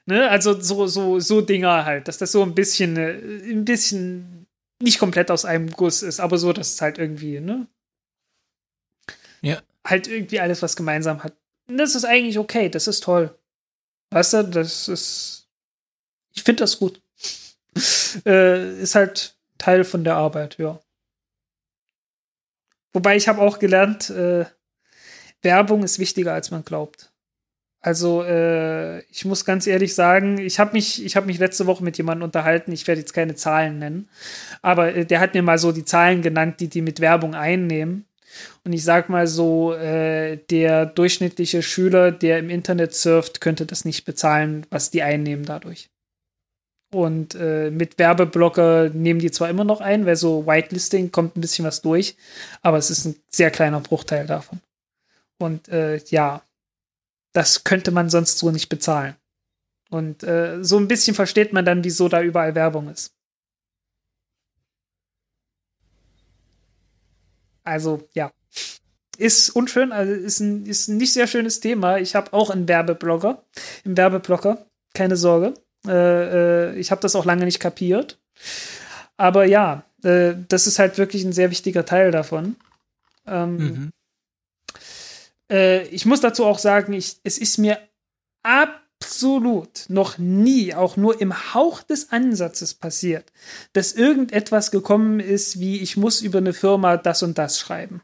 Ne? 0.05 0.29
Also 0.29 0.59
so, 0.59 0.87
so, 0.87 1.19
so 1.19 1.41
Dinger 1.41 1.85
halt, 1.85 2.07
dass 2.07 2.17
das 2.17 2.31
so 2.31 2.41
ein 2.43 2.55
bisschen, 2.55 2.97
äh, 2.97 3.51
ein 3.51 3.65
bisschen 3.65 4.47
nicht 4.81 4.99
komplett 4.99 5.31
aus 5.31 5.45
einem 5.45 5.69
Guss 5.69 6.01
ist, 6.01 6.19
aber 6.19 6.37
so, 6.37 6.53
dass 6.53 6.73
es 6.73 6.81
halt 6.81 6.97
irgendwie, 6.97 7.39
ne? 7.39 7.67
Ja. 9.41 9.61
Halt 9.85 10.07
irgendwie 10.07 10.39
alles, 10.39 10.61
was 10.61 10.75
gemeinsam 10.75 11.23
hat. 11.23 11.33
Und 11.67 11.77
das 11.77 11.95
ist 11.95 12.05
eigentlich 12.05 12.39
okay, 12.39 12.69
das 12.69 12.87
ist 12.87 13.03
toll. 13.03 13.37
Weißt 14.11 14.33
du, 14.33 14.43
das 14.43 14.87
ist. 14.87 15.47
Ich 16.33 16.43
finde 16.43 16.63
das 16.63 16.79
gut. 16.79 17.01
äh, 18.25 18.81
ist 18.81 18.95
halt 18.95 19.35
Teil 19.57 19.83
von 19.83 20.03
der 20.03 20.15
Arbeit, 20.15 20.57
ja. 20.57 20.79
Wobei 22.93 23.15
ich 23.15 23.27
habe 23.27 23.41
auch 23.41 23.59
gelernt, 23.59 24.09
äh, 24.09 24.45
Werbung 25.41 25.83
ist 25.83 25.99
wichtiger, 25.99 26.33
als 26.33 26.51
man 26.51 26.63
glaubt. 26.63 27.11
Also 27.81 28.23
äh, 28.23 28.99
ich 29.11 29.25
muss 29.25 29.45
ganz 29.45 29.67
ehrlich 29.67 29.93
sagen, 29.93 30.39
ich 30.39 30.59
habe 30.59 30.73
mich, 30.73 31.05
ich 31.05 31.15
habe 31.15 31.27
mich 31.27 31.37
letzte 31.37 31.67
Woche 31.67 31.83
mit 31.83 31.97
jemandem 31.97 32.25
unterhalten. 32.25 32.71
Ich 32.71 32.87
werde 32.87 33.01
jetzt 33.01 33.13
keine 33.13 33.35
Zahlen 33.35 33.79
nennen, 33.79 34.09
aber 34.61 34.95
äh, 34.95 35.05
der 35.05 35.19
hat 35.19 35.33
mir 35.33 35.43
mal 35.43 35.59
so 35.59 35.71
die 35.71 35.85
Zahlen 35.85 36.21
genannt, 36.21 36.59
die 36.59 36.67
die 36.67 36.81
mit 36.81 36.99
Werbung 36.99 37.35
einnehmen. 37.35 38.05
Und 38.63 38.73
ich 38.73 38.83
sag 38.83 39.09
mal 39.09 39.27
so, 39.27 39.73
äh, 39.73 40.37
der 40.49 40.85
durchschnittliche 40.85 41.61
Schüler, 41.61 42.11
der 42.11 42.39
im 42.39 42.49
Internet 42.49 42.93
surft, 42.93 43.41
könnte 43.41 43.65
das 43.65 43.85
nicht 43.85 44.05
bezahlen, 44.05 44.65
was 44.69 44.91
die 44.91 45.03
einnehmen 45.03 45.45
dadurch. 45.45 45.89
Und 46.93 47.35
äh, 47.35 47.69
mit 47.69 47.99
Werbeblocker 47.99 48.89
nehmen 48.89 49.19
die 49.19 49.31
zwar 49.31 49.49
immer 49.49 49.65
noch 49.65 49.81
ein, 49.81 50.05
weil 50.05 50.15
so 50.15 50.47
Whitelisting 50.47 51.11
kommt 51.11 51.35
ein 51.35 51.41
bisschen 51.41 51.65
was 51.65 51.81
durch, 51.81 52.15
aber 52.61 52.77
es 52.77 52.89
ist 52.89 53.05
ein 53.05 53.15
sehr 53.29 53.51
kleiner 53.51 53.81
Bruchteil 53.81 54.25
davon. 54.25 54.61
Und 55.37 55.67
äh, 55.67 55.97
ja, 56.07 56.41
das 57.37 57.63
könnte 57.63 57.91
man 57.91 58.09
sonst 58.09 58.39
so 58.39 58.49
nicht 58.49 58.67
bezahlen. 58.67 59.15
Und 59.91 60.23
äh, 60.23 60.63
so 60.63 60.79
ein 60.79 60.87
bisschen 60.87 61.13
versteht 61.13 61.53
man 61.53 61.65
dann, 61.65 61.83
wieso 61.83 62.09
da 62.09 62.23
überall 62.23 62.55
Werbung 62.55 62.89
ist. 62.89 63.13
Also, 67.63 68.07
ja. 68.13 68.31
Ist 69.19 69.51
unschön, 69.51 69.91
also 69.91 70.13
ist 70.13 70.39
ein, 70.39 70.65
ist 70.65 70.87
ein 70.87 70.97
nicht 70.97 71.13
sehr 71.13 71.27
schönes 71.27 71.59
Thema. 71.59 71.99
Ich 71.99 72.15
habe 72.15 72.33
auch 72.33 72.49
einen 72.49 72.67
Werbeblogger, 72.67 73.43
im 73.83 73.95
Werbeblocker, 73.95 74.65
keine 74.95 75.15
Sorge. 75.15 75.53
Äh, 75.87 76.71
äh, 76.71 76.75
ich 76.79 76.89
habe 76.89 77.01
das 77.01 77.15
auch 77.15 77.25
lange 77.25 77.45
nicht 77.45 77.59
kapiert. 77.59 78.19
Aber 79.15 79.45
ja, 79.45 79.83
äh, 80.03 80.33
das 80.47 80.65
ist 80.65 80.79
halt 80.79 80.97
wirklich 80.97 81.23
ein 81.23 81.33
sehr 81.33 81.51
wichtiger 81.51 81.85
Teil 81.85 82.09
davon. 82.09 82.55
Ähm, 83.27 83.57
mhm. 83.57 83.91
Äh, 85.51 85.87
ich 85.87 86.05
muss 86.05 86.21
dazu 86.21 86.45
auch 86.45 86.59
sagen, 86.59 86.93
ich, 86.93 87.17
es 87.23 87.37
ist 87.37 87.57
mir 87.57 87.79
absolut 88.43 89.85
noch 89.89 90.17
nie, 90.17 90.73
auch 90.73 90.97
nur 90.97 91.21
im 91.21 91.53
Hauch 91.53 91.83
des 91.83 92.11
Ansatzes 92.11 92.73
passiert, 92.73 93.31
dass 93.73 93.93
irgendetwas 93.93 94.71
gekommen 94.71 95.19
ist, 95.19 95.59
wie 95.59 95.79
ich 95.79 95.97
muss 95.97 96.21
über 96.21 96.39
eine 96.39 96.53
Firma 96.53 96.97
das 96.97 97.23
und 97.23 97.37
das 97.37 97.59
schreiben. 97.59 98.01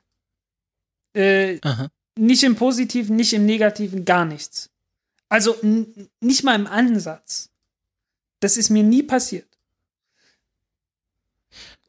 Äh, 1.13 1.59
nicht 2.17 2.43
im 2.43 2.55
Positiven, 2.55 3.15
nicht 3.15 3.33
im 3.33 3.45
Negativen, 3.45 4.05
gar 4.05 4.25
nichts. 4.25 4.69
Also 5.29 5.55
nicht 6.19 6.43
mal 6.43 6.55
im 6.55 6.67
Ansatz. 6.67 7.49
Das 8.39 8.57
ist 8.57 8.69
mir 8.69 8.83
nie 8.83 9.03
passiert. 9.03 9.47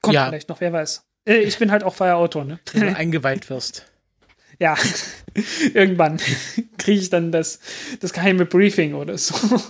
Kommt 0.00 0.14
ja. 0.14 0.26
vielleicht 0.26 0.48
noch, 0.48 0.60
wer 0.60 0.72
weiß. 0.72 1.04
Äh, 1.26 1.38
ich 1.38 1.58
bin 1.58 1.70
halt 1.70 1.82
auch 1.84 1.94
freier 1.94 2.16
Autor, 2.16 2.44
ne? 2.44 2.60
Wenn 2.72 2.82
du 2.82 2.96
eingeweiht 2.96 3.50
wirst 3.50 3.86
ja, 4.58 4.76
irgendwann 5.74 6.18
kriege 6.78 7.00
ich 7.00 7.10
dann 7.10 7.32
das, 7.32 7.60
das 8.00 8.12
geheime 8.12 8.46
Briefing 8.46 8.94
oder 8.94 9.18
so. 9.18 9.34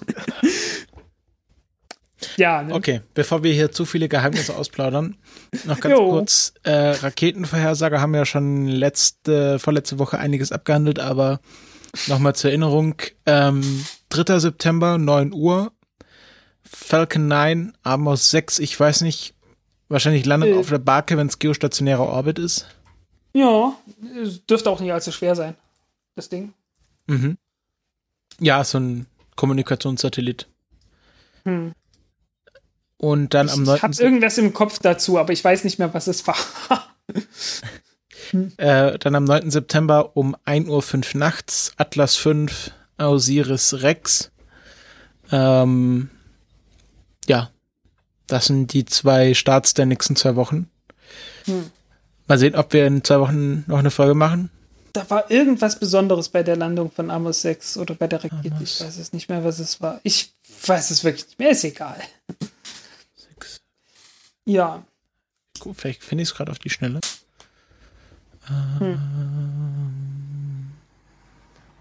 ja. 2.37 2.63
Ne? 2.63 2.75
Okay, 2.75 3.01
bevor 3.15 3.43
wir 3.43 3.53
hier 3.53 3.73
zu 3.73 3.85
viele 3.85 4.09
Geheimnisse 4.09 4.57
ausplaudern, 4.57 5.17
noch 5.65 5.81
ganz 5.81 5.93
jo. 5.93 6.11
kurz. 6.11 6.55
Äh, 6.63 6.73
Raketenvorhersage 6.73 8.01
haben 8.01 8.15
ja 8.15 8.25
schon 8.25 8.67
letzte, 8.67 9.59
vorletzte 9.59 9.99
Woche 9.99 10.19
einiges 10.19 10.53
abgehandelt, 10.53 10.99
aber 10.99 11.41
nochmal 12.07 12.35
zur 12.35 12.51
Erinnerung. 12.51 12.97
Ähm, 13.27 13.85
3. 14.11 14.39
September, 14.39 14.99
9 14.99 15.33
Uhr. 15.33 15.73
Falcon 16.67 17.29
9, 17.29 17.73
Amos 17.83 18.31
6, 18.31 18.59
ich 18.59 18.79
weiß 18.79 19.03
nicht, 19.03 19.35
wahrscheinlich 19.89 20.25
landet 20.27 20.51
äh. 20.51 20.59
auf 20.59 20.69
der 20.71 20.79
Barke, 20.79 21.17
wenn 21.17 21.29
es 21.29 21.39
geostationärer 21.39 22.07
Orbit 22.07 22.39
ist. 22.39 22.67
Ja, 23.35 23.77
dürfte 24.49 24.71
auch 24.71 24.81
nicht 24.81 24.93
allzu 24.93 25.11
schwer 25.13 25.35
sein, 25.35 25.57
das 26.15 26.29
Ding. 26.29 26.55
Mhm. 27.07 27.37
Ja, 28.39 28.63
so 28.65 28.79
ein 28.79 29.07
Kommunikationssatellit. 29.37 30.47
Hm. 31.45 31.73
Und 32.97 33.35
dann 33.35 33.51
am 33.51 33.63
Ich 33.63 33.67
9. 33.67 33.83
habe 33.83 34.03
irgendwas 34.03 34.39
im 34.39 34.55
Kopf 34.55 34.79
dazu, 34.79 35.19
aber 35.19 35.33
ich 35.33 35.45
weiß 35.45 35.65
nicht 35.65 35.79
mehr, 35.79 35.93
was 35.93 36.07
es 36.07 36.27
war. 36.27 36.37
Äh, 38.57 38.99
dann 38.99 39.15
am 39.15 39.25
9. 39.25 39.51
September 39.51 40.17
um 40.17 40.35
1.05 40.47 41.15
Uhr 41.15 41.19
nachts 41.21 41.73
Atlas 41.77 42.17
5 42.17 42.73
Osiris 42.99 43.83
Rex. 43.83 44.33
Ähm, 45.31 46.11
ja, 47.29 47.51
das 48.27 48.47
sind 48.47 48.73
die 48.73 48.87
zwei 48.87 49.35
Starts 49.35 49.75
der 49.75 49.87
nächsten 49.87 50.17
zwei 50.17 50.35
Wochen. 50.37 50.69
Hm. 51.45 51.71
Mal 52.27 52.39
sehen, 52.39 52.55
ob 52.55 52.73
wir 52.73 52.86
in 52.86 53.05
zwei 53.05 53.20
Wochen 53.20 53.65
noch 53.67 53.78
eine 53.78 53.91
Folge 53.91 54.15
machen. 54.15 54.51
da 54.93 55.09
war 55.11 55.31
irgendwas 55.31 55.78
Besonderes 55.78 56.28
bei 56.28 56.43
der 56.43 56.57
Landung 56.57 56.91
von 56.91 57.11
Amos 57.11 57.43
6 57.43 57.77
oder 57.78 57.94
bei 57.94 58.07
der 58.07 58.25
Rakete. 58.25 58.55
Amos. 58.57 58.81
Ich 58.81 58.86
weiß 58.86 58.97
es 58.99 59.12
nicht 59.12 59.28
mehr, 59.28 59.44
was 59.44 59.59
es 59.59 59.81
war. 59.83 60.01
Ich 60.05 60.33
weiß 60.67 60.91
es 60.91 61.05
wirklich 61.05 61.27
nicht 61.27 61.39
mehr. 61.39 61.51
Ist 61.51 61.65
egal. 61.65 62.01
Sechs. 63.17 63.61
Ja. 64.47 64.85
Gut, 65.61 65.77
vielleicht 65.77 66.03
finde 66.03 66.23
ich 66.23 66.31
es 66.31 66.35
gerade 66.35 66.51
auf 66.53 66.59
die 66.59 66.70
Schnelle. 66.70 67.01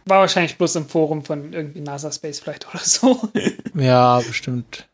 War 0.06 0.20
wahrscheinlich 0.20 0.58
bloß 0.58 0.76
im 0.76 0.88
Forum 0.88 1.24
von 1.24 1.54
irgendwie 1.54 1.82
NASA 1.82 2.12
Spaceflight 2.12 2.68
oder 2.70 2.84
so. 2.84 3.30
Ja, 3.76 4.20
bestimmt. 4.20 4.88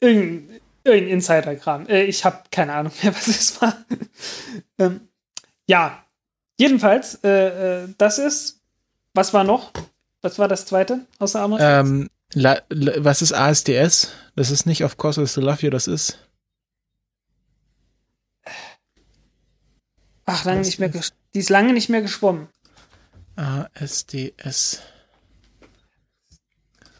irgendein, 0.00 0.60
irgendein 0.88 1.14
Insider-Kram. 1.14 1.86
Äh, 1.86 2.04
ich 2.04 2.24
habe 2.24 2.42
keine 2.50 2.74
Ahnung 2.74 2.92
mehr, 3.02 3.14
was 3.16 3.28
es 3.28 3.60
war. 3.60 3.76
ähm, 4.78 5.08
ja, 5.66 6.04
jedenfalls, 6.58 7.16
äh, 7.24 7.82
äh, 7.82 7.88
das 7.98 8.18
ist. 8.18 8.60
Was 9.14 9.34
war 9.34 9.44
noch? 9.44 9.72
Was 10.22 10.38
war 10.38 10.48
das 10.48 10.66
zweite 10.66 11.06
außer 11.18 11.40
Amos? 11.40 11.60
Ähm, 11.62 12.08
la, 12.32 12.60
la, 12.68 12.92
was 12.98 13.22
ist 13.22 13.32
ASDS? 13.32 14.12
Das 14.36 14.50
ist 14.50 14.66
nicht 14.66 14.84
Of 14.84 14.96
Course 14.96 15.22
I 15.22 15.26
Still 15.26 15.44
Love 15.44 15.62
You, 15.62 15.70
das 15.70 15.86
ist. 15.86 16.18
Ach, 20.24 20.44
lange 20.44 20.60
was 20.60 20.66
nicht 20.66 20.78
mehr. 20.78 20.90
Die 21.34 21.38
ist 21.38 21.48
lange 21.48 21.72
nicht 21.72 21.88
mehr 21.88 22.02
geschwommen. 22.02 22.48
ASDS. 23.36 24.82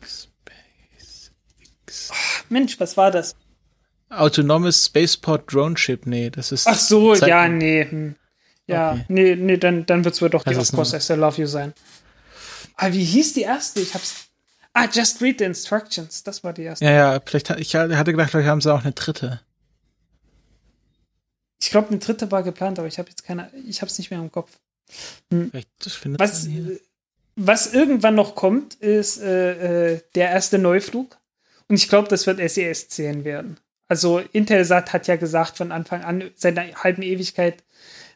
Space 0.02 1.31
X. 1.58 2.10
Mensch, 2.49 2.78
was 2.81 2.97
war 2.97 3.10
das? 3.10 3.36
Autonomes 4.11 4.87
Spaceport 4.87 5.53
Drone 5.53 5.77
Ship, 5.77 6.07
nee, 6.07 6.31
das 6.31 6.53
ist. 6.53 6.67
Ach 6.67 6.78
so, 6.78 7.15
Zeit- 7.15 7.28
ja, 7.28 7.49
nee. 7.49 7.85
Hm. 7.89 8.15
Ja, 8.67 8.93
Okay. 8.93 9.05
nee, 9.09 9.37
nee, 9.37 9.57
dann, 9.57 9.87
dann 9.87 10.05
wird 10.05 10.15
es 10.15 10.20
wohl 10.23 10.28
doch 10.31 10.45
die 10.45 10.55
Of 10.55 10.70
Course 10.73 10.97
I 10.97 11.01
Still 11.01 11.17
Love 11.17 11.41
You 11.41 11.47
sein. 11.47 11.73
Ah, 12.77 12.93
wie 12.93 13.05
hieß 13.05 13.33
die 13.35 13.43
erste? 13.43 13.81
Ich 13.81 13.95
hab's. 13.95 14.27
Ah, 14.75 14.87
Just 14.93 15.20
Read 15.23 15.39
the 15.39 15.45
Instructions. 15.45 16.23
Das 16.23 16.45
war 16.45 16.53
die 16.53 16.62
erste. 16.62 16.85
Ja, 16.85 16.91
ja, 16.93 17.20
vielleicht, 17.25 17.51
ich 17.51 17.75
hatte 17.75 18.05
gedacht, 18.12 18.31
vielleicht 18.31 18.49
haben 18.49 18.61
sie 18.61 18.73
auch 18.73 18.83
eine 18.83 18.93
dritte. 18.93 19.41
Ich 21.61 21.70
glaube, 21.70 21.89
eine 21.89 21.99
dritte 21.99 22.31
war 22.31 22.43
geplant, 22.43 22.78
aber 22.78 22.87
ich 22.89 22.99
habe 22.99 23.09
jetzt 23.09 23.25
keine. 23.25 23.51
Ich 23.67 23.83
hab's 23.83 23.99
nicht 23.99 24.11
mehr 24.11 24.20
im 24.20 24.31
Kopf. 24.31 24.53
Findet 25.31 26.20
Was, 26.20 26.47
was 27.37 27.73
irgendwann 27.75 28.15
noch 28.15 28.35
kommt, 28.35 28.75
ist 28.77 29.19
äh, 29.20 29.95
äh, 29.95 30.01
der 30.15 30.31
erste 30.31 30.59
Neuflug. 30.59 31.19
Und 31.69 31.77
ich 31.77 31.89
glaube, 31.89 32.09
das 32.09 32.27
wird 32.27 32.39
SES 32.39 32.89
10 32.89 33.25
werden. 33.25 33.59
Also 33.89 34.18
Intelsat 34.33 34.92
hat 34.92 35.07
ja 35.07 35.17
gesagt 35.17 35.57
von 35.57 35.73
Anfang 35.73 36.05
an, 36.05 36.31
seit 36.36 36.58
einer 36.58 36.75
halben 36.75 37.02
Ewigkeit, 37.02 37.65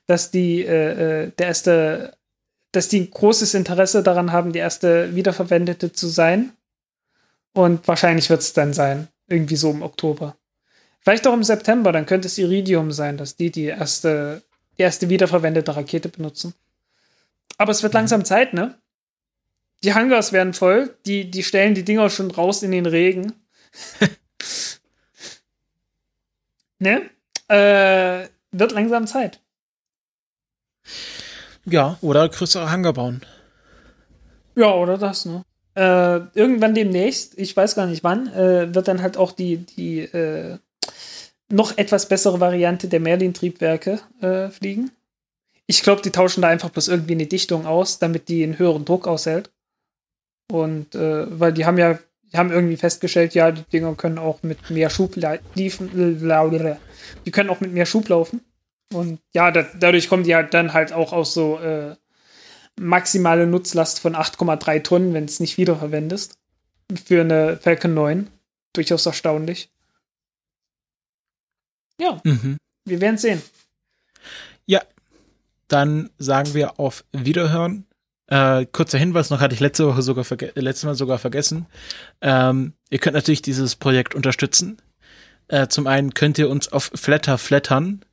dass 0.07 0.31
die 0.31 0.65
äh, 0.65 1.25
äh, 1.25 1.33
der 1.39 1.47
erste, 1.47 2.17
dass 2.73 2.89
die 2.89 3.01
ein 3.01 3.11
großes 3.11 3.55
Interesse 3.55 4.03
daran 4.03 4.33
haben, 4.33 4.53
die 4.53 4.59
erste 4.59 5.15
wiederverwendete 5.15 5.93
zu 5.93 6.09
sein. 6.09 6.53
Und 7.55 7.87
wahrscheinlich 7.89 8.29
wird 8.31 8.41
es 8.41 8.53
dann 8.53 8.73
sein. 8.75 9.09
Irgendwie 9.29 9.57
so 9.57 9.71
im 9.71 9.83
Oktober. 9.83 10.37
Vielleicht 11.01 11.27
auch 11.27 11.35
im 11.35 11.45
September, 11.45 11.91
dann 11.91 12.07
könnte 12.07 12.29
es 12.29 12.39
Iridium 12.39 12.93
sein, 12.93 13.17
dass 13.17 13.37
die 13.37 13.51
die 13.51 13.65
erste, 13.65 14.43
die 14.79 14.83
erste 14.83 15.09
wiederverwendete 15.09 15.75
Rakete 15.75 16.09
benutzen. 16.09 16.55
Aber 17.59 17.73
es 17.73 17.83
wird 17.83 17.95
langsam 17.95 18.25
Zeit, 18.25 18.55
ne? 18.55 18.79
Die 19.85 19.95
Hangars 19.95 20.33
werden 20.33 20.55
voll, 20.55 20.97
die, 21.07 21.31
die 21.31 21.43
stellen 21.43 21.75
die 21.75 21.85
Dinger 21.85 22.09
schon 22.09 22.31
raus 22.31 22.63
in 22.63 22.71
den 22.71 22.87
Regen. 22.87 23.33
ne? 26.83 27.09
Äh, 27.49 28.29
wird 28.51 28.73
langsam 28.73 29.07
Zeit. 29.07 29.41
Ja, 31.65 31.97
oder 32.01 32.29
größere 32.29 32.71
Hangar 32.71 32.93
bauen. 32.93 33.25
Ja, 34.57 34.75
oder 34.75 34.99
das, 34.99 35.25
ne? 35.25 35.45
Äh, 35.75 36.21
irgendwann 36.35 36.75
demnächst, 36.75 37.39
ich 37.39 37.57
weiß 37.57 37.75
gar 37.75 37.87
nicht 37.87 38.05
wann, 38.05 38.27
äh, 38.35 38.75
wird 38.75 38.89
dann 38.89 39.01
halt 39.01 39.17
auch 39.17 39.33
die, 39.33 39.59
die 39.59 40.01
äh, 40.01 40.59
noch 41.49 41.79
etwas 41.79 42.09
bessere 42.09 42.41
Variante 42.41 42.89
der 42.89 43.01
Merlin-Triebwerke 43.01 44.01
äh, 44.21 44.49
fliegen. 44.49 44.91
Ich 45.67 45.83
glaube, 45.83 46.03
die 46.03 46.11
tauschen 46.11 46.43
da 46.43 46.49
einfach 46.49 46.71
bloß 46.71 46.89
irgendwie 46.89 47.15
eine 47.15 47.27
Dichtung 47.27 47.67
aus, 47.67 47.99
damit 47.99 48.29
die 48.29 48.43
einen 48.43 48.59
höheren 48.59 48.85
Druck 48.85 49.07
aushält. 49.07 49.51
Und 50.51 50.95
äh, 50.95 51.41
weil 51.41 51.53
die 51.53 51.65
haben 51.65 51.79
ja, 51.79 51.99
haben 52.39 52.51
irgendwie 52.51 52.77
festgestellt, 52.77 53.35
ja, 53.35 53.51
die 53.51 53.63
Dinger 53.65 53.95
können 53.95 54.19
auch 54.19 54.43
mit 54.43 54.71
mehr 54.71 54.91
Schub 54.91 55.17
la- 55.17 55.39
liefen, 55.55 55.91
la- 56.21 56.79
die 57.27 57.31
können 57.31 57.51
auch 57.51 57.61
mit 57.61 57.73
mehr 57.73 57.87
Schub 57.87 58.09
laufen. 58.09 58.41
Und 58.93 59.21
ja, 59.35 59.51
da, 59.51 59.63
dadurch 59.79 60.09
kommen 60.09 60.25
die 60.25 60.35
halt 60.35 60.53
dann 60.55 60.73
halt 60.73 60.93
auch 60.93 61.13
aus 61.13 61.35
so 61.35 61.59
äh, 61.59 61.97
maximale 62.81 63.47
Nutzlast 63.47 64.01
von 64.01 64.15
8,3 64.15 64.83
Tonnen, 64.83 65.15
wenn 65.15 65.25
es 65.25 65.41
nicht 65.41 65.59
wiederverwendest. 65.59 66.39
Für 67.07 67.21
eine 67.23 67.57
Falcon 67.59 67.95
9. 67.95 68.29
Durchaus 68.75 69.07
erstaunlich. 69.07 69.71
Ja, 72.01 72.21
Mhm. 72.25 72.57
wir 72.85 73.01
werden 73.01 73.19
sehen. 73.19 73.43
Dann 75.69 76.11
sagen 76.19 76.53
wir 76.53 76.79
auf 76.79 77.03
Wiederhören. 77.13 77.87
Äh, 78.33 78.65
kurzer 78.73 78.97
Hinweis 78.97 79.29
noch, 79.29 79.43
hatte 79.43 79.53
ich 79.53 79.61
letzte 79.61 79.87
Woche 79.87 80.01
sogar 80.01 80.25
letztes 80.55 80.85
Mal 80.85 80.95
sogar 80.95 81.19
vergessen. 81.19 81.67
Ähm, 82.23 82.73
ihr 82.89 82.99
könnt 82.99 83.15
natürlich 83.15 83.43
dieses 83.43 83.77
Projekt 83.77 84.15
unterstützen. 84.15 84.81
Äh, 85.49 85.69
zum 85.69 85.87
einen 85.87 86.15
könnt 86.15 86.39
ihr 86.39 86.49
uns 86.49 86.73
auf 86.73 86.91
Flatter 86.95 87.37
flattern. 87.37 88.07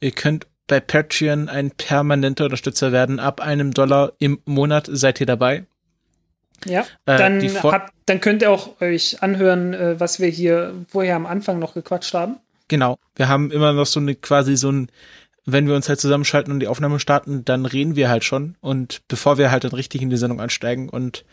Ihr 0.00 0.10
könnt 0.10 0.48
bei 0.66 0.80
Patreon 0.80 1.48
ein 1.48 1.70
permanenter 1.70 2.46
Unterstützer 2.46 2.90
werden. 2.90 3.20
Ab 3.20 3.40
einem 3.40 3.72
Dollar 3.72 4.14
im 4.18 4.40
Monat 4.44 4.88
seid 4.90 5.20
ihr 5.20 5.26
dabei. 5.26 5.66
Ja, 6.66 6.80
Äh, 7.06 7.16
dann, 7.16 7.40
habt, 7.62 7.92
dann 8.06 8.20
könnt 8.20 8.42
ihr 8.42 8.50
auch 8.50 8.80
euch 8.80 9.22
anhören, 9.22 9.72
äh, 9.72 10.00
was 10.00 10.18
wir 10.18 10.28
hier 10.28 10.74
vorher 10.88 11.14
am 11.14 11.26
Anfang 11.26 11.60
noch 11.60 11.74
gequatscht 11.74 12.12
haben. 12.12 12.38
Genau. 12.66 12.98
Wir 13.14 13.28
haben 13.28 13.52
immer 13.52 13.72
noch 13.72 13.86
so 13.86 14.00
eine 14.00 14.16
quasi 14.16 14.56
so 14.56 14.72
ein, 14.72 14.90
wenn 15.46 15.66
wir 15.66 15.74
uns 15.74 15.88
halt 15.88 16.00
zusammenschalten 16.00 16.52
und 16.52 16.60
die 16.60 16.68
Aufnahme 16.68 17.00
starten, 17.00 17.44
dann 17.44 17.66
reden 17.66 17.96
wir 17.96 18.08
halt 18.08 18.24
schon. 18.24 18.56
Und 18.60 19.02
bevor 19.08 19.38
wir 19.38 19.50
halt 19.50 19.64
dann 19.64 19.72
richtig 19.72 20.02
in 20.02 20.10
die 20.10 20.16
Sendung 20.16 20.40
einsteigen 20.40 20.88
und 20.88 21.24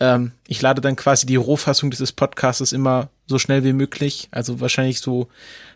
ähm, 0.00 0.32
ich 0.48 0.60
lade 0.62 0.80
dann 0.80 0.96
quasi 0.96 1.26
die 1.26 1.36
Rohfassung 1.36 1.90
dieses 1.90 2.12
Podcasts 2.12 2.72
immer 2.72 3.10
so 3.26 3.38
schnell 3.38 3.62
wie 3.64 3.74
möglich, 3.74 4.28
also 4.32 4.60
wahrscheinlich 4.60 5.00
so 5.00 5.28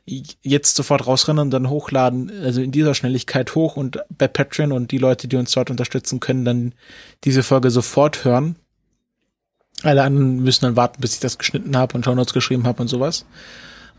jetzt 0.07 0.77
sofort 0.77 1.07
rausrennen 1.07 1.43
und 1.43 1.51
dann 1.51 1.71
hochladen, 1.71 2.31
also 2.43 2.61
in 2.61 2.73
dieser 2.73 2.95
Schnelligkeit 2.95 3.55
hoch 3.55 3.77
und 3.77 4.01
bei 4.11 4.29
Patreon 4.29 4.73
und 4.73 4.91
die 4.91 4.99
Leute, 4.99 5.29
die 5.29 5.37
uns 5.37 5.53
dort 5.53 5.71
unterstützen, 5.71 6.21
können 6.21 6.45
dann 6.45 6.75
diese 7.25 7.43
Folge 7.43 7.71
sofort 7.71 8.25
hören. 8.25 8.57
Alle 9.83 10.03
anderen 10.03 10.43
müssen 10.43 10.65
dann 10.65 10.77
warten, 10.77 11.01
bis 11.01 11.15
ich 11.15 11.21
das 11.21 11.39
geschnitten 11.39 11.77
habe 11.77 11.95
und 11.95 12.05
Shownotes 12.05 12.33
geschrieben 12.33 12.67
habe 12.67 12.83
und 12.83 12.89
sowas. 12.89 13.27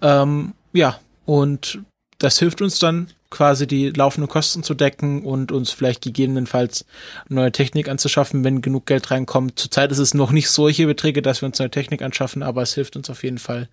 Ähm, 0.01 0.53
ja, 0.73 0.99
und 1.25 1.79
das 2.17 2.39
hilft 2.39 2.61
uns 2.61 2.79
dann 2.79 3.07
quasi 3.29 3.67
die 3.67 3.89
laufenden 3.89 4.29
Kosten 4.29 4.63
zu 4.63 4.73
decken 4.73 5.23
und 5.23 5.51
uns 5.51 5.71
vielleicht 5.71 6.01
gegebenenfalls 6.01 6.85
neue 7.27 7.51
Technik 7.51 7.89
anzuschaffen, 7.89 8.43
wenn 8.43 8.61
genug 8.61 8.85
Geld 8.85 9.11
reinkommt. 9.11 9.59
Zurzeit 9.59 9.91
ist 9.91 9.97
es 9.97 10.13
noch 10.13 10.31
nicht 10.31 10.49
solche 10.49 10.85
Beträge, 10.85 11.21
dass 11.21 11.41
wir 11.41 11.47
uns 11.47 11.59
neue 11.59 11.71
Technik 11.71 12.01
anschaffen, 12.01 12.43
aber 12.43 12.61
es 12.61 12.73
hilft 12.73 12.95
uns 12.95 13.09
auf 13.09 13.23
jeden 13.23 13.37
Fall, 13.39 13.67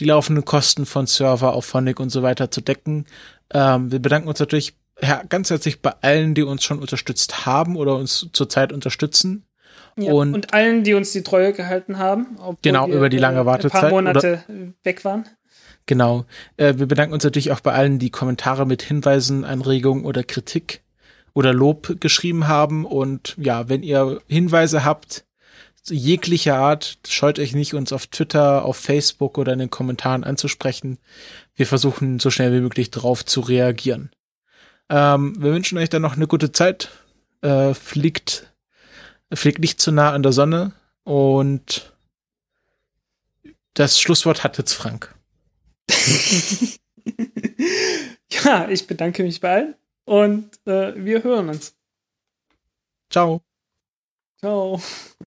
die 0.00 0.04
laufenden 0.04 0.44
Kosten 0.44 0.84
von 0.84 1.06
Server 1.06 1.52
auf 1.52 1.64
Phonic 1.64 2.00
und 2.00 2.10
so 2.10 2.22
weiter 2.22 2.50
zu 2.50 2.60
decken. 2.60 3.06
Ähm, 3.52 3.92
wir 3.92 4.00
bedanken 4.00 4.28
uns 4.28 4.40
natürlich 4.40 4.74
her 5.00 5.22
ganz 5.28 5.50
herzlich 5.50 5.80
bei 5.80 5.94
allen, 6.00 6.34
die 6.34 6.42
uns 6.42 6.64
schon 6.64 6.80
unterstützt 6.80 7.46
haben 7.46 7.76
oder 7.76 7.94
uns 7.94 8.28
zurzeit 8.32 8.72
unterstützen. 8.72 9.44
Ja, 9.96 10.12
Und- 10.12 10.34
und, 10.34 10.54
allen, 10.54 10.84
die 10.84 10.94
uns 10.94 11.12
die 11.12 11.22
Treue 11.22 11.52
gehalten 11.52 11.98
haben. 11.98 12.36
obwohl 12.38 12.56
Genau, 12.62 12.86
wir, 12.86 12.94
über 12.94 13.08
die 13.08 13.18
lange 13.18 13.40
äh, 13.40 13.46
Wartezeit 13.46 13.74
Ein 13.74 13.80
paar 13.80 13.90
Monate 13.90 14.44
äh, 14.48 14.72
weg 14.84 15.04
waren. 15.04 15.28
Genau. 15.88 16.26
Äh, 16.58 16.74
wir 16.76 16.86
bedanken 16.86 17.14
uns 17.14 17.24
natürlich 17.24 17.50
auch 17.50 17.60
bei 17.60 17.72
allen, 17.72 17.98
die 17.98 18.10
Kommentare 18.10 18.66
mit 18.66 18.82
Hinweisen, 18.82 19.44
Anregungen 19.44 20.04
oder 20.04 20.22
Kritik 20.22 20.82
oder 21.32 21.54
Lob 21.54 21.98
geschrieben 21.98 22.46
haben. 22.46 22.84
Und 22.84 23.34
ja, 23.38 23.70
wenn 23.70 23.82
ihr 23.82 24.20
Hinweise 24.28 24.84
habt, 24.84 25.24
jeglicher 25.88 26.58
Art, 26.58 26.98
scheut 27.08 27.38
euch 27.38 27.54
nicht, 27.54 27.72
uns 27.72 27.94
auf 27.94 28.06
Twitter, 28.06 28.66
auf 28.66 28.76
Facebook 28.76 29.38
oder 29.38 29.54
in 29.54 29.60
den 29.60 29.70
Kommentaren 29.70 30.24
anzusprechen. 30.24 30.98
Wir 31.56 31.66
versuchen 31.66 32.18
so 32.18 32.28
schnell 32.28 32.52
wie 32.52 32.60
möglich 32.60 32.90
darauf 32.90 33.24
zu 33.24 33.40
reagieren. 33.40 34.10
Ähm, 34.90 35.36
wir 35.38 35.52
wünschen 35.52 35.78
euch 35.78 35.88
dann 35.88 36.02
noch 36.02 36.16
eine 36.16 36.26
gute 36.26 36.52
Zeit. 36.52 36.90
Äh, 37.40 37.72
fliegt, 37.72 38.52
fliegt 39.32 39.60
nicht 39.60 39.80
zu 39.80 39.90
nah 39.90 40.12
an 40.12 40.22
der 40.22 40.32
Sonne 40.32 40.72
Und 41.04 41.94
das 43.72 43.98
Schlusswort 43.98 44.44
hat 44.44 44.58
jetzt 44.58 44.74
Frank. 44.74 45.14
ja, 48.30 48.68
ich 48.68 48.86
bedanke 48.86 49.22
mich 49.22 49.40
bei 49.40 49.50
allen 49.50 49.74
und 50.04 50.50
äh, 50.66 50.92
wir 51.04 51.22
hören 51.24 51.48
uns. 51.48 51.76
Ciao. 53.10 53.42
Ciao. 54.38 54.80